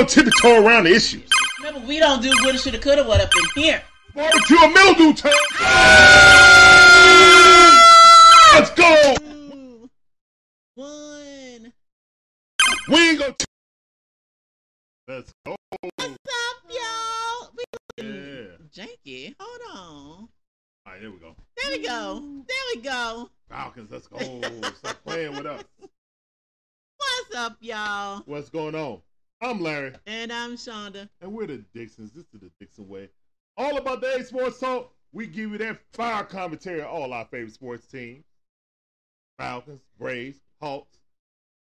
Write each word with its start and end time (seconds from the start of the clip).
gonna 0.00 0.08
tiptoe 0.08 0.64
around 0.64 0.84
the 0.84 0.94
issues. 0.94 1.28
Remember, 1.58 1.86
we 1.86 1.98
don't 1.98 2.22
do 2.22 2.30
good 2.42 2.58
shoulda 2.58 2.78
coulda 2.78 3.04
what 3.04 3.20
up 3.20 3.30
in 3.56 3.62
here. 3.62 3.82
Barbecue 4.14 4.56
and 4.60 4.74
mildew 4.74 5.12
time. 5.12 5.32
Let's 8.54 8.70
go. 8.70 9.14
Two, 9.18 9.90
one. 10.74 11.72
We 12.88 13.10
ain't 13.10 13.18
gonna. 13.18 13.34
Let's 15.06 15.32
go. 15.44 15.56
What's 15.96 16.12
up, 16.12 16.62
y'all? 16.70 17.50
We 17.56 17.64
Yeah. 17.98 18.56
janky. 18.74 19.34
Hold 19.38 19.60
on. 19.72 20.28
All 20.86 20.92
right, 20.92 21.00
there 21.00 21.10
we 21.10 21.18
go. 21.18 21.36
There 21.62 21.70
we 21.78 21.86
go. 21.86 22.24
There 22.48 22.56
we 22.74 22.80
go. 22.80 23.30
Falcons, 23.48 23.90
let's 23.90 24.06
go. 24.06 24.18
Stop 24.78 24.96
playing 25.04 25.36
with 25.36 25.46
us. 25.46 25.62
What's 26.96 27.36
up, 27.36 27.56
y'all? 27.60 28.22
What's 28.26 28.48
going 28.50 28.74
on? 28.74 29.02
I'm 29.42 29.62
Larry, 29.62 29.94
And 30.06 30.30
I'm 30.30 30.56
Shonda. 30.56 31.08
and 31.22 31.32
we're 31.32 31.46
the 31.46 31.64
Dixons. 31.74 32.12
This 32.12 32.24
is 32.34 32.40
the 32.40 32.50
Dixon 32.60 32.86
way. 32.88 33.08
All 33.56 33.78
about 33.90 34.02
the 34.02 34.20
A 34.20 34.24
Sports 34.24 34.60
Talk. 34.60 34.92
We 35.12 35.26
give 35.26 35.50
you 35.50 35.58
that 35.58 35.78
fire 35.92 36.22
commentary 36.22 36.80
on 36.80 36.86
all 36.86 37.12
our 37.12 37.24
favorite 37.24 37.52
sports 37.54 37.86
teams. 37.86 38.24
Falcons, 39.36 39.80
Braves, 39.98 40.38
Hawks, 40.60 40.98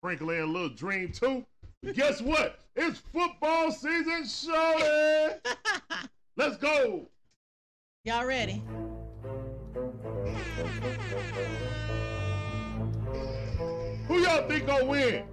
sprinkle 0.01 0.31
in 0.31 0.41
a 0.41 0.45
little 0.45 0.69
dream 0.69 1.11
too. 1.11 1.45
Guess 1.93 2.21
what? 2.21 2.59
It's 2.75 2.99
football 2.99 3.71
season, 3.71 4.25
shorty. 4.25 5.39
Let's 6.35 6.57
go. 6.57 7.07
y'all 8.03 8.25
ready? 8.25 8.61
Who 14.07 14.19
y'all 14.19 14.47
think 14.49 14.65
gonna 14.67 14.85
win? 14.85 15.23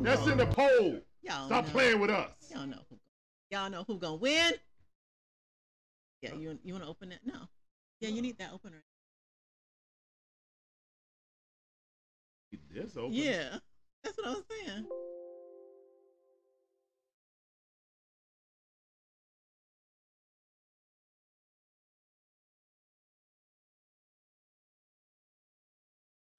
That's 0.00 0.26
in 0.26 0.38
the 0.38 0.46
poll. 0.46 1.00
Y'all 1.22 1.46
Stop 1.46 1.66
know. 1.66 1.70
playing 1.70 2.00
with 2.00 2.10
us. 2.10 2.30
Y'all 2.52 2.66
know 2.66 2.80
who. 2.90 2.96
Y'all 3.50 3.70
know 3.70 3.84
who 3.86 3.98
gonna 3.98 4.16
win. 4.16 4.52
Yeah, 6.22 6.30
oh. 6.34 6.38
you 6.38 6.58
you 6.64 6.72
want 6.72 6.84
to 6.84 6.90
open 6.90 7.12
it? 7.12 7.20
No. 7.24 7.48
Yeah, 8.00 8.10
you 8.10 8.22
need 8.22 8.38
that 8.38 8.52
opener. 8.52 8.82
This 12.74 12.96
open. 12.96 13.12
Yeah, 13.12 13.58
that's 14.02 14.16
what 14.16 14.26
I 14.26 14.30
was 14.30 14.44
saying. 14.50 14.86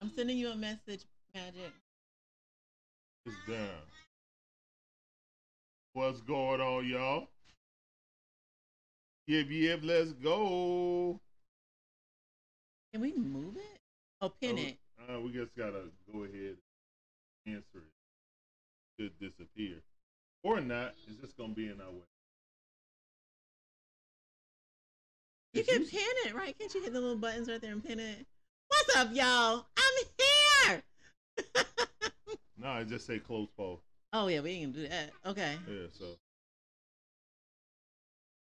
I'm 0.02 0.12
sending 0.16 0.38
you 0.38 0.50
a 0.50 0.56
message, 0.56 1.06
Magic. 1.34 1.74
It's 3.26 3.36
down. 3.48 3.68
What's 5.94 6.22
going 6.22 6.62
on, 6.62 6.88
y'all? 6.88 7.28
Yip 9.30 9.48
yip, 9.52 9.82
let's 9.84 10.12
go. 10.14 11.20
Can 12.92 13.02
we 13.02 13.14
move 13.14 13.58
it? 13.58 13.80
Oh, 14.22 14.30
pin 14.30 14.58
Uh, 14.58 14.62
it. 14.62 14.78
Uh, 15.08 15.20
we 15.22 15.32
just 15.32 15.56
gotta 15.56 15.84
go 16.12 16.24
ahead 16.24 16.58
and 17.46 17.56
answer 17.58 17.78
it. 17.78 17.94
Should 19.00 19.20
disappear. 19.20 19.84
Or 20.42 20.60
not, 20.60 20.96
it's 21.08 21.22
just 21.22 21.38
gonna 21.38 21.54
be 21.54 21.68
in 21.68 21.80
our 21.80 21.92
way. 21.92 22.08
You 25.54 25.64
can 25.64 25.86
pin 25.86 26.02
it, 26.26 26.34
right? 26.34 26.58
Can't 26.58 26.74
you 26.74 26.82
hit 26.82 26.94
the 26.94 27.00
little 27.00 27.16
buttons 27.16 27.48
right 27.50 27.62
there 27.62 27.74
and 27.74 27.86
pin 27.86 28.00
it? 28.00 28.26
What's 28.70 28.96
up, 28.96 29.10
y'all? 29.14 29.68
I'm 29.78 30.06
here. 30.18 30.84
No, 32.58 32.68
I 32.68 32.84
just 32.84 33.06
say 33.08 33.20
close 33.20 33.48
poll. 33.56 33.80
oh 34.12 34.28
yeah, 34.28 34.42
we 34.42 34.50
ain't 34.50 34.74
gonna 34.74 34.84
do 34.86 34.90
that. 34.90 35.12
Okay. 35.26 35.56
Yeah, 35.66 35.86
so. 35.98 36.18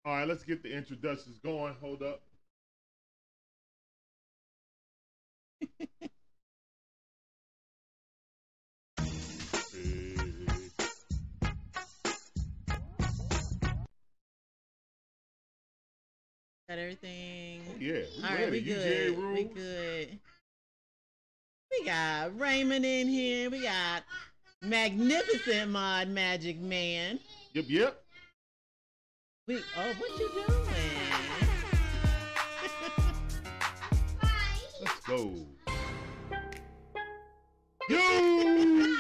All 0.06 0.14
right, 0.16 0.28
let's 0.28 0.44
get 0.44 0.64
the 0.64 0.72
introductions 0.76 1.38
going. 1.44 1.76
Hold 1.82 2.02
up. 2.02 2.22
Hey. 9.74 10.16
Got 16.70 16.78
everything. 16.78 17.62
Oh, 17.68 17.76
yeah, 17.80 17.94
we 17.94 18.24
All 18.24 18.30
right, 18.30 18.40
ready. 18.40 18.52
we 18.52 18.62
UGA 18.62 18.76
good. 18.76 19.18
rules. 19.18 19.38
We 19.38 19.44
good. 19.46 20.20
We 21.72 21.86
got 21.86 22.40
Raymond 22.40 22.86
in 22.86 23.08
here. 23.08 23.50
We 23.50 23.62
got 23.64 24.04
magnificent 24.62 25.72
mod 25.72 26.08
magic 26.08 26.60
man. 26.60 27.20
Yep, 27.54 27.66
yep. 27.68 28.04
We 29.50 29.58
oh, 29.80 29.94
what 29.98 30.20
you 30.20 30.30
doing? 30.30 30.48
Let's 34.80 35.00
go. 35.08 35.34
You. 37.90 38.98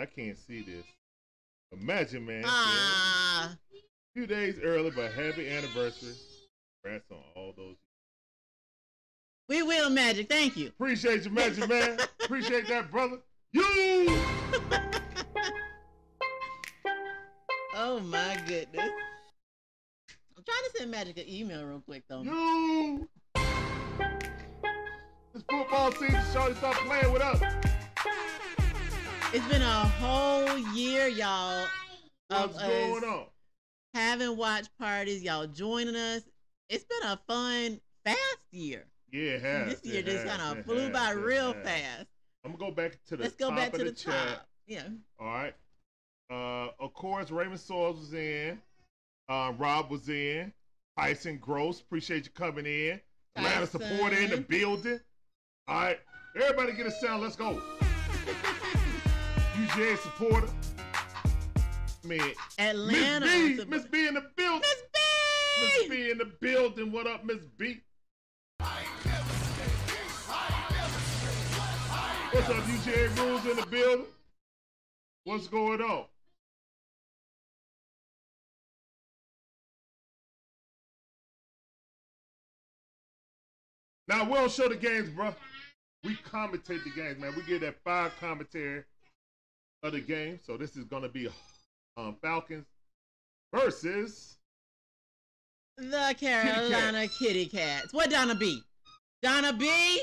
I 0.00 0.06
can't 0.06 0.38
see 0.38 0.62
this. 0.62 0.84
Imagine, 1.72 2.26
man. 2.26 2.44
ah, 2.46 3.56
few 4.14 4.28
days 4.28 4.60
early, 4.62 4.92
but 4.92 5.10
happy 5.10 5.50
anniversary. 5.50 6.14
Congrats 6.84 7.10
on 7.10 7.18
all 7.34 7.52
those. 7.56 7.74
we 9.48 9.64
will 9.64 9.90
magic. 9.90 10.28
Thank 10.28 10.56
you. 10.56 10.68
Appreciate 10.68 11.24
you, 11.24 11.32
Magic 11.32 11.68
Man. 11.68 11.98
Appreciate 12.22 12.68
that, 12.68 12.88
brother. 12.92 13.18
You. 13.50 14.16
Oh 17.80 18.00
my 18.00 18.36
goodness. 18.48 18.90
I'm 20.36 20.42
trying 20.44 20.64
to 20.64 20.70
send 20.78 20.90
Magic 20.90 21.16
an 21.16 21.28
email 21.28 21.64
real 21.64 21.80
quick 21.80 22.02
though. 22.08 22.22
You. 22.22 23.08
This 25.32 25.44
football 25.48 25.92
season, 25.92 26.20
Shorty, 26.32 26.56
stop 26.56 26.74
playing 26.74 27.12
with 27.12 27.22
us. 27.22 27.40
It's 29.32 29.46
been 29.46 29.62
a 29.62 29.84
whole 30.00 30.58
year, 30.74 31.06
y'all, 31.06 31.68
of 32.30 32.52
What's 32.52 32.66
going 32.66 33.04
on? 33.04 33.26
having 33.94 34.36
watch 34.36 34.66
parties. 34.80 35.22
Y'all 35.22 35.46
joining 35.46 35.94
us. 35.94 36.22
It's 36.68 36.84
been 36.84 37.08
a 37.08 37.20
fun, 37.28 37.80
fast 38.04 38.18
year. 38.50 38.86
Yeah, 39.12 39.22
it 39.22 39.42
has. 39.42 39.80
this 39.80 39.84
year 39.84 40.02
just 40.02 40.26
kind 40.26 40.42
of 40.42 40.64
flew 40.64 40.80
has, 40.80 40.90
by 40.90 41.10
real 41.12 41.52
has. 41.52 41.62
fast. 41.64 42.06
I'm 42.44 42.56
gonna 42.56 42.70
go 42.70 42.74
back 42.74 42.98
to 43.06 43.16
the 43.16 43.22
Let's 43.22 43.36
go 43.36 43.52
back 43.52 43.70
to 43.74 43.84
the, 43.84 43.92
chat. 43.92 44.28
top. 44.28 44.48
Yeah. 44.66 44.82
All 45.20 45.26
right. 45.28 45.54
Uh, 46.30 46.68
of 46.78 46.92
course, 46.92 47.30
Raymond 47.30 47.60
Soils 47.60 47.98
was 47.98 48.12
in. 48.12 48.60
Uh, 49.28 49.52
Rob 49.56 49.90
was 49.90 50.08
in. 50.08 50.52
Tyson 50.98 51.38
Gross, 51.38 51.80
appreciate 51.80 52.24
you 52.24 52.30
coming 52.32 52.66
in. 52.66 53.00
Atlanta 53.36 53.66
supporter 53.66 54.16
in 54.16 54.30
the 54.30 54.38
building. 54.38 55.00
All 55.68 55.76
right, 55.76 55.98
everybody 56.34 56.72
get 56.72 56.86
a 56.86 56.90
sound. 56.90 57.22
Let's 57.22 57.36
go. 57.36 57.62
UGA 59.54 59.96
supporter. 59.98 60.48
Man, 62.04 62.32
Atlanta. 62.58 63.26
Miss 63.26 63.64
B, 63.64 63.70
Miss 63.70 63.84
B 63.86 64.08
in 64.08 64.14
the 64.14 64.24
building. 64.36 64.60
Miss 64.60 64.82
B. 64.92 64.98
Miss 65.62 65.88
B. 65.88 66.10
In 66.10 66.18
the 66.18 66.32
building. 66.40 66.92
What 66.92 67.06
up, 67.06 67.24
Miss 67.24 67.44
B? 67.56 67.80
What's 72.30 72.48
up, 72.50 72.56
UGA 72.56 73.18
rules 73.18 73.46
in 73.46 73.56
the 73.56 73.66
building? 73.66 74.06
What's 75.24 75.48
going 75.48 75.80
on? 75.80 76.04
Now 84.08 84.24
we 84.24 84.34
don't 84.34 84.50
show 84.50 84.68
the 84.68 84.76
games, 84.76 85.10
bro. 85.10 85.34
We 86.02 86.16
commentate 86.16 86.82
the 86.84 86.90
games, 86.96 87.18
man. 87.18 87.34
We 87.36 87.42
get 87.42 87.60
that 87.60 87.76
five 87.84 88.12
commentary 88.18 88.84
of 89.82 89.92
the 89.92 90.00
game. 90.00 90.40
So 90.44 90.56
this 90.56 90.76
is 90.76 90.84
gonna 90.84 91.08
be 91.08 91.28
um, 91.96 92.16
Falcons 92.22 92.66
versus 93.54 94.38
The 95.76 96.14
Carolina 96.18 97.06
Kitty 97.08 97.46
Cats. 97.46 97.92
What 97.92 98.10
Donna 98.10 98.34
B? 98.34 98.62
Donna 99.22 99.52
B? 99.52 100.00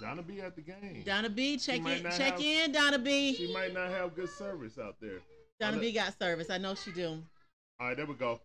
Donna 0.00 0.22
B 0.22 0.40
at 0.40 0.54
the 0.54 0.62
game. 0.62 1.02
Donna 1.04 1.28
B, 1.28 1.58
check 1.58 1.78
in, 1.78 2.02
check 2.04 2.32
have- 2.32 2.40
in, 2.40 2.72
Donna 2.72 2.98
B. 2.98 3.34
She 3.34 3.52
might 3.52 3.74
not 3.74 3.90
have 3.90 4.14
good 4.14 4.30
service 4.30 4.78
out 4.78 4.96
there. 5.00 5.18
Donna 5.58 5.78
B 5.78 5.92
got 5.92 6.18
service. 6.18 6.48
I 6.50 6.58
know 6.58 6.74
she 6.74 6.92
do. 6.92 7.22
All 7.80 7.88
right, 7.88 7.96
there 7.96 8.06
we 8.06 8.14
go. 8.14 8.40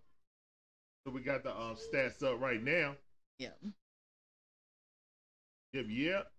So 1.06 1.14
we 1.14 1.22
got 1.22 1.44
the 1.44 1.52
um, 1.52 1.76
stats 1.76 2.24
up 2.24 2.42
right 2.42 2.62
now. 2.62 2.96
Yeah. 3.38 3.50
Yep, 5.76 5.86
yep. 5.90 6.32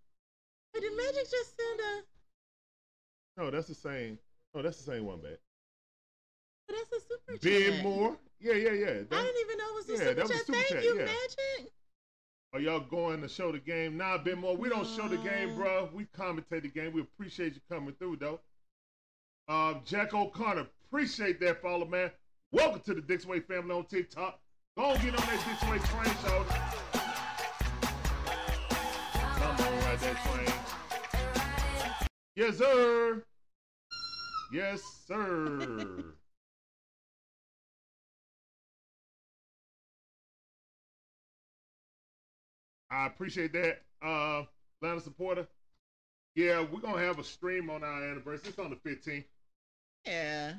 But 0.72 0.80
did 0.80 0.96
Magic 0.96 1.30
just 1.30 1.54
send 1.58 1.80
a? 1.80 3.42
No, 3.42 3.50
that's 3.50 3.68
the 3.68 3.74
same. 3.74 4.18
No, 4.54 4.62
that's 4.62 4.78
the 4.78 4.90
same 4.92 5.04
one, 5.04 5.18
babe. 5.20 5.36
But 6.66 6.76
that's 6.76 7.04
a 7.04 7.06
super 7.06 7.38
Ben 7.42 7.72
chat. 7.74 7.84
Moore. 7.84 8.16
Yeah, 8.40 8.54
yeah, 8.54 8.72
yeah. 8.72 8.86
I 8.86 9.22
didn't 9.22 9.40
even 9.44 9.58
know 9.58 9.68
it 9.68 9.74
was 9.74 9.88
a 9.88 9.92
Yeah, 9.92 9.98
super 9.98 10.14
that 10.14 10.22
was 10.22 10.30
chat. 10.30 10.46
super 10.46 10.52
Thank 10.58 10.68
chat, 10.68 10.84
you, 10.84 10.98
yeah. 10.98 11.04
Magic. 11.04 11.72
Are 12.54 12.60
y'all 12.60 12.80
going 12.80 13.20
to 13.20 13.28
show 13.28 13.52
the 13.52 13.58
game? 13.58 13.98
Nah, 13.98 14.16
Ben 14.16 14.38
Moore, 14.38 14.56
we 14.56 14.70
don't 14.70 14.86
show 14.86 15.06
the 15.06 15.18
game, 15.18 15.54
bro. 15.54 15.90
We 15.92 16.06
commentate 16.18 16.62
the 16.62 16.68
game. 16.68 16.94
We 16.94 17.02
appreciate 17.02 17.54
you 17.54 17.60
coming 17.70 17.94
through, 17.98 18.16
though. 18.16 18.40
Uh, 19.48 19.74
Jack 19.84 20.14
O'Connor, 20.14 20.66
appreciate 20.86 21.40
that 21.40 21.60
follow, 21.60 21.84
man. 21.84 22.10
Welcome 22.52 22.80
to 22.86 22.94
the 22.94 23.02
Dixon 23.02 23.28
Way 23.30 23.40
family 23.40 23.74
on 23.74 23.84
TikTok. 23.84 24.40
Go 24.78 24.84
on, 24.84 24.94
get 25.02 25.10
on 25.10 25.26
that 25.26 25.44
Dixon 25.46 25.70
Way 25.70 25.78
train, 25.78 26.16
show. 26.24 27.05
That. 30.00 30.16
Yes, 32.34 32.58
sir. 32.58 33.22
Yes, 34.52 34.82
sir. 35.06 36.04
I 42.90 43.06
appreciate 43.06 43.52
that, 43.52 43.82
uh, 44.02 44.44
Atlanta 44.80 45.00
supporter. 45.00 45.46
Yeah, 46.34 46.60
we're 46.60 46.80
gonna 46.80 47.02
have 47.02 47.18
a 47.18 47.24
stream 47.24 47.70
on 47.70 47.82
our 47.82 48.04
anniversary. 48.04 48.50
It's 48.50 48.58
on 48.58 48.70
the 48.70 48.76
15th. 48.76 49.24
Yeah. 50.04 50.54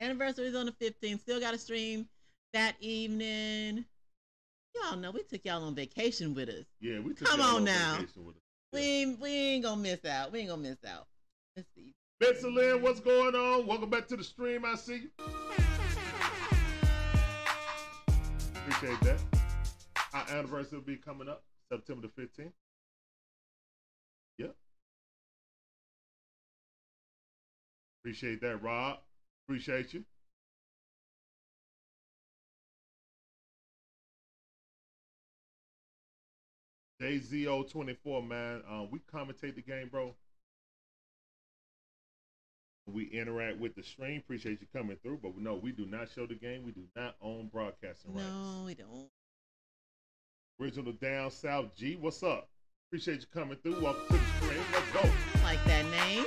Anniversary 0.00 0.46
is 0.46 0.54
on 0.54 0.66
the 0.66 0.72
15th. 0.72 1.20
Still 1.20 1.40
got 1.40 1.54
a 1.54 1.58
stream 1.58 2.08
that 2.52 2.76
evening. 2.80 3.84
Y'all 4.74 4.96
know 4.96 5.10
we 5.10 5.22
took 5.22 5.44
y'all 5.44 5.62
on 5.64 5.74
vacation 5.74 6.34
with 6.34 6.48
us. 6.48 6.64
Yeah, 6.80 7.00
we 7.00 7.14
took 7.14 7.28
Come 7.28 7.40
y'all 7.40 7.56
on 7.56 7.64
now. 7.64 7.94
vacation 7.94 8.24
with 8.24 8.36
us. 8.36 8.42
We 8.72 8.80
ain't, 8.80 9.20
we 9.20 9.30
ain't 9.30 9.64
gonna 9.64 9.80
miss 9.80 10.04
out. 10.04 10.32
We 10.32 10.40
ain't 10.40 10.48
gonna 10.48 10.62
miss 10.62 10.78
out. 10.86 11.06
Let's 11.56 11.68
see. 11.74 11.92
Betsy 12.20 12.50
Lynn, 12.50 12.82
what's 12.82 13.00
going 13.00 13.34
on? 13.34 13.66
Welcome 13.66 13.90
back 13.90 14.06
to 14.08 14.16
the 14.16 14.22
stream. 14.24 14.64
I 14.64 14.74
see 14.76 15.02
you. 15.02 15.10
Appreciate 18.54 19.00
that. 19.00 19.18
Our 20.12 20.38
anniversary 20.38 20.78
will 20.78 20.84
be 20.84 20.96
coming 20.96 21.28
up 21.28 21.42
September 21.72 22.06
the 22.06 22.22
15th. 22.22 22.52
Yep. 24.38 24.54
Appreciate 28.02 28.40
that, 28.42 28.62
Rob. 28.62 28.98
Appreciate 29.46 29.92
you. 29.94 30.04
JZO24, 37.00 38.28
man. 38.28 38.62
Um, 38.70 38.88
we 38.90 39.00
commentate 39.12 39.54
the 39.54 39.62
game, 39.62 39.88
bro. 39.90 40.14
We 42.86 43.04
interact 43.06 43.58
with 43.58 43.74
the 43.74 43.82
stream. 43.82 44.18
Appreciate 44.18 44.60
you 44.60 44.66
coming 44.74 44.96
through, 45.02 45.20
but 45.22 45.38
no, 45.38 45.54
we 45.54 45.72
do 45.72 45.86
not 45.86 46.08
show 46.14 46.26
the 46.26 46.34
game. 46.34 46.64
We 46.64 46.72
do 46.72 46.82
not 46.96 47.14
own 47.22 47.48
broadcasting 47.52 48.14
rights. 48.14 48.26
No, 48.28 48.64
we 48.66 48.74
don't. 48.74 49.08
Original 50.60 50.92
Down 50.92 51.30
South 51.30 51.74
G, 51.76 51.96
what's 51.96 52.22
up? 52.22 52.48
Appreciate 52.88 53.20
you 53.20 53.26
coming 53.32 53.56
through. 53.62 53.80
Welcome 53.80 54.06
to 54.08 54.12
the 54.12 54.44
stream. 54.44 54.60
Let's 54.72 54.90
go. 54.92 55.08
Like 55.42 55.64
that 55.64 55.84
name. 55.90 56.24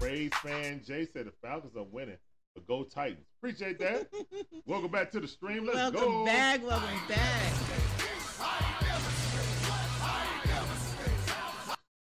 Rays 0.00 0.32
fan 0.42 0.82
Jay 0.84 1.06
said 1.06 1.26
the 1.26 1.32
Falcons 1.40 1.76
are 1.76 1.84
winning, 1.84 2.18
but 2.54 2.66
go 2.66 2.82
Titans. 2.82 3.26
Appreciate 3.38 3.78
that. 3.78 4.08
Welcome 4.66 4.90
back 4.90 5.10
to 5.12 5.20
the 5.20 5.28
stream. 5.28 5.64
Let's 5.64 5.76
welcome 5.76 6.00
go. 6.00 6.24
back. 6.26 6.66
Welcome 6.66 6.98
back. 7.08 7.93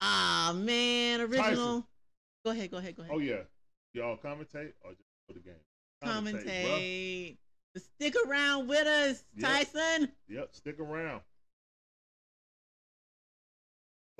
Ah 0.06 0.52
man, 0.54 1.20
original. 1.22 1.42
Tyson. 1.42 1.84
Go 2.44 2.50
ahead. 2.50 2.70
Go 2.70 2.76
ahead. 2.76 2.94
Go 2.96 3.02
ahead. 3.04 3.14
Oh 3.14 3.18
yeah, 3.20 3.40
y'all 3.94 4.18
commentate 4.18 4.72
or 4.82 4.90
just 4.90 5.08
for 5.26 5.32
the 5.32 5.40
game? 5.40 5.54
Commentate. 6.04 7.36
Stick 7.76 8.14
around 8.28 8.68
with 8.68 8.86
us, 8.86 9.24
Yep. 9.36 9.50
Tyson. 9.50 10.12
Yep, 10.28 10.48
stick 10.54 10.78
around. 10.78 11.22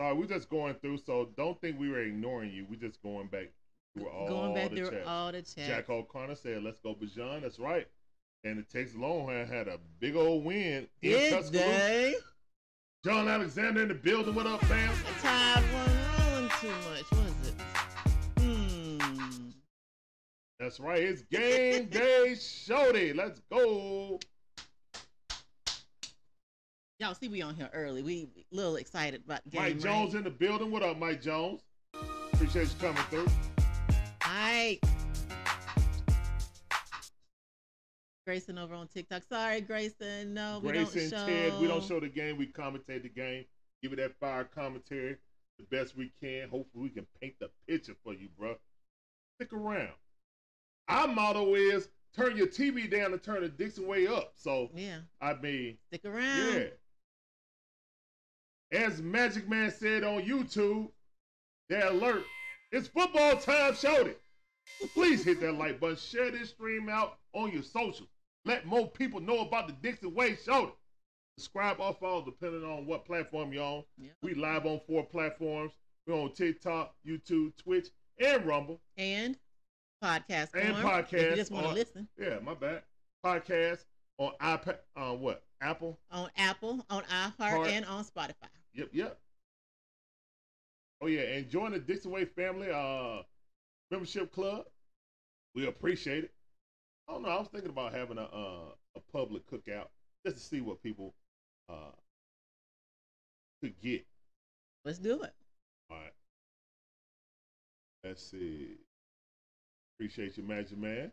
Sorry, 0.01 0.15
we're 0.15 0.27
just 0.27 0.49
going 0.49 0.75
through, 0.75 0.99
so 0.99 1.29
don't 1.37 1.61
think 1.61 1.79
we 1.79 1.89
were 1.89 2.01
ignoring 2.01 2.51
you. 2.51 2.67
We're 2.69 2.81
just 2.81 3.01
going 3.03 3.29
back 3.29 3.51
through 3.97 4.09
all 4.09 4.27
Going 4.27 4.55
back 4.55 4.71
the 4.71 4.77
through 4.77 4.91
chats. 4.91 5.07
all 5.07 5.31
the 5.31 5.43
chats. 5.43 5.67
Jack 5.69 5.89
O'Connor 5.91 6.35
said, 6.35 6.63
"Let's 6.65 6.81
go, 6.81 6.95
Bijan." 6.95 7.43
That's 7.43 7.59
right. 7.61 7.87
And 8.43 8.59
the 8.59 8.63
Texas 8.63 8.97
Longhorn 8.97 9.47
had 9.47 9.69
a 9.69 9.79
big 10.01 10.17
old 10.17 10.45
win 10.45 10.89
in 11.03 11.11
Did 11.11 11.33
Tuscaloosa. 11.33 11.65
they? 11.69 12.15
John 13.05 13.29
Alexander 13.29 13.83
in 13.83 13.89
the 13.89 13.95
building. 13.95 14.35
What 14.35 14.47
up, 14.47 14.65
fam? 14.65 14.91
The 15.05 15.21
tide 15.21 15.63
wasn't 15.75 16.01
rolling 16.19 16.49
too 16.59 16.69
much, 16.89 17.11
was 17.11 17.49
it? 17.49 18.41
Hmm. 18.41 19.51
That's 20.59 20.81
right. 20.81 21.03
It's 21.03 21.21
game 21.21 21.85
day, 21.91 22.35
shorty. 22.35 23.13
Let's 23.13 23.43
go. 23.53 24.19
Y'all 26.99 27.15
see 27.15 27.29
we 27.29 27.43
on 27.43 27.55
here 27.55 27.69
early. 27.75 28.03
We 28.03 28.31
a 28.51 28.57
little 28.57 28.77
excited 28.77 29.23
about 29.27 29.47
game. 29.51 29.61
Mike 29.61 29.75
right? 29.75 29.83
Jones 29.83 30.15
in 30.15 30.25
the 30.25 30.31
building. 30.31 30.71
What 30.71 30.83
up, 30.83 30.99
Mike 30.99 31.21
Jones? 31.21 31.61
Appreciate 32.33 32.69
you 32.69 32.75
coming 32.81 33.03
through. 33.11 33.27
Mike. 34.27 34.83
Grayson 38.27 38.59
over 38.59 38.75
on 38.75 38.89
TikTok. 38.89 39.23
Sorry, 39.29 39.61
Grayson. 39.61 40.33
No, 40.35 40.61
we 40.63 40.71
Grayson, 40.73 41.11
don't 41.11 41.21
show. 41.21 41.27
Ted, 41.27 41.61
we 41.61 41.67
don't 41.67 41.85
show 41.85 42.01
the 42.01 42.09
game. 42.09 42.39
We 42.39 42.47
commentate 42.47 43.03
the 43.03 43.09
game. 43.09 43.45
Give 43.83 43.93
it 43.93 43.97
that 43.97 44.19
fire 44.19 44.45
commentary 44.45 45.17
the 45.59 45.65
best 45.77 45.97
we 45.97 46.11
can. 46.23 46.49
Hopefully, 46.49 46.85
we 46.85 46.89
can 46.89 47.07
paint 47.21 47.35
the 47.39 47.51
picture 47.69 47.95
for 48.03 48.15
you, 48.15 48.29
bro. 48.39 48.57
Stick 49.37 49.53
around. 49.53 49.91
Our 50.89 51.09
motto 51.09 51.55
is 51.55 51.89
turn 52.17 52.37
your 52.37 52.47
TV 52.47 52.91
down 52.91 53.13
and 53.13 53.23
turn 53.23 53.43
the 53.43 53.49
Dixon 53.49 53.87
way 53.87 54.07
up. 54.07 54.33
So, 54.37 54.71
Yeah, 54.75 54.99
I 55.21 55.35
mean, 55.35 55.77
stick 55.89 56.05
around. 56.05 56.55
yeah. 56.55 56.67
As 58.73 59.03
Magic 59.03 59.49
Man 59.49 59.71
said 59.71 60.03
on 60.03 60.23
YouTube, 60.23 60.89
the 61.69 61.91
alert. 61.91 62.25
It's 62.73 62.89
football 62.89 63.37
time, 63.37 63.75
shout 63.75 64.07
it. 64.09 64.21
Please 64.95 65.23
hit 65.25 65.41
that 65.43 65.53
like 65.55 65.79
button. 65.79 65.97
Share 65.97 66.31
this 66.31 66.49
stream 66.51 66.89
out 66.89 67.19
on 67.35 67.53
your 67.53 67.63
socials. 67.63 68.09
Let 68.45 68.67
more 68.67 68.89
people 68.89 69.21
know 69.21 69.39
about 69.41 69.69
the 69.69 69.73
Dixon 69.75 70.15
Way, 70.15 70.37
Show. 70.37 70.65
it. 70.65 70.75
Subscribe 71.39 71.77
or 71.81 71.95
follow 71.95 72.25
depending 72.25 72.63
on 72.63 72.87
what 72.87 73.05
platform 73.07 73.53
you're 73.53 73.65
on. 73.65 73.85
We 74.23 74.35
live 74.35 74.67
on 74.67 74.81
four 74.87 75.05
platforms. 75.05 75.73
We're 76.07 76.15
on 76.15 76.33
TikTok, 76.33 76.95
YouTube, 77.07 77.57
Twitch, 77.57 77.89
and 78.21 78.45
Rumble. 78.47 78.81
And 78.97 79.37
podcast. 80.03 80.51
And 80.55 80.77
form, 80.77 80.87
If 80.87 81.09
podcast 81.11 81.31
you 81.31 81.37
just 81.37 81.51
want 81.51 81.67
to 81.67 81.73
listen 81.73 82.07
Yeah, 82.19 82.39
my 82.41 82.55
bad. 82.55 82.83
Podcast 83.25 83.85
on 84.19 84.33
iPad, 84.41 84.77
on 84.97 85.21
what? 85.21 85.43
Apple? 85.61 85.99
on 86.11 86.29
Apple, 86.37 86.85
on 86.91 87.03
iHeart, 87.05 87.33
Heart. 87.39 87.69
and 87.69 87.87
on 87.87 88.05
Spotify. 88.05 88.49
Yep, 88.75 88.91
yep. 88.93 89.19
Oh 91.01 91.07
yeah, 91.07 91.23
and 91.23 91.49
join 91.49 91.73
the 91.73 91.79
Dixon 91.79 92.11
Way 92.11 92.27
family 92.27 92.69
uh 92.71 93.23
membership 93.91 94.31
club. 94.31 94.67
We 95.55 95.67
appreciate 95.67 96.25
it. 96.25 96.34
I 97.09 97.13
don't 97.13 97.23
know. 97.23 97.29
I 97.29 97.39
was 97.39 97.49
thinking 97.49 97.71
about 97.71 97.93
having 97.93 98.19
a 98.19 98.23
uh, 98.23 98.73
a 98.97 99.01
public 99.13 99.43
cookout 99.51 99.89
just 100.25 100.39
to 100.39 100.43
see 100.43 100.61
what 100.61 100.83
people 100.83 101.15
uh 101.69 101.93
could 103.63 103.79
get. 103.81 104.07
Let's 104.85 104.99
do 104.99 105.23
it. 105.23 105.33
All 105.91 105.97
right. 105.99 106.13
Let's 108.05 108.23
see. 108.23 108.77
Appreciate 109.97 110.37
you, 110.37 110.43
Magic 110.43 110.77
Man. 110.77 111.13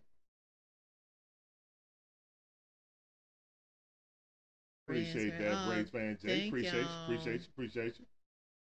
Appreciate 4.88 5.32
fan. 5.32 5.42
that, 5.42 5.58
Oh, 5.64 5.70
Braves 5.70 5.90
fan 5.90 6.18
Jay. 6.22 6.48
Appreciate 6.48 6.74
you, 6.74 6.90
appreciate 7.06 7.42
you, 7.42 7.48
appreciate 7.54 8.00
you. 8.00 8.06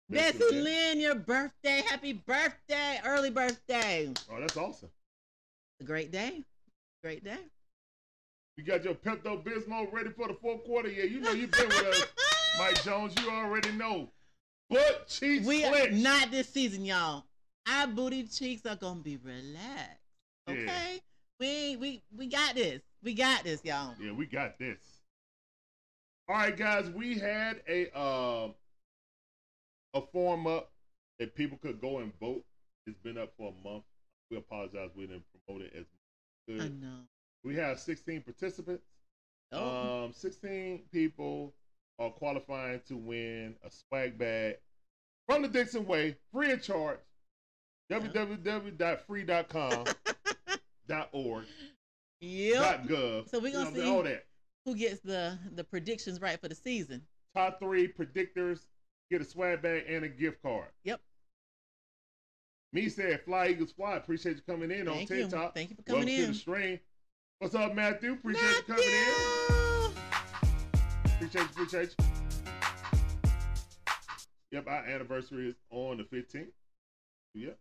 Bessie 0.09 0.39
Lynn. 0.39 0.63
Lynn, 0.63 1.00
your 1.00 1.15
birthday. 1.15 1.81
Happy 1.88 2.13
birthday. 2.13 3.00
Early 3.03 3.29
birthday. 3.29 4.13
Oh, 4.29 4.39
that's 4.39 4.57
awesome. 4.57 4.89
It's 5.79 5.81
a 5.81 5.83
great 5.85 6.11
day. 6.11 6.43
Great 7.03 7.24
day. 7.24 7.38
You 8.58 8.63
got 8.63 8.84
your 8.84 8.93
Pepto 8.93 9.43
Bismol 9.43 9.91
ready 9.91 10.10
for 10.10 10.27
the 10.27 10.36
fourth 10.36 10.63
quarter? 10.65 10.89
Yeah, 10.89 11.05
you 11.05 11.20
know 11.20 11.31
you've 11.31 11.51
been 11.51 11.67
with 11.67 11.86
us, 11.86 12.08
Mike 12.60 12.84
Jones. 12.84 13.15
You 13.20 13.29
already 13.31 13.72
know. 13.72 14.10
Butt 14.70 15.08
cheeks 15.08 15.46
we 15.46 15.65
are 15.65 15.89
not 15.89 16.31
this 16.31 16.48
season, 16.50 16.86
y'all. 16.86 17.25
Our 17.67 17.88
booty 17.88 18.24
cheeks 18.24 18.65
are 18.65 18.75
gonna 18.75 19.00
be 19.00 19.17
relaxed. 19.17 20.00
Yeah. 20.48 20.53
Okay? 20.53 21.00
We 21.39 21.75
we 21.77 22.03
we 22.15 22.27
got 22.27 22.55
this. 22.55 22.81
We 23.03 23.15
got 23.15 23.43
this, 23.43 23.65
y'all. 23.65 23.96
Yeah, 24.00 24.12
we 24.12 24.27
got 24.27 24.60
this. 24.60 24.79
All 26.29 26.36
right, 26.36 26.55
guys, 26.55 26.89
we 26.91 27.17
had 27.17 27.62
a 27.67 27.86
um 28.00 28.53
a 29.93 30.01
form 30.13 30.46
up 30.46 30.72
that 31.20 31.36
people 31.36 31.58
could 31.58 31.81
go 31.81 31.98
and 31.98 32.12
vote. 32.20 32.43
It's 32.86 33.00
been 33.00 33.17
up 33.17 33.34
for 33.38 33.51
a 33.51 33.67
month. 33.67 33.84
We 34.29 34.38
apologize 34.38 34.91
we 34.96 35.08
didn't 35.08 35.24
promote 35.46 35.63
it 35.63 35.74
as 35.77 35.86
I 36.50 36.67
know. 36.69 37.01
We 37.43 37.55
have 37.55 37.79
16 37.79 38.21
participants. 38.21 38.83
Oh, 39.51 40.05
Um, 40.05 40.13
16 40.13 40.83
people 40.91 41.53
are 42.00 42.10
qualifying 42.12 42.81
to 42.88 42.95
win 42.98 43.55
a 43.63 43.69
swag 43.69 44.17
bag 44.17 44.55
from 45.27 45.41
the 45.41 45.48
Dixon 45.48 45.86
Way, 45.86 46.15
free 46.31 46.51
of 46.51 46.62
charge. 46.63 47.00
www.free.com 47.91 49.86
dot 50.88 51.10
org 51.12 51.45
yep. 52.21 52.62
dot 52.62 52.88
gov. 52.88 53.29
So 53.29 53.39
we 53.39 53.50
You 53.51 53.53
know 53.57 53.63
gonna 53.65 53.71
what 53.71 53.79
I'm 53.79 53.86
see- 53.86 53.89
all 53.91 54.03
that. 54.03 54.25
Who 54.65 54.75
gets 54.75 55.00
the 55.01 55.38
the 55.55 55.63
predictions 55.63 56.21
right 56.21 56.39
for 56.39 56.48
the 56.48 56.55
season? 56.55 57.01
Top 57.36 57.60
three 57.60 57.88
predictors 57.91 58.65
get 59.10 59.21
a 59.21 59.25
swag 59.25 59.62
bag 59.62 59.86
and 59.88 60.05
a 60.05 60.10
gift 60.10 60.41
card. 60.43 60.67
Yep. 60.83 61.01
Me 62.73 62.87
said, 62.89 63.21
Fly 63.25 63.49
Eagles 63.49 63.71
Fly. 63.73 63.97
Appreciate 63.97 64.37
you 64.37 64.41
coming 64.47 64.71
in 64.71 64.85
Thank 64.85 65.11
on 65.11 65.17
you. 65.17 65.23
TikTok. 65.23 65.53
Thank 65.55 65.71
you 65.71 65.75
for 65.75 65.81
coming 65.83 66.05
Welcome 66.05 66.19
in. 66.19 66.25
to 66.27 66.31
the 66.33 66.37
stream. 66.37 66.79
What's 67.39 67.55
up, 67.55 67.75
Matthew? 67.75 68.13
Appreciate 68.13 68.55
you 68.55 68.63
coming 68.63 68.83
in. 68.85 69.91
Appreciate 71.15 71.41
you, 71.41 71.49
appreciate 71.63 71.95
you. 71.99 72.05
Yep, 74.53 74.67
our 74.67 74.85
anniversary 74.85 75.49
is 75.49 75.55
on 75.69 75.97
the 75.97 76.03
15th. 76.03 76.47
Yep. 77.35 77.57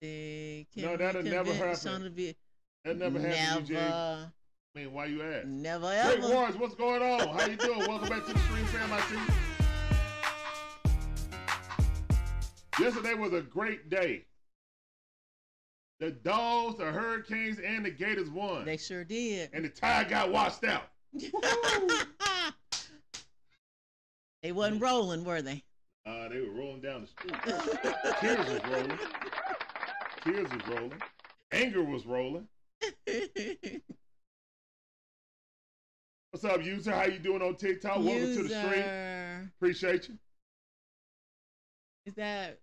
They 0.00 0.66
No, 0.76 0.96
that'll 0.96 1.22
never 1.22 1.52
happen. 1.52 2.12
Be- 2.14 2.36
That 2.84 2.96
never 2.96 3.18
happened, 3.20 3.68
Eugene. 3.68 3.76
Never. 3.84 4.32
I 4.74 4.78
mean, 4.78 4.92
why 4.92 5.06
you 5.06 5.22
ask? 5.22 5.46
Never 5.46 5.92
ever. 5.92 6.16
Great. 6.20 6.32
Wars, 6.32 6.56
what's 6.56 6.74
going 6.76 7.02
on? 7.02 7.36
How 7.36 7.46
you 7.46 7.56
doing? 7.56 7.80
Welcome 7.80 8.08
back 8.08 8.24
to 8.26 8.32
the 8.32 8.38
stream, 8.40 8.64
fam. 8.66 8.92
I 8.92 9.00
see. 9.02 9.14
you. 9.16 9.49
Yesterday 12.80 13.14
was 13.14 13.32
a 13.34 13.42
great 13.42 13.90
day. 13.90 14.24
The 15.98 16.12
Dogs, 16.12 16.78
the 16.78 16.86
Hurricanes, 16.86 17.58
and 17.58 17.84
the 17.84 17.90
Gators 17.90 18.30
won. 18.30 18.64
They 18.64 18.78
sure 18.78 19.04
did. 19.04 19.50
and 19.52 19.62
the 19.66 19.68
Tide 19.68 20.08
got 20.08 20.32
washed 20.32 20.64
out. 20.64 20.84
they 24.42 24.52
wasn't 24.52 24.80
rolling, 24.80 25.24
were 25.24 25.42
they? 25.42 25.62
Uh, 26.06 26.30
they 26.30 26.40
were 26.40 26.52
rolling 26.52 26.80
down 26.80 27.02
the 27.02 27.06
street. 27.06 27.34
Tears 28.18 28.48
was 28.48 28.62
rolling. 28.70 28.98
Tears 30.24 30.48
was 30.50 30.66
rolling. 30.68 31.02
Anger 31.52 31.84
was 31.84 32.06
rolling. 32.06 32.48
What's 36.30 36.46
up, 36.46 36.64
user? 36.64 36.92
How 36.92 37.04
you 37.04 37.18
doing 37.18 37.42
on 37.42 37.56
TikTok? 37.56 37.98
Welcome 37.98 38.36
to 38.36 38.42
the 38.44 38.48
stream. 38.48 39.50
Appreciate 39.58 40.08
you. 40.08 40.16
Is 42.06 42.14
that 42.14 42.58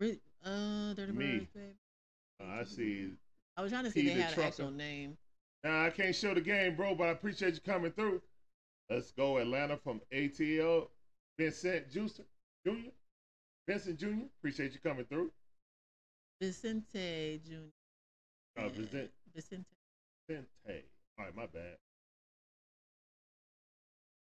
re- 0.00 0.20
uh 0.44 0.94
Dirty 0.94 1.12
Me. 1.12 1.48
Birds? 1.54 1.76
Uh, 2.40 2.60
I 2.60 2.64
see. 2.64 3.10
I 3.56 3.62
was 3.62 3.72
trying 3.72 3.84
to 3.84 3.90
see 3.90 4.00
if 4.00 4.06
they 4.06 4.14
the 4.14 4.22
had 4.22 4.38
an 4.38 4.44
actual 4.44 4.70
name. 4.70 5.16
Now 5.64 5.86
I 5.86 5.90
can't 5.90 6.14
show 6.14 6.34
the 6.34 6.40
game, 6.40 6.76
bro, 6.76 6.94
but 6.94 7.08
I 7.08 7.10
appreciate 7.10 7.54
you 7.54 7.60
coming 7.60 7.92
through. 7.92 8.20
Let's 8.90 9.10
go, 9.12 9.38
Atlanta 9.38 9.76
from 9.76 10.00
ATL. 10.12 10.88
Vincent 11.38 11.90
Juicer 11.90 12.24
Jr. 12.66 12.90
Vincent 13.68 13.98
Jr. 13.98 14.26
Appreciate 14.38 14.72
you 14.72 14.78
coming 14.82 15.04
through. 15.04 15.30
Vicente 16.40 17.40
Jr. 17.44 18.60
Uh, 18.60 18.68
Vicente. 18.68 19.10
Vicente. 19.34 19.66
Vicente. 20.28 20.84
All 21.18 21.24
right, 21.24 21.36
my 21.36 21.46
bad. 21.46 21.76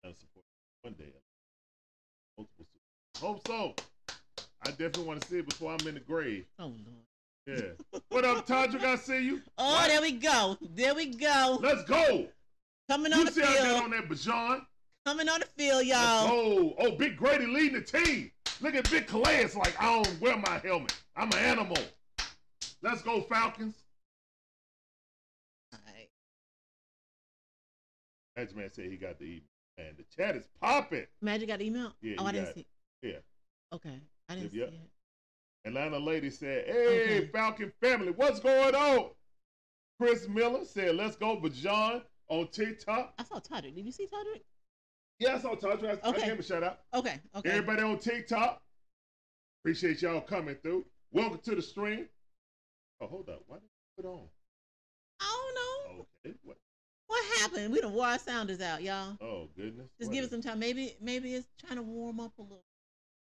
Support 0.04 0.46
one 0.82 0.94
day. 0.94 1.13
Multiple. 2.38 2.66
Hope 3.18 3.48
so. 3.48 3.75
I 4.63 4.70
definitely 4.70 5.03
want 5.06 5.22
to 5.22 5.27
see 5.27 5.39
it 5.39 5.50
before 5.50 5.72
I'm 5.72 5.88
in 5.88 5.96
the 5.96 6.00
grave. 6.01 6.46
Oh 6.60 6.65
Lord. 6.68 6.77
Yeah. 7.48 8.00
what 8.10 8.24
up, 8.24 8.46
Todrick? 8.46 8.84
I 8.84 8.96
see 8.96 9.24
you. 9.25 9.41
Oh, 9.58 9.72
What? 9.74 9.88
there 9.88 10.01
we 10.01 10.12
go. 10.12 10.58
There 10.62 10.94
we 10.94 11.08
go. 11.08 11.60
Let's 11.62 11.84
go. 11.86 12.27
Coming 12.89 13.13
on 13.13 13.25
the 13.25 13.32
field. 13.32 13.36
You 13.36 13.41
the 13.41 13.41
see 13.41 13.41
I 13.44 13.58
got 13.58 13.63
field. 13.63 13.84
on 13.84 13.89
that 13.91 14.10
Bijan. 14.10 14.65
Coming 15.06 15.30
on 15.30 15.39
the 15.39 15.46
field, 15.48 15.86
y'all. 15.86 16.27
go. 16.27 16.75
Oh, 16.77 16.91
Big 16.91 17.18
Grady 17.18 17.48
leading 17.48 17.74
the 17.74 17.82
team. 17.82 18.32
Look 18.62 18.75
at 18.75 18.89
Big 18.91 19.08
Calais 19.08 19.50
like, 19.56 19.82
I 19.82 19.86
don't 19.86 20.22
wear 20.22 20.38
my 20.38 20.60
helmet. 20.63 20.96
I'm 21.15 21.32
an 21.32 21.39
animal. 21.39 21.77
Let's 22.84 23.01
go, 23.01 23.22
Falcons. 23.22 23.75
Alright. 25.74 26.10
That 28.36 28.56
man 28.56 28.70
said 28.72 28.86
he 28.86 28.98
got 28.98 29.18
the 29.18 29.25
email. 29.25 29.41
Man, 29.77 29.96
the 29.98 30.03
chat 30.15 30.36
is 30.36 30.48
popping. 30.62 31.08
Magic 31.22 31.48
got 31.48 31.60
the 31.60 31.65
email? 31.65 31.94
Yeah, 32.01 32.15
oh, 32.20 32.25
I 32.27 32.34
didn't 32.34 32.53
see. 32.53 32.68
Yeah. 33.01 33.13
Okay. 33.74 34.00
I 34.32 34.36
didn't 34.36 34.54
Yep. 34.54 34.70
see 34.70 34.76
it. 34.76 34.92
Atlanta 35.66 36.00
lady 36.00 36.30
said, 36.30 36.66
Hey, 36.68 37.20
Okay. 37.20 37.28
Falcon 37.28 37.72
family, 37.82 38.12
what's 38.12 38.40
going 38.40 38.74
on? 38.76 39.12
Chris 40.00 40.28
Miller 40.28 40.66
said, 40.66 40.96
Let's 40.96 41.16
go, 41.18 41.38
Bijan 41.38 42.04
on 42.30 42.48
TikTok. 42.48 43.14
I 43.18 43.24
saw 43.24 43.40
Todrick. 43.40 43.76
Did 43.76 43.86
you 43.86 43.92
see 43.92 44.08
Todrick? 44.08 44.42
Yeah, 45.20 45.36
I 45.36 45.40
saw 45.40 45.54
Touch. 45.56 45.84
I, 45.84 45.92
I 46.04 46.10
Okay. 46.10 46.22
gave 46.22 46.32
him 46.34 46.40
a 46.40 46.44
shout 46.44 46.64
out. 46.64 46.80
Okay. 46.94 47.20
Okay. 47.36 47.50
Everybody 47.50 47.84
on 47.84 48.00
TikTok, 48.00 48.60
appreciate 49.62 50.02
y'all 50.02 50.22
coming 50.22 50.56
through. 50.64 50.86
Welcome 51.12 51.40
to 51.44 51.56
the 51.56 51.62
stream. 51.62 52.08
Oh, 53.02 53.08
hold 53.08 53.30
up. 53.30 53.44
Why 53.48 53.58
did 53.58 53.64
you 53.64 54.04
put 54.04 54.10
on? 54.10 54.28
I 55.20 55.52
don't 55.86 55.98
know. 55.98 56.06
Okay. 56.26 56.36
What? 56.44 56.58
What 57.08 57.40
happened? 57.40 57.74
We 57.74 57.82
done 57.82 57.94
wore 57.94 58.06
our 58.06 58.18
sounders 58.18 58.62
out, 58.62 58.82
y'all. 58.82 59.18
Oh, 59.22 59.50
goodness. 59.56 59.90
Just 60.00 60.10
What 60.10 60.16
give 60.16 60.24
it 60.24 60.30
some 60.32 60.42
time. 60.42 60.58
Maybe 60.60 60.96
maybe 61.02 61.36
it's 61.36 61.48
trying 61.60 61.76
to 61.76 61.84
warm 61.84 62.20
up 62.20 62.32
a 62.40 62.42
little. 62.42 62.64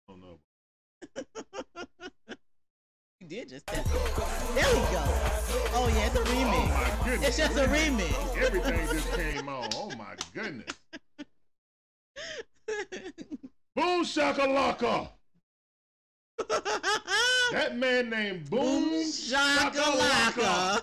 I 0.08 0.12
don't 0.12 0.20
know. 0.22 0.38
you 3.20 3.26
did 3.28 3.48
just 3.48 3.68
it. 3.70 3.84
There 3.84 4.66
we 4.74 4.80
go. 4.90 5.02
Oh 5.74 5.88
yeah, 5.94 6.06
it's 6.06 6.16
a 6.16 6.22
remix. 6.24 6.68
Oh, 6.68 6.68
my 6.68 7.04
goodness. 7.04 7.28
it's 7.28 7.36
just 7.38 7.56
a 7.56 7.66
remix. 7.68 8.36
Everything 8.36 8.86
just 8.88 9.12
came 9.12 9.48
on. 9.48 9.68
Oh, 9.74 9.90
my 9.96 10.14
goodness. 10.34 10.66
Boom 13.76 14.04
shakalaka. 14.04 15.08
That 17.52 17.76
man 17.78 18.10
named 18.10 18.50
Boom, 18.50 18.90
Boom 18.90 19.04
shakalaka. 19.04 19.72
shakalaka. 20.32 20.82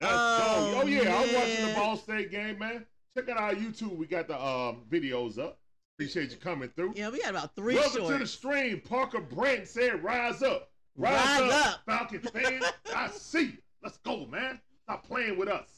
Let's 0.00 0.14
Oh, 0.14 0.70
go. 0.72 0.80
Oh 0.82 0.86
yeah, 0.86 1.14
I'm 1.16 1.34
watching 1.34 1.66
the. 1.68 1.72
Ball 1.74 1.96
State 1.96 2.30
game, 2.30 2.58
man. 2.58 2.84
Check 3.16 3.28
out 3.28 3.36
our 3.38 3.54
YouTube. 3.54 3.96
We 3.96 4.06
got 4.06 4.26
the 4.26 4.34
um, 4.42 4.82
videos 4.90 5.38
up. 5.38 5.58
Appreciate 6.02 6.32
you 6.32 6.36
coming 6.38 6.68
through. 6.74 6.94
yeah, 6.96 7.10
we 7.10 7.20
got 7.20 7.30
about 7.30 7.54
three 7.54 7.76
Welcome 7.76 8.00
shorts. 8.00 8.12
to 8.12 8.18
the 8.18 8.26
stream. 8.26 8.80
Parker 8.80 9.20
Brent 9.20 9.68
said, 9.68 10.02
"Rise 10.02 10.42
up, 10.42 10.70
rise, 10.96 11.40
Rise 11.40 11.52
up, 11.52 11.66
up." 11.66 11.80
Falcon 11.86 12.20
fans. 12.32 12.64
I 12.94 13.08
see 13.08 13.42
you. 13.42 13.58
Let's 13.84 13.98
go, 13.98 14.26
man. 14.26 14.60
Stop 14.82 15.06
playing 15.06 15.38
with 15.38 15.48
us." 15.48 15.68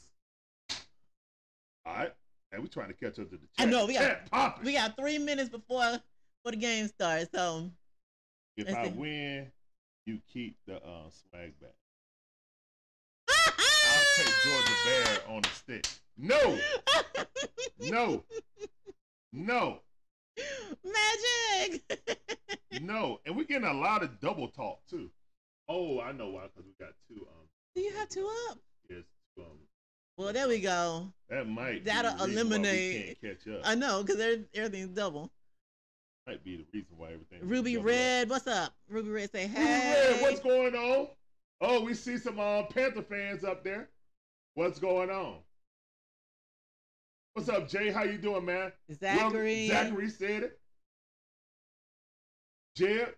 All 1.85 1.93
right, 1.95 2.11
and 2.51 2.61
we're 2.63 2.67
trying 2.67 2.87
to 2.87 2.95
catch 2.95 3.19
up 3.19 3.29
to 3.29 3.37
the 3.37 3.47
chat. 3.55 3.59
I 3.59 3.65
know, 3.65 3.85
we 3.85 3.93
got- 3.93 4.29
chat 4.31 4.63
we 4.63 4.73
got 4.73 4.97
three 4.97 5.19
minutes 5.19 5.49
before 5.49 5.91
before 5.91 6.51
the 6.51 6.57
game 6.57 6.87
starts. 6.87 7.29
So 7.31 7.69
if 8.57 8.67
I 8.75 8.85
see. 8.85 8.91
win, 8.93 9.51
you 10.07 10.19
keep 10.33 10.57
the 10.65 10.77
uh, 10.77 11.09
swag 11.29 11.53
back. 11.61 11.75
I'll 13.29 14.03
take 14.17 14.33
Georgia 14.43 14.73
Bear 14.85 15.35
on 15.35 15.41
the 15.43 15.49
stick. 15.49 15.85
No, 16.17 16.57
no, 17.79 18.23
no, 19.31 19.81
Magic. 20.83 21.99
no. 22.81 23.19
And 23.25 23.35
we're 23.35 23.45
getting 23.45 23.67
a 23.67 23.73
lot 23.73 24.03
of 24.03 24.19
double 24.19 24.47
talk 24.49 24.79
too. 24.89 25.09
Oh, 25.67 25.99
I 25.99 26.11
know 26.11 26.29
why. 26.29 26.43
Because 26.53 26.65
we 26.65 26.73
got 26.85 26.93
two. 27.07 27.21
Um, 27.21 27.47
Do 27.75 27.81
you 27.81 27.93
have 27.93 28.09
two 28.09 28.29
up? 28.49 28.57
yes, 28.89 29.03
um, 29.39 29.45
Well, 30.17 30.31
there 30.33 30.47
we 30.47 30.59
go. 30.59 31.11
that 31.29 31.47
might 31.47 31.83
That'll 31.85 32.11
be 32.13 32.17
the 32.17 32.25
reason 32.25 32.49
why 32.49 32.55
eliminate- 32.57 33.21
catch 33.21 33.47
up. 33.53 33.61
I 33.63 33.75
know 33.75 34.03
because 34.03 34.21
everything's 34.53 34.89
double. 34.95 35.31
might 36.27 36.43
be 36.43 36.57
the 36.57 36.65
reason 36.73 36.97
why 36.97 37.07
everything. 37.13 37.39
Ruby 37.41 37.73
doubled 37.75 37.89
up. 37.91 37.95
Red, 37.95 38.29
what's 38.29 38.47
up? 38.47 38.73
Ruby 38.89 39.09
Red 39.09 39.31
say 39.31 39.45
Ruby 39.47 39.59
hey. 39.59 40.11
Red, 40.13 40.21
what's 40.21 40.39
going 40.41 40.75
on? 40.75 41.07
Oh, 41.61 41.81
we 41.81 41.93
see 41.93 42.17
some 42.17 42.39
uh, 42.39 42.63
Panther 42.63 43.01
fans 43.01 43.43
up 43.43 43.63
there. 43.63 43.89
What's 44.55 44.77
going 44.79 45.09
on? 45.09 45.37
What's 47.35 47.49
up, 47.49 47.67
Jay? 47.67 47.91
How 47.91 48.03
you 48.03 48.17
doing, 48.17 48.45
man? 48.45 48.71
Zachary. 48.93 49.67
Zachary 49.67 50.09
said 50.09 50.43
it. 50.43 50.59
Jeb. 52.77 53.09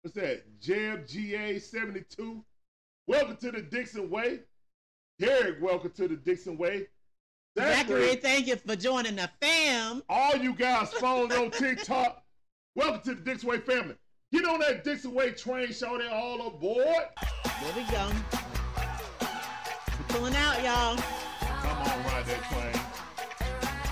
What's 0.00 0.16
that? 0.16 0.58
Jeb 0.58 1.06
GA72. 1.06 2.42
Welcome 3.06 3.36
to 3.42 3.52
the 3.52 3.60
Dixon 3.60 4.08
Way. 4.08 4.40
Derek, 5.18 5.60
welcome 5.60 5.90
to 5.96 6.08
the 6.08 6.16
Dixon 6.16 6.56
Way. 6.56 6.86
Zachary, 7.58 8.16
thank 8.16 8.46
you 8.46 8.56
for 8.56 8.74
joining 8.74 9.16
the 9.16 9.28
fam. 9.38 10.02
all 10.08 10.36
you 10.36 10.54
guys 10.54 10.90
following 10.94 11.32
on 11.32 11.50
TikTok, 11.50 12.22
welcome 12.74 13.02
to 13.02 13.14
the 13.16 13.20
Dixon 13.20 13.50
Way 13.50 13.58
family. 13.58 13.96
Get 14.32 14.46
on 14.46 14.60
that 14.60 14.82
Dixon 14.82 15.12
Way 15.12 15.32
train, 15.32 15.72
show 15.74 15.98
they 15.98 16.08
all 16.08 16.46
aboard. 16.46 16.86
There 16.86 17.74
we 17.76 17.82
go. 17.90 18.10
We're 19.20 20.04
pulling 20.08 20.36
out, 20.36 20.64
y'all. 20.64 20.96
Come 21.40 21.78
on, 21.78 22.04
ride 22.04 22.24
that 22.24 22.42
train. 22.44 22.77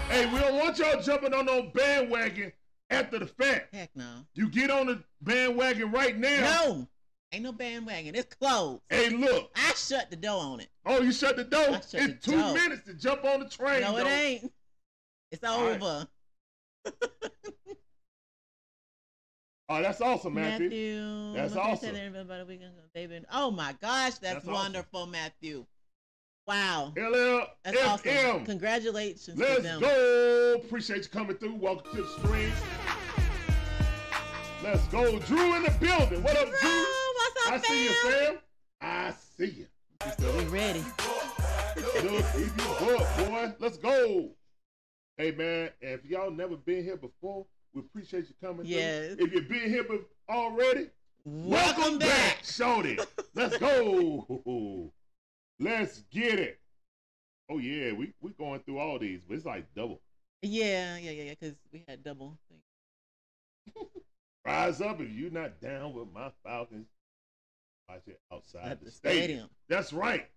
Hey, 0.09 0.27
we 0.33 0.39
don't 0.39 0.57
want 0.57 0.79
y'all 0.79 1.01
jumping 1.03 1.35
on 1.35 1.47
no 1.47 1.63
bandwagon 1.75 2.53
after 2.91 3.19
the 3.19 3.27
fact. 3.27 3.75
Heck 3.75 3.91
no. 3.97 4.25
You 4.35 4.49
get 4.49 4.71
on 4.71 4.87
the 4.87 5.03
bandwagon 5.21 5.91
right 5.91 6.17
now. 6.17 6.41
No. 6.65 6.89
Ain't 7.33 7.43
no 7.43 7.53
bandwagon. 7.53 8.15
It's 8.15 8.35
closed. 8.35 8.83
Hey, 8.89 9.11
look. 9.11 9.51
I 9.57 9.73
shut 9.75 10.11
the 10.11 10.17
door 10.17 10.41
on 10.43 10.61
it. 10.61 10.69
Oh, 10.87 11.01
you 11.03 11.13
shut 11.13 11.37
the 11.37 11.45
door? 11.45 11.67
I 11.69 11.73
shut 11.81 11.95
it's 11.95 12.25
two 12.25 12.41
door. 12.41 12.55
minutes 12.55 12.85
to 12.87 12.95
jump 12.95 13.25
on 13.25 13.41
the 13.41 13.49
train. 13.49 13.81
no, 13.83 13.97
it 13.99 14.07
ain't. 14.07 14.53
It's 15.33 15.43
All 15.45 15.65
right. 15.67 15.83
over. 15.83 16.07
Oh, 19.69 19.83
that's 19.83 20.01
awesome, 20.01 20.35
Matthew. 20.35 20.69
Matthew. 20.69 21.33
That's 21.33 21.57
awesome. 21.57 21.95
said 21.95 21.97
everybody 21.97 22.45
we 22.45 22.57
can 22.57 22.69
go. 22.69 22.83
David. 22.95 23.27
Oh 23.33 23.51
my 23.51 23.75
gosh, 23.83 24.11
that's, 24.11 24.21
That's 24.21 24.37
awesome. 24.45 24.53
wonderful, 24.53 25.07
Matthew. 25.07 25.67
Wow. 26.47 26.93
LLFM. 26.97 27.47
That's 27.65 27.85
awesome. 27.85 28.45
Congratulations 28.45 29.27
to 29.27 29.35
Let's 29.37 29.79
go. 29.81 30.55
Appreciate 30.65 31.03
you 31.03 31.09
coming 31.09 31.37
through. 31.37 31.57
Welcome 31.57 31.91
to 31.97 32.03
the 32.03 32.09
stream. 32.09 32.53
Let's 34.63 34.87
go. 34.87 35.19
Drew 35.19 35.55
in 35.57 35.65
the 35.65 35.73
building. 35.81 36.23
What 36.23 36.37
up, 36.37 36.49
Drew? 36.61 36.85
what's 37.15 37.47
up, 37.47 37.53
I 37.53 37.59
see 37.59 37.85
you. 37.85 37.91
Sam. 37.91 38.39
I 38.81 39.13
see 39.37 39.47
you. 39.47 39.67
We 40.39 40.45
ready. 40.45 40.85
Look, 42.05 42.25
keep 42.33 42.53
you 42.57 42.97
up, 42.97 43.17
boy. 43.19 43.53
Let's 43.59 43.79
go. 43.79 44.31
Hey, 45.17 45.33
man, 45.33 45.71
if 45.81 46.05
y'all 46.05 46.31
never 46.31 46.57
been 46.57 46.85
here 46.85 46.97
before, 46.97 47.45
we 47.75 47.81
appreciate 47.81 48.29
you 48.29 48.35
coming. 48.41 48.59
through. 48.67 48.77
Yes. 48.77 49.17
If 49.19 49.33
you've 49.33 49.49
been 49.49 49.69
here 49.69 49.83
be- 49.83 49.99
already, 50.31 50.91
Welcome 51.25 51.99
back. 51.99 52.45
Shorty. 52.45 53.01
Let's 53.35 53.57
go. 53.59 54.93
Let's 55.59 56.01
get 56.11 56.39
it. 56.39 56.61
Oh 57.49 57.59
yeah, 57.59 57.93
we 57.93 58.13
we 58.21 58.33
going 58.33 58.61
through 58.61 58.79
all 58.79 58.99
these, 58.99 59.21
but 59.27 59.37
it's 59.37 59.47
like 59.47 59.67
double. 59.75 60.01
Yeah, 60.43 60.97
yeah, 60.97 61.11
yeah, 61.11 61.23
yeah. 61.25 61.35
Because 61.41 61.57
we 61.73 61.85
had 61.89 62.03
double. 62.03 62.37
Thing. 62.49 63.87
Rise 64.45 64.81
up 64.81 65.01
if 65.01 65.11
you're 65.11 65.31
not 65.31 65.61
down 65.61 65.93
with 65.95 66.09
my 66.13 66.31
Falcons. 66.45 66.87
Watch 67.89 68.03
it 68.07 68.21
outside 68.33 68.73
At 68.73 68.79
the, 68.81 68.87
the 68.87 68.91
stadium. 68.91 69.49
That's 69.69 69.93
right. 69.93 70.29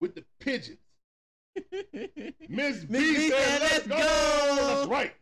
With 0.00 0.14
the 0.14 0.24
pigeons. 0.40 0.78
Miss 2.48 2.84
B, 2.84 2.98
B 2.98 3.28
said, 3.30 3.60
let's 3.60 3.86
"Let's 3.86 3.86
go. 3.86 3.96
go." 3.96 4.76
That's 4.76 4.88
right. 4.88 5.14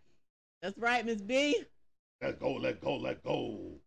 That's 0.62 0.78
right, 0.78 1.04
Miss 1.04 1.20
B. 1.20 1.62
Let's 2.20 2.38
go, 2.38 2.54
let's 2.54 2.78
go, 2.78 2.96
let's 2.96 3.20
go. 3.20 3.78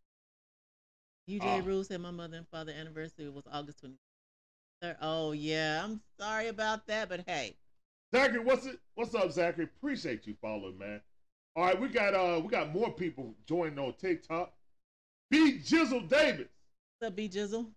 UJ 1.30 1.42
Ah. 1.44 1.62
Rule 1.66 1.84
said 1.84 2.02
my 2.02 2.12
mother 2.12 2.38
and 2.38 2.48
father 2.48 2.72
anniversary 2.72 3.30
was 3.30 3.44
August 3.52 3.84
23rd. 3.84 3.96
Oh, 5.02 5.32
yeah. 5.32 5.84
I'm 5.84 6.02
sorry 6.20 6.48
about 6.48 6.88
that, 6.88 7.10
but 7.10 7.24
hey. 7.28 7.56
Zachary, 8.14 8.40
what's 8.40 8.66
it? 8.66 8.80
What's 8.96 9.16
up, 9.16 9.32
Zachary? 9.32 9.66
Appreciate 9.66 10.28
you 10.28 10.36
following, 10.42 10.78
man. 10.78 11.02
All 11.56 11.66
right, 11.66 11.80
we 11.80 11.88
got 11.90 12.14
uh 12.14 12.40
we 12.42 12.50
got 12.50 12.74
more 12.74 12.92
people 12.92 13.36
joining 13.46 13.80
on 13.80 13.94
TikTok. 13.94 14.54
B 15.30 15.60
Jizzle 15.64 16.10
Davis. 16.10 16.48
What's 17.00 17.10
up, 17.10 17.16
B 17.16 17.30
Jizzle? 17.30 17.68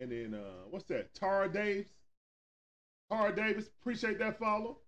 And 0.00 0.10
then 0.10 0.34
uh 0.34 0.64
what's 0.70 0.84
that? 0.86 1.14
Tara 1.14 1.48
Davis. 1.50 1.86
Tara 3.10 3.34
Davis, 3.34 3.68
appreciate 3.80 4.18
that 4.18 4.38
follow. 4.38 4.78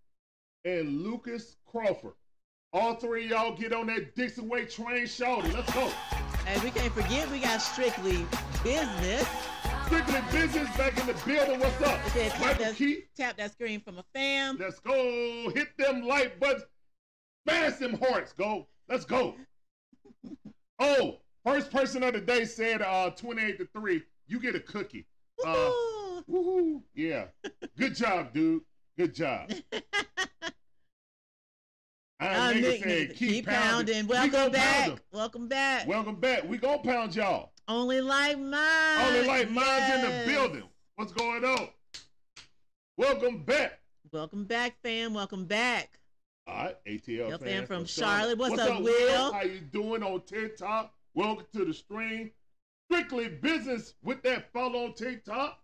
And 0.65 1.03
Lucas 1.03 1.57
Crawford. 1.67 2.15
All 2.73 2.95
three 2.95 3.25
of 3.25 3.31
y'all 3.31 3.57
get 3.57 3.73
on 3.73 3.87
that 3.87 4.15
Dixon 4.15 4.49
Way 4.49 4.67
train 4.67 5.07
shouting. 5.07 5.53
Let's 5.53 5.73
go. 5.73 5.89
Hey, 6.45 6.61
we 6.63 6.71
can't 6.71 6.93
forget 6.93 7.31
we 7.31 7.41
got 7.41 7.61
strictly 7.61 8.25
business. 8.63 9.27
Strictly 9.91 10.21
business 10.31 10.77
back 10.77 10.97
in 11.01 11.07
the 11.09 11.15
building. 11.27 11.59
What's 11.59 11.83
up? 11.83 11.99
It 12.07 12.13
said 12.13 12.31
tap 12.31 12.41
Michael 12.41 12.65
that, 12.67 12.77
Keith. 12.77 13.09
tap 13.17 13.37
that 13.39 13.51
screen 13.51 13.81
from 13.81 13.99
a 13.99 14.05
fam. 14.15 14.57
Let's 14.57 14.79
go. 14.79 15.51
Hit 15.53 15.77
them 15.77 16.07
like 16.07 16.39
buttons. 16.39 16.63
Smash 17.43 17.73
them 17.79 17.99
hearts. 17.99 18.33
Go. 18.33 18.69
Let's 18.89 19.05
go. 19.05 19.35
Oh, 20.79 21.17
first 21.45 21.73
person 21.73 22.05
of 22.05 22.13
the 22.13 22.21
day 22.21 22.45
said 22.45 22.83
uh 22.83 23.11
28 23.11 23.59
to 23.59 23.69
3. 23.75 24.01
You 24.29 24.39
get 24.39 24.55
a 24.55 24.61
cookie. 24.61 25.07
Uh, 25.45 25.73
Woo! 25.75 26.23
woohoo. 26.31 26.83
Yeah. 26.95 27.25
Good 27.77 27.97
job, 27.97 28.33
dude. 28.33 28.63
Good 28.97 29.13
job. 29.13 29.51
Uh, 32.21 32.27
I 32.27 32.53
nigga 32.53 32.61
Nick, 32.61 32.83
said 32.83 33.11
nigga, 33.11 33.17
keep, 33.17 33.47
pounding. 33.47 34.07
We 34.07 34.13
Welcome 34.13 34.31
gonna 34.31 34.51
back. 34.51 34.87
pound. 34.89 35.01
Welcome 35.11 35.49
back. 35.49 35.87
Welcome 35.87 36.17
back. 36.17 36.47
We 36.47 36.59
gonna 36.59 36.83
pound 36.83 37.17
y'all. 37.17 37.53
Only 37.67 38.03
like 38.03 38.39
mine. 38.39 39.07
Only 39.07 39.27
like 39.27 39.51
mine's 39.51 39.95
in 39.95 40.03
the 40.03 40.25
building. 40.27 40.65
What's 40.97 41.13
going 41.13 41.43
on? 41.47 41.69
Welcome 42.99 43.43
back. 43.45 43.81
Welcome 44.13 44.45
back, 44.45 44.75
fam. 44.83 45.15
Welcome 45.15 45.47
back. 45.47 45.99
All 46.47 46.65
right, 46.65 46.77
ATL 46.87 47.09
Your 47.09 47.39
fan 47.39 47.39
fan 47.39 47.67
from 47.67 47.77
from 47.79 47.85
Charlotte. 47.87 48.37
What's 48.37 48.51
What's 48.51 48.63
up, 48.65 48.77
up, 48.77 48.83
Will? 48.83 49.33
How 49.33 49.43
you 49.43 49.61
doing 49.61 50.03
on 50.03 50.21
TikTok? 50.27 50.93
Welcome 51.15 51.47
to 51.55 51.65
the 51.65 51.73
stream. 51.73 52.33
Strictly 52.91 53.29
business 53.29 53.95
with 54.03 54.23
that 54.25 54.53
follow 54.53 54.85
on 54.85 54.93
TikTok. 54.93 55.59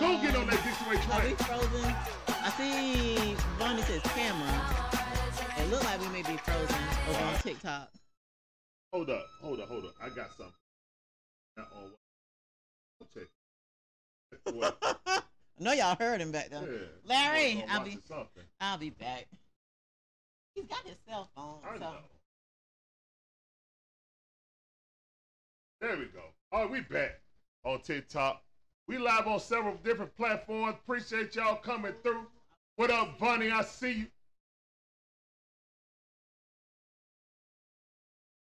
Don't 0.00 0.20
get 0.22 0.34
on 0.34 0.48
that 0.48 0.64
Dixie 0.64 0.90
Way 0.90 0.96
Are 1.12 1.24
we 1.24 1.34
frozen? 1.44 1.94
I 2.26 2.50
see 2.56 3.36
Bonnie 3.60 3.82
says 3.82 4.02
camera. 4.02 4.93
It 5.58 5.70
look 5.70 5.84
like 5.84 6.00
we 6.00 6.08
may 6.08 6.22
be 6.22 6.36
frozen 6.38 6.76
over 7.08 7.24
on 7.24 7.34
TikTok. 7.40 7.90
Hold 8.92 9.10
up, 9.10 9.26
hold 9.40 9.60
up, 9.60 9.68
hold 9.68 9.84
up. 9.84 9.94
I 10.02 10.08
got 10.08 10.30
something. 10.36 10.52
Not 11.56 11.68
on. 11.76 11.90
What? 14.52 14.76
I 15.06 15.22
know 15.60 15.72
y'all 15.72 15.96
heard 15.96 16.20
him 16.20 16.32
back 16.32 16.48
Yeah. 16.50 16.60
there. 16.60 16.80
Larry, 17.04 17.64
I'm 17.68 17.80
I'll 17.80 17.84
be 17.84 17.98
something. 18.08 18.42
I'll 18.60 18.78
be 18.78 18.90
back. 18.90 19.26
He's 20.54 20.64
got 20.66 20.84
his 20.84 20.96
cell 21.08 21.30
phone. 21.34 21.58
I 21.64 21.74
So 21.74 21.80
know. 21.80 21.94
There 25.80 25.96
we 25.96 26.06
go. 26.06 26.22
All 26.52 26.62
right, 26.62 26.70
we 26.70 26.80
back 26.80 27.20
on 27.64 27.80
TikTok. 27.80 28.42
We 28.88 28.98
live 28.98 29.26
on 29.26 29.40
several 29.40 29.76
different 29.84 30.14
platforms. 30.16 30.76
Appreciate 30.82 31.34
y'all 31.36 31.56
coming 31.56 31.92
through. 32.02 32.26
What 32.76 32.90
up, 32.90 33.18
Bunny? 33.18 33.50
I 33.50 33.62
see 33.62 33.92
you. 33.92 34.06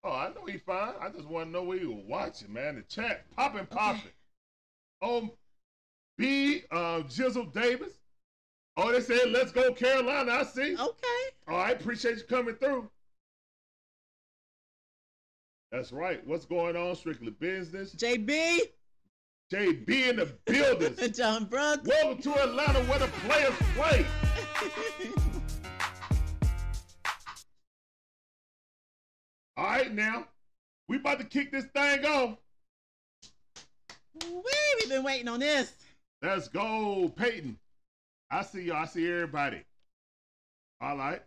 Oh, 0.05 0.11
I 0.11 0.27
know 0.35 0.45
he 0.45 0.59
fine. 0.59 0.93
I 1.01 1.09
just 1.09 1.27
want 1.27 1.47
to 1.47 1.51
know 1.51 1.63
where 1.63 1.79
you 1.79 1.89
were 1.89 2.03
watching, 2.07 2.53
man. 2.53 2.75
The 2.75 2.83
chat 2.83 3.25
popping, 3.35 3.65
popping. 3.65 4.11
Oh, 5.01 5.31
B, 6.15 6.61
uh, 6.71 7.01
Jizzle 7.09 7.51
Davis. 7.51 7.93
Oh, 8.77 8.91
they 8.91 9.01
said, 9.01 9.31
let's 9.31 9.51
go 9.51 9.73
Carolina. 9.73 10.31
I 10.31 10.43
see. 10.43 10.75
okay. 10.75 11.25
All 11.47 11.57
right, 11.57 11.81
appreciate 11.81 12.17
you 12.17 12.23
coming 12.23 12.53
through. 12.53 12.87
That's 15.71 15.91
right. 15.91 16.25
What's 16.27 16.45
going 16.45 16.75
on? 16.75 16.95
Strictly 16.95 17.31
business. 17.31 17.95
JB, 17.95 18.59
JB 19.51 19.89
in 19.89 20.15
the 20.17 20.31
building. 20.45 20.95
John 21.13 21.45
Brooks. 21.45 21.87
Welcome 21.87 22.21
to 22.21 22.43
Atlanta 22.43 22.79
where 22.83 22.99
the 22.99 23.07
players 23.07 23.55
play. 23.75 24.05
All 29.65 29.71
right, 29.71 29.91
now 29.91 30.27
we 30.87 30.97
about 30.97 31.17
to 31.17 31.25
kick 31.25 31.51
this 31.51 31.65
thing 31.65 32.05
off. 32.05 32.37
We've 34.23 34.89
been 34.89 35.03
waiting 35.03 35.27
on 35.27 35.39
this. 35.39 35.73
Let's 36.21 36.47
go, 36.47 37.11
Peyton. 37.15 37.57
I 38.29 38.43
see 38.43 38.61
y'all. 38.61 38.83
I 38.83 38.85
see 38.85 39.11
everybody. 39.11 39.63
All 40.81 40.95
right. 40.95 41.19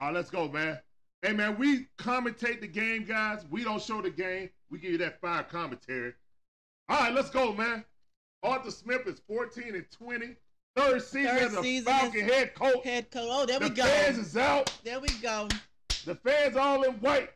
All 0.00 0.08
right, 0.08 0.14
let's 0.14 0.30
go, 0.30 0.46
man. 0.46 0.78
Hey, 1.20 1.32
man, 1.32 1.58
we 1.58 1.88
commentate 1.98 2.60
the 2.60 2.68
game, 2.68 3.02
guys. 3.02 3.44
We 3.50 3.64
don't 3.64 3.82
show 3.82 4.00
the 4.00 4.10
game. 4.10 4.48
We 4.70 4.78
give 4.78 4.92
you 4.92 4.98
that 4.98 5.20
fire 5.20 5.42
commentary. 5.42 6.12
All 6.88 7.00
right, 7.00 7.12
let's 7.12 7.30
go, 7.30 7.52
man. 7.52 7.84
Arthur 8.44 8.70
Smith 8.70 9.04
is 9.08 9.20
14 9.26 9.74
and 9.74 9.86
20. 9.90 10.36
Third 10.76 11.02
season 11.02 11.34
Third 11.34 11.42
as 11.42 11.54
a 11.54 11.62
season 11.62 11.92
Falcon 11.92 12.20
head 12.20 12.54
coach. 12.54 12.84
Head 12.84 13.10
coach. 13.10 13.28
Oh, 13.28 13.46
there 13.46 13.58
the 13.58 13.68
we 13.68 13.74
go. 13.74 13.82
fans 13.82 14.18
is 14.18 14.36
out. 14.36 14.72
There 14.84 15.00
we 15.00 15.08
go. 15.20 15.48
The 16.06 16.14
fans 16.14 16.56
all 16.56 16.84
in 16.84 16.92
white. 16.94 17.30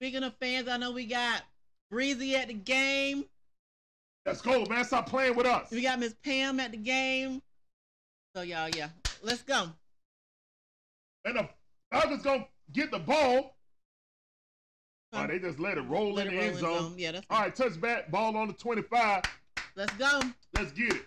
Speaking 0.00 0.24
of 0.24 0.34
fans, 0.40 0.66
I 0.66 0.76
know 0.76 0.90
we 0.90 1.06
got 1.06 1.42
Breezy 1.88 2.34
at 2.34 2.48
the 2.48 2.54
game. 2.54 3.24
Let's 4.26 4.42
go, 4.42 4.64
man. 4.66 4.84
Stop 4.84 5.08
playing 5.08 5.36
with 5.36 5.46
us. 5.46 5.70
We 5.70 5.80
got 5.80 6.00
Miss 6.00 6.14
Pam 6.24 6.58
at 6.58 6.72
the 6.72 6.76
game. 6.76 7.40
So 8.34 8.42
y'all, 8.42 8.68
yeah, 8.70 8.88
let's 9.22 9.42
go. 9.42 9.68
And 11.24 11.36
the 11.36 11.48
Falcons 11.92 12.22
going 12.22 12.40
to 12.40 12.46
get 12.72 12.90
the 12.90 12.98
ball. 12.98 13.56
Oh, 15.12 15.26
they 15.28 15.38
just 15.38 15.60
let 15.60 15.78
it 15.78 15.82
roll 15.82 16.14
Let 16.14 16.26
in 16.26 16.32
it 16.32 16.36
the 16.36 16.38
roll 16.38 16.48
end 16.48 16.58
zone. 16.58 16.78
zone. 16.78 16.94
Yeah, 16.96 17.12
that's 17.12 17.26
All 17.30 17.40
right, 17.42 17.54
touch 17.54 17.80
back, 17.80 18.10
ball 18.10 18.36
on 18.36 18.48
the 18.48 18.54
25. 18.54 19.22
Let's 19.76 19.92
go. 19.94 20.20
Let's 20.56 20.72
get 20.72 20.92
it. 20.94 21.06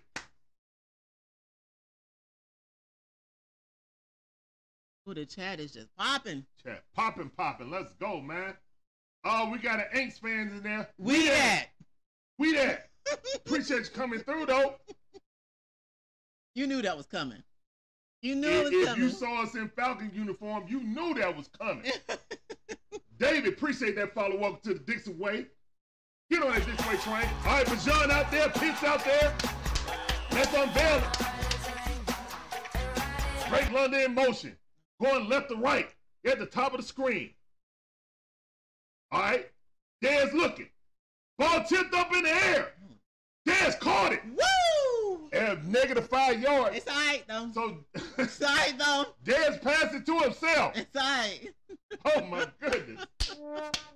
Ooh, 5.08 5.14
the 5.14 5.26
chat 5.26 5.60
is 5.60 5.72
just 5.74 5.94
popping. 5.98 6.46
Chat 6.64 6.84
popping, 6.96 7.30
popping. 7.30 7.70
Let's 7.70 7.94
go, 7.96 8.22
man. 8.22 8.54
Oh, 9.26 9.50
we 9.50 9.58
got 9.58 9.80
an 9.80 9.86
Aints 9.96 10.20
fans 10.20 10.54
in 10.54 10.64
there. 10.64 10.90
We 10.98 11.28
that. 11.28 11.68
We 12.40 12.54
that. 12.56 12.90
Appreciate 13.36 13.80
you 13.80 13.90
coming 13.94 14.20
through, 14.20 14.46
though. 14.46 14.76
You 16.56 16.68
knew 16.68 16.82
that 16.82 16.96
was 16.96 17.06
coming. 17.06 17.44
You 18.22 18.36
knew 18.36 18.48
it 18.48 18.52
If, 18.52 18.64
was 18.66 18.74
if 18.74 18.88
coming. 18.88 19.04
you 19.04 19.10
saw 19.10 19.44
us 19.44 19.56
in 19.56 19.68
Falcon 19.70 20.12
uniform, 20.14 20.64
you 20.68 20.82
knew 20.82 21.14
that 21.16 21.36
was 21.36 21.50
coming. 21.50 21.92
David, 23.20 23.54
appreciate 23.54 23.96
that 23.98 24.14
follow. 24.14 24.38
Welcome 24.38 24.60
to 24.64 24.74
the 24.76 24.80
Dixon 24.80 25.18
Way. 25.20 25.48
Get 26.32 26.42
on 26.44 26.52
that 26.54 26.66
Dixon 26.66 26.88
Way 26.90 26.98
train. 26.98 27.30
All 27.46 27.52
right, 27.58 27.66
Bijan 27.66 28.10
out 28.10 28.32
there, 28.32 28.50
Pitts 28.50 28.84
out 28.84 29.04
there. 29.04 29.34
Let's 30.32 30.54
unveil 30.54 30.98
it. 30.98 31.04
Drake 33.50 33.72
London 33.72 34.02
in 34.02 34.14
motion. 34.16 34.56
Going 35.04 35.28
left 35.28 35.50
to 35.50 35.56
right. 35.56 35.90
At 36.26 36.40
the 36.40 36.46
top 36.46 36.74
of 36.74 36.80
the 36.80 36.88
screen. 36.88 37.32
All 39.12 39.20
right. 39.20 39.50
Dez 40.02 40.32
looking. 40.32 40.70
Ball 41.38 41.64
tipped 41.66 41.94
up 41.94 42.14
in 42.14 42.24
the 42.24 42.30
air. 42.30 42.72
Dez 43.48 43.78
caught 43.80 44.14
it. 44.14 44.22
Woo! 44.26 45.30
And 45.34 45.70
negative 45.70 46.08
five 46.08 46.42
yards. 46.42 46.78
It's 46.78 46.88
alright 46.88 47.24
though. 47.28 47.50
So 47.54 47.78
It's 48.18 48.42
alright 48.42 48.78
though. 48.78 49.06
Dez 49.26 49.62
passed 49.62 49.94
it 49.94 50.06
to 50.06 50.20
himself. 50.20 50.78
It's 50.78 50.96
alright. 50.96 51.54
Oh 52.06 52.26
my 52.26 52.48
goodness. 52.62 53.06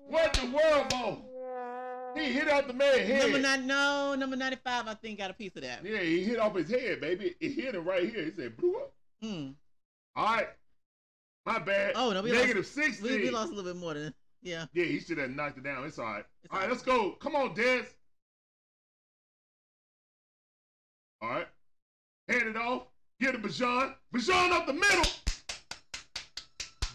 What 0.08 0.38
in 0.44 0.52
the 0.52 0.58
world, 0.58 0.90
Bo? 0.90 2.18
He 2.20 2.34
hit 2.34 2.50
out 2.50 2.68
the 2.68 2.74
man's 2.74 3.00
head. 3.00 3.24
Number 3.24 3.40
nine, 3.40 3.68
no, 3.68 4.16
number 4.16 4.36
ninety-five. 4.36 4.88
I 4.88 4.94
think 4.96 5.20
got 5.20 5.32
a 5.32 5.34
piece 5.34 5.56
of 5.56 5.62
that. 5.62 5.86
Yeah, 5.86 6.00
he 6.00 6.24
hit 6.24 6.40
off 6.40 6.56
his 6.56 6.70
head, 6.70 7.00
baby. 7.00 7.36
It 7.40 7.52
hit 7.54 7.76
him 7.76 7.86
right 7.86 8.10
here. 8.10 8.26
He 8.26 8.32
said, 8.32 8.58
blew 8.58 8.76
up. 8.76 8.94
Hmm. 9.22 9.50
All 10.16 10.26
right. 10.26 10.48
My 11.48 11.60
bad. 11.60 11.94
Oh, 11.96 12.12
no, 12.12 12.22
we 12.22 12.34
Negative 12.34 12.58
lost- 12.58 12.74
16. 12.74 13.10
We, 13.10 13.18
we 13.24 13.30
lost 13.30 13.54
a 13.54 13.56
little 13.56 13.72
bit 13.74 13.80
more 13.80 13.94
than 13.94 14.14
yeah. 14.42 14.66
Yeah, 14.74 14.84
he 14.84 15.00
should 15.00 15.18
have 15.18 15.30
knocked 15.30 15.58
it 15.58 15.64
down. 15.64 15.86
It's 15.86 15.98
all 15.98 16.04
right. 16.04 16.26
It's 16.44 16.52
all 16.52 16.60
right, 16.60 16.66
all 16.66 16.70
let's 16.72 16.84
go. 16.84 17.12
Come 17.22 17.38
on, 17.38 17.56
Dez. 17.56 17.86
All 21.22 21.30
right. 21.30 21.48
Hand 22.28 22.44
it 22.50 22.58
off. 22.58 22.84
Get 23.22 23.34
it, 23.34 23.42
Bijan. 23.42 23.94
Bijan 24.14 24.52
up 24.52 24.68
the 24.68 24.74
middle. 24.74 25.06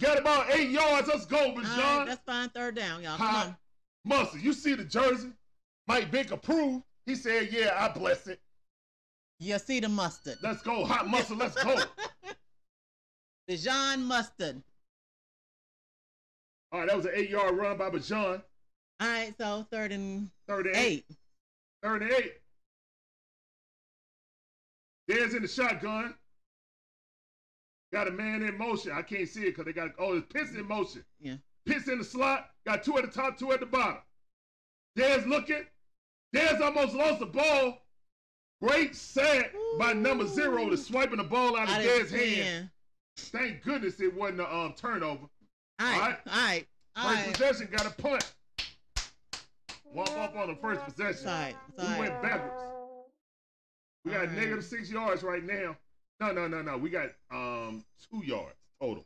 Got 0.00 0.18
about 0.18 0.50
eight 0.54 0.68
yards. 0.68 1.08
Let's 1.08 1.24
go, 1.24 1.38
All 1.38 1.54
right, 1.56 1.64
Bijan. 1.64 2.06
that's 2.06 2.22
fine. 2.26 2.50
Third 2.50 2.76
down, 2.76 3.02
y'all. 3.02 3.16
Come 3.16 3.26
Hot 3.28 3.46
on. 3.46 3.56
muscle. 4.04 4.38
You 4.38 4.52
see 4.52 4.74
the 4.74 4.84
jersey? 4.84 5.30
Mike 5.88 6.10
Vick 6.10 6.30
approved. 6.30 6.84
He 7.06 7.14
said, 7.14 7.48
yeah, 7.50 7.74
I 7.78 7.88
bless 7.98 8.26
it. 8.26 8.38
You 9.40 9.58
see 9.58 9.80
the 9.80 9.88
mustard. 9.88 10.36
Let's 10.42 10.60
go. 10.62 10.84
Hot 10.84 11.08
muscle. 11.08 11.38
Let's 11.38 11.54
go. 11.62 11.74
Jean 13.48 14.04
Mustard. 14.04 14.62
All 16.70 16.80
right, 16.80 16.88
that 16.88 16.96
was 16.96 17.06
an 17.06 17.12
eight-yard 17.14 17.56
run 17.56 17.76
by 17.76 17.90
Bijan. 17.90 18.42
All 19.00 19.08
right, 19.08 19.34
so 19.38 19.66
third 19.70 19.92
and 19.92 20.30
Third 20.48 20.66
and 20.66 20.76
eight. 20.76 21.04
eight. 21.10 21.16
Third 21.82 22.02
and 22.02 22.12
eight. 22.12 22.34
There's 25.08 25.34
in 25.34 25.42
the 25.42 25.48
shotgun. 25.48 26.14
Got 27.92 28.08
a 28.08 28.12
man 28.12 28.42
in 28.42 28.56
motion. 28.56 28.92
I 28.92 29.02
can't 29.02 29.28
see 29.28 29.42
it 29.42 29.46
because 29.56 29.66
they 29.66 29.72
got 29.72 29.90
oh, 29.98 30.16
it's 30.16 30.32
Pitts 30.32 30.52
in 30.52 30.66
motion. 30.66 31.04
Yeah. 31.20 31.34
Pitts 31.66 31.88
in 31.88 31.98
the 31.98 32.04
slot. 32.04 32.48
Got 32.64 32.84
two 32.84 32.96
at 32.96 33.04
the 33.04 33.10
top, 33.10 33.36
two 33.38 33.52
at 33.52 33.60
the 33.60 33.66
bottom. 33.66 33.98
There's 34.96 35.26
looking. 35.26 35.64
There's 36.32 36.60
almost 36.62 36.94
lost 36.94 37.18
the 37.20 37.26
ball. 37.26 37.78
Great 38.62 38.94
sack 38.94 39.52
by 39.78 39.92
number 39.92 40.26
zero 40.26 40.70
to 40.70 40.76
swiping 40.76 41.18
the 41.18 41.24
ball 41.24 41.56
out 41.58 41.68
of 41.68 41.74
Out 41.74 41.80
of 41.80 41.86
Dez 41.86 42.10
hand. 42.10 42.30
hand. 42.34 42.70
Thank 43.16 43.62
goodness 43.62 44.00
it 44.00 44.14
wasn't 44.14 44.40
a 44.40 44.54
um, 44.54 44.74
turnover. 44.76 45.26
All 45.80 45.86
right, 45.86 45.94
All 45.94 46.00
right. 46.00 46.18
all 46.26 46.32
right, 46.46 46.66
all 46.96 47.08
First 47.08 47.26
right. 47.26 47.32
possession 47.34 47.68
got 47.70 47.86
a 47.86 48.02
punt. 48.02 48.32
Walk 49.92 50.10
off 50.12 50.36
on 50.36 50.48
the 50.48 50.56
first 50.56 50.82
possession. 50.84 51.10
It's 51.10 51.26
all 51.26 51.32
right. 51.32 51.54
It's 51.68 51.82
all 51.84 51.92
We 51.94 51.98
went 52.00 52.22
backwards. 52.22 52.62
We 54.04 54.12
got 54.12 54.20
right. 54.20 54.32
negative 54.32 54.64
six 54.64 54.90
yards 54.90 55.22
right 55.22 55.44
now. 55.44 55.76
No, 56.20 56.32
no, 56.32 56.48
no, 56.48 56.62
no. 56.62 56.78
We 56.78 56.90
got 56.90 57.08
um 57.30 57.84
two 58.10 58.24
yards 58.24 58.56
total. 58.80 59.04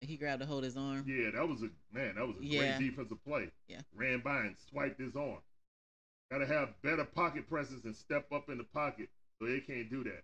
He 0.00 0.16
grabbed 0.16 0.42
a 0.42 0.46
hold 0.46 0.60
of 0.60 0.66
his 0.66 0.76
arm. 0.76 1.04
Yeah, 1.06 1.30
that 1.34 1.46
was 1.48 1.62
a 1.62 1.70
man. 1.92 2.14
That 2.16 2.26
was 2.26 2.36
a 2.40 2.44
Yeah. 2.44 2.76
great 2.78 2.90
defensive 2.90 3.22
play. 3.24 3.50
Yeah. 3.68 3.80
Ran 3.94 4.20
by 4.20 4.40
and 4.42 4.56
swiped 4.70 5.00
his 5.00 5.16
arm. 5.16 5.38
Got 6.30 6.38
to 6.38 6.46
have 6.46 6.70
better 6.82 7.04
pocket 7.04 7.48
presses 7.48 7.84
and 7.84 7.94
step 7.96 8.30
up 8.32 8.48
in 8.48 8.58
the 8.58 8.64
pocket, 8.64 9.08
so 9.40 9.46
they 9.48 9.60
can't 9.60 9.90
do 9.90 10.04
that. 10.04 10.22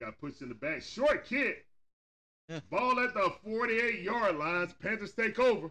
Got 0.00 0.18
pushed 0.20 0.42
in 0.42 0.48
the 0.48 0.54
back. 0.54 0.82
Short 0.82 1.24
kick. 1.26 1.66
Yeah. 2.48 2.60
Ball 2.70 3.00
at 3.00 3.14
the 3.14 3.32
48 3.44 4.00
yard 4.00 4.36
lines. 4.36 4.72
Panthers 4.80 5.12
take 5.12 5.38
over. 5.38 5.70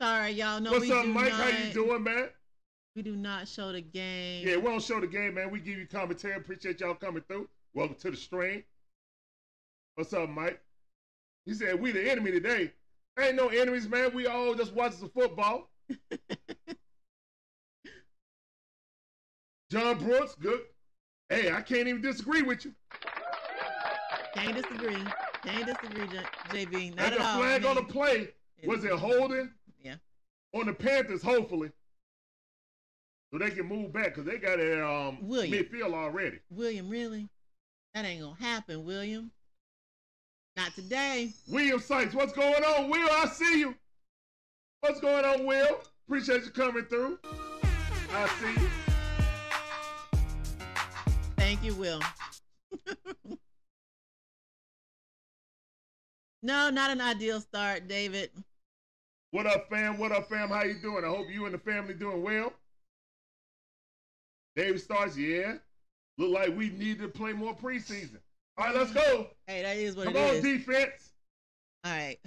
Sorry, 0.00 0.30
y'all. 0.30 0.60
No, 0.60 0.72
What's 0.72 0.90
up, 0.90 1.04
Mike? 1.06 1.28
not. 1.28 1.32
How 1.32 1.48
you 1.48 1.72
doing, 1.74 2.02
man? 2.02 2.30
We 2.96 3.02
do 3.02 3.16
not 3.16 3.46
show 3.46 3.70
the 3.70 3.82
game. 3.82 4.48
Yeah, 4.48 4.56
we 4.56 4.62
don't 4.62 4.82
show 4.82 4.98
the 4.98 5.06
game, 5.06 5.34
man. 5.34 5.50
We 5.50 5.60
give 5.60 5.78
you 5.78 5.86
commentary. 5.86 6.36
Appreciate 6.36 6.80
y'all 6.80 6.94
coming 6.94 7.22
through. 7.28 7.50
Welcome 7.74 7.96
to 8.00 8.10
the 8.10 8.16
stream. 8.16 8.64
What's 9.96 10.14
up, 10.14 10.30
Mike? 10.30 10.58
He 11.44 11.52
said, 11.52 11.78
We 11.78 11.92
the 11.92 12.10
enemy 12.10 12.30
today. 12.30 12.72
Ain't 13.18 13.36
no 13.36 13.48
enemies, 13.48 13.86
man. 13.88 14.14
We 14.14 14.26
all 14.26 14.54
just 14.54 14.72
watch 14.72 14.96
the 14.98 15.08
football. 15.08 15.68
John 19.70 19.98
Brooks, 19.98 20.34
good. 20.40 20.62
Hey, 21.30 21.52
I 21.52 21.60
can't 21.62 21.86
even 21.86 22.02
disagree 22.02 22.42
with 22.42 22.64
you. 22.64 22.74
Can't 24.34 24.56
disagree. 24.56 24.96
Can't 25.44 25.64
disagree, 25.66 26.06
J- 26.08 26.66
JB. 26.66 26.96
Not 26.96 27.04
And 27.06 27.14
at 27.14 27.18
the 27.18 27.24
all. 27.24 27.38
flag 27.38 27.64
I 27.64 27.68
on 27.68 27.74
the 27.76 27.82
play, 27.84 28.28
was 28.64 28.84
it 28.84 28.92
holding 28.92 29.50
Yeah. 29.82 29.94
on 30.52 30.66
the 30.66 30.72
Panthers, 30.74 31.22
hopefully. 31.22 31.70
So 33.32 33.38
they 33.38 33.50
can 33.50 33.66
move 33.66 33.92
back 33.92 34.06
because 34.06 34.24
they 34.24 34.38
got 34.38 34.58
it 34.58 34.82
um, 34.82 35.18
William. 35.22 35.52
midfield 35.64 35.94
already. 35.94 36.40
William, 36.50 36.88
really? 36.88 37.28
That 37.94 38.04
ain't 38.04 38.22
gonna 38.22 38.34
happen, 38.34 38.84
William. 38.84 39.30
Not 40.56 40.74
today. 40.74 41.32
William 41.48 41.78
Sykes, 41.78 42.12
what's 42.12 42.32
going 42.32 42.64
on, 42.64 42.90
Will? 42.90 43.08
I 43.08 43.26
see 43.26 43.60
you. 43.60 43.76
What's 44.80 45.00
going 45.00 45.24
on, 45.24 45.46
Will? 45.46 45.80
Appreciate 46.08 46.42
you 46.44 46.50
coming 46.50 46.84
through. 46.86 47.20
I 48.12 48.28
see 48.40 48.60
you. 48.60 48.89
Thank 51.60 51.74
you, 51.74 51.78
Will. 51.78 52.00
no, 56.42 56.70
not 56.70 56.90
an 56.90 57.02
ideal 57.02 57.38
start, 57.38 57.86
David. 57.86 58.30
What 59.30 59.44
up, 59.44 59.68
fam? 59.68 59.98
What 59.98 60.10
up, 60.10 60.26
fam? 60.30 60.48
How 60.48 60.62
you 60.64 60.80
doing? 60.80 61.04
I 61.04 61.08
hope 61.08 61.26
you 61.30 61.44
and 61.44 61.52
the 61.52 61.58
family 61.58 61.92
doing 61.92 62.22
well. 62.22 62.54
David 64.56 64.80
starts, 64.80 65.18
yeah. 65.18 65.56
Look 66.16 66.30
like 66.30 66.56
we 66.56 66.70
need 66.70 66.98
to 67.00 67.08
play 67.08 67.34
more 67.34 67.54
preseason. 67.54 68.20
All 68.56 68.64
right, 68.64 68.74
let's 68.74 68.92
go. 68.92 69.26
Hey, 69.46 69.60
that 69.60 69.76
is 69.76 69.96
what 69.96 70.06
Come 70.06 70.16
it 70.16 70.30
on, 70.30 70.34
is. 70.36 70.42
defense. 70.42 71.10
All 71.84 71.92
right. 71.92 72.18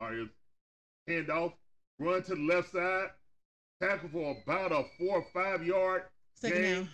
All 0.00 0.08
right, 0.08 0.28
hand 1.06 1.30
off, 1.30 1.52
run 2.00 2.24
to 2.24 2.34
the 2.34 2.40
left 2.40 2.72
side, 2.72 3.10
tackle 3.80 4.08
for 4.12 4.36
about 4.44 4.72
a 4.72 4.84
four 4.98 5.18
or 5.18 5.26
five 5.32 5.64
yard 5.64 6.02
Second 6.34 6.62
Game. 6.62 6.74
down. 6.74 6.88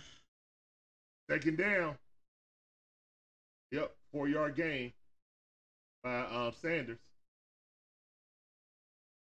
Second 1.29 1.57
down. 1.57 1.95
Yep, 3.71 3.95
four 4.11 4.27
yard 4.27 4.55
gain 4.55 4.93
by 6.03 6.21
um, 6.21 6.53
Sanders. 6.61 6.99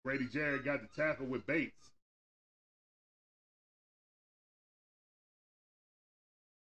Grady 0.04 0.26
Jarrett 0.32 0.64
got 0.64 0.80
the 0.80 1.02
tackle 1.02 1.26
with 1.26 1.46
Bates. 1.46 1.90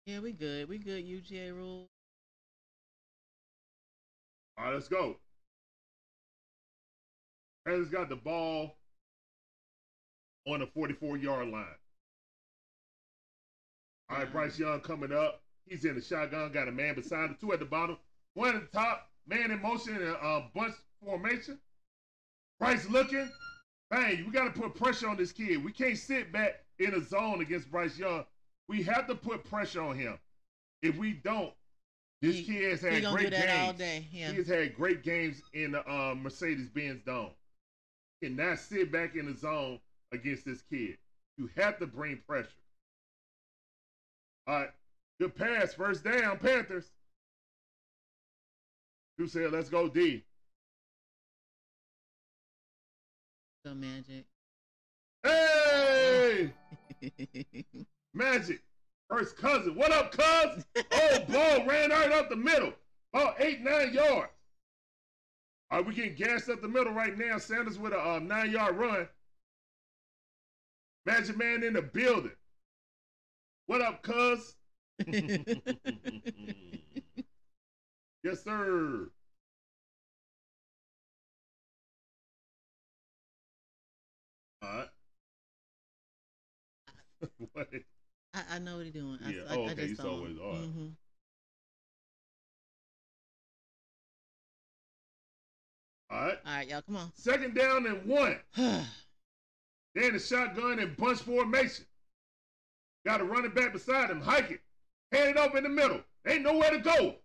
Yeah, 0.06 0.19
we 0.19 0.34
good. 0.34 0.67
We 0.67 0.78
good. 0.78 1.06
UGA 1.06 1.54
rule. 1.54 1.88
All 4.58 4.65
right, 4.65 4.74
let's 4.74 4.89
go. 4.89 5.15
Panthers 7.65 7.89
got 7.89 8.10
the 8.10 8.17
ball 8.17 8.76
on 10.48 10.60
the 10.60 10.68
44 10.68 11.18
yard 11.18 11.50
line. 11.50 11.66
All 14.10 14.18
right, 14.18 14.32
Bryce 14.32 14.60
Young 14.60 14.80
coming 14.82 15.12
up. 15.12 15.42
He's 15.66 15.86
in 15.86 15.96
the 15.96 16.02
shotgun, 16.02 16.52
got 16.52 16.68
a 16.68 16.72
man 16.72 16.96
beside 16.96 17.30
him, 17.30 17.38
two 17.40 17.54
at 17.54 17.60
the 17.60 17.66
bottom, 17.66 17.98
one 18.34 18.56
at 18.56 18.62
the 18.72 18.78
top, 18.78 19.10
man 19.28 19.50
in 19.50 19.62
motion 19.62 19.96
in 19.96 20.08
a 20.08 20.14
uh, 20.14 20.44
bunch 20.54 20.74
formation. 21.04 21.58
Bryce 22.60 22.88
looking. 22.90 23.30
Bang, 23.90 24.26
we 24.26 24.32
got 24.32 24.54
to 24.54 24.60
put 24.62 24.76
pressure 24.76 25.08
on 25.08 25.18
this 25.18 25.32
kid. 25.32 25.64
We 25.64 25.72
can't 25.72 25.98
sit 25.98 26.32
back 26.34 26.64
in 26.80 26.94
a 26.96 27.02
zone 27.02 27.42
against 27.42 27.72
Bryce 27.72 27.98
Young. 27.98 28.26
We 28.68 28.84
have 28.84 29.08
to 29.08 29.16
put 29.16 29.44
pressure 29.44 29.82
on 29.82 29.96
him. 29.96 30.18
If 30.82 30.98
we 30.98 31.14
don't, 31.14 31.54
this 32.22 32.36
He- 32.38 32.44
kid 32.44 32.72
has 32.72 32.82
had 32.82 33.02
gonna 33.04 33.16
great 33.16 33.26
do 33.26 33.38
that 33.38 33.46
games. 33.48 33.68
all 33.68 33.74
day. 33.74 34.08
Yeah. 34.12 34.32
He 34.32 34.38
has 34.38 34.48
had 34.48 34.76
great 34.76 35.04
games 35.04 35.42
in 35.54 35.72
the 35.72 35.90
uh, 35.90 36.16
Mercedes 36.16 36.70
Benz 36.70 37.02
Dome. 37.06 37.32
Cannot 38.22 38.60
sit 38.60 38.92
back 38.92 39.16
in 39.16 39.28
the 39.32 39.38
zone 39.38 39.80
against 40.13 40.45
this 40.45 40.62
kid. 40.62 40.97
You 41.38 41.49
have 41.58 41.80
to 41.80 41.88
bring 41.88 42.21
pressure. 42.28 42.47
All 44.47 44.56
right. 44.56 44.69
Good 45.19 45.36
pass. 45.36 45.73
First 45.73 46.04
down, 46.04 46.38
Panthers. 46.39 46.91
Who 49.17 49.28
said, 49.28 49.52
let's 49.52 49.69
go 49.69 49.88
D? 49.88 50.23
So 53.65 53.73
magic. 53.73 54.26
Hey! 55.23 56.52
Magic. 58.13 58.62
First 59.10 59.38
cousin. 59.38 59.76
What 59.76 59.91
up, 59.91 60.12
cuz? 60.12 60.65
Oh, 60.91 61.19
ball 61.30 61.65
ran 61.65 61.91
right 61.91 62.12
up 62.12 62.30
the 62.30 62.36
middle. 62.36 62.73
About 63.13 63.39
eight, 63.39 63.62
nine 63.62 63.93
yards. 63.93 64.32
All 65.71 65.80
right, 65.80 65.88
we 65.88 65.93
getting 65.93 66.15
gassed 66.15 66.49
up 66.49 66.62
the 66.62 66.67
middle 66.67 66.93
right 66.93 67.17
now. 67.17 67.38
Sanders 67.38 67.80
with 67.80 67.93
a 67.93 67.99
uh, 67.99 68.19
nine 68.19 68.52
yard 68.52 68.78
run. 68.78 69.08
Magic 71.06 71.36
Man 71.38 71.63
in 71.63 71.74
the 71.74 71.82
building. 71.82 72.32
What 73.66 73.82
up, 73.82 74.04
cuz? 74.04 74.56
yes, 78.24 78.44
sir. 78.44 79.10
All 84.62 84.70
right. 84.70 84.89
Wait. 87.56 87.86
I, 88.34 88.56
I 88.56 88.60
know 88.60 88.78
what 88.78 88.86
he's 88.86 88.94
doing. 88.94 89.20
I, 89.26 89.30
Yeah. 89.30 89.42
I, 89.50 89.56
Oh, 89.56 89.63
I 89.66 89.74
okay, 89.74 89.82
just 89.82 89.89
you 89.89 89.96
saw 89.96 90.04
saw 90.04 90.13
him. 90.16 90.22
what 90.22 90.32
it- 90.32 90.39
all 90.39 90.52
right. 90.54 90.70
Mhm. 90.70 90.96
All 96.10 96.22
right. 96.26 96.38
All 96.46 96.54
right, 96.56 96.68
y'all, 96.68 96.82
come 96.82 96.98
on. 96.98 97.12
Second 97.16 97.56
down 97.56 97.86
and 97.88 98.06
one. 98.06 98.38
They 99.96 100.08
in 100.08 100.14
the 100.14 100.20
shotgun 100.20 100.80
and 100.80 100.98
bunch 100.98 101.20
formation. 101.20 101.86
Got 103.06 103.22
a 103.22 103.26
running 103.26 103.52
back 103.52 103.74
beside 103.74 104.10
him. 104.10 104.22
Hike 104.22 104.52
it. 104.52 104.62
Hand 105.12 105.32
it 105.32 105.38
up 105.38 105.56
in 105.56 105.64
the 105.64 105.70
middle. 105.70 106.02
Ain't 106.28 106.44
nowhere 106.44 106.72
to 106.72 106.80
go. 106.80 107.16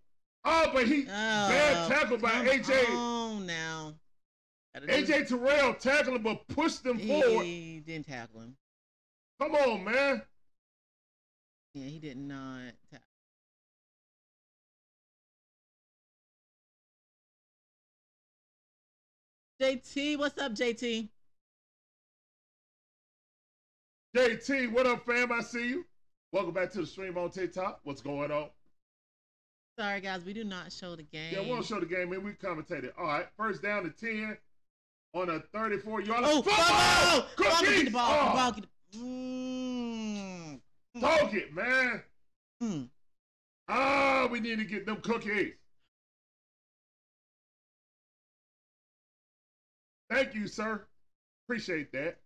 Oh, 0.44 0.70
but 0.72 0.86
he 0.86 1.02
oh, 1.02 1.06
bad 1.06 1.88
tackle 1.88 2.18
by 2.18 2.30
AJ. 2.30 2.88
on 2.90 3.46
now. 3.46 3.94
Do- 4.74 4.86
AJ 4.86 5.28
Terrell 5.28 5.74
tackled 5.74 6.16
him 6.16 6.22
but 6.22 6.46
pushed 6.48 6.84
him 6.84 6.98
forward. 6.98 7.44
He 7.44 7.82
didn't 7.84 8.06
tackle 8.06 8.40
him. 8.40 8.56
Come 9.40 9.54
on, 9.54 9.84
man. 9.84 10.22
Yeah, 11.74 11.86
he 11.86 11.98
did 11.98 12.16
not 12.16 12.72
tackle. 12.90 13.04
JT, 19.60 20.18
what's 20.18 20.38
up, 20.38 20.52
JT? 20.52 21.08
JT, 24.16 24.72
what 24.72 24.86
up, 24.86 25.04
fam? 25.04 25.30
I 25.32 25.40
see 25.40 25.68
you. 25.68 25.84
Welcome 26.32 26.54
back 26.54 26.70
to 26.72 26.80
the 26.80 26.86
stream 26.86 27.16
on 27.18 27.30
TikTok. 27.30 27.80
What's 27.84 28.00
going 28.00 28.30
on? 28.30 28.48
Sorry, 29.78 30.00
guys, 30.00 30.24
we 30.24 30.32
do 30.32 30.44
not 30.44 30.72
show 30.72 30.96
the 30.96 31.02
game. 31.04 31.32
Yeah, 31.32 31.42
we 31.42 31.50
won't 31.50 31.64
show 31.64 31.78
the 31.78 31.86
game, 31.86 32.10
man. 32.10 32.22
We 32.24 32.32
commentated. 32.32 32.90
All 32.98 33.06
right, 33.06 33.26
first 33.36 33.62
down 33.62 33.84
to 33.84 33.90
10 33.90 34.36
on 35.14 35.30
a 35.30 35.40
34 35.52 36.00
yard 36.02 36.24
Oh, 36.24 36.42
football. 36.42 36.54
oh, 36.58 37.20
oh, 37.20 37.28
oh, 37.28 37.34
Cookies! 37.36 37.76
get 37.76 37.84
the 37.86 37.90
ball, 37.90 38.10
the 38.12 38.30
Oh, 38.30 38.34
ball, 38.34 38.52
get 38.52 38.64
the, 38.92 38.98
mm, 38.98 40.60
Talk 41.00 41.34
it, 41.34 41.54
man. 41.54 42.02
mm. 42.62 42.88
Ah, 43.68 44.26
we 44.30 44.40
need 44.40 44.58
to 44.58 44.64
get 44.64 44.84
them 44.86 45.00
cookies. 45.00 45.52
Thank 50.10 50.34
you, 50.34 50.46
sir. 50.48 50.86
Appreciate 51.46 51.92
that. 51.92 52.18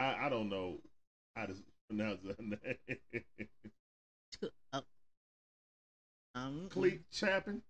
I 0.00 0.26
I 0.26 0.28
don't 0.30 0.48
know 0.48 0.78
how 1.36 1.46
to 1.46 1.54
pronounce 1.88 2.20
that 2.24 2.40
name. 4.40 4.58
Oh. 4.72 4.80
Um, 6.34 6.68
Cleet 6.70 7.00
Chapin. 7.12 7.60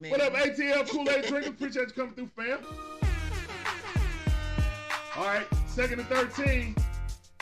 maybe. 0.00 0.12
What 0.12 0.20
up, 0.20 0.34
ATL 0.34 0.88
Kool-Aid 0.88 1.24
drinkers? 1.24 1.48
Appreciate 1.48 1.88
you 1.88 1.94
coming 1.94 2.14
through, 2.14 2.30
fam. 2.36 2.60
All 5.16 5.24
right, 5.24 5.46
second 5.66 5.98
and 5.98 6.08
13. 6.08 6.76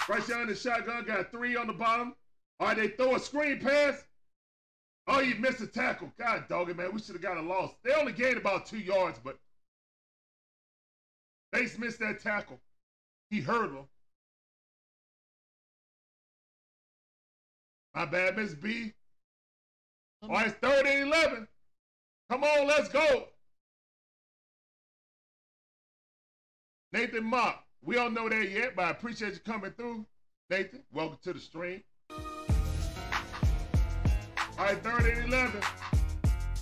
Bryce 0.07 0.29
Young 0.29 0.47
the 0.47 0.55
shotgun 0.55 1.05
got 1.05 1.31
three 1.31 1.55
on 1.55 1.67
the 1.67 1.73
bottom. 1.75 2.15
All 2.61 2.69
right, 2.69 2.77
they 2.77 2.89
throw 2.89 3.17
a 3.17 3.21
screen 3.21 3.61
pass. 3.61 4.05
Oh, 5.07 5.21
you 5.21 5.35
missed 5.35 5.61
a 5.61 5.67
tackle. 5.67 6.11
God 6.19 6.49
dog 6.49 6.71
it, 6.71 6.77
man. 6.77 6.93
We 6.93 7.01
should 7.01 7.15
have 7.15 7.23
got 7.23 7.37
a 7.37 7.43
loss. 7.43 7.73
They 7.85 7.93
only 7.93 8.13
gained 8.13 8.39
about 8.39 8.65
two 8.65 8.79
yards, 8.79 9.19
but 9.23 9.39
Bates 11.53 11.79
missed 11.79 11.99
that 12.01 12.21
tackle. 12.21 12.59
He 13.31 13.41
hurt 13.41 13.71
him. 13.71 13.85
My 17.95 18.05
bad, 18.07 18.37
Miss 18.37 18.55
B. 18.55 18.93
All 20.23 20.31
right, 20.31 20.49
it's 20.49 20.57
third 20.61 20.87
and 20.87 21.09
11. 21.13 21.49
Come 22.31 22.45
on, 22.45 22.67
let's 22.67 22.89
go. 22.89 23.25
Nathan 26.93 27.25
Mock. 27.25 27.65
We 27.83 27.95
don't 27.95 28.15
know 28.15 28.29
that 28.29 28.51
yet, 28.51 28.75
but 28.75 28.87
I 28.87 28.91
appreciate 28.91 29.35
you 29.35 29.41
coming 29.41 29.73
through. 29.73 30.07
Nathan, 30.51 30.83
welcome 30.93 31.19
to 31.23 31.33
the 31.33 31.41
stream. 31.41 31.83
All 34.59 34.65
right, 34.65 34.83
third 34.83 35.05
and 35.07 35.33
11. 35.33 35.61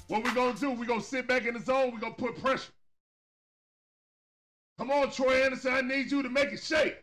What 0.09 0.25
we 0.25 0.33
going 0.33 0.55
to 0.55 0.61
do? 0.61 0.71
we 0.73 0.87
going 0.87 1.01
to 1.01 1.07
sit 1.07 1.27
back 1.27 1.47
in 1.47 1.55
the 1.55 1.61
zone. 1.61 1.95
we 1.95 2.01
going 2.01 2.15
to 2.15 2.23
put 2.23 2.41
pressure. 2.41 2.73
Come 4.79 4.91
on, 4.91 5.11
Troy 5.11 5.43
Andersen. 5.43 5.73
I 5.73 5.81
need 5.81 6.11
you 6.11 6.23
to 6.23 6.29
make 6.29 6.53
it 6.53 6.63
shake. 6.63 7.03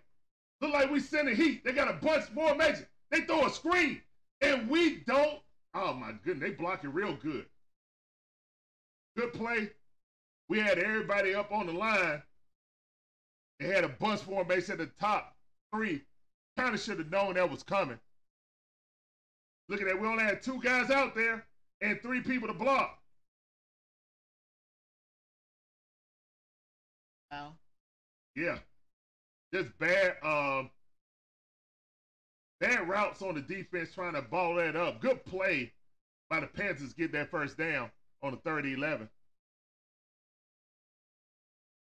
Look 0.61 0.73
like 0.73 0.91
we 0.91 0.99
sending 0.99 1.35
heat. 1.35 1.63
They 1.63 1.73
got 1.73 1.89
a 1.89 1.93
bunch 1.93 2.25
formation. 2.25 2.85
They 3.11 3.21
throw 3.21 3.45
a 3.45 3.49
screen, 3.49 4.01
and 4.41 4.69
we 4.69 4.97
don't. 5.07 5.39
Oh, 5.73 5.93
my 5.93 6.13
goodness. 6.23 6.49
They 6.49 6.55
block 6.55 6.83
it 6.83 6.89
real 6.89 7.15
good. 7.15 7.45
Good 9.17 9.33
play. 9.33 9.71
We 10.49 10.59
had 10.59 10.77
everybody 10.77 11.33
up 11.33 11.51
on 11.51 11.65
the 11.65 11.73
line. 11.73 12.21
They 13.59 13.67
had 13.67 13.83
a 13.83 13.89
bunch 13.89 14.21
formation 14.21 14.73
at 14.73 14.77
the 14.79 14.91
top 14.99 15.35
three. 15.73 16.01
Kind 16.57 16.75
of 16.75 16.81
should 16.81 16.99
have 16.99 17.11
known 17.11 17.35
that 17.35 17.49
was 17.49 17.63
coming. 17.63 17.99
Look 19.69 19.81
at 19.81 19.87
that. 19.87 19.99
We 19.99 20.07
only 20.07 20.23
had 20.23 20.41
two 20.41 20.61
guys 20.61 20.91
out 20.91 21.15
there 21.15 21.45
and 21.81 22.01
three 22.01 22.21
people 22.21 22.47
to 22.47 22.53
block. 22.53 22.99
Wow. 27.31 27.53
Yeah. 28.35 28.57
Just 29.53 29.77
bad 29.77 30.15
um 30.23 30.69
bad 32.59 32.87
routes 32.87 33.21
on 33.21 33.35
the 33.35 33.41
defense 33.41 33.93
trying 33.93 34.13
to 34.13 34.21
ball 34.21 34.55
that 34.55 34.75
up. 34.75 35.01
Good 35.01 35.23
play 35.25 35.71
by 36.29 36.39
the 36.39 36.47
Panthers 36.47 36.93
get 36.93 37.11
that 37.11 37.29
first 37.29 37.57
down 37.57 37.91
on 38.23 38.31
the 38.31 38.37
30 38.37 38.73
11. 38.73 39.09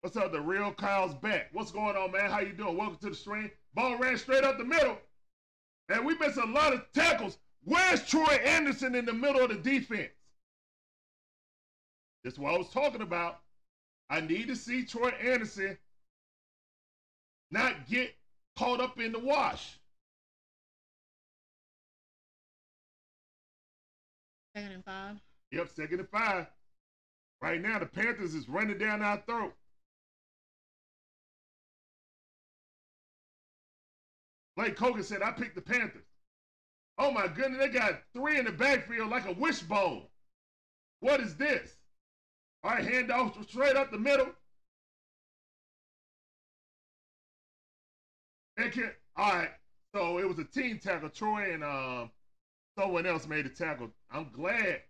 What's 0.03 0.16
up? 0.16 0.33
The 0.33 0.40
real 0.40 0.72
Kyle's 0.72 1.14
back. 1.14 1.49
What's 1.53 1.72
going 1.72 1.96
on, 1.96 2.12
man? 2.12 2.31
How 2.31 2.40
you 2.40 2.53
doing? 2.53 2.77
Welcome 2.77 2.99
to 3.03 3.11
the 3.11 3.16
stream. 3.16 3.51
Ball 3.75 3.96
ran 3.99 4.16
straight 4.18 4.44
up 4.44 4.59
the 4.59 4.64
middle. 4.64 4.99
And 5.88 6.05
we 6.05 6.16
missed 6.18 6.37
a 6.37 6.44
lot 6.44 6.75
of 6.75 6.85
tackles. 6.94 7.38
Where's 7.64 8.05
Troy 8.07 8.35
Andersen 8.44 8.94
in 8.94 9.05
the 9.05 9.12
middle 9.12 9.42
of 9.42 9.49
the 9.49 9.57
defense? 9.57 10.12
That's 12.22 12.38
what 12.38 12.55
I 12.55 12.59
was 12.59 12.70
talking 12.70 13.01
about. 13.01 13.40
I 14.11 14.20
need 14.20 14.49
to 14.49 14.57
see 14.57 14.85
Troy 14.85 15.09
Andersen 15.09 15.77
not 17.51 17.89
get 17.89 18.15
caught 18.59 18.81
up 18.81 18.99
in 19.01 19.13
the 19.13 19.19
wash. 19.19 19.79
Second 24.55 24.73
and 24.73 24.85
five. 24.85 25.17
Yep, 25.53 25.69
second 25.75 26.01
and 26.01 26.09
five. 26.09 26.47
Right 27.43 27.61
now, 27.61 27.79
the 27.79 27.87
Panthers 27.87 28.35
is 28.35 28.49
running 28.49 28.79
down 28.79 29.03
our 29.03 29.23
throat. 29.27 29.55
Blake 34.57 34.77
Cogan 34.77 35.03
said, 35.03 35.23
I 35.23 35.33
picked 35.33 35.55
the 35.55 35.61
Panthers. 35.61 36.07
Oh 36.99 37.11
my 37.11 37.29
goodness, 37.29 37.61
they 37.61 37.69
got 37.69 38.01
three 38.15 38.39
in 38.39 38.47
the 38.47 38.53
backfield 38.53 39.11
like 39.11 39.27
a 39.27 39.33
wishbone. 39.33 40.05
What 41.01 41.21
is 41.21 41.37
this? 41.37 41.77
All 42.65 42.71
right, 42.71 42.85
handoff 42.85 43.47
straight 43.49 43.77
up 43.77 43.91
the 43.91 43.99
middle. 43.99 44.29
And 48.57 48.73
can, 48.73 48.90
all 49.16 49.33
right, 49.33 49.51
so 49.95 50.19
it 50.19 50.29
was 50.29 50.38
a 50.38 50.45
team 50.45 50.79
tackle. 50.79 51.11
Troy 51.11 51.53
and 51.53 51.62
um, 51.62 52.11
someone 52.79 53.07
else 53.07 53.27
made 53.27 53.47
a 53.47 53.51
tackle. 53.51 53.90
I'm 54.11 54.31
glad 54.33 54.83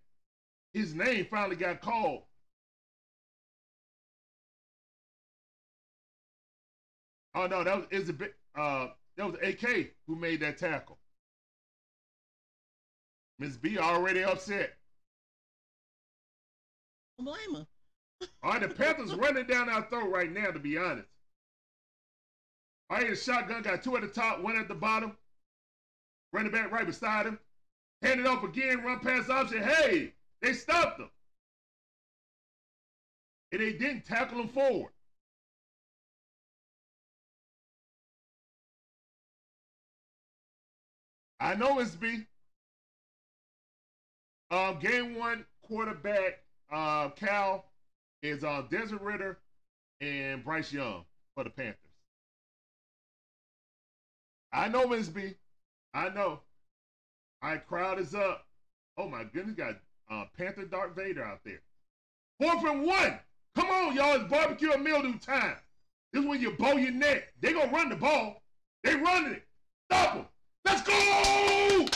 his 0.72 0.94
name 0.94 1.26
finally 1.30 1.56
got 1.56 1.80
called. 1.80 2.22
Oh 7.34 7.46
no, 7.46 7.64
that 7.64 7.76
was 7.76 7.86
is 7.90 8.08
a 8.08 8.12
bit 8.14 8.34
uh 8.58 8.88
that 9.16 9.26
was 9.26 9.36
AK 9.42 9.92
who 10.06 10.16
made 10.16 10.40
that 10.40 10.58
tackle. 10.58 10.98
Miss 13.38 13.56
B 13.56 13.78
already 13.78 14.24
upset. 14.24 14.74
Blame 17.18 17.36
her. 17.54 17.66
All 18.42 18.52
right, 18.52 18.62
the 18.62 18.68
Panthers 18.68 19.14
running 19.14 19.46
down 19.46 19.68
our 19.68 19.86
throat 19.88 20.10
right 20.10 20.32
now, 20.32 20.50
to 20.50 20.58
be 20.58 20.78
honest. 20.78 21.08
Right, 22.90 23.10
the 23.10 23.16
shotgun 23.16 23.62
got 23.62 23.82
two 23.82 23.96
at 23.96 24.02
the 24.02 24.08
top, 24.08 24.42
one 24.42 24.56
at 24.56 24.68
the 24.68 24.74
bottom. 24.74 25.16
Running 26.32 26.52
back 26.52 26.70
right 26.70 26.86
beside 26.86 27.26
him. 27.26 27.38
Hand 28.02 28.20
it 28.20 28.26
off 28.26 28.44
again, 28.44 28.84
run 28.84 29.00
pass 29.00 29.28
option. 29.28 29.62
Hey, 29.62 30.12
they 30.40 30.52
stopped 30.52 31.00
him. 31.00 31.10
And 33.52 33.60
they 33.60 33.72
didn't 33.72 34.04
tackle 34.04 34.40
him 34.40 34.48
forward. 34.48 34.92
I 41.40 41.54
know 41.54 41.78
it's 41.80 41.94
B. 41.94 42.26
Um, 44.50 44.78
game 44.78 45.16
one 45.16 45.44
quarterback, 45.62 46.40
uh, 46.70 47.08
Cal 47.10 47.66
is 48.22 48.44
uh, 48.44 48.62
Desmond 48.70 49.02
Ridder 49.04 49.38
and 50.00 50.44
Bryce 50.44 50.72
Young 50.72 51.04
for 51.34 51.44
the 51.44 51.50
Panthers. 51.50 51.85
I 54.52 54.68
know 54.68 54.86
Miss 54.86 55.08
B. 55.08 55.34
I 55.94 56.08
know. 56.08 56.40
All 57.42 57.50
right, 57.50 57.66
crowd 57.66 57.98
is 57.98 58.14
up. 58.14 58.46
Oh 58.96 59.08
my 59.08 59.24
goodness, 59.24 59.56
got 59.56 59.76
uh, 60.10 60.24
Panther 60.36 60.64
Darth 60.64 60.96
Vader 60.96 61.24
out 61.24 61.40
there. 61.44 61.60
Fourth 62.40 62.64
and 62.64 62.84
one. 62.84 63.18
Come 63.54 63.70
on, 63.70 63.94
y'all. 63.94 64.14
It's 64.20 64.30
barbecue 64.30 64.72
and 64.72 64.84
mildew 64.84 65.18
time. 65.18 65.56
This 66.12 66.22
is 66.22 66.28
when 66.28 66.40
you 66.40 66.52
bow 66.52 66.76
your 66.76 66.92
neck. 66.92 67.32
They 67.40 67.52
gonna 67.52 67.72
run 67.72 67.88
the 67.88 67.96
ball. 67.96 68.42
They 68.84 68.94
running 68.94 69.32
it. 69.32 69.46
Stop 69.90 70.14
them. 70.14 70.26
Let's 70.64 70.82
go. 70.82 71.86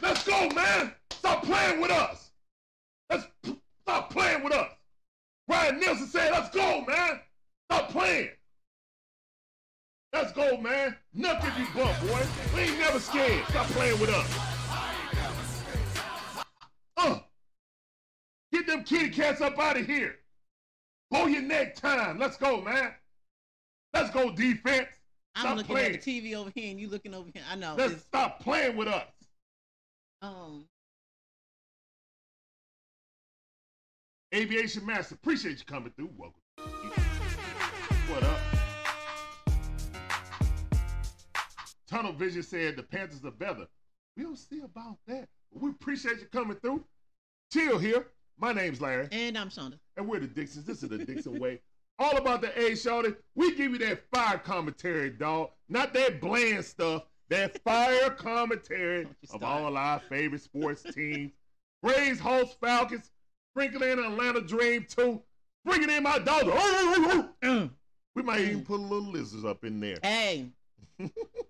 Let's 0.00 0.24
go, 0.24 0.48
man. 0.50 0.94
Stop 1.10 1.42
playing 1.42 1.80
with 1.80 1.90
us. 1.90 2.30
Let's 3.10 3.26
stop 3.82 4.10
playing 4.10 4.44
with 4.44 4.52
us. 4.52 4.70
Ryan 5.48 5.80
Nielsen 5.80 6.06
said, 6.06 6.30
let's 6.32 6.50
go, 6.54 6.84
man. 6.86 7.20
Stop 7.70 7.90
playing. 7.90 8.30
Let's 10.12 10.32
go, 10.32 10.56
man. 10.58 10.96
Nothing 11.12 11.50
you 11.62 11.66
bump, 11.74 12.00
boy. 12.00 12.22
We 12.54 12.60
ain't 12.62 12.78
never 12.78 12.98
scared. 12.98 13.44
Stop 13.48 13.66
playing 13.66 14.00
with 14.00 14.10
us. 14.10 14.38
Uh, 16.96 17.18
get 18.52 18.66
them 18.66 18.84
kitty 18.84 19.10
cats 19.10 19.40
up 19.40 19.58
out 19.58 19.76
of 19.78 19.86
here. 19.86 20.16
Pull 21.10 21.28
your 21.28 21.42
neck 21.42 21.74
time. 21.74 22.18
Let's 22.18 22.36
go, 22.36 22.60
man. 22.60 22.92
Let's 23.94 24.10
go, 24.10 24.30
defense. 24.32 24.88
I'm 25.36 25.42
Stop 25.42 25.56
looking 25.58 25.74
playing. 25.76 25.94
at 25.94 26.02
the 26.02 26.20
TV 26.20 26.34
over 26.34 26.50
here 26.54 26.70
and 26.70 26.80
you 26.80 26.88
looking 26.88 27.14
over 27.14 27.28
here. 27.32 27.42
I 27.50 27.54
know. 27.54 27.74
Let's 27.78 28.02
stop 28.02 28.40
playing 28.40 28.76
with 28.76 28.88
us. 28.88 29.06
um, 30.22 30.64
Aviation 34.34 34.84
Master, 34.84 35.14
appreciate 35.14 35.58
you 35.58 35.64
coming 35.64 35.92
through. 35.96 36.10
Welcome. 36.16 36.40
What 38.08 38.22
up? 38.24 38.38
Tunnel 41.88 42.12
Vision 42.12 42.42
said 42.42 42.76
the 42.76 42.82
Panthers 42.82 43.24
are 43.24 43.30
better. 43.30 43.66
We 44.16 44.24
don't 44.24 44.36
see 44.38 44.60
about 44.60 44.98
that. 45.06 45.28
We 45.52 45.70
appreciate 45.70 46.18
you 46.20 46.26
coming 46.26 46.56
through. 46.58 46.84
Chill 47.52 47.78
here. 47.78 48.08
My 48.40 48.52
name's 48.52 48.80
Larry, 48.80 49.08
and 49.10 49.36
I'm 49.36 49.48
Shonda. 49.48 49.78
and 49.96 50.06
we're 50.06 50.20
the 50.20 50.28
Dixons. 50.28 50.64
This 50.64 50.82
is 50.84 50.90
the 50.90 50.98
Dixon 50.98 51.40
Way. 51.40 51.60
All 51.98 52.16
about 52.16 52.40
the 52.40 52.56
A 52.56 52.76
Shorty. 52.76 53.14
We 53.34 53.56
give 53.56 53.72
you 53.72 53.78
that 53.78 54.04
fire 54.12 54.38
commentary, 54.38 55.10
dog. 55.10 55.50
Not 55.68 55.92
that 55.94 56.20
bland 56.20 56.64
stuff. 56.64 57.02
That 57.30 57.60
fire 57.64 58.10
commentary 58.10 59.08
of 59.32 59.42
all 59.42 59.76
our 59.76 59.98
favorite 60.08 60.40
sports 60.42 60.84
teams. 60.94 61.32
Braves, 61.82 62.20
Hawks, 62.20 62.54
Falcons, 62.60 63.10
sprinkle 63.50 63.82
in 63.82 63.98
Atlanta 63.98 64.40
Dream 64.40 64.86
too. 64.88 65.20
Bring 65.64 65.82
it 65.82 65.90
in 65.90 66.04
my 66.04 66.20
dog. 66.20 66.44
Mm. 67.42 67.70
We 68.14 68.22
might 68.22 68.40
even 68.42 68.64
put 68.64 68.78
a 68.78 68.82
little 68.82 69.10
lizards 69.10 69.44
up 69.44 69.64
in 69.64 69.80
there. 69.80 69.98
Hey, 70.02 70.50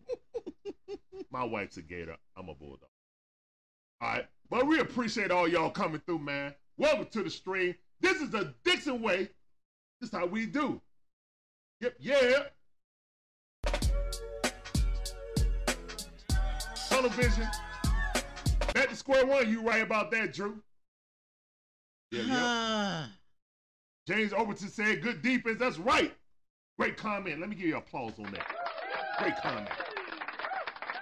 My 1.30 1.44
wife's 1.44 1.76
a 1.76 1.82
gator. 1.82 2.16
I'm 2.36 2.48
a 2.48 2.54
bulldog. 2.54 2.88
All 4.00 4.08
right. 4.08 4.26
But 4.50 4.66
we 4.66 4.80
appreciate 4.80 5.30
all 5.30 5.46
y'all 5.46 5.70
coming 5.70 6.00
through, 6.06 6.20
man. 6.20 6.54
Welcome 6.78 7.08
to 7.12 7.22
the 7.22 7.30
stream. 7.30 7.74
This 8.00 8.20
is 8.22 8.30
the 8.30 8.54
Dixon 8.64 9.02
way. 9.02 9.28
This 10.00 10.10
is 10.10 10.16
how 10.16 10.26
we 10.26 10.46
do. 10.46 10.80
Yep, 11.80 11.96
yeah. 12.00 12.42
Tunnel 16.88 17.10
vision. 17.10 17.46
Back 18.74 18.88
to 18.88 18.96
square 18.96 19.26
one. 19.26 19.50
You 19.50 19.62
right 19.62 19.82
about 19.82 20.10
that, 20.12 20.32
Drew. 20.32 20.62
Yeah, 22.10 22.22
yeah. 22.22 22.34
Ah, 22.38 23.10
James 24.06 24.32
Overton 24.32 24.68
said, 24.68 25.02
good 25.02 25.20
defense. 25.20 25.58
That's 25.58 25.78
right. 25.78 26.14
Great 26.78 26.96
comment. 26.96 27.40
Let 27.40 27.50
me 27.50 27.56
give 27.56 27.66
you 27.66 27.76
applause 27.76 28.14
on 28.18 28.32
that. 28.32 28.46
Great 29.18 29.36
comment. 29.42 29.68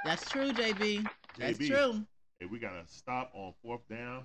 That's 0.06 0.28
true, 0.30 0.52
JB. 0.52 1.06
That's 1.38 1.58
JB. 1.58 1.68
true. 1.68 2.06
Hey, 2.40 2.46
we 2.46 2.58
gotta 2.58 2.84
stop 2.86 3.32
on 3.34 3.52
fourth 3.62 3.86
down. 3.90 4.24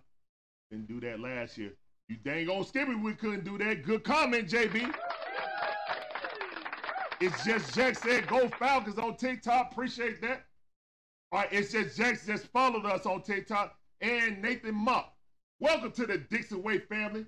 Didn't 0.70 0.88
do 0.88 1.00
that 1.02 1.20
last 1.20 1.58
year. 1.58 1.74
You 2.08 2.17
dang 2.24 2.50
on 2.50 2.63
Skippy, 2.65 2.96
we 2.96 3.13
couldn't 3.13 3.44
do 3.44 3.58
that. 3.58 3.84
Good 3.84 4.04
comment, 4.04 4.50
JB. 4.50 4.94
It's 7.20 7.46
just 7.46 7.76
Jack 7.76 7.98
said 7.98 8.28
go 8.28 8.48
Falcons 8.50 8.98
on 8.98 9.15
TikTok. 9.15 9.72
Appreciate 9.72 10.22
that. 10.22 10.46
All 11.32 11.39
right, 11.39 11.50
it's 11.52 11.72
just 11.72 11.98
Jack 11.98 12.20
just 12.26 12.48
followed 12.48 12.86
us 12.86 13.06
on 13.06 13.22
TikTok 13.22 13.76
and 14.02 14.41
Nathan 14.41 14.76
Muck. 14.76 15.13
Welcome 15.60 15.91
to 15.91 16.06
the 16.06 16.17
Dixon 16.17 16.63
Way 16.63 16.80
family. 16.80 17.26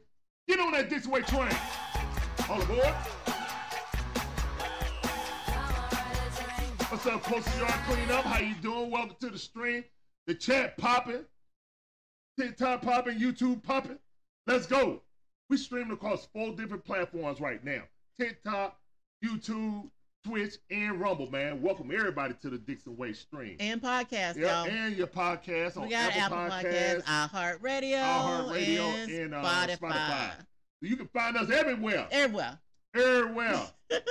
Get 0.48 0.60
on 0.60 0.72
that 0.72 0.90
Dixon 0.90 1.12
Way 1.12 1.22
train. 1.22 1.56
All 2.50 2.62
aboard. 2.62 2.94
What's 6.94 7.08
up, 7.08 7.24
Coach 7.24 7.58
Yard 7.58 7.74
Clean 7.88 8.12
Up? 8.12 8.24
How 8.24 8.40
you 8.40 8.54
doing? 8.62 8.92
Welcome 8.92 9.16
to 9.22 9.32
the 9.32 9.40
stream. 9.40 9.84
The 10.28 10.36
chat 10.36 10.78
popping. 10.78 11.26
TikTok 12.40 12.84
popping. 12.84 13.18
YouTube 13.18 13.64
popping. 13.64 13.98
Let's 14.46 14.68
go. 14.68 15.02
We 15.50 15.58
streaming 15.58 15.94
across 15.94 16.28
four 16.32 16.56
different 16.56 16.86
platforms 16.86 17.42
right 17.42 17.64
now. 17.64 17.82
TikTok, 18.20 18.78
YouTube, 19.26 19.90
Twitch, 20.24 20.58
and 20.70 21.02
Rumble, 21.02 21.32
man. 21.32 21.64
Welcome 21.64 21.90
everybody 21.92 22.36
to 22.44 22.52
the 22.52 22.60
Dixon 22.60 22.96
Way 22.96 23.14
stream. 23.14 23.58
And 23.60 23.82
podcast, 23.82 24.38
yeah, 24.38 24.64
y'all. 24.64 24.68
and 24.68 24.96
your 24.96 25.08
podcast 25.08 25.78
on 25.78 25.86
we 25.86 25.90
got 25.90 26.16
Apple, 26.16 26.38
Apple 26.38 26.70
Podcasts. 26.70 27.02
Podcasts, 27.02 27.60
iHeartRadio, 27.60 28.04
iHeartRadio, 28.04 29.04
and, 29.04 29.12
and, 29.12 29.34
uh, 29.34 29.44
Spotify. 29.44 29.80
Spotify. 29.80 30.32
You 30.82 30.96
can 30.98 31.08
find 31.08 31.38
us 31.38 31.50
everywhere. 31.50 32.08
Everywhere. 32.12 32.60
Everywhere. 32.94 33.62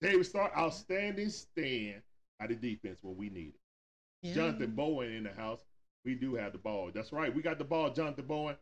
David 0.00 0.26
Starr, 0.26 0.52
outstanding 0.56 1.30
stand 1.30 2.02
by 2.38 2.46
the 2.46 2.54
defense 2.54 2.98
when 3.02 3.16
we 3.16 3.30
need 3.30 3.54
it. 3.54 3.60
Yeah. 4.22 4.34
Jonathan 4.34 4.72
Bowen 4.72 5.12
in 5.12 5.24
the 5.24 5.32
house. 5.32 5.60
We 6.04 6.14
do 6.14 6.34
have 6.36 6.52
the 6.52 6.58
ball. 6.58 6.90
That's 6.94 7.12
right. 7.12 7.34
We 7.34 7.42
got 7.42 7.58
the 7.58 7.64
ball, 7.64 7.90
Jonathan 7.90 8.24
Bowen. 8.26 8.56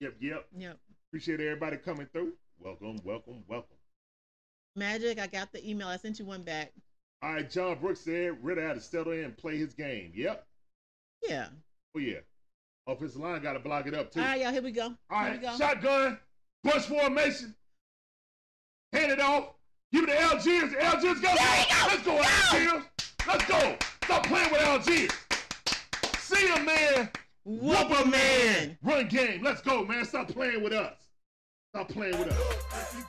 Yep, 0.00 0.14
yep. 0.20 0.46
Yep. 0.56 0.78
Appreciate 1.08 1.40
everybody 1.40 1.76
coming 1.78 2.06
through. 2.12 2.34
Welcome, 2.58 2.98
welcome, 3.04 3.42
welcome. 3.48 3.76
Magic, 4.76 5.18
I 5.18 5.26
got 5.26 5.52
the 5.52 5.68
email. 5.68 5.88
I 5.88 5.96
sent 5.96 6.18
you 6.18 6.24
one 6.24 6.42
back. 6.42 6.72
All 7.22 7.32
right, 7.32 7.48
John 7.48 7.78
Brooks 7.78 8.00
said 8.00 8.42
Ridder 8.42 8.66
had 8.66 8.74
to 8.74 8.80
settle 8.80 9.12
in 9.12 9.24
and 9.24 9.36
play 9.36 9.56
his 9.56 9.72
game. 9.72 10.12
Yep. 10.14 10.46
Yeah. 11.26 11.46
Oh, 11.96 12.00
yeah. 12.00 12.18
Offensive 12.86 13.20
line 13.20 13.42
got 13.42 13.54
to 13.54 13.60
block 13.60 13.86
it 13.86 13.94
up, 13.94 14.10
too. 14.10 14.20
All 14.20 14.26
right, 14.26 14.40
y'all. 14.40 14.52
Here 14.52 14.62
we 14.62 14.72
go. 14.72 14.94
All 15.10 15.20
right, 15.20 15.40
go. 15.40 15.56
shotgun, 15.56 16.18
bunch 16.62 16.84
formation. 16.84 17.54
Hand 18.94 19.10
it 19.10 19.20
off. 19.20 19.54
Give 19.92 20.04
it 20.04 20.06
to 20.06 20.22
Algiers. 20.22 20.72
Algiers 20.80 21.20
go. 21.20 21.34
There 21.34 21.60
you 21.60 21.66
go. 21.68 21.86
Let's 21.88 22.02
go, 22.02 22.22
Algiers. 22.22 22.84
Let's 23.26 23.44
go. 23.46 23.76
Stop 24.04 24.26
playing 24.26 24.52
with 24.52 24.60
Algiers. 24.60 25.10
See 26.18 26.46
him, 26.46 26.64
man. 26.64 27.10
Whoop 27.44 27.90
a 27.90 28.04
man. 28.06 28.78
Run 28.82 29.08
game. 29.08 29.42
Let's 29.42 29.60
go, 29.62 29.84
man. 29.84 30.04
Stop 30.04 30.28
playing 30.28 30.62
with 30.62 30.72
us. 30.72 30.96
Stop 31.74 31.88
playing 31.88 32.16
with 32.18 32.28
us. 32.28 33.04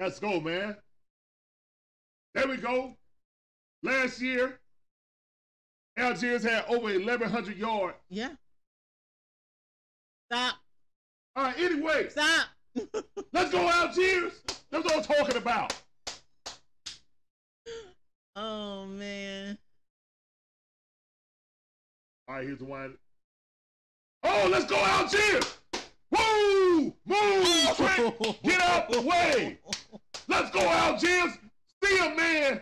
Let's 0.00 0.18
go, 0.18 0.40
man. 0.40 0.76
There 2.34 2.48
we 2.48 2.56
go. 2.56 2.96
Last 3.84 4.20
year, 4.20 4.58
Algiers 5.96 6.42
had 6.42 6.64
over 6.68 6.92
1,100 6.92 7.56
yards. 7.56 7.96
Yeah. 8.08 8.30
Stop. 10.30 10.56
All 11.36 11.44
right, 11.44 11.58
anyway, 11.58 12.08
Stop. 12.08 12.48
Let's 13.32 13.50
go, 13.50 13.68
Algiers. 13.68 14.32
That's 14.70 14.84
what 14.84 14.96
I'm 14.96 15.02
talking 15.02 15.36
about. 15.36 15.74
oh 18.36 18.86
man. 18.86 19.58
All 22.28 22.36
right, 22.36 22.46
here's 22.46 22.58
the 22.58 22.64
one. 22.64 22.94
Oh, 24.22 24.48
let's 24.50 24.66
go, 24.66 24.76
Algiers. 24.76 25.58
Woo! 26.10 26.94
Move, 27.06 27.76
Trent. 27.76 28.42
Get 28.42 28.60
out 28.60 28.90
the 28.90 29.00
way. 29.00 29.58
Let's 30.26 30.50
go, 30.50 30.60
Algiers. 30.60 31.38
See 31.82 31.98
a 31.98 32.14
man. 32.14 32.60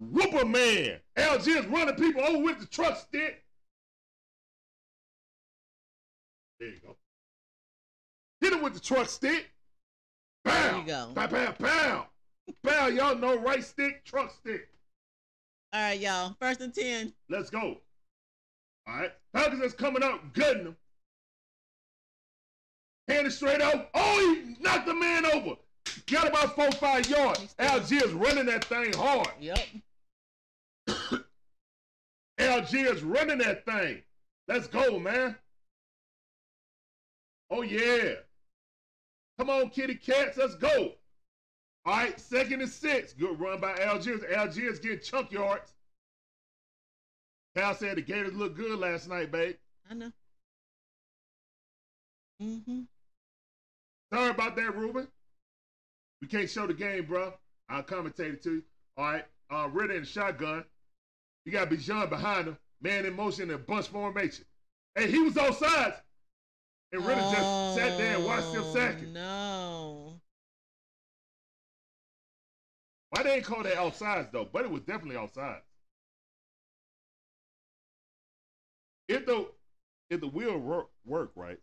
Whoop 0.00 0.34
a 0.34 0.44
man. 0.44 0.98
Algiers 1.16 1.66
running 1.66 1.94
people 1.94 2.22
over 2.22 2.42
with 2.42 2.58
the 2.58 2.66
truck 2.66 2.96
stick. 2.98 3.44
There 6.58 6.68
you 6.70 6.80
go. 6.84 6.96
Hit 8.40 8.52
him 8.52 8.62
with 8.62 8.74
the 8.74 8.80
truck 8.80 9.08
stick. 9.08 9.51
Bam. 10.44 10.72
There 10.72 10.80
you 10.80 10.86
go. 10.86 11.12
Pow, 11.14 11.26
pow, 11.26 11.52
pow. 11.52 12.06
Pow, 12.64 12.86
y'all 12.88 13.16
know 13.16 13.38
right 13.38 13.62
stick, 13.64 14.04
truck 14.04 14.32
stick. 14.34 14.68
All 15.72 15.80
right, 15.80 15.98
y'all. 16.00 16.36
First 16.40 16.60
and 16.60 16.74
ten. 16.74 17.12
Let's 17.28 17.50
go. 17.50 17.78
All 18.86 18.94
right. 18.94 19.12
Falcons 19.32 19.62
is 19.62 19.72
coming 19.74 20.02
up, 20.02 20.32
gutting 20.34 20.66
him. 20.66 20.76
Hand 23.08 23.26
it 23.26 23.30
straight 23.32 23.60
out. 23.60 23.88
Oh, 23.94 24.34
he 24.44 24.56
knocked 24.62 24.86
the 24.86 24.94
man 24.94 25.24
over. 25.26 25.56
Got 26.06 26.28
about 26.28 26.54
four, 26.54 26.70
five 26.72 27.08
yards. 27.08 27.50
Still- 27.50 27.66
Algiers 27.66 28.12
running 28.12 28.46
that 28.46 28.64
thing 28.64 28.92
hard. 28.92 29.28
Yep. 29.40 29.58
Algiers 32.38 33.02
running 33.02 33.38
that 33.38 33.64
thing. 33.64 34.02
Let's 34.48 34.66
go, 34.66 34.98
man. 34.98 35.36
Oh, 37.50 37.62
yeah. 37.62 38.14
Come 39.42 39.50
on, 39.50 39.70
kitty 39.70 39.96
cats. 39.96 40.36
Let's 40.36 40.54
go. 40.54 40.92
All 41.84 41.92
right, 41.92 42.20
second 42.20 42.60
and 42.60 42.70
six. 42.70 43.12
Good 43.12 43.40
run 43.40 43.58
by 43.60 43.76
Algiers. 43.76 44.22
Algiers 44.32 44.78
getting 44.78 45.00
chunk 45.00 45.32
yards. 45.32 45.74
Cal 47.56 47.74
said 47.74 47.96
the 47.96 48.02
Gators 48.02 48.34
looked 48.34 48.56
good 48.56 48.78
last 48.78 49.08
night, 49.08 49.32
babe. 49.32 49.56
I 49.90 49.94
know. 49.94 50.12
Mm-hmm. 52.40 52.82
Sorry 54.14 54.30
about 54.30 54.54
that, 54.54 54.76
Ruben. 54.76 55.08
We 56.20 56.28
can't 56.28 56.48
show 56.48 56.68
the 56.68 56.74
game, 56.74 57.06
bro. 57.06 57.34
I'll 57.68 57.82
commentate 57.82 58.34
it 58.34 58.44
to 58.44 58.52
you. 58.52 58.62
All 58.96 59.06
right. 59.06 59.24
Uh, 59.52 59.68
Ridder 59.72 59.94
in 59.94 60.04
shotgun. 60.04 60.64
You 61.46 61.50
got 61.50 61.68
Bijan 61.68 62.08
behind 62.08 62.46
him. 62.46 62.58
Man 62.80 63.06
in 63.06 63.16
motion 63.16 63.50
in 63.50 63.56
a 63.56 63.58
bunch 63.58 63.88
formation. 63.88 64.44
Hey, 64.94 65.10
he 65.10 65.18
was 65.18 65.36
on 65.36 65.52
sides. 65.52 65.96
And 66.92 67.06
Ridder 67.06 67.20
just 67.20 67.74
sat 67.74 67.96
there 67.96 68.16
and 68.16 68.24
watched 68.24 68.52
him 68.52 68.62
oh, 68.64 68.74
sack 68.74 68.96
it. 69.00 69.08
Oh, 69.08 69.12
No. 69.12 70.20
Why 73.10 73.22
they 73.22 73.34
ain't 73.36 73.44
call 73.44 73.62
that 73.62 73.76
outsides 73.76 74.28
though? 74.32 74.48
But 74.50 74.64
it 74.64 74.70
was 74.70 74.82
definitely 74.82 75.16
outsides. 75.16 75.64
If 79.08 79.26
the 79.26 79.48
if 80.10 80.20
the 80.20 80.28
wheel 80.28 80.58
work, 80.58 80.88
work 81.04 81.32
right, 81.34 81.58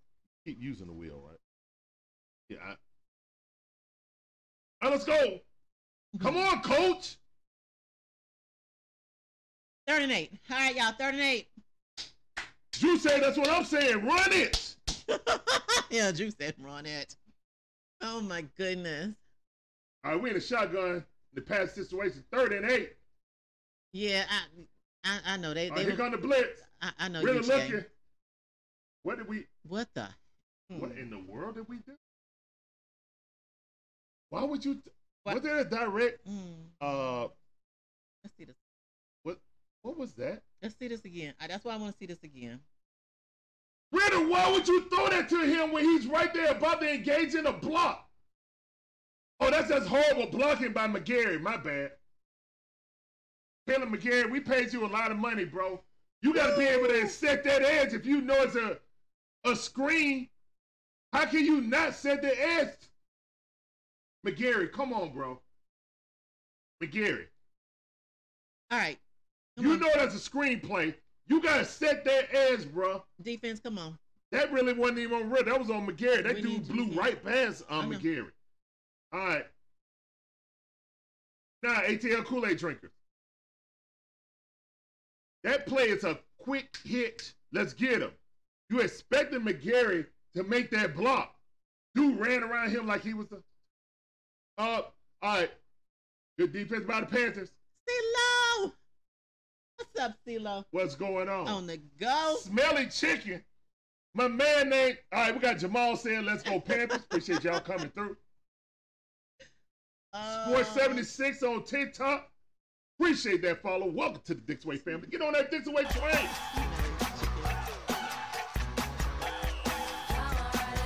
keep 0.45 0.61
using 0.61 0.87
the 0.87 0.93
wheel 0.93 1.21
right. 1.27 1.39
Yeah. 2.49 2.57
I, 2.63 2.75
right, 4.85 4.91
let's 4.91 5.05
go. 5.05 5.39
Come 6.19 6.37
on, 6.37 6.61
coach. 6.61 7.17
Third 9.87 10.03
and 10.03 10.11
eight. 10.11 10.31
All 10.51 10.57
right, 10.57 10.75
y'all. 10.75 10.91
Third 10.91 11.15
and 11.15 11.23
eight. 11.23 11.47
You 12.79 12.97
say 12.97 13.19
that's 13.19 13.37
what 13.37 13.49
I'm 13.49 13.65
saying. 13.65 14.05
Run 14.05 14.31
it. 14.31 14.75
yeah, 15.89 16.11
Drew 16.11 16.31
said 16.31 16.55
run 16.59 16.85
it. 16.85 17.15
Oh 18.01 18.21
my 18.21 18.45
goodness. 18.57 19.15
All 20.03 20.11
right, 20.11 20.21
we 20.21 20.29
in 20.29 20.37
a 20.37 20.41
shotgun. 20.41 21.05
The 21.33 21.41
pass 21.41 21.73
situation, 21.73 22.23
third 22.31 22.53
and 22.53 22.69
eight. 22.69 22.93
Yeah, 23.93 24.25
I 24.29 24.41
I, 25.03 25.33
I 25.33 25.37
know 25.37 25.53
they 25.53 25.69
All 25.69 25.75
they 25.75 25.83
right, 25.83 25.91
here 25.91 25.97
were, 25.97 26.09
come 26.09 26.11
the 26.11 26.17
blitz. 26.27 26.61
I, 26.81 26.91
I 26.99 27.07
know 27.09 27.21
Really 27.21 27.39
looking. 27.39 27.85
What 29.03 29.17
did 29.17 29.27
we? 29.27 29.45
What 29.67 29.87
the? 29.93 30.07
Hmm. 30.71 30.79
What 30.79 30.91
in 30.91 31.09
the 31.09 31.19
world 31.19 31.55
did 31.55 31.67
we 31.69 31.77
do? 31.77 31.93
Why 34.29 34.43
would 34.43 34.63
you? 34.63 34.81
What? 35.23 35.35
Was 35.35 35.43
there 35.43 35.57
a 35.57 35.65
direct? 35.65 36.25
Hmm. 36.25 36.37
Uh, 36.81 37.21
Let's 38.23 38.35
see 38.37 38.45
this. 38.45 38.55
what? 39.23 39.39
What 39.81 39.97
was 39.97 40.13
that? 40.13 40.41
Let's 40.61 40.77
see 40.77 40.87
this 40.87 41.05
again. 41.05 41.33
That's 41.47 41.63
why 41.63 41.73
I 41.73 41.77
want 41.77 41.93
to 41.93 41.97
see 41.97 42.05
this 42.05 42.23
again. 42.23 42.59
Ridder, 43.91 44.27
why 44.27 44.51
would 44.51 44.67
you 44.67 44.87
throw 44.89 45.09
that 45.09 45.29
to 45.29 45.39
him 45.39 45.71
when 45.71 45.83
he's 45.83 46.05
right 46.05 46.33
there 46.33 46.51
about 46.51 46.81
to 46.81 46.93
engage 46.93 47.33
in 47.35 47.47
a 47.47 47.53
block? 47.53 48.07
Oh, 49.39 49.49
that's 49.49 49.69
just 49.69 49.87
horrible 49.87 50.27
blocking 50.27 50.73
by 50.73 50.87
McGary. 50.87 51.41
My 51.41 51.57
bad. 51.57 51.91
Kaleb 53.67 53.89
McGary, 53.89 54.29
we 54.29 54.39
paid 54.39 54.73
you 54.73 54.85
a 54.85 54.87
lot 54.87 55.11
of 55.11 55.17
money, 55.17 55.45
bro. 55.45 55.81
You 56.21 56.33
got 56.33 56.51
to 56.51 56.57
be 56.57 56.65
able 56.65 56.87
to 56.87 57.07
set 57.07 57.43
that 57.45 57.61
edge 57.61 57.93
if 57.93 58.05
you 58.05 58.21
know 58.21 58.41
it's 58.43 58.55
a 58.55 58.77
a 59.45 59.55
screen. 59.55 60.27
How 61.13 61.25
can 61.25 61.45
you 61.45 61.61
not 61.61 61.95
set 61.95 62.21
the 62.21 62.39
edge? 62.39 62.73
McGary, 64.27 64.71
come 64.71 64.93
on, 64.93 65.11
bro. 65.13 65.39
McGary, 66.83 67.25
All 68.71 68.77
right. 68.79 68.97
Come 69.57 69.65
you 69.65 69.73
on. 69.73 69.79
know 69.79 69.89
that's 69.95 70.15
a 70.15 70.29
screenplay. 70.29 70.93
You 71.29 71.41
got 71.41 71.57
to 71.59 71.65
set 71.65 72.03
that 72.05 72.33
ass, 72.35 72.65
bro. 72.65 73.03
Defense, 73.21 73.59
come 73.59 73.77
on. 73.77 73.97
That 74.31 74.51
really 74.51 74.73
wasn't 74.73 74.99
even 74.99 75.23
on 75.23 75.29
Ridder. 75.29 75.51
That 75.51 75.59
was 75.59 75.69
on 75.69 75.87
McGary. 75.87 76.23
That 76.23 76.35
We 76.35 76.41
dude 76.41 76.67
blew 76.67 76.87
get- 76.89 76.97
right 76.97 77.23
past 77.23 77.63
I 77.69 77.79
um. 77.79 77.91
McGary. 77.91 78.31
All 79.13 79.19
right. 79.19 79.45
Now, 81.63 81.81
ATL 81.81 82.23
Kool 82.25 82.45
Aid 82.45 82.57
drinkers. 82.57 82.91
That 85.43 85.65
play 85.65 85.85
is 85.89 86.03
a 86.03 86.19
quick 86.37 86.77
hit. 86.83 87.33
Let's 87.51 87.73
get 87.73 88.01
him. 88.01 88.11
You 88.69 88.79
expected 88.81 89.41
McGary 89.41 90.05
to 90.35 90.43
make 90.43 90.69
that 90.71 90.95
block. 90.95 91.33
Dude 91.95 92.19
ran 92.19 92.43
around 92.43 92.69
him 92.71 92.85
like 92.87 93.01
he 93.01 93.13
was 93.13 93.27
the. 93.29 93.41
Uh, 94.57 94.81
all 95.21 95.37
right. 95.39 95.51
Good 96.37 96.53
defense 96.53 96.85
by 96.85 97.01
the 97.01 97.07
Panthers. 97.07 97.51
CeeLo. 97.89 98.38
What's 99.79 99.99
up, 99.99 100.13
CeeLo? 100.27 100.65
What's 100.71 100.95
going 100.95 101.29
on? 101.29 101.47
On 101.47 101.65
the 101.67 101.77
go. 101.99 102.35
Smelly 102.41 102.87
chicken. 102.87 103.41
My 104.13 104.27
man 104.27 104.69
named. 104.69 104.97
All 105.13 105.21
right, 105.21 105.33
we 105.33 105.39
got 105.39 105.57
Jamal 105.57 105.95
saying, 105.95 106.25
"Let's 106.25 106.43
go 106.43 106.59
Panthers." 106.59 106.97
Appreciate 107.03 107.43
y'all 107.43 107.59
coming 107.61 107.89
through. 107.91 108.17
Sports 110.13 110.69
Uh, 110.71 110.79
76 110.79 111.43
on 111.43 111.63
TikTok. 111.63 112.29
Appreciate 112.99 113.41
that 113.43 113.61
follow. 113.61 113.87
Welcome 113.89 114.21
to 114.25 114.33
the 114.33 114.41
Dixway 114.41 114.81
family. 114.81 115.07
Get 115.07 115.21
on 115.21 115.31
that 115.33 115.49
Dixway 115.51 115.87
train. 115.89 116.29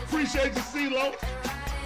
Appreciate 0.03 0.53
you, 0.53 0.61
CeeLo. 0.61 1.15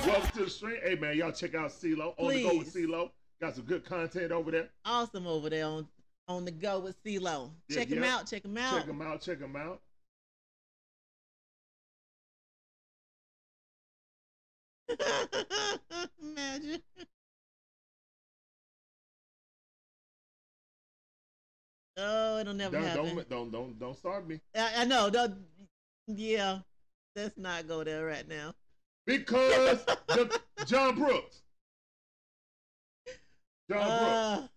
Welcome 0.06 0.30
to 0.32 0.44
the 0.46 0.50
stream. 0.50 0.78
Hey 0.84 0.96
man, 0.96 1.16
y'all 1.16 1.32
check 1.32 1.56
out 1.56 1.70
CeeLo. 1.70 2.14
On 2.18 2.34
the 2.34 2.44
go 2.44 2.58
with. 2.58 2.74
CeeLo. 2.74 3.12
Got 3.40 3.56
some 3.56 3.66
good 3.66 3.86
content 3.86 4.32
over 4.32 4.50
there. 4.52 4.70
Awesome 4.84 5.28
over 5.28 5.50
there 5.50 5.66
on 5.66 5.88
on 6.28 6.46
the 6.46 6.52
go 6.52 6.80
with 6.80 7.02
CeeLo. 7.04 7.52
Yeah, 7.70 7.78
Check 7.78 7.90
him 7.90 8.04
out. 8.04 8.28
Check 8.28 8.46
him 8.46 8.58
out. 8.58 8.78
Check 8.78 8.88
him 8.88 9.02
out. 9.02 9.22
Check 9.22 9.40
him 9.40 9.56
out. 9.56 9.82
Imagine. 16.22 16.82
Oh, 22.00 22.38
it'll 22.40 22.54
never 22.54 22.76
Don't, 22.78 22.86
happen. 22.86 23.06
don't 23.06 23.30
don't 23.30 23.52
don't 23.52 23.80
don't 23.80 23.98
start 23.98 24.28
me 24.28 24.40
I, 24.56 24.82
I 24.82 24.86
know. 24.86 25.10
Don't, 25.10 25.36
yeah, 26.06 26.60
let's 27.16 27.38
not 27.38 27.68
go 27.68 27.84
there 27.84 28.06
right 28.06 28.28
now. 28.28 28.54
because 29.06 29.84
the, 30.08 30.40
John 30.66 30.96
Brooks. 30.96 31.42
John 33.70 33.82
uh, 33.82 34.36
Brooks. 34.38 34.54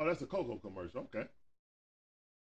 Oh, 0.00 0.06
that's 0.06 0.22
a 0.22 0.26
Coco 0.26 0.56
commercial. 0.56 1.00
Okay. 1.14 1.28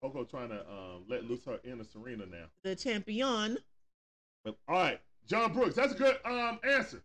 Coco 0.00 0.24
trying 0.24 0.48
to 0.50 0.60
um, 0.60 1.04
let 1.08 1.24
loose 1.24 1.44
her 1.44 1.58
inner 1.64 1.84
Serena 1.84 2.24
now. 2.26 2.44
the 2.62 2.76
champion. 2.76 3.58
But, 4.44 4.56
all 4.68 4.76
right, 4.76 5.00
John 5.28 5.52
Brooks. 5.52 5.74
That's 5.74 5.92
a 5.92 5.96
good 5.96 6.16
um, 6.24 6.60
answer. 6.64 7.02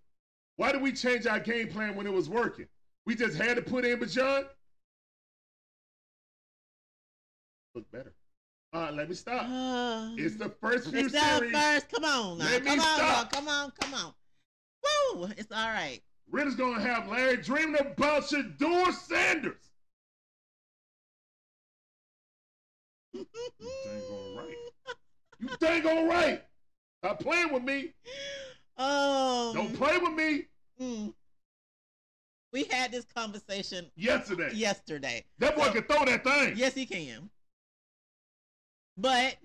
Why 0.58 0.72
did 0.72 0.82
we 0.82 0.92
change 0.92 1.26
our 1.28 1.40
game 1.40 1.68
plan 1.70 1.96
when 1.96 2.08
it 2.08 2.14
was 2.14 2.30
working? 2.30 2.68
We 3.06 3.16
just 3.16 3.36
had 3.38 3.56
to 3.58 3.62
put 3.62 3.86
in 3.86 4.00
Bijan. 4.00 4.46
Look 7.76 7.92
better. 7.92 8.14
Uh, 8.74 8.92
let 8.94 9.10
me 9.10 9.16
stop. 9.16 9.44
Uh, 9.48 10.10
It's 10.18 10.36
the 10.36 10.50
first 10.62 10.90
few 10.90 11.06
it's 11.06 11.14
series. 11.20 11.52
first. 11.52 11.90
Come 11.92 12.04
on, 12.04 12.38
now. 12.40 12.46
Let 12.46 12.64
me 12.64 12.70
come 12.72 12.80
on, 12.80 12.86
stop. 12.86 13.32
now. 13.34 13.40
come 13.40 13.48
on, 13.48 13.72
come 13.80 13.94
on. 13.94 14.14
Woo! 15.16 15.30
It's 15.38 15.52
all 15.52 15.70
right. 15.70 16.02
Ridder's 16.30 16.56
gonna 16.56 16.82
have 16.82 17.08
Larry 17.08 17.38
dreaming 17.38 17.80
about 17.80 18.24
Shedeur 18.24 18.92
Sanders. 18.94 19.67
Dang 23.60 24.02
on 24.12 24.38
right. 24.38 24.56
You 25.40 25.50
dang 25.60 25.86
on 25.86 26.08
right. 26.10 26.44
Stop 27.04 27.20
playing 27.20 27.54
with 27.54 27.64
me. 27.64 27.94
Um, 28.78 29.54
Don't 29.54 29.74
play 29.76 29.98
with 29.98 30.14
me. 30.14 30.46
mm. 30.82 31.14
we 32.54 32.64
had 32.66 32.92
this 32.92 33.06
conversation 33.06 33.86
Yesterday. 33.96 34.52
yesterday. 34.54 35.26
That 35.40 35.56
boy 35.56 35.66
So- 35.66 35.74
can 35.74 35.84
throw 35.84 36.06
that 36.06 36.24
thing. 36.24 36.54
Yes, 36.58 36.74
he 36.74 36.86
can. 36.86 37.30
But 38.98 39.38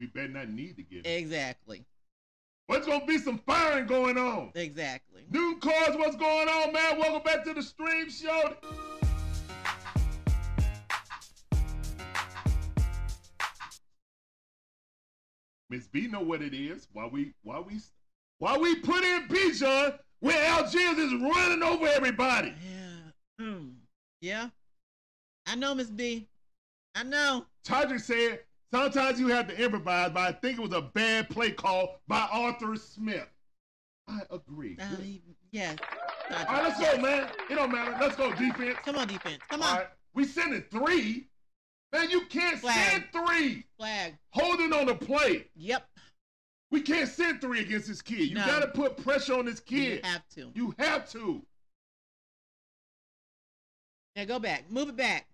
We 0.00 0.06
better 0.06 0.28
not 0.28 0.48
need 0.50 0.76
to 0.76 0.82
get 0.82 1.04
it. 1.04 1.08
exactly, 1.10 1.84
What's 2.66 2.86
gonna 2.86 3.04
be 3.06 3.18
some 3.18 3.38
firing 3.38 3.86
going 3.86 4.16
on? 4.18 4.52
exactly. 4.54 5.24
New 5.30 5.58
Cars, 5.58 5.96
what's 5.96 6.14
going 6.16 6.48
on, 6.48 6.72
man? 6.72 6.98
Welcome 6.98 7.22
back 7.24 7.44
to 7.44 7.54
the 7.54 7.62
stream 7.62 8.08
show. 8.10 8.56
Miss 15.70 15.86
B 15.86 16.06
know 16.06 16.20
what 16.20 16.42
it 16.42 16.54
is. 16.54 16.88
Why 16.92 17.06
we 17.06 17.32
why 17.42 17.60
we 17.60 17.80
why 18.38 18.56
we 18.56 18.76
put 18.76 19.04
in 19.04 19.28
Bijan 19.28 19.98
where 20.20 20.44
Algiers 20.46 20.98
is 20.98 21.12
running 21.14 21.62
over 21.62 21.86
everybody. 21.86 22.54
Yeah. 22.62 23.44
Mm. 23.44 23.74
Yeah. 24.20 24.48
I 25.46 25.54
know, 25.54 25.74
Miss 25.74 25.90
B. 25.90 26.26
I 26.94 27.02
know. 27.04 27.46
Todrick 27.66 28.00
said 28.00 28.40
sometimes 28.72 29.20
you 29.20 29.28
have 29.28 29.48
to 29.48 29.62
improvise, 29.62 30.10
but 30.12 30.20
I 30.20 30.32
think 30.32 30.58
it 30.58 30.62
was 30.62 30.72
a 30.72 30.82
bad 30.82 31.28
play 31.28 31.50
call 31.52 32.00
by 32.08 32.26
Arthur 32.32 32.76
Smith. 32.76 33.28
I 34.08 34.20
agree. 34.30 34.76
Uh, 34.80 34.86
yes. 35.52 35.76
All 36.30 36.36
right, 36.46 36.62
let's 36.64 36.80
go, 36.80 37.00
man. 37.00 37.28
It 37.50 37.54
don't 37.54 37.70
matter. 37.70 37.96
Let's 38.00 38.16
go 38.16 38.30
defense. 38.32 38.78
Come 38.84 38.96
on, 38.96 39.06
defense. 39.06 39.38
Come 39.48 39.62
on. 39.62 39.76
right. 39.76 39.86
We 40.14 40.24
sending 40.24 40.64
three. 40.70 41.28
Man, 41.92 42.10
you 42.10 42.22
can't 42.26 42.58
Flag. 42.58 42.90
send 42.90 43.04
three. 43.12 43.64
Flag. 43.78 44.14
Holding 44.30 44.72
on 44.72 44.86
the 44.86 44.94
play. 44.94 45.46
Yep. 45.56 45.88
We 46.70 46.82
can't 46.82 47.08
send 47.08 47.40
three 47.40 47.60
against 47.60 47.88
this 47.88 48.02
kid. 48.02 48.28
You 48.28 48.34
No. 48.34 48.46
got 48.46 48.60
to 48.60 48.68
put 48.68 48.96
pressure 49.02 49.34
on 49.38 49.46
this 49.46 49.60
kid. 49.60 50.00
You 50.04 50.10
have 50.10 50.28
to. 50.34 50.52
You 50.54 50.74
have 50.78 51.10
to. 51.12 51.42
Now 54.16 54.24
go 54.26 54.38
back. 54.38 54.70
Move 54.70 54.90
it 54.90 54.96
back. 54.96 55.26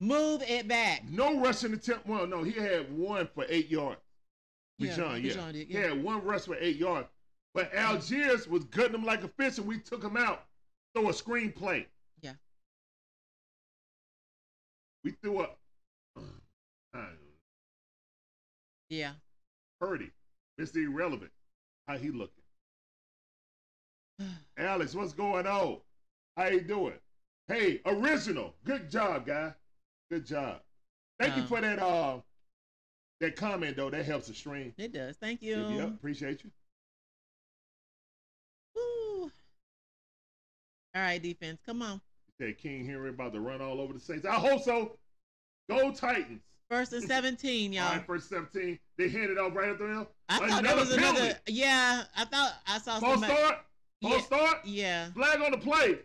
Move 0.00 0.42
it 0.42 0.66
back. 0.66 1.04
No 1.08 1.38
rushing 1.38 1.72
attempt. 1.72 2.06
Well, 2.06 2.26
no, 2.26 2.42
he 2.42 2.52
had 2.52 2.90
one 2.92 3.28
for 3.34 3.46
eight 3.48 3.68
yards. 3.70 4.00
Bijan, 4.80 5.22
yeah. 5.22 5.32
Bijan 5.34 5.52
did, 5.52 5.68
He 5.68 5.74
had 5.74 6.02
one 6.02 6.24
rush 6.24 6.42
for 6.42 6.56
eight 6.56 6.76
yards. 6.76 7.08
But 7.54 7.72
Algiers 7.72 8.48
was 8.48 8.64
gutting 8.64 8.94
him 8.94 9.04
like 9.04 9.22
a 9.22 9.28
fish, 9.28 9.58
and 9.58 9.66
we 9.68 9.78
took 9.78 10.02
him 10.02 10.16
out. 10.16 10.46
Throw 10.94 11.08
a 11.10 11.14
screen 11.14 11.52
play. 11.52 11.86
Yeah. 12.20 12.32
We 15.04 15.12
threw 15.22 15.42
a 15.42 15.50
Yeah. 18.88 19.12
Purdy, 19.80 20.10
Mr. 20.60 20.76
Irrelevant. 20.84 21.30
How 21.88 21.96
he 21.98 22.10
looking? 22.10 22.42
Alex, 24.58 24.94
what's 24.94 25.12
going 25.12 25.46
on? 25.46 25.78
How 26.36 26.46
you 26.48 26.60
doing? 26.60 26.94
Hey, 27.48 27.80
original. 27.86 28.54
Good 28.64 28.90
job, 28.90 29.26
guy. 29.26 29.52
Good 30.10 30.26
job. 30.26 30.60
Thank 31.18 31.36
you 31.36 31.42
Um, 31.42 31.48
for 31.48 31.60
that 31.60 31.78
uh 31.78 32.18
that 33.20 33.36
comment 33.36 33.76
though. 33.76 33.90
That 33.90 34.04
helps 34.04 34.28
the 34.28 34.34
stream. 34.34 34.74
It 34.76 34.92
does. 34.92 35.16
Thank 35.16 35.42
you. 35.42 35.56
Yep, 35.56 35.70
yep, 35.78 35.88
appreciate 35.88 36.44
you. 36.44 36.50
Woo. 38.74 39.30
All 40.94 41.02
right, 41.02 41.22
defense. 41.22 41.60
Come 41.64 41.82
on. 41.82 42.00
Said 42.40 42.58
King 42.58 42.84
Henry 42.84 43.10
about 43.10 43.32
to 43.32 43.40
run 43.40 43.60
all 43.60 43.80
over 43.80 43.92
the 43.92 44.00
Saints. 44.00 44.26
I 44.26 44.34
hope 44.34 44.62
so. 44.62 44.96
Go 45.68 45.92
Titans. 45.92 46.42
First 46.70 46.92
and 46.92 47.02
17, 47.04 47.70
All 47.70 47.74
y'all. 47.74 47.92
right, 47.96 48.06
first 48.06 48.28
17. 48.28 48.78
They 48.96 49.08
handed 49.08 49.38
off 49.38 49.54
right 49.54 49.70
after 49.70 49.86
him. 49.88 50.06
I 50.28 50.38
thought 50.38 50.48
Another 50.60 50.62
that 50.68 50.76
was 50.76 50.92
another. 50.92 51.38
Yeah, 51.46 52.04
I 52.16 52.24
thought 52.24 52.52
I 52.66 52.78
saw 52.78 52.98
False 53.00 53.20
somebody. 53.20 53.34
start. 53.34 53.58
False 54.02 54.14
Yeah. 54.16 54.20
start. 54.26 54.58
Yeah. 54.64 55.12
Flag 55.12 55.40
on 55.42 55.50
the 55.52 55.58
play. 55.58 55.98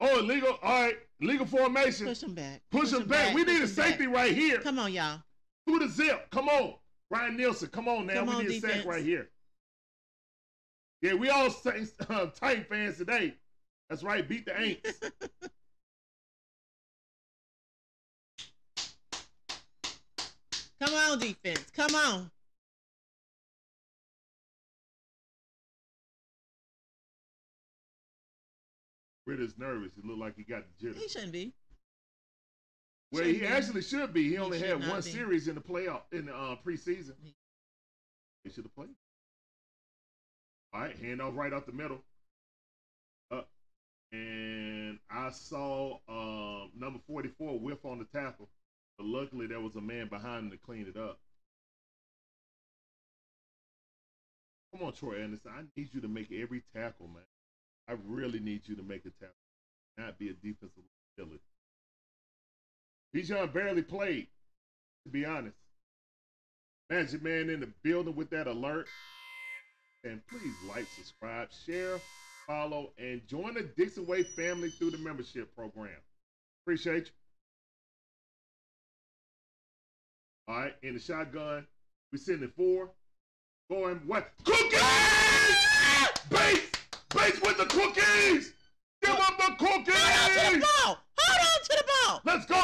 Oh, 0.00 0.18
illegal. 0.20 0.58
All 0.62 0.82
right. 0.84 0.96
Legal 1.20 1.44
formation. 1.46 2.06
Push 2.06 2.22
him 2.22 2.34
back. 2.34 2.62
Push 2.70 2.92
him 2.92 3.04
back. 3.06 3.34
We 3.34 3.44
push 3.44 3.52
need 3.54 3.62
a 3.62 3.66
him 3.66 3.74
back. 3.74 3.86
safety 3.86 4.06
right 4.06 4.32
here. 4.34 4.58
Come 4.60 4.78
on, 4.78 4.92
y'all. 4.92 5.20
Through 5.66 5.80
the 5.80 5.88
zip. 5.88 6.30
Come 6.30 6.48
on. 6.48 6.74
Ryan 7.10 7.36
Nielsen. 7.36 7.68
Come 7.68 7.88
on 7.88 8.06
now. 8.06 8.14
Come 8.14 8.28
we 8.28 8.34
on, 8.34 8.46
need 8.46 8.64
a 8.64 8.66
sack 8.66 8.86
right 8.86 9.04
here. 9.04 9.28
Yeah, 11.02 11.14
we 11.14 11.28
all 11.28 11.50
Saints, 11.50 11.92
uh, 12.08 12.26
Titan 12.34 12.64
fans 12.64 12.96
today. 12.96 13.34
That's 13.90 14.02
right. 14.02 14.26
Beat 14.26 14.46
the 14.46 14.52
Aints. 14.52 15.10
Come 20.80 20.94
on, 20.94 21.18
defense. 21.18 21.64
Come 21.76 21.94
on. 21.94 22.30
Ridder's 29.26 29.56
nervous. 29.58 29.92
It 29.96 30.04
looked 30.04 30.18
like 30.20 30.36
he 30.36 30.42
got 30.42 30.64
the 30.66 30.86
jitters. 30.86 31.02
He 31.02 31.08
shouldn't 31.08 31.32
be. 31.32 31.52
Well, 33.12 33.22
Shouldn't 33.22 33.40
he 33.40 33.40
be. 33.42 33.46
actually 33.52 33.82
should 33.82 34.12
be. 34.12 34.22
He, 34.24 34.28
He 34.30 34.38
only 34.38 34.58
had 34.60 34.86
one 34.88 35.00
be. 35.02 35.10
series 35.10 35.48
in 35.48 35.54
the 35.54 35.60
playoff 35.60 36.02
in 36.12 36.26
the 36.26 36.34
uh, 36.34 36.56
preseason. 36.64 37.14
He- 37.22 37.34
He 38.44 38.50
should 38.50 38.64
have 38.64 38.74
played. 38.74 38.88
All 40.72 40.80
right, 40.80 40.96
hand 40.96 41.20
off 41.20 41.34
right 41.36 41.52
up 41.52 41.66
the 41.66 41.72
middle. 41.72 42.00
Up, 43.32 43.48
and 44.12 44.98
I 45.10 45.30
saw 45.30 45.98
um, 46.08 46.70
number 46.76 47.00
forty-four 47.06 47.58
whiff 47.58 47.84
on 47.84 47.98
the 47.98 48.04
tackle, 48.18 48.48
but 49.00 49.08
luckily 49.08 49.46
there 49.46 49.60
was 49.60 49.76
a 49.76 49.80
man 49.80 50.08
behind 50.08 50.44
him 50.44 50.50
to 50.50 50.58
clean 50.58 50.86
it 50.86 51.00
up. 51.00 51.18
Come 54.72 54.86
on, 54.86 54.92
Troy 54.92 55.22
Andersen. 55.22 55.50
I 55.56 55.62
need 55.74 55.88
you 55.94 56.02
to 56.02 56.08
make 56.08 56.30
every 56.30 56.62
tackle, 56.76 57.08
man. 57.08 57.22
I 57.88 57.94
really 58.06 58.40
need 58.40 58.60
you 58.66 58.76
to 58.76 58.82
make 58.82 59.06
a 59.06 59.10
tackle, 59.10 59.34
not 59.96 60.18
be 60.18 60.28
a 60.28 60.34
defensive 60.34 60.84
liability. 61.18 61.40
Bijan 63.16 63.52
barely 63.54 63.82
played, 63.82 64.26
to 65.04 65.10
be 65.10 65.24
honest. 65.24 65.56
Magic 66.90 67.22
Man 67.22 67.48
in 67.48 67.60
the 67.60 67.70
building 67.82 68.14
with 68.14 68.28
that 68.30 68.48
alert. 68.48 68.86
And 70.04 70.20
please 70.28 70.54
like, 70.68 70.86
subscribe, 70.94 71.48
share, 71.66 71.98
follow, 72.46 72.90
and 72.98 73.26
join 73.26 73.54
the 73.54 73.62
Dixon 73.62 74.06
Way 74.06 74.24
family 74.24 74.68
through 74.70 74.90
the 74.90 74.98
membership 74.98 75.54
program. 75.56 75.90
Appreciate 76.64 77.06
you. 77.06 77.19
All 80.48 80.56
right, 80.56 80.74
in 80.82 80.94
the 80.94 81.00
shotgun, 81.00 81.66
we 82.12 82.18
at 82.34 82.56
four. 82.56 82.90
Going 83.70 84.00
what? 84.06 84.32
Cookies! 84.44 84.80
Base! 86.28 86.70
Base 87.14 87.40
with 87.40 87.56
the 87.56 87.66
cookies! 87.66 88.52
Give 89.00 89.14
up 89.14 89.38
the 89.38 89.54
cookies. 89.58 89.94
Hold 89.94 90.18
on 90.18 90.30
to 90.30 90.34
the 90.34 90.40
cookies! 90.44 90.64
ball. 90.84 90.98
Hold 91.18 91.40
on 91.46 91.62
to 91.62 91.68
the 91.68 91.84
ball. 91.86 92.20
Let's 92.24 92.46
go! 92.46 92.60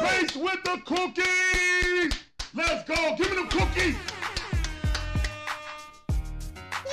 Base 0.00 0.36
with 0.36 0.64
the 0.64 0.80
cookies! 0.86 2.24
Let's 2.54 2.88
go! 2.88 3.16
Give 3.16 3.30
me 3.30 3.42
the 3.42 3.48
cookies! 3.48 3.96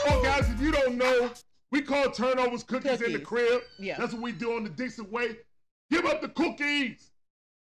Oh, 0.10 0.22
guys, 0.22 0.50
if 0.50 0.60
you 0.60 0.74
don't 0.74 0.98
know, 0.98 1.32
we 1.72 1.82
call 1.82 2.12
turnovers 2.12 2.64
cookies, 2.64 3.02
in 3.02 3.14
the 3.14 3.20
crib. 3.20 3.62
Yeah. 3.80 3.98
That's 3.98 4.12
what 4.12 4.22
we 4.22 4.34
do 4.34 4.58
on 4.58 4.64
the 4.66 4.70
Dixon 4.70 5.10
way. 5.10 5.38
Give 5.90 6.06
up 6.06 6.22
the 6.22 6.30
cookies! 6.30 7.12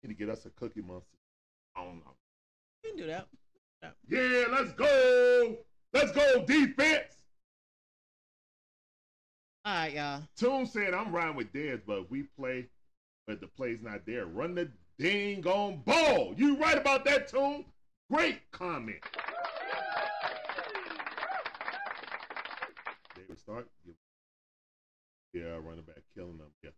Need 0.04 0.10
to 0.10 0.14
get 0.14 0.30
us 0.30 0.46
a 0.46 0.52
cookie 0.52 0.82
monster. 0.82 1.18
I 1.76 1.84
don't 1.84 1.98
know. 1.98 2.16
You 2.84 2.90
can 2.92 3.00
do 3.00 3.08
that. 3.08 3.28
Yeah, 4.08 4.46
let's 4.52 4.74
go! 4.74 5.58
Let's 5.94 6.12
go, 6.12 6.46
defense! 6.46 7.16
All 9.66 9.74
right, 9.74 9.94
y'all. 9.94 10.24
Toon 10.38 10.66
said, 10.66 10.94
I'm 10.94 11.12
riding 11.12 11.36
with 11.36 11.52
Dez, 11.54 11.82
but 11.86 12.10
we 12.10 12.24
play, 12.38 12.68
but 13.28 13.40
the 13.42 13.48
play's 13.48 13.82
not 13.82 14.06
there. 14.06 14.26
Run 14.26 14.56
the 14.56 14.70
dang 15.00 15.46
on 15.46 15.82
ball. 15.86 16.34
You 16.36 16.58
right 16.58 16.78
about 16.78 17.06
that, 17.06 17.28
Toon? 17.28 17.66
Great 18.12 18.40
comment. 18.52 18.98
David 23.16 23.40
Stark. 23.40 23.68
Yeah, 25.34 25.58
running 25.64 25.84
back, 25.86 26.02
killing 26.16 26.38
them. 26.38 26.48
Yeah. 26.64 26.72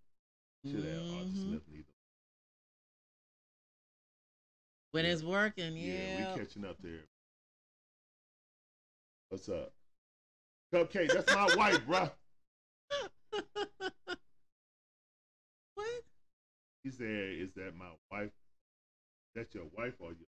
Should 0.70 0.86
have 0.86 1.02
Arthur 1.02 1.26
Mhm. 1.26 1.36
Smith 1.36 1.64
neither. 1.72 1.93
When 4.94 5.06
Yeah. 5.06 5.12
it's 5.12 5.24
working, 5.24 5.76
Yeah, 5.76 5.94
yeah. 6.20 6.34
we 6.36 6.40
catching 6.40 6.64
up 6.66 6.78
there. 6.80 7.08
What's 9.30 9.50
up? 9.50 9.74
Cupcake, 10.72 11.12
that's 11.12 11.34
my 11.34 11.56
wife, 11.56 11.84
bruh. 11.88 12.12
what? 15.74 16.04
He 16.84 16.92
said, 16.92 17.08
Is 17.08 17.52
that 17.56 17.76
my 17.76 17.90
wife? 18.12 18.30
That's 19.34 19.52
your 19.56 19.66
wife 19.76 19.96
or 20.00 20.10
your 20.10 20.28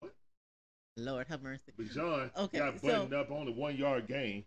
what? 0.00 0.14
Lord 0.96 1.26
have 1.28 1.42
mercy. 1.42 1.72
But 1.76 1.90
John 1.90 2.30
Okay, 2.34 2.60
got 2.60 2.80
so- 2.80 2.86
buttoned 2.86 3.12
up 3.12 3.30
only 3.30 3.52
one 3.52 3.76
yard 3.76 4.06
game. 4.08 4.46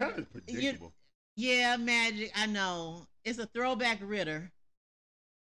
Kind 0.00 0.18
of 0.18 0.28
predictable. 0.32 0.92
Yeah, 1.36 1.76
Magic. 1.76 2.32
I 2.34 2.46
know. 2.46 3.06
It's 3.24 3.38
a 3.38 3.46
throwback 3.46 4.00
Ridder. 4.02 4.50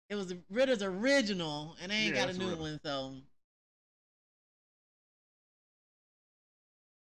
It 0.09 0.15
was 0.15 0.33
Ridder's 0.51 0.83
original, 0.83 1.77
and 1.83 1.91
they 1.91 1.97
ain't 1.97 2.15
Yeah, 2.15 2.27
got 2.27 2.35
a 2.35 2.39
new 2.39 2.49
Ridder. 2.51 2.61
one, 2.61 2.81
so 2.83 3.15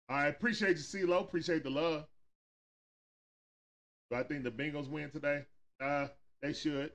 I 0.10 0.28
appreciate 0.28 0.78
you, 0.78 0.84
CeeLo. 0.84 1.22
Appreciate 1.22 1.64
the 1.64 1.70
love. 1.70 2.06
Do 4.12 4.18
I 4.18 4.24
think 4.24 4.44
the 4.44 4.52
Bengals 4.52 4.90
win 4.90 5.10
today? 5.10 5.46
Uh, 5.80 6.08
they 6.42 6.54
should. 6.54 6.92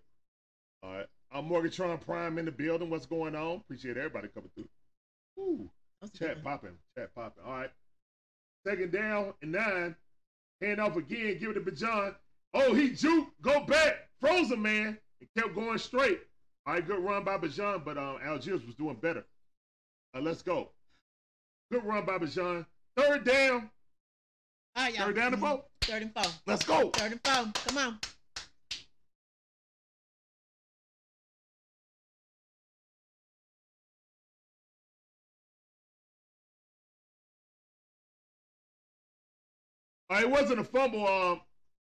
All 0.83 0.93
right. 0.95 1.07
I'm 1.33 1.49
Morgatron 1.49 2.01
Prime 2.01 2.39
in 2.39 2.45
the 2.45 2.53
building. 2.53 2.91
What's 2.91 3.07
going 3.07 3.35
on? 3.35 3.57
Appreciate 3.57 3.97
everybody 3.97 4.29
coming 4.29 4.51
through. 4.55 4.69
Ooh, 5.39 5.71
that's 6.01 6.15
a 6.15 6.19
good 6.19 6.29
chat 6.35 6.45
popping. 6.45 6.79
Chat 6.97 7.15
popping. 7.15 7.43
All 7.45 7.53
right. 7.53 7.71
Second 8.67 8.93
down 8.93 9.35
and 9.43 9.53
nine. 9.53 9.97
Hand 10.61 10.81
off 10.81 10.97
again. 10.97 11.39
Give 11.39 11.51
it 11.51 11.55
to 11.55 11.61
Bijan. 11.61 12.15
Oh, 12.55 12.75
he 12.75 12.91
juke. 12.91 13.29
Go 13.43 13.65
back. 13.65 14.09
Frozen 14.21 14.63
man. 14.63 14.99
It 15.21 15.29
kept 15.37 15.55
going 15.55 15.79
straight. 15.79 16.21
All 16.67 16.75
right, 16.75 16.87
good 16.87 17.01
run 17.03 17.25
by 17.25 17.39
Bijan, 17.39 17.85
but 17.85 17.97
um, 17.99 18.19
Algiers 18.23 18.65
was 18.65 18.75
doing 18.75 18.97
better. 18.97 19.25
Uh, 20.15 20.21
let's 20.21 20.43
go. 20.43 20.71
Good 21.73 21.85
run 21.85 22.05
by 22.05 22.19
Bijan. 22.19 22.67
Third 22.97 23.25
down. 23.25 23.71
All 24.77 24.85
right, 24.85 24.95
y'all. 24.95 25.07
Third 25.07 25.17
down 25.17 25.31
the 25.33 25.37
Mhm. 25.37 25.41
boat. 25.41 25.71
Third 25.83 26.03
and 26.03 26.15
four. 26.15 26.33
Let's 26.47 26.65
go. 26.65 26.91
Third 26.91 27.13
and 27.13 27.21
four. 27.25 27.53
Come 27.67 27.79
on. 27.79 28.01
Uh, 40.11 40.21
it 40.21 40.31
wasn't 40.31 40.59
a 40.61 40.65
fumble. 40.65 41.07
Um, 41.07 41.41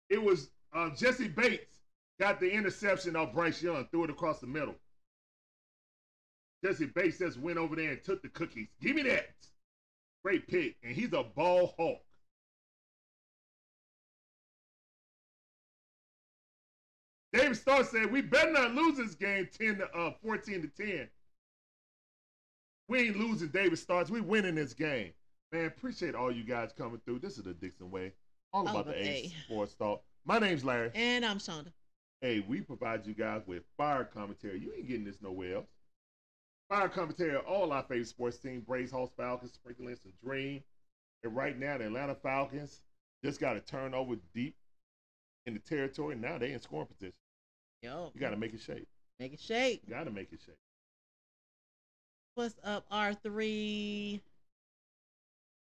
it 0.09 0.21
was 0.21 0.49
uh, 0.73 0.89
Jessie 0.91 1.27
Bates 1.27 1.78
got 2.19 2.39
the 2.39 2.51
interception 2.51 3.15
off 3.15 3.33
Bryce 3.33 3.61
Young, 3.61 3.87
threw 3.91 4.03
it 4.03 4.09
across 4.09 4.39
the 4.39 4.47
middle. 4.47 4.75
Jessie 6.63 6.87
Bates 6.87 7.19
just 7.19 7.39
went 7.39 7.57
over 7.57 7.75
there 7.75 7.91
and 7.91 8.03
took 8.03 8.21
the 8.21 8.29
cookies. 8.29 8.67
Give 8.81 8.95
me 8.95 9.03
that. 9.03 9.29
Great 10.23 10.47
pick, 10.47 10.75
and 10.83 10.93
he's 10.93 11.13
a 11.13 11.23
ball 11.23 11.73
hawk. 11.77 12.01
David 17.31 17.55
Starr 17.55 17.83
said, 17.83 18.11
"We 18.11 18.21
better 18.21 18.51
not 18.51 18.73
lose 18.73 18.97
this 18.97 19.15
game 19.15 19.47
10 19.57 19.77
to 19.77 19.89
uh, 19.91 20.11
14 20.21 20.61
to 20.63 20.67
10. 20.67 21.09
We 22.89 23.07
ain't 23.07 23.17
losing 23.17 23.49
David 23.49 23.77
Starks. 23.77 24.09
We 24.09 24.19
winning 24.19 24.55
this 24.55 24.73
game. 24.73 25.13
Man, 25.51 25.65
appreciate 25.65 26.15
all 26.15 26.31
you 26.31 26.43
guys 26.43 26.71
coming 26.75 26.99
through. 27.05 27.19
This 27.19 27.37
is 27.37 27.43
the 27.43 27.53
Dixon 27.53 27.91
Way. 27.91 28.13
All 28.51 28.67
All 28.67 28.79
about 28.79 28.87
the 28.87 28.99
A. 28.99 29.31
Sports 29.45 29.75
Talk. 29.75 30.03
My 30.25 30.39
name's 30.39 30.65
Larry. 30.65 30.91
And 30.95 31.23
I'm 31.23 31.37
Shonda. 31.37 31.71
Hey, 32.21 32.43
we 32.47 32.61
provide 32.61 33.05
you 33.05 33.13
guys 33.13 33.41
with 33.47 33.63
fire 33.77 34.03
commentary. 34.03 34.59
You 34.59 34.73
ain't 34.75 34.87
getting 34.87 35.05
this 35.05 35.21
nowhere 35.21 35.55
else. 35.57 35.67
Fire 36.69 36.89
commentary 36.89 37.35
of 37.35 37.45
all 37.45 37.71
our 37.71 37.83
favorite 37.83 38.07
sports 38.07 38.37
teams, 38.37 38.63
Braves, 38.63 38.91
Hawks, 38.91 39.13
Falcons, 39.17 39.53
sprinkling 39.53 39.95
some 40.01 40.11
dream. 40.23 40.61
And 41.23 41.35
right 41.35 41.57
now, 41.57 41.77
the 41.77 41.85
Atlanta 41.85 42.15
Falcons 42.15 42.81
just 43.23 43.39
got 43.39 43.55
a 43.57 43.61
turn 43.61 43.93
over 43.93 44.15
deep 44.35 44.55
in 45.45 45.53
the 45.53 45.59
territory. 45.59 46.15
Now 46.15 46.37
they 46.37 46.51
in 46.51 46.59
scoring 46.61 46.87
position. 46.87 47.13
Yo, 47.81 48.11
You 48.13 48.19
got 48.19 48.31
to 48.31 48.37
make 48.37 48.53
it 48.53 48.59
shake. 48.61 48.87
make 49.19 49.33
it 49.33 49.39
shake. 49.39 49.89
Got 49.89 50.03
to 50.03 50.11
make 50.11 50.31
it 50.33 50.39
shake. 50.45 50.55
What's 52.35 52.55
up, 52.63 52.85
R3? 52.91 54.19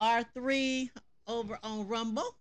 R3 0.03 0.91
over 1.27 1.59
on 1.63 1.87
Rumble. 1.89 2.37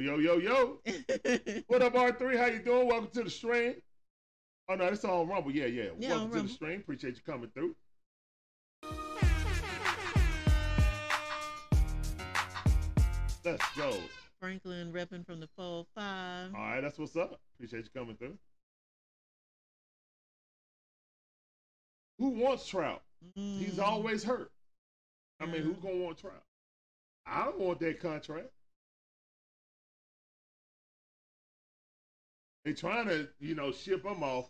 Yo, 0.00 0.16
yo, 0.18 0.38
yo. 0.38 0.80
What 1.66 1.82
up, 1.82 1.92
R3? 1.92 2.36
How 2.38 2.46
you 2.46 2.60
doing? 2.60 2.88
Welcome 2.88 3.10
to 3.12 3.24
the 3.24 3.28
stream. 3.30 3.74
Oh, 4.68 4.74
no, 4.74 4.84
it's 4.86 5.04
all 5.04 5.26
Rumble. 5.26 5.50
Yeah, 5.52 5.66
yeah. 5.66 5.90
Yeah, 5.98 6.10
Welcome 6.10 6.32
to 6.32 6.42
the 6.42 6.48
stream. 6.48 6.80
Appreciate 6.80 7.16
you 7.16 7.22
coming 7.26 7.50
through. 7.54 7.74
Let's 13.44 13.64
go. 13.76 13.94
Franklin 14.38 14.92
repping 14.92 15.26
from 15.26 15.40
the 15.40 15.48
405. 15.56 16.54
All 16.54 16.60
right, 16.60 16.80
that's 16.80 16.98
what's 16.98 17.16
up. 17.16 17.38
Appreciate 17.56 17.84
you 17.84 17.90
coming 18.00 18.16
through. 18.16 18.36
Who 22.18 22.30
wants 22.30 22.66
Trout? 22.66 23.02
He's 23.34 23.76
Mm, 23.76 23.82
always 23.82 24.22
hurt. 24.24 24.50
I 25.40 25.46
mean, 25.46 25.62
who's 25.62 25.78
gonna 25.78 25.96
want 25.96 26.18
Trout? 26.18 26.42
I 27.26 27.44
don't 27.46 27.58
want 27.58 27.80
that 27.80 28.00
contract. 28.00 28.48
They 32.70 32.74
trying 32.74 33.08
to, 33.08 33.26
you 33.40 33.56
know, 33.56 33.72
ship 33.72 34.04
them 34.04 34.22
off 34.22 34.48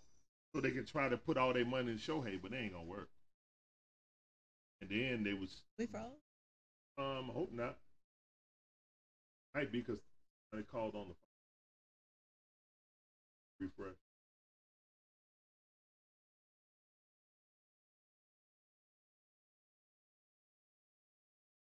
so 0.55 0.61
they 0.61 0.73
can 0.73 0.85
try 0.85 1.09
to 1.09 1.17
put 1.17 1.39
all 1.39 1.55
their 1.55 1.65
money 1.65 1.93
in 1.93 1.97
Shohei, 1.97 2.39
but 2.43 2.51
they 2.51 2.59
ain't 2.59 2.75
gonna 2.75 2.85
work. 2.85 3.09
And 4.83 4.91
then 4.91 5.25
they 5.25 5.33
was, 5.33 5.63
We 5.79 5.87
froze? 5.87 6.05
um, 6.99 7.31
I 7.31 7.33
hope 7.33 7.51
not. 7.51 7.79
Might 9.55 9.73
be 9.73 9.81
because 9.81 10.01
they 10.53 10.61
called 10.61 10.95
on 10.97 11.09
the 11.09 11.15
refresh. 13.59 13.97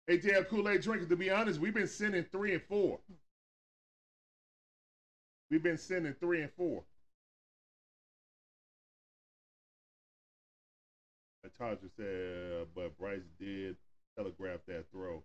ATL 0.09 0.43
Kool 0.43 0.69
Aid 0.69 0.81
drinker. 0.81 1.05
To 1.05 1.15
be 1.15 1.29
honest, 1.29 1.59
we've 1.59 1.75
been 1.75 1.85
sending 1.85 2.23
three 2.31 2.53
and 2.55 2.63
four. 2.63 2.99
We've 5.49 5.63
been 5.63 5.77
sending 5.77 6.13
three 6.13 6.41
and 6.41 6.51
four. 6.57 6.83
Taja 11.59 11.89
said, 11.95 12.67
but 12.75 12.97
Bryce 12.99 13.21
did 13.39 13.75
telegraph 14.15 14.59
that 14.67 14.85
throw 14.91 15.23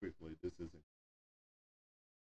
quickly. 0.00 0.36
This 0.42 0.52
isn't. 0.54 0.82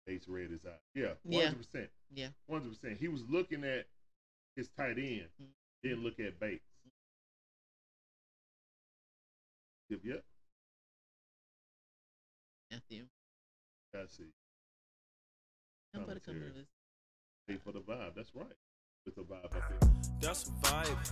Ace 0.07 0.27
Red 0.27 0.51
his 0.51 0.65
eye. 0.65 0.79
Yeah, 0.93 1.15
Yeah. 1.25 1.51
100%. 1.51 1.89
Yeah. 2.11 2.29
100%. 2.47 2.97
He 2.97 3.07
was 3.09 3.23
looking 3.29 3.63
at 3.65 3.87
his 4.55 4.69
tight 4.69 4.97
end, 4.97 5.29
Mhm. 5.41 5.53
didn't 5.83 6.03
look 6.03 6.19
at 6.19 6.39
Bates. 6.39 6.63
Yep, 9.89 9.99
yep. 10.05 10.25
Matthew. 12.71 13.07
I 13.93 14.05
see. 14.05 14.31
Somebody 15.97 16.19
come 16.19 16.35
to 16.35 16.39
Commentary. 16.39 16.61
this. 16.61 16.67
Pay 17.47 17.57
for 17.63 17.71
the 17.71 17.79
vibe. 17.79 18.15
That's 18.15 18.35
right. 18.35 18.47
With 19.05 19.15
the 19.15 19.21
vibe 19.21 19.45
up 19.45 19.51
there. 19.51 19.89
That's 20.21 20.47
a 20.47 20.51
vibe. 20.67 21.05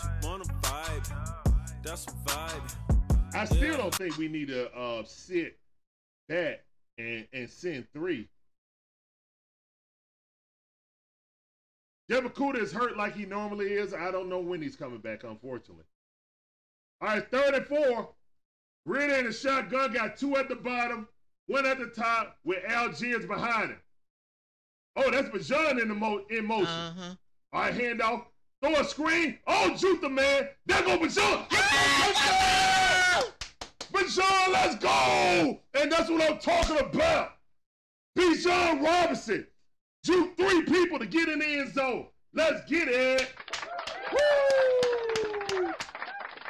She 0.00 0.26
want 0.26 0.42
a 0.42 0.48
vibe. 0.48 1.82
That's 1.82 2.06
a 2.06 2.10
vibe. 2.10 3.34
I 3.34 3.44
still 3.46 3.76
don't 3.76 3.94
think 3.94 4.16
we 4.18 4.28
need 4.28 4.48
to 4.48 4.70
uh, 4.72 5.02
sit 5.04 5.58
back 6.28 6.64
and 6.98 7.26
and 7.32 7.48
send 7.50 7.86
three. 7.92 8.28
Jeff 12.10 12.24
Okudah 12.24 12.58
is 12.60 12.72
hurt 12.72 12.96
like 12.96 13.14
he 13.14 13.24
normally 13.26 13.72
is. 13.72 13.94
I 13.94 14.10
don't 14.10 14.28
know 14.28 14.40
when 14.40 14.60
he's 14.60 14.76
coming 14.76 14.98
back, 14.98 15.24
unfortunately. 15.24 15.84
All 17.00 17.08
right, 17.08 17.30
third 17.30 17.54
and 17.54 17.66
four. 17.66 18.10
Ready 18.84 19.14
in 19.14 19.26
the 19.26 19.32
shotgun, 19.32 19.92
got 19.92 20.16
two 20.16 20.36
at 20.36 20.48
the 20.48 20.56
bottom, 20.56 21.08
one 21.46 21.64
at 21.66 21.78
the 21.78 21.86
top 21.86 22.38
with 22.44 22.58
Algiers 22.68 23.26
behind 23.26 23.70
him. 23.70 23.78
Oh, 24.96 25.10
that's 25.10 25.28
Bijan 25.30 25.80
in 25.80 25.88
the 25.88 25.94
mo- 25.94 26.24
in 26.30 26.44
motion. 26.46 26.66
Uh 26.66 26.92
huh. 26.98 27.14
All 27.52 27.60
right, 27.62 27.74
handoff. 27.74 28.24
Throw 28.62 28.76
a 28.76 28.84
screen. 28.84 29.38
Oh, 29.46 29.76
shoot 29.76 30.00
the 30.00 30.08
man. 30.08 30.48
There 30.66 30.82
go 30.82 30.98
Bijan. 30.98 31.48
Bijan! 31.48 33.24
Bijan, 33.92 34.52
let's 34.52 34.76
go. 34.76 35.58
And 35.74 35.90
that's 35.90 36.08
what 36.10 36.30
I'm 36.30 36.38
talking 36.38 36.78
about. 36.78 37.32
Bijan 38.16 38.84
Robinson. 38.84 39.46
Juke 40.04 40.36
three 40.36 40.62
people 40.62 40.98
to 40.98 41.06
get 41.06 41.28
in 41.28 41.38
the 41.38 41.46
end 41.46 41.72
zone. 41.72 42.06
Let's 42.34 42.68
get 42.70 42.88
it. 42.88 43.32
Woo! 44.12 45.72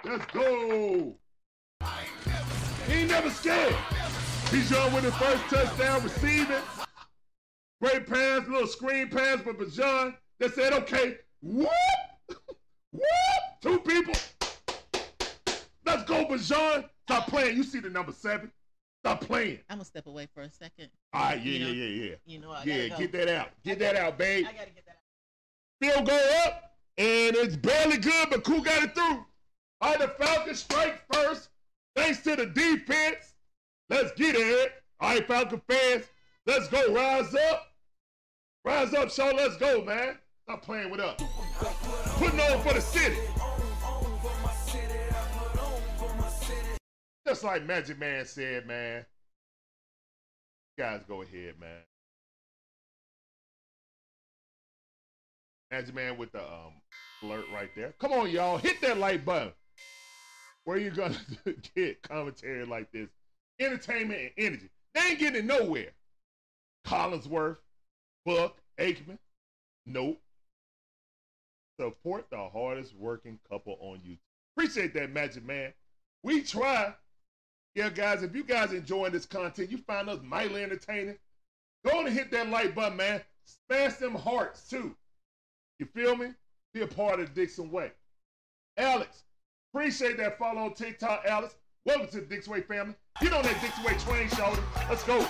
Let's 0.04 0.26
go. 0.32 1.14
He 2.88 2.92
ain't 2.92 3.10
never 3.10 3.30
scared. 3.30 3.74
Bijan 4.50 4.94
with 4.94 5.04
his 5.04 5.14
first 5.14 5.42
touchdown 5.44 6.02
receiving. 6.02 6.56
Great 7.82 8.06
pass, 8.06 8.46
little 8.46 8.68
screen 8.68 9.08
pass 9.08 9.40
for 9.40 9.52
Bijan 9.52 10.14
that 10.38 10.54
said, 10.54 10.72
okay, 10.72 11.16
whoop, 11.42 11.68
whoop, 12.92 13.02
two 13.60 13.80
people. 13.80 14.14
Let's 15.84 16.04
go, 16.04 16.24
Bijan. 16.26 16.84
Stop 17.08 17.26
playing. 17.26 17.56
You 17.56 17.64
see 17.64 17.80
the 17.80 17.90
number 17.90 18.12
seven. 18.12 18.52
Stop 19.04 19.22
playing. 19.22 19.58
I'm 19.68 19.78
gonna 19.78 19.84
step 19.84 20.06
away 20.06 20.28
for 20.32 20.42
a 20.42 20.50
second. 20.52 20.90
All 21.12 21.24
right, 21.24 21.42
yeah, 21.44 21.52
You 21.52 21.58
know, 21.58 21.72
yeah, 21.72 21.84
yeah, 21.84 22.04
yeah. 22.10 22.14
You 22.24 22.38
know, 22.38 22.50
I 22.52 22.62
Yeah, 22.62 22.88
go. 22.88 22.98
get 22.98 23.12
that 23.12 23.28
out. 23.28 23.48
Get 23.64 23.78
that 23.80 23.96
out, 23.96 24.16
babe. 24.16 24.46
I 24.48 24.52
gotta 24.52 24.70
get 24.70 24.86
that. 24.86 24.96
Out. 25.90 25.94
Field 25.96 26.06
goal 26.06 26.46
up, 26.46 26.76
and 26.98 27.34
it's 27.34 27.56
barely 27.56 27.96
good, 27.96 28.30
but 28.30 28.44
Koo 28.44 28.62
got 28.62 28.84
it 28.84 28.94
through. 28.94 29.26
All 29.80 29.90
right, 29.90 29.98
the 29.98 30.06
Falcons 30.24 30.60
strike 30.60 31.02
first, 31.12 31.48
thanks 31.96 32.20
to 32.20 32.36
the 32.36 32.46
defense. 32.46 33.34
Let's 33.90 34.12
get 34.12 34.36
it. 34.36 34.72
All 35.00 35.08
right, 35.14 35.26
Falcon 35.26 35.60
fans, 35.68 36.04
let's 36.46 36.68
go. 36.68 36.94
Rise 36.94 37.34
up. 37.34 37.70
Rise 38.64 38.94
up, 38.94 39.10
show. 39.10 39.32
Let's 39.34 39.56
go, 39.56 39.84
man. 39.84 40.18
Stop 40.44 40.62
playing 40.62 40.90
with 40.90 41.00
us. 41.00 41.20
Putting 42.16 42.40
on 42.40 42.62
for 42.62 42.74
the 42.74 42.80
city. 42.80 43.16
Just 47.26 47.42
like 47.42 47.64
Magic 47.64 47.98
Man 47.98 48.24
said, 48.24 48.66
man. 48.66 49.04
Guys, 50.78 51.00
go 51.08 51.22
ahead, 51.22 51.54
man. 51.60 51.82
Magic 55.70 55.94
Man 55.94 56.16
with 56.16 56.30
the 56.32 56.42
um, 56.42 56.74
alert 57.22 57.46
right 57.52 57.70
there. 57.74 57.94
Come 57.98 58.12
on, 58.12 58.30
y'all. 58.30 58.58
Hit 58.58 58.80
that 58.82 58.98
like 58.98 59.24
button. 59.24 59.52
Where 60.64 60.78
you 60.78 60.90
gonna 60.90 61.16
get 61.74 62.02
commentary 62.02 62.64
like 62.64 62.92
this? 62.92 63.08
Entertainment 63.58 64.20
and 64.20 64.30
energy. 64.36 64.70
They 64.94 65.00
ain't 65.00 65.18
getting 65.18 65.46
nowhere. 65.46 65.92
Collinsworth, 66.86 67.56
Buck, 68.24 68.56
Aikman. 68.78 69.18
Nope. 69.86 70.20
Support 71.80 72.26
the 72.30 72.48
hardest 72.48 72.94
working 72.94 73.38
couple 73.50 73.78
on 73.80 73.98
YouTube. 73.98 74.18
Appreciate 74.56 74.94
that, 74.94 75.10
Magic 75.10 75.44
Man. 75.44 75.72
We 76.22 76.42
try. 76.42 76.94
Yeah, 77.74 77.88
guys, 77.88 78.22
if 78.22 78.34
you 78.34 78.44
guys 78.44 78.72
enjoying 78.72 79.12
this 79.12 79.24
content, 79.24 79.70
you 79.70 79.78
find 79.78 80.08
us 80.08 80.20
mightily 80.22 80.62
entertaining. 80.62 81.16
Go 81.84 81.98
on 81.98 82.06
and 82.06 82.14
hit 82.14 82.30
that 82.30 82.48
like 82.48 82.74
button, 82.74 82.98
man. 82.98 83.22
Smash 83.66 83.94
them 83.94 84.14
hearts 84.14 84.68
too. 84.68 84.94
You 85.78 85.86
feel 85.86 86.14
me? 86.14 86.28
Be 86.74 86.82
a 86.82 86.86
part 86.86 87.18
of 87.18 87.34
Dixon 87.34 87.70
Way. 87.70 87.90
Alex, 88.76 89.24
appreciate 89.72 90.16
that 90.18 90.38
follow 90.38 90.66
on 90.66 90.74
TikTok, 90.74 91.24
Alex. 91.26 91.56
Welcome 91.84 92.06
to 92.08 92.20
the 92.20 92.26
Dixon 92.26 92.52
Way 92.52 92.60
family. 92.60 92.94
Get 93.20 93.32
on 93.32 93.42
that 93.42 93.60
Dixon 93.60 93.84
Way 93.84 93.94
train, 93.94 94.28
shoulder. 94.28 94.62
Let's 94.88 95.02
go. 95.02 95.26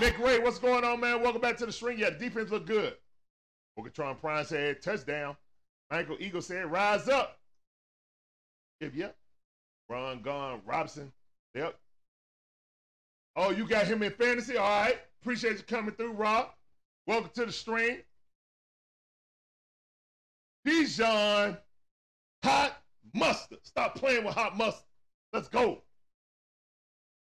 Nick 0.00 0.18
Ray, 0.18 0.38
what's 0.38 0.58
going 0.58 0.82
on, 0.82 0.98
man? 0.98 1.22
Welcome 1.22 1.42
back 1.42 1.58
to 1.58 1.66
the 1.66 1.72
string. 1.72 1.98
Yeah, 1.98 2.08
defense 2.08 2.50
look 2.50 2.66
good. 2.66 2.94
Bogatron 3.78 4.18
Prime 4.18 4.46
said 4.46 4.80
touchdown. 4.80 5.36
Michael 5.90 6.16
Eagle 6.18 6.40
said 6.40 6.72
rise 6.72 7.06
up. 7.06 7.38
Yep, 8.80 8.92
yep. 8.94 9.16
Ron 9.90 10.22
Gone 10.22 10.62
Robson. 10.64 11.12
Yep. 11.54 11.78
Oh, 13.36 13.50
you 13.50 13.68
got 13.68 13.84
him 13.84 14.02
in 14.02 14.12
fantasy? 14.12 14.56
All 14.56 14.66
right. 14.66 14.98
Appreciate 15.20 15.58
you 15.58 15.64
coming 15.64 15.94
through, 15.94 16.12
Rob. 16.12 16.48
Welcome 17.06 17.30
to 17.34 17.44
the 17.44 17.52
stream. 17.52 17.98
Bijan 20.66 21.58
Hot 22.42 22.82
Mustard. 23.14 23.58
Stop 23.64 23.96
playing 23.96 24.24
with 24.24 24.34
hot 24.34 24.56
mustard. 24.56 24.86
Let's 25.34 25.48
go. 25.48 25.82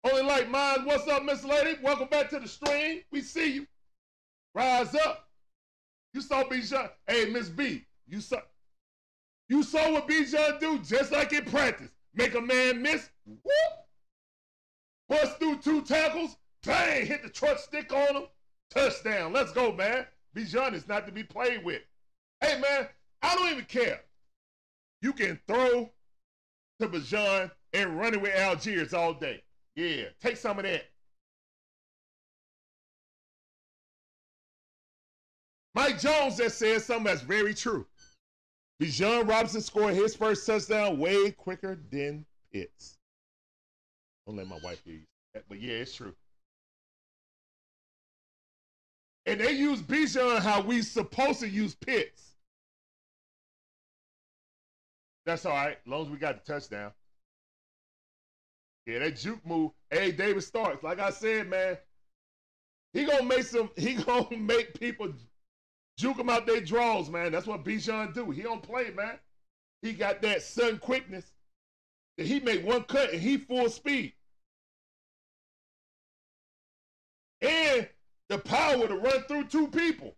Only 0.05 0.23
like 0.23 0.49
mine. 0.49 0.85
What's 0.85 1.07
up, 1.09 1.25
Miss 1.25 1.45
Lady? 1.45 1.79
Welcome 1.83 2.09
back 2.09 2.31
to 2.31 2.39
the 2.39 2.49
stream. 2.49 3.03
We 3.11 3.21
see 3.21 3.53
you. 3.53 3.67
Rise 4.55 4.95
up. 4.95 5.29
You 6.15 6.21
saw 6.23 6.43
Bijan. 6.45 6.91
Hey, 7.07 7.27
Miss 7.27 7.49
B, 7.49 7.85
you 8.09 8.21
saw 8.21 8.39
you 9.49 9.65
saw 9.65 9.93
what 9.93 10.09
Bijan 10.09 10.61
do 10.61 10.79
just 10.79 11.11
like 11.11 11.33
in 11.33 11.45
practice. 11.45 11.91
Make 12.15 12.35
a 12.35 12.41
man 12.41 12.81
miss. 12.81 13.11
Whoop. 13.27 13.45
Bust 15.09 15.39
through 15.39 15.59
two 15.59 15.83
tackles. 15.83 16.37
Bang! 16.63 17.05
Hit 17.05 17.23
the 17.23 17.29
truck 17.29 17.59
stick 17.59 17.93
on 17.93 18.17
him. 18.17 18.23
Touchdown. 18.71 19.33
Let's 19.33 19.53
go, 19.53 19.73
man. 19.73 20.07
Bijan 20.37 20.73
is 20.75 20.87
not 20.87 21.05
to 21.07 21.13
be 21.13 21.25
played 21.25 21.65
with. 21.65 21.83
Hey, 22.41 22.61
man, 22.61 22.87
I 23.23 23.35
don't 23.35 23.51
even 23.51 23.65
care. 23.65 24.01
You 25.03 25.13
can 25.13 25.41
throw 25.49 25.91
to 26.81 26.89
Bijan 26.89 27.51
and 27.73 27.99
run 27.99 28.15
it 28.15 28.23
with 28.23 28.37
Algiers 28.37 28.95
all 28.95 29.15
day. 29.15 29.43
Yeah, 29.77 30.05
take 30.21 30.37
some 30.37 30.59
of 30.59 30.65
that. 30.65 30.85
Mike 35.75 36.01
Jones 36.01 36.37
just 36.37 36.59
said 36.59 36.83
something 36.83 37.05
that's 37.05 37.23
very 37.23 37.55
true. 37.55 37.87
Bijan 38.81 39.29
Robinson 39.29 39.61
scored 39.61 39.95
his 39.95 40.17
first 40.17 40.47
touchdown 40.47 40.99
way 40.99 41.31
quicker 41.31 41.79
than 41.91 42.25
Pitts. 42.53 42.99
Don't 44.27 44.37
let 44.37 44.49
my 44.49 44.59
wife 44.65 44.83
hear 44.85 44.95
you. 44.95 45.43
But 45.49 45.61
yeah, 45.61 45.75
it's 45.75 45.95
true. 45.95 46.15
And 49.27 49.41
they 49.41 49.53
use 49.53 49.81
Bijan 49.81 50.41
how 50.41 50.61
we 50.63 50.83
supposed 50.83 51.41
to 51.41 51.49
use 51.49 51.75
Pitts. 51.75 52.35
That's 55.27 55.47
all 55.47 55.53
right, 55.53 55.79
as 55.85 55.87
long 55.87 56.03
as 56.03 56.09
we 56.09 56.17
got 56.17 56.45
the 56.45 56.53
touchdown. 56.53 56.93
Yeah, 58.91 58.99
that 59.01 59.17
juke 59.17 59.47
move. 59.47 59.71
Hey, 59.91 60.11
David 60.11 60.43
Starks, 60.43 60.83
like 60.83 60.99
I 60.99 61.11
said, 61.11 61.49
man, 61.49 61.79
he 62.93 63.05
gonna 63.05 63.25
make 63.25 63.45
some. 63.45 63.71
He 63.77 63.95
gonna 63.95 64.37
make 64.37 64.79
people 64.79 65.13
juke 65.97 66.19
him 66.19 66.29
out 66.29 66.47
their 66.47 66.61
draws, 66.61 67.09
man. 67.09 67.31
That's 67.31 67.47
what 67.47 67.65
Bijan 67.65 68.13
do. 68.15 68.31
He 68.31 68.43
don't 68.43 68.63
play, 68.63 68.91
man. 68.91 69.19
He 69.83 69.93
got 69.93 70.21
that 70.23 70.43
sudden 70.43 70.79
quickness 70.79 71.33
that 72.19 72.27
he 72.27 72.41
make 72.41 72.67
one 72.67 72.83
cut 72.83 73.13
and 73.13 73.23
he 73.23 73.37
full 73.37 73.69
speed. 73.71 74.13
And 77.41 77.89
the 78.29 78.39
power 78.39 78.89
to 78.89 78.97
run 78.97 79.23
through 79.23 79.45
two 79.45 79.69
people. 79.69 80.17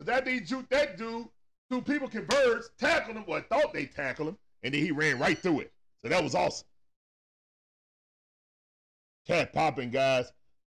That 0.00 0.24
dude 0.24 0.66
that 0.70 0.98
dude. 0.98 1.26
Two 1.70 1.80
people 1.80 2.08
converge, 2.08 2.64
tackle 2.78 3.14
him, 3.14 3.24
or 3.28 3.40
thought 3.42 3.72
they 3.72 3.86
tackled 3.86 4.28
him, 4.30 4.38
and 4.64 4.74
then 4.74 4.82
he 4.82 4.90
ran 4.90 5.20
right 5.20 5.38
through 5.38 5.60
it. 5.60 5.72
So 6.02 6.08
that 6.08 6.20
was 6.20 6.34
awesome. 6.34 6.66
Chat 9.30 9.52
popping, 9.52 9.90
guys. 9.90 10.32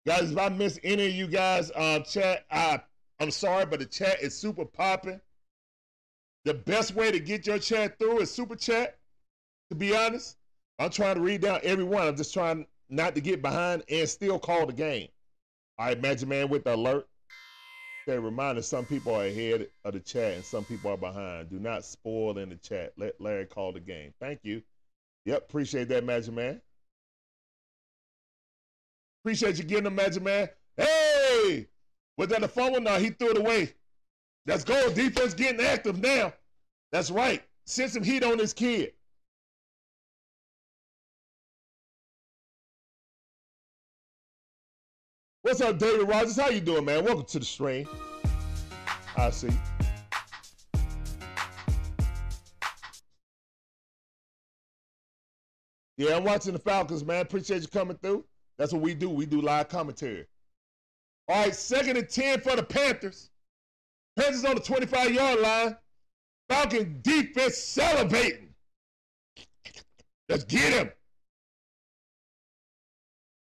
Guys, 0.05 0.31
if 0.31 0.37
I 0.37 0.47
miss 0.49 0.79
any 0.83 1.07
of 1.07 1.11
you 1.13 1.25
guys, 1.25 1.71
um, 1.75 2.03
chat, 2.03 2.45
I 2.51 2.79
I'm 3.19 3.31
sorry, 3.31 3.65
but 3.65 3.79
the 3.79 3.85
chat 3.87 4.21
is 4.21 4.37
super 4.37 4.63
popping. 4.63 5.19
The 6.45 6.53
best 6.53 6.93
way 6.93 7.11
to 7.11 7.19
get 7.19 7.47
your 7.47 7.57
chat 7.57 7.97
through 7.97 8.19
is 8.19 8.29
super 8.29 8.55
chat. 8.55 8.99
To 9.71 9.75
be 9.75 9.95
honest, 9.95 10.37
I'm 10.77 10.91
trying 10.91 11.15
to 11.15 11.21
read 11.21 11.41
down 11.41 11.61
every 11.63 11.83
one. 11.83 12.07
I'm 12.07 12.15
just 12.15 12.31
trying 12.31 12.67
not 12.89 13.15
to 13.15 13.21
get 13.21 13.41
behind 13.41 13.85
and 13.89 14.07
still 14.07 14.37
call 14.37 14.67
the 14.67 14.73
game. 14.73 15.07
All 15.79 15.87
right, 15.87 15.99
Magic 15.99 16.29
Man 16.29 16.47
with 16.47 16.63
the 16.63 16.75
alert. 16.75 17.07
Okay, 18.07 18.19
reminder: 18.19 18.61
some 18.61 18.85
people 18.85 19.15
are 19.15 19.25
ahead 19.25 19.65
of 19.83 19.93
the 19.93 19.99
chat 19.99 20.33
and 20.33 20.45
some 20.45 20.63
people 20.63 20.91
are 20.91 20.97
behind. 20.97 21.49
Do 21.49 21.57
not 21.57 21.85
spoil 21.85 22.37
in 22.37 22.49
the 22.49 22.57
chat. 22.57 22.93
Let 22.97 23.19
Larry 23.19 23.47
call 23.47 23.71
the 23.71 23.79
game. 23.79 24.13
Thank 24.19 24.41
you. 24.43 24.61
Yep, 25.25 25.45
appreciate 25.49 25.87
that, 25.87 26.03
Magic 26.03 26.35
Man. 26.35 26.61
Appreciate 29.23 29.57
you 29.57 29.63
getting 29.63 29.85
the 29.85 29.89
Magic 29.89 30.21
Man. 30.21 30.49
Hey, 30.75 31.67
was 32.17 32.27
that 32.27 32.43
a 32.43 32.47
fumble? 32.47 32.81
No, 32.81 32.99
he 32.99 33.09
threw 33.09 33.29
it 33.29 33.37
away. 33.37 33.73
Let's 34.45 34.65
go. 34.65 34.91
Defense 34.91 35.33
getting 35.33 35.65
active 35.65 36.01
now. 36.01 36.33
That's 36.91 37.09
right. 37.09 37.41
Send 37.65 37.89
some 37.89 38.03
heat 38.03 38.25
on 38.25 38.37
this 38.37 38.51
kid. 38.51 38.91
What's 45.43 45.61
up, 45.61 45.79
David 45.79 46.09
Rogers? 46.09 46.35
How 46.35 46.49
you 46.49 46.59
doing, 46.59 46.83
man? 46.83 47.05
Welcome 47.05 47.25
to 47.25 47.39
the 47.39 47.45
stream. 47.45 47.87
I 49.15 49.29
see. 49.29 49.49
Yeah, 55.95 56.17
I'm 56.17 56.25
watching 56.25 56.51
the 56.51 56.59
Falcons, 56.59 57.05
man. 57.05 57.21
Appreciate 57.21 57.61
you 57.61 57.67
coming 57.69 57.97
through. 58.01 58.25
That's 58.57 58.73
what 58.73 58.81
we 58.81 58.93
do. 58.93 59.09
We 59.09 59.25
do 59.25 59.41
live 59.41 59.69
commentary. 59.69 60.25
All 61.27 61.43
right, 61.43 61.55
second 61.55 61.97
and 61.97 62.09
10 62.09 62.41
for 62.41 62.55
the 62.55 62.63
Panthers. 62.63 63.29
Panthers 64.17 64.45
on 64.45 64.55
the 64.55 64.61
25 64.61 65.13
yard 65.13 65.39
line. 65.39 65.77
Falcon 66.49 66.99
defense 67.01 67.55
salivating. 67.55 68.49
Let's 70.29 70.43
get 70.43 70.73
him. 70.73 70.91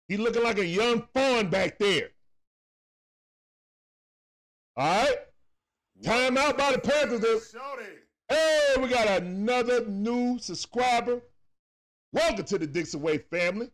He 0.08 0.16
looking 0.16 0.42
like 0.42 0.58
a 0.58 0.66
young 0.66 1.06
fawn 1.14 1.48
back 1.48 1.78
there. 1.78 2.10
All 4.76 5.04
right. 5.04 5.16
Time 6.02 6.36
out 6.36 6.58
by 6.58 6.72
the 6.72 6.78
Panthers. 6.78 7.54
Hey, 8.28 8.74
we 8.80 8.88
got 8.88 9.22
another 9.22 9.84
new 9.86 10.38
subscriber. 10.38 11.20
Welcome 12.12 12.44
to 12.46 12.58
the 12.58 12.66
Dixon 12.66 13.02
Way 13.02 13.18
family. 13.18 13.70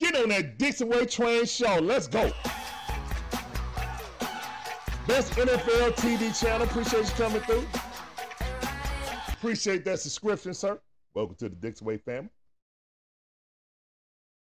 Get 0.00 0.16
on 0.16 0.30
that 0.30 0.58
Dixie 0.58 0.84
Way 0.84 1.04
train 1.04 1.44
show. 1.44 1.78
Let's 1.78 2.08
go. 2.08 2.32
Best 5.06 5.32
NFL 5.32 5.92
TV 5.96 6.38
channel. 6.40 6.66
Appreciate 6.66 7.04
you 7.04 7.14
coming 7.16 7.40
through. 7.42 7.66
Appreciate 9.28 9.84
that 9.84 10.00
subscription, 10.00 10.54
sir. 10.54 10.80
Welcome 11.14 11.36
to 11.36 11.48
the 11.50 11.56
Dixie 11.56 11.84
Way 11.84 11.98
family. 11.98 12.30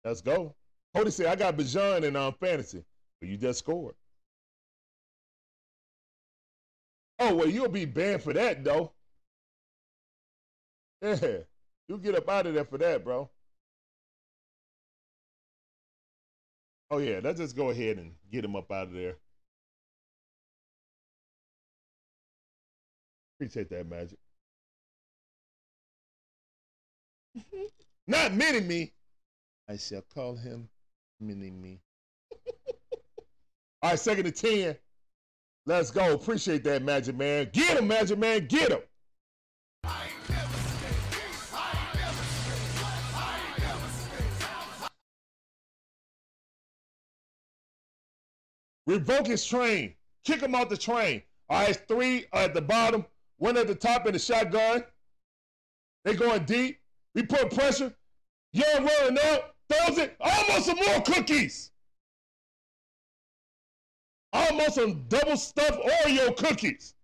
Let's 0.05 0.23
go. 0.23 0.55
Cody 0.95 1.11
said, 1.11 1.27
I 1.27 1.37
got 1.37 1.57
Bijan 1.57 2.05
in 2.05 2.17
um, 2.17 2.35
fantasy, 2.41 2.83
but 3.21 3.29
you 3.29 3.37
just 3.37 3.59
scored. 3.59 3.95
Oh, 7.19 7.35
well, 7.35 7.49
you'll 7.49 7.69
be 7.69 7.85
banned 7.85 8.23
for 8.23 8.33
that, 8.33 8.65
though. 8.65 8.93
Yeah, 11.03 11.17
you 11.89 11.99
get 11.99 12.17
up 12.17 12.29
out 12.29 12.47
of 12.47 12.55
there 12.55 12.65
for 12.65 12.79
that, 12.79 13.05
bro. 13.05 13.31
Oh, 16.93 16.99
yeah, 16.99 17.21
let's 17.25 17.41
just 17.41 17.57
go 17.57 17.71
ahead 17.71 17.97
and 17.97 18.13
get 18.31 18.45
him 18.45 18.55
up 18.55 18.71
out 18.71 18.89
of 18.89 18.93
there. 18.93 19.17
Appreciate 23.39 23.71
that, 23.71 23.89
Magic. 23.89 24.19
Not 28.07 28.35
mini 28.35 28.61
me. 28.61 28.93
I 29.71 29.79
shall 29.79 30.05
call 30.15 30.37
him 30.37 30.69
mini 31.19 31.51
me. 31.51 31.81
All 33.81 33.91
right, 33.91 33.99
second 33.99 34.25
to 34.25 34.31
10. 34.31 34.77
Let's 35.65 35.91
go. 35.91 36.13
Appreciate 36.13 36.63
that, 36.65 36.83
Magic 36.83 37.17
Man. 37.17 37.49
Get 37.55 37.79
him, 37.79 37.89
Magic 37.89 38.19
Man. 38.19 38.47
Get 38.49 38.71
him. 38.71 38.81
Revoke 48.87 49.27
his 49.27 49.45
train. 49.45 49.95
Kick 50.25 50.41
him 50.41 50.55
off 50.55 50.69
the 50.69 50.77
train. 50.77 51.23
All 51.49 51.65
right, 51.65 51.77
three 51.89 52.27
uh, 52.33 52.45
at 52.45 52.55
the 52.55 52.63
bottom, 52.63 53.05
one 53.39 53.57
at 53.57 53.67
the 53.67 53.75
top 53.75 54.07
in 54.07 54.13
the 54.13 54.19
shotgun. 54.19 54.85
They 56.05 56.15
going 56.15 56.45
deep. 56.45 56.81
We 57.15 57.23
put 57.23 57.53
pressure. 57.53 57.95
Young 58.53 58.87
rolling 58.87 59.19
up, 59.33 59.55
throws 59.69 59.99
it. 59.99 60.17
Almost 60.21 60.67
some 60.67 60.77
more 60.77 61.01
cookies. 61.03 61.71
Almost 64.33 64.75
some 64.77 65.05
double 65.09 65.37
stuffed 65.37 65.81
Oreo 65.83 66.37
cookies. 66.37 66.95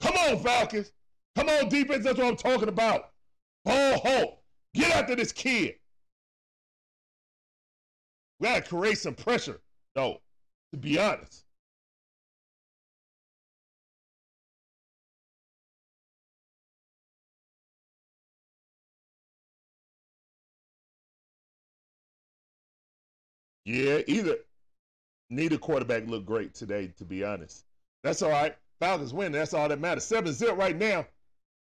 Come 0.00 0.14
on, 0.16 0.38
Falcons. 0.38 0.92
Come 1.34 1.48
on, 1.48 1.68
defense. 1.68 2.04
That's 2.04 2.18
what 2.18 2.26
I'm 2.26 2.36
talking 2.36 2.68
about. 2.68 3.10
Ball 3.64 3.98
hope. 3.98 4.42
Get 4.74 4.94
after 4.94 5.16
this 5.16 5.32
kid. 5.32 5.76
We 8.38 8.48
gotta 8.48 8.62
create 8.62 8.98
some 8.98 9.14
pressure, 9.14 9.60
though, 9.94 10.20
to 10.72 10.78
be 10.78 10.98
honest. 10.98 11.44
Yeah, 23.64 23.98
either 24.06 24.36
neither 25.28 25.58
quarterback 25.58 26.06
looked 26.06 26.26
great 26.26 26.54
today, 26.54 26.92
to 26.98 27.04
be 27.04 27.24
honest. 27.24 27.64
That's 28.04 28.22
all 28.22 28.30
right. 28.30 28.56
Falcons 28.78 29.12
win. 29.12 29.32
That's 29.32 29.54
all 29.54 29.68
that 29.68 29.80
matters. 29.80 30.04
7 30.04 30.32
0 30.32 30.54
right 30.54 30.76
now. 30.76 31.04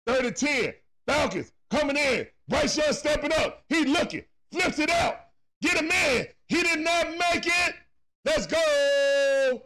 Third 0.07 0.27
and 0.27 0.37
10. 0.37 0.75
Falcons 1.07 1.53
coming 1.71 1.97
in. 1.97 2.27
Bryce 2.49 2.77
Young 2.77 2.93
stepping 2.93 3.33
up. 3.33 3.65
He 3.71 3.87
looking. 3.87 4.25
Flips 4.53 4.79
it 4.79 4.91
out. 4.91 5.21
Get 5.63 5.81
a 5.81 5.85
man. 5.85 6.27
He 6.49 6.63
did 6.63 6.81
not 6.81 7.11
make 7.11 7.47
it. 7.47 7.75
Let's 8.27 8.47
go. 8.49 9.63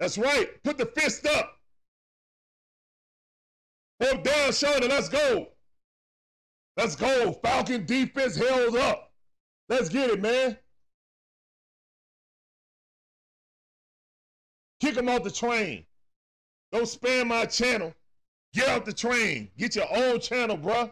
That's 0.00 0.16
right. 0.16 0.48
Put 0.64 0.78
the 0.78 0.86
fist 0.86 1.26
up. 1.26 1.58
Hold 4.02 4.24
down, 4.24 4.48
Shonda. 4.48 4.88
Let's 4.88 5.10
go. 5.10 5.48
Let's 6.78 6.96
go. 6.96 7.34
Falcon 7.44 7.84
defense 7.84 8.34
held 8.34 8.76
up. 8.76 9.12
Let's 9.68 9.90
get 9.90 10.08
it, 10.10 10.22
man. 10.22 10.56
Kick 14.80 14.96
him 14.96 15.10
off 15.10 15.22
the 15.22 15.30
train. 15.30 15.84
Don't 16.72 16.84
spam 16.84 17.28
my 17.28 17.44
channel. 17.44 17.94
Get 18.54 18.68
off 18.68 18.84
the 18.86 18.92
train. 18.92 19.50
Get 19.58 19.76
your 19.76 19.86
own 19.94 20.18
channel, 20.18 20.56
bruh. 20.56 20.90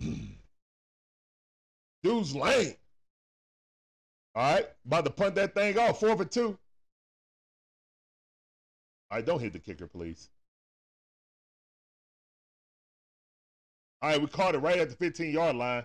Dude's 2.02 2.34
lame. 2.34 2.76
All 4.34 4.54
right, 4.54 4.66
about 4.86 5.04
to 5.04 5.10
punt 5.10 5.34
that 5.34 5.54
thing 5.54 5.78
off. 5.78 6.00
Four 6.00 6.16
for 6.16 6.24
two. 6.24 6.58
All 9.10 9.18
right, 9.18 9.26
don't 9.26 9.40
hit 9.40 9.52
the 9.52 9.58
kicker, 9.58 9.86
please. 9.86 10.30
All 14.00 14.10
right, 14.10 14.20
we 14.20 14.26
caught 14.26 14.54
it 14.54 14.58
right 14.58 14.78
at 14.78 14.88
the 14.88 14.96
15 14.96 15.32
yard 15.32 15.56
line. 15.56 15.84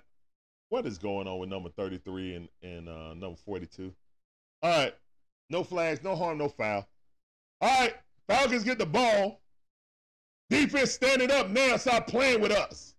What 0.70 0.86
is 0.86 0.98
going 0.98 1.28
on 1.28 1.40
with 1.40 1.50
number 1.50 1.70
33 1.70 2.36
and, 2.36 2.50
and 2.64 2.90
uh, 2.90 3.14
number 3.14 3.38
42? 3.46 3.94
All 4.64 4.70
right, 4.70 4.96
no 5.50 5.64
flags, 5.64 6.04
no 6.04 6.16
harm, 6.16 6.38
no 6.38 6.48
foul. 6.48 6.88
All 7.62 7.82
right, 7.82 7.96
Falcons 8.28 8.64
get 8.64 8.78
the 8.78 8.86
ball. 8.86 9.42
Defense 10.50 10.92
standing 10.92 11.32
up 11.32 11.50
now. 11.50 11.76
Stop 11.78 12.08
playing 12.08 12.42
with 12.42 12.52
us. 12.52 12.96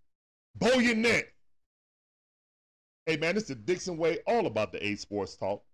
Bow 0.57 0.75
your 0.75 0.95
neck. 0.95 1.33
Hey 3.09 3.17
man, 3.17 3.35
this 3.35 3.49
is 3.49 3.57
Dixon 3.57 3.97
Way, 3.97 4.19
all 4.27 4.47
about 4.47 4.71
the 4.71 4.87
A 4.87 4.95
Sports 4.97 5.35
Talk. 5.35 5.65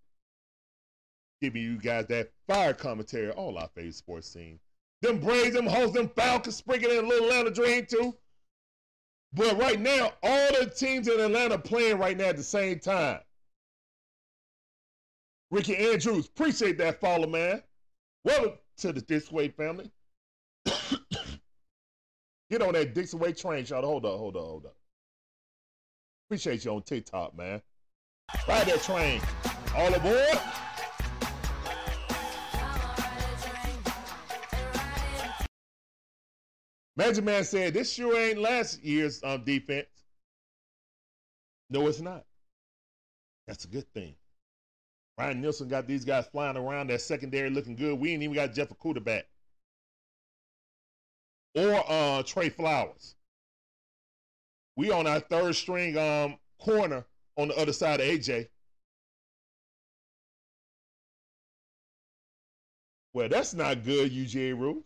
Giving 1.43 1.63
you 1.63 1.79
guys 1.79 2.07
that 2.07 2.31
fire 2.47 2.73
commentary, 2.73 3.31
all 3.33 3.59
our 3.59 3.69
favorite 3.75 3.97
sports 3.97 4.33
team. 4.33 4.61
Them 5.03 5.19
Braves, 5.19 5.55
them 5.57 5.67
Hoes, 5.67 5.93
them 5.93 6.09
Falcons, 6.15 6.55
sprinkling 6.55 6.97
in 6.97 7.05
a 7.05 7.09
little 7.09 7.27
Atlanta 7.27 7.51
dream 7.51 7.87
too. 7.87 8.17
But 9.33 9.59
right 9.59 9.81
now, 9.81 10.13
all 10.23 10.49
the 10.61 10.67
teams 10.67 11.09
in 11.09 11.19
Atlanta 11.19 11.59
playing 11.59 11.99
right 11.99 12.17
now 12.17 12.27
at 12.27 12.37
the 12.37 12.45
same 12.45 12.79
time. 12.79 13.19
Ricky 15.51 15.77
Andrews, 15.77 16.27
appreciate 16.27 16.79
that 16.79 17.01
follow, 17.01 17.27
man. 17.27 17.65
Welcome 18.23 18.53
to 18.77 18.93
the 18.93 19.01
Dixon 19.01 19.37
Way 19.37 19.49
family. 19.49 19.91
Get 22.49 22.63
on 22.63 22.75
that 22.75 22.95
Dixon 22.95 23.19
Way 23.19 23.33
train, 23.33 23.67
y'all. 23.67 23.83
Hold 23.83 24.07
up, 24.07 24.19
hold 24.19 24.37
up, 24.37 24.43
hold 24.45 24.67
up. 24.67 24.77
Appreciate 26.35 26.65
you 26.65 26.73
on 26.73 26.83
TikTok, 26.83 27.39
man. 27.39 27.63
Ride 28.49 28.67
that 28.67 28.83
train. 28.83 29.21
All 29.77 29.95
aboard. 29.95 30.41
Magic 36.97 37.23
Man 37.23 37.45
said, 37.45 37.73
this 37.73 37.93
sure 37.93 38.19
ain't 38.19 38.41
last 38.41 38.83
year's 38.83 39.23
um, 39.23 39.45
defense. 39.45 39.87
No, 41.71 41.87
it's 41.87 42.01
not. 42.01 42.25
That's 43.47 43.65
a 43.65 43.69
good 43.69 43.87
thing. 43.95 44.17
Ryan 45.17 45.41
Nielsen 45.41 45.69
got 45.69 45.87
these 45.87 46.05
guys 46.05 46.27
flying 46.27 46.57
around. 46.57 46.89
That 46.89 47.01
secondary 47.01 47.51
looking 47.51 47.77
good. 47.77 47.97
We 47.97 48.13
ain't 48.13 48.25
even 48.25 48.35
got 48.35 48.55
Jeff 48.55 48.71
Okudah 48.71 49.05
back. 49.05 49.27
Or 51.55 51.85
uh, 51.89 52.25
Trey 52.25 52.49
Flowers. 52.49 53.15
We 54.77 54.91
on 54.91 55.07
our 55.07 55.21
third 55.21 55.55
string 55.55 55.97
um, 55.97 56.39
corner 56.59 57.05
on 57.37 57.49
the 57.49 57.57
other 57.57 57.73
side 57.73 58.01
of 58.01 58.07
AJ. 58.07 58.49
Well, 63.13 63.29
that's 63.29 63.55
not 63.55 63.85
good, 63.85 64.13
UGA 64.13 64.59
rules. 64.59 64.85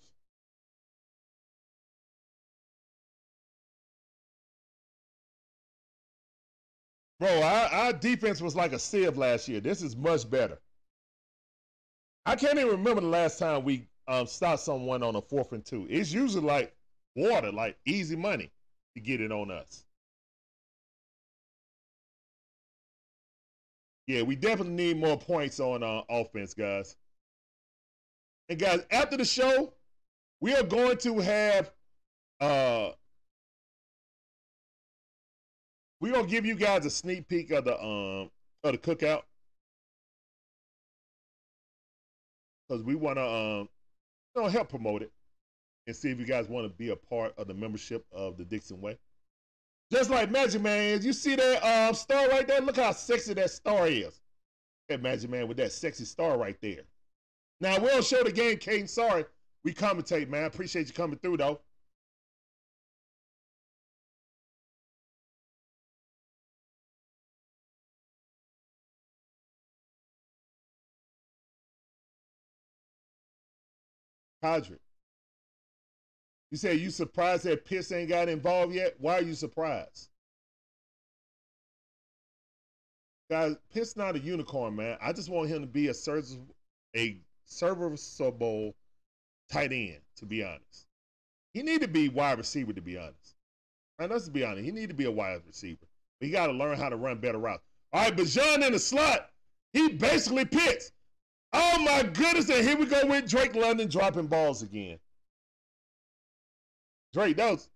Bro, 7.20 7.42
our, 7.42 7.66
our 7.66 7.92
defense 7.92 8.40
was 8.40 8.54
like 8.54 8.72
a 8.72 8.78
sieve 8.78 9.16
last 9.16 9.48
year. 9.48 9.60
This 9.60 9.82
is 9.82 9.96
much 9.96 10.28
better. 10.30 10.58
I 12.26 12.36
can't 12.36 12.58
even 12.58 12.72
remember 12.72 13.00
the 13.00 13.08
last 13.08 13.38
time 13.38 13.64
we 13.64 13.88
um, 14.06 14.26
stopped 14.26 14.60
someone 14.60 15.02
on 15.02 15.16
a 15.16 15.22
fourth 15.22 15.52
and 15.52 15.64
two. 15.64 15.86
It's 15.90 16.12
usually 16.12 16.44
like 16.44 16.76
water, 17.16 17.50
like 17.50 17.78
easy 17.86 18.14
money 18.14 18.52
to 18.98 19.04
get 19.04 19.20
it 19.20 19.32
on 19.32 19.50
us. 19.50 19.84
Yeah, 24.06 24.22
we 24.22 24.36
definitely 24.36 24.72
need 24.72 24.98
more 24.98 25.18
points 25.18 25.60
on 25.60 25.82
uh, 25.82 26.02
offense, 26.08 26.54
guys. 26.54 26.96
And 28.48 28.58
guys, 28.58 28.84
after 28.90 29.16
the 29.16 29.24
show, 29.24 29.74
we 30.40 30.54
are 30.54 30.62
going 30.62 30.96
to 30.98 31.18
have 31.18 31.70
uh 32.40 32.90
we're 36.00 36.12
gonna 36.12 36.28
give 36.28 36.46
you 36.46 36.54
guys 36.54 36.86
a 36.86 36.90
sneak 36.90 37.26
peek 37.28 37.50
of 37.50 37.64
the 37.64 37.74
um 37.82 38.30
of 38.62 38.72
the 38.72 38.78
cookout. 38.78 39.22
Because 42.68 42.84
we 42.84 42.94
wanna 42.94 43.26
um 43.26 43.68
you 44.36 44.42
know 44.42 44.48
help 44.48 44.68
promote 44.68 45.02
it 45.02 45.12
and 45.88 45.96
see 45.96 46.10
if 46.10 46.20
you 46.20 46.26
guys 46.26 46.48
want 46.48 46.66
to 46.66 46.68
be 46.68 46.90
a 46.90 46.96
part 46.96 47.32
of 47.38 47.48
the 47.48 47.54
membership 47.54 48.04
of 48.12 48.36
the 48.36 48.44
Dixon 48.44 48.78
Way. 48.78 48.98
Just 49.90 50.10
like 50.10 50.30
Magic 50.30 50.60
Man, 50.60 51.00
you 51.02 51.14
see 51.14 51.34
that 51.34 51.64
um, 51.64 51.94
star 51.94 52.28
right 52.28 52.46
there? 52.46 52.60
Look 52.60 52.76
how 52.76 52.92
sexy 52.92 53.32
that 53.32 53.50
star 53.50 53.88
is. 53.88 54.20
That 54.90 55.02
Magic 55.02 55.30
Man 55.30 55.48
with 55.48 55.56
that 55.56 55.72
sexy 55.72 56.04
star 56.04 56.36
right 56.36 56.58
there. 56.60 56.82
Now, 57.62 57.78
we 57.78 57.88
don't 57.88 58.04
show 58.04 58.22
the 58.22 58.30
game, 58.30 58.58
Kane. 58.58 58.86
Sorry. 58.86 59.24
We 59.64 59.72
commentate, 59.72 60.28
man. 60.28 60.44
Appreciate 60.44 60.88
you 60.88 60.92
coming 60.92 61.18
through, 61.18 61.38
though. 61.38 61.60
Padre. 74.42 74.76
You 76.50 76.56
say 76.56 76.74
you 76.74 76.90
surprised 76.90 77.44
that 77.44 77.64
Pitts 77.64 77.92
ain't 77.92 78.08
got 78.08 78.28
involved 78.28 78.74
yet? 78.74 78.94
Why 78.98 79.18
are 79.18 79.22
you 79.22 79.34
surprised? 79.34 80.08
Guys, 83.30 83.56
Pitts 83.72 83.96
not 83.96 84.16
a 84.16 84.18
unicorn, 84.18 84.74
man. 84.74 84.96
I 85.02 85.12
just 85.12 85.28
want 85.28 85.50
him 85.50 85.60
to 85.60 85.66
be 85.66 85.88
a 85.88 85.94
serviceable, 85.94 86.54
a 86.96 87.18
serviceable 87.44 88.74
tight 89.50 89.72
end, 89.72 90.00
to 90.16 90.24
be 90.24 90.42
honest. 90.42 90.86
He 91.52 91.62
need 91.62 91.82
to 91.82 91.88
be 91.88 92.08
wide 92.08 92.38
receiver, 92.38 92.72
to 92.72 92.80
be 92.80 92.96
honest. 92.96 93.34
And 93.98 94.10
let's 94.10 94.28
be 94.28 94.44
honest, 94.44 94.64
he 94.64 94.70
need 94.70 94.88
to 94.88 94.94
be 94.94 95.04
a 95.04 95.10
wide 95.10 95.42
receiver. 95.46 95.86
But 96.20 96.26
he 96.26 96.32
got 96.32 96.46
to 96.46 96.52
learn 96.52 96.78
how 96.78 96.88
to 96.88 96.96
run 96.96 97.18
better 97.18 97.38
routes. 97.38 97.64
All 97.92 98.02
right, 98.02 98.16
Bijan 98.16 98.64
in 98.66 98.72
the 98.72 98.78
slot, 98.78 99.30
he 99.74 99.88
basically 99.90 100.46
Pitts. 100.46 100.92
Oh 101.52 101.78
my 101.80 102.02
goodness, 102.02 102.48
and 102.48 102.66
here 102.66 102.78
we 102.78 102.86
go 102.86 103.06
with 103.06 103.28
Drake 103.28 103.54
London 103.54 103.88
dropping 103.88 104.26
balls 104.26 104.62
again. 104.62 104.98
Drake, 107.18 107.36
that 107.38 107.50
was 107.50 107.68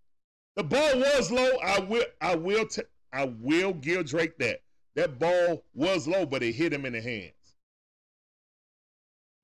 the 0.55 0.63
ball 0.63 0.99
was 0.99 1.33
low. 1.33 1.51
I 1.65 1.81
will 1.81 2.05
I 2.21 2.37
will 2.37 2.65
t- 2.65 2.83
I 3.13 3.25
will 3.41 3.73
give 3.73 4.07
Drake 4.07 4.39
that. 4.39 4.61
That 4.95 5.19
ball 5.19 5.65
was 5.75 6.07
low, 6.07 6.25
but 6.27 6.45
it 6.45 6.53
hit 6.53 6.73
him 6.73 6.87
in 6.87 6.93
the 6.93 7.01
hands. 7.01 7.33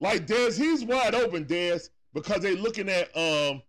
Like 0.00 0.24
Dez, 0.24 0.56
he's 0.56 0.84
wide 0.84 1.16
open, 1.16 1.46
Dez, 1.46 1.90
because 2.14 2.42
they 2.42 2.54
looking 2.54 2.88
at 2.88 3.08
um 3.16 3.60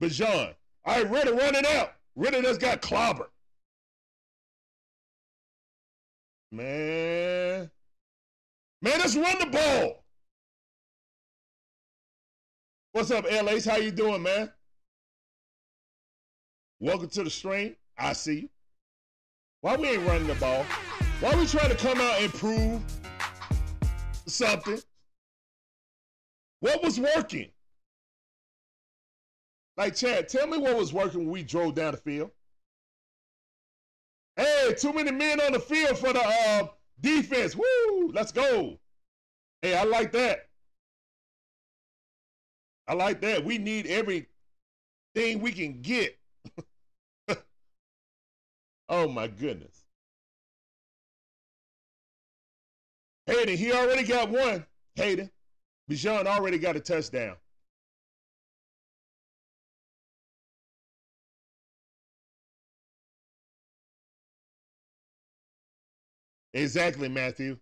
Bijan. 0.00 0.54
All 0.84 1.02
right, 1.02 1.10
Ridder 1.10 1.34
running 1.34 1.66
out. 1.66 1.94
Ridder 2.14 2.42
just 2.42 2.60
got 2.60 2.80
clobbered. 2.80 3.26
Man. 6.52 7.68
Man, 8.82 8.98
let's 9.00 9.16
run 9.16 9.38
the 9.40 9.46
ball. 9.46 10.04
What's 12.92 13.10
up, 13.10 13.24
LAs? 13.24 13.64
How 13.64 13.78
you 13.78 13.90
doing, 13.90 14.22
man? 14.22 14.52
Welcome 16.82 17.10
to 17.10 17.24
the 17.24 17.30
stream. 17.30 17.76
I 17.98 18.14
see. 18.14 18.48
Why 19.60 19.76
we 19.76 19.88
ain't 19.88 20.06
running 20.06 20.26
the 20.26 20.34
ball? 20.36 20.64
Why 21.20 21.34
we 21.34 21.46
trying 21.46 21.68
to 21.68 21.76
come 21.76 22.00
out 22.00 22.22
and 22.22 22.32
prove 22.32 22.80
something? 24.26 24.80
What 26.60 26.82
was 26.82 26.98
working? 26.98 27.50
Like 29.76 29.94
Chad, 29.94 30.28
tell 30.30 30.46
me 30.46 30.56
what 30.56 30.74
was 30.74 30.94
working 30.94 31.20
when 31.20 31.30
we 31.30 31.42
drove 31.42 31.74
down 31.74 31.92
the 31.92 31.98
field. 31.98 32.30
Hey, 34.36 34.74
too 34.78 34.94
many 34.94 35.10
men 35.10 35.38
on 35.38 35.52
the 35.52 35.60
field 35.60 35.98
for 35.98 36.14
the 36.14 36.22
uh, 36.24 36.68
defense. 36.98 37.54
Woo! 37.54 38.10
Let's 38.14 38.32
go. 38.32 38.78
Hey, 39.60 39.76
I 39.76 39.84
like 39.84 40.12
that. 40.12 40.48
I 42.88 42.94
like 42.94 43.20
that. 43.20 43.44
We 43.44 43.58
need 43.58 43.86
everything 43.86 45.40
we 45.40 45.52
can 45.52 45.82
get. 45.82 46.16
Oh 48.90 49.08
my 49.08 49.28
goodness. 49.28 49.84
Hayden, 53.26 53.56
he 53.56 53.72
already 53.72 54.02
got 54.02 54.28
one. 54.28 54.66
Hayden. 54.96 55.30
Bijan 55.90 56.26
already 56.26 56.58
got 56.58 56.76
a 56.76 56.80
touchdown. 56.80 57.36
Exactly, 66.52 67.08
Matthew. 67.08 67.56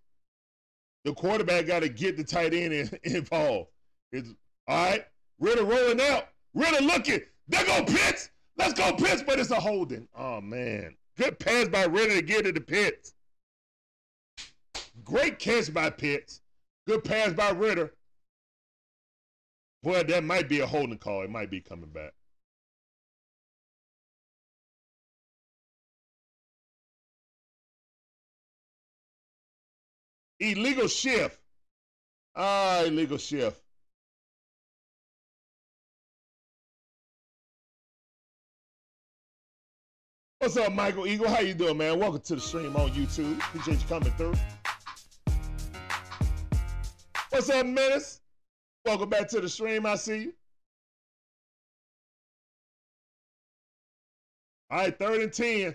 The 1.04 1.12
quarterback 1.12 1.66
got 1.66 1.80
to 1.80 1.88
get 1.88 2.16
the 2.16 2.24
tight 2.24 2.54
end 2.54 2.98
involved. 3.04 3.68
All 4.14 4.24
right, 4.68 5.04
Ridder 5.38 5.64
rolling 5.64 6.00
out. 6.00 6.28
Ridder 6.54 6.82
looking. 6.82 7.20
There 7.48 7.64
go 7.64 7.84
Pitts. 7.84 8.30
Let's 8.56 8.74
go 8.74 8.92
Pitts, 8.94 9.22
but 9.22 9.38
it's 9.38 9.50
a 9.50 9.60
holding. 9.60 10.08
Oh 10.16 10.40
man, 10.40 10.96
good 11.18 11.38
pass 11.38 11.68
by 11.68 11.84
Ridder 11.84 12.14
to 12.14 12.22
get 12.22 12.44
to 12.44 12.52
the 12.52 12.60
Pitts. 12.60 13.12
Great 15.04 15.38
catch 15.38 15.72
by 15.72 15.90
Pitts. 15.90 16.40
Good 16.86 17.04
pass 17.04 17.32
by 17.32 17.50
Ridder. 17.50 17.92
Boy, 19.82 20.02
that 20.04 20.24
might 20.24 20.48
be 20.48 20.60
a 20.60 20.66
holding 20.66 20.98
call. 20.98 21.22
It 21.22 21.30
might 21.30 21.50
be 21.50 21.60
coming 21.60 21.90
back. 21.90 22.12
Illegal 30.40 30.86
shift. 30.86 31.40
Ah, 32.36 32.84
illegal 32.84 33.18
shift. 33.18 33.60
What's 40.40 40.56
up, 40.56 40.72
Michael 40.72 41.08
Eagle? 41.08 41.28
How 41.28 41.40
you 41.40 41.52
doing, 41.52 41.78
man? 41.78 41.98
Welcome 41.98 42.20
to 42.20 42.36
the 42.36 42.40
stream 42.40 42.76
on 42.76 42.90
YouTube. 42.90 43.38
Appreciate 43.38 43.80
you 43.80 43.88
coming 43.88 44.12
through. 44.12 44.34
What's 47.30 47.50
up, 47.50 47.66
Menace? 47.66 48.20
Welcome 48.84 49.08
back 49.08 49.26
to 49.30 49.40
the 49.40 49.48
stream. 49.48 49.84
I 49.84 49.96
see 49.96 50.18
you. 50.18 50.32
All 54.70 54.78
right, 54.78 54.96
third 54.96 55.22
and 55.22 55.32
10. 55.32 55.74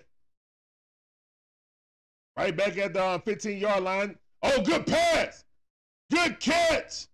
Right 2.37 2.55
back 2.55 2.77
at 2.77 2.93
the 2.93 3.05
um, 3.05 3.21
15 3.21 3.57
yard 3.57 3.83
line. 3.83 4.15
Oh, 4.43 4.61
good 4.61 4.87
pass. 4.87 5.43
Good 6.09 6.39
catch. 6.39 7.07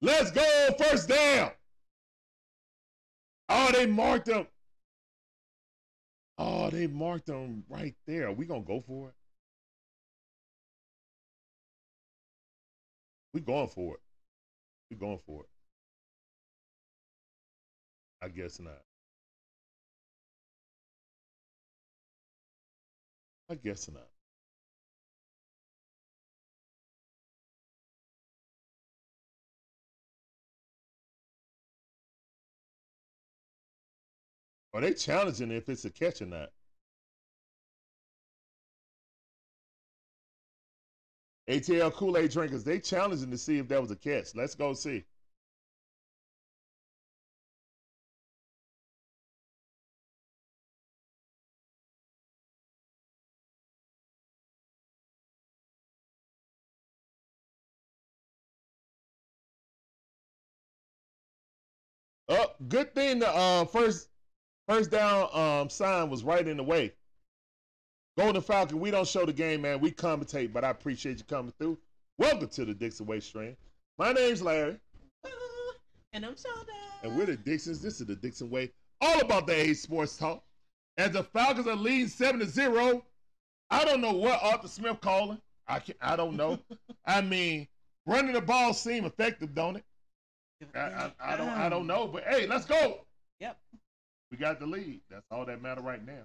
Let's 0.00 0.30
go. 0.30 0.70
First 0.78 1.10
down. 1.10 1.50
Oh, 3.50 3.70
they 3.72 3.84
marked 3.84 4.28
him. 4.28 4.46
Oh, 6.42 6.70
they 6.70 6.86
marked 6.86 7.26
them 7.26 7.64
right 7.68 7.94
there. 8.06 8.28
Are 8.28 8.32
we 8.32 8.46
to 8.46 8.66
go 8.66 8.80
for 8.80 9.08
it? 9.10 9.14
We 13.34 13.42
going 13.42 13.68
for 13.68 13.96
it. 13.96 14.00
We 14.90 14.96
going 14.96 15.18
for 15.18 15.42
it. 15.42 15.48
I 18.22 18.28
guess 18.28 18.58
not. 18.58 18.80
I 23.50 23.56
guess 23.56 23.90
not. 23.90 24.09
Are 34.72 34.80
they 34.80 34.94
challenging 34.94 35.50
if 35.50 35.68
it's 35.68 35.84
a 35.84 35.90
catch 35.90 36.22
or 36.22 36.26
not? 36.26 36.50
ATL 41.48 41.92
Kool 41.92 42.16
Aid 42.16 42.30
drinkers, 42.30 42.62
they 42.64 42.78
challenging 42.78 43.30
to 43.30 43.38
see 43.38 43.58
if 43.58 43.68
that 43.68 43.80
was 43.80 43.90
a 43.90 43.96
catch. 43.96 44.34
Let's 44.36 44.54
go 44.54 44.72
see. 44.72 45.04
Oh, 62.28 62.46
good 62.68 62.94
thing 62.94 63.18
the 63.18 63.28
uh, 63.28 63.64
first 63.64 64.09
first 64.70 64.92
down 64.92 65.28
um, 65.32 65.68
sign 65.68 66.08
was 66.08 66.22
right 66.22 66.46
in 66.46 66.56
the 66.56 66.62
way. 66.62 66.92
Golden 68.16 68.40
Falcon, 68.40 68.78
we 68.78 68.92
don't 68.92 69.06
show 69.06 69.26
the 69.26 69.32
game, 69.32 69.62
man. 69.62 69.80
We 69.80 69.90
commentate, 69.90 70.52
but 70.52 70.64
I 70.64 70.70
appreciate 70.70 71.18
you 71.18 71.24
coming 71.24 71.52
through. 71.58 71.76
Welcome 72.18 72.48
to 72.50 72.64
the 72.64 72.74
Dixon 72.74 73.06
Way 73.06 73.18
stream. 73.18 73.56
My 73.98 74.12
name's 74.12 74.42
Larry. 74.42 74.78
And 76.12 76.26
I'm 76.26 76.34
Shonda. 76.34 76.74
And 77.04 77.16
we're 77.16 77.26
the 77.26 77.36
Dixons. 77.36 77.80
This 77.80 78.00
is 78.00 78.06
the 78.08 78.16
Dixon 78.16 78.50
Way. 78.50 78.72
All 79.00 79.20
about 79.20 79.46
the 79.46 79.54
A 79.54 79.74
Sports 79.74 80.16
Talk. 80.16 80.42
As 80.98 81.12
the 81.12 81.22
Falcons 81.22 81.68
are 81.68 81.76
leading 81.76 82.08
7 82.08 82.40
to 82.40 82.46
0, 82.46 83.04
I 83.70 83.84
don't 83.84 84.00
know 84.00 84.12
what 84.12 84.42
Arthur 84.42 84.66
Smith 84.66 85.00
calling. 85.00 85.40
I 85.68 85.78
can 85.78 85.94
I 86.00 86.16
don't 86.16 86.36
know. 86.36 86.58
I 87.06 87.20
mean, 87.20 87.68
running 88.06 88.32
the 88.32 88.40
ball 88.40 88.74
seem 88.74 89.04
effective, 89.04 89.54
don't 89.54 89.76
it? 89.76 89.84
I, 90.74 90.78
I, 90.78 91.12
I 91.20 91.36
don't 91.36 91.48
I 91.48 91.68
don't 91.68 91.86
know. 91.86 92.08
But 92.08 92.24
hey, 92.24 92.48
let's 92.48 92.64
go. 92.64 93.06
Yep. 93.38 93.56
We 94.30 94.36
got 94.36 94.60
the 94.60 94.66
lead. 94.66 95.00
That's 95.10 95.26
all 95.30 95.44
that 95.46 95.60
matter 95.60 95.80
right 95.80 96.04
now. 96.04 96.22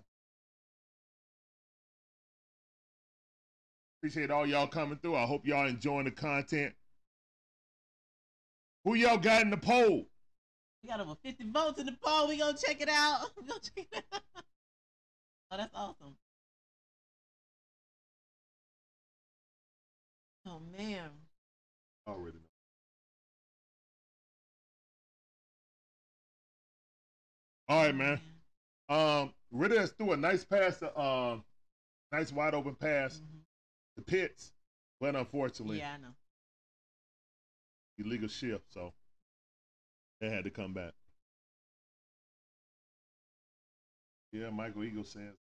Appreciate 4.00 4.30
all 4.30 4.46
y'all 4.46 4.68
coming 4.68 5.00
through. 5.02 5.16
I 5.16 5.26
hope 5.26 5.48
y'all 5.48 5.68
enjoying 5.68 6.06
the 6.06 6.12
content. 6.12 6.74
Who 8.84 8.94
y'all 8.94 9.18
got 9.18 9.42
in 9.42 9.50
the 9.50 9.58
poll? 9.58 10.06
We 10.84 10.90
got 10.90 11.00
over 11.00 11.16
50 11.24 11.50
votes 11.50 11.80
in 11.80 11.88
the 11.88 11.98
poll. 12.00 12.28
We 12.28 12.38
gonna 12.38 12.56
check 12.56 12.80
it 12.82 12.90
out. 12.90 13.32
We 13.42 13.48
gonna 13.48 13.60
check 13.60 13.88
it 13.92 14.06
out. 14.14 14.22
Oh, 15.52 15.58
that's 15.58 15.76
awesome. 15.76 16.16
Oh 20.48 20.60
man. 20.76 21.10
Already 22.08 22.38
know. 22.38 22.55
All 27.68 27.84
right, 27.84 27.96
man. 27.96 28.20
Um, 28.90 29.34
has 29.70 29.92
threw 29.92 30.12
a 30.12 30.18
nice 30.18 30.46
pass 30.46 30.78
to 30.80 31.00
um, 31.00 31.44
nice 32.12 32.32
wide 32.32 32.54
open 32.54 32.76
pass 32.76 33.18
Mhm. 33.18 33.42
to 33.96 34.02
Pitts, 34.04 34.52
but 35.00 35.16
unfortunately, 35.16 35.80
Yeah, 35.80 35.94
I 35.94 35.98
know. 35.98 36.16
illegal 37.98 38.28
shift, 38.28 38.72
so 38.72 38.94
they 40.20 40.30
had 40.30 40.44
to 40.44 40.52
come 40.52 40.74
back. 40.74 40.94
Yeah, 44.32 44.50
Michael 44.52 44.84
Eagle 44.84 45.06
says 45.06 45.36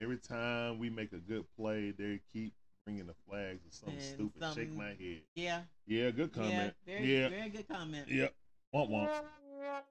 every 0.00 0.18
time 0.18 0.78
we 0.78 0.90
make 0.90 1.12
a 1.12 1.18
good 1.18 1.46
play, 1.56 1.90
they 1.92 2.20
keep 2.32 2.54
bringing 2.84 3.06
the 3.06 3.14
flags 3.28 3.64
or 3.64 3.70
something 3.70 3.94
And 3.98 4.02
stupid. 4.32 4.54
Shake 4.54 4.70
my 4.72 4.94
head. 4.94 5.22
Yeah. 5.34 5.64
Yeah, 5.86 6.10
good 6.10 6.32
comment. 6.32 6.74
Yeah. 6.86 6.94
Very, 6.98 7.14
yeah, 7.20 7.28
very 7.28 7.50
good 7.50 7.68
comment. 7.68 8.08
Yep. 8.08 8.34
Womp 8.74 8.90
womp. 8.90 9.10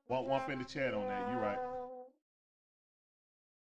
Womp 0.09 0.27
womp 0.27 0.49
in 0.49 0.59
the 0.59 0.65
chat 0.65 0.93
on 0.93 1.07
that. 1.07 1.29
You're 1.32 1.41
right. 1.41 1.57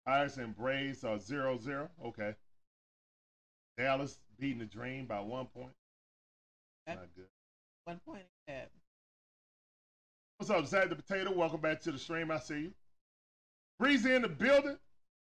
Pirates 0.06 0.36
and 0.36 0.54
Braves 0.56 1.04
are 1.04 1.18
0 1.18 1.58
0. 1.58 1.88
Okay. 2.04 2.34
Dallas 3.78 4.18
beating 4.38 4.58
the 4.58 4.64
Dream 4.66 5.06
by 5.06 5.20
one 5.20 5.46
point. 5.46 5.72
Okay. 6.88 6.96
Not 6.96 7.08
good. 7.16 7.26
One 7.84 8.00
point. 8.06 8.22
Yeah. 8.46 8.64
What's 10.38 10.50
up, 10.50 10.66
Zach 10.66 10.90
the 10.90 10.96
Potato? 10.96 11.32
Welcome 11.32 11.60
back 11.60 11.80
to 11.82 11.92
the 11.92 11.98
stream. 11.98 12.30
I 12.30 12.38
see 12.38 12.60
you. 12.60 12.72
Breezy 13.78 14.14
in 14.14 14.22
the 14.22 14.28
building. 14.28 14.76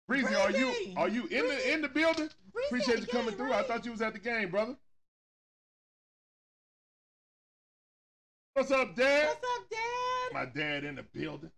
Breezy, 0.07 0.35
are 0.35 0.51
you 0.51 0.71
are 0.97 1.09
you 1.09 1.23
in 1.27 1.47
the 1.47 1.73
in 1.73 1.81
the 1.81 1.87
building? 1.87 2.29
Breezy 2.53 2.67
Appreciate 2.67 2.99
you 2.99 3.07
coming 3.07 3.29
game, 3.29 3.37
through. 3.37 3.53
I 3.53 3.63
thought 3.63 3.85
you 3.85 3.91
was 3.91 4.01
at 4.01 4.13
the 4.13 4.19
game, 4.19 4.51
brother. 4.51 4.75
What's 8.55 8.71
up, 8.71 8.95
Dad? 8.95 9.27
What's 9.27 9.43
up, 9.43 9.69
Dad? 9.69 10.33
My 10.33 10.45
dad 10.45 10.85
in 10.85 10.95
the 10.95 11.03
building. 11.03 11.51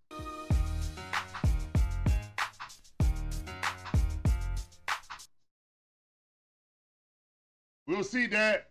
We'll 7.85 8.03
see, 8.03 8.25
Dad. 8.25 8.63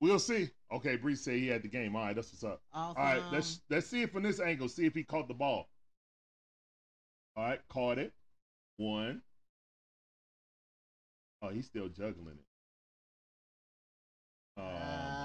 We'll 0.00 0.18
see. 0.18 0.50
Okay, 0.72 0.96
Bree 0.96 1.14
said 1.14 1.34
he 1.34 1.46
had 1.46 1.62
the 1.62 1.68
game. 1.68 1.94
All 1.94 2.06
right, 2.06 2.16
that's 2.16 2.32
what's 2.32 2.42
up. 2.42 2.60
Awesome. 2.72 3.00
All 3.00 3.14
right, 3.14 3.22
let's 3.32 3.60
let's 3.70 3.86
see 3.86 4.02
it 4.02 4.12
from 4.12 4.24
this 4.24 4.40
angle. 4.40 4.68
See 4.68 4.84
if 4.86 4.94
he 4.94 5.04
caught 5.04 5.28
the 5.28 5.34
ball. 5.34 5.68
All 7.36 7.44
right, 7.44 7.60
caught 7.68 7.98
it. 7.98 8.12
One. 8.78 9.22
Oh, 11.40 11.50
he's 11.50 11.66
still 11.66 11.88
juggling 11.88 12.34
it. 12.36 12.44
Oh, 14.56 14.62
Ah, 14.64 15.17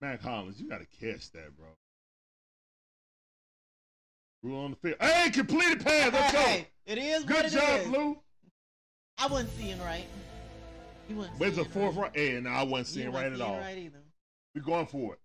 Mack 0.00 0.22
Hollins, 0.22 0.60
you 0.60 0.68
got 0.68 0.80
to 0.80 0.86
catch 1.00 1.30
that, 1.32 1.56
bro. 1.56 1.66
Rule 4.42 4.60
on 4.60 4.70
the 4.70 4.76
field. 4.76 4.96
Hey, 5.00 5.30
completed 5.30 5.84
pass. 5.84 6.12
Let's 6.12 6.32
go. 6.32 6.38
Hey, 6.38 6.68
it 6.86 6.98
is 6.98 7.24
Good 7.24 7.46
it 7.46 7.52
job, 7.52 7.80
is. 7.80 7.88
Blue. 7.88 8.16
I 9.18 9.26
wasn't 9.26 9.50
seeing 9.58 9.80
right. 9.80 10.06
You 11.08 11.16
wasn't 11.16 11.40
Where's 11.40 11.56
the 11.56 11.64
fourth 11.64 11.96
right. 11.96 12.12
Hey, 12.14 12.40
no, 12.40 12.50
I 12.50 12.62
wasn't 12.62 12.88
seeing 12.88 13.12
right 13.12 13.32
at 13.32 13.40
all. 13.40 13.58
Right 13.58 13.78
either. 13.78 13.98
We're 14.54 14.62
going 14.62 14.86
for 14.86 15.14
it. 15.14 15.20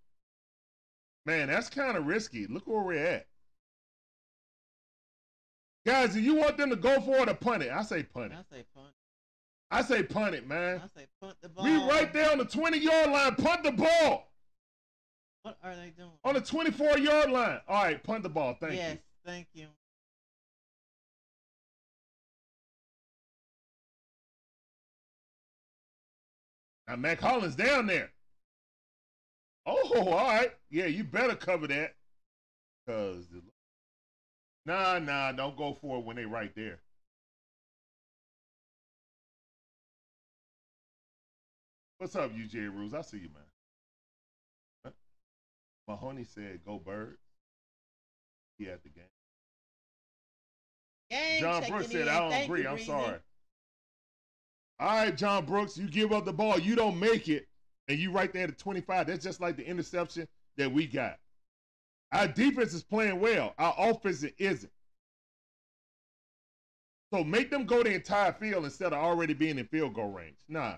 Man, 1.26 1.48
that's 1.48 1.70
kind 1.70 1.96
of 1.96 2.08
risky. 2.08 2.48
Look 2.48 2.68
where 2.68 2.82
we're 2.82 3.06
at. 3.06 3.28
Guys, 5.86 6.14
do 6.14 6.22
you 6.22 6.36
want 6.36 6.58
them 6.58 6.70
to 6.70 6.76
go 6.76 7.00
for 7.02 7.18
it 7.18 7.30
or 7.30 7.34
punt 7.34 7.62
it? 7.62 7.72
I 7.72 7.84
say 7.84 8.04
punt 8.04 8.32
it. 8.34 8.38
I 8.40 8.56
say 8.56 8.64
punt. 8.74 8.94
I 9.70 9.82
say 9.82 10.04
punt 10.04 10.36
it, 10.36 10.48
man. 10.48 10.82
I 10.84 11.00
say 11.00 11.08
punt 11.22 11.36
the 11.42 11.50
ball. 11.50 11.66
We 11.66 11.76
right 11.76 12.12
there 12.12 12.32
on 12.32 12.40
the 12.40 12.46
20 12.46 12.78
yard 12.78 13.12
line. 13.12 13.36
Punt 13.36 13.64
the 13.64 13.72
ball 13.72 14.33
What 15.44 15.58
are 15.62 15.76
they 15.76 15.92
doing? 15.98 16.10
on 16.24 16.36
the 16.36 16.42
24 16.42 16.98
yard 17.00 17.30
line. 17.30 17.60
All 17.68 17.84
right, 17.84 18.02
punt 18.02 18.24
the 18.24 18.30
ball. 18.30 18.56
Thank 18.60 18.76
yes, 18.76 18.94
you. 18.94 19.00
thank 19.26 19.48
you. 19.54 19.68
Now, 26.88 26.96
Mack 26.96 27.20
Hollins 27.20 27.56
down 27.56 27.88
there. 27.88 28.10
Oh, 29.66 29.92
all 29.96 30.28
right. 30.28 30.52
Yeah, 30.70 30.86
you 30.86 31.04
better 31.04 31.36
cover 31.36 31.68
that. 31.68 31.96
Because, 32.86 33.26
nah, 34.66 35.00
nah, 35.00 35.32
don't 35.32 35.58
go 35.58 35.74
for 35.74 35.98
it 36.00 36.06
when 36.06 36.16
they 36.16 36.26
right 36.26 36.54
there. 36.56 36.80
What's 41.98 42.16
up, 42.16 42.32
UJ 42.34 42.74
Rules? 42.74 42.94
I 42.94 43.02
see 43.02 43.18
you, 43.18 43.30
man. 43.34 43.43
Mahoney 45.88 46.24
said, 46.24 46.60
go 46.66 46.80
birds. 46.80 47.18
He 48.58 48.66
had 48.66 48.80
the 48.84 48.90
game. 48.90 49.04
Gang 51.10 51.42
John 51.42 51.64
Brooks 51.70 51.92
said, 51.92 52.02
in. 52.02 52.10
I 52.10 52.20
don't 52.20 52.32
Thank 52.32 52.46
agree. 52.46 52.62
you, 52.62 52.70
I'm 52.70 52.80
sorry. 52.80 53.20
All 54.80 54.98
right, 54.98 55.16
John 55.16 55.46
Brooks, 55.46 55.78
you 55.78 55.88
give 55.88 56.12
up 56.12 56.26
the 56.26 56.34
ball, 56.34 56.60
you 56.60 56.76
don't 56.76 57.00
make 57.00 57.30
it, 57.30 57.48
and 57.88 58.00
you 58.00 58.12
right 58.12 58.32
there 58.34 58.48
at 58.48 58.58
25. 58.58 59.08
That's 59.08 59.24
just 59.24 59.42
like 59.42 59.58
the 59.58 59.66
interception 59.66 60.28
that 60.58 60.72
we 60.72 60.88
got. 60.88 61.18
Our 62.12 62.28
defense 62.28 62.74
is 62.74 62.84
playing 62.84 63.20
well. 63.20 63.54
Our 63.58 63.74
offense 63.78 64.24
isn't. 64.38 64.72
So 67.14 67.24
make 67.24 67.52
them 67.52 67.66
go 67.66 67.84
the 67.84 67.94
entire 67.94 68.34
field 68.34 68.66
instead 68.66 68.94
of 68.94 69.00
already 69.00 69.34
being 69.34 69.60
in 69.60 69.68
field 69.68 69.94
goal 69.94 70.12
range. 70.12 70.38
Nah. 70.48 70.78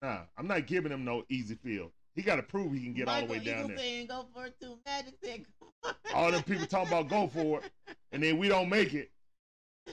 Nah. 0.00 0.20
I'm 0.36 0.46
not 0.46 0.66
giving 0.66 0.90
them 0.90 1.04
no 1.04 1.24
easy 1.28 1.54
field. 1.56 1.90
He 2.14 2.22
got 2.22 2.36
to 2.36 2.42
prove 2.42 2.72
he 2.72 2.84
can 2.84 2.92
get 2.92 3.08
all 3.08 3.20
the 3.20 3.26
way 3.26 3.38
Michael 3.38 3.44
down 3.44 3.58
Eagle 3.64 3.68
there. 3.68 3.78
saying 3.78 4.06
go 4.06 4.26
for 4.34 4.46
it 4.46 4.60
too. 4.60 4.78
Magic 4.84 5.14
said 5.22 5.44
go 5.60 5.66
for 5.82 5.90
it. 5.90 6.14
All 6.14 6.30
them 6.30 6.42
people 6.42 6.66
talk 6.66 6.88
about 6.88 7.08
go 7.08 7.26
for 7.26 7.60
it, 7.60 7.70
and 8.12 8.22
then 8.22 8.38
we 8.38 8.48
don't 8.48 8.68
make 8.68 8.92
it, 8.92 9.10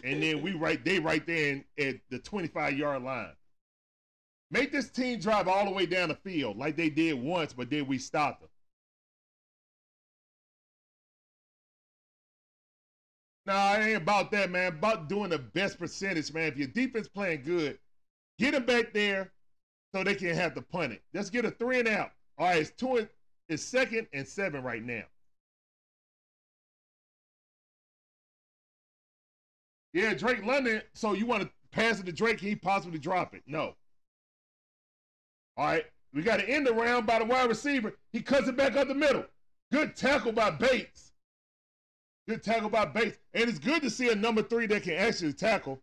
and 0.03 0.21
then 0.21 0.41
we 0.41 0.51
right 0.51 0.83
they 0.83 0.99
right 0.99 1.25
there 1.25 1.53
in, 1.53 1.63
at 1.79 1.95
the 2.09 2.19
25 2.19 2.77
yard 2.77 3.03
line. 3.03 3.31
Make 4.51 4.71
this 4.71 4.89
team 4.89 5.19
drive 5.19 5.47
all 5.47 5.65
the 5.65 5.71
way 5.71 5.85
down 5.85 6.09
the 6.09 6.15
field 6.15 6.57
like 6.57 6.75
they 6.75 6.89
did 6.89 7.13
once, 7.21 7.53
but 7.53 7.69
then 7.69 7.87
we 7.87 7.97
stopped 7.97 8.41
them. 8.41 8.49
Nah, 13.45 13.75
it 13.75 13.87
ain't 13.87 13.97
about 14.01 14.31
that, 14.31 14.51
man. 14.51 14.73
About 14.73 15.07
doing 15.07 15.29
the 15.29 15.39
best 15.39 15.79
percentage, 15.79 16.33
man. 16.33 16.51
If 16.51 16.57
your 16.57 16.67
defense 16.67 17.07
playing 17.07 17.43
good, 17.43 17.79
get 18.37 18.51
them 18.51 18.65
back 18.65 18.93
there 18.93 19.31
so 19.93 20.03
they 20.03 20.15
can 20.15 20.35
have 20.35 20.53
to 20.55 20.61
punt 20.61 20.93
it. 20.93 21.01
Let's 21.13 21.29
get 21.29 21.45
a 21.45 21.51
three 21.51 21.79
and 21.79 21.87
out. 21.87 22.11
All 22.37 22.47
right, 22.47 22.61
it's 22.61 22.71
two. 22.71 22.97
and- 22.97 23.09
It's 23.47 23.63
second 23.63 24.07
and 24.13 24.27
seven 24.27 24.63
right 24.63 24.83
now. 24.83 25.03
Yeah, 29.93 30.13
Drake 30.13 30.45
London. 30.45 30.81
So 30.93 31.13
you 31.13 31.25
want 31.25 31.43
to 31.43 31.49
pass 31.71 31.99
it 31.99 32.05
to 32.05 32.11
Drake? 32.11 32.39
He 32.39 32.55
possibly 32.55 32.99
drop 32.99 33.33
it? 33.33 33.41
No. 33.47 33.75
All 35.57 35.65
right, 35.65 35.85
we 36.13 36.21
got 36.21 36.37
to 36.37 36.47
end 36.47 36.67
the 36.67 36.73
round 36.73 37.05
by 37.07 37.19
the 37.19 37.25
wide 37.25 37.49
receiver. 37.49 37.95
He 38.13 38.21
cuts 38.21 38.47
it 38.47 38.55
back 38.55 38.75
up 38.75 38.87
the 38.87 38.93
middle. 38.95 39.25
Good 39.71 39.95
tackle 39.95 40.31
by 40.31 40.51
Bates. 40.51 41.11
Good 42.27 42.43
tackle 42.43 42.69
by 42.69 42.85
Bates, 42.85 43.17
and 43.33 43.49
it's 43.49 43.59
good 43.59 43.81
to 43.81 43.89
see 43.89 44.09
a 44.09 44.15
number 44.15 44.43
three 44.43 44.67
that 44.67 44.83
can 44.83 44.93
actually 44.93 45.33
tackle. 45.33 45.81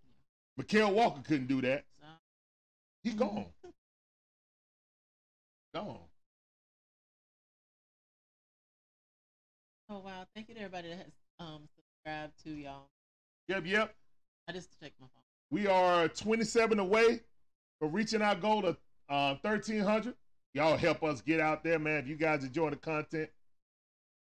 Mykal 0.59 0.95
Walker 0.95 1.21
couldn't 1.23 1.49
do 1.49 1.61
that. 1.63 1.85
He's 3.03 3.15
gone. 3.15 3.47
Gone. 5.77 5.99
oh 9.91 9.99
wow! 9.99 10.25
Thank 10.35 10.49
you 10.49 10.55
to 10.55 10.61
everybody 10.63 10.89
that 10.89 10.97
has 10.97 11.13
um 11.39 11.69
subscribed 11.77 12.33
to 12.45 12.51
y'all. 12.51 12.89
Yep, 13.49 13.67
yep. 13.67 13.95
I 14.49 14.53
just 14.53 14.71
checked 14.81 14.99
my 14.99 15.07
phone. 15.09 15.23
We 15.51 15.67
are 15.67 16.09
27 16.09 16.79
away 16.79 17.21
from 17.79 17.93
reaching 17.93 18.23
our 18.23 18.35
goal 18.35 18.65
of 18.65 18.79
uh, 19.11 19.35
1,300. 19.43 20.15
Y'all 20.55 20.79
help 20.79 21.03
us 21.03 21.21
get 21.21 21.41
out 21.41 21.63
there, 21.63 21.79
man. 21.79 21.99
If 21.99 22.09
you 22.09 22.17
guys 22.17 22.43
enjoy 22.43 22.71
the 22.71 22.77
content 22.77 23.29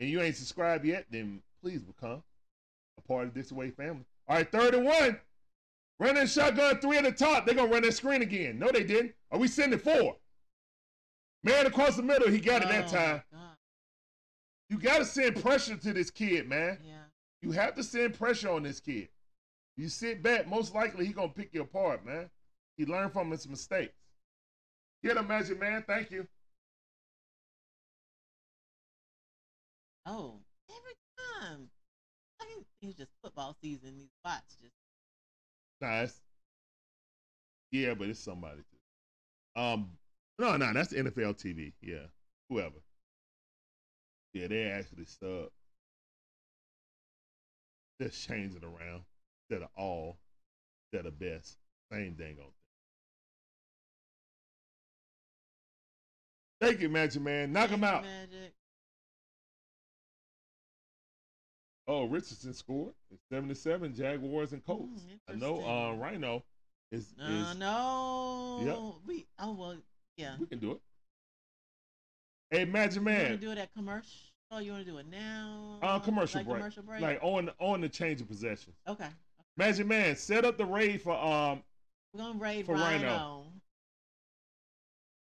and 0.00 0.10
you 0.10 0.20
ain't 0.20 0.36
subscribed 0.36 0.84
yet, 0.84 1.06
then 1.10 1.40
please 1.62 1.82
become 1.82 2.22
a 2.98 3.08
part 3.08 3.26
of 3.26 3.32
this 3.32 3.50
way 3.52 3.70
family. 3.70 4.04
All 4.28 4.36
right, 4.36 4.52
third 4.52 4.74
and 4.74 4.84
one. 4.84 5.18
Running 5.98 6.26
shotgun 6.26 6.78
three 6.80 6.98
at 6.98 7.04
the 7.04 7.12
top. 7.12 7.46
They're 7.46 7.54
going 7.54 7.68
to 7.68 7.72
run 7.72 7.84
that 7.84 7.94
screen 7.94 8.20
again. 8.20 8.58
No, 8.58 8.70
they 8.70 8.84
didn't. 8.84 9.14
Are 9.30 9.38
we 9.38 9.48
sending 9.48 9.78
four? 9.78 10.18
Man 11.44 11.66
across 11.66 11.96
the 11.96 12.02
middle. 12.02 12.28
He 12.28 12.40
got 12.40 12.62
it 12.62 12.68
that 12.68 12.86
Oh, 12.86 12.96
time. 12.96 13.22
God. 13.32 13.56
You 14.70 14.78
got 14.78 14.98
to 14.98 15.04
send 15.04 15.40
pressure 15.40 15.76
to 15.76 15.92
this 15.92 16.10
kid, 16.10 16.48
man. 16.48 16.78
Yeah. 16.84 16.94
You 17.40 17.52
have 17.52 17.74
to 17.76 17.82
send 17.82 18.18
pressure 18.18 18.50
on 18.50 18.62
this 18.64 18.80
kid. 18.80 19.08
You 19.76 19.88
sit 19.88 20.22
back, 20.22 20.48
most 20.48 20.74
likely 20.74 21.06
he 21.06 21.12
gonna 21.12 21.28
pick 21.28 21.54
you 21.54 21.62
apart, 21.62 22.04
man. 22.04 22.28
He 22.76 22.84
learned 22.84 23.12
from 23.12 23.30
his 23.30 23.48
mistakes. 23.48 23.94
Get 25.04 25.16
him, 25.16 25.28
Magic 25.28 25.58
Man. 25.60 25.84
Thank 25.86 26.10
you. 26.10 26.26
Oh, 30.04 30.40
every 30.68 30.94
time. 31.40 31.68
I 32.40 32.46
mean, 32.46 32.64
it's 32.82 32.98
just 32.98 33.10
football 33.22 33.56
season. 33.62 33.96
These 33.98 34.10
bots 34.24 34.56
just. 34.60 34.72
Nice. 35.80 36.20
Yeah, 37.70 37.94
but 37.94 38.08
it's 38.08 38.18
somebody 38.18 38.62
too. 38.62 39.60
Um, 39.60 39.90
no, 40.38 40.56
no, 40.56 40.72
that's 40.72 40.92
NFL 40.92 41.34
TV. 41.42 41.72
Yeah, 41.80 42.06
whoever. 42.48 42.76
Yeah, 44.34 44.46
they 44.48 44.64
actually 44.64 45.06
sub. 45.06 45.50
Just 48.00 48.26
change 48.28 48.54
it 48.54 48.62
around 48.62 49.02
instead 49.50 49.62
of 49.62 49.70
all, 49.76 50.18
instead 50.92 51.06
of 51.06 51.18
best. 51.18 51.56
Same 51.90 52.14
dang 52.14 52.36
on 52.38 52.44
thing. 52.44 52.52
Thank 56.60 56.80
you, 56.80 56.88
Magic 56.88 57.22
Man. 57.22 57.52
Knock 57.52 57.70
him 57.70 57.84
out. 57.84 58.02
Magic. 58.02 58.52
Oh, 61.86 62.04
Richardson 62.04 62.52
scored. 62.52 62.92
It's 63.10 63.22
77, 63.32 63.94
Jaguars 63.94 64.52
and 64.52 64.64
Colts. 64.64 65.02
Mm, 65.02 65.34
I 65.34 65.38
know 65.38 65.64
uh. 65.64 65.94
Rhino 65.94 66.44
is, 66.92 67.14
No, 67.18 67.24
is 67.24 67.58
no. 67.58 69.00
We. 69.06 69.26
Oh 69.38 69.52
well. 69.52 69.76
Yeah. 70.18 70.34
we 70.38 70.46
can 70.46 70.58
do 70.58 70.72
it. 70.72 70.80
Hey, 72.50 72.64
Magic 72.64 72.96
You 73.00 73.06
want 73.06 73.18
to 73.18 73.28
Man, 73.30 73.38
do 73.38 73.50
it 73.52 73.58
at 73.58 73.72
commercial? 73.72 74.10
Oh, 74.50 74.58
you 74.58 74.72
want 74.72 74.84
to 74.84 74.90
do 74.90 74.98
it 74.98 75.06
now? 75.10 75.78
uh, 75.82 75.98
commercial 76.00 76.40
like 76.40 76.46
break. 76.46 76.58
Commercial 76.58 76.82
break. 76.82 77.00
Like 77.00 77.18
on 77.22 77.50
on 77.58 77.80
the 77.80 77.88
change 77.88 78.20
of 78.20 78.28
possession. 78.28 78.72
okay. 78.86 79.08
Magic 79.56 79.86
Man, 79.86 80.16
set 80.16 80.44
up 80.44 80.56
the 80.58 80.64
raid 80.64 81.00
for 81.02 81.12
um 81.16 81.62
We're 82.12 82.22
gonna 82.22 82.38
raid 82.38 82.66
For 82.66 82.74
Rhino. 82.74 83.06
Rhino. 83.06 83.44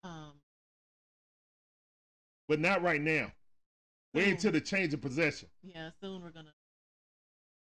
Um. 0.05 0.33
but 2.49 2.59
not 2.61 2.83
right 2.83 3.01
now. 3.01 3.31
Wait 4.15 4.29
until 4.29 4.53
the 4.53 4.61
change 4.61 4.93
of 4.95 5.01
possession. 5.01 5.49
Yeah, 5.63 5.91
soon 6.01 6.23
we're 6.23 6.31
gonna. 6.31 6.53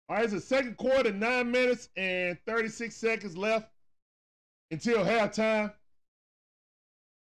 All 0.08 0.16
right, 0.16 0.24
it's 0.24 0.32
the 0.32 0.40
second 0.40 0.76
quarter, 0.76 1.12
nine 1.12 1.50
minutes 1.50 1.88
and 1.96 2.38
36 2.46 2.94
seconds 2.96 3.36
left 3.36 3.68
until 4.70 5.04
halftime. 5.04 5.72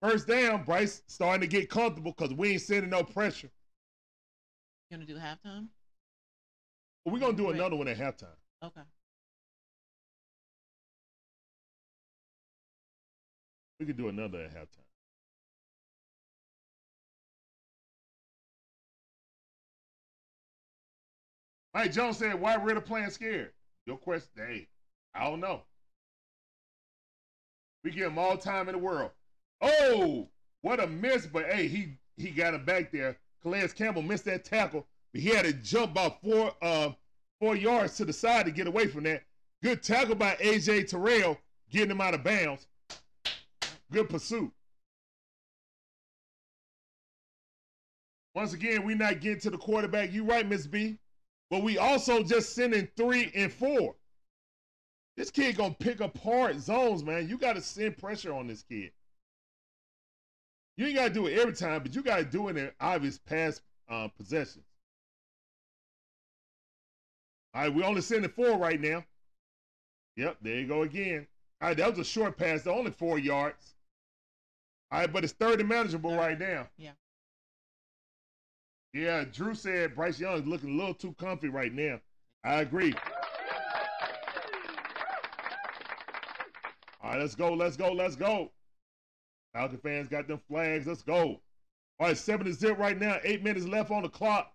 First 0.02 0.28
down, 0.28 0.64
Bryce 0.64 1.02
starting 1.06 1.40
to 1.40 1.46
get 1.46 1.70
comfortable 1.70 2.12
because 2.12 2.34
we 2.34 2.52
ain't 2.52 2.62
sending 2.62 2.90
no 2.90 3.02
pressure. 3.02 3.50
You 4.90 4.96
gonna 4.98 5.06
do 5.06 5.16
halftime? 5.16 5.68
We're 7.04 7.18
gonna 7.18 7.36
do 7.36 7.46
Right. 7.46 7.54
another 7.54 7.76
one 7.76 7.88
at 7.88 7.96
halftime. 7.96 8.36
Okay. 8.62 8.82
We 13.78 13.86
could 13.86 13.96
do 13.96 14.08
another 14.08 14.42
at 14.44 14.52
halftime. 14.52 14.84
Mike 21.74 21.92
Jones 21.92 22.18
said, 22.18 22.40
"Why 22.40 22.54
Ridder 22.54 22.80
playing 22.80 23.10
scared?" 23.10 23.52
Your 23.84 23.98
question, 23.98 24.32
hey, 24.36 24.68
I 25.14 25.24
don't 25.24 25.40
know. 25.40 25.66
We 27.84 27.90
give 27.90 28.10
him 28.10 28.18
all 28.18 28.36
time 28.38 28.68
in 28.68 28.72
the 28.72 28.78
world. 28.78 29.12
Oh, 29.60 30.28
what 30.62 30.80
a 30.80 30.86
miss! 30.86 31.26
But 31.26 31.46
hey, 31.46 31.68
he 31.68 31.98
he 32.16 32.30
got 32.30 32.54
him 32.54 32.64
back 32.64 32.92
there. 32.92 33.16
Calais 33.42 33.68
Campbell 33.68 34.02
missed 34.02 34.24
that 34.24 34.44
tackle, 34.44 34.86
but 35.12 35.20
he 35.20 35.28
had 35.30 35.44
to 35.44 35.52
jump 35.52 35.92
about 35.92 36.20
four 36.22 36.52
uh, 36.62 36.90
four 37.40 37.56
yards 37.56 37.96
to 37.96 38.04
the 38.04 38.12
side 38.12 38.46
to 38.46 38.52
get 38.52 38.66
away 38.66 38.86
from 38.86 39.04
that. 39.04 39.22
Good 39.62 39.82
tackle 39.82 40.14
by 40.14 40.34
AJ 40.36 40.88
Terrell, 40.88 41.38
getting 41.70 41.90
him 41.90 42.00
out 42.00 42.14
of 42.14 42.24
bounds. 42.24 42.66
Good 43.90 44.08
pursuit. 44.08 44.52
Once 48.34 48.52
again, 48.52 48.84
we're 48.84 48.96
not 48.96 49.20
getting 49.20 49.40
to 49.40 49.50
the 49.50 49.56
quarterback. 49.56 50.12
You 50.12 50.24
right, 50.24 50.46
Miss 50.46 50.66
B. 50.66 50.98
But 51.50 51.62
we 51.62 51.78
also 51.78 52.22
just 52.22 52.54
sending 52.54 52.88
three 52.96 53.30
and 53.34 53.52
four. 53.52 53.94
This 55.16 55.30
kid 55.30 55.56
gonna 55.56 55.74
pick 55.74 56.00
apart 56.00 56.58
zones, 56.58 57.02
man. 57.02 57.28
You 57.28 57.38
gotta 57.38 57.62
send 57.62 57.96
pressure 57.96 58.34
on 58.34 58.48
this 58.48 58.62
kid. 58.62 58.90
You 60.76 60.86
ain't 60.86 60.96
gotta 60.96 61.14
do 61.14 61.26
it 61.26 61.38
every 61.38 61.54
time, 61.54 61.82
but 61.82 61.94
you 61.94 62.02
gotta 62.02 62.24
do 62.24 62.48
it 62.48 62.56
in 62.56 62.70
obvious 62.80 63.18
pass 63.18 63.60
uh, 63.88 64.08
possessions. 64.08 64.64
All 67.54 67.62
right, 67.62 67.74
we 67.74 67.82
only 67.82 68.02
sending 68.02 68.30
four 68.30 68.58
right 68.58 68.80
now. 68.80 69.02
Yep, 70.16 70.38
there 70.42 70.60
you 70.60 70.66
go 70.66 70.82
again. 70.82 71.26
All 71.60 71.68
right, 71.68 71.76
that 71.76 71.90
was 71.90 71.98
a 71.98 72.04
short 72.04 72.36
pass, 72.36 72.66
only 72.66 72.90
four 72.90 73.18
yards. 73.18 73.74
All 74.90 75.00
right, 75.00 75.12
but 75.12 75.24
it's 75.24 75.32
third 75.32 75.60
and 75.60 75.68
manageable 75.68 76.14
right 76.14 76.38
now. 76.38 76.68
Yeah. 76.76 76.92
Yeah, 78.92 79.24
Drew 79.24 79.54
said 79.54 79.94
Bryce 79.94 80.20
Young 80.20 80.38
is 80.38 80.46
looking 80.46 80.74
a 80.74 80.76
little 80.76 80.94
too 80.94 81.14
comfy 81.18 81.48
right 81.48 81.72
now. 81.72 82.00
I 82.44 82.60
agree. 82.60 82.94
All 87.02 87.10
right, 87.10 87.20
let's 87.20 87.34
go, 87.34 87.52
let's 87.54 87.76
go, 87.76 87.92
let's 87.92 88.16
go. 88.16 88.50
Falcon 89.56 89.78
fans 89.78 90.08
got 90.08 90.28
them 90.28 90.40
flags. 90.50 90.86
Let's 90.86 91.00
go. 91.00 91.40
All 91.98 92.08
right, 92.08 92.16
seven 92.16 92.44
to 92.44 92.52
zero 92.52 92.74
right 92.74 93.00
now. 93.00 93.16
Eight 93.24 93.42
minutes 93.42 93.66
left 93.66 93.90
on 93.90 94.02
the 94.02 94.08
clock. 94.08 94.52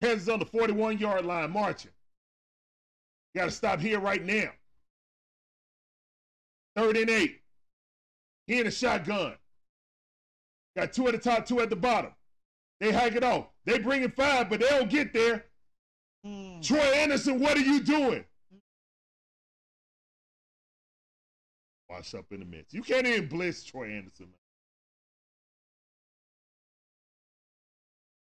Kansas 0.00 0.28
on 0.28 0.38
the 0.38 0.46
41 0.46 0.98
yard 0.98 1.26
line, 1.26 1.50
marching. 1.50 1.90
Got 3.34 3.46
to 3.46 3.50
stop 3.50 3.80
here 3.80 3.98
right 3.98 4.24
now. 4.24 4.50
Third 6.76 6.98
and 6.98 7.10
eight. 7.10 7.40
He 8.46 8.60
in 8.60 8.68
a 8.68 8.70
shotgun. 8.70 9.34
Got 10.76 10.92
two 10.92 11.08
at 11.08 11.12
the 11.12 11.18
top, 11.18 11.44
two 11.44 11.58
at 11.58 11.68
the 11.68 11.76
bottom. 11.76 12.12
They 12.78 12.92
hike 12.92 13.16
it 13.16 13.24
off. 13.24 13.46
They 13.64 13.80
bring 13.80 14.04
in 14.04 14.12
five, 14.12 14.48
but 14.48 14.60
they 14.60 14.68
don't 14.68 14.88
get 14.88 15.12
there. 15.12 15.46
Mm. 16.24 16.64
Troy 16.64 16.78
Andersen, 16.78 17.40
what 17.40 17.56
are 17.56 17.62
you 17.62 17.80
doing? 17.80 18.24
Wash 21.90 22.14
up 22.14 22.26
in 22.30 22.38
the 22.38 22.46
midst. 22.46 22.72
You 22.72 22.82
can't 22.82 23.04
even 23.04 23.26
blitz 23.26 23.64
Troy 23.64 23.88
Andersen. 23.90 24.26
Man. 24.26 24.34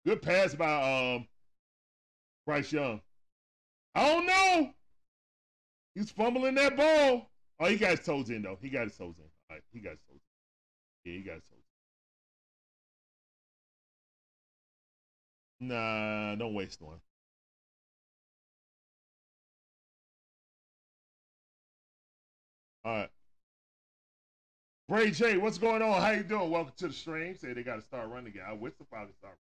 Good 0.06 0.22
pass 0.22 0.56
by 0.56 1.16
um 1.16 1.28
Bryce 2.46 2.72
Young. 2.72 3.02
I 3.96 4.08
don't 4.08 4.26
know. 4.26 4.72
He's 5.94 6.10
fumbling 6.10 6.56
that 6.56 6.78
ball. 6.78 7.30
Oh, 7.60 7.66
he 7.66 7.76
got 7.76 7.92
his 7.92 8.06
toes 8.06 8.30
in 8.30 8.44
though. 8.44 8.58
He 8.62 8.70
got 8.70 8.86
his 8.86 8.96
toes 8.96 9.16
in. 9.18 9.26
All 9.26 9.58
right, 9.58 9.62
he 9.74 9.80
got 9.82 9.92
his 9.92 10.00
toes. 10.08 10.22
In. 11.06 11.12
Yeah, 11.12 11.18
he 11.18 11.24
got 11.26 11.36
his 11.36 11.44
toes. 11.44 11.60
In. 15.60 15.68
Nah, 15.68 16.36
don't 16.36 16.54
waste 16.54 16.82
one. 16.82 17.02
All 22.86 22.96
right. 22.96 23.10
Bray 24.90 25.12
J, 25.12 25.38
what's 25.38 25.60
going 25.60 25.84
on? 25.84 26.02
How 26.02 26.10
you 26.10 26.24
doing? 26.24 26.50
Welcome 26.50 26.74
to 26.78 26.88
the 26.88 26.94
stream. 26.94 27.36
Say 27.36 27.54
they 27.54 27.62
got 27.62 27.76
to 27.76 27.82
start 27.84 28.10
running 28.10 28.30
again. 28.30 28.42
I 28.50 28.54
wish 28.54 28.74
the 28.80 28.86
Falcons 28.86 29.16
start. 29.20 29.38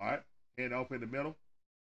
All 0.00 0.08
right. 0.08 0.20
Hand 0.58 0.74
off 0.74 0.90
in 0.90 1.00
the 1.00 1.06
middle. 1.06 1.36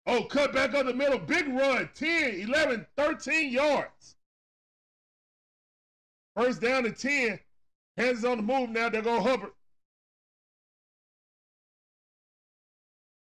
Oh, 0.06 0.26
cut 0.26 0.54
back 0.54 0.76
on 0.76 0.86
the 0.86 0.94
middle. 0.94 1.18
Big 1.18 1.48
run. 1.48 1.90
10, 1.96 2.42
11, 2.42 2.86
13 2.96 3.52
yards. 3.52 4.18
First 6.36 6.62
down 6.62 6.84
to 6.84 6.92
10. 6.92 7.40
Hands 7.98 8.24
on 8.24 8.38
the 8.38 8.44
move 8.44 8.70
now. 8.70 8.90
They're 8.90 9.02
going 9.02 9.24
Hubbard. 9.24 9.54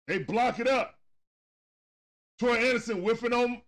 They 0.07 0.17
block 0.17 0.59
it 0.59 0.67
up. 0.67 0.95
Troy 2.39 2.55
Andersen 2.55 3.03
whiffing 3.03 3.34
on 3.34 3.61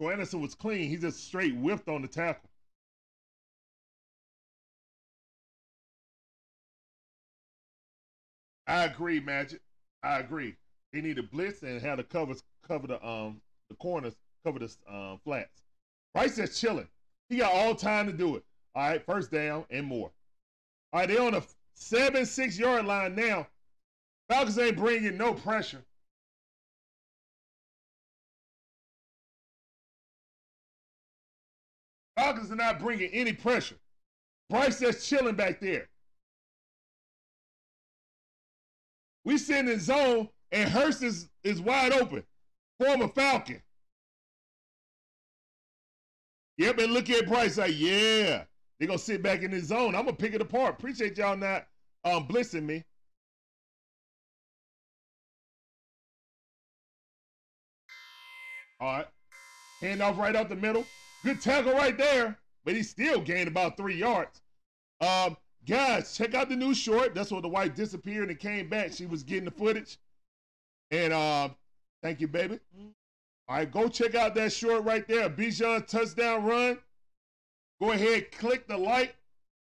Troy 0.00 0.12
Andersen 0.12 0.40
was 0.40 0.54
clean. 0.54 0.88
He 0.88 0.96
just 0.96 1.24
straight 1.24 1.54
whipped 1.56 1.88
on 1.88 2.02
the 2.02 2.08
tackle. 2.08 2.48
I 8.66 8.84
agree, 8.84 9.20
Magic. 9.20 9.60
I 10.02 10.18
agree. 10.18 10.56
They 10.92 11.00
need 11.00 11.30
blitz 11.30 11.62
and 11.62 11.80
have 11.80 11.98
the 11.98 12.04
covers 12.04 12.42
cover 12.66 12.86
the 12.86 13.04
um 13.06 13.40
the 13.68 13.76
corners, 13.76 14.16
cover 14.44 14.58
the 14.58 14.74
um, 14.88 15.20
flats. 15.24 15.62
Bryce 16.14 16.38
is 16.38 16.58
chilling. 16.58 16.88
He 17.28 17.38
got 17.38 17.52
all 17.52 17.74
time 17.74 18.06
to 18.06 18.12
do 18.12 18.36
it. 18.36 18.44
All 18.74 18.88
right, 18.88 19.04
first 19.04 19.30
down 19.30 19.64
and 19.70 19.86
more. 19.86 20.10
All 20.92 21.00
right, 21.00 21.08
they 21.08 21.18
on 21.18 21.32
the 21.32 21.42
seven 21.74 22.26
six 22.26 22.58
yard 22.58 22.86
line 22.86 23.14
now. 23.14 23.46
Falcons 24.28 24.58
ain't 24.58 24.76
bringing 24.76 25.16
no 25.16 25.34
pressure. 25.34 25.84
Falcons 32.16 32.50
are 32.50 32.56
not 32.56 32.78
bringing 32.78 33.10
any 33.10 33.32
pressure. 33.32 33.76
Bryce 34.48 34.80
just 34.80 35.06
chilling 35.08 35.34
back 35.34 35.60
there. 35.60 35.88
We 39.24 39.38
sitting 39.38 39.70
in 39.70 39.80
zone, 39.80 40.28
and 40.52 40.68
Hurst 40.68 41.02
is, 41.02 41.28
is 41.42 41.60
wide 41.60 41.92
open. 41.92 42.22
Former 42.78 43.08
Falcon. 43.08 43.60
Yep, 46.58 46.78
and 46.78 46.92
look 46.92 47.10
at 47.10 47.26
Bryce 47.26 47.58
like, 47.58 47.74
yeah, 47.76 48.44
they're 48.78 48.88
gonna 48.88 48.98
sit 48.98 49.22
back 49.22 49.42
in 49.42 49.50
the 49.50 49.60
zone. 49.60 49.94
I'm 49.94 50.04
gonna 50.04 50.16
pick 50.16 50.32
it 50.32 50.40
apart. 50.40 50.74
Appreciate 50.78 51.18
y'all 51.18 51.36
not 51.36 51.66
um 52.04 52.26
blitzing 52.26 52.64
me. 52.64 52.84
All 58.80 58.98
right. 58.98 59.06
Hand 59.80 60.02
off 60.02 60.18
right 60.18 60.36
out 60.36 60.48
the 60.48 60.56
middle. 60.56 60.84
Good 61.26 61.40
tackle 61.40 61.72
right 61.72 61.98
there, 61.98 62.38
but 62.64 62.76
he 62.76 62.84
still 62.84 63.20
gained 63.20 63.48
about 63.48 63.76
three 63.76 63.96
yards. 63.96 64.42
Um, 65.00 65.36
guys, 65.66 66.16
check 66.16 66.34
out 66.34 66.48
the 66.48 66.54
new 66.54 66.72
short. 66.72 67.16
That's 67.16 67.32
where 67.32 67.42
the 67.42 67.48
wife 67.48 67.74
disappeared 67.74 68.30
and 68.30 68.38
came 68.38 68.68
back. 68.68 68.92
She 68.92 69.06
was 69.06 69.24
getting 69.24 69.46
the 69.46 69.50
footage. 69.50 69.98
And 70.92 71.12
um, 71.12 71.56
thank 72.00 72.20
you, 72.20 72.28
baby. 72.28 72.60
All 73.48 73.56
right, 73.56 73.68
go 73.68 73.88
check 73.88 74.14
out 74.14 74.36
that 74.36 74.52
short 74.52 74.84
right 74.84 75.04
there. 75.08 75.28
Bijan 75.28 75.88
touchdown 75.88 76.44
run. 76.44 76.78
Go 77.82 77.90
ahead, 77.90 78.30
click 78.30 78.68
the 78.68 78.76
like, 78.76 79.16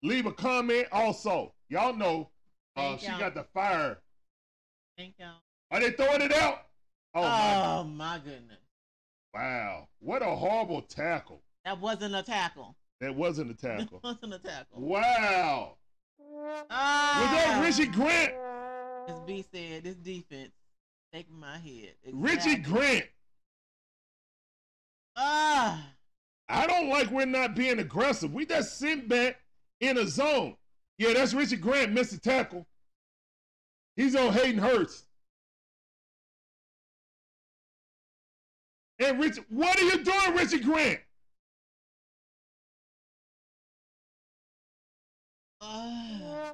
leave 0.02 0.28
a 0.28 0.32
comment. 0.32 0.88
Also, 0.94 1.54
y'all 1.68 1.94
know 1.94 2.30
uh, 2.78 2.96
she 2.96 3.08
got 3.08 3.36
the 3.36 3.44
fire. 3.54 3.98
Thank 4.98 5.16
y'all. 5.20 5.42
Are 5.72 5.82
they 5.82 5.92
throwing 5.92 6.22
it 6.22 6.32
out? 6.32 6.68
Oh, 7.14 7.22
my 7.22 7.66
Oh 7.66 7.84
my 7.84 8.18
goodness. 8.20 8.60
wow! 9.34 9.90
What 10.00 10.22
a 10.22 10.34
horrible 10.34 10.84
tackle. 10.84 11.42
That 11.66 11.80
wasn't 11.80 12.16
a 12.16 12.24
tackle. 12.24 12.76
That 13.02 13.16
wasn't 13.16 13.52
a 13.52 13.54
That 13.62 13.80
tackle. 13.80 14.00
wasn't 14.04 14.34
a 14.34 14.40
tackle. 14.40 14.82
wow! 14.82 15.76
Ah. 16.70 17.20
Was 17.22 17.32
that 17.44 17.64
Richie 17.64 17.92
Grant? 17.92 18.34
As 19.08 19.20
B 19.26 19.44
said, 19.54 19.84
this 19.84 19.96
defense 19.96 20.52
taking 21.14 21.40
my 21.40 21.58
head. 21.58 21.94
Richie 22.14 22.58
Grant. 22.58 23.06
Ah. 25.16 25.86
I 26.48 26.66
don't 26.68 26.90
like 26.90 27.10
we're 27.12 27.26
not 27.26 27.56
being 27.56 27.80
aggressive. 27.80 28.34
We 28.34 28.46
just 28.46 28.78
sit 28.80 29.08
back 29.08 29.38
in 29.82 29.98
a 29.98 30.08
zone. 30.08 30.56
Yeah, 30.98 31.14
that's 31.14 31.34
Richie 31.34 31.58
Grant 31.58 31.92
missed 31.94 32.14
a 32.14 32.20
tackle. 32.20 32.66
He's 33.96 34.16
on 34.16 34.34
Hayden 34.34 34.60
Hurst. 34.60 35.06
And 39.00 39.20
Rich, 39.20 39.38
what 39.50 39.80
are 39.80 39.84
you 39.84 40.04
doing, 40.04 40.36
Richie 40.36 40.60
Grant? 40.60 41.00
Ah. 45.70 46.54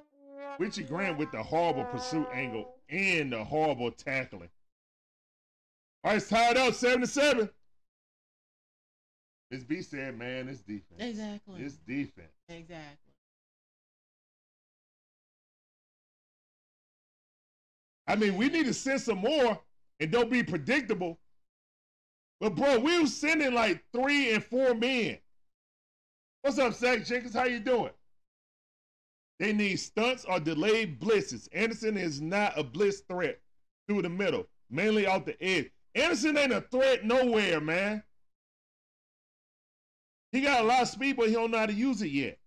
Richie 0.60 0.84
Grant 0.84 1.18
with 1.18 1.32
the 1.32 1.42
horrible 1.42 1.86
pursuit 1.86 2.28
angle 2.34 2.76
and 2.90 3.32
the 3.32 3.44
horrible 3.44 3.92
tackling. 3.92 4.50
All 6.04 6.12
right, 6.12 6.18
it's 6.18 6.30
tied 6.30 6.58
up, 6.58 6.74
seven 6.74 7.02
to 7.02 7.08
seven. 7.08 7.50
B 9.68 9.82
said, 9.82 10.18
"Man, 10.18 10.50
it's 10.50 10.60
defense, 10.62 11.00
Exactly. 11.00 11.62
It's 11.62 11.78
defense." 11.78 12.34
Exactly. 12.50 13.14
I 18.08 18.16
mean, 18.16 18.36
we 18.36 18.50
need 18.50 18.66
to 18.66 18.74
send 18.74 19.02
some 19.02 19.20
more 19.20 19.60
and 20.00 20.12
don't 20.12 20.30
be 20.30 20.44
predictable. 20.44 21.20
But 22.40 22.56
bro, 22.56 22.80
we 22.80 23.00
was 23.00 23.16
sending 23.16 23.54
like 23.54 23.84
three 23.94 24.34
and 24.34 24.44
four 24.44 24.76
men. 24.76 25.20
What's 26.42 26.60
up, 26.60 26.74
Zach 26.74 27.06
Jenkins? 27.06 27.34
How 27.34 27.46
you 27.46 27.60
doing? 27.60 27.92
They 29.40 29.52
need 29.52 29.78
stunts 29.78 30.26
or 30.26 30.40
delayed 30.40 30.99
blitzes. 30.99 31.49
Andersen 31.52 31.98
is 31.98 32.22
not 32.22 32.57
a 32.57 32.64
blitz 32.64 33.02
threat 33.02 33.40
through 33.88 34.03
the 34.03 34.10
middle, 34.10 34.48
mainly 34.70 35.06
off 35.06 35.26
the 35.26 35.41
edge. 35.44 35.72
Andersen 35.94 36.38
ain't 36.38 36.53
a 36.53 36.62
threat 36.62 37.06
nowhere, 37.06 37.60
man. 37.60 38.03
He 40.32 40.41
got 40.41 40.62
a 40.62 40.68
lot 40.68 40.82
of 40.82 40.88
speed, 40.90 41.16
but 41.18 41.28
he 41.28 41.34
don't 41.34 41.52
know 41.52 41.60
how 41.60 41.66
to 41.66 41.74
use 41.74 42.02
it 42.02 42.12
yet. 42.12 42.38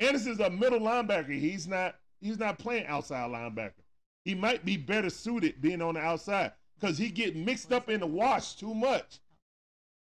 Andersen's 0.00 0.40
a 0.40 0.50
middle 0.50 0.80
linebacker. 0.80 1.38
He's 1.38 1.66
not. 1.66 1.96
He's 2.20 2.38
not 2.38 2.58
playing 2.58 2.86
outside 2.86 3.30
linebacker. 3.30 3.72
He 4.24 4.34
might 4.34 4.64
be 4.64 4.76
better 4.76 5.10
suited 5.10 5.60
being 5.60 5.82
on 5.82 5.94
the 5.94 6.00
outside 6.00 6.52
because 6.78 6.96
he 6.96 7.08
get 7.08 7.34
mixed 7.34 7.72
up 7.72 7.88
in 7.88 8.00
the 8.00 8.06
wash 8.06 8.54
too 8.54 8.74
much. 8.74 9.18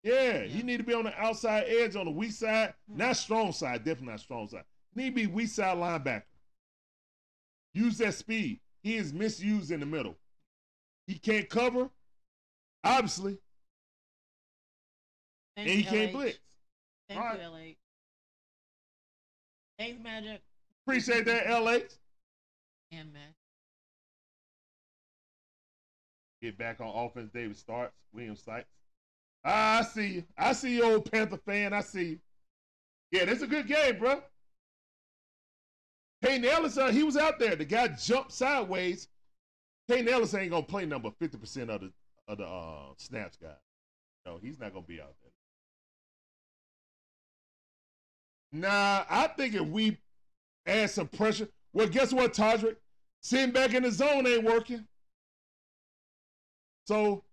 Yeah, 0.02 0.42
he 0.42 0.62
need 0.62 0.78
to 0.78 0.82
be 0.84 0.94
on 0.94 1.04
the 1.04 1.16
outside 1.20 1.64
edge 1.68 1.96
on 1.96 2.06
the 2.06 2.10
weak 2.10 2.32
side, 2.32 2.74
hmm. 2.90 2.98
not 2.98 3.16
strong 3.16 3.52
side, 3.52 3.84
definitely 3.84 4.12
not 4.12 4.20
strong 4.20 4.48
side. 4.48 4.64
Need 4.98 5.14
be 5.14 5.28
weak 5.28 5.46
side 5.46 5.78
linebacker. 5.78 6.24
Use 7.72 7.98
that 7.98 8.14
speed. 8.14 8.58
He 8.82 8.96
is 8.96 9.12
misused 9.12 9.70
in 9.70 9.78
the 9.78 9.86
middle. 9.86 10.16
He 11.06 11.14
can't 11.20 11.48
cover, 11.48 11.88
obviously, 12.82 13.38
Thank 15.54 15.68
and 15.68 15.78
he 15.78 15.84
can't 15.84 16.12
blitz. 16.12 16.40
Thank 17.08 17.20
Alright. 17.20 17.38
you, 17.38 17.46
LH. 17.46 17.76
Thanks, 19.78 20.02
Magic 20.02 20.40
Appreciate 20.84 21.26
that, 21.26 21.46
LH. 21.46 21.96
and 22.90 23.12
Matt. 23.12 23.34
Get 26.42 26.58
back 26.58 26.80
on 26.80 26.88
offense. 26.88 27.30
David 27.32 27.56
starts. 27.56 27.94
William 28.12 28.34
Sykes. 28.34 28.66
Ah, 29.44 29.78
I 29.78 29.82
see 29.82 30.06
you. 30.08 30.24
I 30.36 30.52
see 30.54 30.74
you, 30.74 30.82
old 30.82 31.08
Panther 31.12 31.38
fan. 31.46 31.72
I 31.72 31.82
see 31.82 32.04
you. 32.04 32.18
Yeah, 33.12 33.26
that's 33.26 33.42
a 33.42 33.46
good 33.46 33.68
game, 33.68 34.00
bro. 34.00 34.22
Peyton 36.22 36.44
Ellis, 36.44 36.76
uh, 36.76 36.88
he 36.88 37.02
was 37.02 37.16
out 37.16 37.38
there. 37.38 37.56
The 37.56 37.64
guy 37.64 37.88
jumped 37.88 38.32
sideways. 38.32 39.08
Peyton 39.88 40.08
Ellis 40.08 40.34
ain't 40.34 40.50
gonna 40.50 40.64
play 40.64 40.84
number 40.84 41.10
fifty 41.18 41.38
percent 41.38 41.70
of 41.70 41.80
the 41.80 41.92
of 42.26 42.38
the 42.38 42.44
uh, 42.44 42.92
snaps, 42.96 43.38
guy. 43.40 43.54
No, 44.26 44.38
he's 44.42 44.58
not 44.58 44.72
gonna 44.72 44.86
be 44.86 45.00
out 45.00 45.14
there. 45.22 45.30
Nah, 48.60 49.04
I 49.08 49.28
think 49.28 49.54
if 49.54 49.66
we 49.66 49.98
add 50.66 50.90
some 50.90 51.08
pressure, 51.08 51.48
well, 51.72 51.86
guess 51.86 52.12
what, 52.12 52.34
Todrick? 52.34 52.76
Sitting 53.20 53.52
back 53.52 53.74
in 53.74 53.82
the 53.82 53.90
zone 53.90 54.26
ain't 54.26 54.44
working. 54.44 54.84
So 56.86 57.24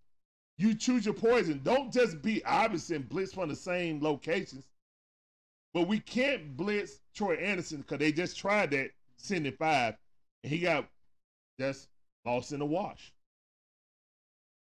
you 0.58 0.74
choose 0.74 1.06
your 1.06 1.14
poison. 1.14 1.62
Don't 1.64 1.92
just 1.92 2.22
be 2.22 2.44
obvious 2.46 2.90
and 2.90 3.08
blitz 3.08 3.34
from 3.34 3.50
the 3.50 3.56
same 3.56 4.02
locations. 4.02 4.66
But 5.76 5.90
we 5.90 6.00
can't 6.00 6.56
blitz 6.56 7.02
Troy 7.14 7.36
Andersen 7.36 7.82
because 7.82 8.00
they 8.00 8.14
just 8.14 8.38
tried 8.38 8.72
that 8.72 8.92
sending 9.18 9.52
five, 9.52 9.96
and 10.42 10.54
he 10.54 10.60
got 10.60 10.88
just 11.60 11.90
lost 12.26 12.54
in 12.54 12.60
the 12.60 12.66
wash. 12.66 13.12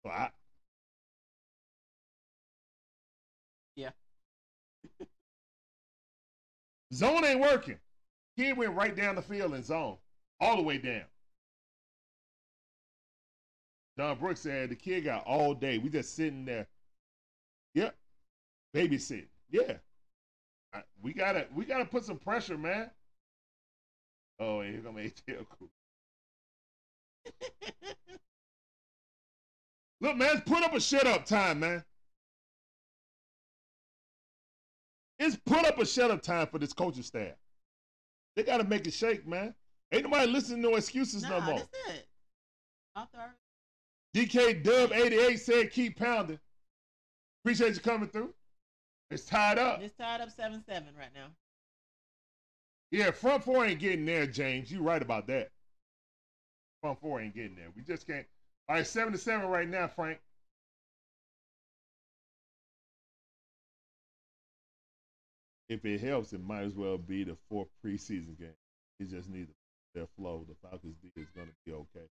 So 0.04 0.10
I, 0.10 0.30
Yeah. 3.76 3.90
zone 6.92 7.24
ain't 7.24 7.38
working. 7.38 7.78
Kid 8.36 8.56
went 8.56 8.74
right 8.74 8.96
down 8.96 9.14
the 9.14 9.22
field 9.22 9.54
in 9.54 9.62
zone, 9.62 9.96
all 10.40 10.56
the 10.56 10.62
way 10.62 10.78
down. 10.78 11.04
Don 13.96 14.18
Brooks 14.18 14.40
said 14.40 14.70
the 14.70 14.74
kid 14.74 15.04
got 15.04 15.24
all 15.26 15.54
day. 15.54 15.78
We 15.78 15.90
just 15.90 16.16
sitting 16.16 16.44
there. 16.44 16.66
Yep. 17.74 17.94
Babysitting. 18.74 19.28
Yeah. 19.52 19.74
I- 20.74 20.82
we 21.02 21.12
gotta 21.12 21.46
we 21.54 21.64
gotta 21.64 21.84
put 21.84 22.04
some 22.04 22.18
pressure, 22.18 22.58
man. 22.58 22.90
Oh, 24.40 24.60
here 24.62 24.80
come 24.80 24.96
ATL 24.96 25.46
cool. 25.58 25.70
Look, 30.00 30.16
man, 30.16 30.36
it's 30.36 30.48
put 30.48 30.62
up 30.62 30.74
a 30.74 30.80
shut 30.80 31.06
up 31.06 31.24
time, 31.24 31.60
man. 31.60 31.84
It's 35.18 35.36
put 35.36 35.64
up 35.64 35.78
a 35.78 35.86
shut 35.86 36.10
up 36.10 36.20
time 36.20 36.48
for 36.48 36.58
this 36.58 36.72
coaching 36.72 37.04
staff. 37.04 37.36
They 38.34 38.42
gotta 38.42 38.64
make 38.64 38.86
it 38.86 38.92
shake, 38.92 39.26
man. 39.26 39.54
Ain't 39.92 40.04
nobody 40.04 40.30
listening 40.30 40.62
to 40.62 40.70
no 40.70 40.76
excuses 40.76 41.22
no, 41.22 41.40
more. 41.40 41.58
That's 41.58 41.68
it. 41.88 42.08
Author. 42.96 43.34
DK 44.14 44.64
Dub88 44.64 45.38
said 45.38 45.70
keep 45.70 45.96
pounding. 45.96 46.38
Appreciate 47.42 47.74
you 47.74 47.80
coming 47.80 48.08
through. 48.08 48.34
It's 49.14 49.24
tied 49.24 49.58
up. 49.58 49.80
It's 49.80 49.94
tied 49.94 50.20
up 50.20 50.30
7 50.30 50.60
7 50.66 50.88
right 50.98 51.14
now. 51.14 51.28
Yeah, 52.90 53.12
front 53.12 53.44
four 53.44 53.64
ain't 53.64 53.78
getting 53.78 54.04
there, 54.04 54.26
James. 54.26 54.72
You're 54.72 54.82
right 54.82 55.00
about 55.00 55.28
that. 55.28 55.50
Front 56.80 57.00
four 57.00 57.20
ain't 57.20 57.34
getting 57.34 57.54
there. 57.54 57.68
We 57.76 57.82
just 57.82 58.08
can't. 58.08 58.26
All 58.68 58.74
right, 58.74 58.86
seven 58.86 59.12
to 59.12 59.18
seven 59.18 59.46
right 59.48 59.68
now, 59.68 59.86
Frank. 59.86 60.18
If 65.68 65.84
it 65.84 66.00
helps, 66.00 66.32
it 66.32 66.42
might 66.42 66.62
as 66.62 66.74
well 66.74 66.98
be 66.98 67.22
the 67.22 67.36
fourth 67.48 67.68
preseason 67.84 68.36
game. 68.36 68.56
It 68.98 69.10
just 69.10 69.28
needs 69.28 69.50
their 69.94 70.08
flow. 70.18 70.44
The 70.48 70.56
Falcons 70.68 70.96
D 71.02 71.12
is 71.16 71.30
going 71.30 71.48
to 71.48 71.54
be 71.64 71.72
okay. 71.72 72.06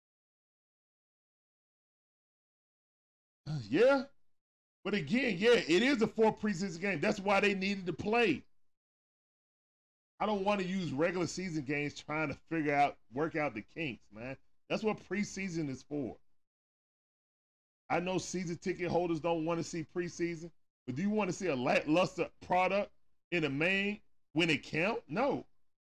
Yeah, 3.70 4.04
but 4.84 4.94
again, 4.94 5.36
yeah, 5.38 5.52
it 5.68 5.84
is 5.84 6.02
a 6.02 6.08
fourth 6.08 6.42
preseason 6.42 6.82
game. 6.82 7.00
That's 7.00 7.20
why 7.20 7.40
they 7.40 7.54
needed 7.54 7.86
to 7.88 7.94
play. 7.94 8.44
I 10.20 10.26
don't 10.26 10.44
want 10.44 10.60
to 10.62 10.68
use 10.68 10.92
regular 10.92 11.28
season 11.28 11.64
games 11.64 11.94
trying 11.94 12.28
to 12.30 12.38
figure 12.50 12.76
out, 12.76 12.98
work 13.14 13.36
out 13.36 13.54
the 13.54 13.64
kinks, 13.74 14.04
man. 14.14 14.36
That's 14.70 14.84
what 14.84 15.00
preseason 15.08 15.70
is 15.70 15.84
for. 15.84 16.16
I 17.90 18.00
know 18.00 18.18
season 18.18 18.58
ticket 18.58 18.92
holders 18.92 19.20
don't 19.20 19.46
want 19.46 19.60
to 19.60 19.64
see 19.64 19.86
preseason, 19.96 20.52
but 20.86 20.96
do 20.96 21.02
you 21.02 21.10
want 21.10 21.30
to 21.30 21.36
see 21.36 21.48
a 21.48 21.56
lackluster 21.56 22.28
product 22.46 22.92
in 23.32 23.44
the 23.44 23.50
main 23.50 24.00
when 24.34 24.50
it 24.50 24.64
count? 24.64 25.00
No. 25.08 25.46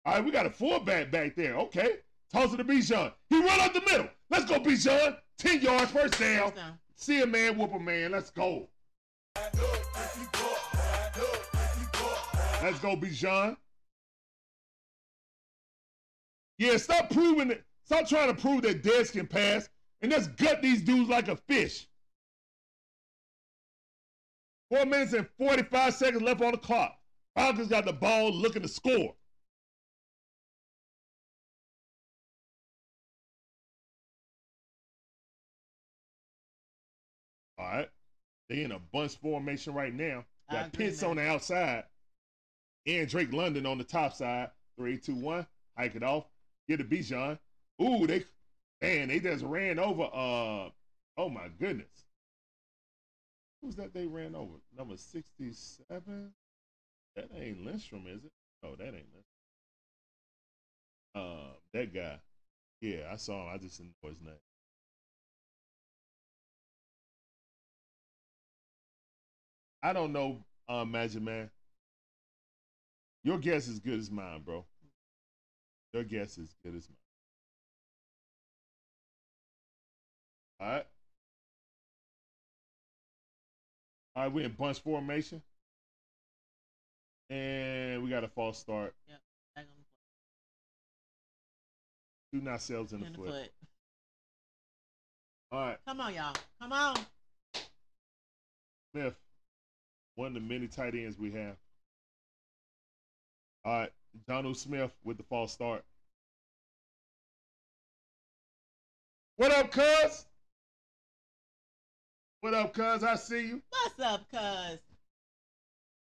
All 0.06 0.14
right, 0.16 0.24
we 0.24 0.32
got 0.32 0.46
a 0.46 0.50
fullback 0.50 1.12
back 1.12 1.12
back 1.12 1.36
there. 1.36 1.56
Okay. 1.56 1.98
Toss 2.32 2.54
it 2.54 2.58
to 2.58 2.64
Bijan. 2.64 3.14
He 3.30 3.40
run 3.40 3.60
up 3.60 3.74
the 3.74 3.82
middle. 3.82 4.10
Let's 4.30 4.46
go, 4.46 4.60
Bijan. 4.60 5.18
10 5.38 5.62
yards. 5.62 5.92
First 5.92 6.20
down. 6.20 6.54
See 6.96 7.22
a 7.22 7.26
man, 7.26 7.58
whoop 7.58 7.74
a 7.74 7.80
man. 7.80 8.12
Let's 8.12 8.30
go. 8.30 8.68
Let's 12.66 12.80
go, 12.80 12.96
Bijan. 12.96 13.58
Yeah, 16.58 16.78
stop 16.78 17.12
proving 17.12 17.52
it. 17.52 17.64
Stop 17.84 18.08
trying 18.08 18.34
to 18.34 18.42
prove 18.42 18.64
that 18.64 18.82
Dez 18.82 19.12
can 19.12 19.28
pass 19.28 19.70
and 20.02 20.12
let's 20.12 20.28
gut 20.28 20.64
these 20.64 20.82
dudes 20.82 21.08
like 21.08 21.28
a 21.28 21.36
fish. 21.36 21.88
Four 24.72 24.86
minutes 24.86 25.14
and 25.14 25.28
45 25.38 25.94
seconds 25.94 26.24
left 26.24 26.42
on 26.42 26.54
the 26.54 26.58
clock. 26.58 26.98
Falcons 27.36 27.68
got 27.68 27.86
the 27.86 27.94
ball 27.94 28.32
looking 28.34 28.64
to 28.64 28.68
score. 28.68 29.14
They 38.50 38.64
in 38.64 38.72
a 38.72 38.80
bunch 38.94 39.18
formation 39.18 39.74
right 39.74 39.94
now. 39.94 40.26
Got 40.52 40.74
Pitts 40.74 41.02
on 41.04 41.16
the 41.16 41.24
outside. 41.24 41.84
And 42.86 43.10
Drake 43.10 43.34
London 43.34 43.66
on 43.66 43.78
the 43.78 43.84
top 43.84 44.14
side. 44.14 44.50
Three, 44.78 44.98
two, 44.98 45.16
one. 45.16 45.48
Hike 45.78 45.96
it 45.96 46.04
off. 46.04 46.26
Get 46.68 46.80
it, 46.80 46.90
Bijan. 46.90 47.40
Ooh, 47.82 48.08
they 48.08 48.24
man, 48.82 49.08
they 49.10 49.20
just 49.20 49.44
ran 49.44 49.80
over 49.80 50.04
uh 50.04 50.70
oh 51.18 51.30
my 51.30 51.48
goodness. 51.60 52.06
Who's 53.62 53.76
that 53.76 53.94
they 53.94 54.06
ran 54.06 54.36
over? 54.36 54.54
Number 54.78 54.96
67? 54.96 56.34
That 57.16 57.30
ain't 57.36 57.66
Lindstrom, 57.66 58.06
is 58.08 58.24
it? 58.24 58.32
No, 58.62 58.76
that 58.76 58.86
ain't 58.86 58.94
Lindstrom. 58.94 59.24
Um, 61.16 61.56
that 61.74 61.94
guy. 61.94 62.20
Yeah, 62.82 63.10
I 63.12 63.16
saw 63.16 63.44
him. 63.44 63.56
I 63.56 63.58
just 63.58 63.78
didn't 63.78 63.94
know 64.04 64.10
his 64.10 64.22
name. 64.22 64.36
I 69.86 69.94
don't 69.94 70.12
know, 70.12 70.44
uh, 70.68 70.84
Magic 70.84 71.22
Man. 71.22 71.48
Your 73.24 73.38
guess 73.38 73.68
is 73.68 73.78
good 73.78 74.00
as 74.00 74.10
mine, 74.10 74.42
bro. 74.44 74.66
Your 75.94 76.04
guess 76.04 76.40
is 76.40 76.56
good 76.64 76.76
as 76.76 76.90
mine. 76.90 76.98
All 80.60 80.76
right. 80.76 80.86
All 84.16 84.24
right, 84.24 84.34
we're 84.34 84.46
in 84.46 84.54
bunch 84.54 84.80
formation. 84.80 85.44
And 87.30 88.04
we 88.04 88.10
got 88.10 88.24
a 88.24 88.28
false 88.28 88.58
start. 88.58 88.96
Back 89.56 89.68
on 89.68 89.84
Shooting 92.34 92.50
ourselves 92.50 92.92
in 92.92 93.02
the 93.02 93.06
the, 93.06 93.12
the 93.12 93.18
foot. 93.18 93.28
foot. 93.28 93.52
All 95.52 95.60
right. 95.60 95.78
Come 95.88 96.02
on, 96.02 96.16
y'all. 96.16 96.36
Come 96.60 96.72
on. 96.74 96.98
Smith, 98.92 99.16
one 100.16 100.28
of 100.28 100.34
the 100.34 100.40
many 100.40 100.68
tight 100.68 100.96
ends 100.96 101.18
we 101.18 101.32
have. 101.32 101.56
All 103.64 103.80
right, 103.80 103.92
Jonnu 104.30 104.56
Smith 104.56 104.92
with 105.04 105.18
the 105.18 105.24
false 105.24 105.52
start. 105.52 105.84
What 109.38 109.52
up, 109.52 109.72
cuz? 109.72 110.26
What 112.42 112.54
up, 112.54 112.74
cuz? 112.74 113.04
I 113.04 113.16
see 113.16 113.48
you. 113.48 113.62
What's 113.70 114.00
up, 114.00 114.30
cuz? 114.32 114.80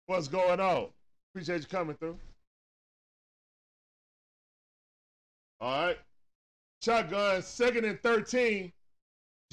What's 0.07 0.27
going 0.27 0.59
on? 0.59 0.87
Appreciate 1.33 1.61
you 1.61 1.67
coming 1.67 1.95
through. 1.95 2.17
All 5.61 5.85
right. 5.85 5.97
Shotgun, 6.83 7.41
second 7.43 7.85
and 7.85 8.01
13. 8.01 8.73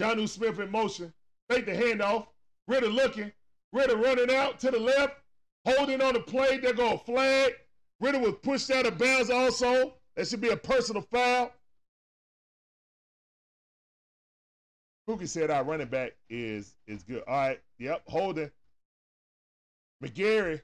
Jonnu 0.01 0.29
Smith 0.29 0.59
in 0.59 0.71
motion. 0.71 1.13
Take 1.51 1.67
the 1.67 1.73
handoff. 1.73 2.27
Ridder 2.67 2.89
looking. 2.89 3.31
Ridder 3.73 3.97
running 3.97 4.35
out 4.35 4.59
to 4.61 4.70
the 4.70 4.78
left. 4.78 5.16
Holding 5.66 6.01
on 6.01 6.15
the 6.15 6.20
play. 6.20 6.59
They're 6.59 6.73
going 6.73 6.99
to 6.99 7.05
flag. 7.05 7.53
Ridder 8.01 8.20
was 8.20 8.35
pushed 8.43 8.70
out 8.70 8.86
of 8.86 8.97
bounds 8.97 9.31
also. 9.31 9.95
That 10.16 10.27
should 10.27 10.40
be 10.40 10.51
a 10.51 10.57
personal 10.57 11.03
foul. 11.03 11.53
Cookie 15.07 15.27
said 15.27 15.51
our 15.51 15.65
running 15.65 15.89
back 15.89 16.12
is 16.28 16.74
is 16.86 17.03
good. 17.03 17.23
All 17.27 17.35
right. 17.35 17.61
Yep. 17.78 18.03
Holding. 18.07 18.51
McGary. 20.05 20.61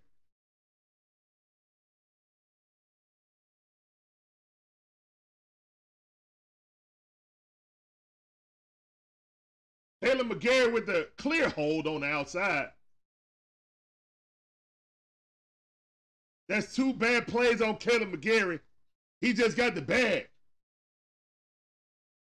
Taylor 10.03 10.25
McGary 10.25 10.71
with 10.71 10.85
the 10.85 11.09
clear 11.17 11.49
hold 11.49 11.87
on 11.87 12.03
the 12.03 12.07
outside. 12.07 12.69
That's 16.49 16.75
two 16.75 16.93
bad 16.93 17.27
plays 17.27 17.63
on 17.63 17.77
Kaleb 17.77 18.15
McGary. 18.15 18.61
He 19.21 19.33
just 19.33 19.57
got 19.57 19.75
the 19.75 19.83
bag. 19.83 20.29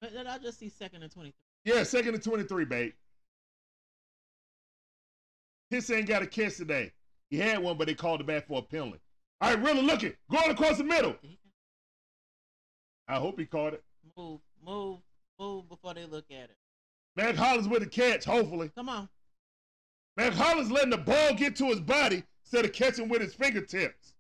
But 0.02 0.14
then 0.14 0.28
I 0.28 0.38
just 0.38 0.60
see 0.60 0.70
second 0.70 1.04
and 1.04 1.12
23. 1.12 1.34
Yeah, 1.66 1.84
second 1.84 2.14
and 2.14 2.24
23, 2.24 2.66
babe. 2.66 2.94
His 5.70 5.90
ain't 5.92 6.08
got 6.08 6.22
a 6.22 6.28
catch 6.28 6.58
today. 6.58 6.92
He 7.30 7.38
had 7.38 7.60
one, 7.60 7.78
but 7.78 7.88
they 7.88 7.94
called 7.94 8.22
it 8.22 8.28
back 8.28 8.48
for 8.48 8.60
a 8.60 8.62
penalty. 8.62 9.00
All 9.40 9.54
right, 9.54 9.64
really 9.64 9.82
looking. 9.82 10.14
Going 10.32 10.50
across 10.50 10.78
the 10.78 10.84
middle. 10.84 11.16
I 13.08 13.16
hope 13.16 13.40
he 13.40 13.46
caught 13.46 13.74
it. 13.74 13.84
Move, 14.18 14.40
move, 14.66 15.00
move 15.40 15.70
before 15.70 15.94
they 15.94 16.06
look 16.06 16.26
at 16.32 16.50
it. 16.50 16.58
Mack 17.16 17.36
Hollins 17.36 17.68
with 17.68 17.84
the 17.84 17.90
catch, 17.90 18.26
hopefully. 18.26 18.72
Come 18.76 18.90
on. 18.90 19.10
Mack 20.18 20.34
Hollins 20.34 20.72
letting 20.72 20.90
the 20.90 20.98
ball 20.98 21.34
get 21.36 21.56
to 21.58 21.66
his 21.66 21.80
body 21.80 22.24
instead 22.52 22.66
of 22.66 22.74
catching 22.74 23.08
with 23.08 23.22
his 23.22 23.34
fingertips. 23.34 24.14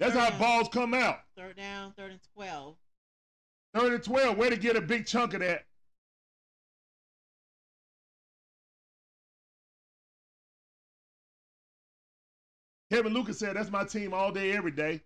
That's 0.00 0.12
Third 0.12 0.20
how 0.20 0.30
down. 0.30 0.38
balls 0.40 0.68
come 0.72 0.92
out. 0.92 1.20
Third 1.36 1.56
down, 1.56 1.92
third 1.96 2.10
and 2.10 2.20
12. 2.34 2.76
Third 3.74 3.92
and 3.92 4.02
12, 4.02 4.36
way 4.36 4.50
to 4.50 4.56
get 4.56 4.76
a 4.76 4.80
big 4.80 5.06
chunk 5.06 5.34
of 5.34 5.40
that. 5.40 5.64
Kevin 12.90 13.12
Lucas 13.12 13.38
said, 13.38 13.54
That's 13.54 13.70
my 13.70 13.84
team 13.84 14.14
all 14.14 14.32
day, 14.32 14.52
every 14.52 14.70
day. 14.70 15.02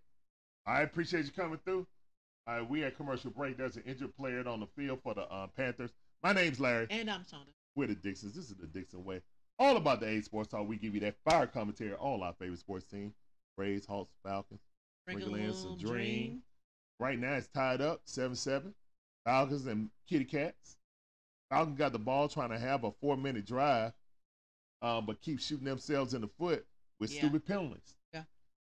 I 0.66 0.82
appreciate 0.82 1.24
you 1.24 1.32
coming 1.32 1.58
through. 1.64 1.86
All 2.46 2.58
right, 2.60 2.70
we 2.70 2.84
at 2.84 2.96
commercial 2.96 3.30
break. 3.30 3.56
There's 3.58 3.76
an 3.76 3.82
injured 3.86 4.16
player 4.16 4.46
on 4.48 4.60
the 4.60 4.66
field 4.66 5.00
for 5.02 5.14
the 5.14 5.22
uh, 5.22 5.48
Panthers. 5.56 5.90
My 6.22 6.32
name's 6.32 6.60
Larry. 6.60 6.86
And 6.90 7.10
I'm 7.10 7.22
Shonda. 7.22 7.52
We're 7.74 7.88
the 7.88 7.94
Dixons. 7.94 8.34
This 8.34 8.50
is 8.50 8.56
the 8.56 8.66
Dixon 8.66 9.04
Way. 9.04 9.20
All 9.62 9.76
about 9.76 10.00
the 10.00 10.08
A 10.08 10.20
Sports 10.20 10.48
Talk. 10.48 10.66
We 10.66 10.76
give 10.76 10.92
you 10.92 11.00
that 11.02 11.14
fire 11.24 11.46
commentary, 11.46 11.92
all 11.92 12.24
our 12.24 12.32
favorite 12.32 12.58
sports 12.58 12.84
teams. 12.84 13.14
Braves, 13.56 13.86
Hawks, 13.86 14.10
Falcons. 14.24 14.58
In 15.06 15.18
a 15.22 15.54
some 15.54 15.78
dream. 15.78 16.42
Right 16.98 17.16
now 17.16 17.34
it's 17.34 17.46
tied 17.46 17.80
up 17.80 18.00
7 18.04 18.34
7. 18.34 18.74
Falcons 19.24 19.66
and 19.68 19.88
Kitty 20.08 20.24
Cats. 20.24 20.78
Falcons 21.48 21.78
got 21.78 21.92
the 21.92 21.98
ball 22.00 22.28
trying 22.28 22.50
to 22.50 22.58
have 22.58 22.82
a 22.82 22.90
four 23.00 23.16
minute 23.16 23.46
drive, 23.46 23.92
um, 24.80 25.06
but 25.06 25.20
keep 25.20 25.38
shooting 25.38 25.64
themselves 25.64 26.12
in 26.12 26.22
the 26.22 26.28
foot 26.40 26.66
with 26.98 27.12
Yeah. 27.12 27.20
stupid 27.20 27.46
penalties. 27.46 27.94
Yeah. 28.12 28.24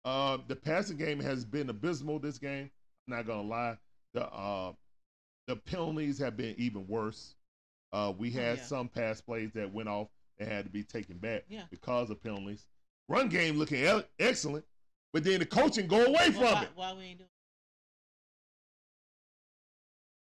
Uh, 0.04 0.36
the 0.48 0.56
passing 0.56 0.98
game 0.98 1.18
has 1.20 1.46
been 1.46 1.70
abysmal 1.70 2.18
this 2.18 2.36
game. 2.36 2.70
I'm 3.08 3.16
not 3.16 3.26
gonna 3.26 3.48
lie. 3.48 3.78
The 4.12 4.26
uh, 4.30 4.74
the 5.46 5.56
penalties 5.56 6.18
have 6.18 6.36
been 6.36 6.54
even 6.58 6.86
worse. 6.88 7.36
Uh, 7.94 8.12
we 8.18 8.28
Oh, 8.28 8.32
had 8.34 8.58
yeah. 8.58 8.64
some 8.64 8.88
pass 8.90 9.22
plays 9.22 9.50
that 9.54 9.72
went 9.72 9.88
off 9.88 10.08
and 10.38 10.48
had 10.50 10.64
to 10.64 10.70
be 10.70 10.82
taken 10.82 11.18
back 11.18 11.44
Yeah. 11.48 11.64
because 11.70 12.10
of 12.10 12.22
penalties. 12.22 12.66
Run 13.08 13.28
game 13.28 13.56
looking 13.58 13.84
excellent, 14.18 14.64
but 15.12 15.24
then 15.24 15.40
the 15.40 15.46
coaching 15.46 15.86
go 15.86 16.04
away 16.04 16.30
Well, 16.30 16.32
from 16.32 16.42
why, 16.42 16.62
it. 16.62 16.68
why 16.74 16.92
we 16.94 17.02
ain't 17.04 17.18
doing 17.18 17.30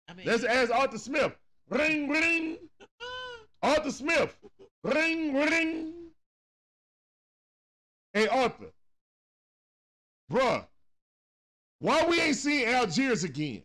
I 0.07 0.13
mean, 0.13 0.25
Let's 0.25 0.43
ask 0.43 0.71
Arthur 0.71 0.97
Smith. 0.97 1.37
Ring, 1.69 2.09
ring. 2.09 2.57
Arthur 3.61 3.91
Smith. 3.91 4.35
Ring, 4.83 5.33
ring. 5.35 5.93
Hey, 8.13 8.27
Arthur. 8.27 8.71
Bruh, 10.31 10.65
why 11.79 12.05
we 12.05 12.19
ain't 12.21 12.35
seeing 12.35 12.67
Allgeier 12.67 13.23
again? 13.23 13.63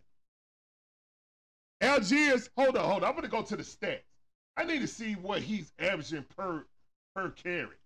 Allgeier, 1.83 2.49
hold 2.57 2.77
on, 2.77 2.85
hold 2.91 3.05
on. 3.05 3.09
I'm 3.11 3.15
gonna 3.15 3.29
go 3.29 3.43
to 3.43 3.57
the 3.57 3.63
stats. 3.63 4.01
I 4.57 4.65
need 4.65 4.81
to 4.81 4.87
see 4.87 5.15
what 5.15 5.43
he's 5.43 5.73
averaging 5.79 6.25
per 6.37 6.65
per 7.15 7.31
carry. 7.31 7.77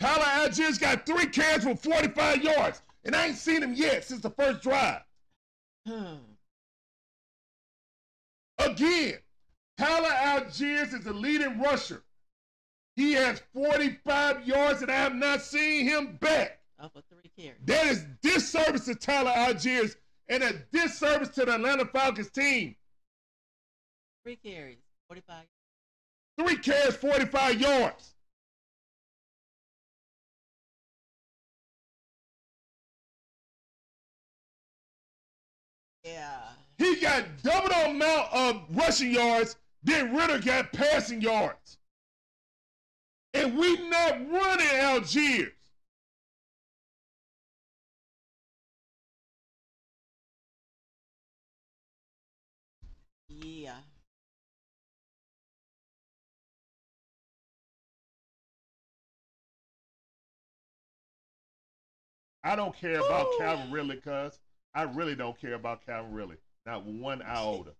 Tyler 0.00 0.24
Allgeier 0.24 0.78
got 0.78 1.06
three 1.06 1.26
carries 1.26 1.64
for 1.64 1.74
45 1.74 2.42
yards, 2.42 2.82
and 3.04 3.16
I 3.16 3.26
ain't 3.26 3.36
seen 3.36 3.62
him 3.62 3.74
yet 3.74 4.04
since 4.04 4.20
the 4.20 4.30
first 4.30 4.62
drive. 4.62 5.02
Hmm. 5.86 6.16
Again, 8.58 9.14
Tyler 9.76 10.08
Allgeier 10.08 10.94
is 10.94 11.04
the 11.04 11.12
leading 11.12 11.60
rusher. 11.60 12.02
He 12.96 13.12
has 13.12 13.42
45 13.54 14.46
yards, 14.46 14.82
and 14.82 14.90
I 14.90 14.96
have 14.96 15.14
not 15.14 15.40
seen 15.40 15.84
him 15.84 16.16
back. 16.20 16.60
Off 16.80 16.94
of 16.94 17.04
three 17.10 17.30
carries. 17.36 17.58
That 17.64 17.86
is 17.86 18.04
disservice 18.22 18.84
to 18.86 18.94
Tyler 18.94 19.30
Allgeier 19.30 19.94
and 20.28 20.42
a 20.42 20.52
disservice 20.72 21.30
to 21.30 21.44
the 21.44 21.54
Atlanta 21.54 21.84
Falcons 21.86 22.30
team. 22.30 22.76
Three 24.24 24.36
carries. 24.36 24.78
45. 25.08 25.44
Three 26.38 26.56
carries, 26.58 26.96
45 26.96 27.60
yards. 27.60 28.14
Yeah. 36.04 36.40
He 36.76 36.96
got 36.96 37.24
double 37.42 37.68
the 37.68 37.90
amount 37.90 38.32
of 38.32 38.62
rushing 38.70 39.12
yards 39.12 39.56
than 39.82 40.14
Ridder 40.14 40.38
got 40.38 40.72
passing 40.72 41.20
yards. 41.20 41.78
And 43.34 43.58
we 43.58 43.88
not 43.88 44.30
running 44.30 44.66
Allgeier. 44.66 45.50
Yeah. 53.42 53.74
I 62.44 62.56
don't 62.56 62.74
care 62.74 62.98
about 62.98 63.26
Ooh. 63.26 63.36
Calvin 63.38 63.70
Ridley, 63.70 63.96
cuz. 63.96 64.38
I 64.74 64.82
really 64.84 65.14
don't 65.14 65.38
care 65.38 65.54
about 65.54 65.84
Calvin 65.84 66.12
Ridley. 66.12 66.36
Not 66.64 66.84
one 66.84 67.22
iota. 67.22 67.72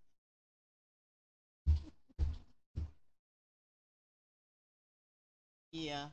Yeah. 5.71 6.07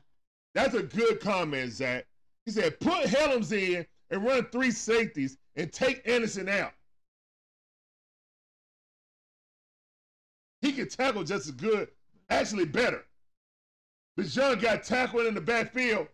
That's 0.53 0.75
a 0.75 0.83
good 0.83 1.19
comment, 1.19 1.71
Zach. 1.71 2.05
He 2.45 2.51
said, 2.51 2.79
put 2.79 3.05
Hellams 3.05 3.51
in 3.51 3.85
and 4.09 4.23
run 4.23 4.45
three 4.51 4.71
safeties 4.71 5.37
and 5.55 5.71
take 5.71 6.07
Andersen 6.07 6.47
out. 6.47 6.71
Can 10.77 10.87
tackle 10.87 11.23
just 11.23 11.47
as 11.47 11.51
good, 11.53 11.87
actually 12.29 12.65
better. 12.65 13.03
Bijan 14.19 14.61
got 14.61 14.83
tackled 14.83 15.25
in 15.25 15.33
the 15.33 15.41
backfield. 15.41 16.07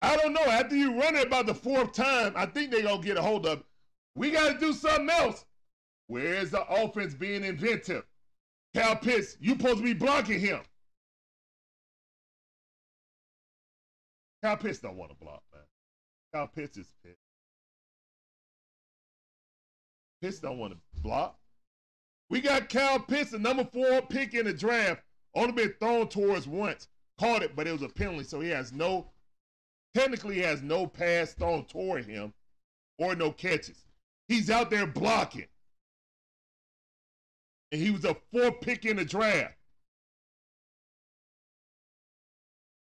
I 0.00 0.16
don't 0.16 0.32
know. 0.32 0.44
After 0.44 0.76
you 0.76 1.00
run 1.00 1.16
it 1.16 1.26
about 1.26 1.46
the 1.46 1.54
fourth 1.54 1.92
time, 1.92 2.34
I 2.36 2.46
think 2.46 2.70
they're 2.70 2.82
going 2.82 3.00
to 3.00 3.06
get 3.06 3.16
a 3.16 3.22
hold 3.22 3.46
of 3.46 3.60
it. 3.60 3.66
We 4.14 4.30
got 4.30 4.52
to 4.52 4.58
do 4.60 4.72
something 4.72 5.10
else. 5.10 5.44
Where's 6.06 6.52
the 6.52 6.64
offense 6.72 7.14
being 7.14 7.42
inventive? 7.42 8.04
Kyle 8.76 8.94
Pitts, 8.94 9.36
you 9.40 9.56
supposed 9.56 9.78
to 9.78 9.84
be 9.84 9.92
blocking 9.92 10.38
him. 10.38 10.60
Kyle 14.40 14.56
Pitts 14.56 14.78
don't 14.78 14.96
want 14.96 15.10
to 15.10 15.16
block, 15.16 15.42
man. 15.52 15.62
Kyle 16.32 16.46
Pitts 16.46 16.76
is 16.76 16.92
pissed. 17.02 17.23
Pitts 20.24 20.38
don't 20.38 20.56
want 20.56 20.72
to 20.72 21.02
block. 21.02 21.38
We 22.30 22.40
got 22.40 22.70
Kyle 22.70 22.98
Pitts, 22.98 23.32
the 23.32 23.38
number 23.38 23.62
four 23.62 24.00
pick 24.00 24.32
in 24.32 24.46
the 24.46 24.54
draft, 24.54 25.02
only 25.34 25.52
been 25.52 25.74
thrown 25.78 26.08
towards 26.08 26.48
once. 26.48 26.88
Caught 27.20 27.42
it, 27.42 27.54
but 27.54 27.66
it 27.66 27.72
was 27.72 27.82
a 27.82 27.90
penalty, 27.90 28.24
so 28.24 28.40
he 28.40 28.48
has 28.48 28.72
no, 28.72 29.10
technically, 29.94 30.36
he 30.36 30.40
has 30.40 30.62
no 30.62 30.86
pass 30.86 31.34
thrown 31.34 31.66
toward 31.66 32.06
him 32.06 32.32
or 32.96 33.14
no 33.14 33.32
catches. 33.32 33.84
He's 34.26 34.48
out 34.48 34.70
there 34.70 34.86
blocking. 34.86 35.44
And 37.70 37.82
he 37.82 37.90
was 37.90 38.06
a 38.06 38.16
four 38.32 38.50
pick 38.50 38.86
in 38.86 38.96
the 38.96 39.04
draft. 39.04 39.52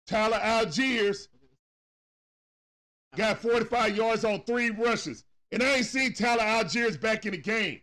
Tyler 0.07 0.37
Allgeier 0.39 1.17
got 3.17 3.39
45 3.39 3.97
yards 3.97 4.27
on 4.27 4.43
three 4.43 4.69
rushes. 4.69 5.25
And 5.53 5.63
I 5.63 5.77
ain't 5.77 5.87
seen 5.87 6.15
Tyler 6.15 6.43
Allgeier 6.43 6.99
back 6.99 7.27
in 7.27 7.33
the 7.33 7.37
game. 7.37 7.83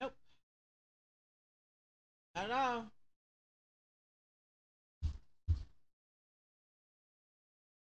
Nope. 0.00 0.12
Not 2.34 2.44
at 2.46 2.50
all. 2.50 2.86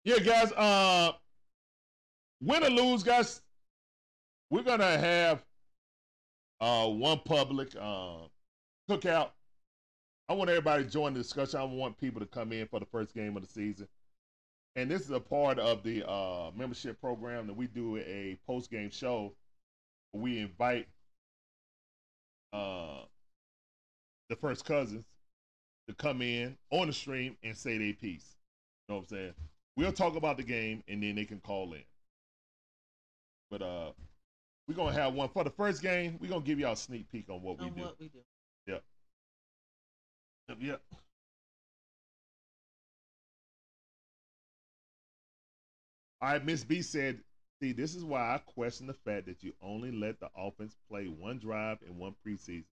Yeah, 0.05 0.19
guys. 0.21 0.51
Uh, 0.53 1.13
win 2.41 2.65
or 2.65 2.71
lose, 2.71 3.03
guys. 3.03 3.43
We're 4.49 4.63
gonna 4.63 4.99
have 4.99 5.45
uh 6.61 6.89
one 6.89 7.21
public 7.25 7.77
uh 7.79 8.17
cookout. 8.89 9.31
I 10.27 10.33
want 10.33 10.49
everybody 10.49 10.85
to 10.85 10.91
join 10.91 11.13
the 11.13 11.21
discussion. 11.21 11.61
I 11.61 11.65
want 11.65 11.99
people 11.99 12.21
to 12.21 12.27
come 12.27 12.53
in 12.53 12.67
for 12.67 12.81
the 12.81 12.87
first 12.87 13.15
game 13.15 13.37
of 13.37 13.43
the 13.43 13.49
season. 13.49 13.89
And 14.77 14.91
this 14.91 15.03
is 15.03 15.11
a 15.11 15.21
part 15.21 15.59
of 15.59 15.83
the 15.83 16.09
uh, 16.09 16.51
membership 16.57 17.01
program 17.01 17.47
that 17.49 17.57
we 17.57 17.67
do 17.67 17.97
a 17.99 18.39
post 18.47 18.71
game 18.71 18.91
show. 18.91 19.33
We 20.13 20.39
invite 20.39 20.87
uh, 22.53 23.03
the 24.29 24.37
first 24.37 24.65
cousins 24.65 25.05
to 25.89 25.95
come 25.95 26.23
in 26.23 26.57
on 26.71 26.87
the 26.87 26.93
stream 26.93 27.37
and 27.43 27.57
say 27.57 27.79
their 27.79 27.93
piece. 27.93 28.37
You 28.89 28.95
know 28.95 29.01
what 29.01 29.11
I'm 29.11 29.17
saying? 29.17 29.35
We'll 29.77 29.93
talk 29.93 30.17
about 30.17 30.37
the 30.37 30.43
game 30.43 30.83
and 30.89 31.03
then 31.03 31.17
they 31.17 31.25
can 31.25 31.41
call 31.41 31.73
in. 31.73 31.83
But 33.51 33.63
uh, 33.63 33.91
we're 34.69 34.75
gonna 34.77 34.93
have 34.93 35.15
one 35.15 35.29
for 35.29 35.43
the 35.43 35.51
first 35.51 35.83
game. 35.83 36.17
We're 36.21 36.29
gonna 36.31 36.43
give 36.43 36.61
y'all 36.61 36.73
a 36.73 36.77
sneak 36.77 37.11
peek 37.11 37.29
on 37.29 37.43
what 37.43 37.59
we 37.59 37.67
On 37.67 37.73
do. 37.73 37.83
what 37.83 37.99
we 37.99 38.09
do. 38.09 38.19
Yep. 38.69 38.83
Yep. 40.49 40.59
Yep. 40.61 40.83
All 46.23 46.33
right, 46.33 46.45
Miss 46.45 46.65
B 46.65 46.83
said, 46.83 47.21
see, 47.61 47.73
this 47.73 47.95
is 47.95 48.05
why 48.05 48.21
I 48.21 48.39
question 48.39 48.87
the 48.87 48.93
fact 48.93 49.27
that 49.27 49.43
you 49.43 49.53
only 49.63 49.91
let 49.91 50.21
the 50.21 50.29
offense 50.37 50.77
play 50.89 51.07
one 51.07 51.39
drive 51.39 51.79
in 51.87 51.99
one 51.99 52.15
preseason. 52.27 52.65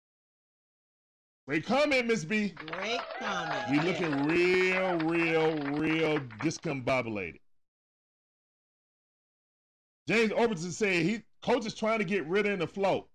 Great 1.48 1.65
comment, 1.65 2.07
Miss 2.07 2.26
B. 2.26 2.49
Great 2.49 2.99
comment. 3.19 3.72
We 3.72 3.80
looking 3.80 4.26
real, 4.26 4.98
real, 4.99 5.57
real 5.78 6.19
discombobulated. 6.41 7.40
James 10.10 10.32
Orbison 10.34 10.72
said 10.72 11.03
he 11.03 11.22
coach 11.41 11.65
is 11.65 11.74
trying 11.74 11.99
to 11.99 12.06
get 12.06 12.26
rid 12.28 12.48
of 12.48 12.60
the 12.60 12.68
flow. 12.68 13.07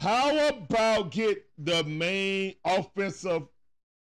How 0.00 0.48
about 0.48 1.12
get 1.12 1.46
the 1.58 1.84
main 1.84 2.54
offensive 2.64 3.42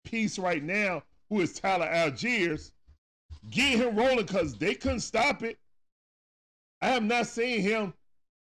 piece 0.03 0.37
right 0.37 0.63
now, 0.63 1.03
who 1.29 1.39
is 1.39 1.53
Tyler 1.53 1.87
Allgeier, 1.87 2.71
get 3.49 3.79
him 3.79 3.95
rolling 3.95 4.25
because 4.25 4.55
they 4.55 4.75
couldn't 4.75 4.99
stop 5.01 5.43
it. 5.43 5.57
I 6.81 6.89
have 6.89 7.03
not 7.03 7.27
seen 7.27 7.61
him 7.61 7.93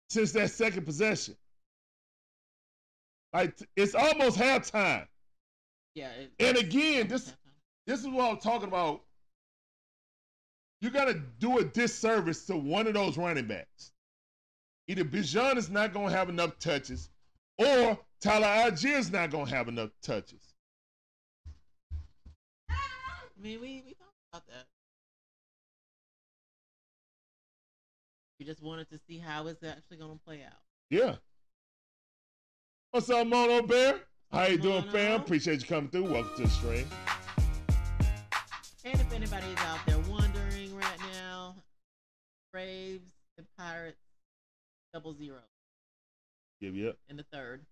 since 0.09 0.33
that 0.33 0.51
second 0.51 0.85
possession. 0.85 1.37
Like 3.33 3.57
it's 3.77 3.95
almost 3.95 4.39
halftime. 4.39 5.07
Yeah. 5.95 6.11
it- 6.11 6.33
And 6.39 6.57
again, 6.57 7.09
this 7.09 7.35
this 7.87 8.01
is 8.01 8.09
what 8.09 8.31
I'm 8.31 8.39
talking 8.39 8.69
about. 8.69 9.03
You 10.81 10.91
got 10.91 11.07
to 11.07 11.15
do 11.39 11.59
a 11.59 11.65
disservice 11.65 12.45
to 12.47 12.57
one 12.57 12.87
of 12.87 12.95
those 12.95 13.17
running 13.17 13.47
backs. 13.47 13.93
Either 14.89 15.05
Bijan 15.05 15.57
is 15.57 15.71
not 15.71 15.93
going 15.95 16.11
to 16.11 16.17
have 16.17 16.29
enough 16.29 16.59
touches, 16.59 17.09
or 17.59 17.99
Tyler 18.21 18.47
Allgeier 18.47 18.99
is 18.99 19.11
not 19.11 19.31
going 19.31 19.47
to 19.47 19.55
have 19.55 19.69
enough 19.69 19.91
touches. 20.03 20.55
I 22.71 22.75
mean, 23.41 23.61
we 23.61 23.83
we 23.87 23.95
talked 23.95 24.13
about 24.33 24.47
that. 24.49 24.67
Just 28.47 28.63
wanted 28.63 28.89
to 28.91 29.01
see 29.09 29.19
how 29.19 29.49
it's 29.49 29.65
actually 29.65 29.97
going 29.97 30.13
to 30.17 30.25
play 30.25 30.43
out. 30.47 30.61
Yeah. 30.89 31.17
What's 32.93 33.11
up, 33.11 33.27
Mono 33.27 33.67
Bear? 33.67 33.99
How 34.31 34.47
you 34.47 34.57
doing, 34.57 34.87
Mono? 34.87 34.93
fam? 34.93 35.21
Appreciate 35.21 35.63
you 35.63 35.67
coming 35.67 35.91
through. 35.91 36.05
Welcome 36.05 36.31
to 36.37 36.43
the 36.43 36.49
stream. 36.49 36.87
And 38.85 39.01
if 39.01 39.13
anybody 39.13 39.49
is 39.49 39.59
out 39.59 39.81
there 39.85 39.99
wondering 40.09 40.77
right 40.77 40.99
now, 41.13 41.57
Braves 42.53 43.11
and 43.37 43.49
Pirates 43.59 43.99
double 44.95 45.13
zero 45.13 45.41
Give 46.61 46.77
you 46.77 46.91
up. 46.91 46.99
in 47.11 47.17
the 47.17 47.25
third. 47.33 47.63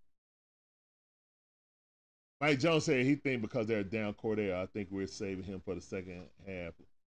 Mike 2.41 2.59
Jones 2.59 2.83
said 2.85 3.07
he 3.07 3.15
think 3.15 3.43
because 3.43 3.69
they're 3.69 3.85
down 3.85 4.13
Cordarrelle, 4.15 4.61
I 4.65 4.67
think 4.67 4.89
we're 4.91 5.07
saving 5.07 5.45
him 5.45 5.63
for 5.65 5.77
the 5.77 5.81
second 5.81 6.25
half. 6.45 6.73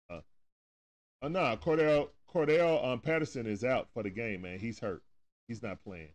Uh, 0.09 0.19
oh 1.21 1.29
no, 1.29 1.39
Cordarrelle 1.63 2.09
Cordarrelle 2.35 2.85
um, 2.85 2.99
Patterson 2.99 3.47
is 3.47 3.63
out 3.63 3.87
for 3.93 4.03
the 4.03 4.09
game, 4.09 4.41
man. 4.41 4.59
He's 4.59 4.79
hurt. 4.79 5.01
He's 5.47 5.63
not 5.63 5.81
playing. 5.83 6.09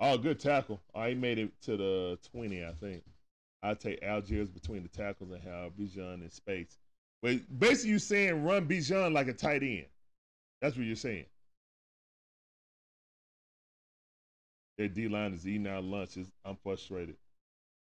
Oh, 0.00 0.18
good 0.18 0.40
tackle. 0.40 0.80
Oh, 0.94 1.04
he 1.04 1.14
made 1.14 1.38
it 1.38 1.52
to 1.62 1.76
the 1.76 2.18
20, 2.32 2.64
I 2.64 2.72
think. 2.72 3.04
I 3.62 3.74
take 3.74 4.02
Allgeier 4.02 4.52
between 4.52 4.82
the 4.82 4.88
tackles 4.88 5.30
and 5.30 5.42
have 5.44 5.72
Bijan 5.72 6.22
in 6.22 6.30
space. 6.30 6.78
But 7.22 7.36
basically, 7.56 7.90
you're 7.90 7.98
saying 7.98 8.42
run 8.42 8.66
Bijan 8.66 9.12
like 9.12 9.28
a 9.28 9.34
tight 9.34 9.62
end. 9.62 9.86
That's 10.62 10.76
what 10.76 10.86
you're 10.86 10.96
saying. 10.96 11.26
Their 14.78 14.88
D 14.88 15.06
line 15.08 15.34
is 15.34 15.46
eating 15.46 15.66
our 15.66 15.82
lunches. 15.82 16.28
I'm 16.44 16.56
frustrated. 16.56 17.16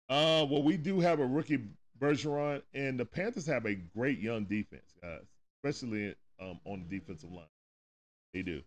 Uh, 0.09 0.45
well, 0.51 0.63
we 0.63 0.77
do 0.77 0.99
have 0.99 1.21
a 1.21 1.27
rookie 1.27 1.61
Bergeron, 1.99 2.63
and 2.75 2.99
the 2.99 3.05
Panthers 3.05 3.47
have 3.47 3.67
a 3.67 3.75
great 3.75 4.21
young 4.21 4.45
defense, 4.45 4.95
guys, 5.03 5.27
especially 5.57 6.15
um, 6.41 6.61
on 6.65 6.85
the 6.89 6.99
defensive 6.99 7.33
line. 7.33 7.45
They 8.33 8.43
do. 8.43 8.63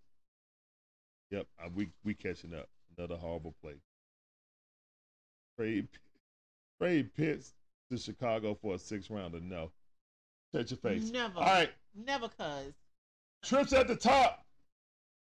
Yep, 1.32 1.48
we 1.76 1.90
we 2.03 2.14
catching 2.14 2.53
up. 2.53 2.68
Another 2.98 3.16
horrible 3.16 3.56
play. 3.62 3.76
Trade 5.58 5.88
trade 6.82 7.14
Pitts 7.16 7.53
to 7.90 7.98
Chicago 7.98 8.58
for 8.62 8.76
a 8.76 8.80
six 8.80 9.10
rounder. 9.10 9.40
No. 9.40 9.72
Touch 10.53 10.72
your 10.72 10.78
face. 10.78 11.10
Never. 11.12 11.38
All 11.40 11.44
right. 11.45 11.72
Never 11.95 12.28
cuz. 12.28 12.74
Trips 13.44 13.74
at 13.74 13.88
the 13.88 13.95
top. 13.95 14.45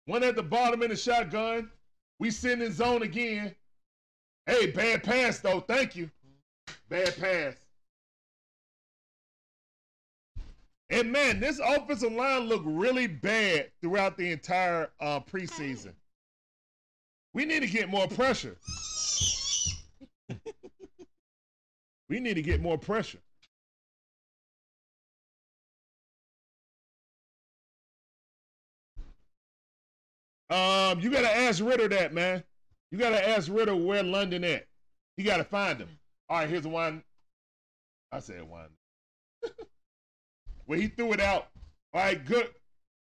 One 0.05 0.23
at 0.23 0.35
the 0.35 0.43
bottom 0.43 0.83
in 0.83 0.89
the 0.89 0.95
shotgun. 0.95 1.69
We 2.19 2.31
sitting 2.31 2.65
in 2.65 2.73
zone 2.73 3.03
again. 3.03 3.55
Hey, 4.45 4.71
bad 4.71 5.03
pass 5.03 5.39
though. 5.39 5.61
Thank 5.61 5.95
you. 5.95 6.09
Bad 6.89 7.15
pass. 7.17 7.55
And 10.91 11.09
man, 11.09 11.39
this 11.39 11.59
offensive 11.59 12.11
line 12.11 12.41
looked 12.41 12.65
really 12.65 13.07
bad 13.07 13.71
throughout 13.81 14.17
the 14.17 14.29
entire 14.29 14.89
uh, 14.99 15.21
preseason. 15.21 15.93
We 17.33 17.45
need 17.45 17.61
to 17.61 17.67
get 17.67 17.87
more 17.87 18.09
pressure. 18.09 18.57
we 22.09 22.19
need 22.19 22.33
to 22.33 22.41
get 22.41 22.61
more 22.61 22.77
pressure. 22.77 23.19
Um, 30.49 30.99
you 30.99 31.09
gotta 31.09 31.33
ask 31.33 31.63
Ridder 31.63 31.87
that, 31.87 32.13
man. 32.13 32.43
You 32.91 32.97
gotta 32.97 33.25
ask 33.29 33.49
Ridder 33.49 33.77
where 33.77 34.03
London 34.03 34.43
at. 34.43 34.67
You 35.15 35.23
gotta 35.23 35.45
find 35.45 35.79
him. 35.79 35.87
All 36.27 36.39
right, 36.39 36.49
here's 36.49 36.67
one. 36.67 37.01
I 38.11 38.19
said 38.19 38.43
one. 38.43 38.67
Where 40.65 40.79
he 40.79 40.87
threw 40.87 41.13
it 41.13 41.21
out. 41.21 41.47
All 41.93 42.01
right, 42.01 42.25
good, 42.25 42.49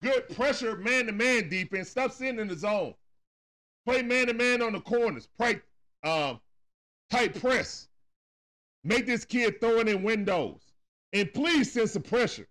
good 0.02 0.28
pressure, 0.34 0.76
man 0.76 1.06
to 1.06 1.12
man 1.12 1.48
defense. 1.48 1.90
Stop 1.90 2.12
sitting 2.12 2.38
in 2.38 2.48
the 2.48 2.56
zone. 2.56 2.94
Play 3.84 4.02
man 4.02 4.28
to 4.28 4.34
man 4.34 4.62
on 4.62 4.72
the 4.72 4.80
corners. 4.80 5.28
Play 5.36 5.60
um, 6.04 6.40
tight 7.10 7.38
press. 7.40 7.88
Make 8.84 9.06
this 9.06 9.24
kid 9.24 9.60
throw 9.60 9.80
it 9.80 9.88
in 9.88 10.02
windows. 10.02 10.60
And 11.12 11.32
please 11.32 11.72
send 11.72 11.90
some 11.90 12.02
pressure. 12.02 12.46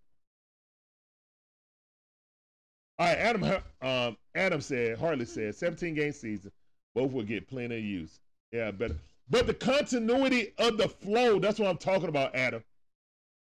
All 3.00 3.08
right, 3.08 3.18
Adam. 3.18 3.44
Um, 3.82 4.18
Adam 4.36 4.62
said, 4.62 5.00
Hartley 5.00 5.26
said, 5.26 5.56
17 5.56 5.96
game 5.96 6.12
season, 6.12 6.52
both 6.94 7.12
will 7.12 7.24
get 7.24 7.48
plenty 7.48 7.78
of 7.78 7.84
use. 7.84 8.20
Yeah, 8.52 8.70
better. 8.72 8.96
But 9.30 9.48
the 9.48 9.54
continuity 9.54 10.54
of 10.60 10.78
the 10.78 10.88
flow, 10.88 11.40
that's 11.40 11.58
what 11.58 11.70
I'm 11.70 11.78
talking 11.78 12.10
about, 12.10 12.36
Adam. 12.36 12.64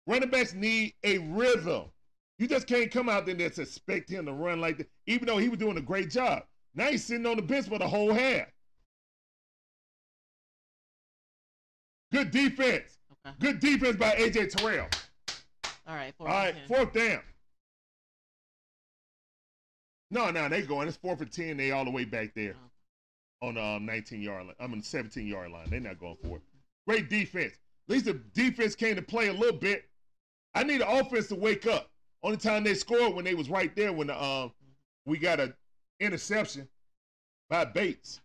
Running 0.06 0.30
backs 0.30 0.54
need 0.54 0.94
a 1.04 1.18
rhythm. 1.18 1.84
You 2.38 2.46
just 2.46 2.66
can't 2.66 2.90
come 2.90 3.08
out 3.08 3.26
there 3.26 3.32
and 3.34 3.40
just 3.40 3.58
expect 3.58 4.10
him 4.10 4.26
to 4.26 4.32
run 4.32 4.60
like 4.60 4.78
that, 4.78 4.88
even 5.06 5.26
though 5.26 5.38
he 5.38 5.48
was 5.48 5.58
doing 5.58 5.78
a 5.78 5.82
great 5.82 6.10
job. 6.10 6.42
Now 6.74 6.86
he's 6.90 7.04
sitting 7.04 7.26
on 7.26 7.36
the 7.36 7.42
bench 7.42 7.68
for 7.68 7.78
the 7.78 7.88
whole 7.88 8.12
half. 8.12 8.46
Good 12.12 12.30
defense. 12.30 12.98
Okay. 13.26 13.34
Good 13.40 13.60
defense 13.60 13.96
by 13.96 14.12
AJ 14.12 14.50
Terrell. 14.54 14.86
All 15.86 15.94
right. 15.94 16.14
All 16.20 16.26
right, 16.26 16.54
10. 16.54 16.68
fourth 16.68 16.92
down. 16.92 17.20
No, 20.10 20.30
no, 20.30 20.48
they 20.48 20.62
going. 20.62 20.86
It's 20.86 20.96
fourth 20.96 21.18
for 21.18 21.24
ten. 21.24 21.56
They 21.56 21.72
all 21.72 21.84
the 21.84 21.90
way 21.90 22.04
back 22.04 22.32
there 22.34 22.54
Oh. 23.42 23.48
on 23.48 23.54
the 23.54 23.62
um, 23.64 23.86
19 23.86 24.22
yard 24.22 24.46
line. 24.46 24.54
I'm 24.60 24.72
on 24.72 24.78
the 24.78 24.84
17 24.84 25.26
yard 25.26 25.50
line. 25.50 25.68
They're 25.68 25.80
not 25.80 25.98
going 25.98 26.16
for 26.22 26.36
it. 26.36 26.42
Great 26.86 27.10
defense. 27.10 27.54
At 27.88 27.92
least 27.92 28.04
the 28.04 28.14
defense 28.34 28.74
came 28.76 28.94
to 28.96 29.02
play 29.02 29.28
a 29.28 29.32
little 29.32 29.58
bit. 29.58 29.84
I 30.56 30.62
need 30.64 30.80
the 30.80 30.90
offense 30.90 31.28
to 31.28 31.34
wake 31.36 31.66
up. 31.66 31.90
Only 32.22 32.38
time 32.38 32.64
they 32.64 32.74
scored 32.74 33.14
when 33.14 33.24
they 33.26 33.34
was 33.34 33.50
right 33.50 33.74
there 33.76 33.92
when 33.92 34.08
the, 34.08 34.22
um 34.22 34.52
we 35.04 35.18
got 35.18 35.38
a 35.38 35.54
interception 36.00 36.68
by 37.50 37.64
Bates. 37.66 38.20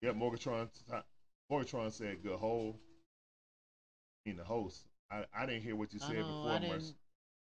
Yeah, 0.00 0.12
Morgatron. 0.12 0.68
Morgatron 1.50 1.92
said 1.92 2.22
good 2.22 2.38
hold. 2.38 2.76
I 4.26 4.30
mean 4.30 4.36
the 4.36 4.44
host. 4.44 4.86
I, 5.10 5.24
I 5.36 5.46
didn't 5.46 5.62
hear 5.62 5.76
what 5.76 5.92
you 5.92 5.98
said 5.98 6.16
know, 6.16 6.26
before, 6.26 6.60
Mercer. 6.60 6.68
didn't- 6.78 6.94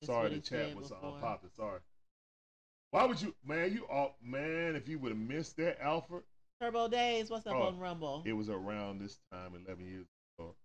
it's 0.02 0.08
Sorry, 0.08 0.30
the 0.30 0.40
chat 0.42 0.76
was 0.76 0.92
uh, 0.92 0.96
before. 0.96 1.20
popping. 1.22 1.50
Sorry. 1.56 1.80
Why 2.92 3.06
would 3.06 3.22
you, 3.22 3.34
man? 3.46 3.74
You 3.74 3.88
all, 3.88 4.18
man. 4.22 4.76
If 4.76 4.88
you 4.90 5.00
would 5.00 5.12
have 5.12 5.20
missed 5.20 5.58
that, 5.58 5.82
Alfred, 5.82 6.24
Turbo 6.62 6.88
Days, 6.88 7.30
what's 7.30 7.46
up 7.48 7.54
Oh, 7.56 7.64
on 7.64 7.80
Rumble? 7.80 8.24
it 8.26 8.34
was 8.34 8.50
around 8.50 9.00
this 9.00 9.20
time, 9.32 9.56
11 9.56 9.86
years 9.86 10.08
ago. 10.38 10.56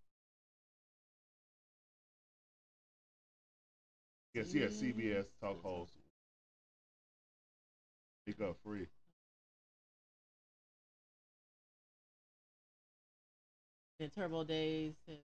Yes, 4.34 4.54
yeah, 4.54 4.66
CBS 4.66 5.24
mm. 5.26 5.40
talk 5.40 5.60
host. 5.62 5.92
Pick 8.26 8.40
up 8.40 8.56
free. 8.62 8.86
And 13.98 14.12
Turbo 14.12 14.44
Days. 14.44 14.94
said- 15.06 15.22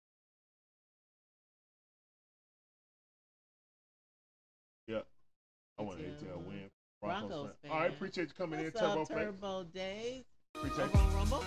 Yep. 4.88 5.08
I 5.78 5.82
want 5.82 6.00
to 6.00 6.26
tell 6.26 6.40
win. 6.40 6.72
Broncos 7.02 7.56
fan. 7.62 7.72
All 7.72 7.80
right, 7.80 7.92
appreciate 7.94 8.30
you 8.30 8.34
coming 8.34 8.64
What's 8.64 8.76
in, 8.76 8.82
Turbo. 8.82 9.02
up, 9.02 9.08
Turbo 9.10 9.64
Days? 9.66 10.33
Appreciate 10.56 10.94
you. 10.94 11.00
Rumble? 11.16 11.44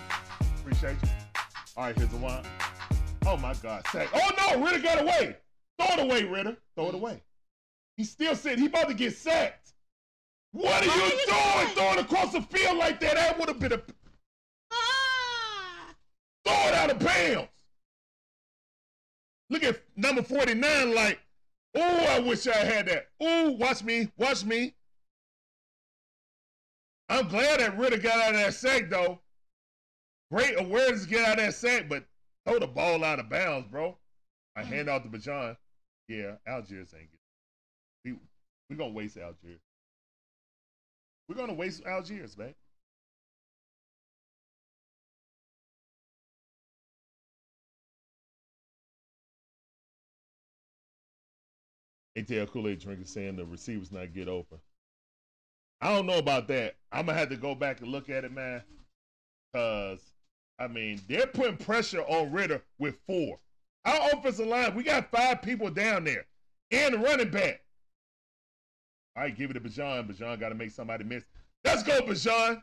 Appreciate 0.60 0.96
you. 1.02 1.08
All 1.76 1.84
right, 1.84 1.96
here's 1.96 2.10
the 2.10 2.16
one. 2.16 2.44
Oh 3.26 3.36
my 3.36 3.54
God, 3.54 3.86
sack. 3.92 4.08
Oh 4.14 4.30
no, 4.38 4.64
Ridder 4.64 4.80
got 4.82 5.02
away. 5.02 5.36
Throw 5.78 5.94
it 5.94 6.00
away, 6.00 6.24
Ridder. 6.24 6.56
Throw 6.74 6.88
it 6.88 6.94
away. 6.94 7.22
He's 7.96 8.10
still 8.10 8.34
sitting. 8.34 8.60
He 8.60 8.66
about 8.66 8.88
to 8.88 8.94
get 8.94 9.16
sacked. 9.16 9.72
What 10.52 10.82
are 10.82 10.84
you 10.84 10.90
are 10.90 10.96
you 10.96 11.26
doing? 11.26 11.26
doing? 11.26 11.68
Throwing 11.74 11.98
across 11.98 12.32
the 12.32 12.42
field 12.42 12.78
like 12.78 13.00
that? 13.00 13.16
That 13.16 13.38
would 13.38 13.48
have 13.48 13.58
been 13.58 13.72
a 13.72 13.82
Ah! 14.72 15.94
throw 16.44 16.68
it 16.68 16.74
out 16.74 16.90
of 16.90 16.98
bounds. 16.98 17.48
Look 19.50 19.62
at 19.62 19.82
number 19.96 20.22
49 20.22 20.94
like, 20.94 21.20
oh, 21.74 22.06
I 22.08 22.18
wish 22.20 22.46
I 22.46 22.56
had 22.56 22.86
that. 22.86 23.08
Ooh, 23.22 23.52
watch 23.52 23.82
me, 23.84 24.08
watch 24.16 24.44
me. 24.44 24.74
I'm 27.08 27.28
glad 27.28 27.60
that 27.60 27.78
Ridder 27.78 27.98
got 27.98 28.18
out 28.20 28.34
of 28.34 28.40
that 28.40 28.54
sack, 28.54 28.90
though. 28.90 29.20
Great 30.30 30.58
awareness 30.58 31.04
to 31.04 31.08
get 31.08 31.24
out 31.24 31.38
of 31.38 31.44
that 31.44 31.54
sack, 31.54 31.88
but 31.88 32.04
throw 32.44 32.58
the 32.58 32.66
ball 32.66 33.04
out 33.04 33.20
of 33.20 33.28
bounds, 33.28 33.68
bro. 33.68 33.96
I 34.56 34.62
Mhm. 34.62 34.66
hand 34.66 34.88
out 34.88 35.02
to 35.04 35.08
Bijan. 35.08 35.56
Yeah, 36.08 36.36
Allgeier 36.46 36.92
ain't 36.94 37.10
good. 37.10 37.20
We 38.04 38.18
we 38.68 38.76
gonna 38.76 38.92
waste 38.92 39.16
Allgeier. 39.16 39.60
We're 41.28 41.36
gonna 41.36 41.54
waste 41.54 41.84
Allgeier, 41.84 42.36
man. 42.36 42.54
ATL 52.16 52.46
Kool-Aid 52.46 52.80
drinker 52.80 53.04
saying 53.04 53.36
the 53.36 53.44
receivers 53.44 53.92
not 53.92 54.12
get 54.14 54.26
open. 54.28 54.58
I 55.80 55.94
don't 55.94 56.06
know 56.06 56.18
about 56.18 56.48
that. 56.48 56.76
I'm 56.92 57.06
gonna 57.06 57.18
have 57.18 57.28
to 57.30 57.36
go 57.36 57.54
back 57.54 57.80
and 57.80 57.90
look 57.90 58.08
at 58.08 58.24
it, 58.24 58.32
man. 58.32 58.62
Cause 59.54 60.00
I 60.58 60.68
mean 60.68 61.00
they're 61.08 61.26
putting 61.26 61.56
pressure 61.56 62.02
on 62.02 62.32
Ridder 62.32 62.62
with 62.78 62.98
four. 63.06 63.38
Our 63.84 64.10
offensive 64.12 64.46
line, 64.46 64.74
we 64.74 64.82
got 64.82 65.10
five 65.10 65.42
people 65.42 65.70
down 65.70 66.04
there 66.04 66.26
and 66.70 66.94
the 66.94 66.98
running 66.98 67.30
back. 67.30 67.62
All 69.16 69.22
right, 69.22 69.36
give 69.36 69.50
it 69.50 69.54
to 69.54 69.60
Bijan. 69.60 70.10
Bijan 70.10 70.40
got 70.40 70.50
to 70.50 70.54
make 70.54 70.72
somebody 70.72 71.04
miss. 71.04 71.24
Let's 71.64 71.82
go, 71.82 72.00
Bijan. 72.00 72.62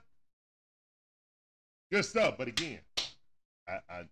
Good 1.92 2.06
stuff. 2.06 2.36
But 2.38 2.48
again, 2.48 2.80
I, 3.68 3.80
I 3.90 4.04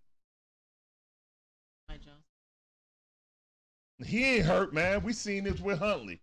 he 4.05 4.25
ain't 4.25 4.45
hurt, 4.45 4.73
man. 4.73 5.03
We 5.03 5.13
seen 5.13 5.43
this 5.43 5.59
with 5.59 5.79
Huntley. 5.79 6.19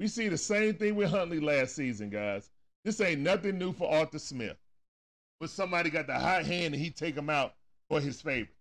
We 0.00 0.08
see 0.08 0.28
the 0.30 0.38
same 0.38 0.76
thing 0.76 0.96
with 0.96 1.10
Huntley 1.10 1.40
last 1.40 1.76
season, 1.76 2.08
guys. 2.08 2.48
This 2.84 3.02
ain't 3.02 3.20
nothing 3.20 3.58
new 3.58 3.74
for 3.74 3.92
Arthur 3.92 4.18
Smith. 4.18 4.56
But 5.38 5.50
somebody 5.50 5.90
got 5.90 6.06
the 6.06 6.18
hot 6.18 6.46
hand 6.46 6.72
and 6.72 6.82
he 6.82 6.88
take 6.88 7.14
him 7.14 7.28
out 7.28 7.52
for 7.90 8.00
his 8.00 8.22
favorite. 8.22 8.56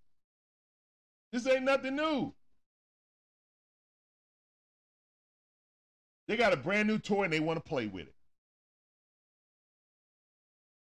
This 1.32 1.48
ain't 1.48 1.64
nothing 1.64 1.96
new. 1.96 2.34
They 6.28 6.36
got 6.36 6.52
a 6.52 6.58
brand 6.58 6.90
new 6.90 7.00
toy 7.00 7.24
and 7.24 7.32
they 7.32 7.40
want 7.40 7.56
to 7.58 7.68
play 7.68 7.88
with 7.88 8.08
it. 8.08 8.16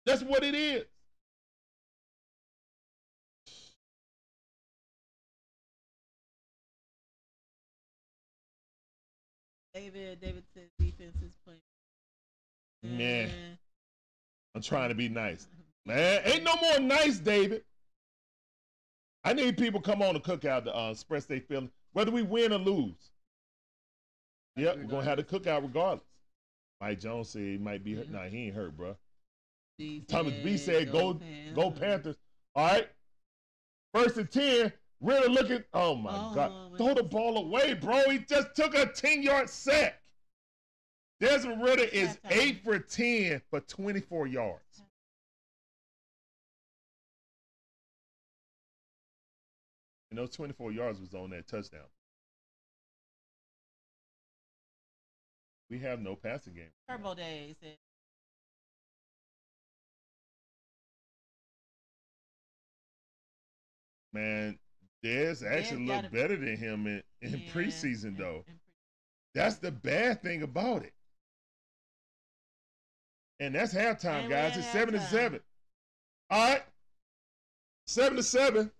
That's 0.06 0.22
what 0.22 0.42
it 0.42 0.54
is. 0.54 0.84
David, 9.78 10.20
David 10.20 10.44
said 10.52 10.64
defense 10.78 11.16
is 11.22 11.32
playing. 11.44 11.60
Nah. 12.82 13.04
Eh. 13.04 13.28
I'm 14.54 14.62
trying 14.62 14.88
to 14.88 14.94
be 14.96 15.08
nice. 15.08 15.46
Man, 15.86 16.20
ain't 16.24 16.42
no 16.42 16.56
more 16.60 16.80
nice, 16.80 17.18
David. 17.18 17.62
I 19.22 19.34
need 19.34 19.56
people 19.56 19.80
come 19.80 20.02
on 20.02 20.14
the 20.14 20.20
cookout 20.20 20.64
to 20.64 20.76
uh, 20.76 20.90
express 20.90 21.26
their 21.26 21.40
feelings, 21.40 21.70
whether 21.92 22.10
we 22.10 22.22
win 22.22 22.52
or 22.52 22.58
lose. 22.58 23.12
Yep, 24.56 24.78
we're 24.78 24.84
gonna 24.84 25.04
have 25.04 25.18
the 25.18 25.22
cookout 25.22 25.62
regardless. 25.62 26.04
Mike 26.80 26.98
Jones 26.98 27.28
said 27.28 27.42
he 27.42 27.58
might 27.58 27.84
be 27.84 27.94
hurt. 27.94 28.06
Yeah. 28.10 28.18
Nah, 28.18 28.28
he 28.28 28.46
ain't 28.46 28.56
hurt, 28.56 28.76
bro. 28.76 28.96
D 29.78 30.02
Thomas 30.08 30.34
B 30.42 30.56
said, 30.56 30.90
"Go, 30.90 31.20
go 31.54 31.70
Panthers." 31.70 31.78
Panthers!" 31.78 32.16
All 32.56 32.66
right, 32.66 32.88
first 33.94 34.16
and 34.16 34.30
ten. 34.30 34.72
Really 35.00 35.28
looking. 35.28 35.62
Oh 35.72 35.94
my 35.94 36.10
Oh, 36.12 36.34
God! 36.34 36.76
Throw 36.76 36.94
the 36.94 37.02
ball 37.04 37.36
away, 37.38 37.74
bro. 37.74 38.10
He 38.10 38.18
just 38.18 38.54
took 38.56 38.74
a 38.74 38.86
ten-yard 38.86 39.48
sack. 39.48 40.00
Desmond 41.20 41.62
Ridder 41.62 41.84
is 41.84 42.16
Halftime. 42.24 42.30
eight 42.32 42.64
for 42.64 42.78
ten 42.78 43.42
for 43.50 43.60
twenty-four 43.60 44.26
yards. 44.26 44.82
And 50.10 50.18
those 50.18 50.30
24 50.30 50.72
yards 50.72 51.00
was 51.00 51.12
on 51.14 51.30
that 51.30 51.46
touchdown. 51.46 51.82
We 55.68 55.78
have 55.80 56.00
no 56.00 56.16
passing 56.16 56.54
game. 56.54 56.70
Turbo 56.88 57.14
Days. 57.14 57.56
Man, 64.12 64.58
Dez 65.04 65.44
actually 65.46 65.86
gotta- 65.86 66.02
looked 66.02 66.14
better 66.14 66.36
than 66.36 66.56
him 66.56 66.86
in, 66.86 67.02
in 67.22 67.38
Yeah, 67.38 67.52
preseason, 67.52 68.16
though. 68.16 68.38
in 68.38 68.42
pre- 68.44 68.54
That's 69.34 69.56
the 69.58 69.70
bad 69.70 70.22
thing 70.22 70.42
about 70.42 70.82
it. 70.84 70.92
And 73.40 73.54
that's 73.54 73.72
halftime, 73.72 74.22
And 74.22 74.30
guys. 74.30 74.56
It's 74.56 74.66
at 74.66 74.72
seven 74.72 74.94
to 74.94 75.00
seven. 75.00 75.40
All 76.30 76.50
right. 76.54 76.62
Seven 77.86 78.16
to 78.16 78.22
seven. 78.22 78.72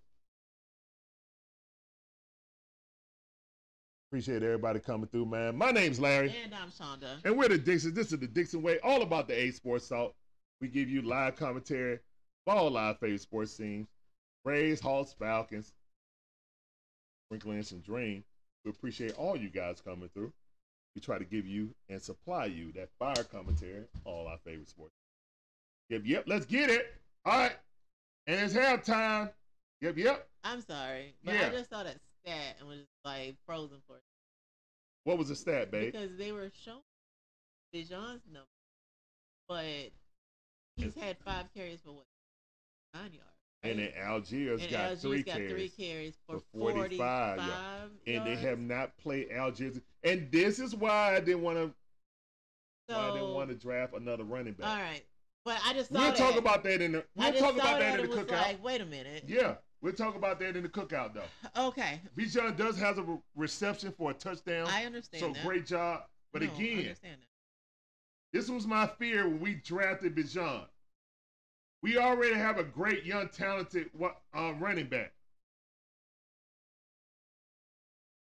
Appreciate 4.11 4.41
everybody 4.43 4.79
coming 4.79 5.07
through, 5.07 5.27
man. 5.27 5.55
My 5.55 5.71
name's 5.71 5.99
Larry. 5.99 6.35
And 6.43 6.53
I'm 6.53 6.69
Shonda. 6.71 7.23
And 7.23 7.37
we're 7.37 7.47
the 7.47 7.57
Dixon. 7.59 7.93
This 7.93 8.11
is 8.11 8.19
the 8.19 8.27
Dixon 8.27 8.61
Way, 8.63 8.79
all 8.79 9.03
about 9.03 9.27
the 9.27 9.39
A 9.39 9.51
Sports 9.51 9.87
Salt. 9.87 10.15
We 10.61 10.67
give 10.67 10.89
you 10.89 11.03
live 11.03 11.35
commentary 11.35 11.99
for 12.45 12.55
all 12.55 12.75
our 12.75 12.95
favorite 12.95 13.21
sports 13.21 13.55
teams. 13.55 13.87
Braves, 14.43 14.81
Hawks, 14.81 15.13
Falcons, 15.17 15.73
sprinkling 17.29 17.57
in 17.57 17.63
some 17.63 17.79
dream. 17.79 18.23
We 18.65 18.71
appreciate 18.71 19.13
all 19.17 19.37
you 19.37 19.49
guys 19.49 19.81
coming 19.81 20.09
through. 20.13 20.33
We 20.95 21.01
try 21.01 21.19
to 21.19 21.25
give 21.25 21.45
you 21.45 21.69
and 21.87 22.01
supply 22.01 22.45
you 22.45 22.71
that 22.73 22.89
fire 22.97 23.23
commentary, 23.23 23.83
all 24.03 24.27
our 24.27 24.39
favorite 24.43 24.67
sports. 24.69 24.95
Yep, 25.89 26.01
yep, 26.05 26.23
let's 26.27 26.45
get 26.45 26.69
it. 26.69 26.93
All 27.25 27.37
right. 27.37 27.55
And 28.27 28.39
it's 28.39 28.53
halftime. 28.53 29.31
Yep, 29.81 29.97
yep. 29.97 30.27
I'm 30.43 30.61
sorry, 30.61 31.13
but 31.23 31.35
Yeah. 31.35 31.47
I 31.47 31.49
just 31.51 31.69
saw 31.69 31.83
that 31.83 31.97
stat 32.25 32.55
and 32.59 32.67
was 32.67 32.79
like 33.05 33.35
frozen 33.45 33.77
for 33.87 33.97
it 33.97 34.03
What 35.03 35.17
was 35.17 35.29
the 35.29 35.35
stat, 35.35 35.71
babe? 35.71 35.93
because 35.93 36.17
they 36.17 36.31
were 36.31 36.49
showing 36.63 36.81
Bijan's 37.73 38.21
number, 38.31 38.47
but 39.47 39.65
he's 40.75 40.95
had 40.95 41.17
five 41.23 41.45
carries 41.55 41.79
for 41.81 41.91
what 41.91 42.05
nine 42.93 43.13
yards. 43.13 43.38
And 43.63 43.79
then 43.79 43.89
Allgeier 44.01 44.53
and 44.61 44.71
got 44.71 44.91
Allgeier 44.91 45.01
three 45.01 45.23
got 45.23 45.35
carries. 45.35 45.51
three 45.51 45.69
carries 45.85 46.15
for, 46.25 46.37
for 46.53 46.59
45 46.59 46.97
45, 46.97 47.37
yards. 47.37 47.51
yards. 47.51 47.93
and 48.07 48.25
they 48.25 48.35
have 48.37 48.59
not 48.59 48.95
played 48.97 49.29
Allgeier. 49.31 49.81
And 50.03 50.31
this 50.31 50.59
is 50.59 50.73
why 50.75 51.15
I 51.15 51.19
didn't 51.19 51.41
want 51.41 51.57
to. 51.57 51.73
So, 52.89 52.95
why 52.97 53.09
I 53.09 53.13
didn't 53.13 53.33
want 53.33 53.49
to 53.49 53.55
draft 53.55 53.93
another 53.93 54.23
running 54.23 54.53
back. 54.53 54.67
all 54.67 54.75
right, 54.81 55.03
but 55.45 55.57
I 55.65 55.73
just 55.73 55.91
We'll 55.91 56.01
that. 56.03 56.15
talk 56.15 56.37
about 56.37 56.63
that 56.63 56.81
in 56.81 56.93
the. 56.93 57.03
We'll 57.15 57.33
talk 57.33 57.53
about 57.55 57.79
that, 57.79 57.97
that 57.97 57.99
in 57.99 58.09
the 58.09 58.15
cookout. 58.15 58.31
like, 58.31 58.63
wait 58.63 58.79
a 58.81 58.85
minute. 58.85 59.25
yeah, 59.27 59.55
we'll 59.81 59.93
talk 59.93 60.15
about 60.15 60.39
that 60.39 60.55
in 60.55 60.63
the 60.63 60.69
cookout 60.69 61.13
though. 61.13 61.67
Okay, 61.67 61.99
Bijan 62.17 62.55
does 62.57 62.79
has 62.79 62.97
a 62.97 63.03
re- 63.03 63.17
reception 63.35 63.91
for 63.91 64.11
a 64.11 64.13
touchdown, 64.13 64.67
I 64.69 64.85
understand 64.85 65.21
so 65.21 65.33
that. 65.33 65.45
great 65.45 65.65
job. 65.67 66.03
But 66.31 66.43
No, 66.43 66.51
again, 66.53 66.95
this 68.31 68.49
was 68.49 68.65
my 68.65 68.87
fear 68.87 69.27
when 69.27 69.39
we 69.39 69.55
drafted 69.55 70.15
Bijan. 70.15 70.65
We 71.81 71.97
already 71.97 72.35
have 72.35 72.57
a 72.57 72.63
great 72.63 73.05
young 73.05 73.29
talented 73.29 73.89
uh, 74.35 74.53
running 74.59 74.87
back. 74.87 75.13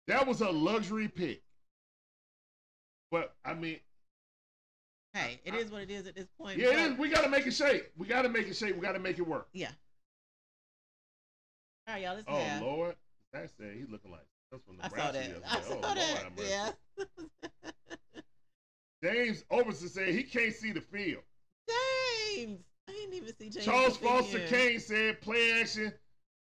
That 0.06 0.26
was 0.26 0.40
a 0.40 0.50
luxury 0.50 1.08
pick. 1.08 1.42
But 3.10 3.34
I 3.44 3.54
mean, 3.54 3.78
Hey, 5.14 5.40
it 5.44 5.54
is 5.54 5.70
what 5.70 5.82
it 5.82 5.90
is 5.90 6.08
at 6.08 6.16
this 6.16 6.26
point. 6.36 6.58
yeah, 6.58 6.70
it 6.70 6.92
is. 6.92 6.98
we 6.98 7.08
got 7.08 7.22
to 7.22 7.28
make 7.30 7.46
it 7.46 7.54
shape. 7.54 7.86
We 7.96 8.06
got 8.08 8.22
to 8.22 8.28
make 8.28 8.48
it 8.48 8.56
shape. 8.56 8.74
We 8.74 8.82
got 8.82 8.92
to 8.92 8.98
make 8.98 9.18
it 9.18 9.26
work. 9.26 9.46
Yeah. 9.52 9.70
All 11.86 11.94
right, 11.94 12.02
y'all. 12.02 12.14
Let's 12.16 12.24
Oh 12.26 12.36
have. 12.36 12.62
Lord, 12.62 12.96
that 13.32 13.48
said 13.56 13.74
he's 13.76 13.88
looking 13.88 14.10
like 14.10 14.26
that's 14.50 14.64
from 14.64 14.76
I 14.82 14.88
saw 14.88 15.12
that. 15.12 15.30
I 15.48 15.58
Oh, 15.58 15.62
saw 15.62 15.74
Lord 15.74 15.96
that. 15.96 16.24
Yeah. 16.36 16.70
James 19.04 19.44
Overson 19.52 19.88
said 19.90 20.08
he 20.08 20.22
can't 20.24 20.52
see 20.54 20.72
the 20.72 20.80
field. 20.80 21.22
James, 21.68 22.60
I 22.60 22.73
didn't 23.14 23.28
even 23.28 23.36
see 23.38 23.50
James. 23.50 23.64
Charles 23.64 23.96
Foster. 23.96 24.46
Kane 24.46 24.80
said 24.80 25.20
play 25.20 25.60
action 25.60 25.92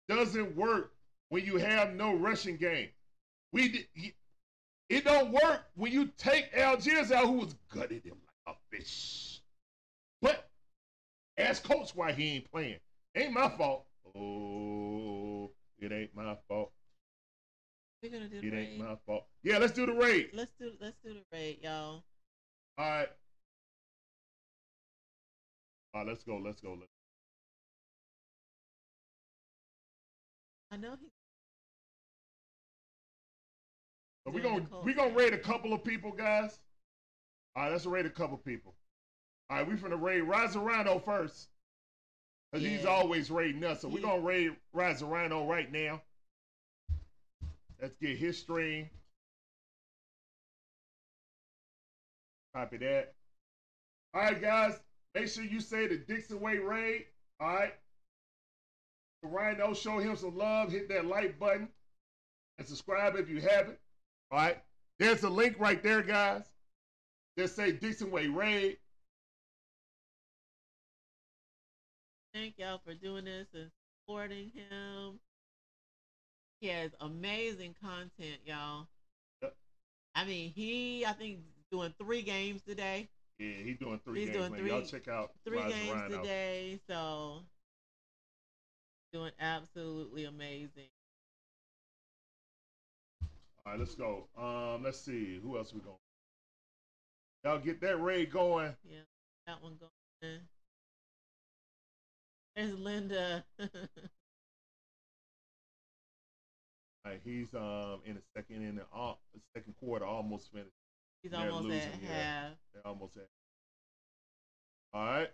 doesn't 0.08 0.56
work 0.56 0.92
when 1.28 1.44
you 1.44 1.56
have 1.56 1.94
no 1.94 2.14
rushing 2.14 2.56
game. 2.56 2.88
We 3.52 3.68
did, 3.68 3.86
it 4.88 5.04
don't 5.04 5.32
work 5.32 5.64
when 5.74 5.92
you 5.92 6.10
take 6.16 6.54
Allgeier 6.54 7.10
out, 7.10 7.26
who 7.26 7.32
was 7.32 7.54
gutted 7.72 8.04
him 8.04 8.16
like 8.46 8.56
a 8.56 8.76
fish. 8.76 9.40
But 10.22 10.48
ask 11.36 11.62
coach 11.64 11.94
why 11.94 12.12
he 12.12 12.36
ain't 12.36 12.50
playing. 12.50 12.78
Ain't 13.14 13.32
my 13.32 13.48
fault. 13.48 13.86
Oh, 14.16 15.50
it 15.78 15.92
ain't 15.92 16.14
my 16.14 16.36
fault. 16.48 16.72
We're 18.02 18.12
gonna 18.12 18.28
do 18.28 18.40
the 18.40 18.46
It 18.46 18.54
ain't 18.54 18.78
my 18.78 18.96
fault. 19.06 19.24
Yeah, 19.42 19.58
let's 19.58 19.72
do 19.72 19.86
the 19.86 19.94
raid. 19.94 20.30
Let's 20.32 20.52
do 20.60 20.72
let's 20.80 20.96
do 21.04 21.14
the 21.14 21.22
raid, 21.32 21.58
y'all. 21.62 22.04
All 22.78 22.90
right. 22.90 23.08
All 25.96 26.02
right, 26.02 26.08
let's 26.10 26.24
go. 26.24 26.36
Let's 26.36 26.60
go. 26.60 26.72
Let's 26.72 26.92
I 30.70 30.76
know 30.76 30.94
he. 31.00 31.06
So 34.26 34.32
we're 34.34 34.42
gonna 34.42 34.66
we 34.84 34.92
gonna 34.92 35.14
raid 35.14 35.32
a 35.32 35.38
couple 35.38 35.72
of 35.72 35.82
people, 35.82 36.12
guys. 36.12 36.58
All 37.54 37.62
right, 37.62 37.72
let's 37.72 37.86
raid 37.86 38.04
a 38.04 38.10
couple 38.10 38.36
people. 38.36 38.74
All 39.48 39.56
right, 39.56 39.66
we 39.66 39.74
finna 39.76 39.98
raid 39.98 40.24
Razarano 40.24 41.02
first. 41.02 41.48
Cause 42.52 42.62
he's 42.62 42.84
always 42.84 43.30
raiding 43.30 43.64
us. 43.64 43.80
So 43.80 43.88
we're 43.88 44.02
gonna 44.02 44.20
raid 44.20 44.54
Razarano 44.74 45.48
right 45.48 45.72
now. 45.72 46.02
Let's 47.80 47.96
get 47.96 48.18
his 48.18 48.36
stream. 48.36 48.90
Copy 52.54 52.76
that. 52.76 53.14
All 54.12 54.20
right, 54.20 54.38
guys. 54.38 54.78
Make 55.16 55.28
sure 55.28 55.44
you 55.44 55.60
say 55.60 55.86
the 55.86 55.96
Dixon 55.96 56.40
Way 56.40 56.58
raid. 56.58 57.06
All 57.40 57.48
right. 57.48 57.72
Rhino, 59.22 59.72
show 59.72 59.98
him 59.98 60.14
some 60.14 60.36
love. 60.36 60.70
Hit 60.70 60.90
that 60.90 61.06
like 61.06 61.38
button 61.38 61.68
and 62.58 62.68
subscribe 62.68 63.16
if 63.16 63.30
you 63.30 63.40
haven't. 63.40 63.78
All 64.30 64.38
right. 64.38 64.58
There's 64.98 65.22
a 65.22 65.30
link 65.30 65.56
right 65.58 65.82
there, 65.82 66.02
guys. 66.02 66.44
Just 67.38 67.56
say 67.56 67.72
Dixon 67.72 68.10
Way 68.10 68.26
Raid. 68.26 68.76
Thank 72.34 72.58
y'all 72.58 72.82
for 72.84 72.92
doing 72.92 73.24
this 73.24 73.46
and 73.54 73.70
supporting 74.04 74.52
him. 74.54 75.18
He 76.60 76.68
has 76.68 76.90
amazing 77.00 77.74
content, 77.82 78.40
y'all. 78.44 78.86
Yep. 79.40 79.56
I 80.14 80.24
mean, 80.26 80.52
he 80.54 81.06
I 81.06 81.12
think 81.12 81.38
doing 81.72 81.94
three 81.98 82.20
games 82.20 82.60
today. 82.68 83.08
Yeah, 83.38 83.52
he's 83.62 83.76
doing 83.78 84.00
three 84.04 84.20
He's 84.20 84.28
games. 84.30 84.38
doing 84.38 84.52
man. 84.52 84.60
three- 84.60 84.70
Y'all 84.70 84.82
check 84.82 85.08
out 85.08 85.32
Three 85.44 85.58
Rise 85.58 85.72
games 85.72 85.90
Rhino. 85.92 86.16
today, 86.22 86.80
so 86.88 87.42
doing 89.12 89.32
absolutely 89.38 90.24
amazing. 90.24 90.88
All 93.22 93.72
right, 93.72 93.78
let's 93.78 93.94
go. 93.94 94.28
Um, 94.38 94.82
let's 94.82 94.98
see 95.00 95.38
who 95.42 95.58
else 95.58 95.72
we 95.74 95.80
going. 95.80 95.96
Y'all 97.44 97.58
get 97.58 97.80
that 97.80 97.96
raid 98.00 98.30
going. 98.30 98.74
Yeah, 98.88 99.00
that 99.46 99.62
one 99.62 99.76
going. 99.78 100.40
There's 102.56 102.74
Linda. 102.78 103.44
All 103.60 103.66
right, 107.04 107.20
he's 107.22 107.54
um 107.54 108.00
in 108.06 108.14
the 108.14 108.22
second 108.34 108.62
in 108.62 108.76
the 108.76 108.82
uh, 108.96 109.14
second 109.54 109.74
quarter, 109.78 110.04
almost 110.06 110.50
finished. 110.52 110.70
He's 111.26 111.32
They're 111.32 111.50
almost 111.50 111.64
losing, 111.64 111.92
at 111.92 112.02
yeah. 112.04 112.08
half. 112.08 112.52
They're 112.72 112.86
almost 112.86 113.16
at. 113.16 113.26
All 114.94 115.06
right, 115.06 115.28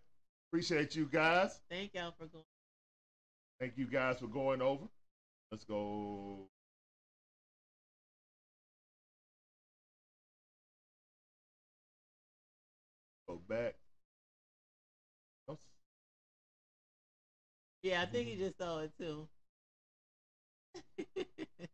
appreciate 0.48 0.97
you 0.97 1.05
guys. 1.05 1.60
Thank 1.69 1.93
y'all 1.93 2.14
for 2.19 2.24
going. 2.28 2.44
Thank 3.60 3.77
you 3.77 3.85
guys 3.85 4.19
for 4.19 4.27
going 4.27 4.62
over. 4.62 4.86
Let's 5.51 5.64
go. 5.64 6.48
Go 13.28 13.39
back. 13.47 13.74
Oops. 15.51 15.60
Yeah, 17.82 18.01
I 18.01 18.06
think 18.06 18.28
he 18.28 18.36
just 18.36 18.56
saw 18.56 18.78
it 18.78 18.93
too. 18.98 19.28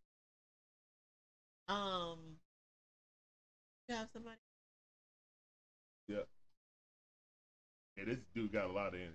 um, 1.69 2.38
you 3.89 3.95
have 3.95 4.09
somebody? 4.13 4.37
Yeah. 6.09 6.19
Yeah, 7.97 8.05
this 8.07 8.19
dude 8.35 8.53
got 8.53 8.67
a 8.71 8.73
lot 8.73 8.89
of 8.89 8.95
energy. 8.95 9.13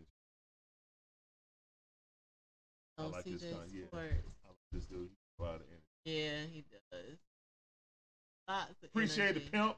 I 2.98 3.04
Oh, 3.04 3.08
like 3.08 3.24
this 3.24 3.42
guy. 3.42 3.58
yeah. 3.74 3.86
I 3.94 3.98
like 3.98 4.24
this 4.72 4.86
dude. 4.86 5.10
A 5.40 5.44
lot 5.44 5.56
of 5.56 5.62
energy. 5.68 5.84
Yeah, 6.06 6.46
he 6.52 6.64
does. 6.92 7.18
Lots 8.48 8.70
of 8.84 8.90
Appreciate 8.90 9.30
energy. 9.30 9.46
the 9.46 9.52
pimp. 9.52 9.76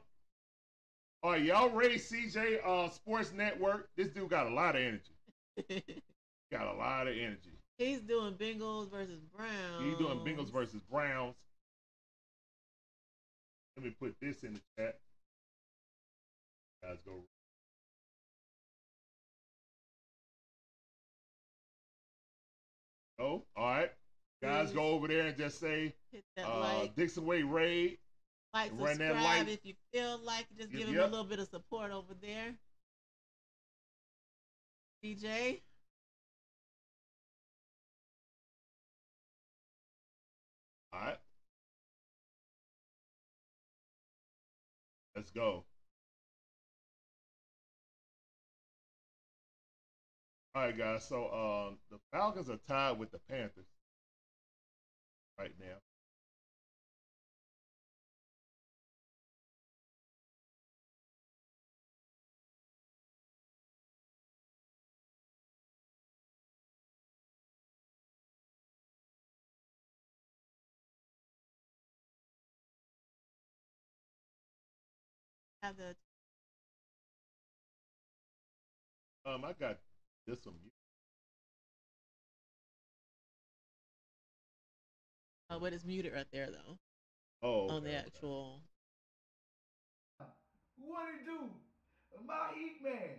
All 1.22 1.30
right, 1.32 1.42
y'all 1.42 1.70
ready? 1.70 1.96
CJ 1.96 2.58
uh, 2.66 2.90
Sports 2.90 3.32
Network. 3.32 3.88
This 3.96 4.08
dude 4.08 4.28
got 4.28 4.46
a 4.46 4.50
lot 4.50 4.76
of 4.76 4.82
energy. 4.82 5.12
Got 6.52 6.72
a 6.72 6.78
lot 6.78 7.08
of 7.08 7.14
energy. 7.16 7.50
He's 7.78 7.98
doing 8.00 8.34
Bengals 8.34 8.88
versus 8.88 9.18
Browns. 9.36 9.82
He's 9.84 9.96
doing 9.98 10.18
Bengals 10.20 10.52
versus 10.52 10.80
Browns. 10.88 11.34
Let 13.76 13.84
me 13.84 13.94
put 14.00 14.14
this 14.20 14.42
in 14.42 14.54
the 14.54 14.60
chat. 14.78 14.98
Guys, 16.82 16.96
go. 17.04 17.12
Oh, 23.18 23.42
all 23.54 23.70
right. 23.70 23.90
Guys, 24.42 24.72
go 24.72 24.82
over 24.82 25.08
there 25.08 25.26
and 25.26 25.36
just 25.36 25.60
say 25.60 25.94
that 26.36 26.46
uh, 26.46 26.60
like, 26.60 26.96
Dixon 26.96 27.26
Way 27.26 27.42
Raid. 27.42 27.98
like, 28.54 28.76
that 28.78 28.96
subscribe 28.96 29.22
like. 29.22 29.48
if 29.48 29.60
you 29.64 29.74
feel 29.92 30.20
like. 30.24 30.46
Just 30.58 30.72
Yep, 30.72 30.88
him 30.88 30.98
a 30.98 31.04
little 31.04 31.24
bit 31.24 31.38
of 31.38 31.48
support 31.48 31.90
over 31.90 32.14
there. 32.20 32.54
DJ. 35.04 35.60
All 40.92 41.00
right. 41.00 41.18
Let's 45.16 45.30
go. 45.30 45.64
All 50.54 50.62
right, 50.62 50.76
guys. 50.76 51.08
So 51.08 51.24
um, 51.32 51.78
the 51.90 51.98
Falcons 52.12 52.50
are 52.50 52.58
tied 52.68 52.98
with 52.98 53.10
the 53.12 53.18
Panthers 53.30 53.66
right 55.38 55.52
now. 55.58 55.85
Have 75.66 75.76
the 75.76 75.96
Um, 79.26 79.44
I 79.44 79.52
got 79.58 79.78
this 80.28 80.46
one. 80.46 80.54
oh, 85.50 85.58
but 85.58 85.72
it's 85.72 85.84
muted 85.84 86.12
right 86.14 86.26
there 86.32 86.46
though 86.50 86.78
Oh, 87.42 87.68
on 87.70 87.82
the 87.82 87.90
okay, 87.90 87.98
okay. 87.98 88.06
actual. 88.06 88.60
What 90.78 91.08
it 91.10 91.24
do? 91.26 91.50
My 92.24 92.54
Heat 92.54 92.78
Man. 92.82 93.18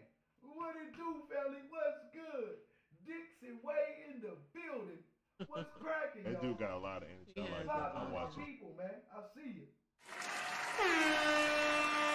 What 0.55 0.75
it 0.79 0.95
do, 0.95 1.27
felly? 1.27 1.59
What's 1.69 2.07
good? 2.15 2.55
Dixie 3.03 3.59
Way 3.63 4.07
in 4.07 4.21
the 4.21 4.35
building. 4.55 5.03
What's 5.47 5.69
cracking, 5.81 6.23
That 6.23 6.39
y'all? 6.39 6.41
dude 6.41 6.59
got 6.59 6.71
a 6.71 6.79
lot 6.79 7.03
of 7.03 7.09
energy. 7.11 7.35
I 7.35 7.43
Yeah. 7.43 7.57
like 7.59 7.67
that. 7.67 7.91
I'm 7.95 8.11
watching. 8.11 8.43
people, 8.45 8.73
man. 8.77 9.03
I 9.11 9.19
see 9.35 9.51
you. 9.59 9.67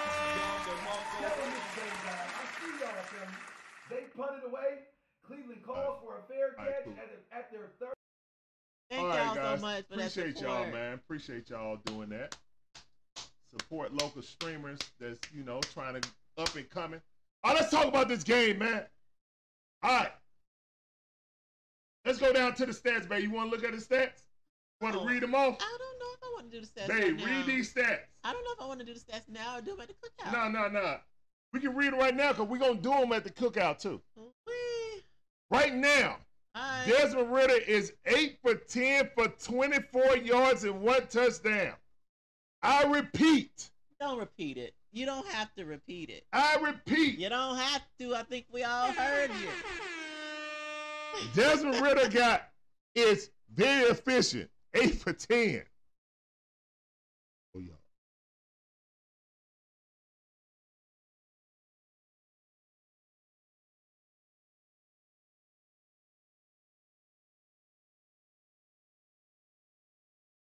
Tell 0.03 1.37
them 1.37 1.51
this 1.53 1.69
game, 1.77 1.99
guys. 2.05 2.31
I 2.35 2.45
see 2.59 2.73
y'all, 2.81 3.03
fellas. 3.05 3.35
They 3.91 4.03
punted 4.17 4.45
away. 4.49 4.79
Cleveland 5.27 5.63
calls 5.65 5.99
for 6.03 6.19
a 6.19 6.23
fair 6.33 6.55
All 6.59 6.65
right, 6.65 6.75
catch 6.75 6.85
cool. 6.85 6.93
at, 6.95 7.09
the, 7.31 7.37
at 7.37 7.53
their 7.53 7.69
third. 7.79 7.95
Thank 8.91 9.03
All 9.03 9.09
right, 9.09 9.25
y'all 9.27 9.35
guys. 9.35 9.61
so 9.61 9.67
much 9.67 9.85
for 9.89 9.95
Appreciate 9.95 10.35
that 10.37 10.43
y'all, 10.43 10.67
man. 10.73 10.95
Appreciate 10.95 11.51
y'all 11.51 11.77
doing 11.85 12.09
that. 12.11 12.37
Support 13.59 13.93
local 13.95 14.23
streamers 14.23 14.79
that's 14.99 15.19
you 15.35 15.45
know 15.45 15.61
trying 15.73 16.01
to 16.01 16.09
up 16.39 16.55
and 16.57 16.69
coming. 16.71 17.01
Oh, 17.45 17.53
let's 17.55 17.71
talk 17.71 17.87
about 17.87 18.09
this 18.09 18.25
game, 18.25 18.59
man. 18.59 18.85
All 19.83 19.91
right. 19.99 20.13
Let's 22.05 22.19
go 22.19 22.33
down 22.33 22.55
to 22.55 22.67
the 22.67 22.73
stats, 22.73 23.09
baby. 23.09 23.25
You 23.25 23.31
want 23.31 23.51
to 23.51 23.57
look 23.57 23.65
at 23.65 23.73
the 23.73 23.85
stats? 23.85 24.23
Want 24.81 24.95
to 24.95 25.01
Oh, 25.01 25.07
read 25.07 25.23
them 25.23 25.35
off? 25.35 25.57
I 25.61 25.77
don't 25.79 25.79
know 25.79 25.85
if 25.87 25.92
I 25.92 25.92
want 26.43 26.53
to 26.53 26.61
do 26.61 26.67
the 26.67 26.81
stats. 26.81 26.89
Babe, 26.89 27.19
right 27.19 27.27
read 27.27 27.47
these 27.47 27.73
stats. 27.73 28.01
I 28.25 28.33
don't 28.33 28.45
know 28.45 28.51
if 28.53 28.61
I 28.61 28.67
want 28.67 28.81
to 28.81 28.87
do 28.87 28.95
the 28.95 29.01
stats 29.01 29.29
now 29.29 29.59
or 29.59 29.61
do 29.61 29.73
them 29.73 29.81
at 29.81 29.89
the 29.89 29.95
cookout. 29.95 30.33
No, 30.33 30.49
no, 30.49 30.69
no. 30.69 30.97
We 31.53 31.61
can 31.61 31.75
read 31.75 31.93
them 31.93 32.01
right 32.01 32.17
now 32.17 32.33
because 32.33 32.49
we're 32.49 32.59
going 32.59 32.77
to 32.77 32.83
do 32.83 32.91
them 32.91 33.13
at 33.13 33.25
the 33.25 33.31
cookout, 33.31 33.79
too. 33.79 34.01
Wee. 34.17 35.03
Right 35.51 35.75
now, 35.75 36.17
right. 36.55 36.85
Desmond 36.87 37.33
Ridder 37.33 37.59
is 37.67 37.93
8 38.07 38.39
for 38.43 38.55
10 38.55 39.11
for 39.15 39.29
24 39.29 40.17
yards 40.17 40.65
and 40.65 40.81
one 40.81 41.07
touchdown. 41.09 41.75
I 42.63 42.85
repeat, 42.85 43.71
Don't 44.01 44.19
repeat 44.19 44.57
it. 44.57 44.75
You 44.93 45.05
don't 45.07 45.27
have 45.29 45.53
to 45.55 45.65
repeat 45.65 46.11
it. 46.11 46.25
I 46.33 46.57
repeat, 46.57 47.19
You 47.19 47.29
don't 47.29 47.57
have 47.57 47.83
to. 47.99 48.15
I 48.15 48.23
think 48.23 48.47
we 48.53 48.63
all 48.63 48.93
heard 48.93 49.31
you. 49.31 49.49
Desmond 51.35 51.81
Ridder 51.81 52.09
got 52.09 52.49
is 52.95 53.31
very 53.55 53.91
efficient. 53.91 54.49
8 54.75 54.95
for 54.95 55.13
10. 55.13 55.63
Oh, 57.55 57.59
yeah. 57.59 57.73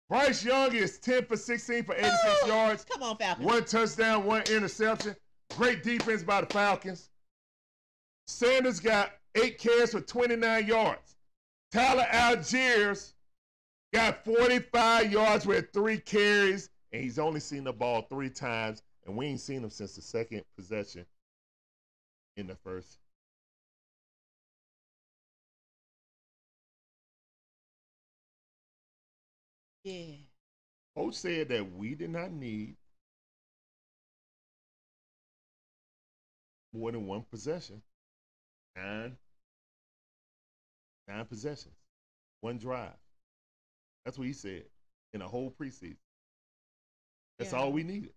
Bryce 0.09 0.43
Young 0.45 0.73
is 0.75 0.99
10 0.99 1.25
for 1.25 1.35
16 1.35 1.83
for 1.83 1.95
86 1.95 2.43
Woo! 2.43 2.49
yards. 2.49 2.85
Come 2.85 3.03
on, 3.03 3.17
Falcons. 3.17 3.45
One 3.45 3.65
touchdown, 3.65 4.23
one 4.23 4.43
interception. 4.43 5.15
Great 5.57 5.83
defense 5.83 6.23
by 6.23 6.41
the 6.41 6.47
Falcons. 6.47 7.09
Sanders 8.27 8.79
got 8.79 9.11
eight 9.35 9.57
carries 9.57 9.91
for 9.91 10.01
29 10.01 10.67
yards. 10.67 11.15
Tyler 11.71 12.05
Allgeier 12.11 13.13
got 13.93 14.23
45 14.23 15.11
yards 15.11 15.45
with 15.45 15.73
three 15.73 15.97
carries, 15.97 16.69
and 16.95 17.03
he's 17.03 17.19
only 17.19 17.41
seen 17.41 17.65
the 17.65 17.73
ball 17.73 18.03
three 18.03 18.29
times, 18.29 18.81
and 19.05 19.17
we 19.17 19.25
ain't 19.25 19.41
seen 19.41 19.61
him 19.61 19.69
since 19.69 19.97
the 19.97 20.01
second 20.01 20.43
possession 20.55 21.05
in 22.37 22.47
the 22.47 22.55
first. 22.55 22.99
Yeah. 29.83 30.15
Coach 30.95 31.15
said 31.15 31.49
that 31.49 31.69
we 31.73 31.95
did 31.95 32.11
not 32.11 32.31
need 32.31 32.77
more 36.71 36.93
than 36.93 37.07
one 37.07 37.25
possession. 37.29 37.81
Nine, 38.77 39.17
nine 41.09 41.25
possessions, 41.25 41.75
one 42.39 42.57
drive. 42.57 42.95
That's 44.05 44.17
what 44.17 44.27
he 44.27 44.33
said 44.33 44.63
in 45.13 45.21
a 45.21 45.27
whole 45.27 45.53
preseason. 45.59 45.97
That's 47.37 47.51
Yeah. 47.51 47.59
all 47.59 47.71
we 47.71 47.83
needed. 47.83 48.13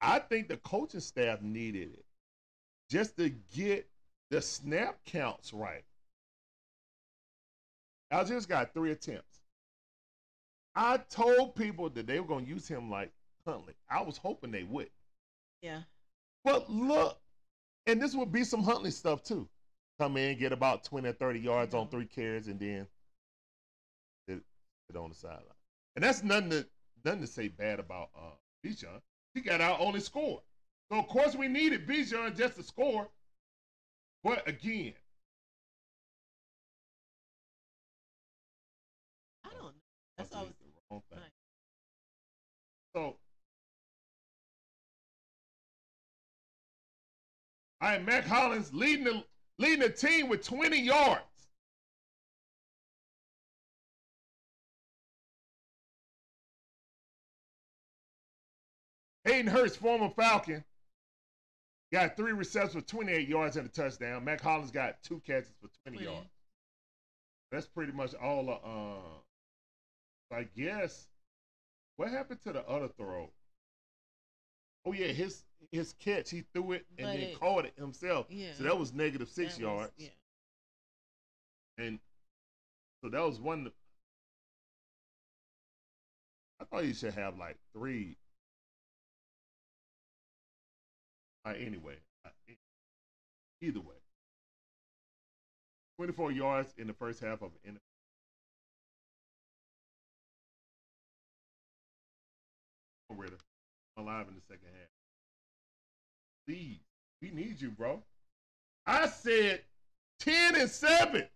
I 0.00 0.18
think 0.18 0.48
the 0.48 0.56
coaching 0.58 1.00
staff 1.00 1.40
needed 1.40 1.94
it 1.94 2.04
just 2.90 3.16
to 3.16 3.30
get 3.30 3.88
the 4.30 4.42
snap 4.42 5.04
counts 5.04 5.52
right. 5.52 5.84
Allgeier 8.12 8.46
got 8.46 8.72
three 8.72 8.92
attempts. 8.92 9.40
I 10.74 10.98
told 10.98 11.56
people 11.56 11.88
that 11.90 12.06
they 12.06 12.20
were 12.20 12.26
going 12.26 12.44
to 12.44 12.50
use 12.50 12.68
him 12.68 12.90
like 12.90 13.10
Huntley. 13.46 13.74
I 13.88 14.02
was 14.02 14.18
hoping 14.18 14.50
they 14.50 14.64
would. 14.64 14.90
Yeah. 15.62 15.82
But 16.44 16.70
look, 16.70 17.18
and 17.86 18.00
this 18.00 18.14
would 18.14 18.30
be 18.30 18.44
some 18.44 18.62
Huntley 18.62 18.90
stuff 18.90 19.22
too. 19.22 19.48
Come 19.98 20.16
in, 20.18 20.38
get 20.38 20.52
about 20.52 20.84
20 20.84 21.08
or 21.08 21.12
30 21.14 21.40
yards 21.40 21.74
on 21.74 21.88
three 21.88 22.04
carries, 22.04 22.48
and 22.48 22.60
then 22.60 22.86
sit, 24.28 24.42
sit 24.86 24.96
on 24.96 25.08
the 25.08 25.14
sideline. 25.14 25.42
And 25.96 26.04
that's 26.04 26.22
nothing 26.22 26.50
to, 26.50 26.66
nothing 27.06 27.20
to 27.20 27.26
say 27.26 27.48
bad 27.48 27.78
about 27.78 28.10
uh, 28.16 28.34
Bijan. 28.64 29.00
He 29.32 29.40
got 29.40 29.60
our 29.60 29.78
only 29.80 30.00
score. 30.00 30.42
So, 30.90 30.98
of 30.98 31.06
course, 31.08 31.34
we 31.34 31.48
needed 31.48 31.86
Bijan 31.86 32.36
just 32.36 32.56
to 32.56 32.62
score. 32.62 33.08
But 34.22 34.46
again, 34.48 34.92
I 39.44 39.50
don't 39.50 39.62
know. 39.62 39.70
That's 40.18 40.34
I 40.34 40.40
did 40.42 40.48
the 40.50 40.82
wrong 40.90 41.02
thing. 41.10 41.18
Right. 41.20 41.30
So, 42.94 43.02
all 47.80 47.88
right, 47.88 48.04
Mack 48.04 48.26
Hollins 48.26 48.74
leading 48.74 49.04
the 49.04 49.24
leading 49.58 49.80
the 49.80 49.90
team 49.90 50.28
with 50.28 50.44
20 50.44 50.80
yards. 50.80 51.22
Hayden 59.26 59.50
Hurst, 59.50 59.78
former 59.78 60.08
Falcon, 60.10 60.64
got 61.92 62.16
three 62.16 62.32
receptions 62.32 62.74
for 62.74 62.80
28 62.88 63.28
yards 63.28 63.56
and 63.56 63.66
a 63.66 63.70
touchdown. 63.70 64.24
Mack 64.24 64.40
Hollins 64.40 64.70
got 64.70 65.02
two 65.02 65.20
catches 65.26 65.52
for 65.60 65.68
20 65.84 65.98
Twenty. 65.98 66.04
yards. 66.12 66.28
That's 67.52 67.66
pretty 67.66 67.92
much 67.92 68.14
all. 68.14 68.48
Uh, 68.50 70.34
uh, 70.34 70.36
I 70.38 70.44
guess. 70.56 71.08
What 71.96 72.10
happened 72.10 72.40
to 72.42 72.52
the 72.52 72.66
other 72.68 72.88
throw? 72.88 73.30
Oh 74.84 74.92
yeah, 74.92 75.06
his 75.08 75.44
his 75.72 75.94
catch. 75.98 76.30
He 76.30 76.44
threw 76.54 76.72
it 76.72 76.86
and 76.98 77.06
then 77.08 77.30
But- 77.32 77.40
caught 77.40 77.64
it 77.66 77.74
himself. 77.76 78.26
Yeah. 78.28 78.52
So 78.54 78.64
that 78.64 78.78
was 78.78 78.92
negative 78.92 79.28
six 79.28 79.56
That 79.56 79.64
was- 79.66 79.70
yards. 79.78 79.92
Yeah. 79.96 80.08
And 81.84 81.98
so 83.02 83.10
that 83.10 83.20
was 83.22 83.40
one. 83.40 83.70
I 86.60 86.64
thought 86.64 86.84
you 86.84 86.94
should 86.94 87.14
have 87.14 87.36
like 87.38 87.56
three. 87.72 88.16
Uh, 91.46 91.52
anyway, 91.60 91.94
uh, 92.24 92.30
either 93.62 93.78
way, 93.78 93.94
twenty-four 95.96 96.32
yards 96.32 96.74
in 96.76 96.88
the 96.88 96.92
first 96.92 97.20
half 97.20 97.40
of 97.40 97.52
an 97.64 97.78
Ridder 103.16 103.38
alive 103.96 104.26
in 104.28 104.34
the 104.34 104.42
second 104.42 104.66
half. 104.76 104.88
Please, 106.46 106.80
we 107.22 107.30
need 107.30 107.60
you, 107.60 107.70
bro. 107.70 108.02
I 108.84 109.06
said 109.06 109.62
ten 110.18 110.56
and 110.56 110.68
seven. 110.68 111.28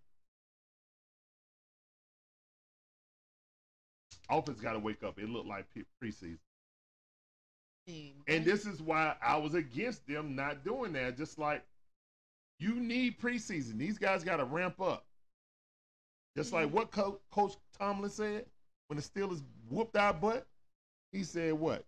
Offense 4.29 4.61
got 4.61 4.73
to 4.75 4.81
wake 4.81 5.03
up. 5.05 5.19
It 5.19 5.29
looked 5.29 5.49
like 5.49 5.67
preseason. 6.03 6.39
Team, 7.87 8.27
And 8.27 8.45
this 8.45 8.67
is 8.67 8.83
why 8.83 9.17
I 9.23 9.37
was 9.37 9.55
against 9.55 10.07
them 10.07 10.37
not 10.37 10.65
doing 10.65 10.93
that. 10.95 11.17
Just 11.17 11.39
like 11.39 11.65
you 12.59 12.75
need 12.77 13.19
preseason. 13.19 13.79
These 13.79 13.99
guys 13.99 14.25
got 14.25 14.37
to 14.37 14.45
ramp 14.45 14.81
up. 14.81 15.07
Just 16.37 16.53
like 16.53 16.69
Mhm. 16.69 16.73
what 16.73 16.91
Co- 16.93 17.21
Coach 17.31 17.57
Tomlin 17.79 18.11
said 18.11 18.47
when 18.89 18.97
the 18.97 19.03
Steelers 19.03 19.43
whooped 19.69 19.97
our 19.97 20.13
butt. 20.15 20.47
He 21.13 21.25
said, 21.25 21.55
"What? 21.55 21.87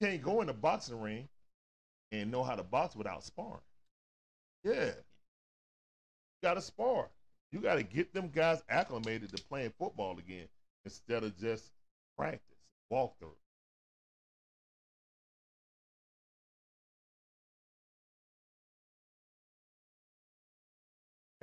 Can't 0.00 0.22
go 0.22 0.40
in 0.40 0.46
the 0.46 0.52
boxing 0.54 1.00
ring 1.00 1.28
and 2.12 2.30
know 2.30 2.44
how 2.44 2.56
to 2.56 2.62
box 2.62 2.96
without 2.96 3.24
sparring. 3.24 3.60
Yeah, 4.64 4.86
you 4.86 4.94
got 6.42 6.54
to 6.54 6.62
spar. 6.62 7.10
You 7.52 7.60
got 7.60 7.76
to 7.76 7.82
get 7.82 8.12
them 8.12 8.28
guys 8.28 8.62
acclimated 8.68 9.30
to 9.32 9.38
playing 9.38 9.72
football 9.78 10.18
again 10.18 10.48
instead 10.84 11.24
of 11.24 11.36
just 11.38 11.72
practice, 12.16 12.58
walk 12.90 13.18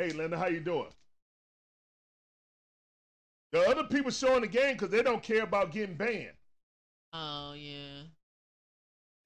Hey, 0.02 0.10
Linda, 0.14 0.36
how 0.36 0.48
you 0.48 0.60
doing? 0.62 0.90
The 3.52 3.62
other 3.70 3.84
people 3.84 4.10
showing 4.10 4.42
the 4.42 4.48
game 4.48 4.74
because 4.74 4.90
they 4.90 5.04
don't 5.04 5.22
care 5.22 5.44
about 5.44 5.72
getting 5.72 5.94
banned. 5.94 6.32
Oh 7.14 7.54
yeah. 7.56 8.02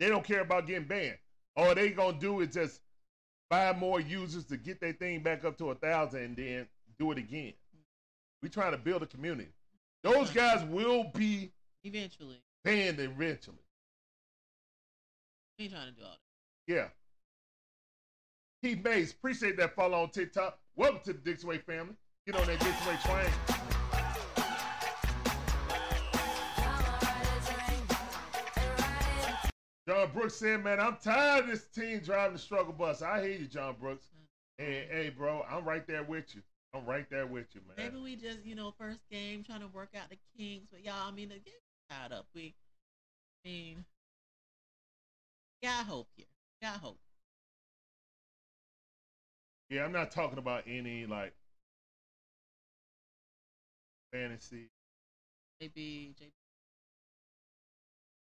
They 0.02 0.10
don't 0.10 0.26
care 0.26 0.42
about 0.42 0.68
getting 0.68 0.86
banned. 0.86 1.18
All 1.56 1.74
they 1.74 1.92
gonna 1.92 2.20
do 2.20 2.42
is 2.42 2.54
just 2.54 2.82
buy 3.50 3.72
more 3.72 4.02
users 4.02 4.44
to 4.48 4.58
get 4.58 4.82
their 4.82 4.92
thing 4.92 5.24
back 5.24 5.46
up 5.46 5.58
to 5.60 5.70
a 5.72 5.76
thousand 5.76 6.20
and 6.24 6.36
then 6.36 6.68
do 7.00 7.10
it 7.14 7.20
again. 7.20 7.54
We 8.44 8.50
trying 8.50 8.74
to 8.74 8.78
build 8.78 9.02
a 9.02 9.06
community. 9.08 9.52
Those 10.04 10.30
guys 10.30 10.62
will 10.66 11.06
be 11.14 11.54
Eventually, 11.86 12.42
banned 12.66 13.00
eventually. 13.00 13.64
we 15.58 15.70
trying 15.70 15.86
to 15.88 15.92
do 15.94 16.04
all 16.04 16.10
that. 16.68 16.74
Yeah. 16.74 16.88
Keith 18.62 18.84
Mays, 18.84 19.14
appreciate 19.14 19.56
that 19.56 19.74
follow 19.74 20.02
on 20.02 20.10
TikTok. 20.10 20.60
Welcome 20.78 21.00
to 21.06 21.14
the 21.14 21.20
Dixon 21.20 21.48
Way 21.48 21.60
family. 21.60 21.96
Get 22.26 22.36
on 22.36 22.46
that 22.48 22.60
Dixon 22.60 22.88
Way 22.88 22.98
train. 23.06 23.32
John 29.88 30.10
Brooks 30.14 30.36
said, 30.36 30.62
man, 30.64 30.82
I'm 30.82 30.98
tired 31.02 31.46
of 31.46 31.50
this 31.52 31.68
team 31.68 32.00
driving 32.00 32.34
the 32.34 32.40
struggle 32.40 32.74
bus. 32.74 33.02
I 33.02 33.22
hear 33.22 33.38
you, 33.38 33.46
John 33.46 33.76
Brooks. 33.80 34.08
Hey, 34.58 34.86
mm-hmm. 34.90 34.98
hey, 34.98 35.10
bro, 35.12 35.46
I'm 35.50 35.64
right 35.64 35.88
there 35.88 36.04
with 36.04 36.36
you. 36.36 36.42
I'm 36.74 36.86
right 36.86 37.10
there 37.10 37.26
with 37.26 37.46
you, 37.54 37.62
man. 37.68 37.76
Maybe 37.78 38.04
we 38.04 38.16
just, 38.18 38.44
you 38.44 38.56
know, 38.56 38.74
first 38.78 39.00
game 39.10 39.46
trying 39.46 39.62
to 39.62 39.68
work 39.68 39.90
out 39.96 40.10
the 40.10 40.18
kinks, 40.38 40.68
but 40.70 40.84
y'all, 40.84 41.08
I 41.08 41.12
mean, 41.12 41.30
the 41.30 41.36
game 41.36 41.54
tied 41.90 42.12
up. 42.12 42.26
We, 42.36 42.54
I 43.46 43.50
mean, 43.50 43.86
got 45.64 45.86
hope 45.86 46.10
here. 46.18 46.26
Got 46.62 46.82
hope. 46.82 46.98
Yeah, 49.70 49.84
I'm 49.84 49.92
not 49.92 50.12
talking 50.12 50.38
about 50.38 50.64
any 50.68 51.06
like 51.06 51.34
fantasy. 54.12 54.70
Maybe 55.60 56.14
J- 56.20 56.32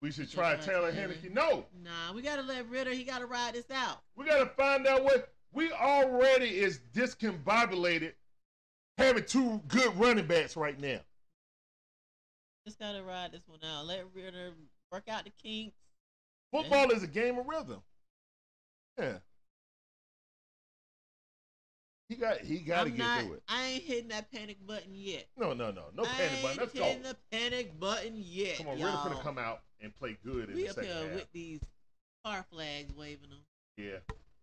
We 0.02 0.10
should 0.10 0.31
try 0.31 0.56
Taylor. 0.56 0.93
Heinicke. 0.93 1.32
No, 1.32 1.66
Nah, 1.82 2.12
we 2.15 2.23
gotta 2.23 2.43
let 2.43 2.69
Ridder. 2.69 2.90
He 2.93 3.05
gotta 3.05 3.27
ride 3.27 3.55
this 3.55 3.70
out. 3.70 4.02
we 4.16 4.24
got 4.24 4.39
to 4.39 4.47
find 4.47 4.86
out 4.86 5.05
what 5.05 5.32
we 5.52 5.70
already 5.73 6.59
is 6.59 6.81
discombobulated 6.94 8.12
having 8.97 9.24
two 9.24 9.60
good 9.69 9.97
running 9.97 10.27
backs 10.27 10.56
right 10.56 10.78
now. 10.78 11.01
Just 12.66 12.78
gotta 12.78 13.02
ride 13.02 13.32
this 13.32 13.47
one 13.47 13.60
out. 13.65 13.86
Let 13.86 14.05
Ridder 14.15 14.52
work 14.93 15.05
out 15.09 15.24
the 15.24 15.32
kinks. 15.43 15.77
Football 16.52 16.90
is 16.90 17.02
a 17.02 17.06
game 17.06 17.39
of 17.39 17.47
rhythm. 17.47 17.81
Yeah. 18.98 19.19
He 22.09 22.14
got 22.14 22.40
he 22.40 22.59
got 22.60 22.85
to 22.85 22.90
get 22.90 22.98
not, 22.98 23.20
through 23.20 23.35
it. 23.35 23.43
I 23.48 23.66
ain't 23.66 23.82
hitting 23.85 24.09
that 24.09 24.30
panic 24.32 24.56
button 24.66 24.94
yet. 24.94 25.26
No, 25.36 25.52
no, 25.52 25.70
no, 25.70 25.85
no 25.94 26.05
I 26.05 26.06
panic 26.06 26.43
button. 26.43 26.56
Let's 26.59 26.72
go. 26.72 26.85
hitting 26.85 27.02
the 27.02 27.16
panic 27.30 27.78
button 27.78 28.14
yet. 28.16 28.56
Come 28.56 28.68
on, 28.68 28.78
y'all. 28.78 29.05
gonna 29.05 29.20
come 29.22 29.36
out 29.36 29.60
and 29.82 29.94
play 29.94 30.16
good 30.24 30.48
in 30.48 30.56
We 30.56 30.66
the 30.66 30.72
second 30.72 30.90
half. 30.90 31.14
with 31.14 31.32
these 31.32 31.60
car 32.24 32.44
flags 32.51 32.94
waving 32.97 33.28
them. 33.28 33.40
yeah, 33.76 33.98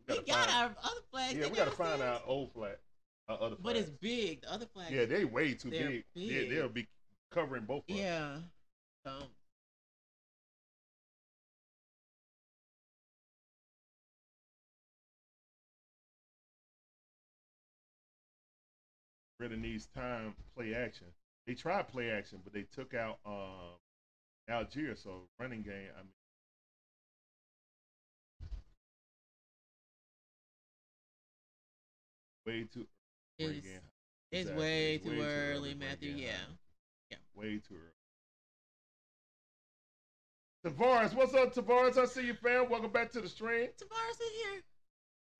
We 0.08 0.16
gotta 0.16 0.22
got 0.28 0.50
find- 0.50 0.52
our 0.52 0.76
other 0.84 1.02
flags. 1.12 1.34
yeah, 1.34 1.48
we 1.48 1.56
got 1.56 1.66
to 1.66 1.72
find 1.72 2.02
our 2.04 2.22
old 2.28 2.52
flag, 2.54 2.78
our 3.28 3.42
other 3.42 3.56
But 3.60 3.76
it's 3.76 3.90
big. 3.90 4.42
The 4.42 4.52
other 4.54 4.68
flags. 4.68 4.92
Yeah, 4.92 5.06
they 5.06 5.26
way 5.26 5.56
too 5.56 5.72
they're 5.72 5.90
big. 5.90 6.04
Yeah, 6.14 6.48
they'll 6.50 6.70
be 6.70 6.88
covering 7.32 7.66
both. 7.66 7.84
of 7.90 7.96
us. 7.96 8.00
Yeah. 8.02 8.38
So 9.04 9.12
Ridder 19.46 19.58
needs 19.58 19.86
time, 19.86 20.34
play 20.56 20.74
action. 20.74 21.06
They 21.46 21.54
tried 21.54 21.88
play 21.88 22.10
action, 22.10 22.40
but 22.44 22.52
they 22.52 22.64
took 22.64 22.96
out 22.96 23.20
um, 23.28 23.78
Allgeier. 24.50 24.98
So 24.98 25.28
running 25.40 25.62
game. 25.62 25.92
I 25.96 26.02
mean, 26.02 26.10
way 32.48 32.66
too 32.74 32.88
early. 33.40 33.58
it's, 33.58 33.68
it's 34.32 34.50
Exactly. 34.50 34.64
way 34.64 34.98
too 34.98 35.10
Way 35.10 35.16
too 35.16 35.22
early 35.22 35.54
early, 35.54 35.74
Matthew. 35.76 36.14
Yeah. 36.16 36.32
Hines. 37.12 37.22
Way 37.36 37.62
too 37.68 37.76
early. 37.76 37.92
Tavares, 40.66 41.14
what's 41.14 41.36
up, 41.36 41.54
Tavares? 41.54 42.00
I 42.00 42.06
see 42.06 42.26
you, 42.26 42.34
fam. 42.34 42.68
Welcome 42.68 42.90
back 42.90 43.12
to 43.12 43.22
the 43.22 43.30
stream. 43.30 43.68
Tavares 43.68 44.20
in 44.20 44.52
here. 44.52 44.64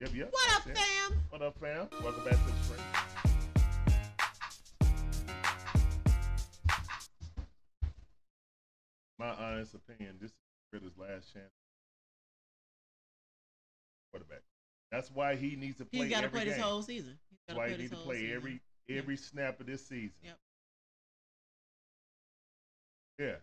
Yep, 0.02 0.14
yep. 0.14 0.28
What 0.30 0.54
up, 0.54 0.62
fam? 0.62 1.20
What 1.30 1.42
up, 1.42 1.58
fam? 1.58 1.88
Welcome 2.04 2.22
back 2.22 2.34
to 2.34 2.52
the 2.52 2.62
stream. 2.62 3.35
My 9.18 9.28
honest 9.30 9.74
opinion, 9.74 10.16
this 10.20 10.30
is 10.30 10.36
Ridder's 10.72 10.96
last 10.98 11.32
chance. 11.32 11.50
Quarterback. 14.12 14.42
That's 14.92 15.10
why 15.10 15.36
he 15.36 15.56
needs 15.56 15.78
to 15.78 15.84
play 15.84 16.00
He's 16.02 16.10
got 16.10 16.22
to 16.22 16.28
play 16.28 16.44
game. 16.44 16.54
this 16.54 16.60
whole 16.62 16.82
season. 16.82 17.18
That's 17.48 17.56
why 17.56 17.70
he 17.70 17.76
needs 17.76 17.90
to 17.90 17.96
play 17.96 18.20
season. 18.20 18.36
every 18.36 18.60
Yep. 18.88 18.98
every 19.02 19.16
snap 19.16 19.60
of 19.60 19.66
this 19.66 19.84
season. 19.86 20.14
Yep. 20.22 20.38
Yeah. 23.18 23.36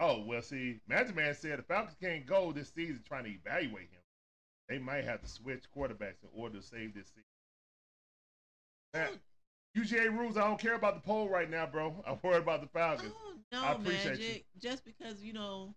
Oh 0.00 0.22
well, 0.26 0.42
see, 0.42 0.80
Magic 0.86 1.16
Man 1.16 1.34
said 1.34 1.58
the 1.58 1.62
Falcons 1.62 1.96
can't 2.00 2.26
go 2.26 2.52
this 2.52 2.70
season 2.74 3.02
trying 3.06 3.24
to 3.24 3.30
evaluate 3.30 3.88
him. 3.90 4.02
They 4.68 4.78
might 4.78 5.04
have 5.04 5.22
to 5.22 5.28
switch 5.28 5.64
quarterbacks 5.74 6.22
in 6.22 6.28
order 6.34 6.58
to 6.58 6.62
save 6.62 6.94
this 6.94 7.06
season. 7.08 7.24
Matt, 8.92 9.12
UGA 9.76 10.16
rules. 10.16 10.36
I 10.36 10.46
don't 10.46 10.58
care 10.58 10.74
about 10.74 10.94
the 10.94 11.00
poll 11.00 11.28
right 11.28 11.48
now, 11.50 11.66
bro. 11.66 11.94
I'm 12.06 12.18
worried 12.22 12.42
about 12.42 12.60
the 12.62 12.68
Falcons. 12.68 13.12
Oh 13.16 13.34
no, 13.52 13.62
I 13.64 13.72
appreciate 13.72 14.18
Magic. 14.18 14.44
Just 14.60 14.84
because 14.84 15.22
you 15.22 15.32
know, 15.32 15.74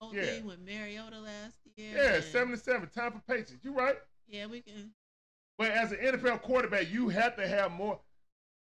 whole 0.00 0.14
Yeah. 0.14 0.24
thing 0.26 0.46
with 0.46 0.60
Mariota 0.60 1.18
last 1.18 1.56
year. 1.76 1.96
Yeah, 1.96 2.14
and- 2.16 2.24
seventy-seven. 2.24 2.88
Time 2.90 3.12
for 3.12 3.20
patience. 3.32 3.58
You 3.62 3.72
right. 3.72 3.96
Yeah, 4.28 4.46
we 4.46 4.60
can. 4.60 4.90
But 5.58 5.70
as 5.70 5.92
an 5.92 5.98
NFL 5.98 6.42
quarterback, 6.42 6.90
you 6.90 7.08
have 7.08 7.36
to 7.36 7.46
have 7.48 7.72
more. 7.72 8.00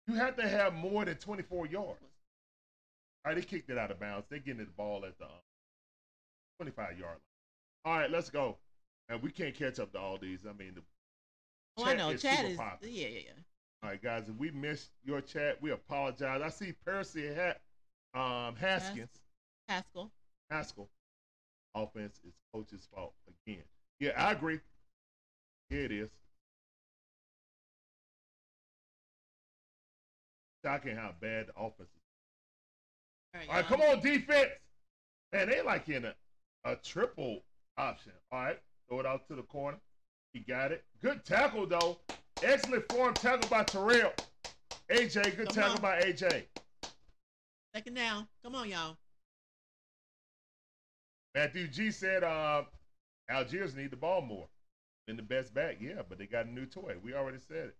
You 0.06 0.14
have 0.14 0.36
to 0.36 0.48
have 0.48 0.74
more 0.74 1.04
than 1.04 1.16
twenty-four 1.16 1.66
yards. 1.66 2.00
All 3.24 3.32
right, 3.32 3.36
they 3.36 3.42
kicked 3.42 3.70
it 3.70 3.78
out 3.78 3.90
of 3.90 4.00
bounds. 4.00 4.26
They're 4.28 4.40
getting 4.40 4.58
the 4.64 4.70
ball 4.76 5.04
at 5.04 5.16
the 5.18 5.24
um, 5.24 5.30
twenty-five 6.58 6.98
yard 6.98 7.12
line. 7.14 7.20
All 7.94 7.98
right, 8.00 8.10
let's 8.10 8.30
go. 8.30 8.56
And 9.08 9.22
we 9.22 9.30
can't 9.30 9.54
catch 9.54 9.78
up 9.78 9.92
to 9.92 9.98
all 9.98 10.18
these. 10.18 10.40
I 10.48 10.52
mean, 10.52 10.74
the 10.74 10.82
Oh, 11.78 11.84
I 11.84 11.88
chat 11.90 11.98
know. 11.98 12.10
is 12.10 12.22
Chad 12.22 12.36
super 12.38 12.50
is. 12.50 12.56
popular. 12.56 12.92
Yeah, 12.94 13.08
yeah, 13.08 13.20
yeah. 13.26 13.42
All 13.82 13.90
right, 13.90 14.02
guys, 14.02 14.28
if 14.28 14.36
we 14.36 14.52
missed 14.52 14.90
your 15.04 15.20
chat, 15.20 15.60
we 15.60 15.72
apologize. 15.72 16.40
I 16.40 16.50
see 16.50 16.72
Percy 16.86 17.26
hat, 17.26 17.60
um, 18.14 18.54
Haskins, 18.54 19.10
Haskell. 19.68 20.12
Haskell. 20.50 20.88
Offense 21.74 22.20
is 22.24 22.34
coach's 22.54 22.86
fault 22.94 23.14
again. 23.46 23.64
Yeah, 23.98 24.10
I 24.16 24.32
agree. 24.32 24.60
Here 25.68 25.84
it 25.84 25.90
is. 25.90 26.10
Shocking 30.64 30.94
how 30.94 31.14
bad 31.20 31.48
the 31.48 31.60
offense 31.60 31.88
is. 31.88 32.02
All 33.34 33.40
right, 33.40 33.48
All 33.48 33.54
right, 33.56 33.64
come 33.66 33.80
on, 33.80 34.00
defense. 34.00 34.50
Man, 35.32 35.48
they 35.48 35.60
like 35.62 35.88
in 35.88 36.04
a, 36.04 36.14
a 36.64 36.76
triple 36.76 37.42
option. 37.76 38.12
All 38.30 38.44
right, 38.44 38.58
throw 38.88 39.00
it 39.00 39.06
out 39.06 39.26
to 39.26 39.34
the 39.34 39.42
corner. 39.42 39.78
He 40.34 40.40
got 40.40 40.70
it. 40.70 40.84
Good 41.02 41.24
tackle, 41.24 41.66
though. 41.66 41.98
Excellent 42.42 42.90
form 42.90 43.14
tackle 43.14 43.48
by 43.48 43.62
Terrell. 43.64 44.12
AJ, 44.90 45.36
good 45.36 45.46
Come 45.46 45.54
tackle 45.54 45.76
on. 45.76 45.80
by 45.80 46.00
AJ. 46.00 46.44
Second 47.74 47.94
down. 47.94 48.26
Come 48.42 48.54
on, 48.54 48.68
y'all. 48.68 48.96
Matthew 51.34 51.68
G 51.68 51.90
said 51.90 52.24
uh, 52.24 52.64
Allgeier 53.30 53.74
need 53.76 53.90
the 53.90 53.96
ball 53.96 54.20
more 54.22 54.48
than 55.06 55.16
the 55.16 55.22
best 55.22 55.54
back. 55.54 55.76
Yeah, 55.80 56.02
but 56.08 56.18
they 56.18 56.26
got 56.26 56.46
a 56.46 56.50
new 56.50 56.66
toy. 56.66 56.96
We 57.02 57.14
already 57.14 57.38
said 57.38 57.68
it. 57.68 57.76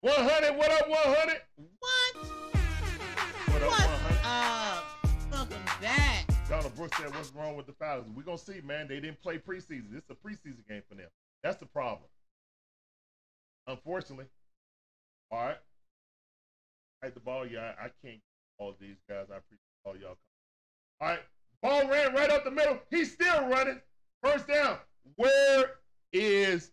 100, 0.00 0.56
what 0.56 0.70
up, 0.72 0.88
100? 0.88 1.40
What? 1.78 2.16
What 3.52 3.62
up, 3.62 3.70
What 3.70 3.80
100? 3.80 4.20
up? 4.24 4.84
Welcome 5.30 5.64
back. 5.80 6.24
Donald 6.48 6.74
Brooks 6.76 6.96
said, 6.98 7.14
"What's 7.14 7.32
wrong 7.32 7.56
with 7.56 7.66
the 7.66 7.72
Falcons?" 7.72 8.14
We're 8.16 8.22
gonna 8.22 8.38
see, 8.38 8.60
man. 8.62 8.88
They 8.88 9.00
didn't 9.00 9.20
play 9.20 9.38
preseason. 9.38 9.90
This 9.92 10.04
is 10.04 10.10
a 10.10 10.14
preseason 10.14 10.66
game 10.68 10.82
for 10.88 10.94
them. 10.94 11.08
That's 11.42 11.56
the 11.58 11.66
problem. 11.66 12.08
Unfortunately. 13.66 14.26
All 15.30 15.38
right. 15.40 15.56
Right 17.02 17.14
the 17.14 17.20
ball, 17.20 17.46
yeah. 17.46 17.72
I 17.78 17.90
can't 18.02 18.20
get 18.20 18.22
all 18.58 18.74
these 18.80 18.96
guys. 19.08 19.26
I 19.32 19.38
appreciate 19.38 19.60
all 19.84 19.96
y'all. 19.96 20.16
Coming. 21.00 21.00
All 21.00 21.08
right. 21.08 21.20
Ball 21.62 21.88
ran 21.90 22.14
right 22.14 22.30
up 22.30 22.44
the 22.44 22.50
middle. 22.50 22.78
He's 22.90 23.12
still 23.12 23.48
running. 23.48 23.80
First 24.22 24.48
down. 24.48 24.78
Where 25.16 25.72
is 26.12 26.70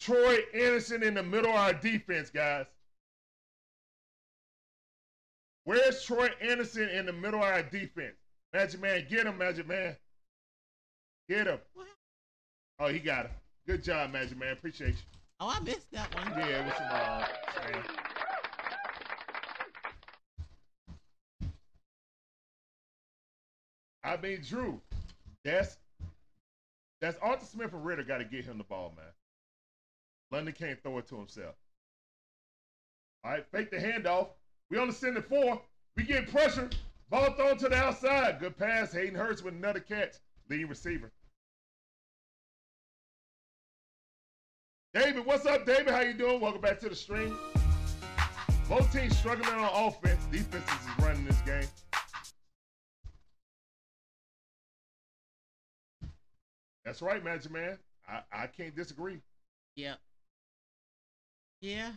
Troy 0.00 0.38
Andersen 0.54 1.02
in 1.02 1.14
the 1.14 1.22
middle 1.22 1.50
of 1.50 1.56
our 1.56 1.72
defense, 1.72 2.30
guys? 2.30 2.66
Where's 5.64 6.04
Troy 6.04 6.28
Andersen 6.40 6.88
in 6.90 7.06
the 7.06 7.12
middle 7.12 7.40
of 7.40 7.46
our 7.46 7.62
defense? 7.62 8.16
Magic 8.52 8.80
Man, 8.80 9.06
get 9.08 9.26
him, 9.26 9.38
Magic 9.38 9.66
Man. 9.66 9.96
Get 11.28 11.46
him. 11.46 11.58
Oh, 12.78 12.88
he 12.88 12.98
got 12.98 13.26
him. 13.26 13.32
Good 13.66 13.82
job, 13.82 14.12
Magic 14.12 14.38
Man. 14.38 14.52
Appreciate 14.52 14.90
you. 14.90 15.20
Oh, 15.46 15.52
I 15.54 15.60
missed 15.60 15.92
that 15.92 16.08
one. 16.14 16.38
Yeah, 16.38 16.60
it 16.60 16.64
was 16.64 16.72
uh. 16.80 17.26
I 24.02 24.16
mean, 24.22 24.40
Drew, 24.48 24.80
that's 25.44 25.76
that's 27.02 27.18
Arthur 27.18 27.44
Smith 27.44 27.74
and 27.74 27.84
Ridder 27.84 28.04
got 28.04 28.18
to 28.18 28.24
get 28.24 28.46
him 28.46 28.56
the 28.56 28.64
ball, 28.64 28.94
man. 28.96 29.04
London 30.32 30.54
can't 30.58 30.82
throw 30.82 30.96
it 30.96 31.06
to 31.08 31.16
himself. 31.16 31.54
All 33.22 33.32
right, 33.32 33.44
fake 33.52 33.70
the 33.70 33.76
handoff. 33.76 34.28
We 34.70 34.78
on 34.78 34.86
the 34.86 34.94
center 34.94 35.20
four. 35.20 35.60
We 35.94 36.04
get 36.04 36.30
pressure. 36.30 36.70
Ball 37.10 37.34
thrown 37.34 37.58
to 37.58 37.68
the 37.68 37.76
outside. 37.76 38.40
Good 38.40 38.56
pass. 38.56 38.94
Hayden 38.94 39.14
Hurst 39.14 39.44
with 39.44 39.52
another 39.52 39.80
catch. 39.80 40.14
Leading 40.48 40.68
receiver. 40.68 41.12
David, 44.94 45.26
what's 45.26 45.44
up, 45.44 45.66
David? 45.66 45.90
How 45.90 46.02
you 46.02 46.12
doing? 46.12 46.40
Welcome 46.40 46.60
back 46.60 46.78
to 46.78 46.88
the 46.88 46.94
stream. 46.94 47.36
Both 48.68 48.92
teams 48.92 49.18
struggling 49.18 49.52
on 49.52 49.88
offense. 49.88 50.24
Defenses 50.30 50.70
is 50.70 51.04
running 51.04 51.24
this 51.24 51.40
game. 51.40 51.66
That's 56.84 57.02
right, 57.02 57.24
Magic 57.24 57.50
Man. 57.50 57.76
I, 58.08 58.20
I 58.32 58.46
can't 58.46 58.76
disagree. 58.76 59.18
Yep. 59.74 59.98
Yeah. 61.60 61.90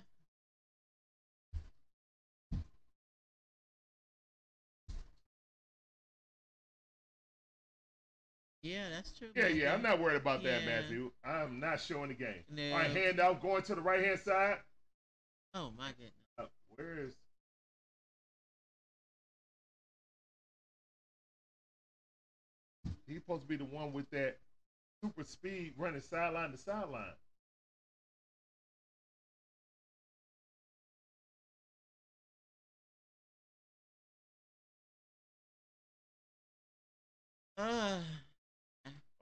Yeah, 8.68 8.90
that's 8.94 9.12
true. 9.18 9.30
Yeah, 9.34 9.48
yeah, 9.48 9.74
I'm 9.74 9.82
not 9.82 10.00
worried 10.02 10.18
about 10.18 10.44
that, 10.44 10.64
Yeah. 10.64 10.68
Matthew. 10.68 11.12
I'm 11.24 11.60
not 11.62 11.80
showing 11.80 12.10
the 12.10 12.16
game. 12.16 12.44
No. 12.50 12.72
All 12.74 12.80
right, 12.80 12.92
hand 12.92 13.20
out, 13.20 13.42
going 13.42 13.64
to 13.64 13.76
the 13.76 13.82
right 13.82 14.04
hand 14.04 14.20
side. 14.20 14.58
Oh 15.54 15.72
my 15.78 15.90
goodness. 15.92 16.12
Uh, 16.38 16.46
where 16.76 17.00
is? 17.06 17.14
He's 23.08 23.22
supposed 23.22 23.44
to 23.44 23.48
be 23.48 23.56
the 23.56 23.64
one 23.64 23.94
with 23.94 24.10
that 24.12 24.40
super 25.02 25.24
speed 25.24 25.74
running 25.78 26.02
sideline 26.02 26.52
to 26.52 26.58
sideline. 26.58 27.14
Uh, 37.58 38.02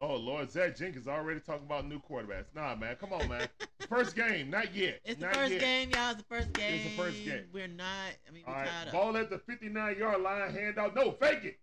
Oh 0.01 0.15
Lord, 0.15 0.51
Zach 0.51 0.75
Jenkins 0.75 1.07
already 1.07 1.39
talking 1.39 1.65
about 1.65 1.87
new 1.87 1.99
quarterbacks. 1.99 2.53
Nah, 2.53 2.75
man, 2.75 2.95
come 2.97 3.13
on, 3.13 3.27
man. 3.29 3.47
first 3.89 4.15
game, 4.15 4.49
not 4.49 4.75
yet. 4.75 4.99
it's 5.05 5.19
the 5.19 5.25
not 5.25 5.35
first 5.35 5.51
yet. 5.53 5.61
game, 5.61 5.89
y'all. 5.91 6.11
It's 6.11 6.17
the 6.21 6.25
first 6.35 6.53
game. 6.53 6.73
It's 6.75 6.83
the 6.83 7.01
first 7.01 7.25
game. 7.25 7.43
We're 7.53 7.67
not. 7.67 7.87
I 8.27 8.31
mean, 8.33 8.43
All 8.45 8.53
right, 8.53 8.67
ball 8.91 9.15
at 9.17 9.29
the 9.29 9.39
59 9.39 9.97
yard 9.97 10.21
line, 10.21 10.53
hand 10.53 10.77
out. 10.77 10.95
No, 10.95 11.11
fake 11.11 11.45
it. 11.45 11.59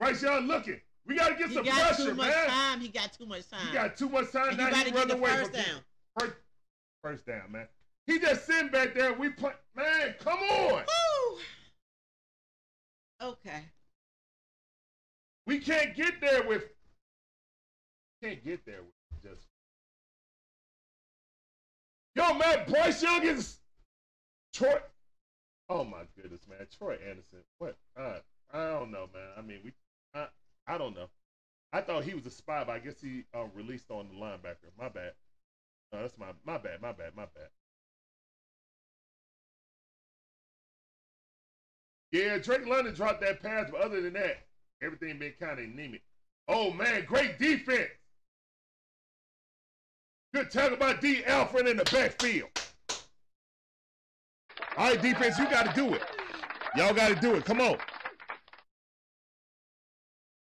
Bryce 0.00 0.22
Young 0.22 0.46
looking. 0.46 0.80
We 1.06 1.16
got 1.16 1.28
to 1.28 1.34
get 1.36 1.48
He 1.48 1.54
some 1.54 1.64
got 1.64 1.80
pressure, 1.80 2.10
too 2.10 2.14
much 2.14 2.28
man. 2.28 2.46
time. 2.48 2.80
He 2.80 2.88
got 2.88 3.12
too 3.12 3.26
much 3.26 3.48
time. 3.48 3.66
He 3.66 3.72
got 3.72 3.96
too 3.96 4.08
much 4.08 4.30
time 4.32 4.48
and 4.50 4.58
now. 4.58 4.74
He 4.74 4.90
to 4.90 4.96
run 4.96 5.10
away 5.10 5.30
first 5.30 5.44
from 5.52 5.52
down. 5.60 5.80
First, 6.18 6.34
first 7.02 7.26
down, 7.26 7.50
man. 7.52 7.68
He 8.06 8.18
just 8.18 8.44
sitting 8.46 8.70
back 8.70 8.94
there. 8.94 9.12
We 9.14 9.30
play, 9.30 9.52
man. 9.76 10.14
Come 10.18 10.38
on. 10.38 10.82
Woo! 10.82 11.38
Okay. 13.22 13.62
We 15.46 15.58
can't 15.60 15.94
get 15.96 16.20
there 16.20 16.42
with. 16.46 16.64
Can't 18.22 18.44
get 18.44 18.64
there 18.66 18.80
with 18.82 19.22
just. 19.22 19.46
Yo, 22.14 22.34
man, 22.34 22.64
Bryce 22.68 23.02
Young 23.02 23.24
is. 23.24 23.58
Troy. 24.52 24.78
Oh 25.68 25.84
my 25.84 26.02
goodness, 26.20 26.40
man, 26.48 26.66
Troy 26.76 26.98
Andersen. 27.08 27.38
What? 27.58 27.76
Uh, 27.96 28.18
I 28.52 28.70
don't 28.70 28.90
know, 28.90 29.08
man. 29.12 29.28
I 29.36 29.42
mean, 29.42 29.58
we. 29.64 29.72
I, 30.14 30.26
I 30.66 30.78
don't 30.78 30.96
know. 30.96 31.08
I 31.72 31.80
thought 31.80 32.04
he 32.04 32.14
was 32.14 32.26
a 32.26 32.30
spy, 32.30 32.64
but 32.64 32.72
I 32.72 32.78
guess 32.78 33.00
he 33.00 33.24
uh, 33.34 33.44
released 33.54 33.90
on 33.90 34.08
the 34.08 34.14
linebacker. 34.14 34.72
My 34.78 34.88
bad. 34.88 35.12
No, 35.92 36.00
that's 36.00 36.18
my 36.18 36.28
my 36.44 36.58
bad. 36.58 36.82
My 36.82 36.92
bad. 36.92 37.14
My 37.14 37.26
bad. 37.26 37.48
Yeah, 42.10 42.38
Drake 42.38 42.66
London 42.66 42.94
dropped 42.94 43.20
that 43.20 43.42
pass, 43.42 43.68
but 43.70 43.82
other 43.82 44.00
than 44.00 44.14
that, 44.14 44.38
everything 44.82 45.18
been 45.18 45.34
kind 45.38 45.58
of 45.58 45.64
anemic. 45.64 46.02
Oh 46.48 46.72
man, 46.72 47.04
great 47.04 47.38
defense. 47.38 47.90
Good 50.34 50.50
tackle 50.50 50.76
by 50.76 50.94
Dee 50.94 51.24
Alford 51.24 51.66
in 51.66 51.78
the 51.78 51.84
backfield. 51.84 52.50
All 54.76 54.90
right, 54.90 55.00
defense, 55.00 55.38
you 55.38 55.48
got 55.48 55.74
to 55.74 55.80
do 55.80 55.94
it. 55.94 56.02
Y'all 56.76 56.94
got 56.94 57.08
to 57.08 57.14
do 57.16 57.34
it. 57.34 57.44
Come 57.44 57.60
on. 57.60 57.78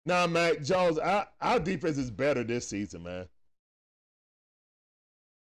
Nah, 0.06 0.28
Mac 0.28 0.62
Jones, 0.62 0.98
our, 0.98 1.28
our 1.42 1.60
defense 1.60 1.98
is 1.98 2.12
better 2.12 2.44
this 2.44 2.68
season, 2.68 3.04
man. 3.04 3.28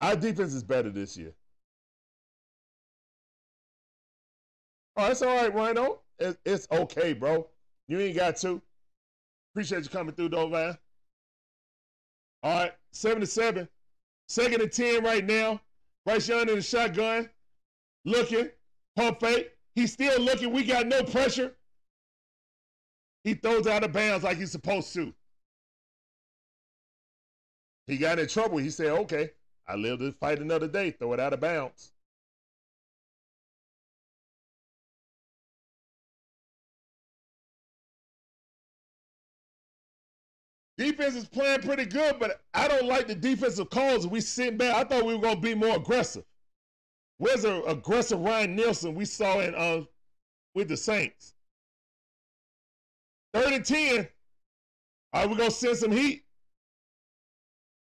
Our 0.01 0.17
defense 0.17 0.55
is 0.55 0.63
better 0.63 0.91
this 0.91 1.17
year. 1.17 1.33
Oh, 4.97 5.09
that's 5.09 5.23
all 5.23 5.35
right, 5.35 5.55
Rhino. 5.55 6.01
It, 6.19 6.39
it's 6.45 6.67
okay, 6.73 7.13
bro. 7.13 7.47
You 7.89 8.01
ain't 8.01 8.17
got 8.17 8.37
to. 8.39 8.61
Appreciate 9.53 9.85
you 9.85 9.91
coming 9.91 10.15
through, 10.15 10.31
though, 10.31 10.49
man. 10.49 10.77
All 12.43 12.63
right, 12.63 12.73
seven 12.93 13.21
to 13.21 13.27
seven. 13.27 13.69
Second 14.31 14.63
and 14.63 14.71
ten 14.71 15.03
right 15.03 15.27
now. 15.27 15.61
Bryce 16.07 16.29
Young 16.29 16.49
in 16.49 16.55
the 16.55 16.63
shotgun, 16.63 17.29
looking, 18.05 18.49
pump 18.95 19.19
fake. 19.19 19.51
He's 19.75 19.93
still 19.93 20.21
looking. 20.21 20.53
We 20.53 20.63
got 20.63 20.87
no 20.87 21.03
pressure. 21.03 21.57
He 23.25 23.35
throws 23.35 23.67
out 23.67 23.83
of 23.83 23.93
bounds 23.93 24.23
like 24.23 24.39
he's 24.39 24.53
supposed 24.53 24.95
to. 24.95 25.13
He 27.89 27.97
got 27.97 28.21
in 28.21 28.29
trouble. 28.29 28.59
He 28.59 28.71
said, 28.71 28.93
"Okay, 28.93 29.31
I 29.67 29.75
live 29.75 29.99
to 29.99 30.13
fight 30.13 30.39
another 30.39 30.69
day. 30.69 30.93
Throw 30.93 31.13
it 31.13 31.19
out 31.19 31.33
of 31.33 31.41
bounds." 31.41 31.93
Defense 40.81 41.15
is 41.15 41.29
playing 41.29 41.61
pretty 41.61 41.85
good, 41.85 42.19
but 42.19 42.41
I 42.55 42.67
don't 42.67 42.87
like 42.87 43.07
the 43.07 43.15
defensive 43.15 43.69
calls. 43.69 44.07
We 44.07 44.23
sitting 44.23 44.57
back. 44.57 44.75
I 44.75 44.83
thought 44.83 45.05
we 45.05 45.15
were 45.15 45.21
gonna 45.21 45.39
be 45.39 45.55
more 45.55 45.77
aggressive. 45.77 46.25
Where's 47.19 47.43
the 47.43 47.63
aggressive 47.65 48.19
Ryan 48.19 48.57
Nielsen 48.57 48.95
we 48.95 49.05
saw 49.05 49.41
in 49.41 49.55
uh 49.55 49.83
with 50.55 50.69
the 50.69 50.79
Saints? 50.79 51.35
Third 53.35 53.53
and 53.53 53.63
ten. 53.63 54.09
Are 55.13 55.29
we 55.29 55.37
gonna 55.37 55.51
send 55.51 55.77
some 55.77 55.93
heat. 55.93 56.25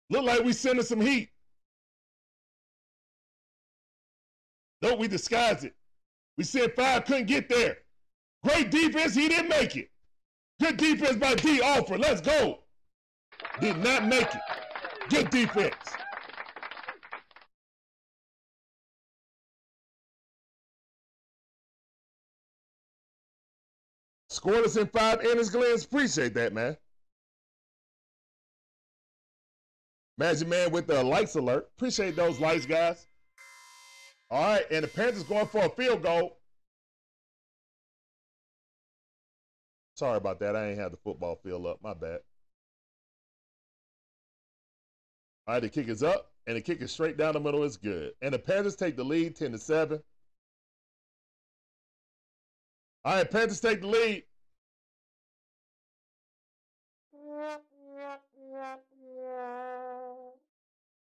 Look 0.09 0.25
like 0.25 0.43
we 0.43 0.55
sending 0.55 0.83
some 0.83 1.03
heat. 1.03 1.29
Nope, 4.81 5.01
we 5.01 5.09
disguised 5.09 5.65
it. 5.65 5.77
We 6.39 6.45
said 6.45 6.75
five 6.75 7.05
couldn't 7.05 7.27
get 7.27 7.51
there. 7.51 7.77
Great 8.43 8.71
defense, 8.71 9.15
he 9.15 9.29
didn't 9.29 9.51
make 9.51 9.77
it. 9.77 9.91
Good 10.61 10.79
defense 10.79 11.17
by 11.17 11.35
D. 11.35 11.61
Offer. 11.61 11.99
Let's 11.99 12.23
go. 12.23 12.61
Did 13.61 13.79
not 13.79 14.07
make 14.07 14.23
it. 14.23 14.41
Good 15.09 15.31
defense. 15.31 15.75
Scored 24.29 24.67
us 24.67 24.77
in 24.77 24.87
five 24.89 25.25
innings, 25.25 25.51
Glens. 25.51 25.85
Appreciate 25.85 26.35
that, 26.35 26.53
man. 26.53 26.77
Magic 30.19 30.49
Man 30.49 30.71
with 30.71 30.87
the 30.87 31.03
lights 31.03 31.37
alert. 31.37 31.69
Appreciate 31.77 32.17
those 32.17 32.39
lights, 32.41 32.67
guys. 32.67 33.07
All 34.31 34.43
right, 34.43 34.65
and 34.71 34.85
the 34.85 34.89
Panthers 34.89 35.23
going 35.23 35.47
for 35.47 35.65
a 35.65 35.71
field 35.71 36.03
goal. 36.03 36.39
Sorry 39.95 40.17
about 40.17 40.41
that. 40.41 40.57
I 40.57 40.69
ain't 40.69 40.79
had 40.79 40.93
the 40.93 40.99
football 40.99 41.41
field 41.43 41.67
up. 41.67 41.79
My 41.83 41.95
bad. 41.95 42.21
All 45.47 45.55
right, 45.55 45.61
the 45.61 45.69
kick 45.69 45.89
is 45.89 46.03
up, 46.03 46.33
and 46.47 46.57
the 46.57 46.61
kick 46.61 46.83
is 46.83 46.91
straight 46.91 47.17
down 47.17 47.35
the 47.35 47.41
middle. 47.41 47.63
It's 47.63 47.77
good. 47.77 48.13
And 48.21 48.35
the 48.35 48.39
Panthers 48.39 48.75
take 48.75 48.97
the 48.97 49.05
lead 49.05 49.37
10 49.37 49.53
to 49.53 49.59
7. 49.59 50.03
All 53.05 53.15
right, 53.15 53.31
Panthers 53.31 53.61
take 53.61 53.81
the 53.81 53.87
lead. 53.87 54.25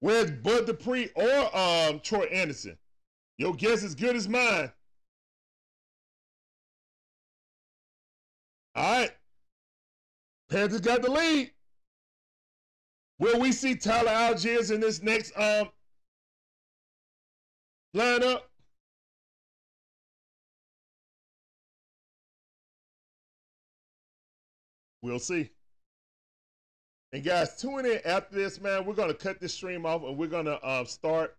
Where's 0.01 0.31
Bud 0.31 0.65
Dupree 0.65 1.09
or 1.15 1.57
um, 1.57 1.99
Troy 1.99 2.25
Andersen? 2.25 2.77
Your 3.37 3.53
guess 3.53 3.83
is 3.83 3.95
good 3.95 4.15
as 4.15 4.29
mine. 4.29 4.71
All 8.75 8.99
right. 8.99 9.11
Panthers 10.49 10.81
got 10.81 11.01
the 11.01 11.11
lead. 11.11 11.51
Will 13.19 13.39
we 13.39 13.51
see 13.51 13.75
Tyler 13.75 14.11
Allgeier 14.11 14.71
in 14.71 14.79
this 14.79 15.03
next 15.03 15.37
um 15.37 15.69
Line 17.93 18.23
up. 18.23 18.47
We'll 25.01 25.17
see. 25.17 25.49
And 27.13 27.23
guys, 27.23 27.59
tune 27.59 27.85
in 27.85 27.99
after 28.05 28.35
this, 28.35 28.61
man. 28.61 28.85
We're 28.85 28.93
gonna 28.93 29.13
cut 29.15 29.39
this 29.39 29.55
stream 29.55 29.85
off 29.87 30.03
and 30.03 30.17
we're 30.17 30.27
gonna 30.27 30.59
um, 30.61 30.85
start 30.85 31.35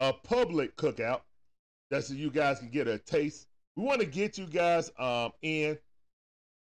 a 0.00 0.12
public 0.12 0.76
cookout. 0.76 1.22
That's 1.90 2.08
so 2.08 2.14
you 2.14 2.30
guys 2.30 2.58
can 2.58 2.68
get 2.68 2.86
a 2.86 2.98
taste. 2.98 3.46
We 3.76 3.84
want 3.84 4.00
to 4.00 4.06
get 4.06 4.36
you 4.36 4.46
guys 4.46 4.90
um, 4.98 5.32
in, 5.40 5.78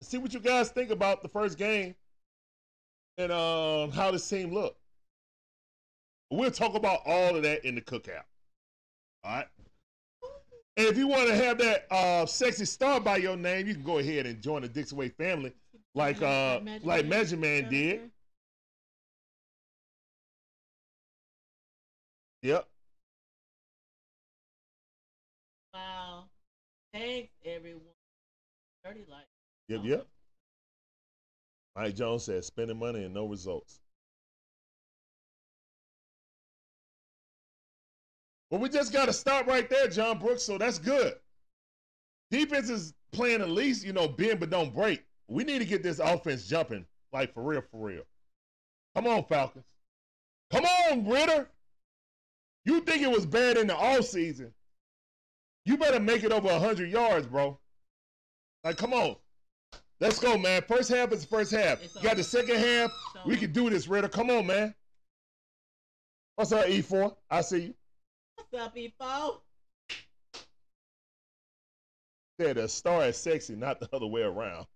see 0.03 0.19
what 0.19 0.33
you 0.33 0.39
guys 0.39 0.69
think 0.69 0.91
about 0.91 1.23
the 1.23 1.29
first 1.29 1.57
game 1.57 1.95
and 3.17 3.31
um, 3.31 3.91
how 3.91 4.11
this 4.11 4.27
team 4.27 4.53
look. 4.53 4.75
We'll 6.29 6.51
talk 6.51 6.75
about 6.75 6.99
all 7.05 7.35
of 7.35 7.43
that 7.43 7.65
in 7.65 7.75
the 7.75 7.81
cookout. 7.81 8.23
All 9.23 9.37
right. 9.37 9.47
And 10.75 10.85
if 10.87 10.97
you 10.97 11.07
want 11.07 11.27
to 11.29 11.35
have 11.35 11.57
that 11.57 11.87
uh, 11.89 12.25
sexy 12.25 12.65
star 12.65 12.99
by 12.99 13.17
your 13.17 13.35
name, 13.35 13.65
you 13.65 13.73
can 13.73 13.83
go 13.83 13.97
ahead 13.97 14.25
and 14.25 14.41
join 14.41 14.61
the 14.61 14.67
Dixon 14.67 14.97
Way 14.97 15.09
family, 15.09 15.53
like 15.95 16.21
uh, 16.21 16.59
like 16.83 17.07
Measure 17.07 17.37
Man 17.37 17.69
did. 17.69 18.11
Yep. 22.43 22.67
Wow. 25.73 26.25
Thanks, 26.93 27.29
everyone. 27.43 27.81
30 28.85 28.99
likes. 29.09 29.25
Yep. 29.69 29.81
Yep. 29.83 30.07
Mike 31.77 31.95
Jones 31.95 32.23
said, 32.23 32.43
"Spending 32.43 32.79
money 32.79 33.03
and 33.03 33.13
no 33.13 33.27
results." 33.27 33.79
Well, 38.49 38.59
we 38.59 38.69
just 38.69 38.91
got 38.91 39.05
to 39.05 39.13
stop 39.13 39.45
right 39.45 39.69
there, 39.69 39.87
John 39.87 40.17
Brooks. 40.17 40.43
So 40.43 40.57
that's 40.57 40.79
good. 40.79 41.13
Defense 42.31 42.69
is 42.69 42.93
playing 43.11 43.41
at 43.41 43.49
least, 43.49 43.85
you 43.85 43.93
know, 43.93 44.07
bend 44.07 44.39
but 44.39 44.49
don't 44.49 44.73
break. 44.73 45.03
We 45.27 45.43
need 45.43 45.59
to 45.59 45.65
get 45.65 45.83
this 45.83 45.99
offense 45.99 46.47
jumping, 46.47 46.85
like 47.13 47.33
for 47.33 47.43
real, 47.43 47.61
for 47.71 47.87
real. 47.87 48.03
Come 48.95 49.05
on, 49.07 49.25
Falcons. 49.25 49.65
Come 50.51 50.65
on, 50.65 51.05
Ridder. 51.05 51.49
You 52.65 52.81
think 52.81 53.03
it 53.03 53.11
was 53.11 53.25
bad 53.25 53.57
in 53.57 53.67
the 53.67 53.75
off 53.75 54.05
season? 54.05 54.53
You 55.65 55.77
better 55.77 55.99
make 55.99 56.23
it 56.23 56.31
over 56.31 56.47
100 56.47 56.89
yards, 56.89 57.27
bro. 57.27 57.59
Like, 58.63 58.77
come 58.77 58.93
on. 58.93 59.17
Let's 59.99 60.19
go, 60.19 60.37
man. 60.37 60.61
First 60.67 60.89
half 60.89 61.11
is 61.11 61.21
the 61.21 61.27
first 61.27 61.51
half. 61.51 61.83
It's 61.83 61.95
You 61.95 62.01
got 62.03 62.17
the 62.17 62.23
second 62.23 62.57
half. 62.57 62.91
We 63.25 63.35
can 63.35 63.51
do 63.51 63.69
this, 63.69 63.87
Ridder. 63.87 64.07
Come 64.07 64.29
on, 64.29 64.45
man. 64.45 64.75
What's 66.35 66.51
up, 66.51 66.65
E4? 66.67 67.15
I 67.31 67.41
see 67.41 67.59
you. 67.59 67.73
What's 68.35 68.63
up, 68.63 68.75
E4? 68.75 69.39
Said 72.39 72.57
the 72.57 72.67
star 72.67 73.05
is 73.05 73.17
sexy, 73.17 73.55
not 73.55 73.79
the 73.79 73.89
other 73.91 74.05
way 74.05 74.21
around. 74.21 74.67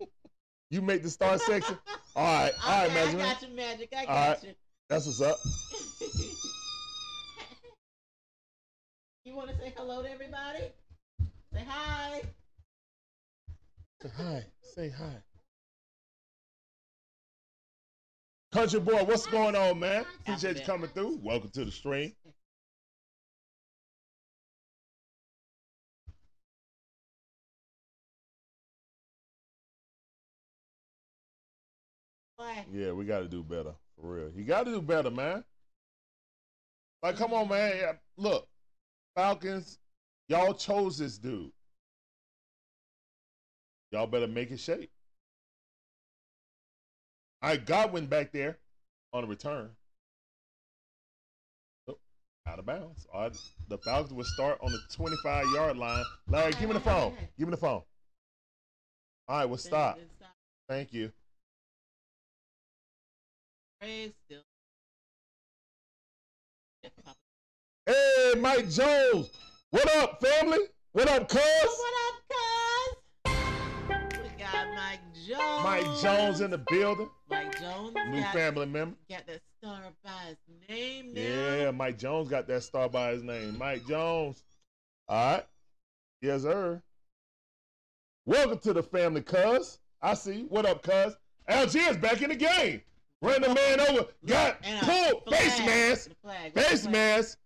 you 0.70 0.80
make 0.80 1.02
the 1.02 1.10
star 1.10 1.36
sexy? 1.38 1.74
All 2.16 2.24
right, 2.24 2.52
all 2.64 2.70
right, 2.70 2.90
Okay, 2.90 3.00
I 3.00 3.04
Magic. 3.04 3.18
Man. 3.18 3.32
got 3.32 3.42
you, 3.42 3.48
Magic. 3.54 3.88
I 3.96 4.04
got 4.04 4.28
right. 4.28 4.42
you. 4.42 4.54
That's 4.88 5.06
what's 5.06 5.20
up. 5.20 5.38
you 9.24 9.36
want 9.36 9.50
to 9.50 9.56
say 9.56 9.72
hello 9.76 10.02
to 10.02 10.10
everybody? 10.10 10.72
Say 11.52 11.64
hi. 11.68 12.22
Say 14.02 14.10
hi. 14.16 14.46
Say 14.62 14.88
hi. 14.88 15.22
Country 18.50 18.80
boy, 18.80 19.04
what's 19.04 19.26
going 19.26 19.54
on, 19.54 19.78
man? 19.78 20.06
Appreciate 20.20 20.58
you 20.58 20.64
coming 20.64 20.88
through. 20.88 21.20
Welcome 21.22 21.50
to 21.50 21.66
the 21.66 21.70
stream. 21.70 22.14
Why? 32.36 32.64
Yeah, 32.72 32.92
we 32.92 33.04
got 33.04 33.18
to 33.18 33.28
do 33.28 33.42
better 33.42 33.74
for 34.00 34.14
real. 34.14 34.30
You 34.34 34.44
got 34.44 34.64
to 34.64 34.72
do 34.72 34.80
better, 34.80 35.10
man. 35.10 35.44
Like, 37.02 37.16
come 37.16 37.34
on, 37.34 37.48
man. 37.48 37.98
Look, 38.16 38.48
Falcons, 39.14 39.78
y'all 40.28 40.54
chose 40.54 40.96
this 40.96 41.18
dude. 41.18 41.52
Y'all 43.90 44.06
better 44.06 44.28
make 44.28 44.50
it 44.50 44.60
shape. 44.60 44.90
I 47.42 47.56
Godwin 47.56 48.06
back 48.06 48.32
there 48.32 48.58
on 49.12 49.24
a 49.24 49.26
return. 49.26 49.70
Oh, 51.88 51.98
out 52.46 52.58
of 52.58 52.66
bounds. 52.66 53.06
All 53.12 53.22
right, 53.22 53.36
the 53.68 53.78
Falcons 53.78 54.12
will 54.12 54.24
start 54.24 54.58
on 54.62 54.70
the 54.70 54.78
25 54.92 55.46
yard 55.54 55.76
line. 55.76 56.04
Larry, 56.28 56.52
give 56.52 56.68
me 56.68 56.74
the 56.74 56.80
phone. 56.80 57.14
Give 57.38 57.48
me 57.48 57.52
the 57.52 57.56
phone. 57.56 57.82
All 59.28 59.38
right, 59.38 59.44
we'll 59.46 59.58
stop. 59.58 59.98
Thank 60.68 60.92
you. 60.92 61.10
Hey, 63.80 64.12
Mike 68.36 68.68
Jones. 68.70 69.30
What 69.70 69.90
up, 69.96 70.20
family? 70.20 70.58
What 70.92 71.08
up, 71.08 71.28
cuz? 71.28 71.40
What 71.40 71.94
up, 72.08 72.20
cuz? 72.28 72.69
Mike 74.80 75.00
Jones. 75.26 75.64
Mike 75.64 76.00
Jones 76.00 76.40
in 76.40 76.50
the 76.50 76.58
building. 76.70 77.10
Mike 77.28 77.60
Jones. 77.60 77.94
New 78.08 78.22
family 78.32 78.66
member. 78.66 78.96
Got 79.10 79.26
that 79.26 79.40
star 79.58 79.80
by 80.02 80.10
his 80.28 80.38
name 80.68 81.12
now. 81.12 81.20
Yeah, 81.20 81.70
Mike 81.70 81.98
Jones 81.98 82.28
got 82.28 82.48
that 82.48 82.62
star 82.62 82.88
by 82.88 83.12
his 83.12 83.22
name. 83.22 83.58
Mike 83.58 83.86
Jones. 83.86 84.42
All 85.06 85.34
right. 85.34 85.46
Yes, 86.22 86.42
sir. 86.42 86.82
Welcome 88.24 88.58
to 88.60 88.72
the 88.72 88.82
family, 88.82 89.20
cuz. 89.20 89.78
I 90.00 90.14
see. 90.14 90.44
What 90.48 90.64
up, 90.64 90.82
cuz? 90.82 91.14
Allgeier 91.48 92.00
back 92.00 92.22
in 92.22 92.30
the 92.30 92.36
game. 92.36 92.80
Ran 93.20 93.42
the 93.42 93.52
man 93.52 93.80
over. 93.80 94.06
Got 94.24 94.62
pulled. 94.62 95.28
Face 95.28 95.58
mask. 95.58 96.08
The 96.08 96.14
flag. 96.22 96.52
What's 96.54 96.70
the 96.70 96.76
Face 96.76 96.86
mask. 96.86 97.38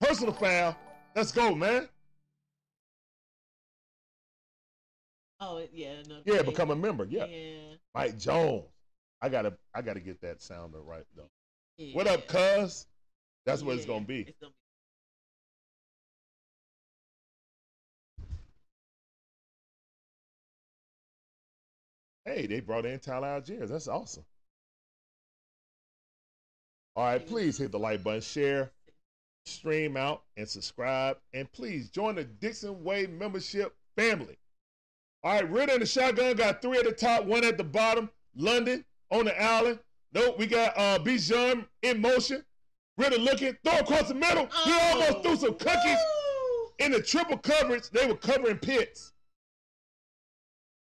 Personal 0.00 0.32
foul. 0.32 0.76
Let's 1.16 1.32
go, 1.32 1.56
man. 1.56 1.88
Oh, 5.40 5.62
yeah. 5.72 6.02
No, 6.08 6.16
Yeah, 6.24 6.36
yeah. 6.36 6.42
become 6.42 6.70
a 6.70 6.76
member. 6.76 7.04
Yeah. 7.04 7.26
Yeah. 7.26 7.74
Mike 7.94 8.18
Jones. 8.18 8.64
I 9.20 9.28
gotta 9.28 9.56
I 9.74 9.82
gotta 9.82 10.00
get 10.00 10.20
that 10.20 10.42
sounder 10.42 10.80
right 10.80 11.04
though. 11.16 11.30
yeah. 11.78 11.94
What 11.94 12.06
up, 12.06 12.26
cuz? 12.28 12.86
That's 13.44 13.62
what 13.62 13.76
it's 13.76 13.86
gonna 13.86 14.04
be. 14.04 14.20
It's 14.22 14.38
gonna 14.40 14.52
be. 22.26 22.32
Hey, 22.32 22.46
they 22.46 22.60
brought 22.60 22.84
in 22.86 22.98
Tyler 22.98 23.40
Allgeier. 23.40 23.68
That's 23.68 23.88
awesome. 23.88 24.24
All 26.96 27.04
right, 27.04 27.24
please 27.24 27.58
hit 27.58 27.72
the 27.72 27.78
like 27.78 28.02
button, 28.02 28.20
share, 28.20 28.72
stream 29.44 29.96
out, 29.96 30.22
and 30.36 30.48
subscribe. 30.48 31.18
And 31.34 31.50
please 31.52 31.90
join 31.90 32.16
the 32.16 32.24
Dixon 32.24 32.82
Way 32.82 33.06
membership 33.06 33.76
family. 33.96 34.38
All 35.26 35.32
right, 35.32 35.50
Ridder 35.50 35.72
and 35.72 35.82
the 35.82 35.86
shotgun 35.86 36.36
got 36.36 36.62
three 36.62 36.78
at 36.78 36.84
the 36.84 36.92
top, 36.92 37.24
one 37.24 37.42
at 37.42 37.58
the 37.58 37.64
bottom. 37.64 38.08
London 38.36 38.84
on 39.10 39.24
the 39.24 39.42
island. 39.42 39.80
Nope, 40.14 40.38
we 40.38 40.46
got 40.46 40.72
uh 40.78 41.00
Bijan 41.00 41.66
in 41.82 42.00
motion. 42.00 42.44
Ridder 42.96 43.18
looking, 43.18 43.56
throw 43.64 43.76
across 43.80 44.06
the 44.06 44.14
middle. 44.14 44.48
He 44.64 44.72
almost 44.72 45.24
threw 45.24 45.34
some 45.36 45.54
cookies 45.54 45.98
Oh, 45.98 46.70
Woo! 46.78 46.84
in 46.86 46.92
the 46.92 47.02
triple 47.02 47.38
coverage. 47.38 47.90
They 47.90 48.06
were 48.06 48.14
covering 48.14 48.58
Pitts. 48.58 49.14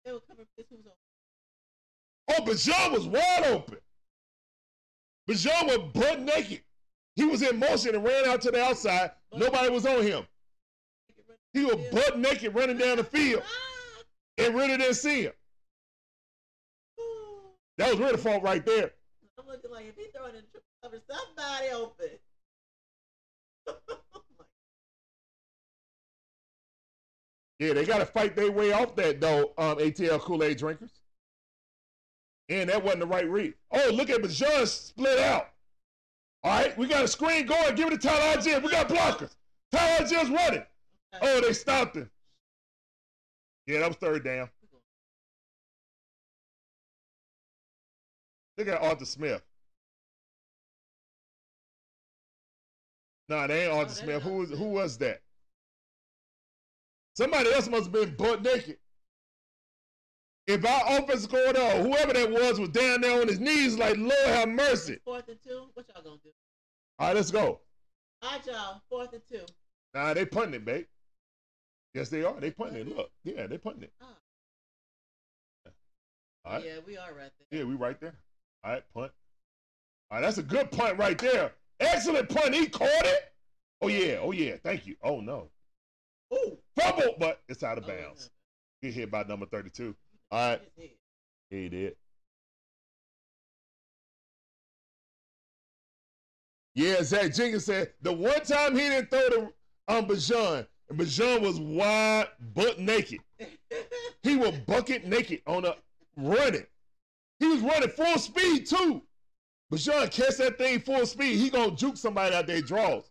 They 0.04 0.10
were 0.10 0.18
covering. 0.18 0.48
Who 0.56 0.76
was 0.76 0.86
on? 0.86 2.36
Oh, 2.36 2.42
Bijan 2.44 2.92
was 2.94 3.06
wide 3.06 3.44
open. 3.46 3.78
Bijan 5.30 5.66
was 5.68 5.92
butt 5.94 6.20
naked. 6.22 6.62
He 7.14 7.22
was 7.24 7.42
in 7.42 7.60
motion 7.60 7.94
and 7.94 8.02
ran 8.02 8.26
out 8.26 8.42
to 8.42 8.50
the 8.50 8.60
outside. 8.60 9.12
Nobody 9.32 9.70
was 9.70 9.86
on 9.86 10.02
him. 10.02 10.26
He 11.52 11.64
was 11.64 11.76
butt 11.92 12.18
naked 12.18 12.56
running 12.56 12.76
down 12.78 12.96
the 12.96 13.04
field, 13.04 13.44
Ah! 13.46 13.75
And 14.38 14.54
Ridder 14.54 14.76
didn't 14.78 14.94
see 14.94 15.22
him. 15.22 15.32
That 17.78 17.90
was 17.90 17.98
Ridder's 17.98 18.22
fault 18.22 18.42
right 18.42 18.64
there. 18.64 18.90
I'm 19.38 19.46
looking 19.46 19.70
like 19.70 19.86
if 19.86 19.96
he 19.96 20.06
throwing 20.14 20.34
in 20.34 20.42
triple 20.50 20.68
cover, 20.82 21.00
somebody 21.08 21.68
open. 21.74 22.18
Oh 23.68 23.76
my 24.38 24.44
Yeah, 27.58 27.72
they 27.74 27.84
got 27.84 27.98
to 27.98 28.06
fight 28.06 28.36
their 28.36 28.50
way 28.50 28.72
off 28.72 28.96
that 28.96 29.20
though. 29.20 29.52
Um, 29.58 29.78
ATL 29.78 30.20
Kool 30.20 30.42
Aid 30.42 30.58
drinkers. 30.58 30.92
And 32.48 32.70
that 32.70 32.82
wasn't 32.82 33.00
the 33.00 33.06
right 33.06 33.28
read. 33.28 33.54
Oh, 33.72 33.90
look 33.92 34.08
at 34.08 34.22
Bijan 34.22 34.66
split 34.66 35.18
out. 35.18 35.48
All 36.44 36.60
right, 36.60 36.76
we 36.78 36.86
got 36.86 37.04
a 37.04 37.08
screen 37.08 37.46
going. 37.46 37.74
Give 37.74 37.88
it 37.88 38.00
to 38.00 38.08
Tyler 38.08 38.36
Allgeier. 38.36 38.62
We 38.62 38.70
got 38.70 38.88
blockers. 38.88 39.34
Tyler 39.72 40.06
Allgeier 40.06 40.30
running. 40.32 40.62
Oh, 41.20 41.40
they 41.40 41.52
stopped 41.52 41.96
him. 41.96 42.08
Yeah, 43.66 43.80
that 43.80 43.88
was 43.88 43.96
third 43.96 44.24
down. 44.24 44.48
Look 48.56 48.68
at 48.68 48.80
Arthur 48.80 49.04
Smith. 49.04 49.42
Nah, 53.28 53.46
they 53.48 53.64
ain't 53.64 53.72
Arthur 53.72 53.90
Oh, 53.90 54.04
Smith. 54.04 54.22
Who 54.22 54.30
was 54.38 54.50
who 54.50 54.64
was 54.64 54.98
that? 54.98 55.20
Somebody 57.16 57.52
else 57.52 57.68
must 57.68 57.84
have 57.84 57.92
been 57.92 58.14
butt 58.14 58.42
naked. 58.42 58.78
If 60.46 60.64
our 60.64 60.98
offensive 60.98 61.30
coordinator, 61.30 61.80
or 61.80 61.82
whoever 61.82 62.12
that 62.12 62.30
was, 62.30 62.60
was 62.60 62.68
down 62.68 63.00
there 63.00 63.20
on 63.20 63.26
his 63.26 63.40
knees, 63.40 63.76
like 63.76 63.96
Lord 63.96 64.12
have 64.26 64.48
mercy. 64.48 64.98
Fourth 65.04 65.28
and 65.28 65.42
two. 65.42 65.66
What 65.74 65.86
y'all 65.92 66.04
gonna 66.04 66.16
do? 66.22 66.30
All 66.98 67.08
right, 67.08 67.16
let's 67.16 67.32
go. 67.32 67.60
All 68.22 68.30
right, 68.30 68.46
y'all. 68.46 68.80
Fourth 68.88 69.12
and 69.12 69.22
two. 69.28 69.44
Nah, 69.92 70.14
they 70.14 70.24
punting 70.24 70.54
it, 70.54 70.64
babe. 70.64 70.86
Yes, 71.94 72.08
they 72.10 72.24
are. 72.24 72.38
They 72.38 72.50
punting 72.50 72.76
it. 72.82 72.96
Look, 72.96 73.10
yeah, 73.24 73.46
they 73.46 73.58
punting 73.58 73.84
it. 73.84 73.92
Oh. 74.02 74.06
All 76.44 76.52
right. 76.52 76.64
Yeah, 76.64 76.78
we 76.86 76.96
are 76.96 77.12
right 77.12 77.32
there. 77.50 77.58
Yeah, 77.60 77.64
we 77.64 77.74
right 77.74 77.98
there. 78.00 78.14
All 78.64 78.72
right, 78.72 78.84
punt. 78.94 79.12
All 80.10 80.18
right, 80.18 80.20
that's 80.20 80.38
a 80.38 80.42
good 80.42 80.70
punt 80.70 80.98
right 80.98 81.18
there. 81.18 81.52
Excellent 81.80 82.28
punt. 82.28 82.54
He 82.54 82.68
caught 82.68 82.88
it. 82.88 83.32
Oh 83.82 83.88
yeah. 83.88 84.18
Oh 84.20 84.32
yeah. 84.32 84.56
Thank 84.62 84.86
you. 84.86 84.96
Oh 85.02 85.20
no. 85.20 85.48
Oh, 86.30 86.58
Fumble, 86.78 87.14
but 87.18 87.40
it's 87.48 87.62
out 87.62 87.78
of 87.78 87.84
Oh, 87.84 87.88
bounds. 87.88 88.30
Get 88.82 88.94
hit 88.94 89.10
by 89.10 89.22
number 89.24 89.46
thirty-two. 89.46 89.94
All 90.30 90.50
right. 90.50 90.60
Yeah, 90.76 90.86
he 91.50 91.68
did. 91.68 91.96
Yeah, 96.74 97.02
Zach 97.02 97.32
Jenkins 97.34 97.64
said 97.64 97.92
the 98.02 98.12
one 98.12 98.42
time 98.42 98.74
he 98.74 98.80
didn't 98.88 99.10
throw 99.10 99.28
the 99.30 99.52
um 99.88 100.06
Bijan, 100.06 100.66
and 100.88 100.98
Bijan 100.98 101.40
was 101.40 101.58
wide 101.58 102.28
butt 102.54 102.78
naked. 102.78 103.20
He 104.22 104.36
was 104.36 104.52
bucket 104.66 105.06
naked 105.06 105.42
on 105.46 105.64
a 105.64 105.74
running. 106.16 106.66
He 107.38 107.46
was 107.46 107.60
running 107.60 107.88
full 107.90 108.18
speed 108.18 108.66
too. 108.66 109.02
Bijan 109.72 110.10
catch 110.10 110.36
that 110.36 110.58
thing 110.58 110.80
full 110.80 111.06
speed. 111.06 111.36
He 111.36 111.50
gonna 111.50 111.72
juke 111.72 111.96
somebody 111.96 112.34
out 112.34 112.46
there 112.46 112.62
draws. 112.62 113.10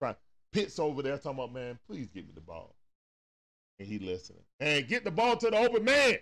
Right. 0.00 0.16
Pitts 0.52 0.78
over 0.78 1.02
there 1.02 1.16
talking 1.16 1.38
about, 1.38 1.52
man, 1.52 1.78
please 1.86 2.08
give 2.10 2.24
me 2.24 2.32
the 2.34 2.40
ball. 2.40 2.74
And 3.78 3.88
he 3.88 3.98
listening. 3.98 4.42
And 4.60 4.86
get 4.88 5.04
the 5.04 5.10
ball 5.10 5.36
to 5.36 5.50
the 5.50 5.58
open 5.58 5.84
man. 5.84 6.16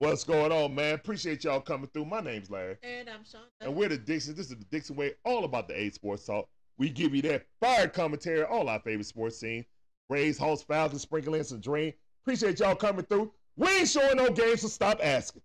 What's 0.00 0.24
going 0.24 0.50
on, 0.50 0.74
man? 0.74 0.94
Appreciate 0.94 1.44
y'all 1.44 1.60
coming 1.60 1.86
through. 1.92 2.06
My 2.06 2.22
name's 2.22 2.48
Larry. 2.50 2.76
and 2.82 3.06
I'm 3.10 3.20
Sean. 3.22 3.42
And 3.60 3.74
we're 3.76 3.90
the 3.90 3.98
Dixon. 3.98 4.34
This 4.34 4.50
is 4.50 4.56
the 4.56 4.64
Dixon 4.64 4.96
Way, 4.96 5.12
all 5.26 5.44
about 5.44 5.68
the 5.68 5.78
A 5.78 5.90
Sports 5.90 6.24
Talk. 6.24 6.48
We 6.78 6.88
give 6.88 7.14
you 7.14 7.20
that 7.20 7.44
fire 7.60 7.86
commentary, 7.86 8.42
all 8.44 8.70
our 8.70 8.80
favorite 8.80 9.04
sports 9.04 9.38
scene. 9.38 9.62
Rays, 10.08 10.38
Hawks, 10.38 10.62
Falcons, 10.62 11.02
Sprinkling, 11.02 11.40
and 11.40 11.46
some 11.46 11.60
Dream. 11.60 11.92
Appreciate 12.24 12.60
y'all 12.60 12.74
coming 12.76 13.04
through. 13.04 13.30
We 13.56 13.68
ain't 13.68 13.88
showing 13.90 14.16
no 14.16 14.30
games, 14.30 14.62
so 14.62 14.68
stop 14.68 15.00
asking. 15.02 15.42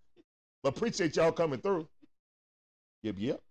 But 0.64 0.78
appreciate 0.78 1.18
y'all 1.18 1.34
coming 1.34 1.60
through. 1.60 1.86
Yep, 3.04 3.16
yep. 3.18 3.42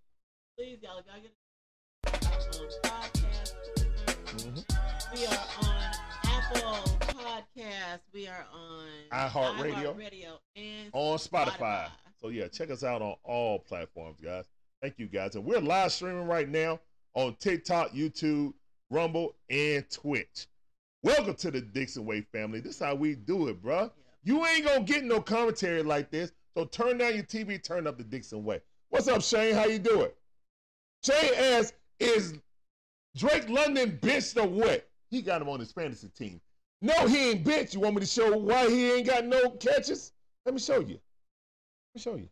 Please, 0.58 0.78
y'all, 0.82 1.02
y'all 1.06 1.20
get 1.20 2.14
um, 2.14 2.68
podcast. 2.82 3.52
Mhm. 4.38 5.14
We 5.14 5.26
are 5.26 5.38
on 5.60 6.03
Apple 6.44 6.98
Podcasts. 7.00 8.00
We 8.12 8.26
are 8.28 8.46
on 8.52 8.86
iHeartRadio. 9.12 9.94
iHeartRadio 9.96 10.38
and 10.56 10.90
On 10.92 11.16
Spotify. 11.16 11.56
Spotify. 11.56 11.88
So 12.20 12.28
yeah, 12.28 12.48
check 12.48 12.70
us 12.70 12.84
out 12.84 13.00
on 13.02 13.14
all 13.24 13.58
platforms, 13.58 14.20
guys. 14.20 14.44
Thank 14.82 14.98
you 14.98 15.06
guys. 15.06 15.36
And 15.36 15.44
we're 15.44 15.60
live 15.60 15.92
streaming 15.92 16.26
right 16.26 16.48
now 16.48 16.80
on 17.14 17.36
TikTok, 17.40 17.92
YouTube, 17.92 18.52
Rumble, 18.90 19.34
and 19.48 19.88
Twitch. 19.90 20.48
Welcome 21.02 21.34
to 21.36 21.50
the 21.50 21.60
Dixon 21.60 22.04
Way 22.04 22.22
family. 22.32 22.60
This 22.60 22.76
is 22.76 22.82
how 22.82 22.94
we 22.94 23.14
do 23.14 23.48
it, 23.48 23.62
bruh. 23.62 23.90
You 24.22 24.44
ain't 24.46 24.66
gonna 24.66 24.84
get 24.84 25.04
no 25.04 25.20
commentary 25.20 25.82
like 25.82 26.10
this. 26.10 26.32
So 26.56 26.64
turn 26.66 26.98
down 26.98 27.14
your 27.14 27.24
TV, 27.24 27.62
turn 27.62 27.86
up 27.86 27.98
the 27.98 28.04
Dixon 28.04 28.44
Way. 28.44 28.60
What's 28.90 29.08
up, 29.08 29.22
Shane? 29.22 29.54
How 29.54 29.64
you 29.66 29.78
doing? 29.78 30.10
Shane 31.04 31.34
asks, 31.36 31.72
is 31.98 32.34
Drake 33.16 33.48
London 33.48 33.98
benched 34.00 34.36
or 34.36 34.46
what? 34.46 34.88
He 35.14 35.22
got 35.22 35.40
him 35.40 35.48
on 35.48 35.60
his 35.60 35.70
fantasy 35.70 36.08
team. 36.08 36.40
No, 36.82 37.06
he 37.06 37.30
ain't 37.30 37.44
benched. 37.44 37.72
You 37.72 37.78
want 37.78 37.94
me 37.94 38.00
to 38.00 38.06
show 38.06 38.36
why 38.36 38.68
he 38.68 38.90
ain't 38.90 39.06
got 39.06 39.24
no 39.24 39.50
catches? 39.50 40.12
Let 40.44 40.56
me 40.56 40.60
show 40.60 40.80
you. 40.80 40.98
Let 40.98 41.94
me 41.94 42.00
show 42.00 42.16
you. 42.16 42.28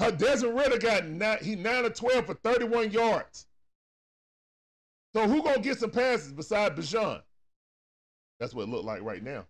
Her 0.00 0.10
Desmond 0.10 0.56
Ridder 0.56 0.78
got 0.78 1.04
nine, 1.04 1.38
he 1.42 1.56
nine 1.56 1.84
or 1.84 1.90
twelve 1.90 2.24
for 2.24 2.32
thirty-one 2.32 2.90
yards. 2.90 3.46
So 5.14 5.28
who 5.28 5.42
gonna 5.42 5.60
get 5.60 5.78
some 5.78 5.90
passes 5.90 6.32
besides 6.32 6.74
Bijan? 6.74 7.20
That's 8.40 8.54
what 8.54 8.62
it 8.62 8.70
looked 8.70 8.86
like 8.86 9.02
right 9.02 9.22
now. 9.22 9.44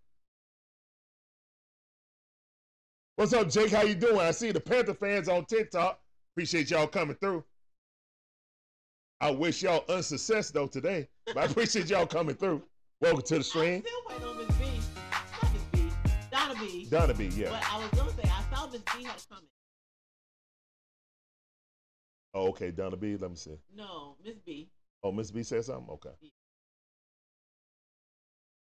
What's 3.15 3.33
up, 3.33 3.49
Jake? 3.49 3.71
How 3.71 3.83
you 3.83 3.95
doing? 3.95 4.19
I 4.19 4.33
see 4.33 4.51
the 4.51 4.61
Panther 4.61 4.95
fans 4.95 5.29
on 5.29 5.45
TikTok. 5.45 6.01
Appreciate 6.35 6.73
y'all 6.73 6.89
coming 6.89 7.17
through. 7.21 7.45
I 9.23 9.31
wish 9.31 9.63
y'all 9.63 9.85
unsuccess 9.89 10.51
though 10.51 10.67
today, 10.67 11.07
but 11.27 11.37
I 11.39 11.45
appreciate 11.45 11.89
y'all 11.89 12.07
coming 12.07 12.35
through. 12.35 12.61
Welcome 13.01 13.23
to 13.23 13.39
the 13.39 13.45
stream. 13.45 13.85
still 13.87 14.01
waiting 14.09 14.25
on 14.25 14.37
Miss 14.37 14.57
B. 14.57 14.65
Not 15.41 15.53
Miss 15.53 15.63
B. 15.71 15.93
Donna 16.33 16.55
B. 16.59 16.87
Donna 16.91 17.15
B, 17.15 17.27
yeah. 17.27 17.51
But 17.51 17.63
I 17.73 17.79
was 17.79 17.89
gonna 17.91 18.11
say 18.21 18.29
I 18.29 18.53
saw 18.53 18.67
Miss 18.67 18.81
B 18.81 19.05
had 19.05 19.15
a 19.17 19.33
comment. 19.33 19.49
Oh, 22.35 22.49
okay, 22.49 22.73
Donna 22.73 22.97
B. 22.97 23.17
Let 23.17 23.31
me 23.31 23.37
see. 23.37 23.53
No, 23.77 24.17
Miss 24.25 24.35
B. 24.45 24.69
Oh, 25.05 25.13
Miss 25.13 25.31
B 25.31 25.45
said 25.45 25.65
something. 25.65 25.89
Okay. 25.91 26.11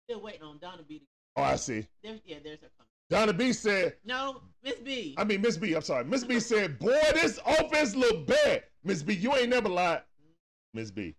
Still 0.08 0.20
waiting 0.20 0.42
on 0.42 0.58
Donna 0.58 0.82
B. 0.88 0.98
To, 0.98 1.04
Oh, 1.36 1.42
I 1.44 1.54
see. 1.54 1.86
there's 2.02 2.18
yeah, 2.24 2.38
there's 2.42 2.58
her 2.62 2.68
comment. 2.76 2.88
Donna 3.10 3.32
B 3.32 3.52
said, 3.52 3.94
No, 4.04 4.40
Miss 4.64 4.74
B. 4.80 5.14
I 5.18 5.22
mean, 5.22 5.40
Miss 5.40 5.56
B, 5.56 5.72
I'm 5.74 5.82
sorry. 5.82 6.04
Miss 6.04 6.24
B 6.24 6.40
said, 6.40 6.80
boy, 6.80 6.98
this 7.14 7.38
offense 7.46 7.94
look 7.94 8.26
bad. 8.26 8.64
Miss 8.82 9.04
B, 9.04 9.14
you 9.14 9.36
ain't 9.36 9.50
never 9.50 9.68
lied. 9.68 10.02
Miss 10.74 10.90
B. 10.90 11.14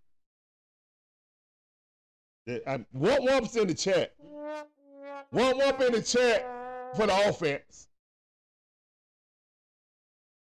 I'm, 2.66 2.86
one 2.92 3.24
whoops 3.24 3.56
in 3.56 3.68
the 3.68 3.74
chat. 3.74 4.14
One 5.32 5.58
whoop 5.58 5.82
in 5.82 5.92
the 5.94 6.02
chat 6.02 6.46
for 6.96 7.06
the 7.06 7.30
offense. 7.30 7.88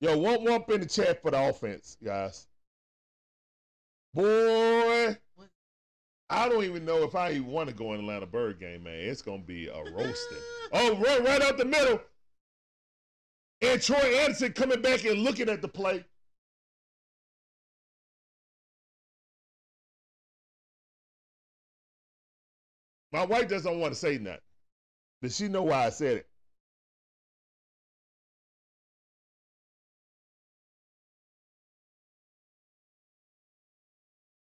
Yo, 0.00 0.18
one 0.18 0.44
whoop 0.44 0.68
in 0.70 0.80
the 0.80 0.86
chat 0.86 1.22
for 1.22 1.30
the 1.30 1.48
offense, 1.48 1.96
guys. 2.04 2.46
Boy, 4.12 5.16
I 6.28 6.48
don't 6.48 6.64
even 6.64 6.84
know 6.84 7.04
if 7.04 7.14
I 7.14 7.32
even 7.32 7.46
want 7.46 7.68
to 7.68 7.74
go 7.74 7.94
in 7.94 8.00
Atlanta 8.00 8.26
Bird 8.26 8.60
game, 8.60 8.84
man. 8.84 8.98
It's 8.98 9.22
gonna 9.22 9.42
be 9.42 9.68
a 9.68 9.78
roasting. 9.78 10.38
Oh, 10.76 10.96
run 10.96 11.22
right 11.22 11.40
out 11.40 11.56
the 11.56 11.64
middle. 11.64 12.00
And 13.60 13.80
Troy 13.80 13.96
Andersen 13.96 14.52
coming 14.52 14.82
back 14.82 15.04
and 15.04 15.20
looking 15.20 15.48
at 15.48 15.62
the 15.62 15.68
play. 15.68 16.04
My 23.14 23.24
wife 23.24 23.46
doesn't 23.46 23.78
want 23.78 23.94
to 23.94 23.98
say 23.98 24.18
nothing. 24.18 24.40
But 25.22 25.30
she 25.30 25.46
know 25.46 25.62
why 25.62 25.86
I 25.86 25.90
said 25.90 26.16
it. 26.16 26.26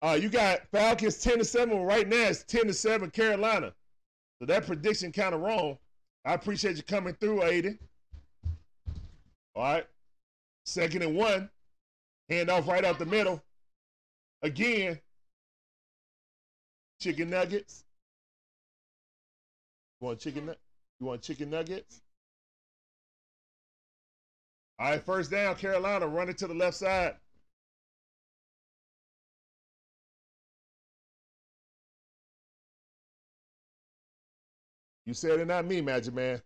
Uh, 0.02 0.18
you 0.20 0.30
got 0.30 0.62
Falcons 0.72 1.22
10 1.22 1.38
to 1.38 1.46
7. 1.46 1.80
Right 1.84 2.08
now 2.08 2.16
it's 2.16 2.44
10 2.44 2.66
to 2.66 2.74
7 2.74 3.12
Carolina. 3.12 3.72
So 4.40 4.48
that 4.48 4.66
prediction 4.66 5.12
kind 5.12 5.36
of 5.36 5.42
wrong. 5.42 5.78
I 6.26 6.34
appreciate 6.34 6.78
you 6.78 6.84
coming 6.84 7.14
through, 7.14 7.42
Aiden. 7.42 7.78
All 9.56 9.62
right. 9.62 9.86
Second 10.66 11.04
and 11.04 11.16
one. 11.16 11.52
Hand 12.30 12.50
off 12.50 12.68
right 12.68 12.84
out 12.84 12.98
the 12.98 13.06
middle. 13.06 13.44
Again. 14.42 15.00
Chicken 17.00 17.30
nuggets. 17.30 17.85
You 20.02 20.08
want 20.08 20.20
chicken 20.20 20.54
You 21.00 21.06
want 21.06 21.22
chicken 21.22 21.50
nuggets? 21.50 22.02
All 24.78 24.90
right, 24.90 25.02
first 25.02 25.32
down, 25.32 25.56
Carolina 25.56 26.06
running 26.08 26.36
to 26.36 26.48
the 26.48 26.54
left 26.54 26.76
side. 26.76 27.16
You 35.06 35.14
said 35.14 35.40
it, 35.40 35.48
not 35.48 35.66
me, 35.66 35.82
Magic 35.82 36.14
Man. 36.14 36.42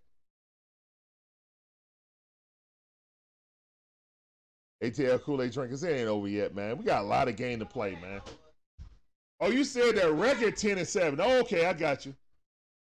ATL 4.84 5.22
Kool-Aid 5.22 5.52
drinkers, 5.52 5.84
it 5.84 5.98
ain't 5.98 6.08
over 6.08 6.28
yet, 6.28 6.56
man. 6.56 6.78
We 6.78 6.86
got 6.86 7.02
a 7.04 7.08
lot 7.08 7.28
of 7.28 7.36
game 7.36 7.60
to 7.60 7.66
play, 7.66 7.98
man. 8.02 8.22
Oh, 9.42 9.50
you 9.50 9.64
said 9.64 9.96
that 9.96 10.12
record 10.12 10.56
10 10.56 10.78
and 10.78 10.88
7. 10.88 11.20
Oh, 11.22 11.40
okay, 11.40 11.66
I 11.66 11.74
got 11.74 12.06
you. 12.06 12.14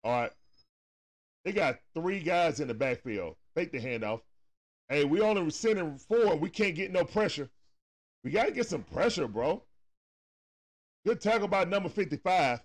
All 0.04 0.22
right. 0.22 0.32
They 1.44 1.52
got 1.52 1.78
three 1.94 2.20
guys 2.20 2.60
in 2.60 2.68
the 2.68 2.74
backfield. 2.74 3.36
Fake 3.54 3.72
the 3.72 3.78
handoff. 3.78 4.20
Hey, 4.88 5.04
we 5.04 5.20
only 5.20 5.48
sending 5.50 5.98
four. 5.98 6.36
We 6.36 6.50
can't 6.50 6.74
get 6.74 6.92
no 6.92 7.04
pressure. 7.04 7.48
We 8.24 8.30
got 8.30 8.46
to 8.46 8.52
get 8.52 8.66
some 8.66 8.82
pressure, 8.82 9.26
bro. 9.26 9.62
Good 11.06 11.20
tackle 11.20 11.48
by 11.48 11.64
number 11.64 11.88
55. 11.88 12.60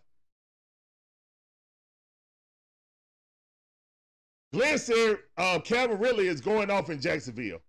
Glenn 4.53 4.77
said 4.77 5.18
uh, 5.38 5.60
Calvin 5.60 6.02
is 6.19 6.41
going 6.41 6.69
off 6.69 6.89
in 6.89 6.99
Jacksonville. 6.99 7.60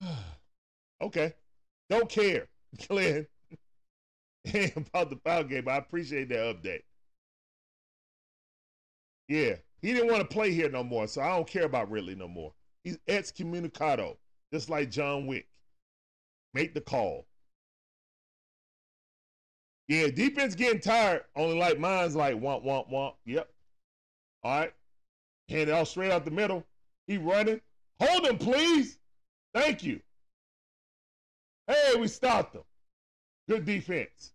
okay. 1.02 1.34
Don't 1.90 2.08
care, 2.08 2.48
Glenn. 2.88 3.26
about 4.76 5.10
the 5.10 5.18
foul 5.24 5.44
game. 5.44 5.68
I 5.68 5.76
appreciate 5.76 6.28
that 6.30 6.38
update. 6.38 6.82
Yeah, 9.28 9.54
he 9.82 9.92
didn't 9.92 10.10
want 10.10 10.20
to 10.20 10.34
play 10.34 10.52
here 10.52 10.70
no 10.70 10.84
more, 10.84 11.06
so 11.08 11.20
I 11.20 11.30
don't 11.30 11.46
care 11.46 11.64
about 11.64 11.90
Ridley 11.90 12.14
no 12.14 12.28
more. 12.28 12.52
He's 12.84 12.98
excommunicado, 13.08 14.16
just 14.52 14.70
like 14.70 14.90
John 14.90 15.26
Wick. 15.26 15.48
Make 16.54 16.74
the 16.74 16.80
call. 16.80 17.26
Yeah, 19.88 20.08
defense 20.08 20.54
getting 20.54 20.80
tired. 20.80 21.24
Only 21.34 21.58
like 21.58 21.78
mine's 21.78 22.16
like 22.16 22.36
womp 22.36 22.64
womp 22.64 22.90
womp. 22.90 23.14
Yep. 23.26 23.48
All 24.42 24.60
right. 24.60 24.72
Hand 25.48 25.68
it 25.68 25.72
all 25.72 25.84
straight 25.84 26.12
out 26.12 26.24
the 26.24 26.30
middle. 26.30 26.64
He 27.06 27.18
running. 27.18 27.60
Hold 28.00 28.26
him, 28.26 28.38
please. 28.38 28.98
Thank 29.54 29.82
you. 29.82 30.00
Hey, 31.66 31.94
we 31.98 32.08
stopped 32.08 32.54
them. 32.54 32.62
Good 33.48 33.64
defense. 33.64 34.32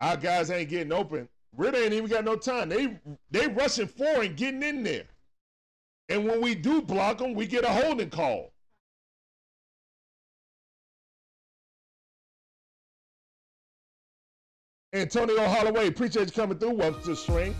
Our 0.00 0.16
guys 0.16 0.50
ain't 0.50 0.70
getting 0.70 0.92
open. 0.92 1.28
Ridder 1.56 1.78
ain't 1.78 1.92
even 1.92 2.08
got 2.08 2.24
no 2.24 2.36
time. 2.36 2.68
They 2.68 2.98
they 3.30 3.48
rushing 3.48 3.88
four 3.88 4.22
and 4.22 4.36
getting 4.36 4.62
in 4.62 4.82
there. 4.82 5.04
And 6.08 6.26
when 6.26 6.40
we 6.40 6.54
do 6.54 6.80
block 6.80 7.18
them, 7.18 7.34
we 7.34 7.46
get 7.46 7.64
a 7.64 7.68
holding 7.68 8.10
call. 8.10 8.52
Antonio 14.94 15.46
Holloway, 15.46 15.88
appreciate 15.88 16.26
you 16.26 16.32
coming 16.32 16.58
through. 16.58 16.70
Welcome 16.70 17.02
to 17.02 17.10
the 17.10 17.16
stream. 17.16 17.54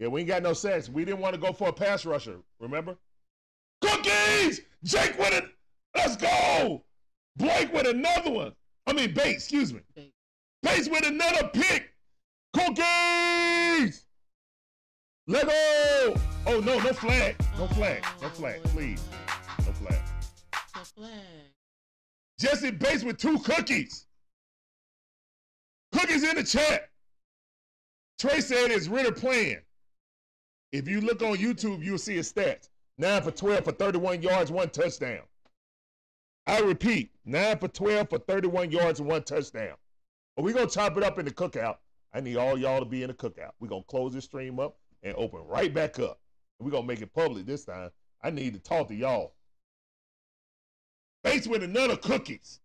Yeah, 0.00 0.08
we 0.08 0.20
ain't 0.20 0.28
got 0.28 0.42
no 0.42 0.54
sacks. 0.54 0.88
We 0.88 1.04
didn't 1.04 1.20
want 1.20 1.34
to 1.34 1.40
go 1.40 1.52
for 1.52 1.68
a 1.68 1.72
pass 1.72 2.04
rusher, 2.04 2.38
remember? 2.58 2.96
Cookies! 3.80 4.62
Jake 4.82 5.16
with 5.18 5.32
it! 5.32 5.53
Let's 5.94 6.16
go! 6.16 6.84
Blake 7.36 7.72
with 7.72 7.86
another 7.86 8.30
one. 8.30 8.52
I 8.86 8.92
mean, 8.92 9.14
Bates, 9.14 9.44
excuse 9.44 9.72
me. 9.72 9.80
Bates. 10.62 10.88
With 10.88 11.06
another 11.06 11.48
pick. 11.52 11.90
Cookies! 12.54 14.06
Let 15.26 15.46
go! 15.46 16.14
Oh, 16.46 16.60
no, 16.60 16.78
no 16.78 16.92
flag. 16.92 17.36
No 17.58 17.66
flag. 17.68 18.04
No 18.20 18.28
flag, 18.28 18.62
please. 18.64 19.02
No 19.66 19.72
flag. 19.72 20.00
No 20.76 20.82
flag. 20.82 21.12
Jessie 22.38 22.70
Bates 22.70 23.04
with 23.04 23.18
two 23.18 23.38
cookies. 23.40 24.06
Cookies 25.92 26.24
in 26.24 26.36
the 26.36 26.44
chat. 26.44 26.90
Trey 28.18 28.40
said 28.40 28.70
it's 28.70 28.88
Ridder 28.88 29.12
playing. 29.12 29.60
If 30.72 30.88
you 30.88 31.00
look 31.00 31.22
on 31.22 31.36
YouTube, 31.36 31.84
you'll 31.84 31.98
see 31.98 32.16
his 32.16 32.32
stats. 32.32 32.68
9 32.98 33.22
for 33.22 33.30
12 33.30 33.64
for 33.64 33.72
31 33.72 34.22
yards, 34.22 34.50
one 34.50 34.70
touchdown. 34.70 35.20
I 36.46 36.60
repeat, 36.60 37.10
9 37.24 37.58
for 37.58 37.68
12 37.68 38.10
for 38.10 38.18
31 38.18 38.70
yards 38.70 39.00
and 39.00 39.08
one 39.08 39.22
touchdown. 39.22 39.76
But 40.36 40.44
we're 40.44 40.52
going 40.52 40.68
to 40.68 40.74
chop 40.74 40.96
it 40.96 41.02
up 41.02 41.18
in 41.18 41.24
the 41.24 41.30
cookout. 41.30 41.76
I 42.12 42.20
need 42.20 42.36
all 42.36 42.58
y'all 42.58 42.80
to 42.80 42.86
be 42.86 43.02
in 43.02 43.08
the 43.08 43.14
cookout. 43.14 43.52
We're 43.60 43.68
going 43.68 43.82
to 43.82 43.88
close 43.88 44.12
this 44.12 44.24
stream 44.24 44.60
up 44.60 44.76
and 45.02 45.14
open 45.16 45.40
right 45.46 45.72
back 45.72 45.98
up. 45.98 46.20
We're 46.60 46.70
going 46.70 46.84
to 46.84 46.88
make 46.88 47.00
it 47.00 47.12
public 47.12 47.46
this 47.46 47.64
time. 47.64 47.90
I 48.22 48.30
need 48.30 48.54
to 48.54 48.60
talk 48.60 48.88
to 48.88 48.94
y'all. 48.94 49.34
Bates 51.22 51.46
with 51.46 51.62
another 51.62 51.96
cookies. 51.96 52.60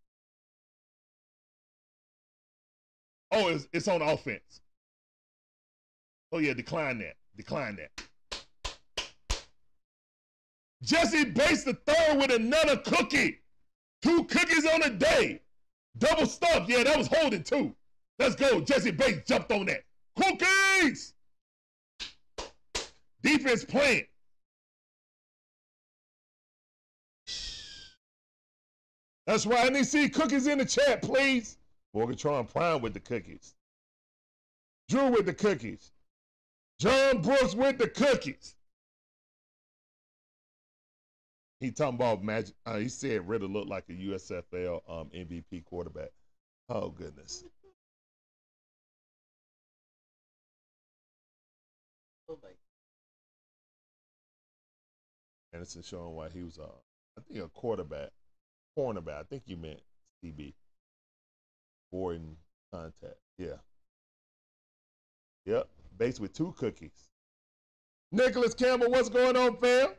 Oh, 3.31 3.47
it's, 3.47 3.67
it's 3.71 3.87
on 3.87 4.01
offense. 4.01 4.61
Oh, 6.31 6.39
yeah, 6.39 6.53
decline 6.53 6.99
that. 6.99 7.15
Decline 7.35 7.77
that. 7.77 7.91
Jessie 10.83 11.25
Bates 11.25 11.63
the 11.63 11.73
third 11.73 12.17
with 12.17 12.31
another 12.31 12.77
cookie. 12.77 13.39
Two 14.01 14.23
cookies 14.25 14.65
on 14.65 14.83
a 14.83 14.89
day. 14.89 15.41
Double 15.97 16.25
stuff. 16.25 16.67
Yeah, 16.67 16.83
that 16.83 16.97
was 16.97 17.07
holding 17.07 17.43
too. 17.43 17.75
Let's 18.17 18.35
go. 18.35 18.61
Jessie 18.61 18.91
Bates 18.91 19.27
jumped 19.27 19.51
on 19.51 19.65
that. 19.67 19.83
Cookies! 20.15 21.13
Defense 23.21 23.65
playing. 23.65 24.05
That's 29.25 29.45
right. 29.45 29.65
I 29.65 29.69
need 29.69 29.79
to 29.79 29.85
see 29.85 30.09
cookies 30.09 30.47
in 30.47 30.57
the 30.57 30.65
chat, 30.65 31.01
please. 31.01 31.57
Morgatron 31.95 32.51
Prime 32.51 32.81
with 32.81 32.93
the 32.93 32.99
cookies. 32.99 33.55
Drew 34.89 35.09
with 35.09 35.25
the 35.25 35.33
cookies. 35.33 35.91
John 36.79 37.21
Brooks 37.21 37.53
with 37.53 37.77
the 37.77 37.89
cookies. 37.89 38.55
He 41.59 41.71
talking 41.71 41.95
about 41.95 42.23
magic. 42.23 42.55
Uh, 42.65 42.77
he 42.77 42.87
said 42.87 43.27
Ridder 43.27 43.47
looked 43.47 43.67
like 43.69 43.83
a 43.89 43.93
USFL 43.93 44.81
um, 44.87 45.09
MVP 45.13 45.65
quarterback. 45.65 46.09
Oh 46.69 46.89
goodness. 46.89 47.43
Oh 52.29 52.37
my. 52.41 52.49
Andersen 55.51 55.81
showing 55.81 56.15
why 56.15 56.29
he 56.29 56.43
was 56.43 56.57
uh, 56.57 56.67
I 57.17 57.21
think 57.27 57.43
a 57.43 57.49
quarterback, 57.49 58.11
cornerback. 58.77 59.19
I 59.19 59.23
think 59.23 59.43
you 59.45 59.57
meant 59.57 59.81
CB. 60.23 60.53
Boarding 61.91 62.37
contact. 62.71 63.17
Yeah. 63.37 63.57
Yep. 65.45 65.67
Base 65.97 66.19
with 66.19 66.33
two 66.33 66.53
cookies. 66.57 67.09
Nicholas 68.11 68.53
Campbell, 68.53 68.91
what's 68.91 69.09
going 69.09 69.35
on, 69.35 69.57
fam? 69.57 69.89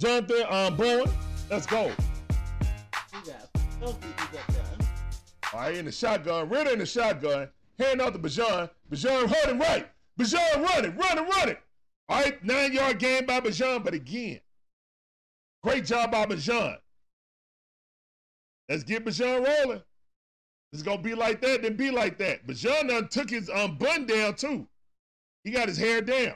Jonathan 0.00 0.44
um, 0.48 0.76
Bowen, 0.76 1.10
let's 1.50 1.66
go. 1.66 1.86
You 1.86 1.92
got 3.26 3.50
so 3.80 3.92
good 3.92 4.04
you 4.04 4.26
got 4.32 4.46
that. 4.46 4.86
All 5.52 5.60
right, 5.60 5.74
in 5.74 5.86
the 5.86 5.90
shotgun, 5.90 6.48
Ridder 6.48 6.70
in 6.70 6.78
the 6.78 6.86
shotgun, 6.86 7.48
hand 7.80 8.00
out 8.00 8.12
to 8.12 8.18
Bijan. 8.20 8.70
Bijan 8.92 9.28
running 9.28 9.58
right. 9.58 9.90
Bijan 10.16 10.62
running, 10.62 10.96
running, 10.96 11.28
running. 11.28 11.56
All 12.08 12.22
right, 12.22 12.44
nine 12.44 12.72
yard 12.72 13.00
gain 13.00 13.26
by 13.26 13.40
Bijan, 13.40 13.82
but 13.82 13.92
again, 13.92 14.38
great 15.64 15.84
job 15.84 16.12
by 16.12 16.26
Bijan. 16.26 16.76
Let's 18.68 18.84
get 18.84 19.04
Bijan 19.04 19.44
rolling. 19.44 19.82
It's 20.72 20.82
gonna 20.82 21.02
be 21.02 21.14
like 21.14 21.40
that, 21.40 21.62
then 21.62 21.74
be 21.74 21.90
like 21.90 22.18
that. 22.18 22.46
Bijan 22.46 22.88
done 22.88 23.08
took 23.08 23.30
his 23.30 23.50
um 23.50 23.76
bun 23.76 24.06
down 24.06 24.36
too. 24.36 24.68
He 25.42 25.50
got 25.50 25.66
his 25.66 25.78
hair 25.78 26.00
down. 26.02 26.34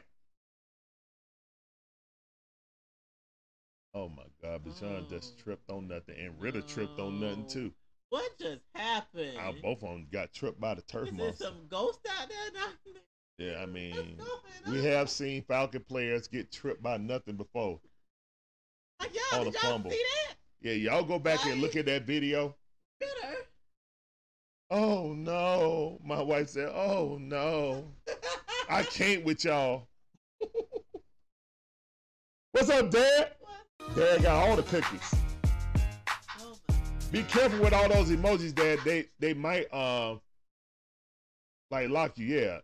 Oh 3.95 4.09
my 4.09 4.25
God, 4.41 4.65
Bijan 4.65 5.09
just 5.11 5.35
Oh. 5.39 5.43
tripped 5.43 5.71
on 5.71 5.87
nothing, 5.89 6.19
and 6.19 6.41
Ridder 6.41 6.63
tripped 6.63 6.99
on 6.99 7.21
nothing 7.21 7.47
too. 7.47 7.75
What 8.09 8.39
just 8.39 8.63
happened? 8.75 9.37
Uh, 9.39 9.53
both 9.63 9.83
of 9.83 9.89
them 9.91 10.09
got 10.11 10.33
tripped 10.33 10.61
by 10.61 10.75
the 10.75 10.83
turf 10.83 11.09
Is 11.09 11.15
there 11.17 11.27
monster. 11.27 11.45
some 11.45 11.67
ghost 11.69 12.01
out 12.19 12.29
there? 12.29 12.73
Yeah, 13.39 13.61
I 13.63 13.67
mean, 13.67 14.19
we 14.69 14.85
have 14.85 15.11
seen 15.11 15.43
Falcon 15.43 15.83
players 15.85 16.29
get 16.29 16.53
tripped 16.53 16.83
by 16.83 16.97
nothing 16.99 17.37
before. 17.37 17.81
Like, 19.01 19.15
y'all, 19.15 19.41
on 19.41 19.47
a 19.49 19.53
fumble. 19.53 19.91
see 19.91 20.03
that? 20.29 20.37
Yeah, 20.61 20.75
y'all 20.75 21.03
go 21.05 21.19
back 21.19 21.45
and 21.47 21.61
look 21.61 21.75
at 21.77 21.87
that 21.87 22.05
video. 22.07 22.55
Bitter. 23.01 23.47
Oh 24.71 25.13
no, 25.13 25.99
my 26.05 26.23
wife 26.23 26.51
said, 26.51 26.69
"Oh 26.73 27.19
no, 27.21 27.93
I 28.69 28.83
can't 28.85 29.25
with 29.25 29.45
y'all." 29.45 29.89
What's 32.53 32.69
up, 32.71 32.91
Dad? 32.91 33.35
Dad 33.95 34.23
got 34.23 34.49
all 34.49 34.57
the 34.57 34.63
cookies. 34.63 35.15
Be 37.11 37.23
careful 37.25 37.61
with 37.61 37.75
all 37.75 37.89
those 37.89 38.11
emojis, 38.11 38.55
Dad. 38.55 38.79
They 38.85 39.07
they 39.19 39.35
might 39.35 39.73
um 39.73 40.21
like 41.71 41.91
lock 41.91 42.17
you. 42.17 42.27
Yeah. 42.27 42.59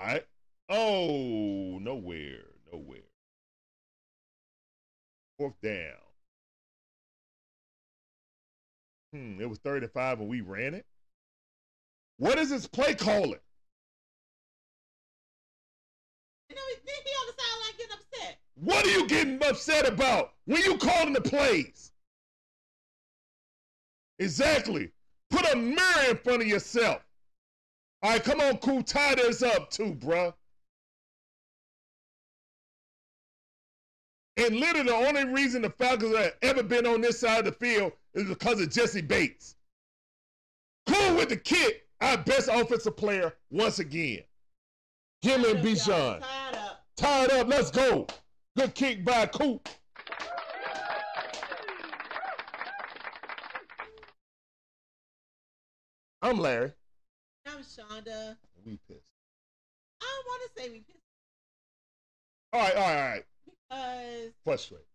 All 0.00 0.06
right. 0.06 0.24
Oh, 0.68 1.78
nowhere, 1.80 2.44
nowhere. 2.72 2.98
Fourth 5.38 5.54
down. 5.62 5.94
Hmm, 9.12 9.40
it 9.40 9.48
was 9.48 9.58
35 9.58 10.20
and 10.20 10.28
we 10.28 10.42
ran 10.42 10.74
it. 10.74 10.84
What 12.18 12.38
is 12.38 12.50
this 12.50 12.66
play 12.66 12.94
calling 12.94 13.30
then 16.48 16.58
he 16.58 17.10
on 17.10 17.26
the 17.26 17.34
sideline 17.40 17.76
getting 17.78 17.92
upset. 17.92 18.38
What 18.60 18.84
are 18.84 18.90
you 18.90 19.06
getting 19.06 19.42
upset 19.44 19.86
about 19.86 20.32
when 20.46 20.62
you 20.62 20.76
calling 20.78 21.12
the 21.12 21.20
plays? 21.20 21.92
Exactly. 24.18 24.90
Put 25.30 25.52
a 25.52 25.56
mirror 25.56 26.10
in 26.10 26.16
front 26.16 26.42
of 26.42 26.48
yourself. 26.48 27.02
All 28.02 28.10
right, 28.10 28.22
come 28.22 28.40
on, 28.40 28.58
cool. 28.58 28.82
Tie 28.82 29.14
this 29.14 29.42
up 29.42 29.70
too, 29.70 29.94
bruh. 29.94 30.34
And 34.36 34.56
literally, 34.56 34.88
the 34.88 34.94
only 34.94 35.24
reason 35.24 35.62
the 35.62 35.70
Falcons 35.70 36.16
have 36.16 36.34
ever 36.42 36.62
been 36.62 36.86
on 36.86 37.00
this 37.00 37.20
side 37.20 37.40
of 37.40 37.44
the 37.46 37.52
field 37.52 37.92
is 38.14 38.28
because 38.28 38.60
of 38.60 38.70
Jessie 38.70 39.02
Bates. 39.02 39.56
Cool 40.86 41.16
with 41.16 41.28
the 41.28 41.36
kid, 41.36 41.74
our 42.00 42.16
best 42.18 42.48
offensive 42.50 42.96
player 42.96 43.34
once 43.50 43.78
again. 43.78 44.22
Him 45.22 45.44
and 45.44 45.58
Bijan. 45.58 46.20
Tied 46.20 46.54
up. 46.54 46.84
Tied 46.96 47.30
up, 47.32 47.48
let's 47.48 47.70
go. 47.70 48.06
Good 48.58 48.74
kick 48.74 49.04
by 49.04 49.26
Coop. 49.26 49.68
I'm 56.22 56.38
Larry. 56.38 56.72
I'm 57.46 57.60
Shonda. 57.60 58.36
We 58.66 58.78
pissed. 58.88 59.12
I 60.02 60.06
don't 60.06 60.26
want 60.26 60.42
to 60.56 60.62
say 60.62 60.68
we 60.70 60.78
pissed 60.80 60.98
All 62.52 62.60
right, 62.60 62.76
all 62.76 62.82
right, 62.82 63.24
all 63.70 63.78
right. 63.78 64.04
because 64.10 64.32
Frustrated. 64.44 64.86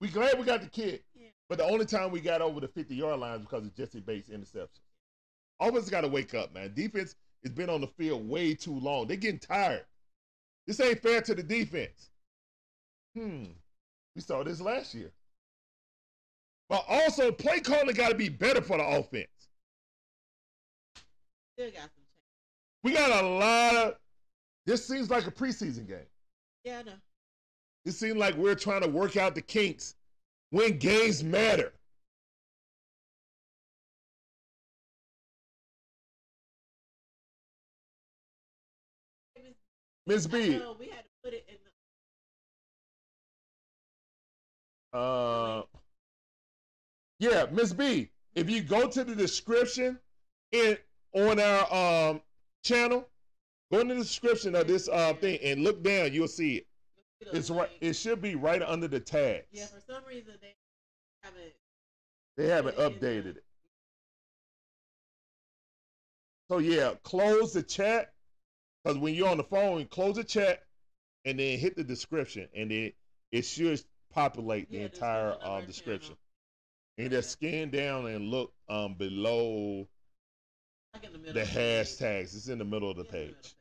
We 0.00 0.08
glad 0.08 0.38
we 0.38 0.44
got 0.44 0.60
the 0.62 0.68
kid, 0.68 1.02
Yeah. 1.14 1.28
but 1.48 1.58
the 1.58 1.64
only 1.64 1.86
time 1.86 2.10
we 2.10 2.20
got 2.20 2.42
over 2.42 2.60
the 2.60 2.68
50 2.68 2.94
yard 2.94 3.20
line 3.20 3.36
is 3.36 3.42
because 3.42 3.64
of 3.66 3.74
Jessie 3.74 4.00
Bates' 4.00 4.28
interception. 4.30 4.82
Offense 5.60 5.88
got 5.88 6.00
to 6.02 6.08
wake 6.08 6.34
up, 6.34 6.52
man. 6.52 6.72
Defense 6.74 7.14
has 7.42 7.52
been 7.52 7.70
on 7.70 7.80
the 7.80 7.86
field 7.86 8.28
way 8.28 8.54
too 8.54 8.78
long. 8.80 9.06
They're 9.06 9.16
getting 9.16 9.38
tired. 9.38 9.84
This 10.66 10.80
ain't 10.80 11.00
fair 11.00 11.20
to 11.22 11.34
the 11.34 11.42
defense. 11.42 12.10
Hmm. 13.16 13.44
We 14.14 14.22
saw 14.22 14.42
this 14.42 14.60
last 14.60 14.94
year. 14.94 15.10
But 16.68 16.84
also, 16.88 17.30
play 17.30 17.60
calling 17.60 17.94
got 17.94 18.08
to 18.08 18.14
be 18.14 18.28
better 18.28 18.62
for 18.62 18.78
the 18.78 18.84
offense. 18.84 19.28
still 21.52 21.70
got 21.70 21.82
some 21.82 22.04
change. 22.04 22.82
We 22.82 22.92
got 22.92 23.24
a 23.24 23.26
lot 23.26 23.76
of. 23.76 23.94
This 24.66 24.86
seems 24.86 25.10
like 25.10 25.26
a 25.26 25.30
preseason 25.30 25.86
game. 25.86 26.06
Yeah, 26.64 26.78
I 26.78 26.82
know. 26.84 26.92
It 27.84 27.92
seems 27.92 28.16
like 28.16 28.34
we're 28.36 28.54
trying 28.54 28.80
to 28.80 28.88
work 28.88 29.16
out 29.16 29.34
the 29.34 29.42
kinks 29.42 29.94
when 30.50 30.78
games 30.78 31.22
matter. 31.22 31.72
Miss 40.06 40.26
B. 40.26 40.50
know 40.50 40.76
we 40.78 40.86
had 40.86 40.98
to 40.98 41.10
put 41.22 41.32
it 41.32 41.46
in 41.48 41.56
the. 44.92 44.98
uh, 44.98 45.62
yeah, 47.18 47.46
Miss 47.50 47.72
B. 47.72 48.10
If 48.34 48.50
you 48.50 48.62
go 48.62 48.88
to 48.88 49.04
the 49.04 49.14
description 49.14 49.98
in 50.52 50.76
on 51.14 51.40
our 51.40 52.10
um 52.10 52.20
channel, 52.62 53.08
go 53.72 53.80
in 53.80 53.88
the 53.88 53.94
description 53.94 54.54
of 54.54 54.66
this 54.66 54.88
uh 54.88 55.14
thing 55.14 55.38
and 55.42 55.62
look 55.62 55.82
down. 55.82 56.12
You'll 56.12 56.28
see 56.28 56.56
it. 56.56 56.66
It's 57.32 57.48
right. 57.50 57.70
It 57.80 57.94
should 57.94 58.20
be 58.20 58.34
right 58.34 58.62
under 58.62 58.88
the 58.88 59.00
tags. 59.00 59.46
Yeah, 59.50 59.66
for 59.66 59.80
some 59.80 60.02
reason 60.06 60.34
they 60.42 60.54
haven't. 61.22 61.54
They 62.36 62.48
haven't 62.48 62.76
Put 62.76 62.92
it 62.92 63.02
in 63.04 63.22
updated 63.22 63.36
it. 63.36 63.44
So 66.50 66.58
yeah, 66.58 66.92
close 67.02 67.54
the 67.54 67.62
chat 67.62 68.13
because 68.84 68.98
when 68.98 69.14
you're 69.14 69.28
on 69.30 69.38
the 69.38 69.44
phone, 69.44 69.86
close 69.86 70.16
the 70.16 70.24
chat 70.24 70.62
and 71.24 71.38
then 71.38 71.58
hit 71.58 71.76
the 71.76 71.84
description, 71.84 72.48
and 72.54 72.70
then 72.70 72.92
it 73.32 73.42
should 73.44 73.82
populate 74.12 74.70
the 74.70 74.78
Yeah, 74.78 74.84
entire 74.84 75.30
description 75.30 75.50
um, 75.58 75.66
description. 75.66 76.02
channel. 76.02 76.18
And 76.98 77.10
just 77.10 77.30
scan 77.32 77.70
down 77.70 78.06
and 78.06 78.30
look 78.30 78.52
um 78.68 78.94
below 78.94 79.88
Like 80.94 81.02
the 81.12 81.32
the 81.32 81.40
hashtags. 81.42 82.36
It's 82.36 82.48
in 82.48 82.58
the 82.58 82.64
middle 82.64 82.90
of 82.90 82.96
the 82.96 83.04
Yeah, 83.04 83.10
in 83.10 83.14
the 83.14 83.26
middle 83.26 83.34
page. 83.42 83.54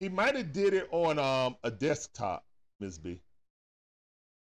He 0.00 0.08
might 0.10 0.36
have 0.36 0.52
did 0.52 0.74
it 0.74 0.88
on 0.92 1.18
um 1.18 1.56
a 1.64 1.70
desktop, 1.70 2.44
Miss 2.80 2.98
B. 2.98 3.20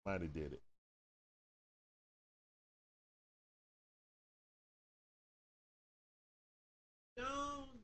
Might 0.05 0.21
have 0.21 0.33
did 0.33 0.53
it. 0.53 0.61
Jones. 7.17 7.83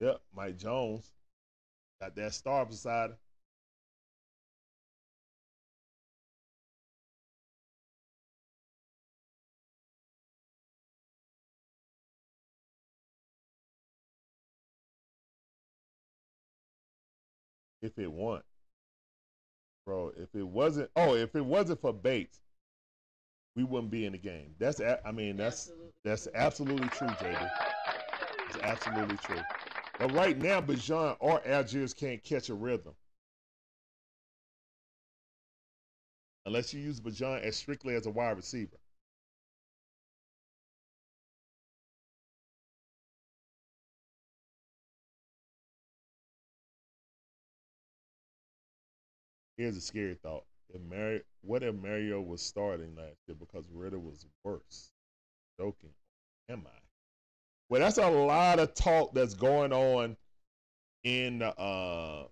Yep, 0.00 0.20
Mike 0.34 0.58
Jones 0.58 1.10
got 2.00 2.14
that 2.16 2.34
star 2.34 2.66
beside 2.66 3.10
him. 3.10 3.16
If 17.82 17.98
it 17.98 18.10
won, 18.10 18.42
bro, 19.86 20.12
if 20.16 20.34
it 20.34 20.42
wasn't, 20.46 20.90
oh, 20.96 21.14
if 21.14 21.36
it 21.36 21.44
wasn't 21.44 21.80
for 21.80 21.92
Bates, 21.92 22.40
we 23.56 23.64
wouldn't 23.64 23.90
be 23.90 24.06
in 24.06 24.12
the 24.12 24.18
game. 24.18 24.54
That's, 24.58 24.80
a- 24.80 25.00
I 25.06 25.12
mean, 25.12 25.36
that's 25.36 25.70
Absolutely. 25.70 25.92
that's 26.04 26.28
absolutely 26.34 26.88
true, 26.90 27.08
JD. 27.08 27.50
It's 28.48 28.58
absolutely 28.58 29.16
true. 29.18 29.40
But 29.98 30.12
right 30.12 30.38
now, 30.38 30.60
Bijan 30.60 31.16
or 31.20 31.40
Allgeier 31.40 31.96
can't 31.96 32.22
catch 32.22 32.50
a 32.50 32.54
rhythm. 32.54 32.94
Unless 36.46 36.72
you 36.72 36.80
use 36.80 37.00
Bijan 37.00 37.42
as 37.42 37.56
strictly 37.56 37.94
as 37.94 38.06
a 38.06 38.10
wide 38.10 38.36
receiver. 38.38 38.78
Here's 49.58 49.76
a 49.76 49.80
scary 49.82 50.14
thought. 50.14 50.44
If 50.76 50.82
Mari- 50.82 51.22
what 51.40 51.62
if 51.62 51.74
Mario 51.74 52.20
was 52.20 52.42
starting 52.42 52.94
last 52.96 53.16
year 53.26 53.36
because 53.38 53.66
Ridder 53.72 53.98
was 53.98 54.26
worse? 54.44 54.90
Joking. 55.58 55.94
Am 56.50 56.64
I? 56.66 56.78
Well, 57.68 57.80
that's 57.80 57.98
a 57.98 58.08
lot 58.08 58.58
of 58.58 58.74
talk 58.74 59.14
that's 59.14 59.34
going 59.34 59.72
on 59.72 60.16
in 61.02 61.38
the 61.38 61.58
uh 61.58 62.24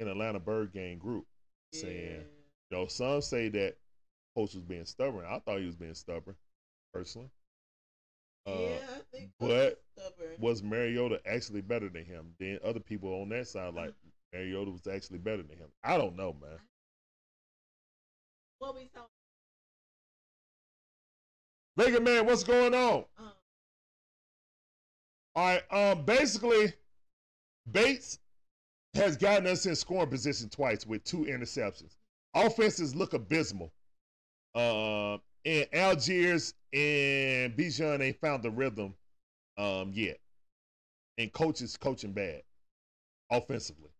in 0.00 0.08
Atlanta 0.08 0.40
Bird 0.40 0.72
Gang 0.72 0.98
group. 0.98 1.26
Saying, 1.72 2.24
you 2.70 2.76
know, 2.76 2.86
some 2.86 3.20
say 3.20 3.48
that 3.50 3.76
coach 4.34 4.54
was 4.54 4.64
being 4.64 4.84
stubborn. 4.84 5.24
I 5.26 5.38
thought 5.38 5.60
he 5.60 5.66
was 5.66 5.76
being 5.76 5.94
stubborn, 5.94 6.36
personally. 6.92 7.30
Uh, 8.46 8.52
yeah, 8.52 8.78
I 8.96 9.00
think 9.12 9.30
but 9.38 9.82
stubborn. 9.96 10.34
was 10.38 10.62
Mariota 10.62 11.20
actually 11.26 11.60
better 11.60 11.88
than 11.88 12.04
him? 12.04 12.34
Then 12.38 12.58
other 12.64 12.80
people 12.80 13.10
on 13.20 13.28
that 13.30 13.46
side 13.46 13.74
like 13.74 13.92
Mariota 14.32 14.70
was 14.70 14.86
actually 14.86 15.18
better 15.18 15.42
than 15.42 15.58
him. 15.58 15.68
I 15.84 15.98
don't 15.98 16.16
know, 16.16 16.34
man. 16.40 16.58
What 18.58 18.74
we 18.74 18.88
saw. 18.94 19.02
Vega 21.76 22.00
man, 22.00 22.24
what's 22.26 22.42
going 22.42 22.74
on? 22.74 23.04
Um, 23.18 23.32
All 25.34 25.44
right. 25.44 25.62
Um. 25.70 26.04
Basically, 26.04 26.72
Bates 27.70 28.18
has 28.94 29.16
gotten 29.16 29.46
us 29.46 29.66
in 29.66 29.76
scoring 29.76 30.08
position 30.08 30.48
twice 30.48 30.86
with 30.86 31.04
two 31.04 31.24
interceptions. 31.24 31.96
Offenses 32.34 32.94
look 32.94 33.12
abysmal. 33.12 33.72
Uh, 34.54 35.18
and 35.44 35.66
Allgeier 35.74 36.52
and 36.72 37.54
Bijan 37.56 38.00
ain't 38.00 38.20
found 38.20 38.42
the 38.42 38.50
rhythm 38.50 38.94
um 39.58 39.90
yet. 39.92 40.18
And 41.18 41.32
coaches 41.32 41.76
coaching 41.76 42.12
bad 42.12 42.42
offensively. 43.30 43.90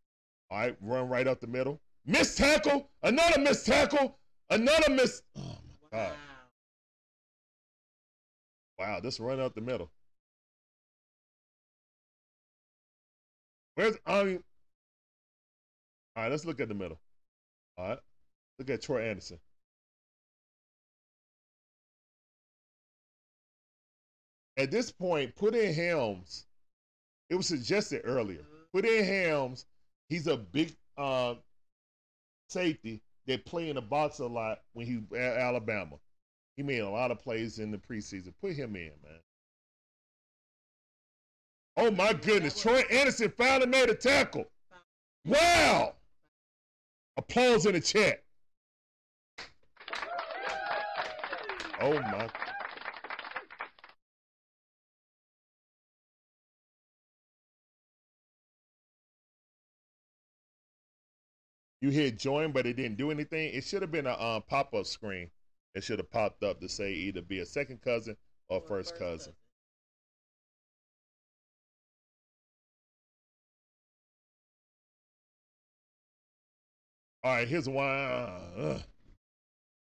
All 0.51 0.59
right, 0.59 0.77
run 0.81 1.09
right 1.09 1.27
up 1.27 1.41
the 1.41 1.47
middle. 1.47 1.81
Miss 2.07 2.37
tackle, 2.37 2.89
another 3.03 3.41
miss 3.41 3.65
tackle, 3.65 4.17
another 4.51 4.91
miss. 4.91 5.23
Oh 5.37 5.41
my 5.93 5.99
wow. 5.99 6.07
god! 6.09 6.17
Wow, 8.79 9.01
this 9.01 9.21
run 9.21 9.41
out 9.41 9.55
the 9.55 9.61
middle. 9.61 9.91
Where's 13.75 13.97
I 14.07 14.25
mean, 14.25 14.43
all 16.15 16.23
right, 16.23 16.31
let's 16.31 16.45
look 16.45 16.61
at 16.61 16.69
the 16.69 16.75
middle. 16.75 16.99
All 17.77 17.89
right, 17.89 17.99
look 18.59 18.71
at 18.71 18.83
Troy 18.83 19.03
Andersen. 19.03 19.39
At 24.59 24.71
this 24.71 24.91
point, 24.91 25.37
put 25.37 25.55
in 25.55 25.75
Hellams. 25.75 26.45
It 27.29 27.35
was 27.35 27.47
suggested 27.47 28.03
earlier. 28.05 28.47
Put 28.73 28.87
in 28.87 29.05
Hellams. 29.05 29.67
He's 30.09 30.27
a 30.27 30.37
big 30.37 30.75
uh, 30.97 31.35
safety 32.49 33.03
that 33.27 33.45
play 33.45 33.69
in 33.69 33.77
the 33.77 33.83
box 33.83 34.19
a 34.19 34.27
lot 34.27 34.61
when 34.73 34.87
he 34.87 35.03
at 35.17 35.37
Alabama. 35.39 35.97
He 36.57 36.63
made 36.63 36.79
a 36.79 36.89
lot 36.89 37.11
of 37.11 37.19
plays 37.19 37.59
in 37.59 37.71
the 37.71 37.79
preseason. 37.79 38.33
Put 38.41 38.53
him 38.53 38.77
in, 38.77 38.93
man. 39.05 39.21
Oh 41.77 41.91
my 41.91 42.15
goodness. 42.15 42.61
Troy 42.61 42.83
Andersen 42.91 43.33
finally 43.37 43.67
made 43.67 43.91
a 43.91 43.95
tackle. 43.95 44.47
Wow. 45.27 45.95
Applause 47.19 47.67
in 47.67 47.73
the 47.73 47.81
chat. 47.81 48.23
Oh 51.81 52.01
my. 52.01 52.29
You 61.87 61.93
hit 61.93 62.19
join, 62.19 62.51
but 62.51 62.67
it 62.67 62.75
didn't 62.75 62.97
do 62.97 63.13
anything. 63.13 63.55
It 63.55 63.63
should 63.63 63.81
have 63.81 63.93
been 63.93 64.09
a 64.09 64.21
um, 64.21 64.43
pop 64.49 64.75
up 64.75 64.87
screen. 64.87 65.31
It 65.77 65.85
should 65.85 66.01
have 66.01 66.11
popped 66.11 66.43
up 66.43 66.61
to 66.61 66.69
say 66.69 66.93
either 66.93 67.23
be 67.23 67.39
a 67.39 67.47
second 67.47 67.81
cousin 67.81 68.17
or, 68.49 68.59
Or 68.59 68.67
first, 68.67 68.99
cousin. 68.99 69.33
All 77.23 77.35
right, 77.35 77.47
here's 77.47 77.69
one. 77.69 77.87
Uh, 77.87 78.81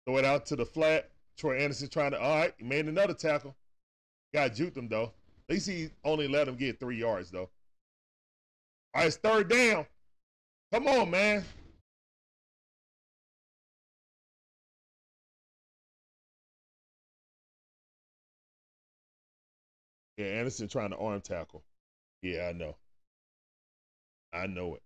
throw 0.06 0.16
it 0.16 0.24
out 0.24 0.46
to 0.46 0.56
the 0.56 0.64
flat. 0.64 1.10
Troy 1.36 1.58
Andersen 1.58 1.90
trying 1.90 2.12
to. 2.12 2.18
All 2.18 2.38
right, 2.38 2.54
he 2.56 2.64
made 2.64 2.86
another 2.86 3.12
tackle. 3.12 3.54
Got 4.32 4.52
juked 4.52 4.78
him 4.78 4.88
though. 4.88 5.12
At 5.50 5.56
least 5.56 5.68
he 5.68 5.90
only 6.06 6.26
let 6.26 6.48
him 6.48 6.56
get 6.56 6.80
three 6.80 6.96
yards 6.96 7.30
though. 7.30 7.50
All 8.94 9.02
right, 9.02 9.08
it's 9.08 9.16
third 9.16 9.50
down. 9.50 9.84
Come 10.72 10.88
on, 10.88 11.10
man. 11.10 11.44
Yeah, 20.22 20.38
Andersen 20.38 20.68
trying 20.68 20.90
to 20.90 20.96
arm 20.98 21.20
tackle. 21.20 21.64
Yeah, 22.22 22.48
I 22.48 22.52
know. 22.52 22.76
I 24.32 24.46
know 24.46 24.76
it. 24.76 24.82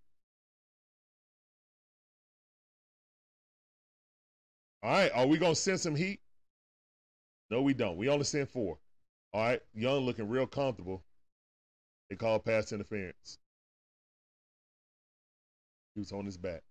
All 4.82 4.90
right, 4.90 5.10
are 5.14 5.26
we 5.26 5.36
gonna 5.36 5.54
send 5.54 5.78
some 5.80 5.94
heat? 5.94 6.20
No, 7.50 7.60
we 7.60 7.74
don't. 7.74 7.98
We 7.98 8.08
only 8.08 8.24
send 8.24 8.48
four. 8.48 8.78
All 9.34 9.42
right, 9.42 9.60
Young 9.74 10.06
looking 10.06 10.26
real 10.26 10.46
comfortable. 10.46 11.02
They 12.08 12.16
call 12.16 12.38
pass 12.38 12.72
interference. 12.72 13.38
He 15.94 16.00
was 16.00 16.12
on 16.12 16.24
his 16.24 16.38
back. 16.38 16.62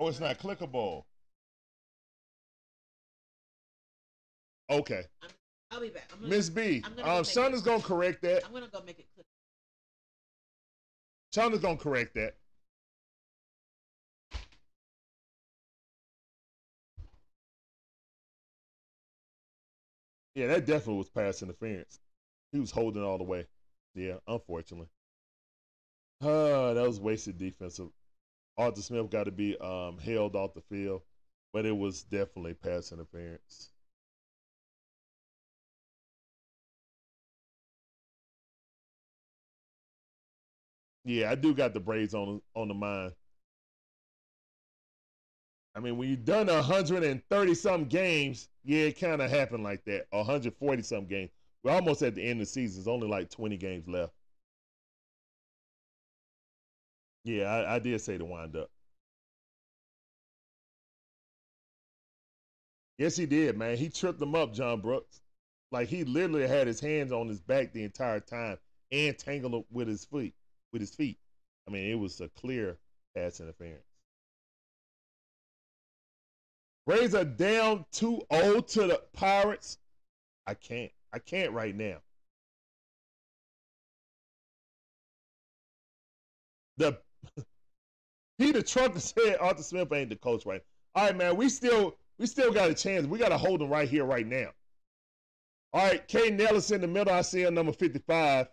Oh, 0.00 0.08
it's 0.08 0.20
not 0.20 0.38
clickable. 0.38 1.04
Okay, 4.70 5.04
I'll 5.70 5.80
be 5.80 5.88
back. 5.88 6.10
Miss 6.20 6.50
B. 6.50 6.82
I'm 6.84 6.94
gonna 6.94 7.08
Um, 7.08 7.24
Shauna's 7.24 7.62
gonna 7.62 7.82
correct 7.82 8.22
that. 8.22 8.44
I'm 8.44 8.52
gonna 8.52 8.68
go 8.68 8.82
make 8.82 8.98
it 8.98 9.06
click. 9.14 9.26
Shauna's 11.34 11.60
gonna 11.60 11.78
correct 11.78 12.14
that. 12.14 12.36
Yeah, 20.34 20.46
that 20.48 20.66
definitely 20.66 20.98
was 20.98 21.08
pass 21.08 21.42
interference. 21.42 21.98
He 22.52 22.60
was 22.60 22.70
holding 22.70 23.02
all 23.02 23.18
the 23.18 23.24
way. 23.24 23.46
Yeah, 23.94 24.18
unfortunately. 24.26 24.88
Uh, 26.20 26.74
that 26.74 26.86
was 26.86 27.00
wasted 27.00 27.38
defensive. 27.38 27.88
Arthur 28.56 28.82
Smith 28.82 29.10
got 29.10 29.24
to 29.24 29.32
be 29.32 29.56
um, 29.58 29.98
held 29.98 30.36
off 30.36 30.54
the 30.54 30.60
field, 30.60 31.02
but 31.52 31.64
it 31.64 31.76
was 31.76 32.02
definitely 32.02 32.54
pass 32.54 32.92
interference. 32.92 33.70
Yeah, 41.08 41.30
I 41.30 41.34
do 41.34 41.54
got 41.54 41.74
the 41.74 41.80
Braves 41.80 42.14
on 42.14 42.40
on 42.54 42.68
the 42.68 42.74
mind. 42.74 43.14
I 45.74 45.80
mean, 45.80 45.96
when 45.96 46.08
you've 46.10 46.24
done 46.26 46.48
130 46.48 47.54
some 47.54 47.84
games, 47.86 48.48
yeah, 48.64 48.84
it 48.86 49.00
kind 49.00 49.22
of 49.22 49.30
happened 49.30 49.64
like 49.64 49.84
that. 49.84 50.06
140 50.10 50.82
some 50.82 51.06
games. 51.06 51.30
We're 51.62 51.72
almost 51.72 52.02
at 52.02 52.14
the 52.14 52.22
end 52.22 52.40
of 52.40 52.46
the 52.46 52.52
season. 52.52 52.76
There's 52.82 52.88
only 52.88 53.08
like 53.08 53.30
20 53.30 53.56
games 53.56 53.88
left. 53.88 54.12
Yeah, 57.24 57.44
I, 57.44 57.76
I 57.76 57.78
did 57.78 58.00
say 58.00 58.18
to 58.18 58.24
wind 58.24 58.56
up. 58.56 58.70
Yes, 62.98 63.16
he 63.16 63.24
did, 63.26 63.56
man. 63.56 63.76
He 63.78 63.88
tripped 63.88 64.20
him 64.20 64.34
up, 64.34 64.52
John 64.52 64.80
Brooks. 64.82 65.20
Like 65.70 65.88
he 65.88 66.04
literally 66.04 66.46
had 66.46 66.66
his 66.66 66.80
hands 66.80 67.12
on 67.12 67.28
his 67.28 67.40
back 67.40 67.72
the 67.72 67.84
entire 67.84 68.20
time 68.20 68.58
and 68.92 69.16
tangled 69.18 69.54
up 69.54 69.64
with 69.70 69.88
his 69.88 70.04
feet. 70.04 70.34
With 70.72 70.80
his 70.80 70.94
feet. 70.94 71.18
I 71.66 71.70
mean, 71.70 71.90
it 71.90 71.94
was 71.94 72.20
a 72.20 72.28
clear 72.28 72.78
pass 73.14 73.40
interference. 73.40 73.84
Braves 76.86 77.14
are 77.14 77.24
down 77.24 77.84
2-0 77.92 78.66
to 78.68 78.86
the 78.86 79.02
Pirates. 79.12 79.78
I 80.46 80.54
can't. 80.54 80.90
I 81.12 81.18
can't 81.18 81.52
right 81.52 81.76
now. 81.76 81.98
The 86.78 86.98
Peter 88.38 88.62
Trucker 88.62 89.00
said 89.00 89.36
Arthur 89.40 89.62
Smith 89.62 89.92
ain't 89.92 90.08
the 90.08 90.16
coach 90.16 90.46
right. 90.46 90.62
All 90.94 91.06
right, 91.06 91.16
man. 91.16 91.36
We 91.36 91.48
still 91.48 91.96
we 92.18 92.26
still 92.26 92.52
got 92.52 92.70
a 92.70 92.74
chance. 92.74 93.06
We 93.06 93.18
got 93.18 93.28
to 93.28 93.38
hold 93.38 93.60
him 93.60 93.68
right 93.68 93.88
here, 93.88 94.04
right 94.04 94.26
now. 94.26 94.48
All 95.72 95.86
right, 95.86 96.08
Kaden 96.08 96.40
Elliss 96.40 96.70
in 96.70 96.80
the 96.80 96.88
middle. 96.88 97.12
I 97.12 97.20
see 97.20 97.42
him 97.42 97.54
number 97.54 97.72
55. 97.72 98.48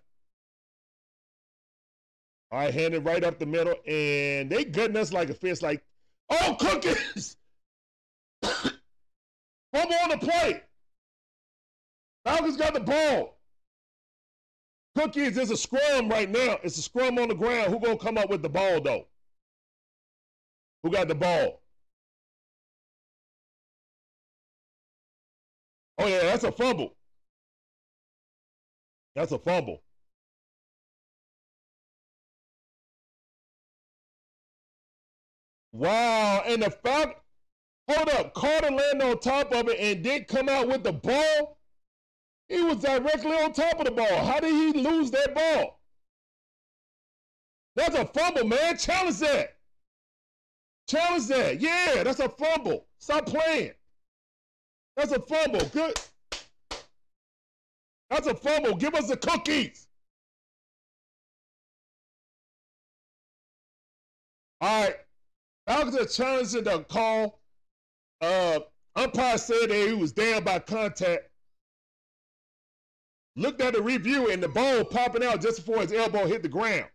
All 2.52 2.60
right, 2.60 2.74
handed 2.74 3.06
right 3.06 3.24
up 3.24 3.40
the 3.40 3.46
middle, 3.46 3.76
and 3.88 4.50
they 4.50 4.66
gutting 4.66 4.98
us 4.98 5.12
like 5.12 5.30
a 5.30 5.34
fist. 5.34 5.62
Like, 5.62 5.84
oh, 6.30 6.56
cookies! 6.60 7.36
Fumble 8.42 9.96
on 10.04 10.10
the 10.10 10.18
plate. 10.18 10.62
Falcons 12.24 12.58
got 12.58 12.74
the 12.74 12.80
ball. 12.80 13.38
Cookies, 14.96 15.36
there's 15.36 15.52
a 15.52 15.58
scrum 15.58 16.08
right 16.08 16.30
now. 16.30 16.58
It's 16.64 16.78
a 16.78 16.82
scrum 16.82 17.20
on 17.20 17.28
the 17.28 17.36
ground. 17.36 17.72
Who 17.72 17.80
gonna 17.80 17.98
come 17.98 18.18
up 18.18 18.30
with 18.30 18.42
the 18.42 18.50
ball 18.50 18.80
though? 18.82 19.08
Who 20.84 20.92
got 20.92 21.08
the 21.08 21.16
ball? 21.16 21.62
Oh 25.98 26.08
yeah, 26.08 26.22
that's 26.22 26.44
a 26.44 26.52
fumble. 26.52 26.96
That's 29.16 29.32
a 29.32 29.40
fumble. 29.40 29.82
Wow, 35.76 36.42
and 36.48 36.64
the 36.64 36.70
Falcon, 36.72 37.16
hold 37.90 38.08
up, 38.08 38.34
Carter 38.34 38.72
landed 38.72 39.04
on 39.04 39.20
top 39.20 39.52
of 39.52 39.68
it 39.68 39.78
and 39.78 40.02
did 40.02 40.26
come 40.26 40.48
out 40.48 40.70
with 40.70 40.86
the 40.86 40.94
ball. 40.94 41.58
He 42.48 42.62
was 42.62 42.78
directly 42.78 43.34
on 43.34 43.52
top 43.52 43.80
of 43.80 43.86
the 43.86 43.92
ball. 43.92 44.26
How 44.26 44.40
did 44.40 44.52
he 44.52 44.82
lose 44.82 45.12
that 45.12 45.36
ball? 45.36 45.82
That's 47.76 47.94
a 47.94 48.06
fumble, 48.06 48.46
man. 48.46 48.78
Challenge 48.78 49.20
that. 49.20 49.58
Challenge 50.88 51.28
that. 51.28 51.60
Yeah, 51.60 52.04
that's 52.04 52.22
a 52.22 52.30
fumble. 52.30 52.86
Stop 53.00 53.26
playing. 53.26 53.74
That's 54.96 55.12
a 55.12 55.20
fumble. 55.20 55.66
Good. 55.74 56.00
That's 58.10 58.28
a 58.28 58.36
fumble. 58.36 58.76
Give 58.76 58.96
us 58.96 59.10
the 59.10 59.18
cookies. 59.18 59.88
All 64.62 64.84
right. 64.84 65.05
Are 65.68 66.06
challenging 66.06 66.64
the 66.64 66.80
call. 66.84 67.40
Uh, 68.22 68.60
umpire 68.96 69.38
said 69.38 69.70
that 69.70 69.88
he 69.88 69.94
was 69.94 70.12
down 70.12 70.44
by 70.44 70.60
contact. 70.60 71.30
Looked 73.36 73.62
at 73.62 73.74
the 73.74 73.82
review 73.82 74.30
and 74.30 74.42
the 74.42 74.48
ball 74.48 74.86
popping 74.86 75.24
out 75.24 75.42
just 75.42 75.66
before 75.66 75.82
his 75.82 75.92
elbow 75.92 76.26
hit 76.26 76.42
the 76.42 76.48
ground. 76.50 76.86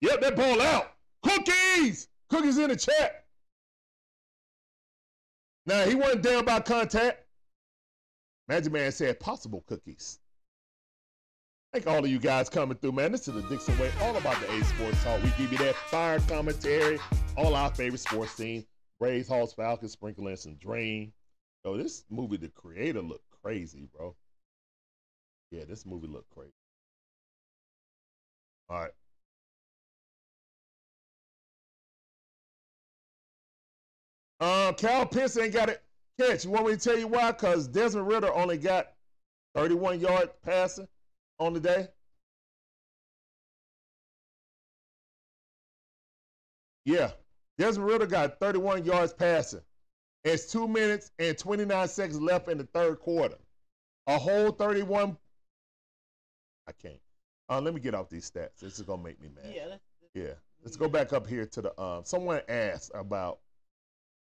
Yep, 0.00 0.20
that 0.22 0.36
ball 0.36 0.60
out. 0.60 0.92
Cookies! 1.22 2.08
Cookies 2.28 2.58
in 2.58 2.70
the 2.70 2.76
chat. 2.76 3.24
Now, 5.66 5.84
he 5.84 5.94
wasn't 5.94 6.22
down 6.22 6.44
by 6.44 6.60
contact. 6.60 7.24
Magic 8.48 8.72
Man 8.72 8.92
said 8.92 9.20
possible 9.20 9.64
cookies. 9.66 10.18
Thank 11.74 11.88
all 11.88 12.04
of 12.04 12.06
you 12.08 12.20
guys 12.20 12.48
coming 12.48 12.78
through, 12.78 12.92
man. 12.92 13.10
This 13.10 13.26
is 13.26 13.34
the 13.34 13.42
Dixon 13.42 13.76
Way, 13.80 13.90
all 14.00 14.16
about 14.16 14.40
the 14.40 14.48
A 14.48 14.62
Sports 14.62 15.02
Talk. 15.02 15.20
We 15.24 15.30
give 15.36 15.50
you 15.50 15.58
that 15.58 15.74
fire 15.74 16.20
commentary, 16.20 17.00
all 17.36 17.56
our 17.56 17.74
favorite 17.74 17.98
sports 17.98 18.36
teams. 18.36 18.64
Braves, 19.00 19.26
Hawks, 19.26 19.54
Falcons, 19.54 19.90
Sprinkle 19.90 20.28
in 20.28 20.36
some 20.36 20.54
Dream. 20.54 21.12
Yo, 21.64 21.76
this 21.76 22.04
movie, 22.10 22.36
the 22.36 22.46
creator 22.50 23.02
looked 23.02 23.28
crazy, 23.42 23.88
bro. 23.92 24.14
Yeah, 25.50 25.64
this 25.68 25.84
movie 25.84 26.06
looked 26.06 26.30
crazy. 26.32 26.52
All 28.68 28.78
right. 28.78 28.92
Uh, 34.38 34.72
Kyle 34.74 35.06
Pitts 35.06 35.36
ain't 35.38 35.52
got 35.52 35.70
it 35.70 35.82
catch. 36.20 36.44
You 36.44 36.52
want 36.52 36.66
me 36.66 36.74
to 36.74 36.78
tell 36.78 36.96
you 36.96 37.08
why? 37.08 37.32
Because 37.32 37.66
Desmond 37.66 38.06
Ridder 38.06 38.32
only 38.32 38.58
got 38.58 38.92
31 39.56 39.98
yards 39.98 40.30
passing 40.44 40.86
on 41.38 41.52
the 41.54 41.60
day. 41.60 41.88
Yeah, 46.84 47.12
Desmond 47.58 47.88
Ridder 47.88 48.06
got 48.06 48.38
31 48.40 48.84
yards 48.84 49.12
passing. 49.12 49.62
It's 50.24 50.50
two 50.50 50.68
minutes 50.68 51.10
and 51.18 51.36
29 51.36 51.88
seconds 51.88 52.20
left 52.20 52.48
in 52.48 52.58
the 52.58 52.64
third 52.64 52.98
quarter. 53.00 53.36
A 54.06 54.18
whole 54.18 54.50
31 54.50 55.16
I 56.66 56.72
can't. 56.72 57.00
Uh, 57.48 57.60
let 57.60 57.74
me 57.74 57.80
get 57.80 57.94
off 57.94 58.08
these 58.08 58.30
stats. 58.30 58.60
This 58.60 58.78
is 58.78 58.82
gonna 58.82 59.02
make 59.02 59.20
me 59.20 59.28
mad. 59.34 59.52
Yeah, 59.54 59.66
let's, 59.68 59.82
Yeah. 60.14 60.34
Let's 60.62 60.76
go 60.76 60.88
back 60.88 61.12
up 61.12 61.26
here 61.26 61.44
to 61.46 61.62
the 61.62 61.80
um 61.80 62.04
someone 62.04 62.40
asked 62.48 62.90
about 62.94 63.38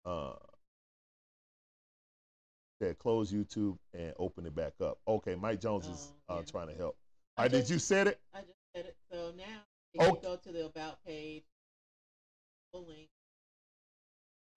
uh 0.05 0.33
close 2.99 3.31
YouTube 3.31 3.77
and 3.93 4.13
open 4.17 4.45
it 4.45 4.55
back 4.55 4.73
up. 4.81 4.99
Okay, 5.07 5.35
Mike 5.35 5.61
Jones 5.61 5.87
is 5.87 6.13
Oh, 6.29 6.35
uh, 6.35 6.37
yeah. 6.39 6.45
trying 6.45 6.67
to 6.67 6.75
help. 6.75 6.97
I 7.37 7.41
All 7.41 7.45
right, 7.45 7.51
did 7.51 7.69
you 7.69 7.79
said 7.79 8.07
it? 8.07 8.19
I 8.33 8.41
just 8.41 8.53
said 8.75 8.85
it. 8.85 8.95
So 9.11 9.31
now, 9.37 9.61
if 9.93 10.01
Oh. 10.01 10.15
you 10.15 10.21
go 10.21 10.35
to 10.37 10.51
the 10.51 10.65
about 10.65 11.03
page, 11.05 11.43
full 12.71 12.85
link. 12.85 13.09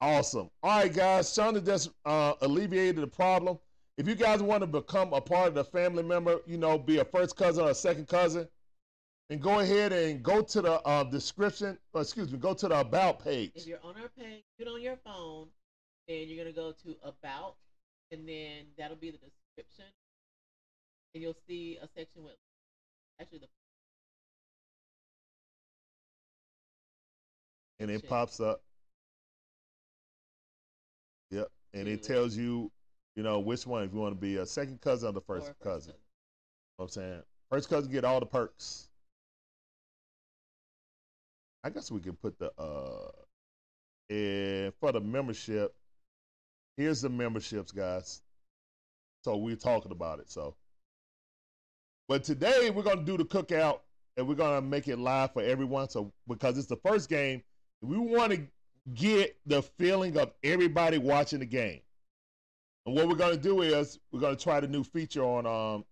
Awesome. 0.00 0.50
All 0.62 0.80
right, 0.80 0.92
guys. 0.92 1.28
Shonda 1.28 1.64
just 1.64 1.90
uh, 2.04 2.34
alleviated 2.40 3.02
the 3.02 3.06
problem. 3.06 3.58
If 3.98 4.08
you 4.08 4.14
guys 4.14 4.42
want 4.42 4.62
to 4.62 4.66
become 4.66 5.12
a 5.12 5.20
part 5.20 5.48
of 5.48 5.54
the 5.54 5.64
family 5.64 6.02
member, 6.02 6.40
you 6.46 6.56
know, 6.56 6.78
be 6.78 6.98
a 6.98 7.04
first 7.04 7.36
cousin 7.36 7.64
or 7.64 7.70
a 7.70 7.74
second 7.74 8.08
cousin, 8.08 8.48
and 9.28 9.40
go 9.42 9.60
ahead 9.60 9.92
and 9.92 10.22
go 10.22 10.40
to 10.42 10.62
the 10.62 10.80
uh, 10.86 11.04
description. 11.04 11.78
Or 11.92 12.00
excuse 12.00 12.32
me, 12.32 12.38
go 12.38 12.54
to 12.54 12.68
the 12.68 12.80
about 12.80 13.22
page. 13.22 13.52
If 13.54 13.66
you're 13.66 13.84
on 13.84 13.96
our 14.00 14.08
page, 14.08 14.42
it 14.58 14.66
on 14.68 14.80
your 14.80 14.96
phone, 14.96 15.48
and 16.08 16.28
you're 16.28 16.42
gonna 16.42 16.54
go 16.54 16.72
to 16.72 16.96
about, 17.02 17.56
and 18.10 18.28
then 18.28 18.66
that'll 18.76 18.96
be 18.96 19.10
the 19.10 19.18
description, 19.18 19.86
and 21.14 21.22
you'll 21.22 21.36
see 21.46 21.78
a 21.82 21.88
section 21.96 22.24
with 22.24 22.36
actually 23.20 23.38
the 23.38 23.46
and 27.80 27.90
it 27.90 28.08
pops 28.08 28.40
up. 28.40 28.62
Yep, 31.30 31.48
and 31.74 31.88
it 31.88 32.02
tells 32.02 32.36
you, 32.36 32.70
you 33.16 33.22
know, 33.22 33.38
which 33.38 33.66
one 33.66 33.84
if 33.84 33.92
you 33.92 34.00
want 34.00 34.14
to 34.14 34.20
be 34.20 34.36
a 34.36 34.46
second 34.46 34.80
cousin 34.80 35.08
or 35.08 35.12
the 35.12 35.20
first 35.20 35.50
or 35.50 35.54
cousin. 35.62 35.92
You 35.92 35.98
know 36.78 36.84
what 36.84 36.84
I'm 36.84 36.90
saying 36.90 37.22
first 37.50 37.68
cousin 37.68 37.90
get 37.90 38.04
all 38.04 38.20
the 38.20 38.26
perks. 38.26 38.88
I 41.62 41.70
guess 41.70 41.90
we 41.90 42.00
can 42.00 42.14
put 42.14 42.38
the 42.38 42.50
uh, 42.58 43.10
and 44.08 44.72
for 44.80 44.92
the 44.92 45.00
membership. 45.00 45.74
Here's 46.80 47.02
the 47.02 47.10
memberships, 47.10 47.72
guys. 47.72 48.22
So 49.22 49.36
we're 49.36 49.54
talking 49.54 49.92
about 49.92 50.18
it. 50.18 50.30
So, 50.30 50.56
but 52.08 52.24
today 52.24 52.70
we're 52.70 52.82
gonna 52.82 53.04
do 53.04 53.18
the 53.18 53.24
cookout 53.26 53.80
and 54.16 54.26
we're 54.26 54.34
gonna 54.34 54.62
make 54.62 54.88
it 54.88 54.98
live 54.98 55.34
for 55.34 55.42
everyone. 55.42 55.90
So 55.90 56.10
because 56.26 56.56
it's 56.56 56.68
the 56.68 56.78
first 56.78 57.10
game, 57.10 57.42
we 57.82 57.98
want 57.98 58.32
to 58.32 58.46
get 58.94 59.36
the 59.44 59.60
feeling 59.60 60.16
of 60.16 60.32
everybody 60.42 60.96
watching 60.96 61.40
the 61.40 61.44
game. 61.44 61.82
And 62.86 62.94
what 62.94 63.08
we're 63.08 63.14
gonna 63.14 63.36
do 63.36 63.60
is 63.60 63.98
we're 64.10 64.20
gonna 64.20 64.34
try 64.34 64.60
the 64.60 64.66
new 64.66 64.82
feature 64.82 65.22
on 65.22 65.44
um 65.44 65.84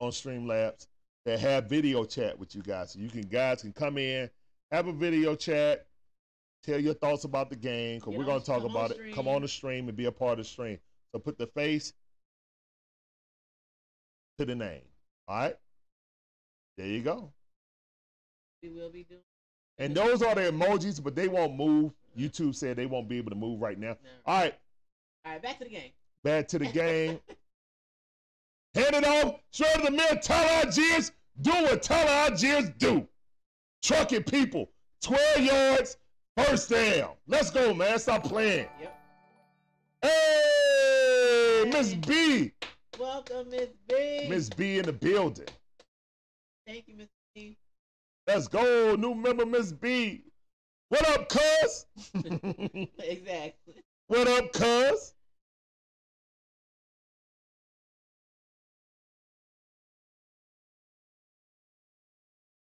on 0.00 0.12
Streamlabs 0.12 0.86
that 1.26 1.40
have 1.40 1.66
video 1.66 2.06
chat 2.06 2.38
with 2.38 2.54
you 2.54 2.62
guys. 2.62 2.94
So 2.94 3.00
you 3.00 3.10
can 3.10 3.28
guys 3.28 3.60
can 3.60 3.74
come 3.74 3.98
in, 3.98 4.30
have 4.70 4.86
a 4.86 4.94
video 4.94 5.34
chat, 5.34 5.84
tell 6.62 6.78
your 6.78 6.94
thoughts 6.94 7.24
about 7.24 7.50
the 7.50 7.56
game. 7.56 8.00
Cause 8.00 8.14
we're 8.16 8.24
gonna 8.24 8.40
talk 8.40 8.64
about 8.64 8.90
it. 8.92 9.14
Come 9.14 9.28
on 9.28 9.42
the 9.42 9.48
stream 9.48 9.88
and 9.88 9.96
be 9.96 10.06
a 10.06 10.12
part 10.12 10.32
of 10.32 10.38
the 10.38 10.44
stream. 10.44 10.78
So 11.12 11.18
put 11.18 11.38
the 11.38 11.46
face 11.48 11.92
to 14.38 14.44
the 14.46 14.54
name. 14.54 14.82
All 15.28 15.38
right. 15.38 15.56
There 16.78 16.86
you 16.86 17.02
go. 17.02 17.32
we 18.62 18.70
will 18.70 18.90
be 18.90 19.04
doing. 19.04 19.20
And 19.78 19.94
those 19.94 20.22
are 20.22 20.34
the 20.34 20.42
emojis, 20.42 21.02
but 21.02 21.14
they 21.14 21.28
won't 21.28 21.56
move. 21.56 21.92
YouTube 22.16 22.54
said 22.54 22.76
they 22.76 22.86
won't 22.86 23.08
be 23.08 23.18
able 23.18 23.30
to 23.30 23.36
move 23.36 23.60
right 23.60 23.78
now. 23.78 23.96
No. 24.02 24.10
All 24.26 24.40
right, 24.40 24.54
All 25.24 25.32
right, 25.32 25.42
back 25.42 25.58
to 25.58 25.64
the 25.64 25.70
game. 25.70 25.90
back 26.22 26.48
to 26.48 26.58
the 26.58 26.66
game. 26.72 27.20
Hand 28.74 28.94
it 28.94 29.04
off. 29.06 29.40
Straight 29.50 29.74
to 29.74 29.90
the 29.90 30.20
Tyler 30.22 30.66
Allgeier. 30.66 31.10
Do 31.40 31.50
what 31.50 31.82
Tyler 31.82 32.30
Allgeier 32.34 32.76
do. 32.78 33.06
Trucking 33.82 34.24
people. 34.24 34.70
12 35.02 35.40
yards. 35.40 35.96
First 36.36 36.70
down. 36.70 37.10
Let's 37.26 37.50
go, 37.50 37.74
man. 37.74 37.98
Stop 37.98 38.24
playing. 38.24 38.68
Yep. 38.80 39.00
Hey, 40.02 41.70
Miss 41.70 41.94
B. 41.94 42.52
Welcome, 42.98 43.50
Miss 43.50 43.68
B. 43.88 44.26
Miss 44.28 44.48
B 44.48 44.78
in 44.78 44.86
the 44.86 44.92
building. 44.92 45.48
Thank 46.66 46.88
you, 46.88 46.96
Miss 46.96 47.08
B. 47.34 47.56
Let's 48.26 48.48
go. 48.48 48.94
New 48.96 49.14
member, 49.14 49.44
Miss 49.44 49.72
B. 49.72 50.22
What 50.88 51.08
up, 51.08 51.28
cuz? 51.28 51.86
exactly. 52.98 53.74
what 54.06 54.28
up, 54.28 54.52
cuz? 54.52 55.14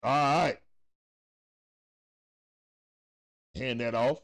All 0.02 0.10
right. 0.10 0.58
Hand 3.54 3.80
that 3.80 3.94
off. 3.94 4.20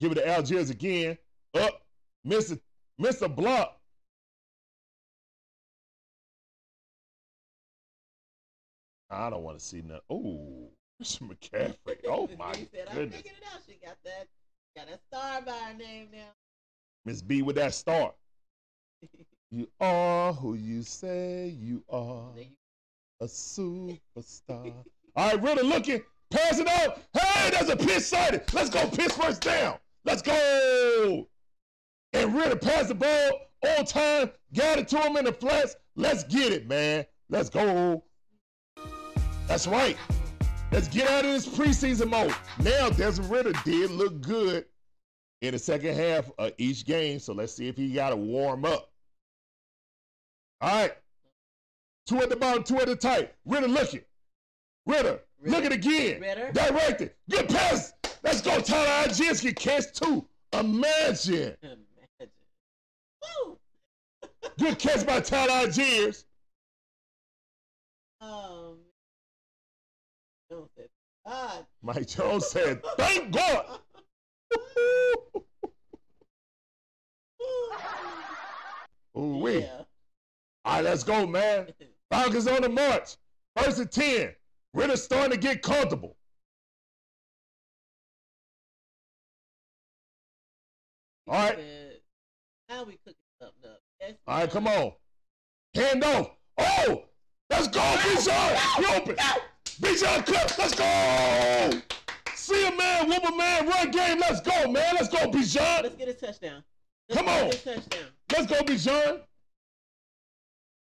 Give 0.00 0.12
it 0.12 0.16
to 0.16 0.26
Allgeier 0.26 0.70
again. 0.70 1.18
Up. 1.54 1.80
Mr. 2.26 2.58
Mr. 3.00 3.34
Block. 3.34 3.78
I 9.10 9.30
don't 9.30 9.42
want 9.42 9.58
to 9.58 9.64
see 9.64 9.82
nothing. 9.82 10.00
Oh, 10.10 10.70
Mr. 11.02 11.22
McCaffrey. 11.22 11.96
Oh 12.08 12.28
my 12.38 12.52
said, 12.52 12.88
goodness. 12.92 13.20
it 13.20 13.32
out. 13.52 13.60
She 13.68 13.78
got 13.84 13.96
that, 14.04 14.26
got 14.76 14.88
a 14.88 14.98
star 14.98 15.42
by 15.42 15.52
her 15.52 15.74
name 15.74 16.08
now. 16.12 16.32
Miss 17.04 17.22
B 17.22 17.42
with 17.42 17.56
that 17.56 17.74
start. 17.74 18.14
You 19.50 19.68
are 19.78 20.32
who 20.32 20.54
you 20.54 20.82
say 20.82 21.54
you 21.56 21.84
are. 21.88 22.32
A 23.20 23.24
superstar. 23.26 24.74
All 25.14 25.28
right, 25.30 25.40
Ritter 25.40 25.62
looking, 25.62 26.02
pass 26.34 26.58
it 26.58 26.68
out. 26.68 26.98
Hey, 27.12 27.50
there's 27.50 27.68
a 27.68 27.76
pitch 27.76 28.02
sighted. 28.02 28.42
Let's 28.52 28.70
go, 28.70 28.88
pitch 28.88 29.12
first 29.12 29.42
down. 29.42 29.78
Let's 30.04 30.22
go. 30.22 31.28
And 32.12 32.34
Ridder 32.34 32.56
passed 32.56 32.88
the 32.88 32.94
ball 32.94 33.30
on 33.78 33.84
time, 33.84 34.30
got 34.52 34.78
it 34.78 34.88
to 34.88 34.98
him 34.98 35.16
in 35.16 35.24
the 35.24 35.32
flats. 35.32 35.76
Let's 35.96 36.24
get 36.24 36.52
it, 36.52 36.68
man. 36.68 37.06
Let's 37.28 37.48
go. 37.48 38.04
That's 39.46 39.66
right. 39.66 39.96
Let's 40.72 40.88
get 40.88 41.08
out 41.08 41.24
of 41.24 41.30
this 41.30 41.46
preseason 41.46 42.10
mode. 42.10 42.34
Now, 42.58 42.90
Desmond 42.90 43.30
Ridder 43.30 43.52
did 43.64 43.90
look 43.90 44.20
good 44.20 44.64
in 45.40 45.52
the 45.52 45.58
second 45.58 45.94
half 45.94 46.30
of 46.38 46.52
each 46.58 46.84
game, 46.84 47.18
so 47.18 47.32
let's 47.32 47.54
see 47.54 47.68
if 47.68 47.76
he 47.76 47.92
got 47.92 48.10
to 48.10 48.16
warm 48.16 48.64
up. 48.64 48.90
All 50.60 50.82
right. 50.82 50.92
Two 52.06 52.20
at 52.20 52.28
the 52.28 52.36
bottom, 52.36 52.64
two 52.64 52.76
at 52.78 52.86
the 52.86 52.96
tight. 52.96 53.34
Ridder 53.44 53.68
looking. 53.68 54.02
Ridder, 54.86 55.20
look 55.44 55.62
Ridder. 55.62 55.66
it 55.66 55.72
again. 55.72 56.20
Ridder. 56.20 56.50
Directed. 56.52 57.10
Get 57.28 57.48
past. 57.48 57.94
Let's 58.22 58.40
go, 58.40 58.60
Tyler 58.60 59.08
Ajinski. 59.08 59.54
Catch 59.54 59.92
two. 59.92 60.26
Imagine. 60.52 61.56
Imagine. 61.62 62.30
Woo! 63.22 63.58
Good 64.58 64.78
catch 64.78 65.06
by 65.06 65.20
Tyler 65.20 65.66
Allgeier. 65.66 66.24
Um, 68.20 68.78
say 70.50 70.88
God. 71.26 71.66
Mike 71.82 72.06
Jones 72.06 72.46
said, 72.46 72.82
thank 72.96 73.32
God. 73.32 73.80
Ooh, 79.16 79.38
wee. 79.38 79.60
Yeah. 79.60 79.82
All 80.64 80.76
right, 80.76 80.84
let's 80.84 81.04
go, 81.04 81.26
man. 81.26 81.68
Falcons 82.10 82.46
on 82.46 82.62
the 82.62 82.68
march. 82.68 83.16
First 83.56 83.78
and 83.78 83.90
10. 83.90 84.34
Ridder 84.74 84.96
starting 84.96 85.30
to 85.30 85.36
get 85.36 85.62
comfortable. 85.62 86.16
All 91.28 91.34
right. 91.34 91.58
Now 92.68 92.82
we 92.82 92.94
cooking 93.04 93.14
something 93.40 93.70
up. 93.70 93.80
Yes, 94.00 94.14
All 94.26 94.40
right, 94.40 94.50
come 94.50 94.66
on. 94.66 94.92
Hand 95.74 96.02
off. 96.04 96.30
Oh, 96.58 97.04
let's 97.50 97.68
go, 97.68 97.80
Bijan. 97.80 98.80
You 98.80 98.96
open. 98.96 99.16
Bijan 99.80 100.26
cut. 100.26 100.54
Let's 100.58 100.74
go. 100.74 101.80
See 102.34 102.66
a 102.66 102.76
man, 102.76 103.08
whoop 103.08 103.24
a 103.28 103.36
man, 103.36 103.68
run 103.68 103.90
game. 103.92 104.18
Let's 104.18 104.40
go, 104.40 104.70
man. 104.70 104.94
Let's 104.94 105.08
go, 105.08 105.30
Bijan. 105.30 105.84
Let's 105.84 105.94
get 105.94 106.08
a 106.08 106.14
touchdown. 106.14 106.64
Let's 107.08 107.22
Come 107.22 107.26
get 107.26 107.44
on. 107.44 107.74
touchdown. 107.74 108.08
Let's 108.32 108.46
go, 108.46 108.60
Bijan. 108.62 109.20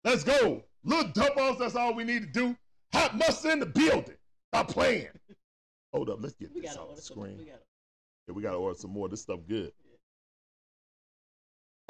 Let's 0.05 0.23
go. 0.23 0.63
Little 0.85 1.11
dump 1.11 1.37
offs, 1.37 1.59
that's 1.59 1.75
all 1.75 1.93
we 1.93 2.05
need 2.05 2.21
to 2.21 2.27
do. 2.27 2.57
Hot 2.93 3.17
mustard 3.17 3.51
in 3.53 3.59
the 3.59 3.65
building. 3.65 4.15
Stop 4.53 4.67
playing. 4.69 5.07
Hold 5.93 6.09
up, 6.09 6.19
let's 6.21 6.35
get 6.35 6.53
We 6.53 6.61
this 6.61 6.75
off 6.77 6.95
the 6.95 7.01
screen. 7.01 7.37
We 7.37 7.45
gotta. 7.45 7.59
Yeah, 8.27 8.33
we 8.33 8.41
gotta 8.41 8.57
order 8.57 8.77
some 8.77 8.91
more. 8.91 9.09
This 9.09 9.21
stuff 9.21 9.39
good. 9.47 9.71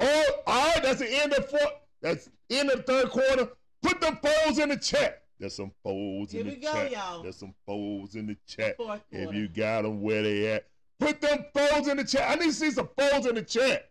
Oh, 0.00 0.24
all 0.46 0.66
right, 0.72 0.82
that's 0.82 0.98
the 0.98 1.22
end 1.22 1.32
of 1.32 1.48
four. 1.48 1.60
That's 2.02 2.28
end 2.50 2.70
of 2.70 2.78
the 2.78 2.82
third 2.82 3.10
quarter. 3.10 3.48
Put 3.82 4.00
them 4.00 4.18
foes 4.22 4.58
in 4.58 4.70
the 4.70 4.76
chat. 4.76 5.22
There's 5.38 5.54
some 5.54 5.72
foes 5.82 6.32
Here 6.32 6.40
in 6.42 6.48
we 6.48 6.54
the 6.54 6.60
go, 6.60 6.72
chat. 6.72 6.90
y'all. 6.92 7.22
There's 7.22 7.36
some 7.36 7.54
foes 7.66 8.14
in 8.14 8.26
the 8.26 8.36
chat. 8.46 8.76
Fourth 8.76 9.02
If 9.10 9.34
you 9.34 9.48
got 9.48 9.82
them 9.82 10.00
where 10.00 10.22
they 10.22 10.52
at, 10.52 10.66
put 11.00 11.20
them 11.20 11.44
foes 11.54 11.88
in 11.88 11.96
the 11.96 12.04
chat. 12.04 12.30
I 12.30 12.34
need 12.36 12.46
to 12.46 12.52
see 12.52 12.70
some 12.70 12.88
foes 12.96 13.26
in 13.26 13.34
the 13.34 13.42
chat. 13.42 13.90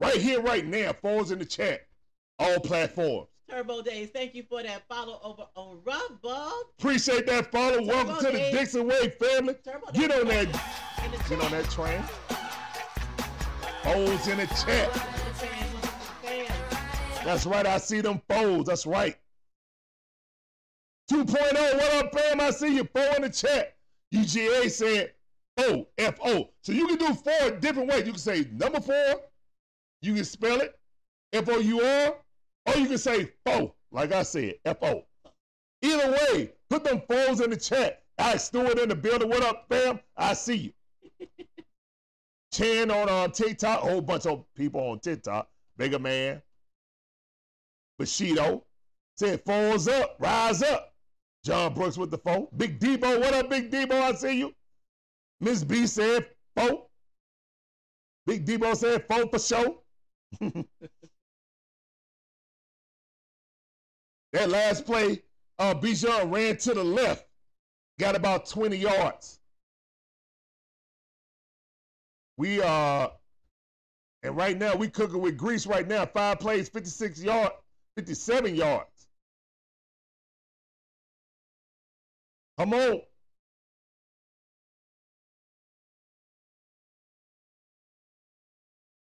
Right 0.00 0.20
here, 0.20 0.40
right 0.40 0.64
now, 0.66 0.92
foes 0.92 1.30
in 1.30 1.38
the 1.38 1.44
chat. 1.44 1.86
All 2.38 2.58
platforms. 2.60 3.28
Turbo 3.48 3.82
Days. 3.82 4.10
Thank 4.10 4.34
you 4.34 4.44
for 4.48 4.62
that 4.62 4.88
follow 4.88 5.20
over 5.22 5.46
on 5.54 5.78
Rumble. 5.84 6.52
Appreciate 6.78 7.26
that 7.26 7.50
follow. 7.50 7.78
Turbo 7.78 7.86
Welcome 7.86 8.16
to 8.24 8.32
the 8.32 8.50
Dixon 8.52 8.86
Way 8.86 9.10
family. 9.10 9.54
Turbo 9.64 9.92
Get 9.92 10.10
Days 10.10 10.20
on 10.20 10.28
that. 10.28 11.28
Get 11.28 11.40
on 11.40 11.50
that 11.50 11.70
train. 11.70 12.02
Foes 13.82 14.28
in 14.28 14.38
the 14.38 14.46
chat. 14.46 14.94
Welcome 14.94 15.02
to 15.02 15.24
the 15.24 15.34
fans. 15.34 15.72
Welcome 15.72 15.90
to 16.00 16.42
the 16.42 16.46
fans. 16.46 17.24
That's 17.24 17.46
right. 17.46 17.66
I 17.66 17.78
see 17.78 18.00
them 18.00 18.20
foes. 18.28 18.66
That's 18.66 18.86
right. 18.86 19.16
2.0. 21.10 21.26
What 21.26 21.94
up, 21.94 22.18
fam? 22.18 22.40
I 22.40 22.50
see 22.50 22.76
you. 22.76 22.84
Four 22.84 23.16
in 23.16 23.22
the 23.22 23.30
chat. 23.30 23.76
UGA 24.14 24.70
said 24.70 25.12
O 25.58 25.86
F 25.98 26.18
O. 26.24 26.50
So 26.62 26.72
you 26.72 26.86
can 26.86 26.96
do 26.96 27.14
four 27.14 27.50
different 27.58 27.90
ways. 27.90 28.06
You 28.06 28.12
can 28.12 28.20
say 28.20 28.46
number 28.52 28.80
four. 28.80 29.20
You 30.00 30.14
can 30.14 30.24
spell 30.24 30.60
it 30.60 30.78
F 31.32 31.48
O 31.48 31.58
U 31.58 31.82
R, 31.82 32.14
or 32.66 32.74
you 32.76 32.86
can 32.86 32.98
say 32.98 33.32
four, 33.44 33.74
like 33.90 34.12
I 34.12 34.22
said, 34.22 34.54
F 34.64 34.78
O. 34.82 35.04
Either 35.82 36.10
way, 36.10 36.52
put 36.70 36.84
them 36.84 37.02
fours 37.08 37.40
in 37.40 37.50
the 37.50 37.56
chat. 37.56 38.02
I 38.18 38.36
Stewart 38.36 38.78
in 38.78 38.88
the 38.88 38.94
building. 38.94 39.28
What 39.28 39.42
up, 39.42 39.66
fam? 39.68 40.00
I 40.16 40.34
see 40.34 40.72
you. 41.20 41.26
Chan 42.52 42.90
on 42.90 43.08
uh, 43.08 43.28
TikTok, 43.28 43.80
whole 43.80 44.00
bunch 44.00 44.26
of 44.26 44.44
people 44.54 44.80
on 44.80 45.00
TikTok. 45.00 45.48
Bigger 45.76 45.98
man, 45.98 46.42
Bushido 47.98 48.64
said 49.16 49.42
fours 49.44 49.88
up, 49.88 50.16
rise 50.18 50.62
up. 50.62 50.94
John 51.44 51.74
Brooks 51.74 51.98
with 51.98 52.10
the 52.10 52.18
four. 52.18 52.48
Big 52.56 52.78
Debo, 52.78 53.20
what 53.20 53.34
up, 53.34 53.50
Big 53.50 53.70
Debo? 53.70 53.92
I 53.92 54.12
see 54.12 54.38
you. 54.38 54.54
Miss 55.40 55.64
B 55.64 55.86
said 55.86 56.26
four. 56.56 56.86
Big 58.26 58.46
Debo 58.46 58.76
said 58.76 59.06
four 59.08 59.28
for 59.28 59.38
sure. 59.38 59.78
that 64.32 64.48
last 64.48 64.86
play, 64.86 65.22
uh, 65.58 65.74
Bijan 65.74 66.32
ran 66.32 66.56
to 66.58 66.74
the 66.74 66.84
left, 66.84 67.26
got 67.98 68.16
about 68.16 68.46
20 68.46 68.76
yards. 68.76 69.38
We 72.38 72.62
uh, 72.62 73.08
and 74.22 74.36
right 74.36 74.58
now 74.58 74.74
we 74.74 74.88
cooking 74.88 75.20
with 75.20 75.36
grease 75.36 75.66
right 75.66 75.86
now. 75.86 76.06
Five 76.06 76.40
plays, 76.40 76.68
56 76.68 77.22
yards, 77.22 77.54
57 77.96 78.54
yards. 78.54 78.88
Come 82.58 82.74
on. 82.74 83.00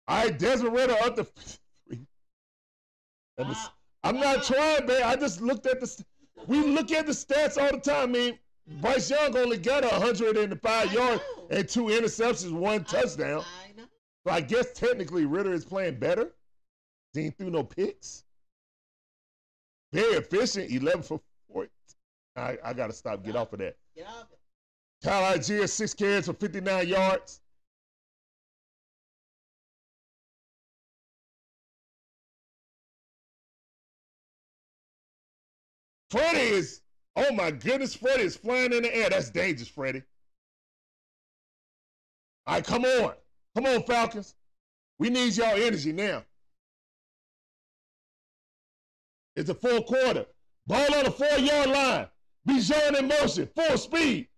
All 0.08 0.24
right, 0.24 0.38
Desmond 0.38 0.74
Ridder 0.74 0.96
up. 1.04 1.18
I'm 4.04 4.18
not 4.18 4.42
trying, 4.44 4.86
man. 4.86 5.02
I 5.04 5.16
just 5.16 5.40
looked 5.40 5.66
at 5.66 5.80
the. 5.80 5.86
st- 5.86 6.06
We 6.46 6.58
look 6.60 6.90
at 6.92 7.06
the 7.06 7.12
stats 7.12 7.56
all 7.60 7.70
the 7.70 7.78
time. 7.78 8.10
I 8.10 8.12
mean, 8.12 8.38
Bryce 8.80 9.10
Young 9.10 9.36
only 9.36 9.58
got 9.58 9.84
105 9.84 10.64
I 10.64 10.92
yards 10.92 11.22
and 11.50 11.68
two 11.68 11.84
interceptions, 11.84 12.52
one 12.52 12.84
touchdown. 12.84 13.44
I 13.64 13.72
know. 13.76 13.84
So 14.26 14.32
I 14.32 14.40
guess 14.40 14.72
technically 14.72 15.24
Ridder 15.26 15.52
is 15.52 15.64
playing 15.64 15.98
better. 15.98 16.32
He 17.12 17.22
ain't 17.26 17.36
threw 17.38 17.50
no 17.50 17.62
picks. 17.62 18.24
Very 19.92 20.14
efficient, 20.16 20.70
11 20.70 21.02
for 21.02 21.20
40. 21.52 21.70
I, 22.36 22.56
I 22.64 22.72
got 22.72 22.86
to 22.86 22.92
stop, 22.94 23.22
get 23.22 23.36
off 23.36 23.52
of 23.52 23.58
that. 23.58 23.76
Get 23.94 24.06
off 24.06 24.28
it. 24.32 24.38
Kyle 25.04 25.36
Allgeier, 25.36 25.68
six 25.68 25.92
carries 25.92 26.24
for 26.26 26.32
59 26.32 26.88
yards. 26.88 27.41
Freddie 36.12 36.40
is, 36.40 36.82
oh 37.16 37.32
my 37.32 37.50
goodness, 37.50 37.94
Freddie 37.94 38.24
is 38.24 38.36
flying 38.36 38.74
in 38.74 38.82
the 38.82 38.94
air. 38.94 39.08
That's 39.08 39.30
dangerous, 39.30 39.70
Freddie. 39.70 40.02
All 42.46 42.56
right, 42.56 42.64
come 42.64 42.84
on. 42.84 43.14
Come 43.54 43.64
on, 43.64 43.82
Falcons. 43.84 44.34
We 44.98 45.08
need 45.08 45.34
y'all 45.34 45.56
energy 45.56 45.90
now. 45.90 46.22
It's 49.36 49.48
a 49.48 49.54
full 49.54 49.82
quarter. 49.84 50.26
Ball 50.66 50.94
on 50.96 51.04
the 51.04 51.10
four 51.10 51.38
yard 51.38 51.70
line. 51.70 52.08
Bijan 52.46 52.98
in 52.98 53.08
motion, 53.08 53.48
full 53.56 53.78
speed. 53.78 54.28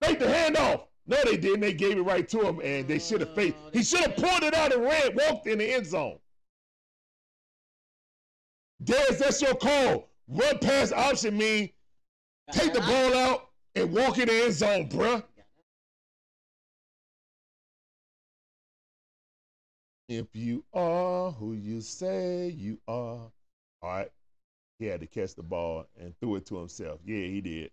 Make 0.00 0.18
the 0.18 0.26
handoff. 0.26 0.86
No, 1.06 1.16
they 1.24 1.36
didn't. 1.36 1.60
They 1.60 1.74
gave 1.74 1.96
it 1.96 2.02
right 2.02 2.28
to 2.28 2.40
him, 2.40 2.60
and 2.64 2.88
they 2.88 2.98
should 2.98 3.20
have 3.20 3.30
oh, 3.30 3.36
faced. 3.36 3.54
He 3.72 3.84
should 3.84 4.00
have 4.00 4.16
pulled 4.16 4.42
it 4.42 4.54
out 4.54 4.72
and 4.72 4.82
ran, 4.82 5.14
walked 5.14 5.46
in 5.46 5.58
the 5.58 5.74
end 5.74 5.86
zone. 5.86 6.18
Dez, 8.82 9.18
that's 9.18 9.40
your 9.40 9.54
call. 9.54 10.09
Run 10.30 10.58
pass 10.60 10.92
option 10.92 11.36
mean 11.36 11.70
take 12.52 12.72
the 12.72 12.80
ball 12.80 13.16
out 13.16 13.48
and 13.74 13.92
walk 13.92 14.18
in 14.18 14.28
the 14.28 14.44
end 14.44 14.52
zone, 14.52 14.88
bruh. 14.88 15.24
If 20.08 20.26
you 20.34 20.64
are 20.72 21.32
who 21.32 21.54
you 21.54 21.80
say 21.80 22.48
you 22.48 22.78
are. 22.86 22.94
All 22.94 23.32
right. 23.82 24.10
He 24.78 24.86
had 24.86 25.00
to 25.00 25.06
catch 25.06 25.34
the 25.34 25.42
ball 25.42 25.86
and 25.98 26.14
threw 26.20 26.36
it 26.36 26.46
to 26.46 26.58
himself. 26.58 27.00
Yeah, 27.04 27.26
he 27.26 27.40
did. 27.40 27.70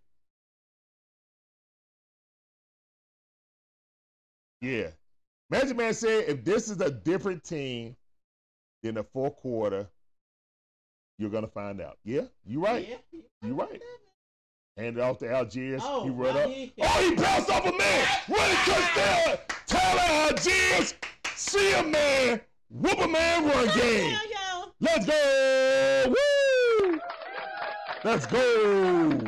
Yeah. 4.62 4.88
Magic 5.50 5.78
Man 5.78 5.94
said 5.94 6.26
if 6.28 6.44
this 6.44 6.70
is 6.70 6.82
a 6.82 6.90
different 6.90 7.44
team 7.44 7.96
than 8.84 8.96
the 8.96 9.04
fourth 9.04 9.36
quarter, 9.38 9.88
you're 11.18 11.30
gonna 11.30 11.48
find 11.48 11.82
out. 11.82 11.98
Yeah, 12.04 12.24
you 12.46 12.64
right. 12.64 12.88
Yeah. 12.88 13.20
You 13.42 13.54
right. 13.56 13.82
Hand 14.78 14.98
it 14.98 15.02
off 15.02 15.18
to 15.20 15.26
Allgeier. 15.26 15.80
Oh, 15.82 16.04
he 16.04 16.10
run 16.12 16.38
up. 16.38 16.50
he- 16.50 16.72
Oh, 16.80 17.10
he 17.10 17.16
bounced 17.16 17.50
off 17.50 17.66
a 17.66 17.72
man. 17.72 18.08
Running 18.30 18.56
touchdown. 18.58 19.38
Tyler 19.66 20.34
Allgeier. 20.34 20.94
See 21.36 21.74
a 21.74 21.84
man. 21.84 22.42
Whoop 22.70 23.00
a 23.00 23.08
man 23.08 23.46
run 23.48 23.68
game. 23.78 24.18
Let's 24.80 25.06
go! 25.08 26.14
Woo! 26.14 27.00
Let's 28.04 28.26
go! 28.28 29.20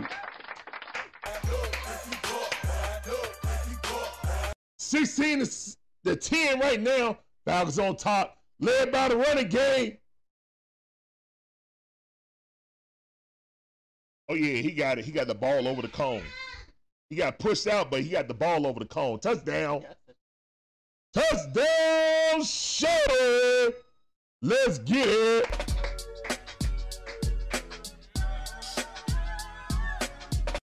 16 4.77 5.42
is 5.42 5.77
the 6.03 6.16
10 6.16 6.59
right 6.59 6.82
now. 6.82 7.18
Falcons 7.45 7.80
on 7.80 7.95
top, 7.95 8.38
led 8.59 8.92
by 8.92 9.08
the 9.09 9.18
running 9.18 9.48
game. 9.48 9.98
Oh 14.30 14.35
yeah, 14.35 14.61
he 14.61 14.72
got 14.72 14.99
it. 14.99 15.06
He 15.06 15.11
got 15.11 15.25
the 15.25 15.33
ball 15.33 15.67
over 15.67 15.82
the 15.82 15.88
cone. 15.88 16.22
He 17.09 17.16
got 17.16 17.40
pushed 17.40 17.66
out, 17.66 17.90
but 17.90 18.01
he 18.01 18.09
got 18.09 18.27
the 18.27 18.35
ball 18.35 18.67
over 18.67 18.80
the 18.80 18.85
cone. 18.85 19.19
Touchdown. 19.19 19.83
Touchdown, 21.11 22.43
Shorty. 22.43 23.75
Let's 24.43 24.77
get 24.77 25.08
it. 25.08 25.75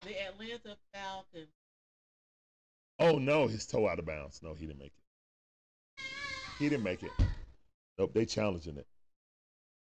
The 0.04 0.22
Atlanta 0.28 0.78
Falcons. 0.94 1.50
Oh 3.00 3.18
no, 3.18 3.48
his 3.48 3.66
toe 3.66 3.88
out 3.88 3.98
of 3.98 4.06
bounds. 4.06 4.42
No, 4.44 4.54
he 4.54 4.68
didn't 4.68 4.80
make 4.80 4.94
it. 4.96 6.04
He 6.60 6.70
didn't 6.70 6.84
make 6.84 7.02
it. 7.02 7.12
Nope, 7.98 8.12
they 8.14 8.26
challenging 8.26 8.78
it. 8.78 8.86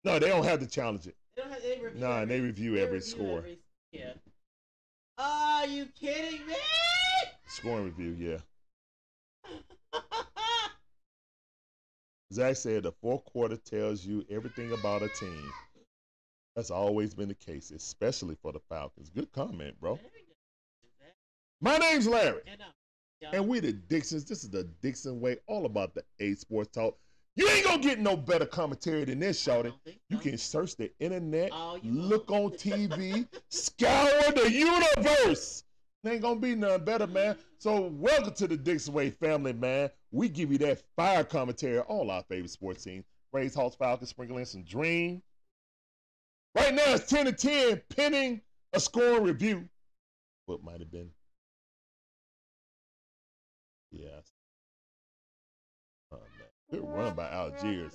No, 0.03 0.19
they 0.19 0.29
don't 0.29 0.45
have 0.45 0.59
to 0.59 0.67
challenge 0.67 1.07
it. 1.07 1.15
They 1.37 1.43
don't 1.43 1.53
have 1.53 1.63
they 1.63 1.79
review 1.81 2.01
Nah, 2.01 2.21
every, 2.21 2.27
they 2.27 2.41
review 2.41 2.77
every 2.77 2.95
review 2.99 3.01
score. 3.01 3.39
every- 3.39 3.59
yeah. 3.93 4.13
Are 5.19 5.67
you 5.67 5.87
kidding 5.99 6.47
me? 6.47 6.55
Scoring 7.47 7.85
review, 7.85 8.17
yeah. 8.19 8.39
Zach 12.33 12.57
said 12.57 12.85
the 12.85 12.93
fourth 12.93 13.25
quarter 13.27 13.57
tells 13.59 14.05
you 14.07 14.25
everything 14.31 14.73
about 14.73 15.03
a 15.03 15.09
team. 15.09 15.53
That's 16.57 16.71
always 16.71 17.15
been 17.15 17.29
the 17.29 17.35
case, 17.35 17.71
especially 17.71 18.37
for 18.41 18.53
the 18.53 18.61
Falcons. 18.71 19.11
Good 19.11 19.31
comment, 19.33 19.79
bro. 19.81 19.99
My 21.61 21.77
name's 21.77 22.07
Larry. 22.09 22.41
And, 22.47 22.61
uh. 22.63 23.31
And 23.33 23.47
we 23.47 23.61
the 23.61 23.73
Dixons. 23.73 24.25
This 24.25 24.43
is 24.45 24.51
the 24.51 24.65
Dixon 24.81 25.21
way, 25.21 25.37
all 25.47 25.67
about 25.67 25.95
the 25.95 26.03
A 26.21 26.35
Sports 26.35 26.71
Talk. 26.75 26.99
You 27.35 27.49
ain't 27.49 27.65
gonna 27.65 27.83
get 27.83 27.99
no 27.99 28.17
better 28.17 28.45
commentary 28.45 29.05
than 29.05 29.21
this, 29.21 29.49
I 29.49 29.53
Shawty. 29.53 29.73
You 30.11 30.19
can 30.19 30.37
search 30.37 30.77
the 30.77 30.91
internet, 31.01 31.51
look 31.83 32.31
on. 32.31 32.51
TV, 32.51 33.27
scour 33.49 34.33
the 34.33 34.53
universe. 34.53 35.65
Ain't 36.05 36.21
gonna 36.21 36.41
be 36.41 36.55
none 36.55 36.85
better, 36.85 37.07
man. 37.07 37.37
So 37.59 37.89
welcome 37.93 38.35
to 38.35 38.49
the 38.49 38.57
Dixon 38.57 38.93
Way 38.93 39.11
family, 39.11 39.53
man. 39.53 39.89
We 40.11 40.29
give 40.29 40.53
you 40.53 40.59
that 40.59 40.83
fire 40.97 41.25
commentary, 41.25 41.79
all 41.79 42.11
our 42.11 42.23
favorite 42.25 42.51
sports 42.51 42.85
teams. 42.85 43.05
Rays, 43.33 43.55
Hawks, 43.55 43.77
Falcons, 43.77 44.11
sprinkle 44.11 44.37
in 44.37 44.45
some 44.45 44.65
dream. 44.65 45.23
Right 46.55 46.75
now 46.75 46.83
it's 46.87 47.09
10 47.09 47.27
to 47.27 47.33
10, 47.33 47.83
pending 47.89 48.43
a 48.75 48.81
scoring 48.81 49.23
review. 49.23 49.69
What 50.47 50.63
might 50.63 50.81
have 50.81 50.91
been. 50.91 51.09
Yes. 53.91 54.32
Good 56.73 56.89
run 56.89 57.15
by 57.15 57.27
Allgeier. 57.27 57.91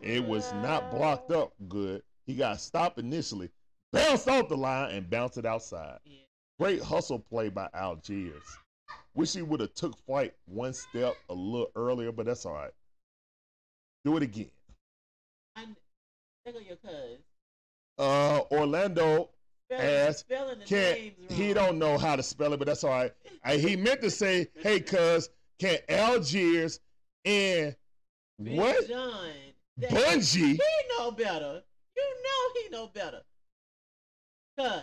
It 0.00 0.24
was 0.24 0.52
not 0.54 0.92
blocked 0.92 1.32
up 1.32 1.54
good. 1.68 2.04
He 2.24 2.36
got 2.36 2.60
stopped 2.60 3.00
initially, 3.00 3.50
bounced 3.92 4.28
off 4.28 4.48
the 4.48 4.56
line, 4.56 4.94
and 4.94 5.10
bounced 5.10 5.38
it 5.38 5.44
outside. 5.44 5.98
Great 6.60 6.80
hustle 6.80 7.18
play 7.18 7.48
by 7.48 7.68
Allgeier. 7.74 8.40
Wish 9.14 9.32
he 9.32 9.42
would 9.42 9.58
have 9.58 9.74
took 9.74 9.98
flight 10.06 10.34
one 10.44 10.72
step 10.72 11.16
a 11.30 11.34
little 11.34 11.72
earlier, 11.74 12.12
but 12.12 12.26
that's 12.26 12.46
all 12.46 12.54
right. 12.54 12.70
Do 14.04 14.16
it 14.16 14.22
again. 14.22 14.50
I 15.56 15.64
there 16.44 16.54
go 16.54 16.60
your 16.60 16.76
cuz. 16.76 17.18
Uh, 17.98 18.42
Orlando 18.52 19.30
Spelling, 19.68 19.84
Ass 19.84 20.18
spelling 20.18 20.58
the 20.60 20.64
can't. 20.64 21.12
He 21.28 21.52
don't 21.52 21.76
know 21.76 21.98
how 21.98 22.14
to 22.14 22.22
spell 22.22 22.52
it, 22.52 22.58
but 22.58 22.66
that's 22.66 22.84
all 22.84 22.90
right. 22.90 23.12
Uh, 23.44 23.52
he 23.52 23.74
meant 23.74 24.00
to 24.02 24.10
say, 24.10 24.46
"Hey, 24.60 24.78
cuz, 24.78 25.28
can 25.58 25.78
Allgeier 25.88 26.78
and 27.24 27.76
Big 28.44 28.58
what 28.58 28.88
John. 28.88 29.30
Bungie?" 29.80 30.52
He 30.56 30.60
know 30.98 31.10
better. 31.10 31.62
You 31.96 32.02
know 32.24 32.60
he 32.62 32.68
know 32.70 32.86
better. 32.88 33.22
Cuz. 34.58 34.82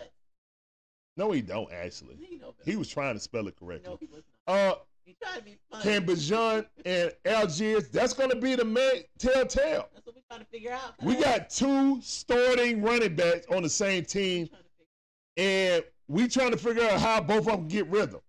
No, 1.16 1.32
he 1.32 1.42
don't 1.42 1.70
actually. 1.72 2.16
He 2.16 2.36
know 2.36 2.52
better. 2.52 2.70
He 2.70 2.76
was 2.76 2.88
trying 2.88 3.14
to 3.14 3.20
spell 3.20 3.46
it 3.48 3.56
correctly. 3.56 3.90
no, 3.90 3.96
he 4.00 4.06
was 4.06 4.22
not. 4.46 4.54
Uh, 4.54 4.74
He 5.04 5.16
tried 5.22 5.36
to 5.38 5.42
be 5.42 5.58
funny. 5.70 5.82
can 5.82 6.06
Bijan 6.06 6.66
and 6.84 7.12
Allgeier? 7.24 7.90
That's 7.90 8.12
gonna 8.14 8.36
be 8.36 8.54
the 8.54 8.64
main 8.64 9.04
telltale. 9.18 9.88
That's 9.92 10.06
what 10.06 10.14
we 10.14 10.22
trying 10.28 10.40
to 10.40 10.46
figure 10.46 10.72
out. 10.72 10.94
We 11.02 11.16
got 11.16 11.50
two 11.50 12.00
starting 12.02 12.82
running 12.82 13.16
backs 13.16 13.46
on 13.50 13.62
the 13.62 13.68
same 13.68 14.04
team, 14.04 14.48
Trying 14.48 14.62
to 14.62 14.68
figure- 14.68 15.80
and 15.80 15.84
we 16.08 16.28
trying 16.28 16.50
to 16.52 16.56
figure 16.56 16.84
out 16.84 17.00
how 17.00 17.20
both 17.20 17.46
of 17.48 17.52
them 17.58 17.68
get 17.68 17.86
rhythm. 17.88 18.20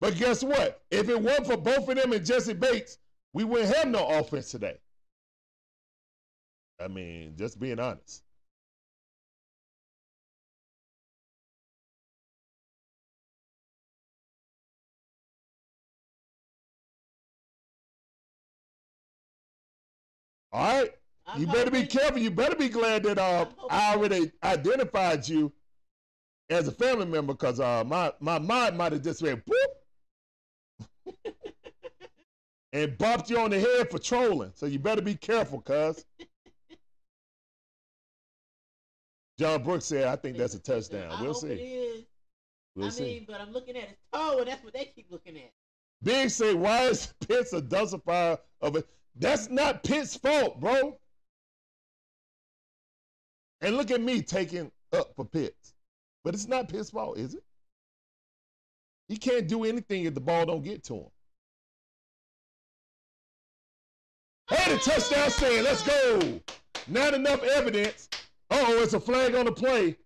But 0.00 0.16
guess 0.16 0.42
what? 0.44 0.82
If 0.90 1.08
it 1.08 1.20
weren't 1.20 1.46
for 1.46 1.56
both 1.56 1.88
of 1.88 1.96
them 1.96 2.12
and 2.12 2.24
Jessie 2.24 2.52
Bates, 2.52 2.98
we 3.36 3.44
wouldn't 3.44 3.76
have 3.76 3.88
no 3.88 4.06
offense 4.06 4.50
today. 4.50 4.78
I 6.82 6.88
mean, 6.88 7.34
just 7.36 7.60
being 7.60 7.78
honest. 7.78 8.22
All 20.50 20.80
right. 20.80 20.90
I'm 21.26 21.42
You 21.42 21.46
better 21.46 21.70
be 21.70 21.84
careful. 21.84 22.18
You 22.18 22.30
better 22.30 22.56
be 22.56 22.70
glad 22.70 23.02
that 23.02 23.18
uh, 23.18 23.44
I 23.68 23.92
already 23.92 24.32
identified 24.42 25.28
you 25.28 25.52
as 26.48 26.68
a 26.68 26.72
family 26.72 27.04
member 27.04 27.34
because 27.34 27.60
uh, 27.60 27.84
my, 27.84 28.14
my 28.18 28.38
mind 28.38 28.78
might 28.78 28.92
have 28.92 29.02
just 29.02 29.20
went 29.20 29.44
boop 29.44 29.75
and 32.76 32.98
bopped 32.98 33.30
you 33.30 33.38
on 33.38 33.48
the 33.50 33.58
head 33.58 33.90
for 33.90 33.98
trolling. 33.98 34.52
So 34.54 34.66
you 34.66 34.78
better 34.78 35.00
be 35.00 35.14
careful, 35.14 35.62
cuz. 35.62 36.04
John 39.38 39.62
Brooks 39.62 39.86
said, 39.86 40.06
I 40.06 40.16
think 40.16 40.36
that's 40.36 40.54
a 40.54 40.58
touchdown. 40.58 41.10
I 41.10 41.22
We'll 41.22 41.32
see. 41.34 41.48
is. 41.48 42.04
We'll 42.74 42.88
I 42.88 42.90
see. 42.90 43.02
mean, 43.04 43.24
but 43.26 43.40
I'm 43.40 43.52
looking 43.52 43.76
at 43.76 43.88
his 43.88 43.96
toe, 44.12 44.38
and 44.40 44.48
that's 44.48 44.62
what 44.62 44.74
they 44.74 44.84
keep 44.94 45.06
looking 45.10 45.36
at. 45.36 45.52
Big 46.02 46.28
say, 46.28 46.52
why 46.52 46.82
is 46.84 47.14
Pitts 47.26 47.54
a 47.54 47.62
dulcifier 47.62 48.36
of 48.60 48.76
it? 48.76 48.86
That's 49.14 49.48
not 49.48 49.82
Pitt's 49.82 50.14
fault, 50.14 50.60
bro. 50.60 50.98
And 53.62 53.76
look 53.78 53.90
at 53.90 54.02
me 54.02 54.20
taking 54.20 54.70
up 54.92 55.14
for 55.16 55.24
Pitts. 55.24 55.72
But 56.24 56.34
it's 56.34 56.46
not 56.46 56.68
Pitt's 56.68 56.90
fault, 56.90 57.16
is 57.18 57.34
it? 57.34 57.42
He 59.08 59.16
can't 59.16 59.48
do 59.48 59.64
anything 59.64 60.04
if 60.04 60.12
the 60.12 60.20
ball 60.20 60.44
don't 60.44 60.62
get 60.62 60.84
to 60.84 60.94
him. 60.94 61.10
Hey, 64.48 64.72
the 64.72 64.78
touchdown 64.78 65.30
stand. 65.30 65.64
Let's 65.64 65.82
go. 65.82 66.40
Not 66.86 67.14
enough 67.14 67.42
evidence. 67.42 68.08
Oh, 68.50 68.82
it's 68.82 68.94
a 68.94 69.00
flag 69.00 69.34
on 69.34 69.46
the 69.46 69.52
play. 69.52 69.96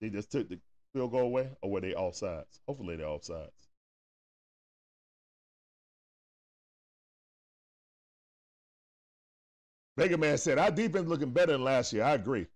They 0.00 0.10
just 0.10 0.30
took 0.30 0.48
the 0.48 0.60
field 0.92 1.10
goal 1.10 1.22
away, 1.22 1.48
or 1.60 1.70
were 1.72 1.80
they 1.80 1.92
offsides? 1.92 2.60
Hopefully 2.68 2.96
they're 2.96 3.06
offsides. 3.06 3.50
Mega 9.96 10.16
Man 10.16 10.38
said, 10.38 10.58
our 10.58 10.70
defense 10.70 11.08
looking 11.08 11.32
better 11.32 11.50
than 11.50 11.64
last 11.64 11.92
year. 11.92 12.04
I 12.04 12.14
agree. 12.14 12.46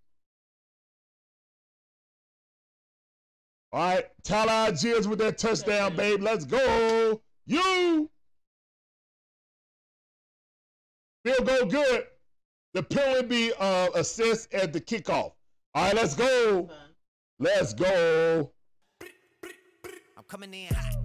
All 3.73 3.95
right, 3.95 4.05
Tyler 4.23 4.71
Allgeier 4.71 5.05
with 5.09 5.19
that 5.19 5.39
touchdown, 5.39 5.97
babe. 5.97 6.23
Let's 6.23 6.45
go. 6.45 7.21
You. 7.47 8.09
Field 11.25 11.47
goal 11.47 11.67
good. 11.67 12.05
The 12.75 12.83
penalty 12.83 13.27
be 13.29 13.53
uh, 13.59 13.89
assist 13.95 14.53
at 14.55 14.73
the 14.73 14.81
kickoff. 14.81 15.33
All 15.75 15.85
right, 15.85 15.95
let's 15.95 16.15
go. 16.15 16.69
Let's 17.39 17.75
go. 17.75 18.51
I'm 19.03 20.25
coming 20.27 20.53
in 20.55 20.75
hot. 20.75 20.97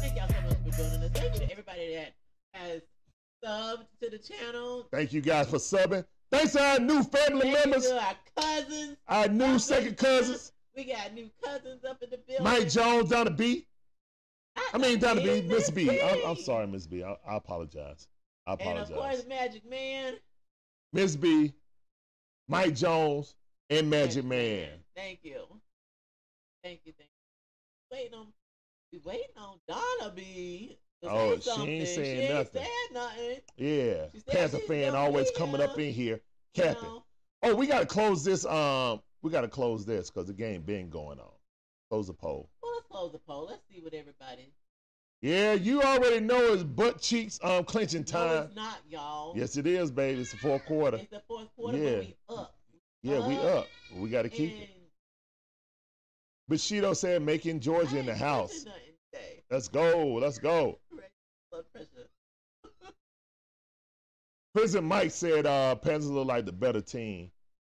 Thank 0.00 0.16
y'all 0.16 0.28
so 0.28 0.40
much 0.42 0.56
for 0.64 0.82
joining 0.82 1.02
us. 1.02 1.10
Thank 1.12 1.34
you 1.34 1.40
to 1.40 1.50
everybody 1.50 1.94
that 1.94 2.14
has 2.54 2.82
subbed 3.44 3.86
to 4.02 4.10
the 4.10 4.18
channel. 4.18 4.88
Thank 4.90 5.12
you 5.12 5.20
guys 5.20 5.48
for 5.50 5.58
subbing. 5.58 6.04
Thanks 6.30 6.52
to 6.52 6.62
our 6.62 6.78
new 6.78 7.02
family 7.04 7.52
Thank 7.52 7.64
you 7.64 7.70
members, 7.70 7.86
to 7.88 8.02
our 8.02 8.16
cousins. 8.36 8.96
our 9.06 9.28
new 9.28 9.58
second 9.58 9.96
cousins, 9.96 10.52
We 10.76 10.84
got 10.84 11.14
new 11.14 11.30
cousins 11.42 11.84
up 11.84 12.02
in 12.02 12.10
the 12.10 12.18
building. 12.18 12.44
Mike 12.44 12.68
Jones 12.68 13.10
down 13.10 13.26
the 13.26 13.30
B. 13.30 13.66
I 14.74 14.78
mean, 14.78 14.98
B, 14.98 15.42
Miss 15.42 15.70
B. 15.70 15.88
B. 15.88 16.00
I'm, 16.00 16.18
I'm 16.30 16.36
sorry, 16.36 16.66
Miss 16.66 16.86
B. 16.86 17.02
I, 17.02 17.16
I 17.28 17.36
apologize. 17.36 18.06
I 18.46 18.54
apologize. 18.54 18.88
And 18.88 18.96
of 18.98 19.02
course, 19.02 19.24
Magic 19.28 19.68
Man. 19.68 20.14
Miss 20.92 21.16
B, 21.16 21.52
Mike 22.48 22.74
Jones, 22.74 23.34
and 23.70 23.90
Magic 23.90 24.24
Man. 24.24 24.70
Thank 24.96 25.20
you. 25.22 25.42
Thank 26.64 26.80
you. 26.84 26.92
Thank 26.96 27.10
you. 27.10 27.96
Waiting 27.96 28.14
on, 28.14 28.26
we 28.92 28.98
waiting 29.04 29.26
on 29.36 29.58
Donna 29.68 30.12
B. 30.14 30.78
Oh, 31.04 31.36
she 31.36 31.40
something. 31.42 31.68
ain't 31.68 31.88
saying 31.88 32.16
she 32.16 32.22
ain't 32.24 32.34
nothing. 32.34 32.62
saying 32.62 32.92
nothing. 32.92 33.38
Yeah, 33.56 34.06
Panther 34.32 34.58
fan 34.58 34.94
always 34.94 35.30
coming 35.36 35.60
up 35.60 35.78
in 35.78 35.92
here, 35.92 36.20
You 36.54 36.62
capping. 36.62 36.82
know, 36.82 37.04
Oh, 37.44 37.54
we 37.54 37.66
gotta 37.68 37.86
close 37.86 38.24
this. 38.24 38.44
Um, 38.44 39.00
we 39.22 39.30
gotta 39.30 39.46
close 39.48 39.84
this 39.86 40.10
because 40.10 40.26
the 40.26 40.32
game 40.34 40.62
been 40.62 40.90
going 40.90 41.20
on. 41.20 41.30
Close 41.90 42.08
the 42.08 42.14
poll. 42.14 42.50
Close 42.98 43.12
the 43.12 43.18
poll. 43.18 43.46
Let's 43.48 43.62
see 43.72 43.80
what 43.80 43.94
everybody. 43.94 44.52
Yeah, 45.20 45.52
you 45.52 45.82
already 45.82 46.20
know 46.20 46.52
it's 46.52 46.62
butt 46.62 47.00
cheeks 47.00 47.38
um 47.42 47.64
clinching 47.64 48.00
No, 48.02 48.06
time. 48.06 48.44
it's 48.46 48.56
not, 48.56 48.78
y'all. 48.88 49.36
Yes, 49.36 49.56
it 49.56 49.66
is, 49.66 49.90
baby. 49.90 50.20
It's 50.20 50.30
the 50.32 50.36
fourth 50.38 50.64
quarter. 50.66 50.98
It's 50.98 51.10
the 51.10 51.22
fourth 51.26 51.48
quarter, 51.56 51.78
Yeah. 51.78 51.96
but 51.96 52.06
we 52.28 52.36
up. 52.36 52.54
Yeah, 53.02 53.28
we 53.28 53.36
up. 53.36 53.66
We 53.96 54.08
gotta 54.10 54.28
keep 54.28 54.52
and 54.52 54.62
it. 54.62 54.70
Bushido 56.48 56.92
said 56.92 57.22
making 57.22 57.60
Georgia 57.60 57.98
in 57.98 58.06
the 58.06 58.14
house. 58.14 58.64
Let's 59.50 59.68
go. 59.68 60.14
Let's 60.14 60.38
go. 60.38 60.78
Blood 61.50 61.64
pressure. 61.72 62.08
Prison 64.54 64.84
Mike 64.84 65.10
said 65.10 65.46
uh 65.46 65.74
Panthers 65.76 66.10
look 66.10 66.26
like 66.26 66.46
the 66.46 66.52
better 66.52 66.80
team, 66.80 67.30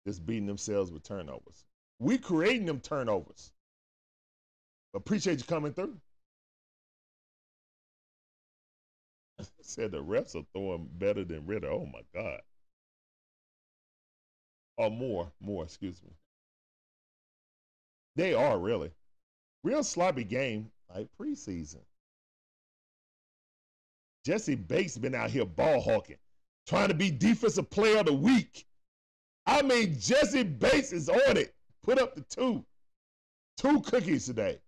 just 0.06 0.24
beating 0.26 0.46
themselves 0.46 0.90
with 0.90 1.02
turnovers. 1.02 1.64
We 1.98 2.18
creating 2.18 2.66
them 2.66 2.80
turnovers. 2.80 3.52
Appreciate 4.94 5.38
you 5.38 5.44
coming 5.44 5.72
through. 5.72 5.96
said 9.72 9.92
the 9.92 9.98
refs 9.98 10.36
are 10.36 10.44
throwing 10.52 10.88
better 10.98 11.24
than 11.24 11.46
Ridder. 11.46 11.70
Oh 11.70 11.86
my 11.86 12.02
God. 12.14 12.40
Or 14.76 14.90
more, 14.90 15.30
more, 15.40 15.64
excuse 15.64 16.02
me. 16.02 16.10
They 18.16 18.34
are 18.34 18.58
really. 18.58 18.90
Real 19.64 19.84
sloppy 19.84 20.24
game, 20.24 20.70
like 20.94 21.08
preseason. 21.18 21.82
Jessie 24.24 24.54
Bates 24.54 24.98
been 24.98 25.14
out 25.14 25.30
here 25.30 25.44
ball 25.44 25.80
hawking, 25.80 26.16
trying 26.66 26.88
to 26.88 26.94
be 26.94 27.10
defensive 27.10 27.70
player 27.70 27.98
of 27.98 28.06
the 28.06 28.12
week. 28.12 28.66
I 29.46 29.62
mean, 29.62 29.98
Jessie 29.98 30.44
Bates 30.44 30.92
is 30.92 31.08
on 31.08 31.36
it. 31.36 31.54
Put 31.82 31.98
up 31.98 32.14
the 32.14 32.22
two. 32.22 32.64
Two 33.56 33.80
cookies 33.80 34.26
today. 34.26 34.60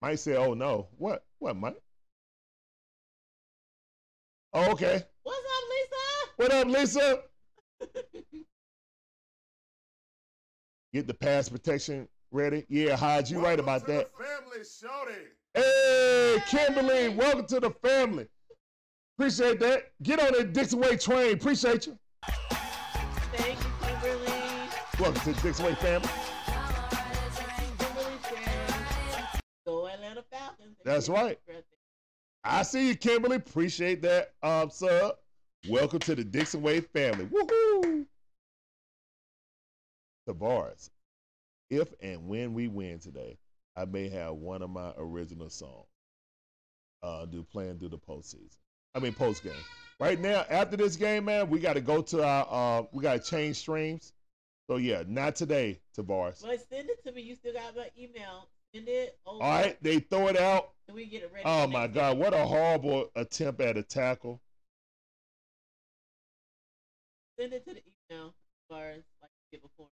Mike 0.00 0.18
said, 0.18 0.36
oh 0.36 0.54
no. 0.54 0.88
What? 0.96 1.24
What, 1.38 1.56
Mike? 1.56 1.80
Oh, 4.52 4.70
okay. 4.72 5.02
What's 5.22 5.38
up, 5.38 5.64
Lisa? 5.70 5.96
What 6.36 6.52
up, 6.52 6.66
Lisa? 6.68 7.22
Get 10.92 11.06
the 11.06 11.14
pass 11.14 11.48
protection 11.48 12.08
ready. 12.30 12.64
Yeah, 12.68 12.96
Hodge, 12.96 13.30
you 13.30 13.40
right 13.40 13.58
about 13.60 13.86
that. 13.88 14.10
family, 14.16 14.64
shorty. 14.64 15.14
Hey, 15.54 16.38
Kimberly, 16.48 17.08
welcome 17.10 17.46
to 17.46 17.60
the 17.60 17.70
family. 17.82 18.26
Appreciate 19.18 19.60
that. 19.60 19.92
Get 20.02 20.20
on 20.20 20.32
that 20.32 20.52
Dixon 20.52 20.80
Way 20.80 20.96
train. 20.96 21.34
Appreciate 21.34 21.86
you. 21.88 21.98
Thank 23.32 23.58
you, 23.58 23.70
Kimberly. 23.82 24.32
Welcome 24.98 25.20
to 25.22 25.32
the 25.32 25.40
Dixon 25.42 25.66
Way 25.66 25.74
family. 25.74 26.08
That's 30.88 31.10
right. 31.10 31.38
I 32.44 32.62
see 32.62 32.88
you, 32.88 32.96
Kimberly. 32.96 33.36
Appreciate 33.36 34.00
that, 34.00 34.32
um, 34.42 34.70
sub. 34.70 35.16
Welcome 35.68 35.98
to 35.98 36.14
the 36.14 36.24
Dixon 36.24 36.62
Way 36.62 36.80
family. 36.80 37.26
Woohoo! 37.26 38.06
Tavares, 40.26 40.88
if 41.68 41.92
and 42.00 42.26
when 42.26 42.54
we 42.54 42.68
win 42.68 43.00
today, 43.00 43.36
I 43.76 43.84
may 43.84 44.08
have 44.08 44.36
one 44.36 44.62
of 44.62 44.70
my 44.70 44.92
original 44.96 45.50
songs. 45.50 45.88
Uh, 47.02 47.26
do 47.26 47.42
playing 47.42 47.78
through 47.78 47.90
the 47.90 47.98
postseason. 47.98 48.56
I 48.94 49.00
mean 49.00 49.12
post 49.12 49.44
game. 49.44 49.52
Right 50.00 50.18
now, 50.18 50.46
after 50.48 50.78
this 50.78 50.96
game, 50.96 51.26
man, 51.26 51.50
we 51.50 51.58
got 51.58 51.74
to 51.74 51.82
go 51.82 52.00
to 52.00 52.24
our. 52.24 52.46
Uh, 52.48 52.86
we 52.92 53.02
got 53.02 53.22
to 53.22 53.30
change 53.30 53.56
streams. 53.56 54.14
So 54.70 54.76
yeah, 54.76 55.02
not 55.06 55.36
today, 55.36 55.80
Tavares. 55.94 56.42
But 56.42 56.66
send 56.70 56.88
it 56.88 57.04
to 57.04 57.12
me. 57.12 57.20
You 57.20 57.34
still 57.34 57.52
got 57.52 57.76
my 57.76 57.90
email. 57.98 58.48
It 58.72 59.18
over. 59.26 59.38
Oh, 59.42 59.44
All 59.44 59.62
right, 59.62 59.82
they 59.82 59.98
throw 60.00 60.28
it 60.28 60.38
out. 60.38 60.70
We 60.92 61.06
get 61.06 61.22
it 61.22 61.30
ready. 61.32 61.44
Oh 61.44 61.66
my 61.66 61.86
God, 61.86 62.18
what 62.18 62.32
a 62.34 62.44
horrible 62.44 63.10
attempt 63.14 63.60
at 63.60 63.76
a 63.76 63.82
tackle. 63.82 64.40
Send 67.38 67.52
it 67.52 67.64
to 67.66 67.74
the 67.74 67.82
email 68.10 68.28
as 68.28 68.32
far 68.68 68.88
as 68.88 69.02
like 69.20 69.30
you 69.52 69.58
did 69.58 69.62
before. 69.62 69.88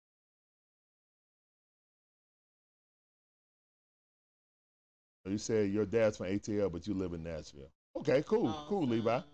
You 5.25 5.37
said 5.37 5.69
your 5.71 5.85
dad's 5.85 6.17
from 6.17 6.27
ATL, 6.27 6.71
but 6.71 6.87
you 6.87 6.93
live 6.93 7.13
in 7.13 7.23
Nashville. 7.23 7.71
Okay, 7.97 8.23
cool, 8.25 8.53
cool, 8.67 8.87
Levi. 8.87 9.09
Awesome. 9.11 9.27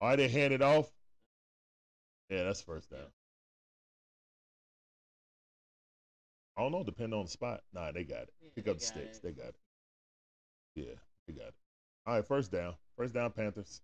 All 0.00 0.08
right, 0.10 0.16
they 0.16 0.28
hand 0.28 0.52
it 0.52 0.62
off. 0.62 0.95
Yeah, 2.30 2.44
that's 2.44 2.60
first 2.60 2.90
down. 2.90 3.06
I 6.56 6.62
don't 6.62 6.72
know, 6.72 6.82
Depend 6.82 7.12
on 7.14 7.24
the 7.24 7.30
spot. 7.30 7.60
Nah, 7.74 7.92
they 7.92 8.04
got 8.04 8.22
it. 8.22 8.32
Yeah, 8.42 8.48
Pick 8.56 8.68
up 8.68 8.78
the 8.78 8.84
sticks. 8.84 9.18
it. 9.18 9.22
They 9.22 9.32
got 9.32 9.48
it. 9.48 9.54
Yeah, 10.74 10.94
they 11.26 11.34
got 11.34 11.48
it. 11.48 11.54
All 12.06 12.14
right, 12.14 12.26
first 12.26 12.50
down. 12.50 12.74
First 12.96 13.14
down, 13.14 13.30
Panthers. 13.30 13.82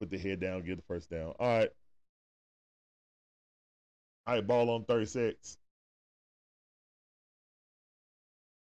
Put 0.00 0.10
the 0.10 0.18
head 0.18 0.40
down, 0.40 0.62
get 0.62 0.76
the 0.76 0.82
first 0.82 1.10
down. 1.10 1.34
All 1.38 1.58
right. 1.58 1.70
All 4.26 4.34
right, 4.34 4.46
ball 4.46 4.70
on 4.70 4.84
36. 4.84 5.58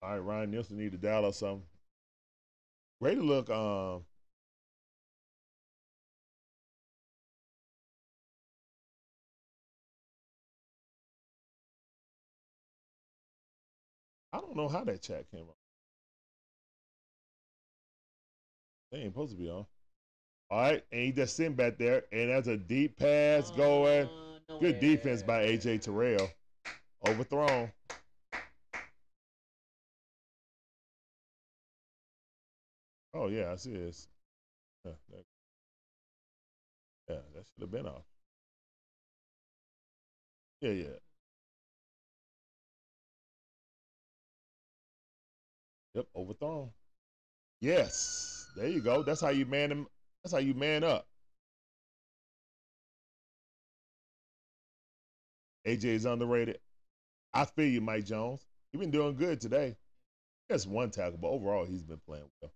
All 0.01 0.11
right, 0.11 0.17
Ryan 0.17 0.51
Nielsen 0.51 0.77
need 0.77 0.93
to 0.93 0.97
dial 0.97 1.25
or 1.25 1.33
something. 1.33 1.63
To 3.03 3.11
look 3.21 3.49
um 3.49 4.03
I 14.31 14.39
don't 14.39 14.55
know 14.55 14.67
how 14.67 14.83
that 14.83 15.01
chat 15.01 15.29
came 15.31 15.41
on. 15.41 15.55
They 18.91 18.99
ain't 18.99 19.13
supposed 19.13 19.31
to 19.31 19.37
be 19.37 19.49
on. 19.49 19.65
All 20.51 20.61
right, 20.61 20.83
and 20.91 21.01
he 21.01 21.11
just 21.11 21.35
sitting 21.35 21.53
back 21.53 21.77
there, 21.77 22.03
and 22.11 22.31
that's 22.31 22.47
a 22.47 22.57
deep 22.57 22.97
pass 22.97 23.51
going. 23.51 24.07
Uh, 24.07 24.57
Good 24.59 24.79
defense 24.79 25.21
by. 25.21 25.45
AJ 25.45 25.81
Terrell. 25.83 26.29
Overthrown. 27.07 27.71
Oh 33.13 33.27
yeah, 33.27 33.51
I 33.51 33.55
see 33.55 33.73
this. 33.73 34.07
Yeah, 34.85 34.91
that, 35.11 35.25
yeah, 37.09 37.15
that 37.35 37.45
should 37.45 37.61
have 37.61 37.71
been 37.71 37.85
off. 37.85 38.03
Yeah, 40.61 40.71
yeah. 40.71 41.08
Yep, 45.99 46.07
overthrown. 46.15 46.69
Yes, 47.59 48.47
there 48.55 48.69
you 48.69 48.79
go. 48.79 49.03
That's 49.03 49.19
how 49.19 49.29
you 49.29 49.45
man 49.45 49.69
him. 49.69 49.87
That's 50.23 50.31
how 50.31 50.39
you 50.39 50.53
man 50.53 50.85
up. 50.85 51.05
AJ 55.67 55.83
is 55.83 56.05
underrated. 56.05 56.59
I 57.33 57.43
feel 57.43 57.65
you, 57.65 57.81
Mike 57.81 58.05
Jones. 58.05 58.45
He's 58.71 58.79
been 58.79 58.91
doing 58.91 59.17
good 59.17 59.41
today. 59.41 59.75
That's 60.47 60.65
one 60.65 60.89
tackle, 60.89 61.19
but 61.21 61.27
overall 61.27 61.65
he's 61.65 61.83
been 61.83 61.99
playing 62.07 62.29
well. 62.41 62.53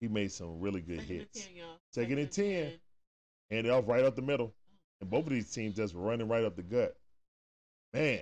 He 0.00 0.08
made 0.08 0.32
some 0.32 0.58
really 0.58 0.80
good 0.80 1.00
Second 1.00 1.16
hits. 1.16 1.44
10, 1.44 1.56
y'all. 1.56 1.76
Second 1.92 2.18
and 2.18 2.32
10. 2.32 2.44
10. 2.44 2.72
Hand 3.50 3.66
it 3.66 3.70
off 3.70 3.84
right 3.86 4.04
up 4.04 4.16
the 4.16 4.22
middle. 4.22 4.54
And 5.02 5.10
both 5.10 5.26
of 5.26 5.32
these 5.32 5.52
teams 5.52 5.76
just 5.76 5.94
running 5.94 6.28
right 6.28 6.44
up 6.44 6.56
the 6.56 6.62
gut. 6.62 6.96
Man. 7.92 8.20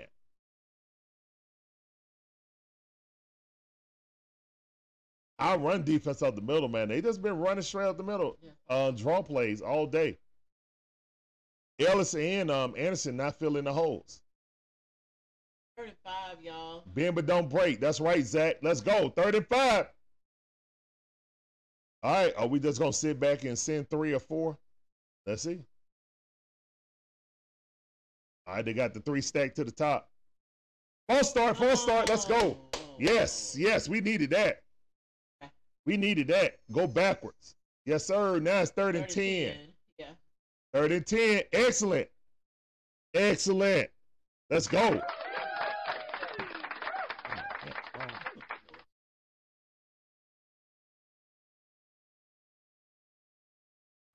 Our 5.38 5.58
run 5.58 5.82
defense 5.82 6.22
up 6.22 6.34
the 6.34 6.40
middle, 6.40 6.68
man. 6.68 6.88
They 6.88 7.02
just 7.02 7.20
been 7.20 7.38
running 7.38 7.62
straight 7.62 7.86
up 7.86 7.98
the 7.98 8.02
middle. 8.02 8.38
Yeah. 8.42 8.50
Uh, 8.68 8.90
draw 8.90 9.22
plays 9.22 9.60
all 9.60 9.86
day. 9.86 10.18
Elliss 11.78 12.14
and 12.14 12.50
um, 12.50 12.74
Andersen 12.76 13.16
not 13.16 13.38
filling 13.38 13.64
the 13.64 13.72
holes. 13.72 14.22
35, 15.76 16.42
y'all. 16.42 16.84
Bend 16.94 17.14
but 17.14 17.26
don't 17.26 17.50
break. 17.50 17.80
That's 17.80 18.00
right, 18.00 18.24
Zach. 18.24 18.56
Let's 18.62 18.80
go. 18.80 19.10
Third 19.10 19.34
and 19.34 19.46
five. 19.46 19.88
All 22.02 22.12
right. 22.12 22.32
Are 22.38 22.46
we 22.46 22.58
just 22.58 22.78
gonna 22.78 22.94
sit 22.94 23.20
back 23.20 23.44
and 23.44 23.58
send 23.58 23.90
three 23.90 24.14
or 24.14 24.20
four? 24.20 24.56
Let's 25.26 25.42
see. 25.42 25.60
All 28.46 28.54
right, 28.54 28.64
they 28.64 28.72
got 28.72 28.94
the 28.94 29.00
three 29.00 29.20
stack 29.20 29.54
to 29.56 29.64
the 29.64 29.72
top. 29.72 30.08
False 31.08 31.30
start, 31.30 31.56
false 31.56 31.82
start. 31.82 32.08
Let's 32.08 32.24
go. 32.24 32.36
Oh, 32.36 32.56
oh, 32.74 32.78
Yes, 32.98 33.54
oh. 33.56 33.60
yes, 33.60 33.88
we 33.88 34.00
needed 34.00 34.30
that. 34.30 34.62
We 35.86 35.96
needed 35.96 36.26
that. 36.28 36.58
Go 36.72 36.86
backwards. 36.88 37.54
Yes, 37.84 38.04
sir. 38.04 38.40
Now 38.40 38.60
it's 38.60 38.72
third 38.72 38.96
and 38.96 39.08
10. 39.08 39.56
Yeah. 39.98 40.06
Third 40.74 40.90
and 40.90 41.06
10. 41.06 41.42
Excellent. 41.52 42.08
Excellent. 43.14 43.88
Let's 44.50 44.66
go. 44.66 45.00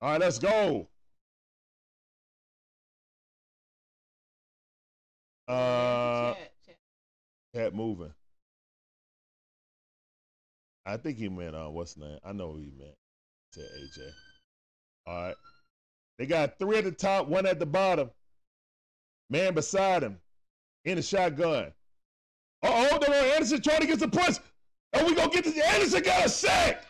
All 0.00 0.10
right, 0.10 0.20
let's 0.20 0.38
go. 0.40 0.88
Uh, 5.46 6.34
Chat, 6.34 6.52
chat. 6.66 6.76
Pat 7.54 7.74
moving. 7.74 8.12
I 10.84 10.96
think 10.96 11.18
he 11.18 11.28
meant 11.28 11.54
uh 11.54 11.68
what's 11.68 11.96
name? 11.96 12.18
I 12.24 12.32
know 12.32 12.56
he 12.56 12.72
meant. 12.78 12.94
Said 13.52 13.64
AJ. 13.64 14.10
All 15.06 15.22
right. 15.22 15.36
They 16.18 16.26
got 16.26 16.58
three 16.58 16.78
at 16.78 16.84
the 16.84 16.92
top, 16.92 17.28
one 17.28 17.46
at 17.46 17.58
the 17.58 17.66
bottom. 17.66 18.10
Man 19.30 19.54
beside 19.54 20.02
him. 20.02 20.18
In 20.84 20.96
the 20.96 21.02
shotgun. 21.02 21.72
No, 22.62 22.98
no, 22.98 23.14
Andersen 23.14 23.60
trying 23.60 23.80
to 23.80 23.86
get 23.86 24.00
some 24.00 24.10
push. 24.10 24.38
Are 24.94 25.04
we 25.04 25.14
gonna 25.14 25.30
get 25.30 25.44
this? 25.44 25.58
Andersen 25.58 26.02
got 26.02 26.26
a 26.26 26.28
sack. 26.28 26.84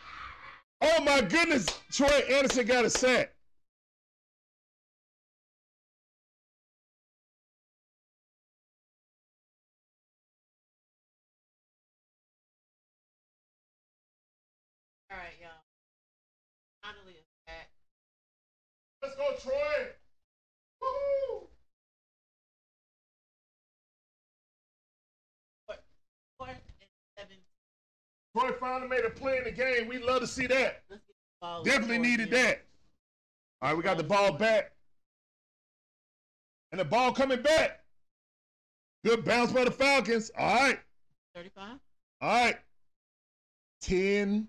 Oh 0.81 1.01
my 1.03 1.21
goodness, 1.21 1.65
Troy 1.91 2.07
Andersen 2.29 2.65
got 2.65 2.85
a 2.85 2.89
sack. 2.89 3.32
Troy. 19.43 19.51
Fourth 26.37 26.49
and 26.49 26.89
seven. 27.17 27.37
Troy 28.37 28.51
finally 28.59 28.87
made 28.87 29.05
a 29.05 29.09
play 29.09 29.37
in 29.37 29.43
the 29.43 29.51
game. 29.51 29.87
We 29.87 29.99
love 29.99 30.21
to 30.21 30.27
see 30.27 30.47
that. 30.47 30.83
Let's 30.89 31.03
get 31.03 31.15
the 31.15 31.45
ball. 31.45 31.63
Definitely 31.63 31.99
needed 31.99 32.29
here. 32.29 32.43
that. 32.43 32.65
All 33.61 33.69
right, 33.69 33.77
we 33.77 33.83
got 33.83 33.97
the 33.97 34.03
ball 34.03 34.31
back. 34.31 34.71
And 36.71 36.79
the 36.79 36.85
ball 36.85 37.11
coming 37.11 37.41
back. 37.41 37.83
Good 39.05 39.25
bounce 39.25 39.51
by 39.51 39.65
the 39.65 39.71
Falcons. 39.71 40.31
All 40.37 40.55
right. 40.55 40.79
35. 41.35 41.79
All 42.21 42.45
right. 42.45 42.57
10, 43.81 44.47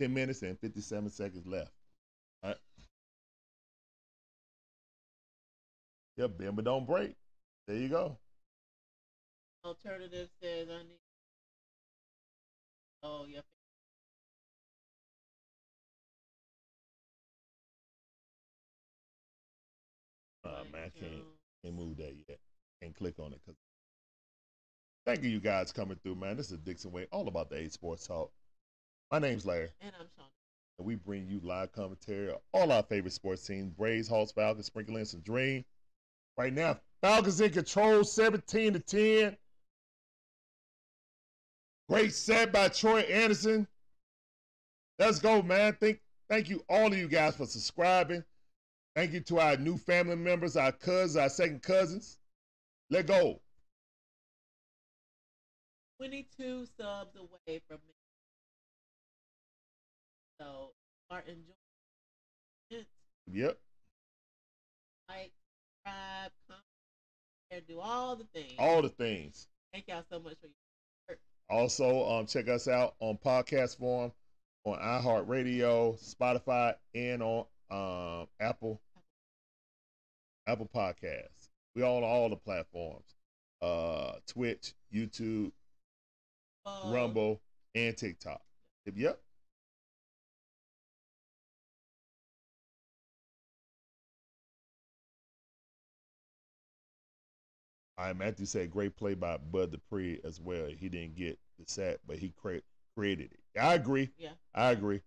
10 0.00 0.14
minutes 0.14 0.42
and 0.42 0.58
57 0.58 1.10
seconds 1.10 1.46
left. 1.46 1.70
Yep, 6.18 6.36
bend 6.36 6.56
but 6.56 6.64
don't 6.64 6.84
break. 6.84 7.14
There 7.68 7.76
you 7.76 7.88
go. 7.88 8.18
Alternative 9.64 10.28
says 10.42 10.66
I 10.68 10.82
need. 10.82 10.98
Oh, 13.04 13.24
yeah. 13.28 13.40
Oh, 20.44 20.50
Right. 20.72 20.84
I 20.86 20.98
can't 20.98 21.22
can't 21.62 21.74
move 21.76 21.96
that 21.98 22.14
yet. 22.28 22.38
Can't 22.82 22.94
click 22.96 23.14
on 23.18 23.32
it 23.32 23.40
because. 23.44 23.56
Thank 25.06 25.22
you, 25.22 25.30
you 25.30 25.40
guys 25.40 25.72
coming 25.72 25.96
through, 26.02 26.16
man. 26.16 26.36
This 26.36 26.50
is 26.50 26.58
Dixon 26.58 26.92
Way, 26.92 27.06
all 27.10 27.28
about 27.28 27.48
the 27.48 27.56
A 27.56 27.70
Sports 27.70 28.06
Talk. 28.06 28.30
My 29.10 29.18
name's 29.18 29.46
Larry, 29.46 29.70
And 29.80 29.92
I'm 29.98 30.06
Sean. 30.16 30.26
and 30.78 30.86
we 30.86 30.96
bring 30.96 31.26
you 31.26 31.40
live 31.42 31.72
commentary 31.72 32.28
of 32.30 32.38
all 32.52 32.72
our 32.72 32.82
favorite 32.82 33.12
sports 33.12 33.46
teams: 33.46 33.70
Braves, 33.70 34.08
Hawks, 34.08 34.32
Falcons, 34.32 34.66
Sprinkling, 34.66 35.06
and 35.12 35.24
Dream. 35.24 35.64
Right 36.38 36.52
now, 36.52 36.78
Falcons 37.02 37.40
in 37.40 37.50
control, 37.50 38.04
17 38.04 38.74
to 38.74 38.78
10. 38.78 39.36
Great 41.88 42.14
set 42.14 42.52
by 42.52 42.68
Troy 42.68 43.00
Andersen. 43.00 43.66
Let's 45.00 45.18
go, 45.18 45.42
man. 45.42 45.76
Thank, 45.80 46.00
thank 46.30 46.48
you, 46.48 46.62
all 46.68 46.92
of 46.92 46.96
you 46.96 47.08
guys, 47.08 47.34
for 47.34 47.46
subscribing. 47.46 48.22
Thank 48.94 49.12
you 49.12 49.20
to 49.20 49.40
our 49.40 49.56
new 49.56 49.76
family 49.76 50.14
members, 50.14 50.56
our 50.56 50.70
cousins, 50.70 51.16
our 51.16 51.28
second 51.28 51.62
cousins. 51.62 52.18
Let 52.88 53.06
go. 53.06 53.40
22 55.98 56.66
subs 56.78 57.16
away 57.16 57.60
from 57.66 57.78
me. 57.86 57.94
So, 60.40 60.70
are 61.10 61.22
enjoying 61.26 61.44
it. 62.70 62.86
Yep. 63.26 63.58
Like, 65.08 65.32
subscribe, 65.88 66.32
comment, 66.48 66.64
share, 67.52 67.60
do 67.68 67.80
all 67.80 68.16
the 68.16 68.24
things. 68.34 68.54
All 68.58 68.82
the 68.82 68.88
things. 68.88 69.48
Thank 69.72 69.88
y'all 69.88 70.04
so 70.10 70.18
much 70.18 70.34
for 70.40 70.46
your 70.46 70.54
support. 71.06 71.20
Also, 71.50 72.08
um, 72.10 72.26
check 72.26 72.48
us 72.48 72.68
out 72.68 72.94
on 73.00 73.18
podcast 73.24 73.78
form 73.78 74.12
on 74.64 74.78
iHeartRadio, 74.78 75.98
Spotify, 76.14 76.74
and 76.94 77.22
on 77.22 77.44
um, 77.70 78.26
Apple 78.40 78.80
Apple 80.46 80.68
Podcasts. 80.74 81.48
We 81.74 81.82
on 81.82 82.02
all 82.02 82.28
the 82.30 82.36
platforms. 82.36 83.14
Uh, 83.62 84.12
Twitch, 84.26 84.74
YouTube. 84.94 85.52
Rumble, 86.84 87.40
and 87.74 87.96
TikTok. 87.96 88.42
Yep. 88.94 89.20
Right, 97.98 98.16
Matthew 98.16 98.46
said 98.46 98.70
great 98.70 98.96
play 98.96 99.14
by 99.14 99.38
Bud 99.38 99.72
Dupree 99.72 100.20
as 100.24 100.40
well. 100.40 100.66
He 100.66 100.88
didn't 100.88 101.16
get 101.16 101.36
the 101.58 101.64
sack, 101.66 101.98
but 102.06 102.18
he 102.18 102.32
cre- 102.40 102.58
created 102.96 103.32
it. 103.32 103.60
I 103.60 103.74
agree. 103.74 104.10
Yeah. 104.16 104.30
I 104.54 104.70
agree. 104.70 105.00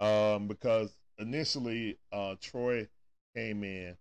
Um, 0.00 0.46
because 0.46 0.94
initially 1.18 1.98
uh, 2.12 2.36
Troy 2.40 2.86
came 3.34 3.64
in 3.64 3.96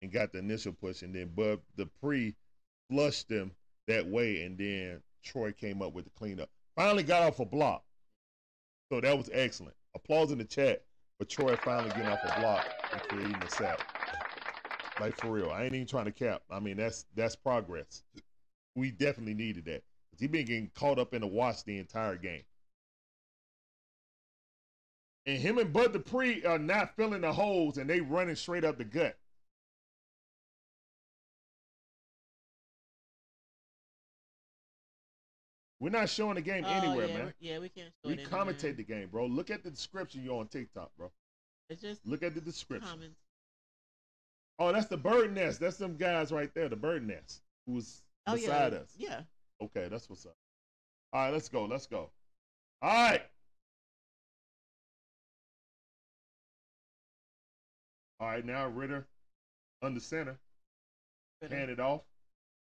and 0.00 0.10
got 0.10 0.32
the 0.32 0.38
initial 0.38 0.72
push, 0.72 1.02
and 1.02 1.14
then 1.14 1.28
Bud 1.34 1.60
Dupree 1.76 2.34
flushed 2.90 3.30
him 3.30 3.52
that 3.86 4.06
way, 4.06 4.44
and 4.44 4.56
then 4.56 5.02
Troy 5.22 5.52
came 5.52 5.82
up 5.82 5.92
with 5.92 6.04
the 6.04 6.10
cleanup. 6.18 6.48
Finally 6.76 7.02
got 7.02 7.22
off 7.22 7.40
a 7.40 7.44
block. 7.44 7.82
So 8.90 9.00
that 9.02 9.16
was 9.16 9.28
excellent. 9.32 9.74
Applause 9.94 10.32
in 10.32 10.38
the 10.38 10.44
chat 10.44 10.84
for 11.18 11.26
Troy 11.26 11.54
finally 11.56 11.90
getting 11.90 12.06
off 12.06 12.20
a 12.24 12.40
block 12.40 12.66
and 12.92 13.02
creating 13.02 13.38
the 13.40 13.48
sack. 13.48 13.99
Like 15.00 15.16
for 15.18 15.28
real. 15.30 15.50
I 15.50 15.64
ain't 15.64 15.74
even 15.74 15.86
trying 15.86 16.04
to 16.06 16.12
cap. 16.12 16.42
I 16.50 16.60
mean 16.60 16.76
that's 16.76 17.06
that's 17.14 17.34
progress. 17.36 18.02
We 18.76 18.90
definitely 18.90 19.34
needed 19.34 19.64
that. 19.66 19.82
He 20.18 20.26
been 20.26 20.44
getting 20.44 20.70
caught 20.74 20.98
up 20.98 21.14
in 21.14 21.22
the 21.22 21.26
watch 21.26 21.64
the 21.64 21.78
entire 21.78 22.16
game. 22.16 22.42
And 25.26 25.38
him 25.38 25.58
and 25.58 25.72
Bud 25.72 25.92
Dupree 25.92 26.44
are 26.44 26.58
not 26.58 26.96
filling 26.96 27.22
the 27.22 27.32
holes 27.32 27.78
and 27.78 27.88
they 27.88 28.00
running 28.00 28.36
straight 28.36 28.64
up 28.64 28.78
the 28.78 28.84
gut. 28.84 29.16
We're 35.78 35.90
not 35.90 36.10
showing 36.10 36.34
the 36.34 36.42
game 36.42 36.64
Oh, 36.66 36.70
anywhere, 36.72 37.08
yeah, 37.08 37.16
man. 37.18 37.34
Yeah, 37.40 37.58
we 37.58 37.68
can't 37.70 37.88
show 38.02 38.08
We 38.08 38.12
it 38.14 38.20
anywhere. 38.20 38.44
commentate 38.44 38.76
the 38.76 38.82
game, 38.84 39.08
bro. 39.08 39.26
Look 39.26 39.50
at 39.50 39.64
the 39.64 39.70
description 39.70 40.22
you're 40.22 40.38
on 40.38 40.48
TikTok, 40.48 40.90
bro. 40.98 41.10
It's 41.70 41.80
just 41.80 42.06
Look 42.06 42.22
at 42.22 42.34
the 42.34 42.40
description. 42.40 42.88
comments. 42.90 43.18
Oh, 44.60 44.70
that's 44.72 44.86
the 44.86 44.96
bird 44.96 45.34
nest. 45.34 45.58
That's 45.58 45.78
them 45.78 45.96
guys 45.96 46.30
right 46.30 46.54
there, 46.54 46.68
the 46.68 46.76
bird 46.76 47.06
nest, 47.06 47.40
who's 47.66 48.02
Oh, 48.26 48.34
beside 48.34 48.72
yeah. 48.74 48.78
us. 48.78 48.94
Yeah. 48.96 49.20
Okay, 49.62 49.88
that's 49.88 50.08
what's 50.10 50.26
up. 50.26 50.36
All 51.14 51.22
right, 51.24 51.32
let's 51.32 51.48
go. 51.48 51.64
Let's 51.64 51.86
go. 51.86 52.10
All 52.82 52.90
right. 52.92 53.22
All 58.20 58.28
right, 58.28 58.44
now 58.44 58.68
Ridder 58.68 59.06
under 59.82 59.98
center. 60.00 60.38
Hand 61.50 61.70
it 61.70 61.80
off. 61.80 62.02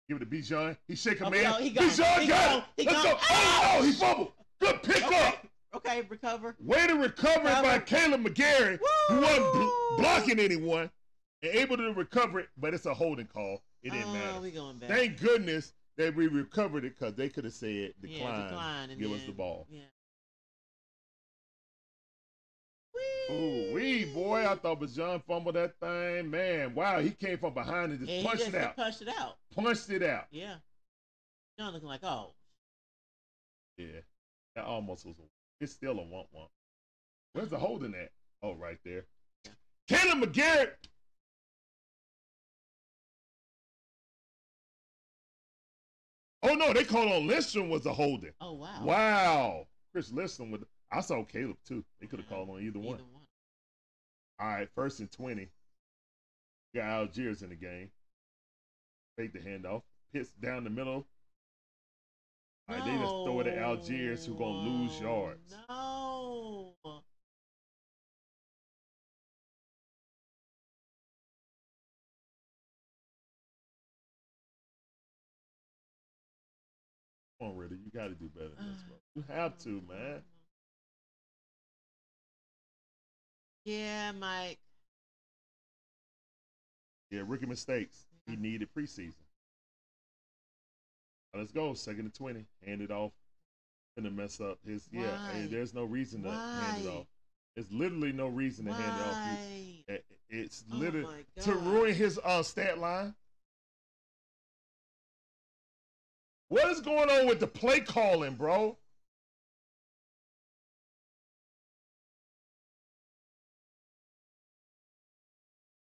Give 0.08 0.16
it 0.16 0.20
to 0.22 0.26
Bijan. 0.26 0.78
He 0.88 0.96
shake 0.96 1.20
a 1.20 1.26
Oh, 1.26 1.30
man. 1.30 1.44
no, 1.44 1.54
he 1.56 1.72
gone. 1.72 1.90
Bijan 1.90 2.20
He 2.22 2.28
got 2.28 2.58
it. 2.60 2.64
He 2.78 2.84
Let's 2.86 3.04
gone. 3.04 3.14
go. 3.14 3.20
Oh, 3.30 3.76
no, 3.80 3.86
he 3.86 3.92
fumbled. 3.92 4.32
Good 4.62 4.82
pick 4.84 5.04
Okay. 5.06 5.28
up. 5.28 5.46
Okay, 5.74 6.02
recover. 6.10 6.56
Way 6.60 6.88
to 6.88 6.96
recover 6.96 7.50
it 7.50 7.64
by 7.64 7.80
Kaleb 7.80 8.26
McGary, 8.26 8.80
who 9.10 9.20
wasn't 9.22 9.54
bl- 9.54 9.98
blocking 10.02 10.40
anyone 10.40 10.90
and 11.44 11.56
able 11.56 11.78
to 11.78 11.94
recover 11.94 12.40
it, 12.40 12.50
but 12.58 12.74
it's 12.74 12.86
a 12.86 12.94
holding 12.94 13.28
call. 13.28 13.62
It 13.84 13.92
didn't 13.92 14.10
oh, 14.10 14.14
matter. 14.14 14.42
we 14.42 14.52
going 14.52 14.78
back. 14.78 14.90
Thank 14.90 15.20
goodness 15.20 15.74
that 15.98 16.16
we 16.16 16.28
recovered 16.28 16.86
it 16.86 16.98
because 16.98 17.16
they 17.16 17.30
could 17.30 17.44
have 17.44 17.54
said 17.54 17.94
decline, 18.02 18.22
Yeah, 18.22 18.44
decline 18.44 18.90
and 18.92 19.00
give 19.00 19.12
us 19.12 19.24
the 19.24 19.32
ball. 19.32 19.68
Yeah. 19.70 19.82
Ooh, 23.32 23.74
wee, 23.74 24.06
boy, 24.06 24.46
I 24.46 24.56
thought 24.56 24.82
Bijan 24.82 25.24
fumbled 25.24 25.56
that 25.56 25.80
thing. 25.80 26.30
Man, 26.30 26.76
wow, 26.76 27.00
he 27.00 27.12
came 27.12 27.38
from 27.38 27.54
behind 27.54 27.92
and 27.92 28.00
just 28.00 28.12
Yeah, 28.12 28.18
he 28.18 28.26
punched 28.26 28.44
just 28.44 28.54
it 28.54 28.62
out. 28.62 28.76
punched 28.76 29.02
it 29.02 29.08
out. 29.08 29.38
Punched 29.56 29.90
it 29.90 30.04
out. 30.04 30.26
Yeah. 30.32 30.56
John 31.58 31.74
looking 31.74 31.88
like, 31.88 32.04
oh, 32.04 32.34
Yeah, 33.78 34.02
that 34.56 34.66
almost 34.66 35.06
was 35.06 35.16
a. 35.20 35.24
It's 35.64 35.72
still 35.72 36.00
a 36.00 36.04
womp 36.04 36.26
womp. 36.36 36.50
Where's 37.34 37.50
the 37.50 37.58
holding 37.58 37.94
at? 37.94 38.12
Oh, 38.44 38.54
right 38.54 38.80
there. 38.84 39.06
Kaleb 39.88 40.24
McGary. 40.24 40.72
Oh 46.44 46.56
no, 46.56 46.74
they 46.74 46.84
called 46.84 47.12
on 47.12 47.28
Lindstrom 47.28 47.70
was 47.70 47.86
a 47.86 47.94
holding. 47.94 48.32
oh 48.42 48.54
wow. 48.54 48.84
Wow. 48.84 49.68
Chris 49.92 50.12
Lindstrom 50.12 50.52
with 50.52 50.64
I 50.92 51.02
saw 51.02 51.24
Kaleb 51.24 51.58
too. 51.68 51.84
They 52.00 52.08
could 52.08 52.20
have 52.20 52.30
called 52.30 52.50
on 52.50 52.62
either 52.62 52.80
one. 52.80 52.96
Either 52.96 53.04
one. 53.04 53.22
All 54.40 54.48
right, 54.48 54.68
first 54.76 55.00
and 55.00 55.12
20. 55.12 55.50
Got 56.74 56.84
Allgeier 57.14 57.42
in 57.44 57.50
the 57.50 57.56
game. 57.56 57.90
Fake 59.18 59.34
the 59.34 59.40
handoff. 59.40 59.84
Hits 60.14 60.32
down 60.42 60.64
the 60.64 60.70
middle. 60.70 61.06
All 62.70 62.76
right, 62.76 62.86
they 62.86 62.92
just 62.92 63.12
throw 63.12 63.40
it 63.42 63.48
at 63.48 63.58
Allgeier, 63.58 64.26
who 64.26 64.36
going 64.36 64.66
to 64.66 64.70
lose 64.72 65.00
yards. 65.00 65.56
No. 65.70 65.91
You 77.92 78.00
got 78.00 78.08
to 78.08 78.14
do 78.16 78.30
better 78.34 78.50
than 78.58 78.68
this, 78.72 78.84
bro. 78.84 78.96
You 79.16 79.24
have 79.34 79.58
to, 79.60 79.82
man. 79.90 80.22
Yeah, 83.66 84.12
Mike. 84.14 84.60
Yeah, 87.10 87.22
rookie 87.26 87.46
mistakes. 87.46 88.06
He 88.28 88.36
needed 88.36 88.70
preseason. 88.74 89.14
Now, 91.34 91.40
let's 91.40 91.52
go. 91.52 91.74
Second 91.74 92.02
and 92.02 92.14
20. 92.14 92.46
Hand 92.66 92.82
it 92.82 92.92
off. 92.92 93.12
Gonna 93.98 94.10
mess 94.12 94.40
up 94.40 94.58
his. 94.66 94.88
Yeah, 94.92 95.18
hey, 95.34 95.48
there's 95.48 95.74
no 95.74 95.84
reason 95.84 96.24
to 96.24 96.32
hand 96.32 96.86
it 96.86 96.90
off. 96.90 97.08
There's 97.56 97.70
literally 97.72 98.14
no 98.14 98.28
reason 98.28 98.66
to 98.66 98.74
hand 98.74 99.02
it 99.02 99.06
off. 99.06 99.16
Why? 99.16 100.00
It's 100.30 100.64
Oh 100.72 100.78
literally 100.78 101.26
my 101.38 101.44
to 101.44 101.54
ruin 101.56 101.94
his 101.94 102.18
uh, 102.24 102.42
stat 102.42 102.78
line. 102.80 103.14
What 106.52 106.70
is 106.70 106.82
going 106.82 107.10
on 107.10 107.28
with 107.28 107.40
the 107.40 107.48
play 107.48 107.80
calling, 107.80 108.36
bro? 108.36 108.78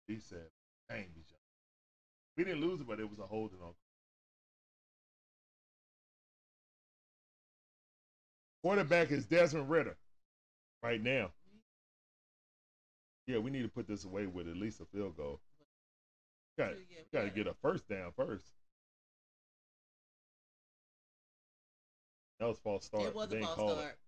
He 0.07 0.19
said, 0.19 0.45
dang. 0.91 1.07
We 2.37 2.45
didn't 2.45 2.61
lose 2.61 2.83
it, 2.83 2.87
but 2.87 3.01
it 3.01 3.09
was 3.09 3.19
a 3.19 3.23
holding 3.23 3.63
on. 3.63 3.73
Quarterback 8.63 9.11
is 9.11 9.25
Desmond 9.25 9.71
Ridder 9.71 9.97
right 10.83 11.03
now. 11.03 11.31
Yeah, 13.27 13.39
we 13.39 13.51
need 13.51 13.63
to 13.63 13.69
put 13.69 13.89
this 13.89 14.05
away 14.05 14.27
with 14.27 14.49
at 14.49 14.57
least 14.59 14.83
a 14.83 14.85
field 14.85 15.17
goal. 15.17 15.41
Got 16.59 16.75
to 17.13 17.31
get 17.31 17.47
a 17.47 17.55
first 17.63 17.89
down 17.89 18.13
first. 18.15 18.45
That 22.43 22.49
was 22.49 22.59
false 22.59 22.87
start. 22.87 23.05
It 23.05 23.15
was 23.15 23.29
They 23.29 23.39
a 23.39 23.43
false 23.43 23.55
call 23.55 23.71
it. 23.71 23.75
start. 23.75 23.99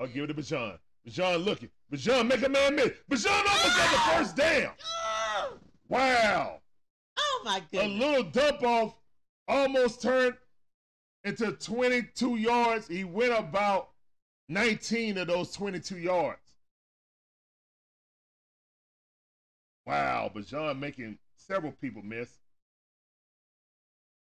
I'll 0.00 0.06
give 0.06 0.24
it 0.24 0.26
to 0.28 0.34
Bijan. 0.34 0.78
Bijan 1.06 1.44
looking. 1.44 1.68
Bijan 1.92 2.26
make 2.26 2.42
a 2.42 2.48
man 2.48 2.74
miss. 2.74 2.88
Bijan 3.10 3.30
almost 3.30 3.64
got 3.64 3.90
the 3.90 3.98
ah! 3.98 4.14
first 4.16 4.34
down. 4.34 4.72
Oh, 4.82 5.58
Wow. 5.90 6.60
oh 7.18 7.42
my 7.44 7.60
goodness. 7.70 7.84
a 7.84 8.06
little 8.06 8.22
dump 8.22 8.62
off 8.62 8.94
almost 9.46 10.00
turned 10.00 10.36
into 11.24 11.52
22 11.52 12.36
yards. 12.36 12.88
He 12.88 13.04
went 13.04 13.38
about 13.38 13.90
19 14.48 15.18
of 15.18 15.26
those 15.26 15.52
22 15.52 15.98
yards. 15.98 16.40
Wow, 19.84 20.30
Bijan 20.34 20.78
making 20.78 21.18
several 21.36 21.72
people 21.72 22.00
miss. 22.02 22.38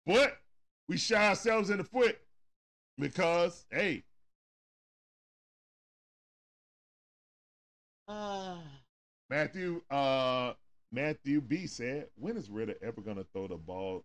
But 0.07 0.39
we 0.87 0.97
shot 0.97 1.21
ourselves 1.21 1.69
in 1.69 1.77
the 1.77 1.83
foot 1.83 2.17
because, 2.99 3.65
hey, 3.71 4.03
Ah, 8.11 8.59
Matthew 9.29 9.81
uh 9.91 10.53
Matthew 10.91 11.41
B 11.41 11.67
said, 11.67 12.07
when 12.15 12.35
is 12.37 12.49
Ridder 12.49 12.73
ever 12.81 13.01
gonna 13.01 13.23
throw 13.33 13.47
the 13.47 13.55
ball 13.55 14.03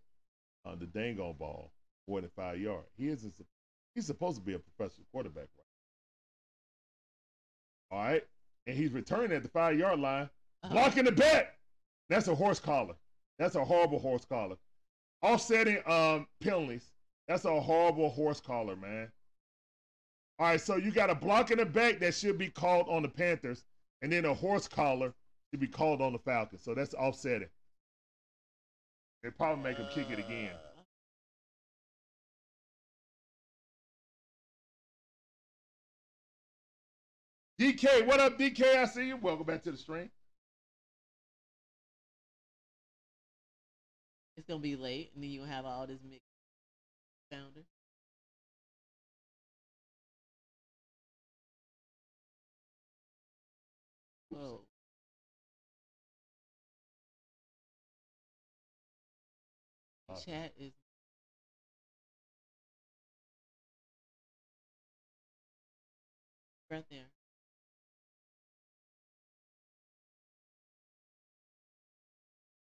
on 0.67 0.79
the 0.79 0.85
dang 0.87 1.19
on 1.21 1.37
ball 1.39 1.73
more 2.07 2.21
than 2.21 2.29
five 2.37 2.61
yards? 2.61 2.87
He 2.99 3.09
isn't 3.09 3.33
he's 3.95 4.07
supposed 4.07 4.39
to 4.39 4.45
be 4.45 4.53
a 4.53 4.59
professional 4.59 5.07
quarterback, 5.11 5.49
right? 7.91 7.99
All 7.99 8.05
right. 8.05 8.25
And 8.67 8.77
he's 8.77 8.93
returning 8.93 9.33
at 9.33 9.43
the 9.43 9.49
five 9.49 9.79
yard 9.79 10.01
line, 10.01 10.29
uh-huh. 10.63 10.75
blocking 10.75 11.05
the 11.05 11.13
bet. 11.13 11.57
That's 12.11 12.29
a 12.29 12.35
horse 12.35 12.61
collar. 12.61 12.95
That's 13.39 13.55
a 13.55 13.65
horrible 13.65 13.99
horse 13.99 14.27
collar. 14.27 14.57
Offsetting 15.23 15.79
um 15.87 16.27
penalties. 16.43 16.94
That's 17.29 17.45
a 17.45 17.61
horrible 17.61 18.11
horse 18.11 18.41
collar, 18.41 18.77
man. 18.77 19.11
All 20.39 20.49
right, 20.49 20.61
so 20.61 20.77
you 20.77 20.91
got 20.91 21.11
a 21.11 21.15
block 21.15 21.51
in 21.51 21.59
the 21.59 21.65
back 21.65 22.01
that 22.01 22.15
should 22.15 22.39
be 22.39 22.49
called 22.49 22.89
on 22.89 23.03
the 23.03 23.09
Panthers, 23.09 23.65
and 24.03 24.13
then 24.13 24.25
a 24.25 24.35
horse 24.35 24.69
collar 24.69 25.15
should 25.51 25.61
be 25.61 25.69
called 25.69 26.03
on 26.03 26.13
the 26.13 26.19
Falcons. 26.19 26.63
So 26.63 26.75
that's 26.75 26.95
offsetting. 26.95 27.49
They 29.23 29.31
probably 29.31 29.63
make 29.63 29.79
him 29.79 29.87
kick 29.91 30.11
it 30.11 30.19
again. 30.19 30.51
DK, 37.59 38.05
what 38.05 38.19
up, 38.21 38.37
DK? 38.37 38.77
I 38.77 38.85
see 38.85 39.07
you. 39.07 39.17
Welcome 39.17 39.47
back 39.47 39.63
to 39.63 39.71
the 39.71 39.79
stream. 39.79 40.11
It's 44.37 44.47
gonna 44.49 44.59
be 44.59 44.75
late, 44.75 45.13
and 45.15 45.23
then 45.23 45.31
you 45.31 45.45
have 45.45 45.65
all 45.65 45.87
this 45.87 46.01
mixed 46.03 46.34
founder. 47.31 47.65
Oh, 54.35 54.65
Uh, 60.09 60.17
chat 60.17 60.53
is. 60.59 60.73
Right 66.71 66.85
there. 66.91 67.11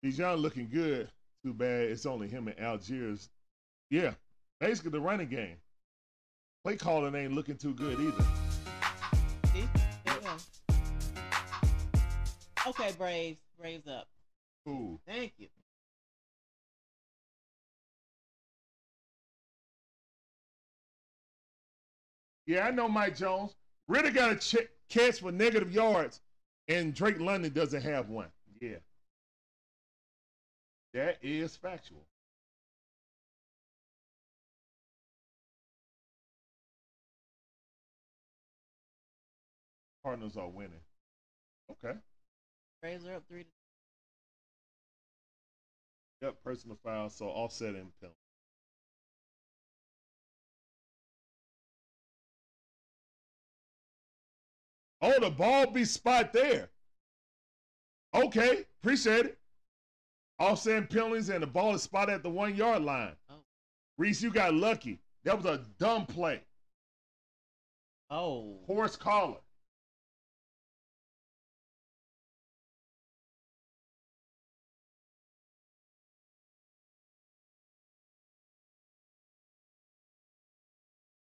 Bijan 0.04 0.40
looking 0.42 0.70
good. 0.70 1.10
Too 1.44 1.54
bad 1.54 1.90
it's 1.90 2.06
only 2.06 2.28
him 2.28 2.48
and 2.48 2.58
Allgeier. 2.58 3.28
Yeah, 3.90 4.16
basically 4.60 4.92
the 4.92 5.00
running 5.00 5.30
game. 5.30 5.58
Play 6.64 6.76
calling 6.76 7.16
ain't 7.16 7.34
looking 7.34 7.58
too 7.58 7.74
good 7.74 8.00
either. 8.00 8.26
Okay, 12.68 12.92
Braves. 12.98 13.40
Braves 13.58 13.88
up. 13.88 14.08
Cool. 14.66 15.00
Thank 15.08 15.34
you. 15.38 15.48
Yeah, 22.46 22.66
I 22.66 22.72
know 22.72 22.88
Mike 22.88 23.16
Jones. 23.16 23.56
Ridder 23.88 24.12
got 24.12 24.32
a 24.32 24.36
ch- 24.36 24.68
catch 24.90 25.20
for 25.20 25.32
negative 25.32 25.72
yards, 25.72 26.22
and 26.68 26.94
Drake 26.94 27.20
London 27.20 27.54
doesn't 27.54 27.82
have 27.82 28.10
one. 28.10 28.28
Yeah. 28.62 28.78
That 30.94 31.18
is 31.22 31.56
factual. 31.56 32.06
Cardinals 40.08 40.38
are 40.38 40.48
winning. 40.48 40.80
Okay. 41.70 41.92
Braves 42.82 43.06
are 43.06 43.16
up 43.16 43.24
three 43.28 43.44
to 43.44 43.50
Yep, 46.22 46.36
personal 46.46 46.78
foul, 46.82 47.10
so 47.10 47.26
offsetting 47.26 47.92
penalty. 48.00 48.18
Oh, 55.02 55.20
the 55.20 55.30
ball 55.30 55.68
be 55.72 55.84
spot 55.84 56.32
there. 56.32 56.70
Okay, 58.16 58.64
appreciate 58.82 59.26
it. 59.26 59.38
Offsetting 60.40 60.88
penalties 60.88 61.28
and 61.28 61.44
the 61.44 61.48
ball 61.48 61.76
is 61.76 61.84
spot 61.84 62.10
at 62.10 62.24
the 62.24 62.30
one 62.30 62.56
yard 62.56 62.82
line. 62.82 63.18
Oh. 63.30 63.44
Reese, 63.98 64.22
you 64.22 64.32
got 64.32 64.54
lucky. 64.54 65.02
That 65.26 65.36
was 65.36 65.46
a 65.46 65.66
dumb 65.78 66.06
play. 66.06 66.44
Oh. 68.10 68.62
Horse 68.68 68.96
collar. 68.96 69.40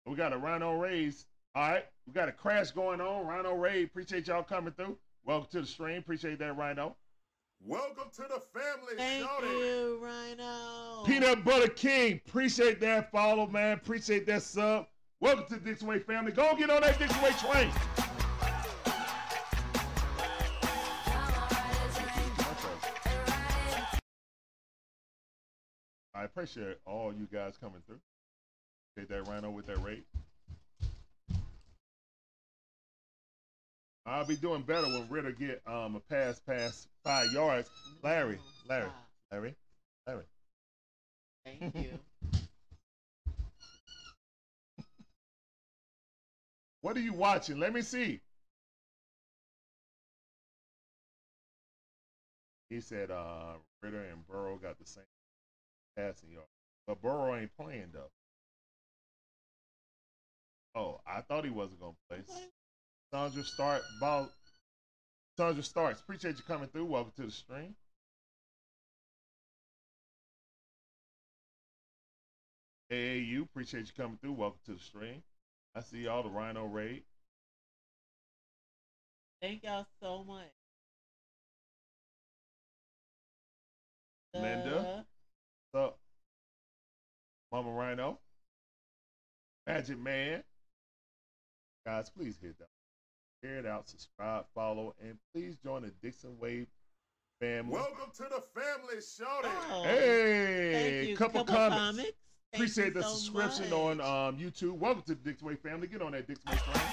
We 0.06 0.16
got 0.16 0.32
a 0.32 0.38
Rhino 0.38 0.74
Rays. 0.74 1.26
All 1.54 1.70
right. 1.70 1.84
We 2.06 2.12
got 2.12 2.28
a 2.28 2.32
crash 2.32 2.70
going 2.72 3.00
on. 3.00 3.26
Rhino 3.26 3.54
Ray, 3.54 3.84
appreciate 3.84 4.26
y'all 4.26 4.42
coming 4.42 4.72
through. 4.74 4.98
Welcome 5.24 5.48
to 5.52 5.60
the 5.62 5.66
stream. 5.66 5.98
Appreciate 5.98 6.38
that, 6.40 6.56
Rhino. 6.56 6.96
Welcome 7.64 8.10
to 8.16 8.22
the 8.22 8.42
family, 8.52 8.94
Thank 8.98 9.26
Shorty. 9.26 9.46
you, 9.46 9.98
Rhino. 10.02 11.04
Peanut 11.06 11.42
Butter 11.44 11.68
King. 11.68 12.20
Appreciate 12.26 12.78
that 12.80 13.10
follow, 13.10 13.46
man. 13.46 13.72
Appreciate 13.72 14.26
that 14.26 14.42
sub. 14.42 14.86
Welcome 15.20 15.46
to 15.46 15.54
the 15.54 15.60
Dixon 15.60 15.88
Way 15.88 16.00
family. 16.00 16.32
Go 16.32 16.54
get 16.56 16.68
on 16.68 16.82
that 16.82 16.98
Dixon 16.98 17.22
Way 17.22 17.30
train. 17.32 17.70
I 26.14 26.24
appreciate 26.24 26.76
all 26.86 27.12
you 27.14 27.26
guys 27.32 27.56
coming 27.56 27.80
through. 27.86 28.00
Take 28.96 29.08
that 29.08 29.28
Rhino 29.28 29.50
with 29.50 29.66
that 29.66 29.82
rate. 29.82 30.04
I'll 34.06 34.26
be 34.26 34.36
doing 34.36 34.62
better 34.62 34.86
when 34.86 35.08
Ridder 35.08 35.32
get 35.32 35.62
um, 35.66 35.96
a 35.96 36.00
pass 36.00 36.38
past 36.40 36.88
five 37.02 37.32
yards. 37.32 37.70
Larry, 38.02 38.38
Larry, 38.68 38.90
Larry, 39.32 39.54
Larry. 40.06 40.24
Thank 41.44 41.74
you. 41.74 41.98
What 46.84 46.98
are 46.98 47.00
you 47.00 47.14
watching? 47.14 47.58
Let 47.58 47.72
me 47.72 47.80
see. 47.80 48.20
He 52.68 52.82
said 52.82 53.10
uh, 53.10 53.54
Ridder 53.82 54.04
and 54.12 54.26
Burrow 54.28 54.58
got 54.58 54.78
the 54.78 54.84
same 54.84 55.04
passing 55.96 56.30
yard. 56.30 56.44
But 56.86 57.00
Burrow 57.00 57.36
ain't 57.36 57.56
playing 57.56 57.86
though. 57.94 58.10
Oh, 60.74 61.00
I 61.06 61.20
thought 61.20 61.44
he 61.44 61.50
wasn't 61.50 61.80
gonna 61.80 61.94
play. 62.08 62.18
Sandra 63.12 63.44
start 63.44 63.82
ball. 64.00 64.28
Sandra 65.36 65.62
starts. 65.62 66.00
Appreciate 66.00 66.36
you 66.36 66.42
coming 66.42 66.68
through. 66.68 66.86
Welcome 66.86 67.12
to 67.16 67.26
the 67.26 67.32
stream. 67.32 67.76
AAU, 72.92 73.42
appreciate 73.42 73.86
you 73.86 73.92
coming 73.96 74.18
through. 74.20 74.32
Welcome 74.32 74.60
to 74.66 74.72
the 74.72 74.80
stream. 74.80 75.22
I 75.76 75.80
see 75.80 75.98
y'all, 75.98 76.22
the 76.22 76.28
Rhino 76.28 76.66
Raid. 76.66 77.02
Thank 79.40 79.62
y'all 79.62 79.86
so 80.00 80.24
much. 80.24 80.50
Linda. 84.34 85.04
What's 85.72 85.86
up? 85.86 85.98
Mama 87.52 87.70
Rhino. 87.70 88.18
Magic 89.66 89.98
Man. 89.98 90.42
Guys, 91.86 92.10
please 92.10 92.38
hit 92.40 92.58
that. 92.58 92.68
Share 93.42 93.58
it 93.58 93.66
out, 93.66 93.88
subscribe, 93.88 94.46
follow, 94.54 94.94
and 95.02 95.18
please 95.34 95.56
join 95.62 95.82
the 95.82 95.92
Dixon 96.02 96.38
Way 96.40 96.66
family. 97.40 97.74
Welcome 97.74 98.10
to 98.16 98.22
the 98.22 98.40
family, 98.58 99.02
Shorty. 99.02 99.48
Oh, 99.70 99.82
hey, 99.84 100.72
thank 100.96 101.08
you. 101.10 101.16
couple, 101.16 101.44
Couple 101.44 101.54
comments. 101.54 101.78
comics. 101.98 102.10
Thank 102.52 102.54
Appreciate 102.54 102.86
you 102.86 102.92
the 102.94 103.02
so 103.02 103.14
subscription 103.16 103.64
much. 103.70 103.72
on 103.72 104.00
um, 104.00 104.38
YouTube. 104.40 104.78
Welcome 104.78 105.02
to 105.02 105.08
the 105.14 105.16
Dixon 105.16 105.48
Way 105.48 105.56
family. 105.56 105.86
Get 105.88 106.00
on 106.00 106.12
that 106.12 106.26
Dixon 106.26 106.50
Way 106.52 106.56
train. 106.56 106.86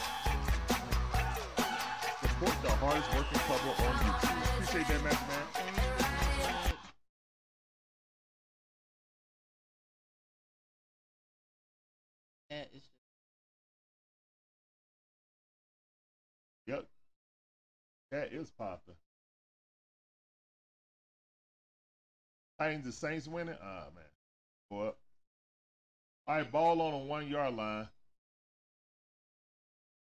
Support 2.22 2.62
the 2.64 2.72
hardest 2.82 3.16
working 3.16 3.40
couple 3.40 3.86
on 3.86 3.94
YouTube. 3.96 4.54
Appreciate 4.60 4.88
that, 4.88 5.04
Magic 5.04 5.28
Man. 5.28 5.61
That 18.12 18.34
is 18.34 18.50
popping. 18.52 18.96
Titans 22.60 22.86
the 22.86 22.92
Saints 22.92 23.28
winning? 23.28 23.56
Ah 23.64 23.86
man. 23.96 24.04
Go 24.70 24.88
up. 24.88 24.98
All 26.28 26.36
right, 26.36 26.52
ball 26.52 26.82
on 26.82 26.94
a 26.94 26.98
one 27.00 27.28
yard 27.28 27.56
line. 27.56 27.88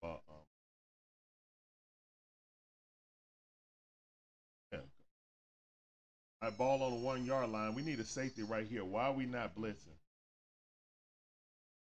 Uh, 0.02 0.06
um, 0.06 0.18
yeah. 4.72 4.78
All 6.40 6.48
right, 6.48 6.56
ball 6.56 6.82
on 6.84 6.92
the 6.92 7.04
one 7.04 7.26
yard 7.26 7.50
line. 7.50 7.74
We 7.74 7.82
need 7.82 7.98
a 7.98 8.04
safety 8.04 8.44
right 8.44 8.66
here. 8.66 8.84
Why 8.84 9.08
are 9.08 9.12
we 9.12 9.26
not 9.26 9.56
blitzing? 9.56 9.98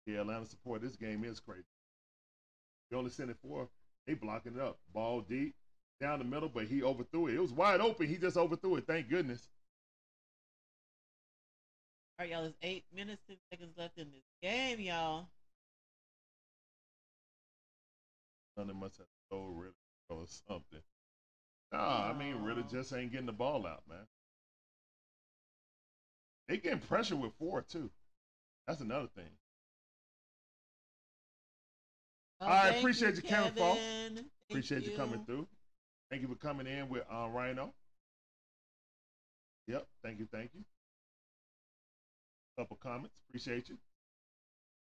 Yeah, 0.07 0.21
Atlanta 0.21 0.47
support. 0.47 0.81
This 0.81 0.97
game 0.97 1.25
is 1.25 1.41
crazy. 1.41 1.65
You 2.91 2.99
only 2.99 3.11
send 3.11 3.31
it 3.31 3.37
four. 3.43 3.69
They 4.07 4.15
blocking 4.15 4.55
it 4.55 4.61
up. 4.61 4.79
Ball 4.95 5.21
deep 5.21 5.55
down 6.01 6.19
the 6.19 6.25
middle, 6.25 6.49
but 6.49 6.65
he 6.67 6.83
overthrew 6.83 7.27
it. 7.29 7.35
It 7.35 7.41
was 7.41 7.53
wide 7.53 7.81
open. 7.81 8.07
He 8.09 8.17
just 8.17 8.37
overthrew 8.37 8.77
it. 8.77 8.87
Thank 8.87 9.09
goodness. 9.09 9.49
All 12.19 12.25
right, 12.25 12.31
y'all. 12.33 12.43
There's 12.43 12.55
eight 12.63 12.85
minutes, 12.95 13.23
ten 13.27 13.37
seconds 13.53 13.75
left 13.77 13.99
in 13.99 14.07
this 14.11 14.23
game, 14.43 14.81
y'all. 14.81 15.27
Something 18.57 18.77
must 18.79 18.97
have 18.99 19.07
stole 19.27 19.51
Ridder 19.51 19.75
or 20.09 20.25
something. 20.49 20.81
Nah, 21.73 22.11
I 22.11 22.13
mean 22.19 22.43
Ridder 22.43 22.65
Oh. 22.67 22.71
just 22.71 22.93
ain't 22.93 23.13
getting 23.13 23.27
the 23.27 23.33
ball 23.33 23.67
out, 23.67 23.83
man. 23.89 24.07
They 26.49 26.57
getting 26.59 26.81
pressure 26.81 27.15
with 27.17 27.35
four 27.39 27.63
too. 27.63 27.91
That's 28.67 28.81
another 28.81 29.09
thing. 29.09 29.31
Oh, 32.41 32.47
All 32.47 32.51
right, 32.53 32.79
appreciate 32.79 33.17
you, 33.17 33.23
Kevin 33.23 34.25
Appreciate 34.49 34.85
you. 34.85 34.97
coming 34.97 35.25
through. 35.25 35.47
Thank 36.11 36.23
you 36.23 36.29
for 36.29 36.37
coming 36.37 36.67
in 36.67 36.89
with 36.89 37.03
uh, 37.13 37.29
Rhino. 37.29 37.73
Yep, 39.67 39.87
thank 40.03 40.19
you, 40.19 40.27
thank 40.33 40.51
you. 40.55 40.65
Couple 42.59 42.79
comments, 42.83 43.21
appreciate 43.29 43.69
you. 43.69 43.77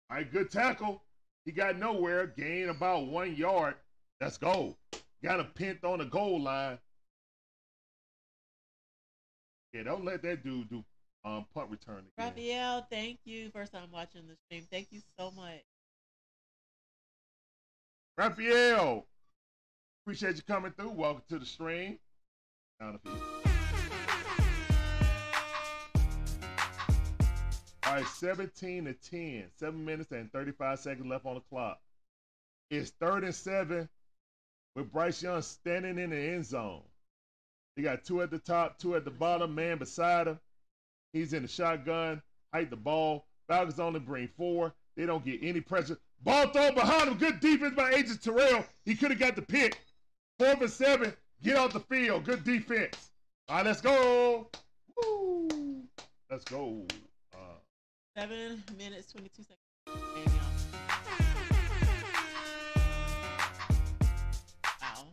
All 0.08 0.16
right, 0.16 0.32
good 0.32 0.50
tackle. 0.50 1.02
He 1.44 1.52
got 1.52 1.78
nowhere, 1.78 2.26
gain 2.26 2.68
about 2.68 3.06
one 3.06 3.34
yard. 3.34 3.74
Let's 4.20 4.38
go. 4.38 4.76
Got 5.22 5.40
a 5.40 5.44
pent 5.44 5.84
on 5.84 5.98
the 5.98 6.04
goal 6.04 6.40
line. 6.40 6.78
Yeah, 9.72 9.82
don't 9.84 10.04
let 10.04 10.22
that 10.22 10.44
dude 10.44 10.68
do 10.70 10.84
um, 11.24 11.46
punt 11.54 11.70
return 11.70 11.98
again. 11.98 12.32
Raphael, 12.32 12.86
thank 12.90 13.18
you. 13.24 13.50
First 13.50 13.72
time 13.72 13.88
watching 13.92 14.22
the 14.26 14.36
stream. 14.46 14.66
Thank 14.70 14.88
you 14.90 15.00
so 15.18 15.30
much. 15.30 15.62
Raphael, 18.16 19.06
appreciate 20.04 20.36
you 20.36 20.42
coming 20.42 20.72
through. 20.72 20.90
Welcome 20.90 21.22
to 21.28 21.38
the 21.38 21.46
stream. 21.46 21.98
Down 22.80 22.98
a. 23.04 23.10
All 27.86 27.96
right, 27.96 28.06
17 28.06 28.84
to 28.84 28.92
10. 28.94 29.44
Seven 29.56 29.84
minutes 29.84 30.12
and 30.12 30.32
35 30.32 30.78
seconds 30.78 31.06
left 31.06 31.26
on 31.26 31.34
the 31.34 31.40
clock. 31.40 31.80
It's 32.70 32.90
third 32.90 33.24
and 33.24 33.34
seven 33.34 33.88
with 34.76 34.92
Bryce 34.92 35.22
Young 35.22 35.42
standing 35.42 35.98
in 35.98 36.10
the 36.10 36.16
end 36.16 36.46
zone. 36.46 36.82
He 37.76 37.82
got 37.82 38.04
two 38.04 38.22
at 38.22 38.30
the 38.30 38.38
top, 38.38 38.78
two 38.78 38.94
at 38.94 39.04
the 39.04 39.10
bottom, 39.10 39.54
man 39.54 39.78
beside 39.78 40.28
him. 40.28 40.38
He's 41.12 41.32
in 41.32 41.42
the 41.42 41.48
shotgun, 41.48 42.22
hide 42.54 42.70
the 42.70 42.76
ball. 42.76 43.26
Falcons 43.48 43.80
only 43.80 44.00
bring 44.00 44.28
four. 44.36 44.72
They 44.96 45.06
don't 45.06 45.24
get 45.24 45.40
any 45.42 45.60
pressure. 45.60 45.98
Ball 46.22 46.48
thrown 46.48 46.74
behind 46.74 47.08
him. 47.08 47.18
Good 47.18 47.40
defense 47.40 47.74
by 47.74 47.92
AJ 47.92 48.22
Terrell. 48.22 48.64
He 48.84 48.94
could 48.94 49.10
have 49.10 49.18
got 49.18 49.34
the 49.34 49.42
pick. 49.42 49.80
Fourth 50.40 50.62
and 50.62 50.70
seven. 50.70 51.12
Get 51.42 51.58
off 51.58 51.74
the 51.74 51.80
field. 51.80 52.24
Good 52.24 52.44
defense. 52.44 53.10
All 53.46 53.56
right, 53.56 53.66
let's 53.66 53.82
go. 53.82 54.48
Woo. 54.96 55.82
Let's 56.30 56.44
go. 56.44 56.86
Uh, 57.34 57.58
Seven 58.16 58.64
minutes, 58.78 59.12
22 59.12 59.42
seconds. 59.42 59.58
Game, 60.14 60.24
y'all. 60.24 60.40
Wow. 64.80 65.08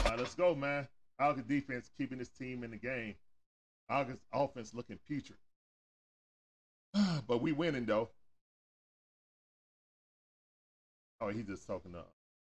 all 0.00 0.10
right, 0.10 0.18
let's 0.18 0.34
go, 0.34 0.54
man. 0.54 0.86
Falcons 1.16 1.46
defense 1.46 1.90
keeping 1.96 2.18
this 2.18 2.28
team 2.28 2.62
in 2.62 2.72
the 2.72 2.76
game. 2.76 3.14
Falcons 3.88 4.20
offense 4.34 4.74
looking 4.74 4.98
putrid. 5.08 5.38
but 7.26 7.40
we 7.40 7.52
winning 7.52 7.86
though. 7.86 8.10
Oh, 11.20 11.28
he 11.28 11.42
just 11.42 11.66
talking 11.66 11.92
to 11.92 12.04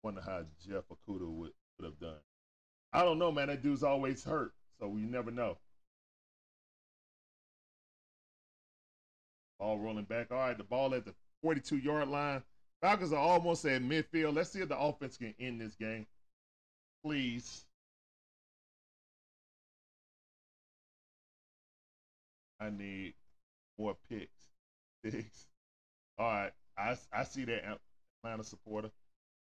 wonder 0.04 0.22
how 0.22 0.44
Jeff 0.66 0.84
Okudah 0.90 1.30
would, 1.30 1.52
would 1.78 1.86
have 1.86 2.00
done. 2.00 2.20
I 2.94 3.04
don't 3.04 3.20
know, 3.20 3.32
man. 3.32 3.48
That 3.48 3.62
dude's 3.62 3.84
always 3.84 4.24
hurt, 4.24 4.54
so 4.80 4.88
we 4.88 5.02
never 5.02 5.32
know. 5.32 5.58
Ball 9.60 9.78
rolling 9.78 10.06
back. 10.06 10.32
All 10.32 10.38
right, 10.38 10.58
the 10.58 10.64
ball 10.64 10.94
at 10.96 11.06
the 11.06 11.14
42 11.44 11.78
yard 11.78 12.10
line. 12.10 12.42
Falcons 12.82 13.14
are 13.14 13.20
almost 13.20 13.64
at 13.66 13.82
midfield. 13.84 14.36
Let's 14.36 14.52
see 14.52 14.60
if 14.60 14.70
the 14.70 14.78
offense 14.78 15.18
can 15.18 15.36
end 15.40 15.62
this 15.62 15.76
game. 15.76 16.08
Please. 17.06 17.66
I 22.60 22.70
need 22.70 23.14
more 23.78 23.96
picks. 24.10 24.30
Picks. 25.04 25.46
All 26.20 26.26
right. 26.26 26.52
I, 26.78 26.98
I 27.14 27.24
see 27.24 27.46
that 27.46 27.80
Atlanta 28.24 28.44
supporter. 28.44 28.92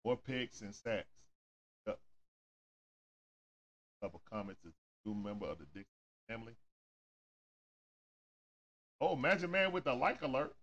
More 0.06 0.17
picks 0.17 0.61
and 0.61 0.74
sacks. 0.74 1.08
Yep. 1.85 1.99
Couple 4.01 4.22
comments 4.32 4.61
as 4.66 4.72
a 4.72 5.09
new 5.09 5.16
member 5.16 5.45
of 5.45 5.58
the 5.58 5.66
Dixon 5.66 5.85
family. 6.30 6.53
Oh, 9.01 9.16
Magic 9.16 9.49
Man 9.49 9.72
with 9.72 9.85
the 9.85 9.93
like 9.93 10.22
alert. 10.22 10.53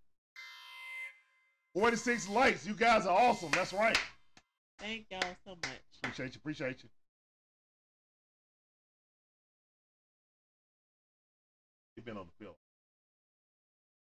46 1.75 2.29
likes. 2.31 2.67
You 2.67 2.75
guys 2.75 3.07
are 3.07 3.17
awesome. 3.17 3.51
That's 3.53 3.73
right. 3.73 3.99
Thank 4.79 5.07
y'all 5.11 5.21
so 5.45 5.51
much. 5.51 5.81
Appreciate 6.03 6.35
you. 6.35 6.39
Appreciate 6.39 6.83
you. 6.83 6.89
He 11.95 12.03
been 12.03 12.17
on 12.17 12.27
the 12.27 12.45
field. 12.45 12.57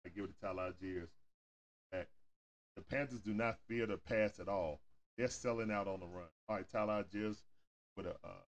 I 0.07 0.09
give 0.09 0.25
it 0.25 0.29
to 0.29 0.41
Tyler 0.41 0.73
Allgeier. 0.73 1.07
The 2.77 2.83
Panthers 2.83 3.21
do 3.21 3.35
not 3.35 3.59
fear 3.69 3.87
the 3.87 3.97
pass 3.97 4.39
at 4.41 4.49
all. 4.49 4.81
They're 5.17 5.29
selling 5.29 5.71
out 5.71 5.89
on 5.89 6.01
the 6.01 6.07
run. 6.07 6.29
All 6.49 6.57
right, 6.57 6.69
Tyler 6.71 7.05
Allgeier 7.05 7.37
with 7.97 8.07
a 8.07 8.15
uh, 8.25 8.43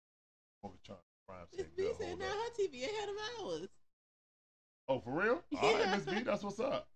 Morgatron 0.63 0.97
Prime 1.27 1.47
Miss 1.55 1.67
B 1.75 1.91
said 1.99 2.17
now 2.19 2.25
her 2.25 2.49
TV 2.57 2.83
ahead 2.83 3.09
of 3.09 3.15
ours. 3.45 3.69
Oh, 4.87 4.99
for 4.99 5.11
real? 5.11 5.43
All 5.55 5.73
right, 5.73 5.85
Yeah. 5.85 5.95
Miss 5.95 6.05
B, 6.05 6.21
that's 6.23 6.43
what's 6.43 6.59
up. 6.59 6.87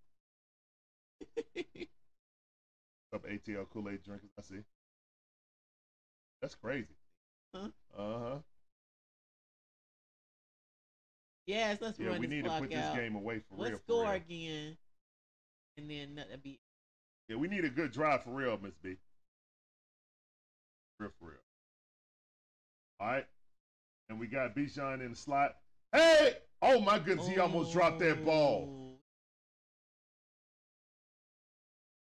Up 3.13 3.25
ATL 3.27 3.65
Kool 3.69 3.89
Aid 3.89 4.03
drinkers, 4.03 4.31
I 4.37 4.41
see. 4.41 4.63
That's 6.41 6.55
crazy. 6.55 6.95
Huh? 7.53 7.69
Uh 7.97 8.19
huh. 8.19 8.39
yes, 11.45 11.77
let's 11.81 11.99
Yeah, 11.99 12.09
run 12.09 12.19
we 12.19 12.27
this 12.27 12.35
need 12.35 12.43
to 12.45 12.49
put 12.51 12.73
out. 12.73 12.95
this 12.95 12.99
game 12.99 13.15
away 13.15 13.39
for 13.39 13.55
real. 13.55 13.63
Let's 13.63 13.69
real. 13.71 13.79
score 13.79 14.03
real. 14.03 14.11
again, 14.13 14.77
and 15.77 15.89
then 15.89 16.15
that'll 16.15 16.37
be 16.37 16.59
Yeah, 17.27 17.37
we 17.37 17.47
need 17.47 17.65
a 17.65 17.69
good 17.69 17.91
drive 17.91 18.23
for 18.23 18.31
real, 18.31 18.57
Miss 18.61 18.75
B. 18.81 18.95
Real 20.99 21.11
for 21.19 21.25
real. 21.25 21.37
All 22.99 23.07
right. 23.07 23.25
And 24.09 24.19
we 24.19 24.27
got 24.27 24.55
Bijan 24.55 25.01
in 25.01 25.11
the 25.11 25.17
slot. 25.17 25.55
Hey! 25.91 26.37
Oh 26.61 26.79
my 26.79 26.99
goodness, 26.99 27.27
he 27.27 27.39
almost 27.39 27.73
dropped 27.73 27.99
that 27.99 28.23
ball. 28.23 28.97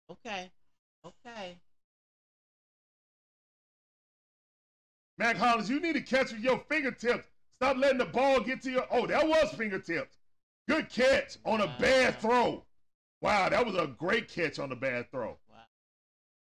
Okay. 0.10 0.50
Okay. 1.06 1.58
Mack 5.18 5.38
Hollins, 5.38 5.70
you 5.70 5.80
need 5.80 5.94
to 5.94 6.02
catch 6.02 6.32
with 6.32 6.42
your 6.42 6.64
fingertips. 6.70 7.28
Stop 7.56 7.78
letting 7.78 7.98
the 7.98 8.06
ball 8.06 8.42
get 8.42 8.62
to 8.64 8.72
your. 8.72 8.86
Oh, 8.92 9.08
that 9.08 9.28
was 9.28 9.52
fingertips. 9.52 10.18
Good 10.68 10.90
catch 10.90 11.38
on 11.46 11.62
a 11.62 11.68
bad 11.80 12.20
throw. 12.20 12.64
Wow, 13.26 13.50
that 13.50 13.66
was 13.66 13.76
a 13.76 13.88
great 13.88 14.30
catch 14.30 14.60
on 14.60 14.70
the 14.70 14.76
bad 14.76 15.10
throw. 15.10 15.38
Wow. 15.50 15.64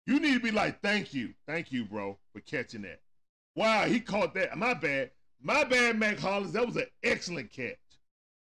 You 0.05 0.19
need 0.19 0.35
to 0.35 0.39
be 0.39 0.51
like, 0.51 0.81
thank 0.81 1.15
you. 1.15 1.33
Thank 1.47 1.71
you, 1.71 1.83
bro, 1.83 2.19
for 2.31 2.41
catching 2.41 2.83
that. 2.83 3.01
Wow, 3.55 3.85
he 3.85 3.99
caught 3.99 4.35
that. 4.35 4.55
My 4.55 4.75
bad. 4.75 5.09
My 5.41 5.63
bad, 5.63 5.97
Mack 5.97 6.19
Hollins. 6.19 6.53
That 6.53 6.67
was 6.67 6.75
an 6.75 6.85
excellent 7.01 7.51
catch. 7.51 7.77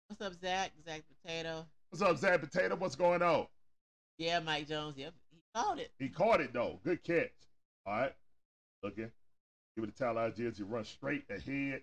What's 0.07 0.23
up, 0.23 0.34
Zach? 0.41 0.70
Zach 0.84 1.02
Potato. 1.25 1.67
What's 1.91 2.01
up, 2.01 2.17
Zach 2.17 2.41
Potato? 2.41 2.76
What's 2.76 2.94
going 2.94 3.23
on? 3.23 3.49
Yeah, 4.18 4.39
Mike 4.39 4.68
Jones. 4.68 4.97
Yep, 4.97 5.15
he 5.33 5.41
caught 5.52 5.81
it. 5.81 5.91
He 5.99 6.09
caught 6.09 6.41
it, 6.41 6.52
though. 6.52 6.78
Good 6.84 7.02
catch. 7.02 7.33
All 7.86 7.94
right. 7.94 8.12
Looking. 8.84 9.10
Give 9.75 9.84
it 9.84 9.97
to 9.97 10.05
Tyler 10.05 10.31
Allgeier. 10.31 10.57
He 10.57 10.62
runs 10.62 10.89
straight 10.89 11.25
ahead. 11.28 11.81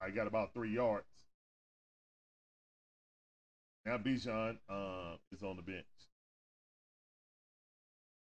I 0.00 0.10
got 0.10 0.28
about 0.28 0.54
three 0.54 0.72
yards. 0.72 1.17
Now 3.88 3.96
Bijan 3.96 4.58
uh, 4.68 5.16
is 5.32 5.42
on 5.42 5.56
the 5.56 5.62
bench. 5.62 5.86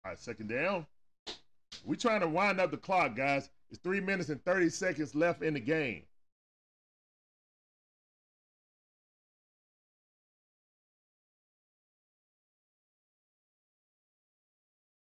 All 0.03 0.13
right, 0.13 0.19
second 0.19 0.49
down. 0.49 0.87
We're 1.85 1.97
trying 1.97 2.21
to 2.21 2.29
wind 2.29 2.59
up 2.59 2.71
the 2.71 2.79
clock, 2.79 3.15
guys. 3.15 3.51
It's 3.71 3.79
three 3.81 4.01
minutes 4.01 4.31
and 4.31 4.43
30 4.47 4.71
seconds 4.71 5.15
left 5.15 5.43
in 5.43 5.53
the 5.53 5.61
game. 5.61 6.05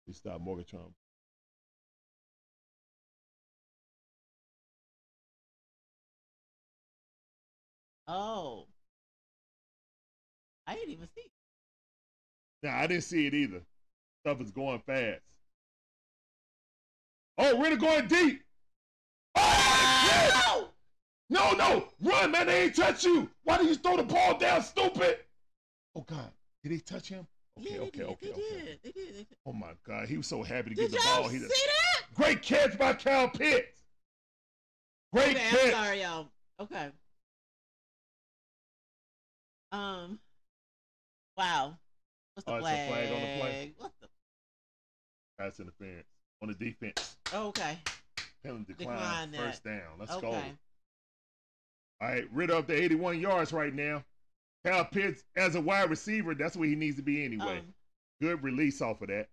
We 0.07 0.13
stop 0.13 0.41
Morgan 0.41 0.65
Oh. 8.07 8.65
I 10.69 10.75
didn't 10.75 10.91
even 10.91 11.07
see. 11.07 11.21
it. 11.21 11.31
Nah, 12.61 12.77
I 12.77 12.85
didn't 12.85 13.03
see 13.03 13.25
it 13.25 13.33
either. 13.33 13.61
Stuff 14.23 14.39
is 14.41 14.51
going 14.51 14.79
fast. 14.85 15.21
Oh, 17.39 17.55
we're 17.55 17.75
going 17.75 18.07
deep. 18.07 18.43
Oh, 19.35 20.05
shit! 20.05 20.69
No, 21.31 21.53
no, 21.53 21.87
run, 22.01 22.31
man. 22.31 22.47
They 22.47 22.63
ain't 22.65 22.75
touch 22.75 23.03
you. 23.03 23.29
Why 23.43 23.57
did 23.57 23.67
you 23.67 23.75
throw 23.75 23.97
the 23.97 24.03
ball 24.03 24.37
down, 24.37 24.61
stupid? 24.61 25.19
Oh 25.95 26.01
God, 26.01 26.29
did 26.63 26.71
he 26.71 26.79
touch 26.81 27.07
him? 27.09 27.25
Okay, 27.59 27.75
yeah, 27.75 27.79
okay, 27.81 28.03
okay, 28.03 28.17
they 28.27 28.31
okay. 28.31 28.41
did. 28.41 28.79
They 28.83 28.91
did. 28.91 29.07
They 29.13 29.17
did. 29.17 29.27
Oh 29.45 29.53
my 29.53 29.71
God, 29.87 30.07
he 30.07 30.17
was 30.17 30.27
so 30.27 30.43
happy 30.43 30.69
to 30.71 30.75
Did 30.75 30.91
get 30.91 30.99
the 31.01 31.07
ball. 31.07 31.27
He 31.29 31.39
see 31.39 31.47
just- 31.47 31.55
that? 31.55 32.15
Great 32.15 32.41
catch 32.43 32.77
by 32.77 32.93
Kyle 32.93 33.29
Pitts. 33.29 33.81
Great 35.13 35.35
okay, 35.35 35.45
catch. 35.49 35.65
I'm 35.65 35.71
sorry, 35.71 36.01
y'all. 36.01 36.27
Okay. 36.59 36.89
Um. 39.71 40.19
Wow. 41.39 41.77
What's 42.33 42.45
the 42.45 42.51
Oh, 42.51 42.55
it's 42.57 42.67
a 42.67 42.69
flag? 42.69 42.89
flag 42.89 43.11
on 43.13 43.21
the 43.21 43.39
play? 43.39 43.73
What's 43.77 43.95
the? 44.01 44.07
Pass 45.37 45.59
interference 45.61 46.07
on 46.41 46.49
the 46.49 46.53
defense. 46.53 47.15
Oh, 47.31 47.47
okay. 47.47 47.77
Penalty 48.43 48.73
decline, 48.77 48.97
Decline 48.97 49.31
that. 49.31 49.39
first 49.39 49.63
down. 49.63 49.97
Let's 49.97 50.17
go. 50.17 50.33
All 50.33 50.43
right, 52.01 52.25
Ridder 52.33 52.55
up 52.55 52.67
to 52.67 52.73
81 52.73 53.21
yards 53.21 53.53
right 53.53 53.73
now. 53.73 54.03
Kyle 54.65 54.83
Pitts, 54.83 55.23
as 55.37 55.55
a 55.55 55.61
wide 55.61 55.89
receiver, 55.89 56.35
that's 56.35 56.57
where 56.57 56.67
he 56.67 56.75
needs 56.75 56.97
to 56.97 57.01
be 57.03 57.23
anyway. 57.23 57.59
Um, 57.59 57.73
Good 58.21 58.43
release 58.43 58.81
off 58.81 59.01
of 59.01 59.07
that. 59.07 59.29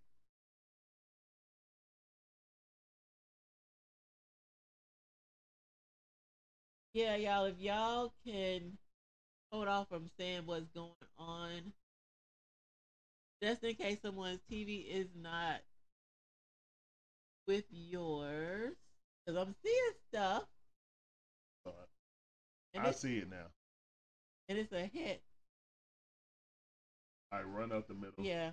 yeah, 6.92 7.16
y'all. 7.16 7.44
If 7.44 7.58
y'all 7.60 8.12
can 8.26 8.78
hold 9.50 9.68
off 9.68 9.88
from 9.88 10.08
saying 10.18 10.42
what's 10.46 10.68
going 10.74 10.90
on, 11.18 11.72
just 13.42 13.62
in 13.64 13.74
case 13.74 13.98
someone's 14.02 14.40
TV 14.50 14.86
is 14.88 15.08
not 15.20 15.60
with 17.46 17.64
yours, 17.70 18.74
because 19.24 19.40
I'm 19.40 19.54
seeing 19.62 19.92
stuff, 20.08 20.44
Uh, 21.64 21.70
I 22.78 22.90
see 22.92 23.18
it 23.18 23.28
now. 23.30 23.46
and 24.48 24.58
it's 24.58 24.72
a 24.72 24.86
hit. 24.86 25.22
I 27.32 27.42
run 27.42 27.72
up 27.72 27.88
the 27.88 27.94
middle. 27.94 28.24
Yeah. 28.24 28.52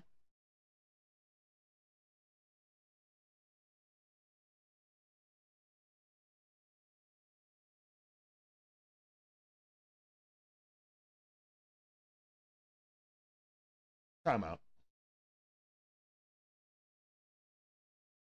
Timeout. 14.26 14.60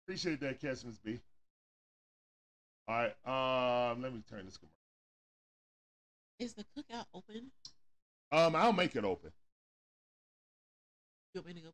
Appreciate 0.10 0.40
that 0.40 0.60
catch, 0.60 0.84
Miss 0.86 0.98
B. 0.98 1.20
All 2.88 2.96
right, 2.96 3.92
um, 3.92 4.02
let 4.02 4.12
me 4.12 4.24
turn 4.28 4.44
this 4.44 4.58
commercial. 4.58 4.74
Is 6.40 6.56
the 6.56 6.64
cookout 6.76 7.06
open? 7.14 7.52
Um, 8.32 8.56
I'll 8.56 8.74
make 8.74 8.96
it 8.96 9.06
open. 9.06 9.30
You 11.36 11.42
want 11.42 11.48
me 11.50 11.62
to 11.62 11.68
go? 11.68 11.74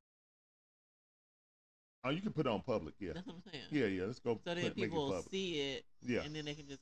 Oh, 2.04 2.10
you 2.10 2.20
can 2.20 2.34
put 2.34 2.46
it 2.46 2.50
on 2.50 2.62
public. 2.62 2.96
Yeah, 3.00 3.14
That's 3.14 3.26
what 3.26 3.38
I'm 3.38 3.52
saying. 3.54 3.64
yeah, 3.72 3.86
yeah. 3.86 4.04
Let's 4.08 4.20
go. 4.20 4.38
So 4.44 4.54
then 4.54 4.66
put- 4.66 4.76
people 4.76 5.08
will 5.12 5.24
see 5.32 5.62
it, 5.72 5.86
Yeah. 6.02 6.24
and 6.24 6.36
then 6.36 6.44
they 6.44 6.56
can 6.56 6.68
just. 6.68 6.82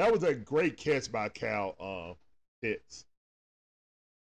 That 0.00 0.10
was 0.10 0.22
a 0.22 0.32
great 0.32 0.78
catch 0.78 1.12
by 1.12 1.28
Kyle 1.28 1.76
uh, 1.78 2.14
Pitts. 2.62 3.04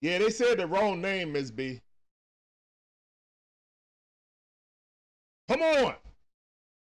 Yeah, 0.01 0.19
they 0.19 0.31
said 0.31 0.59
the 0.59 0.67
wrong 0.67 1.01
name, 1.01 1.31
Miss 1.31 1.53
B. 1.53 1.81
Come 5.49 5.63
on. 5.63 5.95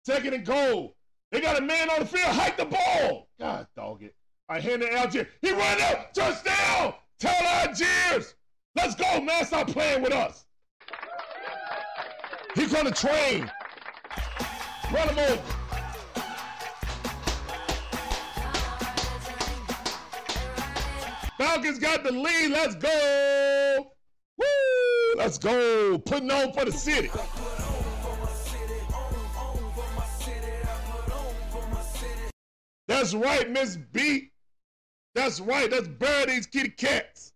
Second 0.04 0.34
and 0.34 0.44
goal. 0.44 0.96
They 1.30 1.40
got 1.40 1.60
a 1.60 1.62
man 1.62 1.90
on 1.90 2.00
the 2.00 2.06
field. 2.06 2.26
Hike 2.26 2.56
the 2.56 2.64
ball. 2.64 3.28
God 3.38 3.68
dog 3.76 4.02
it. 4.02 4.16
I 4.48 4.58
hand 4.58 4.82
it 4.82 4.90
Allgeier. 4.90 5.28
He 5.42 5.52
run 5.52 5.80
up. 5.82 6.12
Touchdown. 6.12 6.94
Tell 7.20 7.32
Allgeier. 7.40 8.34
Let's 8.74 8.96
go, 8.96 9.20
man. 9.20 9.44
Stop 9.44 9.68
playing 9.68 10.02
with 10.02 10.12
us. 10.12 10.44
He's 12.56 12.74
on 12.74 12.86
the 12.86 12.90
train. 12.90 13.48
Run 14.92 15.08
him 15.08 15.18
over. 15.20 15.61
Falcons 21.42 21.80
got 21.80 22.04
the 22.04 22.12
lead. 22.12 22.52
Let's 22.52 22.76
go. 22.76 23.92
Woo! 24.38 25.14
Let's 25.16 25.38
go. 25.38 25.98
Putting 25.98 26.30
on 26.30 26.52
for 26.52 26.64
the 26.64 26.70
city. 26.70 27.10
That's 32.86 33.12
right, 33.12 33.50
Miss 33.50 33.76
B. 33.76 34.30
That's 35.16 35.40
right. 35.40 35.68
Let's 35.68 35.88
bury 35.88 36.26
these 36.26 36.46
kitty 36.46 36.68
cats. 36.68 37.32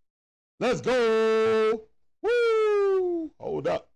Let's 0.60 0.81
go. 0.81 1.83
Woo! 2.23 3.33
Hold 3.41 3.67
up. 3.67 3.91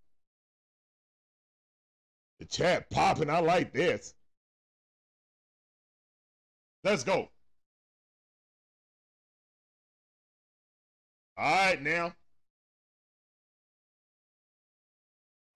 The 2.41 2.47
chat 2.47 2.91
popping. 2.91 3.31
I 3.31 3.39
like 3.39 3.73
this. 3.73 4.15
Let's 6.83 7.05
go. 7.05 7.29
All 11.41 11.51
right, 11.51 11.83
now. 11.83 12.13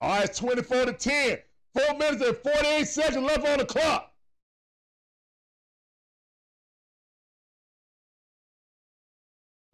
All 0.01 0.19
right, 0.19 0.35
24 0.35 0.87
to 0.87 0.93
10. 0.95 1.39
Four 1.75 1.99
minutes 1.99 2.25
and 2.25 2.37
48 2.39 2.89
seconds 2.89 3.27
left 3.27 3.47
on 3.47 3.59
the 3.59 3.67
clock. 3.67 4.11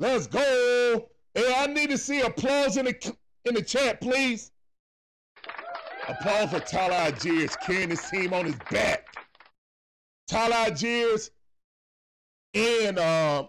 Let's 0.00 0.26
go. 0.26 1.10
Hey, 1.34 1.54
I 1.56 1.66
need 1.68 1.90
to 1.90 1.98
see 1.98 2.22
applause 2.22 2.76
in 2.76 2.86
the 2.86 3.16
in 3.44 3.54
the 3.54 3.62
chat, 3.62 4.00
please. 4.00 4.50
Applause 6.08 6.50
for 6.50 6.60
Tyler 6.60 7.12
Allgeier 7.12 7.54
carrying 7.60 7.90
his 7.90 8.02
team 8.10 8.32
on 8.32 8.46
his 8.46 8.56
back. 8.70 9.06
Tyler 10.26 10.70
Allgeier 10.70 11.30
and 12.54 12.98
um 12.98 13.48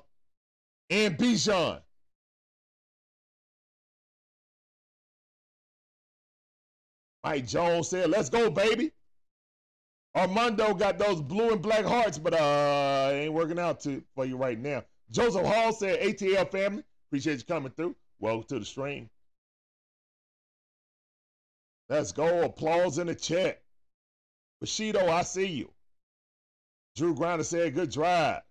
and 0.92 1.18
Bijan. 1.18 1.82
Mike 7.24 7.48
Jones 7.48 7.90
said, 7.90 8.10
"Let's 8.10 8.30
go, 8.30 8.50
baby." 8.50 8.92
Armando 10.16 10.74
got 10.74 10.98
those 10.98 11.22
blue 11.22 11.52
and 11.52 11.62
black 11.62 11.86
hearts, 11.86 12.18
but 12.18 12.34
uh, 12.34 13.10
ain't 13.14 13.34
working 13.34 13.60
out 13.60 13.80
to, 13.82 14.04
for 14.14 14.26
you 14.26 14.36
right 14.36 14.60
now. 14.60 14.84
Joseph 15.12 15.46
Hall 15.46 15.72
said, 15.72 16.00
"ATL 16.02 16.50
family, 16.52 16.84
appreciate 17.08 17.38
you 17.38 17.46
coming 17.46 17.72
through. 17.72 17.96
Welcome 18.20 18.48
to 18.50 18.60
the 18.60 18.66
stream." 18.66 19.10
Let's 21.90 22.12
go. 22.12 22.44
Applause 22.44 22.98
in 22.98 23.08
the 23.08 23.16
chat. 23.16 23.62
Bushido, 24.62 25.10
I 25.10 25.24
see 25.24 25.48
you. 25.48 25.72
Drew 26.96 27.14
Grinder 27.14 27.44
said, 27.44 27.76
"Good 27.76 27.92
drive." 27.92 28.42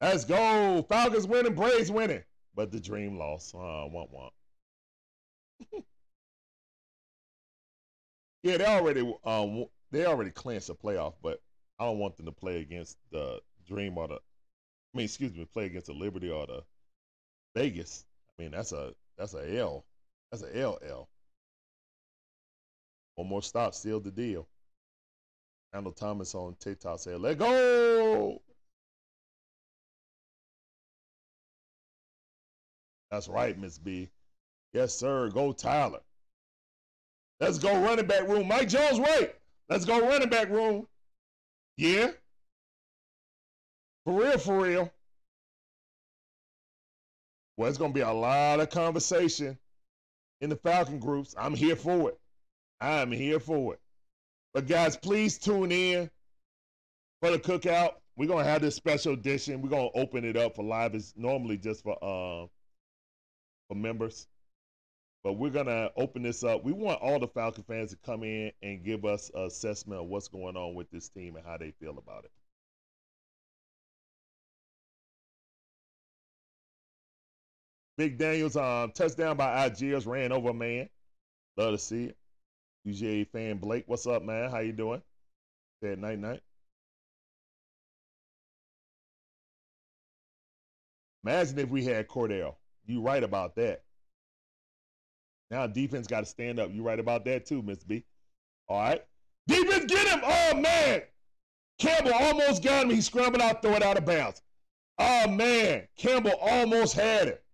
Let's 0.00 0.24
go. 0.24 0.82
Falcons 0.88 1.26
winning, 1.26 1.54
Braves 1.54 1.90
winning, 1.90 2.22
but 2.54 2.70
the 2.70 2.78
dream 2.78 3.18
lost. 3.18 3.54
Uh, 3.54 3.58
womp 3.58 4.12
womp. 4.12 4.30
Yeah, 8.42 8.56
they 8.56 8.66
already 8.66 9.00
um 9.24 9.66
they 9.90 10.04
already 10.06 10.30
clinched 10.30 10.68
the 10.68 10.74
playoff, 10.74 11.14
but 11.22 11.40
I 11.78 11.84
don't 11.84 11.98
want 11.98 12.16
them 12.16 12.26
to 12.26 12.32
play 12.32 12.60
against 12.60 12.98
the 13.10 13.40
Dream 13.66 13.98
or 13.98 14.08
the 14.08 14.14
I 14.16 14.38
mean, 14.96 15.04
excuse 15.04 15.34
me, 15.34 15.44
play 15.46 15.66
against 15.66 15.88
the 15.88 15.92
Liberty 15.94 16.30
or 16.30 16.46
the 16.46 16.64
Vegas. 17.54 18.06
I 18.38 18.42
mean, 18.42 18.52
that's 18.52 18.72
a 18.72 18.94
that's 19.18 19.34
a 19.34 19.58
L. 19.58 19.84
That's 20.30 20.42
a 20.44 20.62
LL. 20.62 21.08
One 23.16 23.28
more 23.28 23.42
stop, 23.42 23.74
seal 23.74 24.00
the 24.00 24.10
deal. 24.10 24.48
Randall 25.72 25.92
Thomas 25.94 26.34
on 26.34 26.56
TikTok 26.56 26.98
said, 27.00 27.22
"Let 27.22 27.38
go." 27.38 28.42
That's 33.10 33.28
right, 33.28 33.58
Miss 33.58 33.78
B. 33.78 34.08
Yes, 34.72 34.94
sir. 34.94 35.30
Go 35.30 35.52
Tyler. 35.52 36.00
Let's 37.40 37.58
go 37.58 37.80
running 37.80 38.06
back 38.06 38.26
room. 38.28 38.48
Mike 38.48 38.68
Jones, 38.68 38.98
right. 38.98 39.34
Let's 39.68 39.84
go 39.84 40.00
running 40.00 40.28
back 40.28 40.48
room. 40.50 40.86
Yeah. 41.76 42.10
For 44.04 44.20
real, 44.20 44.38
for 44.38 44.62
real. 44.62 44.92
Well, 47.56 47.68
it's 47.68 47.78
going 47.78 47.92
to 47.92 47.94
be 47.94 48.00
a 48.02 48.12
lot 48.12 48.60
of 48.60 48.70
conversation 48.70 49.58
in 50.40 50.50
the 50.50 50.56
Falcon 50.56 50.98
groups. 50.98 51.34
I'm 51.38 51.54
here 51.54 51.76
for 51.76 52.10
it. 52.10 52.18
I'm 52.80 53.10
here 53.10 53.40
for 53.40 53.74
it. 53.74 53.80
But 54.54 54.66
guys, 54.66 54.96
please 54.96 55.38
tune 55.38 55.72
in 55.72 56.10
for 57.20 57.30
the 57.30 57.38
cookout. 57.38 57.94
We're 58.16 58.28
gonna 58.28 58.44
have 58.44 58.62
this 58.62 58.74
special 58.74 59.12
edition. 59.12 59.62
We're 59.62 59.68
gonna 59.68 59.90
open 59.94 60.24
it 60.24 60.36
up 60.36 60.56
for 60.56 60.64
live. 60.64 60.94
It's 60.94 61.14
normally 61.16 61.56
just 61.56 61.84
for 61.84 61.92
uh, 62.02 62.46
for 63.68 63.74
members, 63.74 64.26
but 65.24 65.34
we're 65.34 65.50
gonna 65.50 65.90
open 65.96 66.22
this 66.22 66.44
up. 66.44 66.64
We 66.64 66.72
want 66.72 67.00
all 67.02 67.18
the 67.18 67.28
Falcon 67.28 67.64
fans 67.64 67.90
to 67.90 67.96
come 67.96 68.22
in 68.22 68.52
and 68.62 68.84
give 68.84 69.04
us 69.04 69.30
an 69.34 69.42
assessment 69.46 70.00
of 70.00 70.08
what's 70.08 70.28
going 70.28 70.56
on 70.56 70.74
with 70.74 70.90
this 70.90 71.08
team 71.08 71.36
and 71.36 71.44
how 71.44 71.56
they 71.56 71.72
feel 71.72 71.98
about 71.98 72.24
it. 72.24 72.30
Big 77.96 78.16
Daniels 78.16 78.56
um, 78.56 78.92
touchdown 78.92 79.36
by 79.36 79.68
Allgeier 79.68 80.06
ran 80.06 80.32
over 80.32 80.52
man. 80.52 80.88
Love 81.56 81.72
to 81.72 81.78
see 81.78 82.04
it. 82.04 82.16
UGA 82.86 83.28
fan 83.28 83.58
Blake, 83.58 83.84
what's 83.88 84.06
up, 84.06 84.22
man? 84.22 84.50
How 84.50 84.60
you 84.60 84.72
doing? 84.72 85.02
Said 85.82 85.98
night 85.98 86.18
night. 86.20 86.40
Imagine 91.24 91.58
if 91.58 91.68
we 91.68 91.84
had 91.84 92.08
Cordarrelle. 92.08 92.54
You 92.86 93.02
right 93.02 93.22
about 93.22 93.56
that. 93.56 93.82
Now 95.50 95.66
defense 95.66 96.06
got 96.06 96.20
to 96.20 96.26
stand 96.26 96.60
up. 96.60 96.72
You 96.72 96.82
right 96.82 96.98
about 96.98 97.24
that 97.24 97.46
too, 97.46 97.62
Miss 97.62 97.82
B. 97.82 98.04
All 98.68 98.80
right. 98.80 99.04
Defense, 99.46 99.86
get 99.86 100.06
him. 100.08 100.20
Oh 100.24 100.54
man. 100.54 101.02
Campbell 101.78 102.12
almost 102.12 102.62
got 102.62 102.84
him. 102.84 102.90
He 102.90 103.00
scrambled 103.00 103.42
out, 103.42 103.62
throw 103.62 103.74
it 103.74 103.82
out 103.82 103.96
of 103.96 104.04
bounds. 104.04 104.42
Oh 104.98 105.28
man. 105.28 105.86
Campbell 105.96 106.34
almost 106.40 106.94
had 106.94 107.28
it. 107.28 107.44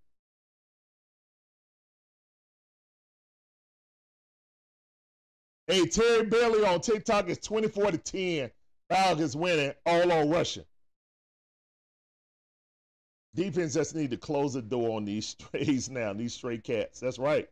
Hey, 5.66 5.86
Terry 5.86 6.26
Bailey 6.26 6.64
on 6.64 6.80
TikTok 6.80 7.28
is 7.28 7.38
24 7.38 7.92
to 7.92 7.98
10. 7.98 8.50
Falcons 8.90 9.34
winning 9.34 9.72
all 9.86 10.12
on 10.12 10.28
rushing. 10.28 10.64
Defense 13.34 13.74
just 13.74 13.94
need 13.94 14.10
to 14.10 14.16
close 14.16 14.52
the 14.52 14.62
door 14.62 14.96
on 14.96 15.04
these 15.04 15.28
strays 15.40 15.88
now, 15.88 16.12
these 16.12 16.34
stray 16.34 16.58
cats. 16.58 17.00
That's 17.00 17.18
right. 17.18 17.48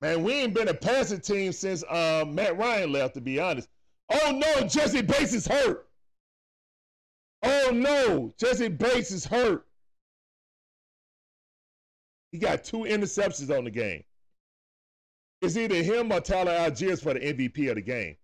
Man, 0.00 0.22
we 0.22 0.34
ain't 0.34 0.54
been 0.54 0.68
a 0.68 0.74
passing 0.74 1.20
team 1.20 1.52
since 1.52 1.82
uh, 1.84 2.24
Matt 2.28 2.58
Ryan 2.58 2.92
left, 2.92 3.14
to 3.14 3.20
be 3.20 3.40
honest. 3.40 3.68
Oh 4.10 4.30
no, 4.32 4.66
Jessie 4.66 5.02
Bates 5.02 5.32
is 5.32 5.46
hurt. 5.46 5.88
Oh 7.42 7.70
no, 7.72 8.34
Jessie 8.38 8.68
Bates 8.68 9.10
is 9.10 9.24
hurt. 9.24 9.66
He 12.32 12.38
got 12.38 12.64
two 12.64 12.78
interceptions 12.78 13.56
on 13.56 13.64
the 13.64 13.70
game. 13.70 14.04
It's 15.40 15.56
either 15.56 15.76
him 15.76 16.12
or 16.12 16.20
Tyler 16.20 16.52
Allgeier 16.52 17.00
for 17.00 17.14
the 17.14 17.20
MVP 17.20 17.68
of 17.68 17.76
the 17.76 17.82
game. 17.82 18.16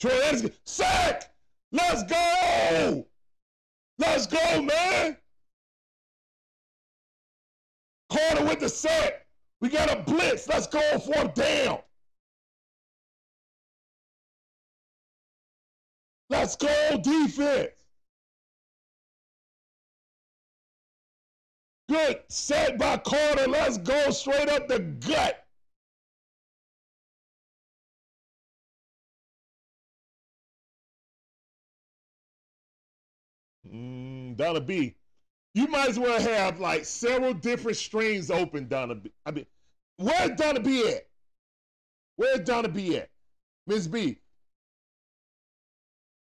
Troy 0.00 0.10
Andersen, 0.10 0.52
sack! 0.64 1.32
Let's 1.72 2.02
go! 2.04 3.06
Let's 3.98 4.26
go, 4.26 4.62
man! 4.62 5.16
Carter 8.10 8.44
with 8.44 8.60
the 8.60 8.68
sack. 8.68 9.26
We 9.60 9.68
got 9.68 9.90
a 9.90 10.02
blitz. 10.02 10.48
Let's 10.48 10.66
go 10.66 10.80
fourth 10.98 11.34
down. 11.34 11.80
Let's 16.30 16.56
go 16.56 17.00
defense. 17.02 17.70
Good 21.88 22.20
set 22.28 22.78
by 22.78 22.98
Carter. 22.98 23.48
Let's 23.48 23.78
go 23.78 24.10
straight 24.10 24.48
up 24.50 24.68
the 24.68 24.78
gut. 24.78 25.44
Mm, 33.66 34.36
Donna 34.36 34.60
B, 34.60 34.94
you 35.58 35.66
might 35.66 35.88
as 35.88 35.98
well 35.98 36.20
have 36.20 36.60
like 36.60 36.84
several 36.84 37.34
different 37.34 37.76
strings 37.76 38.30
open, 38.30 38.68
Donna 38.68 38.94
B. 38.94 39.10
I 39.26 39.32
mean, 39.32 39.46
where's 39.96 40.30
Donna 40.36 40.60
B 40.60 40.88
at? 40.88 41.08
Where's 42.14 42.40
Donna 42.40 42.68
B 42.68 42.96
at? 42.96 43.10
Miss 43.66 43.88
B. 43.88 44.18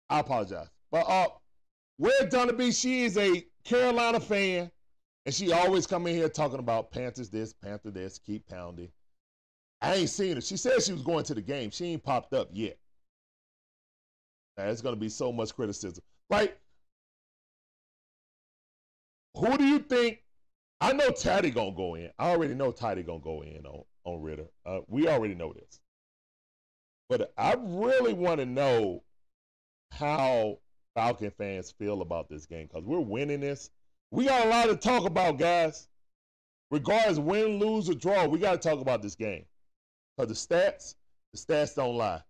I 0.08 0.20
apologize. 0.20 0.68
But 0.92 1.08
uh 1.08 1.28
where 1.96 2.28
Donna 2.28 2.52
B, 2.52 2.70
she 2.70 3.02
is 3.02 3.18
a 3.18 3.44
Carolina 3.64 4.20
fan, 4.20 4.70
and 5.26 5.34
she 5.34 5.52
always 5.52 5.84
come 5.84 6.06
in 6.06 6.14
here 6.14 6.28
talking 6.28 6.60
about 6.60 6.92
Panthers 6.92 7.28
this, 7.28 7.52
Panther 7.52 7.90
this, 7.90 8.20
keep 8.20 8.46
pounding. 8.46 8.88
I 9.82 9.96
ain't 9.96 10.10
seen 10.10 10.36
her. 10.36 10.40
She 10.40 10.56
said 10.56 10.80
she 10.80 10.92
was 10.92 11.02
going 11.02 11.24
to 11.24 11.34
the 11.34 11.42
game. 11.42 11.70
She 11.70 11.86
ain't 11.86 12.04
popped 12.04 12.34
up 12.34 12.50
yet. 12.52 12.78
There's 14.56 14.80
gonna 14.80 14.94
be 14.94 15.08
so 15.08 15.32
much 15.32 15.56
criticism. 15.56 16.04
Like, 16.30 16.60
who 19.34 19.56
do 19.56 19.64
you 19.64 19.78
think? 19.78 20.22
I 20.80 20.92
know 20.92 21.10
Taddy 21.10 21.50
gonna 21.50 21.72
go 21.72 21.94
in. 21.94 22.10
I 22.18 22.30
already 22.30 22.54
know 22.54 22.72
Taddy 22.72 23.02
gonna 23.02 23.20
go 23.20 23.42
in 23.42 23.66
on 23.66 23.82
on 24.04 24.22
Ridder. 24.22 24.46
Uh, 24.64 24.80
we 24.86 25.08
already 25.08 25.34
know 25.34 25.52
this, 25.52 25.80
but 27.08 27.32
I 27.36 27.56
really 27.58 28.12
want 28.12 28.40
to 28.40 28.46
know 28.46 29.02
how 29.92 30.58
Falcon 30.94 31.32
fans 31.36 31.70
feel 31.70 32.02
about 32.02 32.28
this 32.28 32.46
game 32.46 32.66
because 32.66 32.84
we're 32.84 33.00
winning 33.00 33.40
this. 33.40 33.70
We 34.10 34.26
got 34.26 34.46
a 34.46 34.48
lot 34.48 34.66
to 34.66 34.76
talk 34.76 35.04
about, 35.04 35.38
guys. 35.38 35.88
Regardless, 36.70 37.18
win, 37.18 37.58
lose, 37.58 37.88
or 37.88 37.94
draw, 37.94 38.26
we 38.26 38.38
got 38.38 38.60
to 38.60 38.68
talk 38.68 38.80
about 38.80 39.00
this 39.02 39.14
game 39.14 39.44
because 40.16 40.28
the 40.28 40.54
stats, 40.54 40.94
the 41.32 41.38
stats 41.38 41.74
don't 41.74 41.96
lie. 41.96 42.20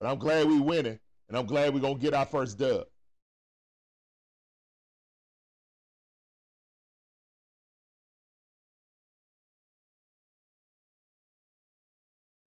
But 0.00 0.10
I'm 0.10 0.18
glad 0.18 0.46
we 0.46 0.60
winning, 0.60 0.98
and 1.28 1.36
I'm 1.36 1.46
glad 1.46 1.72
we're 1.72 1.80
gonna 1.80 1.94
get 1.98 2.14
our 2.14 2.26
first 2.26 2.58
dub. 2.58 2.86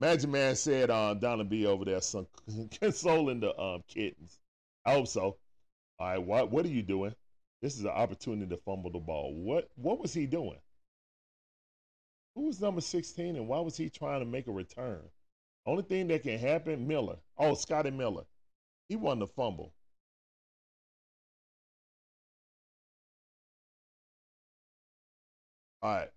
Magic 0.01 0.31
Man 0.31 0.55
said 0.55 0.89
um, 0.89 1.19
Donna 1.19 1.43
B 1.43 1.67
over 1.67 1.85
there 1.85 2.01
some, 2.01 2.25
consoling 2.81 3.39
the 3.39 3.55
um, 3.61 3.83
kittens. 3.87 4.39
I 4.83 4.93
hope 4.93 5.07
so. 5.07 5.37
All 5.99 6.07
right, 6.07 6.17
what 6.17 6.51
what 6.51 6.65
are 6.65 6.69
you 6.69 6.81
doing? 6.81 7.13
This 7.61 7.75
is 7.75 7.81
an 7.81 7.91
opportunity 7.91 8.49
to 8.49 8.57
fumble 8.65 8.91
the 8.91 8.99
ball. 8.99 9.35
What 9.35 9.69
what 9.75 9.99
was 9.99 10.11
he 10.11 10.25
doing? 10.25 10.57
Who 12.33 12.47
was 12.47 12.59
number 12.59 12.81
16 12.81 13.35
and 13.35 13.47
why 13.47 13.59
was 13.59 13.77
he 13.77 13.89
trying 13.89 14.21
to 14.21 14.25
make 14.25 14.47
a 14.47 14.51
return? 14.51 15.01
Only 15.67 15.83
thing 15.83 16.07
that 16.07 16.23
can 16.23 16.39
happen, 16.39 16.87
Miller. 16.87 17.17
Oh, 17.37 17.53
Scotty 17.53 17.91
Miller. 17.91 18.23
He 18.89 18.95
won 18.95 19.19
the 19.19 19.27
fumble. 19.27 19.71
All 25.83 25.93
right. 25.93 26.09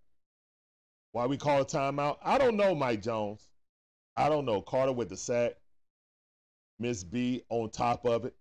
Why 1.13 1.27
we 1.27 1.37
call 1.37 1.61
a 1.61 1.65
timeout? 1.67 2.17
I 2.25 2.39
don't 2.39 2.57
know, 2.57 2.75
Mike 2.75 3.03
Jones. 3.03 3.47
I 4.17 4.29
don't 4.29 4.45
know. 4.45 4.61
Carter 4.61 4.93
with 4.93 5.09
the 5.09 5.17
sack. 5.17 5.53
Miss 6.79 7.05
B 7.05 7.43
on 7.51 7.71
top 7.71 8.05
of 8.05 8.25
it. 8.25 8.35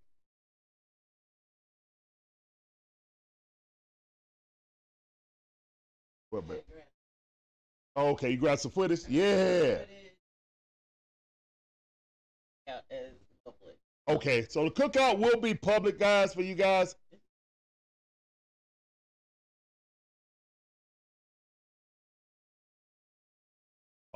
What, 6.29 6.47
but, 6.47 6.65
okay, 7.95 8.31
you 8.31 8.37
got 8.37 8.59
some 8.59 8.71
footage? 8.71 9.07
Yeah. 9.07 9.77
Okay, 14.07 14.45
so 14.49 14.65
the 14.65 14.71
cookout 14.71 15.19
will 15.19 15.39
be 15.39 15.53
public, 15.53 15.99
guys, 15.99 16.33
for 16.33 16.41
you 16.41 16.55
guys. 16.55 16.95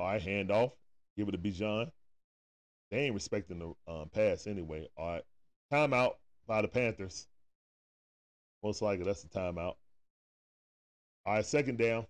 right, 0.00 0.22
hand 0.22 0.50
off. 0.50 0.72
Give 1.18 1.28
it 1.28 1.32
to 1.32 1.38
Bijan. 1.38 1.90
They 2.92 3.00
ain't 3.00 3.14
respecting 3.14 3.58
the 3.58 3.92
um, 3.92 4.08
pass 4.14 4.46
anyway. 4.46 4.88
All 4.96 5.14
right. 5.14 5.22
Timeout 5.72 6.12
by 6.46 6.62
the 6.62 6.68
Panthers. 6.68 7.26
Most 8.62 8.82
likely 8.82 9.04
that's 9.04 9.24
the 9.24 9.28
timeout. 9.28 9.74
All 11.26 11.34
right, 11.34 11.44
second 11.44 11.78
down. 11.78 12.06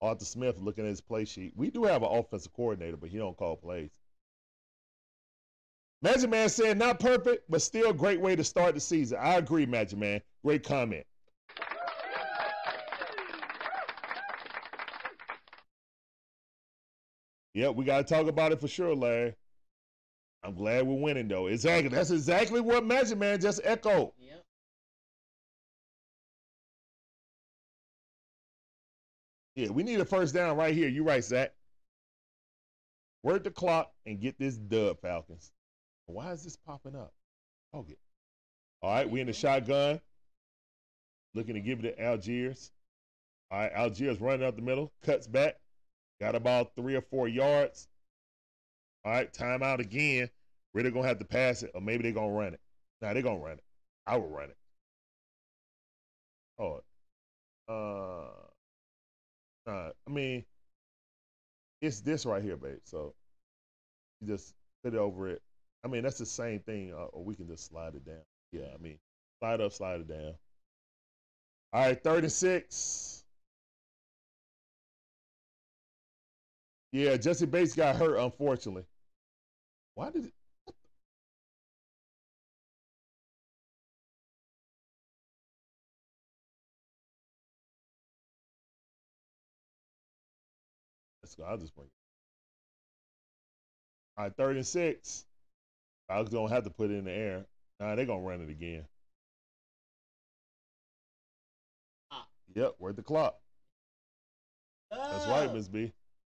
Arthur 0.00 0.24
Smith 0.24 0.60
looking 0.60 0.84
at 0.84 0.90
his 0.90 1.00
play 1.00 1.24
sheet. 1.24 1.52
We 1.56 1.70
do 1.70 1.82
have 1.82 2.04
an 2.04 2.08
offensive 2.12 2.52
coordinator, 2.52 2.96
but 2.96 3.10
he 3.10 3.18
don't 3.18 3.36
call 3.36 3.56
plays. 3.56 3.90
Magic 6.02 6.30
Man 6.30 6.48
said 6.48 6.78
not 6.78 7.00
perfect, 7.00 7.50
but 7.50 7.62
still 7.62 7.90
a 7.90 7.94
great 7.94 8.20
way 8.20 8.36
to 8.36 8.44
start 8.44 8.74
the 8.74 8.80
season. 8.80 9.18
I 9.20 9.36
agree, 9.38 9.66
Magic 9.66 9.98
Man. 9.98 10.20
Great 10.44 10.62
comment. 10.62 11.04
Yep, 17.54 17.76
we 17.76 17.84
got 17.84 18.06
to 18.06 18.14
talk 18.14 18.26
about 18.26 18.52
it 18.52 18.60
for 18.60 18.68
sure, 18.68 18.94
Larry. 18.94 19.34
I'm 20.42 20.54
glad 20.54 20.86
we're 20.86 20.94
winning, 20.94 21.28
though. 21.28 21.46
Exactly. 21.46 21.88
That's 21.88 22.10
exactly 22.10 22.60
what 22.60 22.84
Magic 22.84 23.16
Man 23.16 23.40
just 23.40 23.60
echoed. 23.64 24.12
Yep. 24.18 24.44
Yeah, 29.56 29.68
we 29.70 29.84
need 29.84 30.00
a 30.00 30.04
first 30.04 30.34
down 30.34 30.56
right 30.56 30.74
here. 30.74 30.88
You're 30.88 31.04
right, 31.04 31.22
Zach. 31.22 31.52
Word 33.22 33.44
the 33.44 33.50
clock 33.50 33.92
and 34.04 34.20
get 34.20 34.38
this 34.38 34.56
dub, 34.56 35.00
Falcons. 35.00 35.52
Why 36.06 36.32
is 36.32 36.44
this 36.44 36.56
popping 36.56 36.96
up? 36.96 37.14
Okay. 37.72 37.96
All 38.82 38.90
right, 38.90 39.08
we 39.08 39.20
in 39.20 39.26
the 39.26 39.32
mm-hmm. 39.32 39.40
shotgun. 39.40 40.00
Looking 41.34 41.54
to 41.54 41.60
give 41.60 41.82
it 41.82 41.96
to 41.96 42.02
Allgeier. 42.02 42.70
All 43.50 43.60
right, 43.60 43.74
Allgeier 43.74 44.20
running 44.20 44.46
up 44.46 44.56
the 44.56 44.62
middle, 44.62 44.92
cuts 45.02 45.26
back. 45.26 45.56
Got 46.20 46.34
about 46.34 46.74
three 46.76 46.94
or 46.94 47.02
four 47.02 47.28
yards. 47.28 47.88
All 49.04 49.12
right, 49.12 49.32
timeout 49.32 49.80
again. 49.80 50.30
Really 50.72 50.90
gonna 50.90 51.06
have 51.06 51.18
to 51.18 51.24
pass 51.24 51.62
it, 51.62 51.70
or 51.74 51.80
maybe 51.80 52.02
they're 52.02 52.12
gonna 52.12 52.32
run 52.32 52.54
it. 52.54 52.60
Nah, 53.00 53.12
they're 53.12 53.22
gonna 53.22 53.38
run 53.38 53.58
it. 53.58 53.64
I 54.06 54.16
will 54.16 54.28
run 54.28 54.50
it. 54.50 54.56
Oh, 56.58 56.80
uh, 57.68 58.28
uh, 59.70 59.90
I 60.06 60.10
mean, 60.10 60.44
it's 61.80 62.00
this 62.00 62.26
right 62.26 62.42
here, 62.42 62.56
babe. 62.56 62.78
So 62.84 63.14
you 64.20 64.28
just 64.28 64.54
put 64.82 64.94
it 64.94 64.98
over 64.98 65.28
it. 65.28 65.42
I 65.84 65.88
mean, 65.88 66.02
that's 66.02 66.18
the 66.18 66.26
same 66.26 66.60
thing, 66.60 66.92
uh, 66.92 67.06
or 67.06 67.24
we 67.24 67.34
can 67.34 67.46
just 67.46 67.66
slide 67.66 67.94
it 67.94 68.04
down. 68.06 68.22
Yeah, 68.52 68.68
I 68.74 68.78
mean, 68.82 68.98
slide 69.40 69.60
up, 69.60 69.72
slide 69.72 70.00
it 70.00 70.08
down. 70.08 70.34
All 71.72 71.82
right, 71.86 72.02
36. 72.02 73.23
Yeah, 76.94 77.16
Jessie 77.16 77.46
Bates 77.46 77.74
got 77.74 77.96
hurt, 77.96 78.16
unfortunately. 78.18 78.84
Why 79.96 80.10
did 80.10 80.26
it? 80.26 80.32
Let's 91.24 91.34
go. 91.34 91.42
I'll 91.42 91.58
just 91.58 91.74
bring 91.74 91.88
it. 91.88 91.92
All 94.16 94.26
right, 94.26 94.36
third 94.36 94.54
and 94.54 94.64
six. 94.64 95.24
I 96.08 96.20
was 96.20 96.28
gonna 96.28 96.54
have 96.54 96.62
to 96.62 96.70
put 96.70 96.92
it 96.92 96.94
in 96.94 97.06
the 97.06 97.10
air. 97.10 97.44
Nah, 97.80 97.96
they're 97.96 98.06
gonna 98.06 98.20
run 98.20 98.40
it 98.40 98.50
again. 98.50 98.84
Ah. 102.12 102.28
Yep, 102.54 102.76
where's 102.78 102.94
the 102.94 103.02
clock? 103.02 103.34
That's 104.92 105.26
right, 105.26 105.48
Oh. 105.50 105.54
Miss 105.54 105.66
B. 105.66 105.92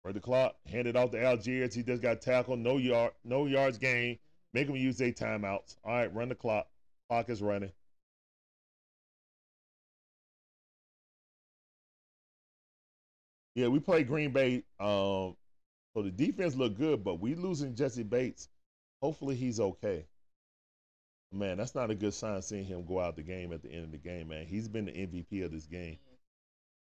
Where's 0.09 0.15
the 0.15 0.21
clock? 0.23 0.57
Handed 0.65 0.97
off 0.97 1.11
to 1.11 1.19
Allgeier. 1.19 1.75
He 1.75 1.83
just 1.83 2.01
got 2.01 2.23
tackled. 2.23 2.61
No 2.61 2.79
yard, 2.79 3.13
no 3.25 3.45
yards 3.45 3.77
gained. 3.77 4.19
Make 4.55 4.67
him 4.67 4.77
use 4.77 4.97
their 4.97 5.13
timeouts. 5.13 5.77
All 5.85 5.93
right, 5.93 6.15
run 6.15 6.31
the 6.31 6.35
clock. 6.35 6.67
Clock 7.11 7.29
is 7.29 7.43
running. 7.43 7.73
Yeah, 13.55 13.69
we 13.69 13.81
play 13.81 14.03
Green 14.03 14.33
Bay. 14.33 14.63
Um, 14.81 15.37
so 15.95 16.03
the 16.03 16.11
defense 16.11 16.55
looked 16.55 16.79
good, 16.79 17.05
but 17.05 17.21
we 17.21 17.35
losing 17.35 17.75
Jessie 17.75 18.03
Bates. 18.03 18.49
Hopefully 19.03 19.35
he's 19.35 19.61
okay. 19.61 20.07
Man, 21.33 21.59
that's 21.59 21.75
not 21.75 21.91
a 21.91 21.95
good 21.95 22.15
sign 22.15 22.41
seeing 22.41 22.65
him 22.65 22.87
go 22.87 22.99
out 22.99 23.17
the 23.17 23.23
game 23.23 23.53
at 23.53 23.61
the 23.61 23.71
end 23.71 23.85
of 23.85 23.93
the 23.93 23.99
game, 23.99 24.29
man. 24.29 24.47
He's 24.47 24.69
been 24.69 24.87
the 24.87 24.93
MVP 24.93 25.45
of 25.45 25.53
this 25.53 25.67
game. 25.67 25.99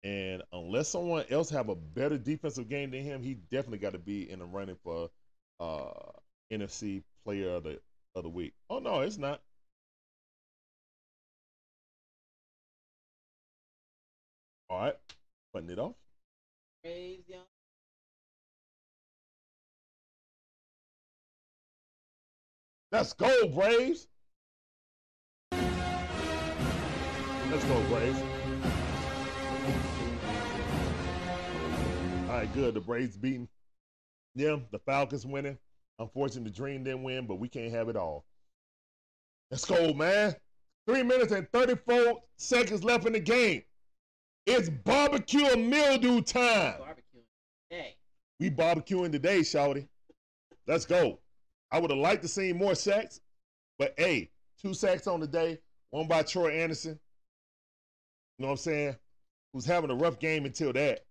And 0.03 0.41
unless 0.53 0.87
someone 0.87 1.25
else 1.29 1.49
have 1.49 1.69
a 1.69 1.75
better 1.75 2.17
defensive 2.17 2.69
game 2.69 2.91
than 2.91 3.03
him, 3.03 3.21
he 3.21 3.33
definitely 3.51 3.79
got 3.79 3.93
to 3.93 3.99
be 3.99 4.29
in 4.29 4.39
the 4.39 4.45
running 4.45 4.77
for 4.83 5.09
uh, 5.59 5.91
NFC 6.51 7.03
Player 7.25 7.49
of 7.51 7.63
the 7.63 7.79
of 8.15 8.23
the 8.23 8.29
Week. 8.29 8.53
Oh 8.69 8.79
no, 8.79 9.01
it's 9.01 9.17
not. 9.17 9.41
All 14.69 14.79
right, 14.79 14.95
putting 15.53 15.69
it 15.69 15.79
off. 15.79 15.95
Y'all. 16.83 17.41
Let's 22.91 23.13
go, 23.13 23.47
Braves. 23.49 24.07
Let's 27.51 27.65
go, 27.65 27.83
Braves. 27.89 28.38
Right, 32.39 32.53
good. 32.53 32.73
The 32.73 32.79
Braves 32.79 33.17
beating 33.17 33.49
Yeah, 34.33 34.59
The 34.71 34.79
Falcons 34.79 35.25
winning. 35.25 35.57
Unfortunately, 35.99 36.49
the 36.49 36.55
Dream 36.55 36.85
didn't 36.85 37.03
win, 37.03 37.27
but 37.27 37.35
we 37.35 37.49
can't 37.49 37.73
have 37.73 37.89
it 37.89 37.97
all. 37.97 38.23
Let's 39.51 39.65
go, 39.65 39.93
man. 39.93 40.33
Three 40.87 41.03
minutes 41.03 41.33
and 41.33 41.51
34 41.51 42.21
seconds 42.37 42.81
left 42.81 43.05
in 43.05 43.11
the 43.11 43.19
game. 43.19 43.63
It's 44.45 44.69
barbecue 44.69 45.47
and 45.47 45.69
mildew 45.69 46.21
time. 46.21 46.75
Barbecue. 46.79 47.19
Hey. 47.69 47.97
We 48.39 48.49
barbecuing 48.49 49.11
today, 49.11 49.41
Shawty. 49.41 49.89
Let's 50.65 50.85
go. 50.85 51.19
I 51.73 51.79
would 51.79 51.89
have 51.89 51.99
liked 51.99 52.21
to 52.21 52.29
see 52.29 52.53
more 52.53 52.73
sacks, 52.73 53.19
but 53.77 53.93
hey, 53.97 54.29
two 54.61 54.73
sacks 54.73 55.07
on 55.07 55.19
the 55.19 55.27
day, 55.27 55.59
one 55.89 56.07
by 56.07 56.23
Troy 56.23 56.51
Andersen. 56.51 56.97
You 58.37 58.43
know 58.43 58.47
what 58.47 58.53
I'm 58.53 58.57
saying? 58.59 58.95
Who's 59.51 59.65
having 59.65 59.91
a 59.91 59.95
rough 59.95 60.19
game 60.19 60.45
until 60.45 60.71
that. 60.71 61.03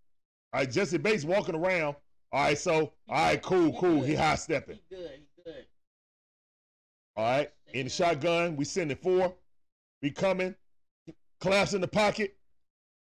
All 0.52 0.60
right, 0.60 0.70
Jessie 0.70 0.99
Bates 0.99 1.25
walking 1.25 1.55
around. 1.55 1.97
All 2.33 2.43
right, 2.43 2.59
so, 2.59 2.93
all 3.09 3.25
right, 3.27 3.43
cool, 3.43 3.73
cool. 3.78 4.02
He 4.02 4.15
high 4.15 4.35
stepping. 4.35 4.78
Good. 4.91 5.10
He 5.36 5.43
good. 5.44 5.67
All 7.17 7.25
right, 7.25 7.51
in 7.73 7.85
the 7.85 7.91
shotgun, 7.91 8.57
we 8.57 8.65
sending 8.65 8.97
four. 8.97 9.35
We 10.02 10.10
coming. 10.10 10.55
Collapse 11.41 11.75
in 11.75 11.81
the 11.81 11.89
pocket. 11.89 12.36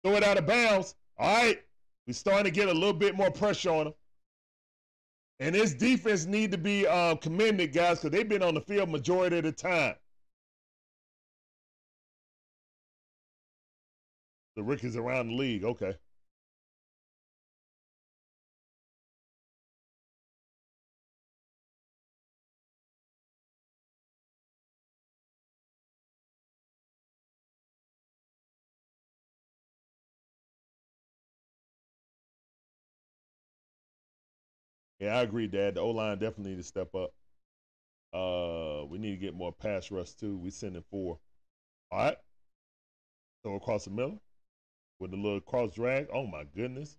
Throw 0.02 0.14
it 0.14 0.24
out 0.24 0.38
of 0.38 0.46
bounds. 0.46 0.94
All 1.18 1.44
right, 1.44 1.62
we 2.06 2.12
starting 2.12 2.44
to 2.44 2.50
get 2.50 2.68
a 2.68 2.72
little 2.72 2.92
bit 2.92 3.16
more 3.16 3.30
pressure 3.30 3.70
on 3.70 3.84
them. 3.84 3.94
And 5.38 5.54
this 5.54 5.74
defense 5.74 6.24
need 6.24 6.50
to 6.52 6.58
be 6.58 6.86
uh, 6.86 7.16
commended, 7.16 7.72
guys, 7.72 7.98
because 7.98 8.10
they've 8.10 8.28
been 8.28 8.42
on 8.42 8.54
the 8.54 8.60
field 8.60 8.88
majority 8.88 9.38
of 9.38 9.44
the 9.44 9.52
time. 9.52 9.94
The 14.56 14.62
rookies 14.62 14.96
around 14.96 15.28
the 15.28 15.34
league. 15.34 15.64
Okay. 15.64 15.94
Yeah, 35.06 35.18
I 35.18 35.22
agree, 35.22 35.46
Dad. 35.46 35.76
The 35.76 35.80
O 35.82 35.90
line 35.90 36.18
definitely 36.18 36.50
need 36.50 36.56
to 36.56 36.64
step 36.64 36.92
up. 36.96 37.12
Uh, 38.12 38.84
we 38.86 38.98
need 38.98 39.12
to 39.12 39.16
get 39.16 39.34
more 39.34 39.52
pass 39.52 39.92
rush 39.92 40.14
too. 40.14 40.36
We 40.36 40.50
sending 40.50 40.82
four. 40.90 41.20
All 41.92 41.98
right. 42.00 42.16
So 43.44 43.54
across 43.54 43.84
the 43.84 43.92
middle 43.92 44.20
with 44.98 45.12
a 45.14 45.16
little 45.16 45.40
cross 45.40 45.74
drag. 45.74 46.08
Oh 46.12 46.26
my 46.26 46.42
goodness. 46.56 46.96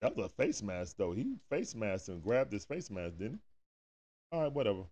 That 0.00 0.16
was 0.16 0.26
a 0.26 0.30
face 0.30 0.64
mask 0.64 0.96
though. 0.96 1.12
He 1.12 1.36
face 1.48 1.76
masked 1.76 2.08
and 2.08 2.20
grabbed 2.20 2.52
his 2.52 2.64
face 2.64 2.90
mask, 2.90 3.18
didn't 3.18 3.34
he? 3.34 3.38
All 4.32 4.42
right, 4.42 4.52
whatever. 4.52 4.82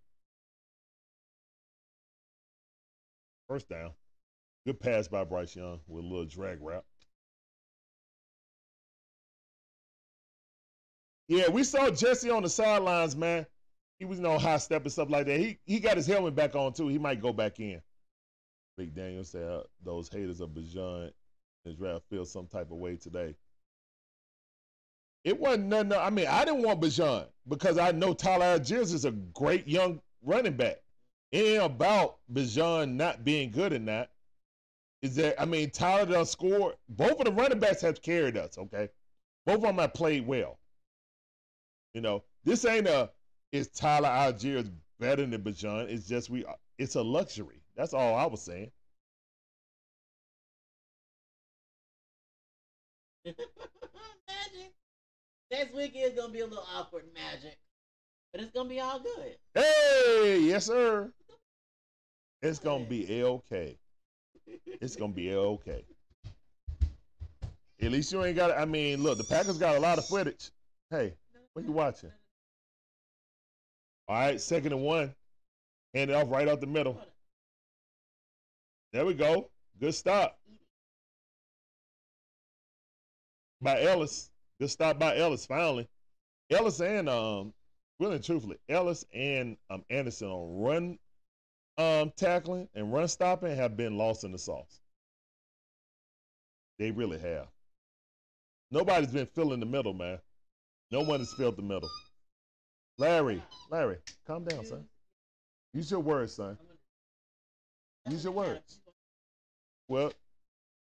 First 3.49 3.69
down. 3.69 3.91
Good 4.65 4.79
pass 4.79 5.09
by 5.09 5.25
Bryce 5.25 5.57
Young 5.57 5.81
with 5.89 6.05
a 6.05 6.07
little 6.07 6.27
drag 6.27 6.61
route. 6.61 6.85
Yeah, 11.33 11.49
we 11.49 11.65
saw 11.65 11.89
Jessie 11.89 12.28
on 12.28 12.43
the 12.43 12.49
sidelines, 12.51 13.17
man. 13.17 13.47
He 13.99 14.05
was 14.05 14.20
no 14.20 14.36
high 14.36 14.59
step 14.59 14.83
and 14.83 14.93
stuff 14.93 15.09
like 15.09 15.25
that. 15.25 15.41
He 15.41 15.59
he 15.65 15.81
got 15.81 15.97
his 15.97 16.07
helmet 16.07 16.35
back 16.35 16.55
on 16.55 16.75
too. 16.75 16.89
He 16.89 16.99
might 16.99 17.23
go 17.23 17.33
back 17.33 17.59
in. 17.59 17.81
Big 18.77 18.94
Daniel 18.94 19.25
said 19.25 19.49
uh, 19.49 19.62
those 19.83 20.11
haters 20.11 20.43
of 20.43 20.51
Bijan 20.51 21.11
and 21.65 21.78
draft 21.78 22.05
feel 22.11 22.27
some 22.27 22.49
type 22.49 22.70
of 22.70 22.77
way 22.77 22.97
today. 22.97 23.35
It 25.25 25.41
wasn't 25.41 25.69
nothing. 25.69 25.93
I 25.93 26.11
mean, 26.11 26.27
I 26.27 26.44
didn't 26.44 26.65
want 26.65 26.83
Bijan 26.83 27.25
because 27.49 27.78
I 27.78 27.93
know 27.93 28.12
Tyler 28.12 28.59
Allgeier 28.59 28.83
is 28.83 29.07
a 29.07 29.12
great 29.12 29.67
young 29.67 30.02
running 30.23 30.59
back. 30.59 30.83
Ain't 31.33 31.62
about 31.62 32.19
Bijan 32.31 32.93
not 32.93 33.25
being 33.25 33.51
good 33.51 33.73
in 33.73 33.86
that. 33.86 34.11
Is 35.01 35.17
that 35.17 35.41
I 35.41 35.47
mean, 35.47 35.70
Tyler 35.70 36.05
done 36.05 36.27
scored. 36.27 36.75
Both 36.91 37.20
of 37.20 37.25
the 37.25 37.33
running 37.33 37.59
backs 37.59 37.81
have 37.81 38.02
carried 38.02 38.36
us. 38.36 38.59
Okay, 38.59 38.91
both 39.47 39.57
of 39.57 39.62
them 39.62 39.78
have 39.78 39.94
played 39.94 40.27
well. 40.27 40.59
You 41.95 42.01
know, 42.01 42.23
this 42.45 42.65
ain't 42.65 42.87
a 42.87 43.11
is 43.53 43.69
Tyler 43.69 44.09
Allgeier 44.09 44.71
better 44.99 45.27
than 45.27 45.43
Bijan. 45.43 45.89
It's 45.91 46.09
just 46.09 46.31
we. 46.31 46.45
It's 46.79 46.95
a 46.95 47.03
luxury. 47.03 47.62
That's 47.77 47.93
all 47.93 48.15
I 48.15 48.27
was 48.27 48.43
saying. 48.43 48.71
magic. 53.27 53.37
Next 55.51 55.75
week 55.75 55.93
is 55.95 56.15
gonna 56.15 56.33
be 56.33 56.41
a 56.41 56.47
little 56.47 56.67
awkward 56.75 57.05
magic, 57.15 57.59
but 58.33 58.41
it's 58.41 58.51
gonna 58.53 58.69
be 58.69 58.81
all 58.81 58.99
good. 58.99 59.37
Hey, 59.55 60.41
yes, 60.41 60.67
sir. 60.67 61.12
It's 62.45 62.59
gonna 62.59 62.85
be 62.85 63.21
a 63.21 63.27
okay. 63.29 63.79
It's 64.67 64.97
gonna 64.97 65.12
be 65.12 65.31
a 65.31 65.39
okay. 65.39 65.85
At 67.81 67.93
least 67.93 68.11
you 68.11 68.25
ain't 68.25 68.35
got. 68.35 68.51
I 68.51 68.65
mean, 68.65 69.01
look, 69.01 69.17
the 69.17 69.23
Packers 69.23 69.59
got 69.59 69.77
a 69.77 69.79
lot 69.79 69.99
of 69.99 70.07
footage. 70.07 70.51
Hey, 70.91 71.15
what 71.55 71.65
you 71.65 71.73
watching? 71.73 72.13
All 74.09 74.17
right, 74.17 74.41
second 74.41 74.73
and 74.73 74.83
one. 74.83 75.15
Hand 75.95 76.11
it 76.11 76.15
off 76.15 76.31
right 76.31 76.49
out 76.49 76.61
the 76.61 76.67
middle. 76.67 77.01
There 78.93 79.07
we 79.07 79.15
go. 79.15 79.51
Good 79.81 79.95
stop. 79.95 80.39
By 83.61 83.83
Elliss. 83.83 84.31
Good 84.61 84.71
stop 84.71 84.99
by 84.99 85.17
Elliss, 85.17 85.47
finally. 85.47 85.89
Elliss 86.51 86.81
and 86.81 87.09
um, 87.09 87.53
really 87.99 88.19
truthfully, 88.19 88.59
Elliss 88.69 89.05
and 89.15 89.57
um 89.71 89.85
Andersen 89.91 90.29
on 90.29 90.63
run 90.63 90.99
um 91.79 92.13
tackling 92.17 92.69
and 92.75 92.93
run 92.93 93.09
stopping 93.09 93.57
have 93.57 93.77
been 93.77 93.97
lost 93.97 94.25
in 94.25 94.33
the 94.33 94.39
sauce. 94.39 94.81
They 96.79 96.91
really 96.91 97.19
have. 97.19 97.49
Nobody's 98.71 99.13
been 99.13 99.27
filling 99.27 99.61
the 99.61 99.67
middle, 99.67 99.95
man. 99.95 100.19
No 100.93 101.01
one 101.01 101.21
has 101.21 101.33
filled 101.33 101.57
the 101.57 101.62
middle. 101.62 101.89
Larry, 102.99 103.43
Larry, 103.71 103.97
calm 104.27 104.45
down, 104.45 104.65
son. 104.65 104.85
Use 105.73 105.91
your 105.91 106.01
words, 106.01 106.35
son. 106.35 106.59
Use 108.11 108.25
your 108.25 108.33
words. 108.35 108.79
Well, 109.89 110.12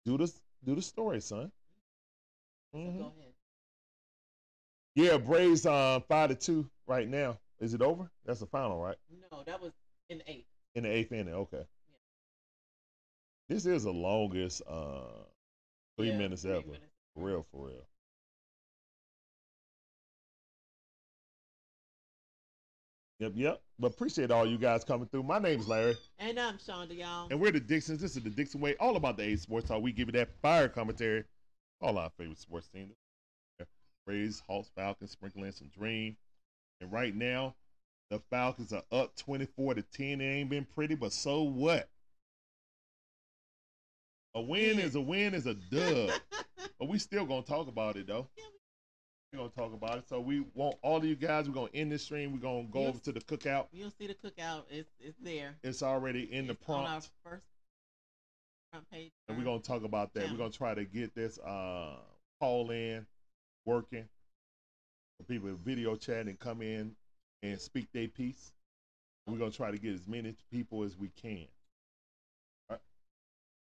do 0.06 0.18
the 0.18 0.34
do 0.66 0.76
the 0.76 0.82
story, 0.82 1.22
son. 1.22 1.52
Mhm. 2.74 2.98
Go 2.98 3.04
ahead. 3.04 3.34
Yeah, 4.96 5.18
Braves 5.18 5.66
um 5.66 6.02
five 6.08 6.30
to 6.30 6.36
two 6.36 6.70
right 6.88 7.08
now. 7.08 7.38
Is 7.60 7.74
it 7.76 7.82
over? 7.82 8.10
That's 8.26 8.40
the 8.40 8.48
final, 8.48 8.82
right? 8.82 8.98
No, 9.32 9.44
that 9.44 9.62
was 9.62 9.72
in 10.10 10.18
the 10.18 10.30
eighth. 10.30 10.48
In 10.76 10.84
the 10.84 10.90
eighth 10.90 11.12
inning. 11.12 11.34
Okay. 11.34 11.64
This 13.50 13.66
is 13.66 13.84
the 13.84 13.94
longest 13.94 14.62
uh 14.68 15.26
three 15.98 16.10
Yeah, 16.10 16.18
minutes 16.18 16.42
three 16.42 16.54
ever. 16.54 16.62
minutes. 16.64 16.92
For 17.14 17.24
real, 17.24 17.46
for 17.52 17.68
real. 17.68 17.86
Yep, 23.22 23.34
yep. 23.36 23.62
But 23.78 23.92
appreciate 23.92 24.32
all 24.32 24.48
you 24.48 24.58
guys 24.58 24.84
coming 24.84 25.08
through. 25.08 25.22
My 25.22 25.38
name's 25.38 25.68
Larry, 25.68 25.96
And 26.18 26.40
I'm 26.40 26.58
Shonda, 26.58 26.98
y'all. 26.98 27.28
and 27.30 27.40
we're 27.40 27.52
the 27.52 27.60
Dixons. 27.60 28.02
This 28.02 28.18
is 28.18 28.24
the 28.24 28.32
Dixon 28.32 28.60
Way, 28.60 28.76
all 28.80 28.96
about 28.96 29.16
the 29.16 29.24
A 29.24 29.36
Sports 29.36 29.68
Talk. 29.68 29.84
We 29.84 29.92
give 29.92 30.08
you 30.08 30.14
that 30.14 30.30
fire 30.42 30.68
commentary, 30.68 31.24
all 31.82 32.00
our 32.00 32.10
favorite 32.18 32.40
sports 32.40 32.68
teams. 32.74 32.96
Rays, 34.08 34.42
Hawks, 34.48 34.72
Falcons, 34.76 35.12
sprinkle 35.12 35.44
in 35.44 35.52
some 35.52 35.68
dream. 35.68 36.18
And 36.82 36.92
right 36.92 37.16
now, 37.16 37.54
the 38.10 38.20
Falcons 38.32 38.74
are 38.74 38.82
up 38.92 39.16
24 39.18 39.76
to 39.76 39.84
10. 39.84 40.20
It 40.20 40.24
ain't 40.24 40.50
been 40.50 40.66
pretty, 40.66 40.96
but 40.96 41.14
so 41.14 41.44
what? 41.44 41.88
A 44.34 44.42
win 44.42 44.80
is 44.80 44.96
a 44.96 45.02
win 45.02 45.36
is 45.36 45.46
a 45.46 45.54
dub. 45.54 46.10
But 46.80 46.90
we 46.90 46.98
still 46.98 47.26
gonna 47.28 47.44
talk 47.44 47.68
about 47.68 47.96
it 47.96 48.08
though. 48.08 48.28
We're 49.32 49.38
gonna 49.40 49.50
talk 49.52 49.74
about 49.74 49.98
it. 49.98 50.10
So 50.10 50.20
we 50.20 50.42
want 50.56 50.76
all 50.82 50.98
of 50.98 51.06
you 51.06 51.16
guys. 51.16 51.48
We're 51.48 51.54
gonna 51.54 51.70
end 51.74 51.92
this 51.92 52.04
stream. 52.04 52.34
We're 52.34 52.40
gonna 52.40 52.64
go 52.68 52.82
Yes. 52.82 52.90
over 52.90 53.00
to 53.00 53.12
the 53.14 53.22
cookout. 53.22 53.68
You'll 53.72 53.92
see 53.92 54.08
the 54.08 54.16
cookout. 54.16 54.66
It's 54.70 54.92
it's 55.00 55.18
there. 55.20 55.58
It's 55.64 55.82
already 55.82 56.32
in 56.34 56.48
the 56.48 56.54
It's 56.54 56.68
on 56.70 56.80
our 56.82 56.86
prompt, 56.88 57.10
first 57.24 57.46
front 58.72 58.90
page. 58.92 59.12
and 59.30 59.38
we're 59.38 59.46
gonna 59.46 59.62
talk 59.62 59.84
about 59.84 60.14
that. 60.16 60.30
We're 60.32 60.38
gonna 60.38 60.52
try 60.52 60.74
to 60.74 60.84
get 60.84 61.16
this 61.16 61.40
uh 61.40 61.98
call 62.42 62.72
in 62.72 63.06
working 63.66 64.10
people 65.28 65.54
video 65.56 65.96
chat 65.96 66.26
and 66.28 66.38
come 66.40 66.62
in 66.64 66.96
and 67.44 67.62
speak 67.62 67.90
their 67.94 68.08
piece. 68.10 68.52
We're 69.28 69.38
gonna 69.38 69.52
try 69.52 69.72
to 69.72 69.78
get 69.78 69.94
as 69.94 70.08
many 70.08 70.36
people 70.52 70.84
as 70.84 70.98
we 70.98 71.08
can. 71.10 71.48
All 72.70 72.76
right. 72.76 72.82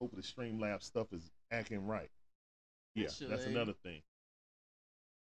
Hopefully, 0.02 0.22
Streamlabs 0.22 0.84
stuff 0.84 1.12
is 1.14 1.32
acting 1.50 1.88
right. 1.88 2.12
Yeah, 2.94 3.08
that's 3.22 3.46
another 3.46 3.74
thing. 3.74 4.04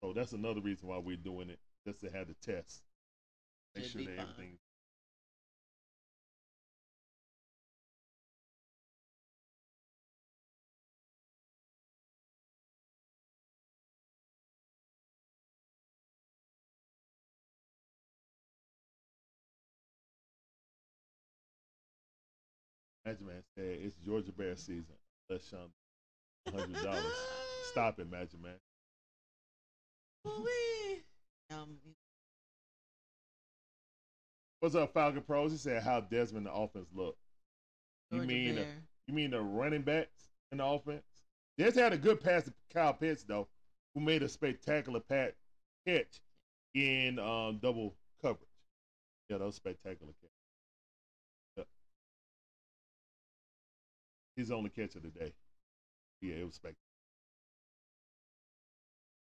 So 0.03 0.13
that's 0.13 0.33
another 0.33 0.61
reason 0.61 0.87
why 0.87 0.97
we're 0.97 1.15
doing 1.17 1.49
it, 1.49 1.59
just 1.85 2.01
to 2.01 2.09
have 2.11 2.27
the 2.27 2.35
test. 2.35 2.81
Make 3.75 3.85
Should 3.85 3.91
sure 3.91 4.01
that 4.03 4.15
fine. 4.17 4.25
everything. 4.31 4.57
Magic 23.05 23.21
Man 23.25 23.43
said 23.55 23.79
it's 23.81 23.95
Georgia 24.05 24.31
Bear 24.31 24.55
season. 24.55 24.95
Let's 25.29 25.47
Sean 25.49 25.71
hundred 26.51 26.83
dollars. 26.83 27.13
Stop 27.63 27.99
it, 27.99 28.09
Magic 28.09 28.41
Man. 28.41 28.55
Um, 30.25 31.77
What's 34.59 34.75
up, 34.75 34.93
Falcon 34.93 35.21
Pros? 35.21 35.51
He 35.51 35.57
said 35.57 35.83
how 35.83 36.01
Desmond 36.01 36.45
the 36.45 36.53
offense 36.53 36.87
look. 36.93 37.17
You 38.11 38.21
mean 38.21 38.55
Bear. 38.55 38.65
you 39.07 39.13
mean 39.13 39.31
the 39.31 39.41
running 39.41 39.81
backs 39.81 40.29
in 40.51 40.59
the 40.59 40.65
offense? 40.65 41.03
Des 41.57 41.79
had 41.79 41.93
a 41.93 41.97
good 41.97 42.21
pass 42.21 42.43
to 42.43 42.53
Kyle 42.73 42.93
Pitts 42.93 43.23
though, 43.23 43.47
who 43.95 44.01
made 44.01 44.21
a 44.23 44.29
spectacular 44.29 44.99
pat 44.99 45.35
catch 45.87 46.21
in 46.75 47.19
um, 47.19 47.59
double 47.61 47.95
coverage. 48.21 48.47
Yeah, 49.29 49.37
that 49.39 49.45
was 49.45 49.55
spectacular 49.55 50.13
catch. 50.21 50.31
Yep. 51.57 51.67
His 54.35 54.51
only 54.51 54.69
catch 54.69 54.95
of 54.95 55.03
the 55.03 55.09
day. 55.09 55.33
Yeah, 56.21 56.35
it 56.35 56.45
was 56.45 56.55
spectacular. 56.55 56.90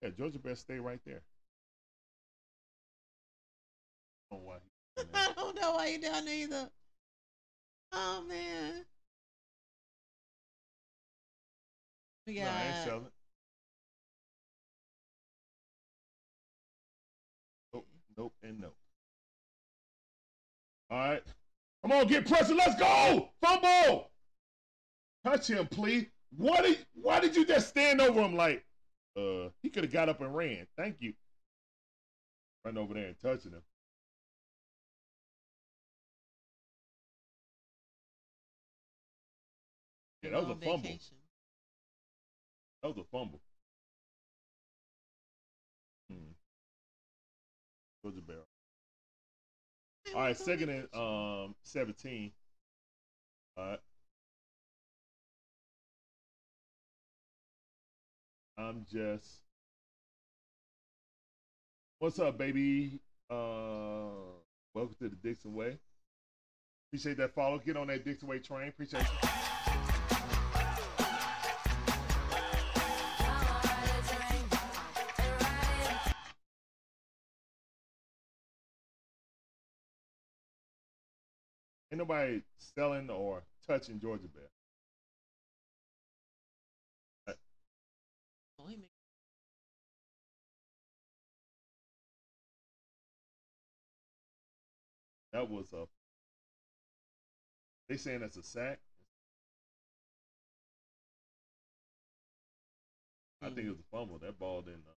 Yeah, 0.01 0.09
Georgia 0.17 0.39
Bear 0.39 0.55
stay 0.55 0.79
right 0.79 0.99
there. 1.05 1.21
I 4.31 4.35
don't 4.35 4.43
know 4.43 4.49
why. 4.49 4.57
I 5.13 5.33
don't 5.33 5.55
know 5.59 5.71
why 5.73 5.87
you 5.87 6.01
down 6.01 6.25
there 6.25 6.35
either. 6.35 6.69
Oh 7.93 8.23
man. 8.27 8.85
We 12.27 12.35
No, 12.35 12.41
I 12.41 12.43
ain't 12.43 12.75
got 12.75 12.83
selling. 12.83 13.07
Nope, 17.73 17.87
nope, 18.17 18.33
and 18.43 18.59
no. 18.59 18.67
All 20.89 20.97
right. 20.97 21.23
Come 21.81 21.91
on, 21.91 22.07
get 22.07 22.27
pressure. 22.27 22.53
Let's 22.53 22.79
go. 22.79 23.29
Fumble. 23.41 24.11
Touch 25.25 25.47
him, 25.47 25.67
please. 25.67 26.07
What 26.35 26.63
did, 26.63 26.79
why 26.93 27.21
did 27.21 27.35
you 27.35 27.45
just 27.45 27.69
stand 27.69 28.01
over 28.01 28.21
him 28.21 28.35
like, 28.35 28.65
uh, 29.17 29.49
he 29.61 29.69
could 29.69 29.83
have 29.83 29.93
got 29.93 30.09
up 30.09 30.21
and 30.21 30.35
ran. 30.35 30.67
Thank 30.77 30.97
you. 30.99 31.13
Run 32.63 32.77
over 32.77 32.93
there 32.93 33.07
and 33.07 33.19
touching 33.19 33.51
him. 33.51 33.61
Yeah, 40.21 40.31
that 40.31 40.41
was 40.47 40.57
a 40.57 40.59
fumble. 40.65 40.77
vacation. 40.79 41.17
That 42.81 42.89
was 42.89 42.97
a 42.97 43.03
fumble. 43.11 43.41
Hmm. 46.09 46.33
Georgia 48.03 48.21
Bear. 48.21 48.35
Hey, 50.05 50.13
All 50.13 50.21
right, 50.21 50.37
second 50.37 50.69
and 50.69 50.87
um 50.93 51.55
seventeen. 51.63 52.31
All 53.57 53.65
right. 53.71 53.79
I'm 58.59 58.85
just. 58.91 59.27
What's 61.99 62.17
up, 62.17 62.39
baby? 62.39 62.99
Uh, 63.29 64.07
welcome 64.73 64.95
to 64.99 65.09
the 65.09 65.15
Dixon 65.15 65.53
Way. 65.53 65.77
Appreciate 66.89 67.17
that 67.17 67.35
follow. 67.35 67.59
Get 67.59 67.77
on 67.77 67.87
that 67.87 68.03
Dixon 68.03 68.27
Way 68.27 68.39
train. 68.39 68.69
Appreciate 68.69 69.03
you. 69.03 69.29
Ain't 81.91 81.99
nobody 81.99 82.41
selling 82.57 83.09
or 83.11 83.43
touching 83.67 83.99
Georgia 83.99 84.27
Bear. 84.33 84.56
That 95.37 95.51
was 95.51 95.71
a. 95.71 95.85
They 97.87 97.97
saying 97.97 98.21
that's 98.21 98.37
a 98.37 98.41
sack. 98.41 98.79
I 103.43 103.49
think 103.49 103.67
it 103.67 103.69
was 103.69 103.77
a 103.77 103.95
fumble. 103.95 104.17
That 104.17 104.39
ball 104.39 104.63
didn't. 104.63 104.79
Uh, 104.79 104.93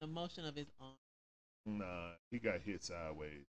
the 0.00 0.06
motion 0.06 0.44
of 0.44 0.54
his 0.54 0.68
arm. 0.80 0.94
nah, 1.66 2.10
he 2.30 2.38
got 2.38 2.60
hit 2.64 2.84
sideways. 2.84 3.46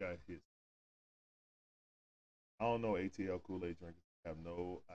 Got 0.00 0.16
hit. 0.26 0.40
I 2.60 2.64
don't 2.64 2.80
know 2.80 2.92
ATL 2.92 3.42
Kool 3.42 3.62
Aid 3.66 3.76
drinkers. 3.78 4.00
I 4.24 4.28
have 4.30 4.38
no. 4.42 4.80
I, 4.88 4.94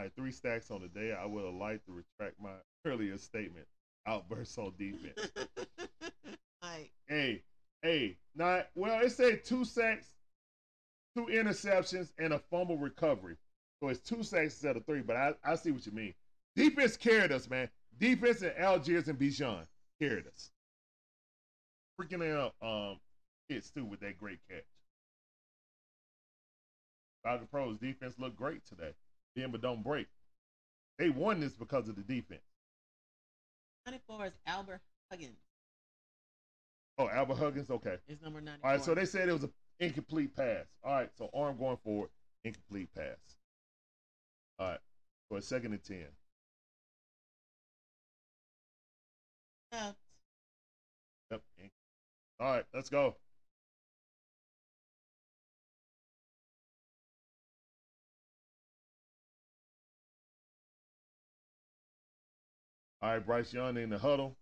I 0.00 0.04
had 0.04 0.16
three 0.16 0.32
stacks 0.32 0.70
on 0.70 0.80
the 0.80 0.88
day. 0.88 1.12
I 1.12 1.26
would 1.26 1.44
have 1.44 1.52
liked 1.52 1.84
to 1.84 1.92
retract 1.92 2.40
my 2.40 2.54
earlier 2.86 3.18
statement. 3.18 3.66
Outbursts 4.06 4.58
on 4.58 4.72
defense. 4.78 5.30
like, 6.62 6.90
hey, 7.08 7.42
hey, 7.82 8.16
not 8.34 8.68
well. 8.74 9.00
It 9.00 9.12
said 9.12 9.44
two 9.44 9.64
sacks, 9.64 10.06
two 11.16 11.26
interceptions, 11.26 12.12
and 12.18 12.32
a 12.32 12.38
fumble 12.38 12.78
recovery. 12.78 13.36
So 13.82 13.88
it's 13.88 14.00
two 14.00 14.22
sacks 14.22 14.54
instead 14.54 14.76
of 14.76 14.84
three. 14.86 15.00
But 15.02 15.16
I, 15.16 15.32
I 15.44 15.54
see 15.56 15.70
what 15.70 15.86
you 15.86 15.92
mean. 15.92 16.14
Defense 16.56 16.96
carried 16.96 17.32
us, 17.32 17.48
man. 17.48 17.68
Defense 17.98 18.42
and 18.42 18.52
Allgeier 18.52 19.06
and 19.08 19.18
Bijan 19.18 19.66
carried 20.00 20.26
us. 20.26 20.50
Freaking 22.00 22.36
out 22.36 22.54
um 22.60 22.98
Pitts 23.48 23.70
too 23.70 23.84
with 23.84 24.00
that 24.00 24.18
great 24.18 24.38
catch. 24.48 24.64
Falcon 27.22 27.46
Pros 27.50 27.78
defense 27.78 28.14
looked 28.18 28.36
great 28.36 28.64
today. 28.66 28.94
But 29.36 29.60
don't 29.60 29.82
break. 29.82 30.06
They 30.98 31.10
won 31.10 31.40
this 31.40 31.54
because 31.54 31.88
of 31.88 31.96
the 31.96 32.02
defense. 32.02 32.42
94 33.86 34.26
is 34.26 34.32
Albert 34.46 34.80
Huggins. 35.10 35.38
Oh, 36.96 37.08
Albert 37.08 37.36
Huggins, 37.36 37.70
okay. 37.70 37.96
Is 38.08 38.22
number 38.22 38.40
94. 38.40 38.70
All 38.70 38.76
right, 38.76 38.84
so 38.84 38.94
they 38.94 39.04
said 39.04 39.28
it 39.28 39.32
was 39.32 39.44
an 39.44 39.52
incomplete 39.80 40.34
pass. 40.34 40.66
All 40.82 40.92
right, 40.92 41.10
so 41.16 41.28
arm 41.34 41.56
going 41.58 41.76
forward, 41.78 42.10
incomplete 42.44 42.88
pass. 42.94 43.16
All 44.58 44.68
right, 44.68 44.78
For 45.28 45.38
a 45.38 45.42
second 45.42 45.72
and 45.72 45.82
ten. 45.82 46.06
Left. 49.72 49.96
Yep. 51.32 51.42
All 52.38 52.52
right, 52.52 52.64
let's 52.72 52.88
go. 52.88 53.16
All 63.04 63.10
right, 63.10 63.26
Bryce 63.26 63.52
Young 63.52 63.76
in 63.76 63.90
the 63.90 63.98
huddle. 63.98 64.34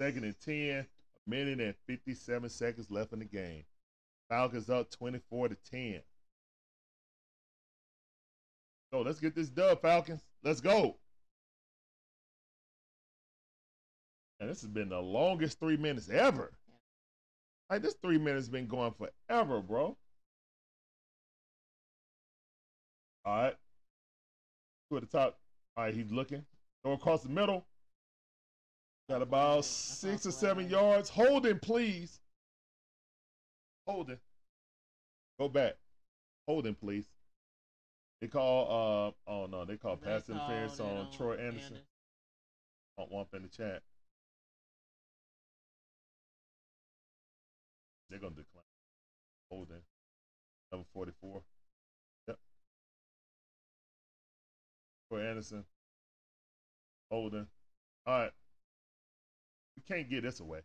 Second 0.00 0.24
and 0.24 0.34
10, 0.44 0.54
a 0.54 0.86
minute 1.30 1.60
and 1.60 1.74
57 1.86 2.50
seconds 2.50 2.90
left 2.90 3.12
in 3.12 3.20
the 3.20 3.24
game. 3.24 3.62
Falcons 4.28 4.68
up 4.68 4.90
24 4.90 5.50
to 5.50 5.56
10. 5.70 6.00
So 8.92 9.02
let's 9.02 9.20
get 9.20 9.36
this 9.36 9.48
dub, 9.48 9.82
Falcons. 9.82 10.20
Let's 10.42 10.60
go. 10.60 10.96
And 14.40 14.50
this 14.50 14.62
has 14.62 14.70
been 14.70 14.88
the 14.88 15.00
longest 15.00 15.60
three 15.60 15.76
minutes 15.76 16.10
ever. 16.10 16.50
Like 17.70 17.82
this 17.82 17.94
three 18.02 18.18
minutes 18.18 18.48
been 18.48 18.66
going 18.66 18.94
forever, 18.98 19.60
bro. 19.60 19.96
All 23.24 23.42
right. 23.42 23.54
Two 24.90 24.96
at 24.96 25.08
the 25.08 25.18
top. 25.18 25.38
All 25.76 25.84
right, 25.84 25.94
he's 25.94 26.10
looking. 26.10 26.44
Go 26.84 26.90
across 26.90 27.22
the 27.22 27.28
middle. 27.28 27.64
Got 29.08 29.22
about 29.22 29.64
six 29.64 30.26
or 30.26 30.32
seven 30.32 30.68
yards. 30.68 31.08
Holding, 31.08 31.60
please. 31.60 32.18
Holding. 33.86 34.18
Go 35.38 35.48
back. 35.48 35.74
Holding, 36.48 36.74
please. 36.74 37.06
They 38.20 38.26
call 38.26 39.14
uh 39.26 39.30
oh 39.30 39.46
no, 39.46 39.64
they 39.64 39.76
call 39.76 39.96
They 39.96 40.06
pass 40.06 40.28
interference 40.28 40.80
it 40.80 40.82
on 40.82 41.12
Troy 41.12 41.34
Andersen. 41.34 41.78
Want 42.96 43.12
one 43.12 43.26
in 43.34 43.42
the 43.42 43.48
chat. 43.48 43.82
They're 48.08 48.18
gonna 48.18 48.34
decline. 48.34 48.64
Holding. 49.50 49.82
Number 50.72 50.86
forty 50.92 51.12
four. 51.20 51.42
Yep. 52.26 52.38
Troy 55.10 55.28
Andersen. 55.28 55.64
Holding. 57.10 57.46
All 58.06 58.18
right. 58.18 58.32
Can't 59.88 60.08
get 60.10 60.22
this 60.22 60.40
away. 60.40 60.60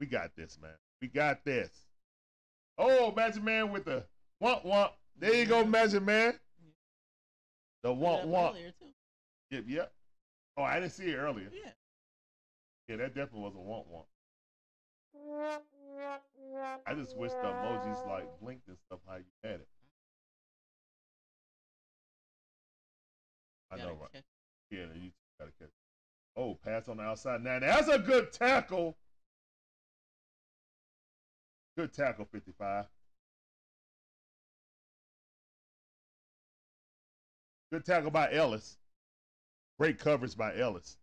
We 0.00 0.06
got 0.06 0.36
this, 0.36 0.58
man. 0.60 0.76
We 1.00 1.08
got 1.08 1.44
this. 1.44 1.70
Oh, 2.76 3.12
Magic 3.12 3.42
Man 3.42 3.72
with 3.72 3.84
the 3.84 4.04
womp 4.42 4.64
womp. 4.64 4.90
There 5.18 5.34
you 5.34 5.46
go, 5.46 5.64
Magic 5.64 6.02
Man. 6.02 6.38
The 7.82 7.90
womp 7.90 8.26
womp. 8.26 8.56
Yep, 9.50 9.64
yep. 9.66 9.92
Oh, 10.56 10.62
I 10.62 10.78
didn't 10.80 10.92
see 10.92 11.10
it 11.10 11.16
earlier. 11.16 11.50
Yeah. 11.52 11.70
Yeah, 12.88 12.96
that 12.96 13.14
definitely 13.14 13.40
was 13.40 13.54
a 13.54 13.58
womp 13.58 13.86
womp. 13.92 14.06
I 16.86 16.94
just 16.94 17.16
wish 17.16 17.32
the 17.32 17.48
emojis 17.48 18.06
like 18.06 18.28
blinked 18.40 18.68
and 18.68 18.76
stuff 18.86 19.00
how 19.06 19.16
you 19.16 19.24
had 19.42 19.60
it. 19.60 19.68
I 23.70 23.76
know, 23.76 23.98
right? 24.00 24.22
Yeah, 24.70 24.86
you. 24.94 25.07
Oh, 26.38 26.56
pass 26.64 26.88
on 26.88 26.98
the 26.98 27.02
outside. 27.02 27.42
Now 27.42 27.58
that's 27.58 27.88
a 27.88 27.98
good 27.98 28.32
tackle. 28.32 28.96
Good 31.76 31.92
tackle, 31.92 32.26
55. 32.30 32.84
Good 37.72 37.84
tackle 37.84 38.12
by 38.12 38.32
Elliss. 38.32 38.76
Great 39.80 39.98
coverage 39.98 40.36
by 40.36 40.54
Elliss. 40.54 40.96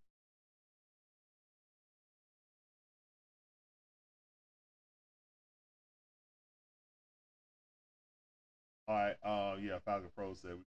All 8.88 8.96
right. 8.96 9.16
Uh, 9.24 9.58
yeah, 9.62 9.80
Falcon 9.84 10.10
Pro 10.16 10.34
said 10.34 10.52
we 10.52 10.64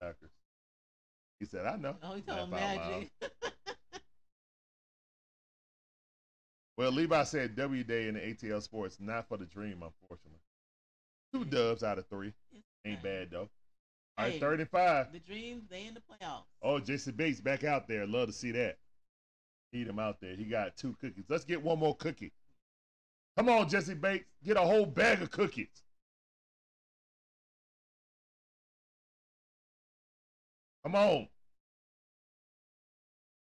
Packers. 0.00 0.30
He 1.40 1.46
said, 1.46 1.66
I 1.66 1.76
know. 1.76 1.96
Oh, 2.02 2.14
he 2.14 2.22
told. 2.22 2.50
Magic. 2.50 3.10
Well, 6.78 6.92
Levi 6.92 7.24
said 7.24 7.56
W 7.56 7.82
Day 7.82 8.06
in 8.06 8.14
the 8.14 8.20
ATL 8.20 8.62
Sports, 8.62 8.98
not 9.00 9.26
for 9.26 9.36
the 9.36 9.46
dream, 9.46 9.82
unfortunately. 9.82 10.38
Two 11.34 11.44
mm. 11.44 11.50
dubs 11.50 11.82
out 11.82 11.98
of 11.98 12.06
three. 12.06 12.32
Ain't 12.84 13.02
bad, 13.02 13.32
though. 13.32 13.48
All 14.16 14.24
right, 14.24 14.34
Hey. 14.34 14.38
third 14.38 14.60
and 14.60 14.70
five. 14.70 15.12
the 15.12 15.18
Dreams, 15.18 15.64
they 15.68 15.86
in 15.86 15.94
the 15.94 16.00
playoffs. 16.00 16.44
Oh, 16.62 16.78
Jessie 16.78 17.10
Bates 17.10 17.40
back 17.40 17.64
out 17.64 17.88
there. 17.88 18.06
Love 18.06 18.28
to 18.28 18.32
see 18.32 18.52
that. 18.52 18.78
Need 19.72 19.88
him 19.88 19.98
out 19.98 20.20
there. 20.20 20.36
He 20.36 20.44
got 20.44 20.76
two 20.76 20.94
cookies. 21.00 21.24
Let's 21.28 21.44
get 21.44 21.60
one 21.60 21.80
more 21.80 21.96
cookie. 21.96 22.32
Come 23.36 23.48
on, 23.48 23.68
Jessie 23.68 23.94
Bates. 23.94 24.26
Get 24.44 24.56
a 24.56 24.60
whole 24.60 24.86
bag 24.86 25.20
of 25.20 25.32
cookies. 25.32 25.82
Come 30.84 30.94
on. 30.94 31.28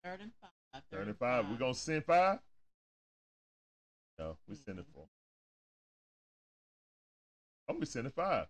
Third 0.05 0.21
and 0.21 0.33
five. 0.39 0.83
Third 0.91 1.09
and 1.09 1.17
five. 1.17 1.49
We 1.49 1.57
going 1.57 1.73
to 1.73 1.81
send 1.81 2.05
five? 2.05 2.39
No, 4.19 4.37
we 4.49 4.55
mm-hmm. 4.55 4.63
sending 4.65 4.85
four. 4.95 5.07
I'm 7.69 7.81
to 7.81 7.87
send 7.87 7.93
sending 7.93 8.15
five. 8.15 8.47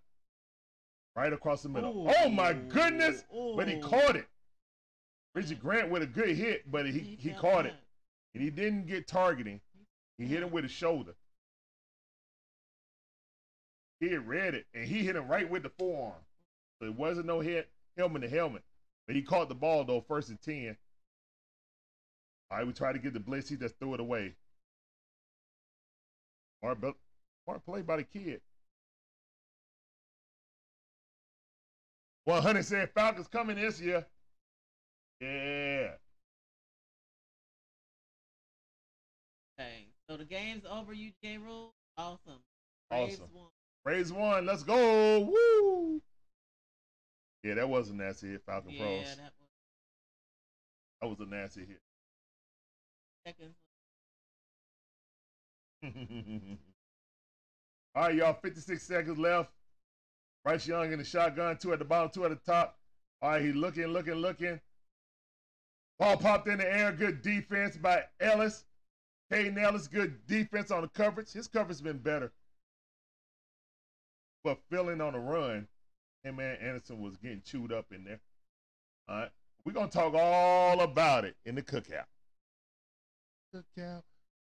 Right 1.15 1.33
across 1.33 1.63
the 1.63 1.69
middle. 1.69 2.11
Oh, 2.23 2.29
my 2.29 2.55
goodness. 2.55 3.25
But 3.57 3.69
he 3.69 3.79
caught 3.79 4.17
it. 4.17 4.27
Richie 5.35 5.55
Grant 5.55 5.91
with 5.91 6.03
a 6.03 6.07
good 6.07 6.31
hit, 6.37 6.71
but 6.71 6.87
he, 6.87 7.17
he 7.19 7.31
felt 7.31 7.41
caught 7.41 7.67
it. 7.67 7.75
And 8.35 8.43
he 8.43 8.51
didn't 8.51 8.87
get 8.87 9.07
targeting. 9.07 9.61
He 10.19 10.27
hit 10.27 10.43
him 10.43 10.51
with 10.51 10.65
his 10.65 10.73
shoulder. 10.73 11.15
He 14.01 14.09
had 14.09 14.27
read 14.27 14.55
it, 14.55 14.67
and 14.75 14.87
he 14.87 15.05
hit 15.05 15.17
him 15.17 15.29
right 15.29 15.49
with 15.49 15.63
the 15.63 15.71
forearm. 15.79 16.15
So 16.81 16.87
it 16.87 16.95
wasn't 16.97 17.27
no 17.27 17.41
hit, 17.41 17.69
helmet 17.97 18.23
to 18.23 18.29
helmet. 18.29 18.63
But 19.07 19.17
he 19.17 19.23
caught 19.23 19.49
the 19.49 19.55
ball, 19.55 19.85
though, 19.85 20.01
first 20.01 20.29
and 20.31 20.41
10. 20.41 20.77
All 22.51 22.59
right, 22.59 22.67
we 22.67 22.73
tried 22.73 22.95
to 22.95 22.99
get 22.99 23.13
the 23.13 23.21
blitz. 23.21 23.49
He 23.49 23.57
just 23.57 23.79
threw 23.79 23.95
it 23.95 24.01
away. 24.01 24.35
Smart, 26.63 26.81
bu- 26.81 26.95
smart 27.45 27.65
play 27.65 27.83
by 27.83 27.97
the 27.97 28.05
kid. 28.05 28.41
100 32.25 32.65
said 32.65 32.91
Falcons 32.95 33.27
coming 33.27 33.57
this 33.57 33.81
year. 33.81 34.07
Yeah. 35.21 35.95
Okay, 39.59 39.87
so 40.09 40.17
the 40.17 40.25
game's 40.25 40.65
over. 40.71 40.95
UJ 40.95 41.43
rule, 41.45 41.75
awesome. 41.97 42.43
Braves 42.91 43.15
Awesome. 43.21 43.35
won. 43.35 43.47
Raise 43.85 44.13
one. 44.13 44.47
Let's 44.47 44.63
go. 44.63 45.21
Woo. 45.21 46.01
Yeah, 47.43 47.55
that 47.55 47.69
was 47.69 47.89
a 47.91 47.95
nasty 47.95 48.29
hit, 48.31 48.43
Falcon 48.47 48.71
Yeah, 48.71 48.79
Pros. 48.85 49.17
that 49.17 49.33
was 49.39 49.49
That 51.01 51.09
was 51.09 51.21
a 51.21 51.27
nasty 51.27 51.65
hit. 51.65 51.81
seconds. 53.27 53.57
All 57.95 58.05
right, 58.05 58.15
y'all. 58.15 58.39
56 58.41 58.83
seconds 58.83 59.19
left. 59.19 59.51
Bryce 60.45 60.67
Young 60.67 60.93
in 60.93 60.99
the 60.99 61.05
shotgun, 61.05 61.57
two 61.57 61.73
at 61.73 61.79
the 61.79 61.85
bottom, 61.85 62.11
two 62.11 62.25
at 62.25 62.31
the 62.31 62.53
top. 62.53 62.79
All 63.21 63.31
right, 63.31 63.43
he 63.43 63.53
looking, 63.53 63.87
looking, 63.87 64.15
looking. 64.15 64.61
Ball 65.99 66.17
popped 66.17 66.49
in 66.49 66.59
the 66.59 66.73
air. 66.73 66.93
Good 66.93 67.23
defense 67.23 67.77
by 67.77 68.05
Elliss. 68.21 68.65
Kaden 69.31 69.57
Elliss, 69.57 69.87
good 69.87 70.27
defense 70.27 70.71
on 70.71 70.83
the 70.83 70.89
coverage. 70.89 71.33
His 71.33 71.47
coverage 71.47 71.79
has 71.79 71.81
been 71.81 71.99
better. 71.99 72.33
But 74.45 74.59
filling 74.71 75.01
on 75.01 75.13
the 75.13 75.21
run, 75.21 75.69
and 76.25 76.41
Andersen 76.41 77.01
was 77.01 77.17
getting 77.17 77.43
chewed 77.45 77.73
up 77.73 77.87
in 77.93 78.05
there. 78.05 78.21
All 79.09 79.17
right. 79.17 79.31
We're 79.65 79.73
going 79.73 79.89
to 79.89 79.97
talk 79.97 80.15
all 80.15 80.81
about 80.81 81.25
it 81.25 81.37
in 81.45 81.55
the 81.55 81.63
cookout. 81.63 82.07
Cookout. 83.55 84.03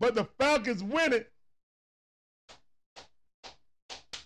But 0.01 0.15
the 0.15 0.25
Falcons 0.39 0.83
win 0.83 1.13
it. 1.13 1.31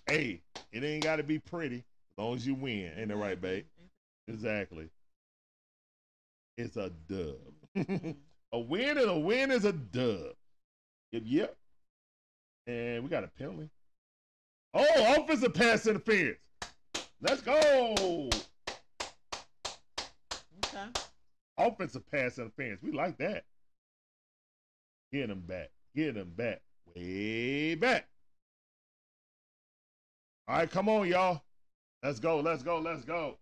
Hey, 0.07 0.41
it 0.71 0.85
ain't 0.85 1.03
got 1.03 1.17
to 1.17 1.23
be 1.23 1.37
pretty 1.37 1.79
as 1.79 1.83
long 2.17 2.35
as 2.35 2.47
you 2.47 2.55
win. 2.55 2.93
Ain't 2.95 3.09
that 3.09 3.17
right, 3.17 3.39
babe? 3.39 3.65
Exactly. 4.29 4.87
It's 6.57 6.77
a 6.77 6.91
dub. 7.09 7.35
a 8.53 8.59
win 8.59 8.97
and 8.97 9.09
a 9.09 9.19
win 9.19 9.51
is 9.51 9.65
a 9.65 9.73
dub. 9.73 10.35
Yep, 11.11 11.23
yep. 11.25 11.57
And 12.67 13.03
we 13.03 13.09
got 13.09 13.25
a 13.25 13.27
penalty. 13.27 13.69
Oh, 14.73 15.15
offensive 15.17 15.53
pass 15.53 15.87
interference. 15.87 16.39
Let's 17.19 17.41
go. 17.41 18.29
Okay. 20.65 20.85
Offensive 21.57 22.09
pass 22.09 22.37
interference. 22.37 22.81
We 22.81 22.93
like 22.93 23.17
that. 23.17 23.43
Get 25.15 25.29
him 25.29 25.43
back. 25.47 25.69
Get 25.95 26.17
him 26.17 26.29
back. 26.35 26.59
Way 26.93 27.75
back. 27.75 28.09
All 30.45 30.57
right, 30.57 30.69
come 30.69 30.89
on, 30.89 31.07
y'all. 31.07 31.41
Let's 32.03 32.19
go. 32.19 32.41
Let's 32.41 32.63
go. 32.63 32.79
Let's 32.79 33.05
go. 33.05 33.37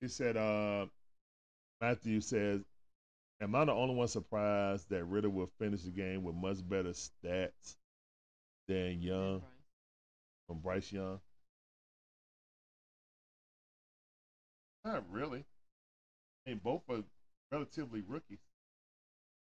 He 0.00 0.08
said, 0.08 0.38
uh, 0.38 0.86
Matthew 1.82 2.22
says, 2.22 2.62
Am 3.42 3.54
I 3.54 3.66
the 3.66 3.72
only 3.72 3.94
one 3.94 4.08
surprised 4.08 4.88
that 4.88 5.04
Ridder 5.04 5.28
will 5.28 5.50
finish 5.58 5.82
the 5.82 5.90
game 5.90 6.24
with 6.24 6.34
much 6.34 6.66
better 6.66 6.92
stats 6.92 7.76
than 8.68 9.00
Young 9.00 9.42
from 10.46 10.58
Bryce 10.58 10.92
Young? 10.92 11.20
Not 14.84 15.04
really. 15.10 15.44
I 16.46 16.50
mean, 16.50 16.60
both 16.62 16.82
are 16.88 17.02
relatively 17.50 18.02
rookies. 18.06 18.38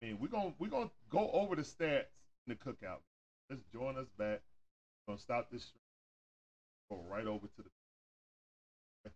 I 0.03 0.07
mean, 0.07 0.19
we're 0.21 0.29
gonna 0.29 0.53
we're 0.59 0.69
gonna 0.69 0.91
go 1.09 1.31
over 1.33 1.55
the 1.55 1.63
stats 1.63 2.07
in 2.47 2.49
the 2.49 2.55
cookout. 2.55 3.01
Let's 3.49 3.63
join 3.73 3.97
us 3.97 4.09
back. 4.19 4.41
We're 5.07 5.13
gonna 5.13 5.21
stop 5.21 5.51
this. 5.51 5.73
Go 6.91 7.01
right 7.09 7.27
over 7.27 7.47
to 7.47 7.63
the. 7.63 9.11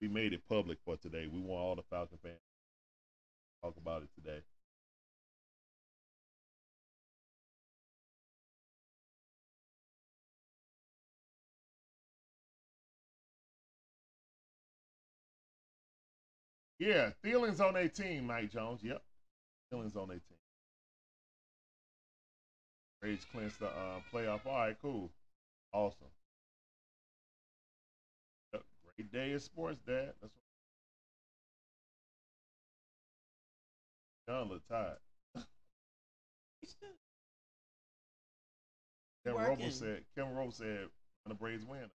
We 0.00 0.08
made 0.08 0.32
it 0.32 0.48
public 0.48 0.78
for 0.84 0.96
today. 0.96 1.28
We 1.32 1.40
want 1.40 1.62
all 1.62 1.76
the 1.76 1.82
Falcon 1.90 2.18
fans 2.22 2.34
to 2.34 3.68
talk 3.68 3.76
about 3.76 4.02
it 4.02 4.08
today. 4.14 4.40
Yeah, 16.80 17.10
Thielens 17.22 17.60
on 17.60 17.76
18, 17.76 18.26
Mike 18.26 18.50
Jones. 18.50 18.80
Yep. 18.82 19.02
Thielens 19.72 19.96
on 19.96 20.08
18. 20.10 20.20
Rage 23.02 23.20
cleanse 23.30 23.54
the 23.58 23.66
uh, 23.66 24.00
playoff. 24.10 24.46
All 24.46 24.52
right, 24.52 24.74
cool. 24.80 25.10
Awesome. 25.74 26.06
Yep, 28.54 28.62
Great 28.96 29.12
day 29.12 29.32
of 29.32 29.42
sports, 29.42 29.82
Dad. 29.86 30.14
That's 30.22 30.32
what 34.26 34.34
John 34.34 34.48
look 34.48 34.66
tired. 34.66 34.96
Kevin 39.26 39.42
Robo 39.42 39.68
said, 39.68 40.00
Kevin 40.16 40.34
Robo 40.34 40.50
said, 40.50 40.88
the 41.26 41.34
Braves 41.34 41.66
win. 41.66 41.90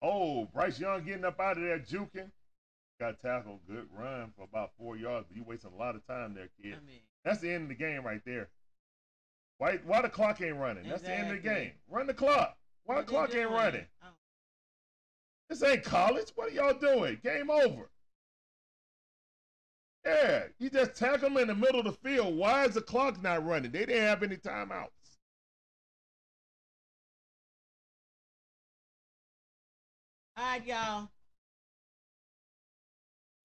Oh, 0.00 0.46
Bryce 0.46 0.78
Young 0.78 1.04
getting 1.04 1.24
up 1.24 1.40
out 1.40 1.56
of 1.56 1.62
there, 1.64 1.78
juking. 1.78 2.30
Got 3.00 3.20
tackled. 3.20 3.60
Good 3.68 3.86
run 3.96 4.32
for 4.36 4.44
about 4.44 4.70
four 4.78 4.96
yards, 4.96 5.26
but 5.28 5.36
you 5.36 5.44
wasting 5.44 5.70
a 5.72 5.76
lot 5.76 5.94
of 5.94 6.06
time 6.06 6.34
there, 6.34 6.48
kid. 6.60 6.74
I 6.74 6.86
mean, 6.86 7.00
That's 7.24 7.40
the 7.40 7.52
end 7.52 7.64
of 7.64 7.68
the 7.68 7.74
game 7.74 8.04
right 8.04 8.20
there. 8.24 8.48
Why 9.58 9.78
why 9.84 10.02
the 10.02 10.08
clock 10.08 10.40
ain't 10.40 10.56
running? 10.56 10.88
That's 10.88 11.02
the 11.02 11.12
end 11.14 11.30
of 11.30 11.42
the 11.42 11.48
game. 11.48 11.72
Run 11.88 12.06
the 12.06 12.14
clock. 12.14 12.56
Why 12.84 12.94
the 12.94 12.98
what 13.00 13.06
they 13.06 13.12
clock 13.12 13.34
ain't 13.34 13.50
running? 13.50 13.86
Oh, 14.04 14.08
This 15.48 15.62
ain't 15.62 15.84
college. 15.84 16.28
What 16.34 16.48
are 16.48 16.54
y'all 16.54 16.74
doing? 16.74 17.18
Game 17.22 17.50
over. 17.50 17.90
Yeah, 20.06 20.44
you 20.58 20.70
just 20.70 20.94
tackle 20.96 21.28
them 21.28 21.36
in 21.38 21.48
the 21.48 21.54
middle 21.54 21.80
of 21.80 21.86
the 21.86 21.92
field. 21.92 22.36
Why 22.36 22.64
is 22.64 22.74
the 22.74 22.80
clock 22.80 23.20
not 23.22 23.44
running? 23.44 23.70
They 23.72 23.84
didn't 23.84 24.02
have 24.02 24.22
any 24.22 24.36
timeouts. 24.36 24.90
All 30.38 30.44
right, 30.44 30.64
y'all. 30.64 31.08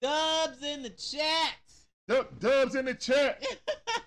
Dubs 0.00 0.62
in 0.62 0.82
the 0.84 0.90
chat. 0.90 1.54
Dub, 2.06 2.38
dubs 2.38 2.76
in 2.76 2.84
the 2.84 2.94
chat. 2.94 3.44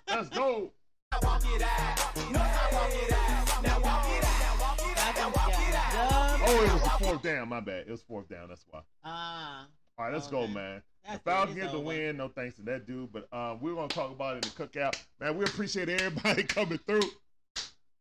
Let's 0.08 0.30
go. 0.30 0.72
Falcons 1.20 1.58
got 1.58 2.14
dubs. 2.14 2.28
Oh, 6.46 6.64
it 6.64 6.72
was 6.72 6.82
the 6.82 6.88
fourth 7.04 7.22
down. 7.22 7.48
My 7.50 7.60
bad. 7.60 7.84
It 7.86 7.90
was 7.90 8.00
fourth 8.02 8.28
down. 8.28 8.48
That's 8.48 8.64
why. 8.70 8.80
Ah, 9.04 9.66
All 9.98 10.06
right, 10.06 10.14
let's 10.14 10.28
Oh, 10.28 10.30
go, 10.30 10.40
man. 10.46 10.54
man. 10.54 10.82
That's 11.04 11.18
the. 11.24 11.30
Falcons 11.30 11.56
get 11.58 11.72
the 11.72 11.80
win. 11.80 12.16
No 12.16 12.28
thanks 12.28 12.56
to 12.56 12.62
that 12.62 12.86
dude. 12.86 13.12
But 13.12 13.28
um, 13.34 13.60
we're 13.60 13.74
gonna 13.74 13.88
talk 13.88 14.12
about 14.12 14.38
it 14.38 14.46
in 14.46 14.52
the 14.56 14.66
cookout. 14.66 14.96
Man, 15.20 15.36
we 15.36 15.44
appreciate 15.44 15.90
everybody 15.90 16.42
coming 16.44 16.78
through. 16.86 17.02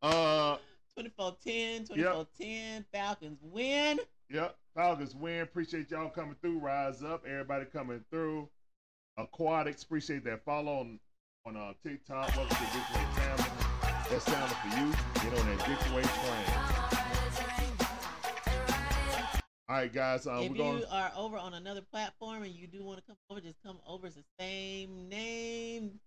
Uh 0.01 0.57
24-10, 0.97 1.89
24-10. 1.89 2.85
Falcons 2.91 3.39
win. 3.41 3.99
Yep. 4.29 4.57
Falcons 4.75 5.15
win. 5.15 5.41
Appreciate 5.41 5.89
y'all 5.89 6.09
coming 6.09 6.35
through. 6.41 6.59
Rise 6.59 7.01
up. 7.01 7.23
Everybody 7.25 7.65
coming 7.65 8.03
through. 8.11 8.49
Aquatics. 9.17 9.83
Appreciate 9.83 10.23
that 10.25 10.43
follow 10.43 10.79
on 10.79 10.99
on 11.45 11.55
uh, 11.55 11.71
TikTok. 11.81 12.35
Welcome 12.35 12.57
to 12.57 12.65
Family. 13.21 13.49
That's 14.09 14.25
sounded 14.25 14.55
for 14.57 14.67
you. 14.77 14.91
Get 15.15 15.39
on 15.39 15.45
that 15.47 15.59
Dixway 15.59 16.03
train. 16.03 16.67
All 19.69 19.75
right, 19.75 19.93
guys. 19.93 20.27
Uh, 20.27 20.39
if 20.41 20.51
we're 20.51 20.57
going. 20.57 20.79
you 20.79 20.85
are 20.91 21.11
over 21.15 21.37
on 21.37 21.53
another 21.53 21.81
platform 21.81 22.43
and 22.43 22.53
you 22.53 22.67
do 22.67 22.83
want 22.83 22.99
to 22.99 23.03
come 23.05 23.17
over, 23.29 23.39
just 23.39 23.61
come 23.65 23.79
over. 23.87 24.07
It's 24.07 24.17
the 24.17 24.23
same 24.39 25.07
name, 25.07 25.99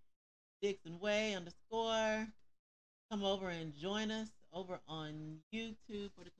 Dixon 0.60 1.00
Way 1.00 1.34
underscore. 1.34 2.26
Come 3.10 3.24
over 3.24 3.48
and 3.48 3.74
join 3.74 4.10
us 4.10 4.28
over 4.52 4.78
on 4.86 5.38
YouTube 5.54 6.10
for 6.16 6.24
the. 6.24 6.30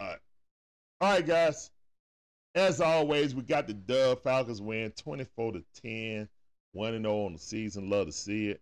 All 0.00 0.08
right. 0.08 0.18
All 1.02 1.10
right, 1.10 1.26
guys. 1.26 1.72
As 2.54 2.80
always, 2.80 3.34
we 3.34 3.42
got 3.42 3.66
the 3.66 3.74
dub. 3.74 4.22
Falcons 4.22 4.62
win 4.62 4.92
24 4.92 5.54
to 5.54 5.64
10. 5.82 6.28
1 6.74 6.94
and 6.94 7.04
0 7.04 7.24
on 7.26 7.32
the 7.32 7.40
season. 7.40 7.90
Love 7.90 8.06
to 8.06 8.12
see 8.12 8.50
it. 8.50 8.60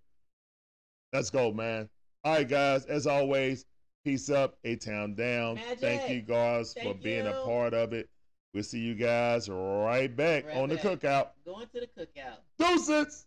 Let's 1.13 1.29
go, 1.29 1.53
man. 1.53 1.91
All 2.25 2.37
right, 2.37 2.49
guys. 2.49 2.87
As 2.87 3.07
always, 3.07 3.67
peace 4.07 4.31
up. 4.31 4.57
A 4.65 4.77
town 4.77 5.17
down. 5.17 5.61
Thank 5.77 6.09
you, 6.09 6.23
guys, 6.23 6.73
for 6.73 6.81
Thank 6.81 7.03
being 7.03 7.27
a 7.27 7.43
part 7.45 7.75
of 7.75 7.93
it. 7.93 8.09
We'll 8.55 8.63
see 8.63 8.81
you 8.81 8.95
guys 8.95 9.51
right 9.51 10.09
back 10.17 10.47
Right 10.47 10.57
on 10.57 10.71
the 10.71 10.77
back. 10.77 10.85
cookout. 10.85 11.29
Going 11.45 11.67
to 11.75 11.81
the 11.81 11.89
cookout. 11.89 12.39
Deuces. 12.59 13.27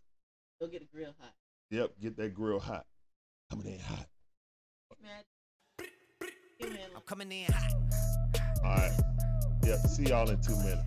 Go 0.60 0.66
get 0.66 0.80
the 0.80 0.88
grill 0.92 1.14
hot. 1.20 1.34
Yep, 1.70 1.92
get 2.02 2.16
that 2.16 2.34
grill 2.34 2.58
hot. 2.58 2.84
Coming 3.48 3.74
in 3.74 3.78
hot. 3.78 4.08
Magic. 5.00 5.92
You 6.58 6.66
handle 6.66 6.82
it. 6.82 6.92
I'm 6.96 7.02
coming 7.02 7.30
in 7.30 7.52
hot. 7.52 7.93
All 8.64 8.70
right. 8.70 8.92
Yeah. 9.64 9.76
See 9.76 10.04
y'all 10.04 10.30
in 10.30 10.40
two 10.40 10.56
minutes. 10.56 10.82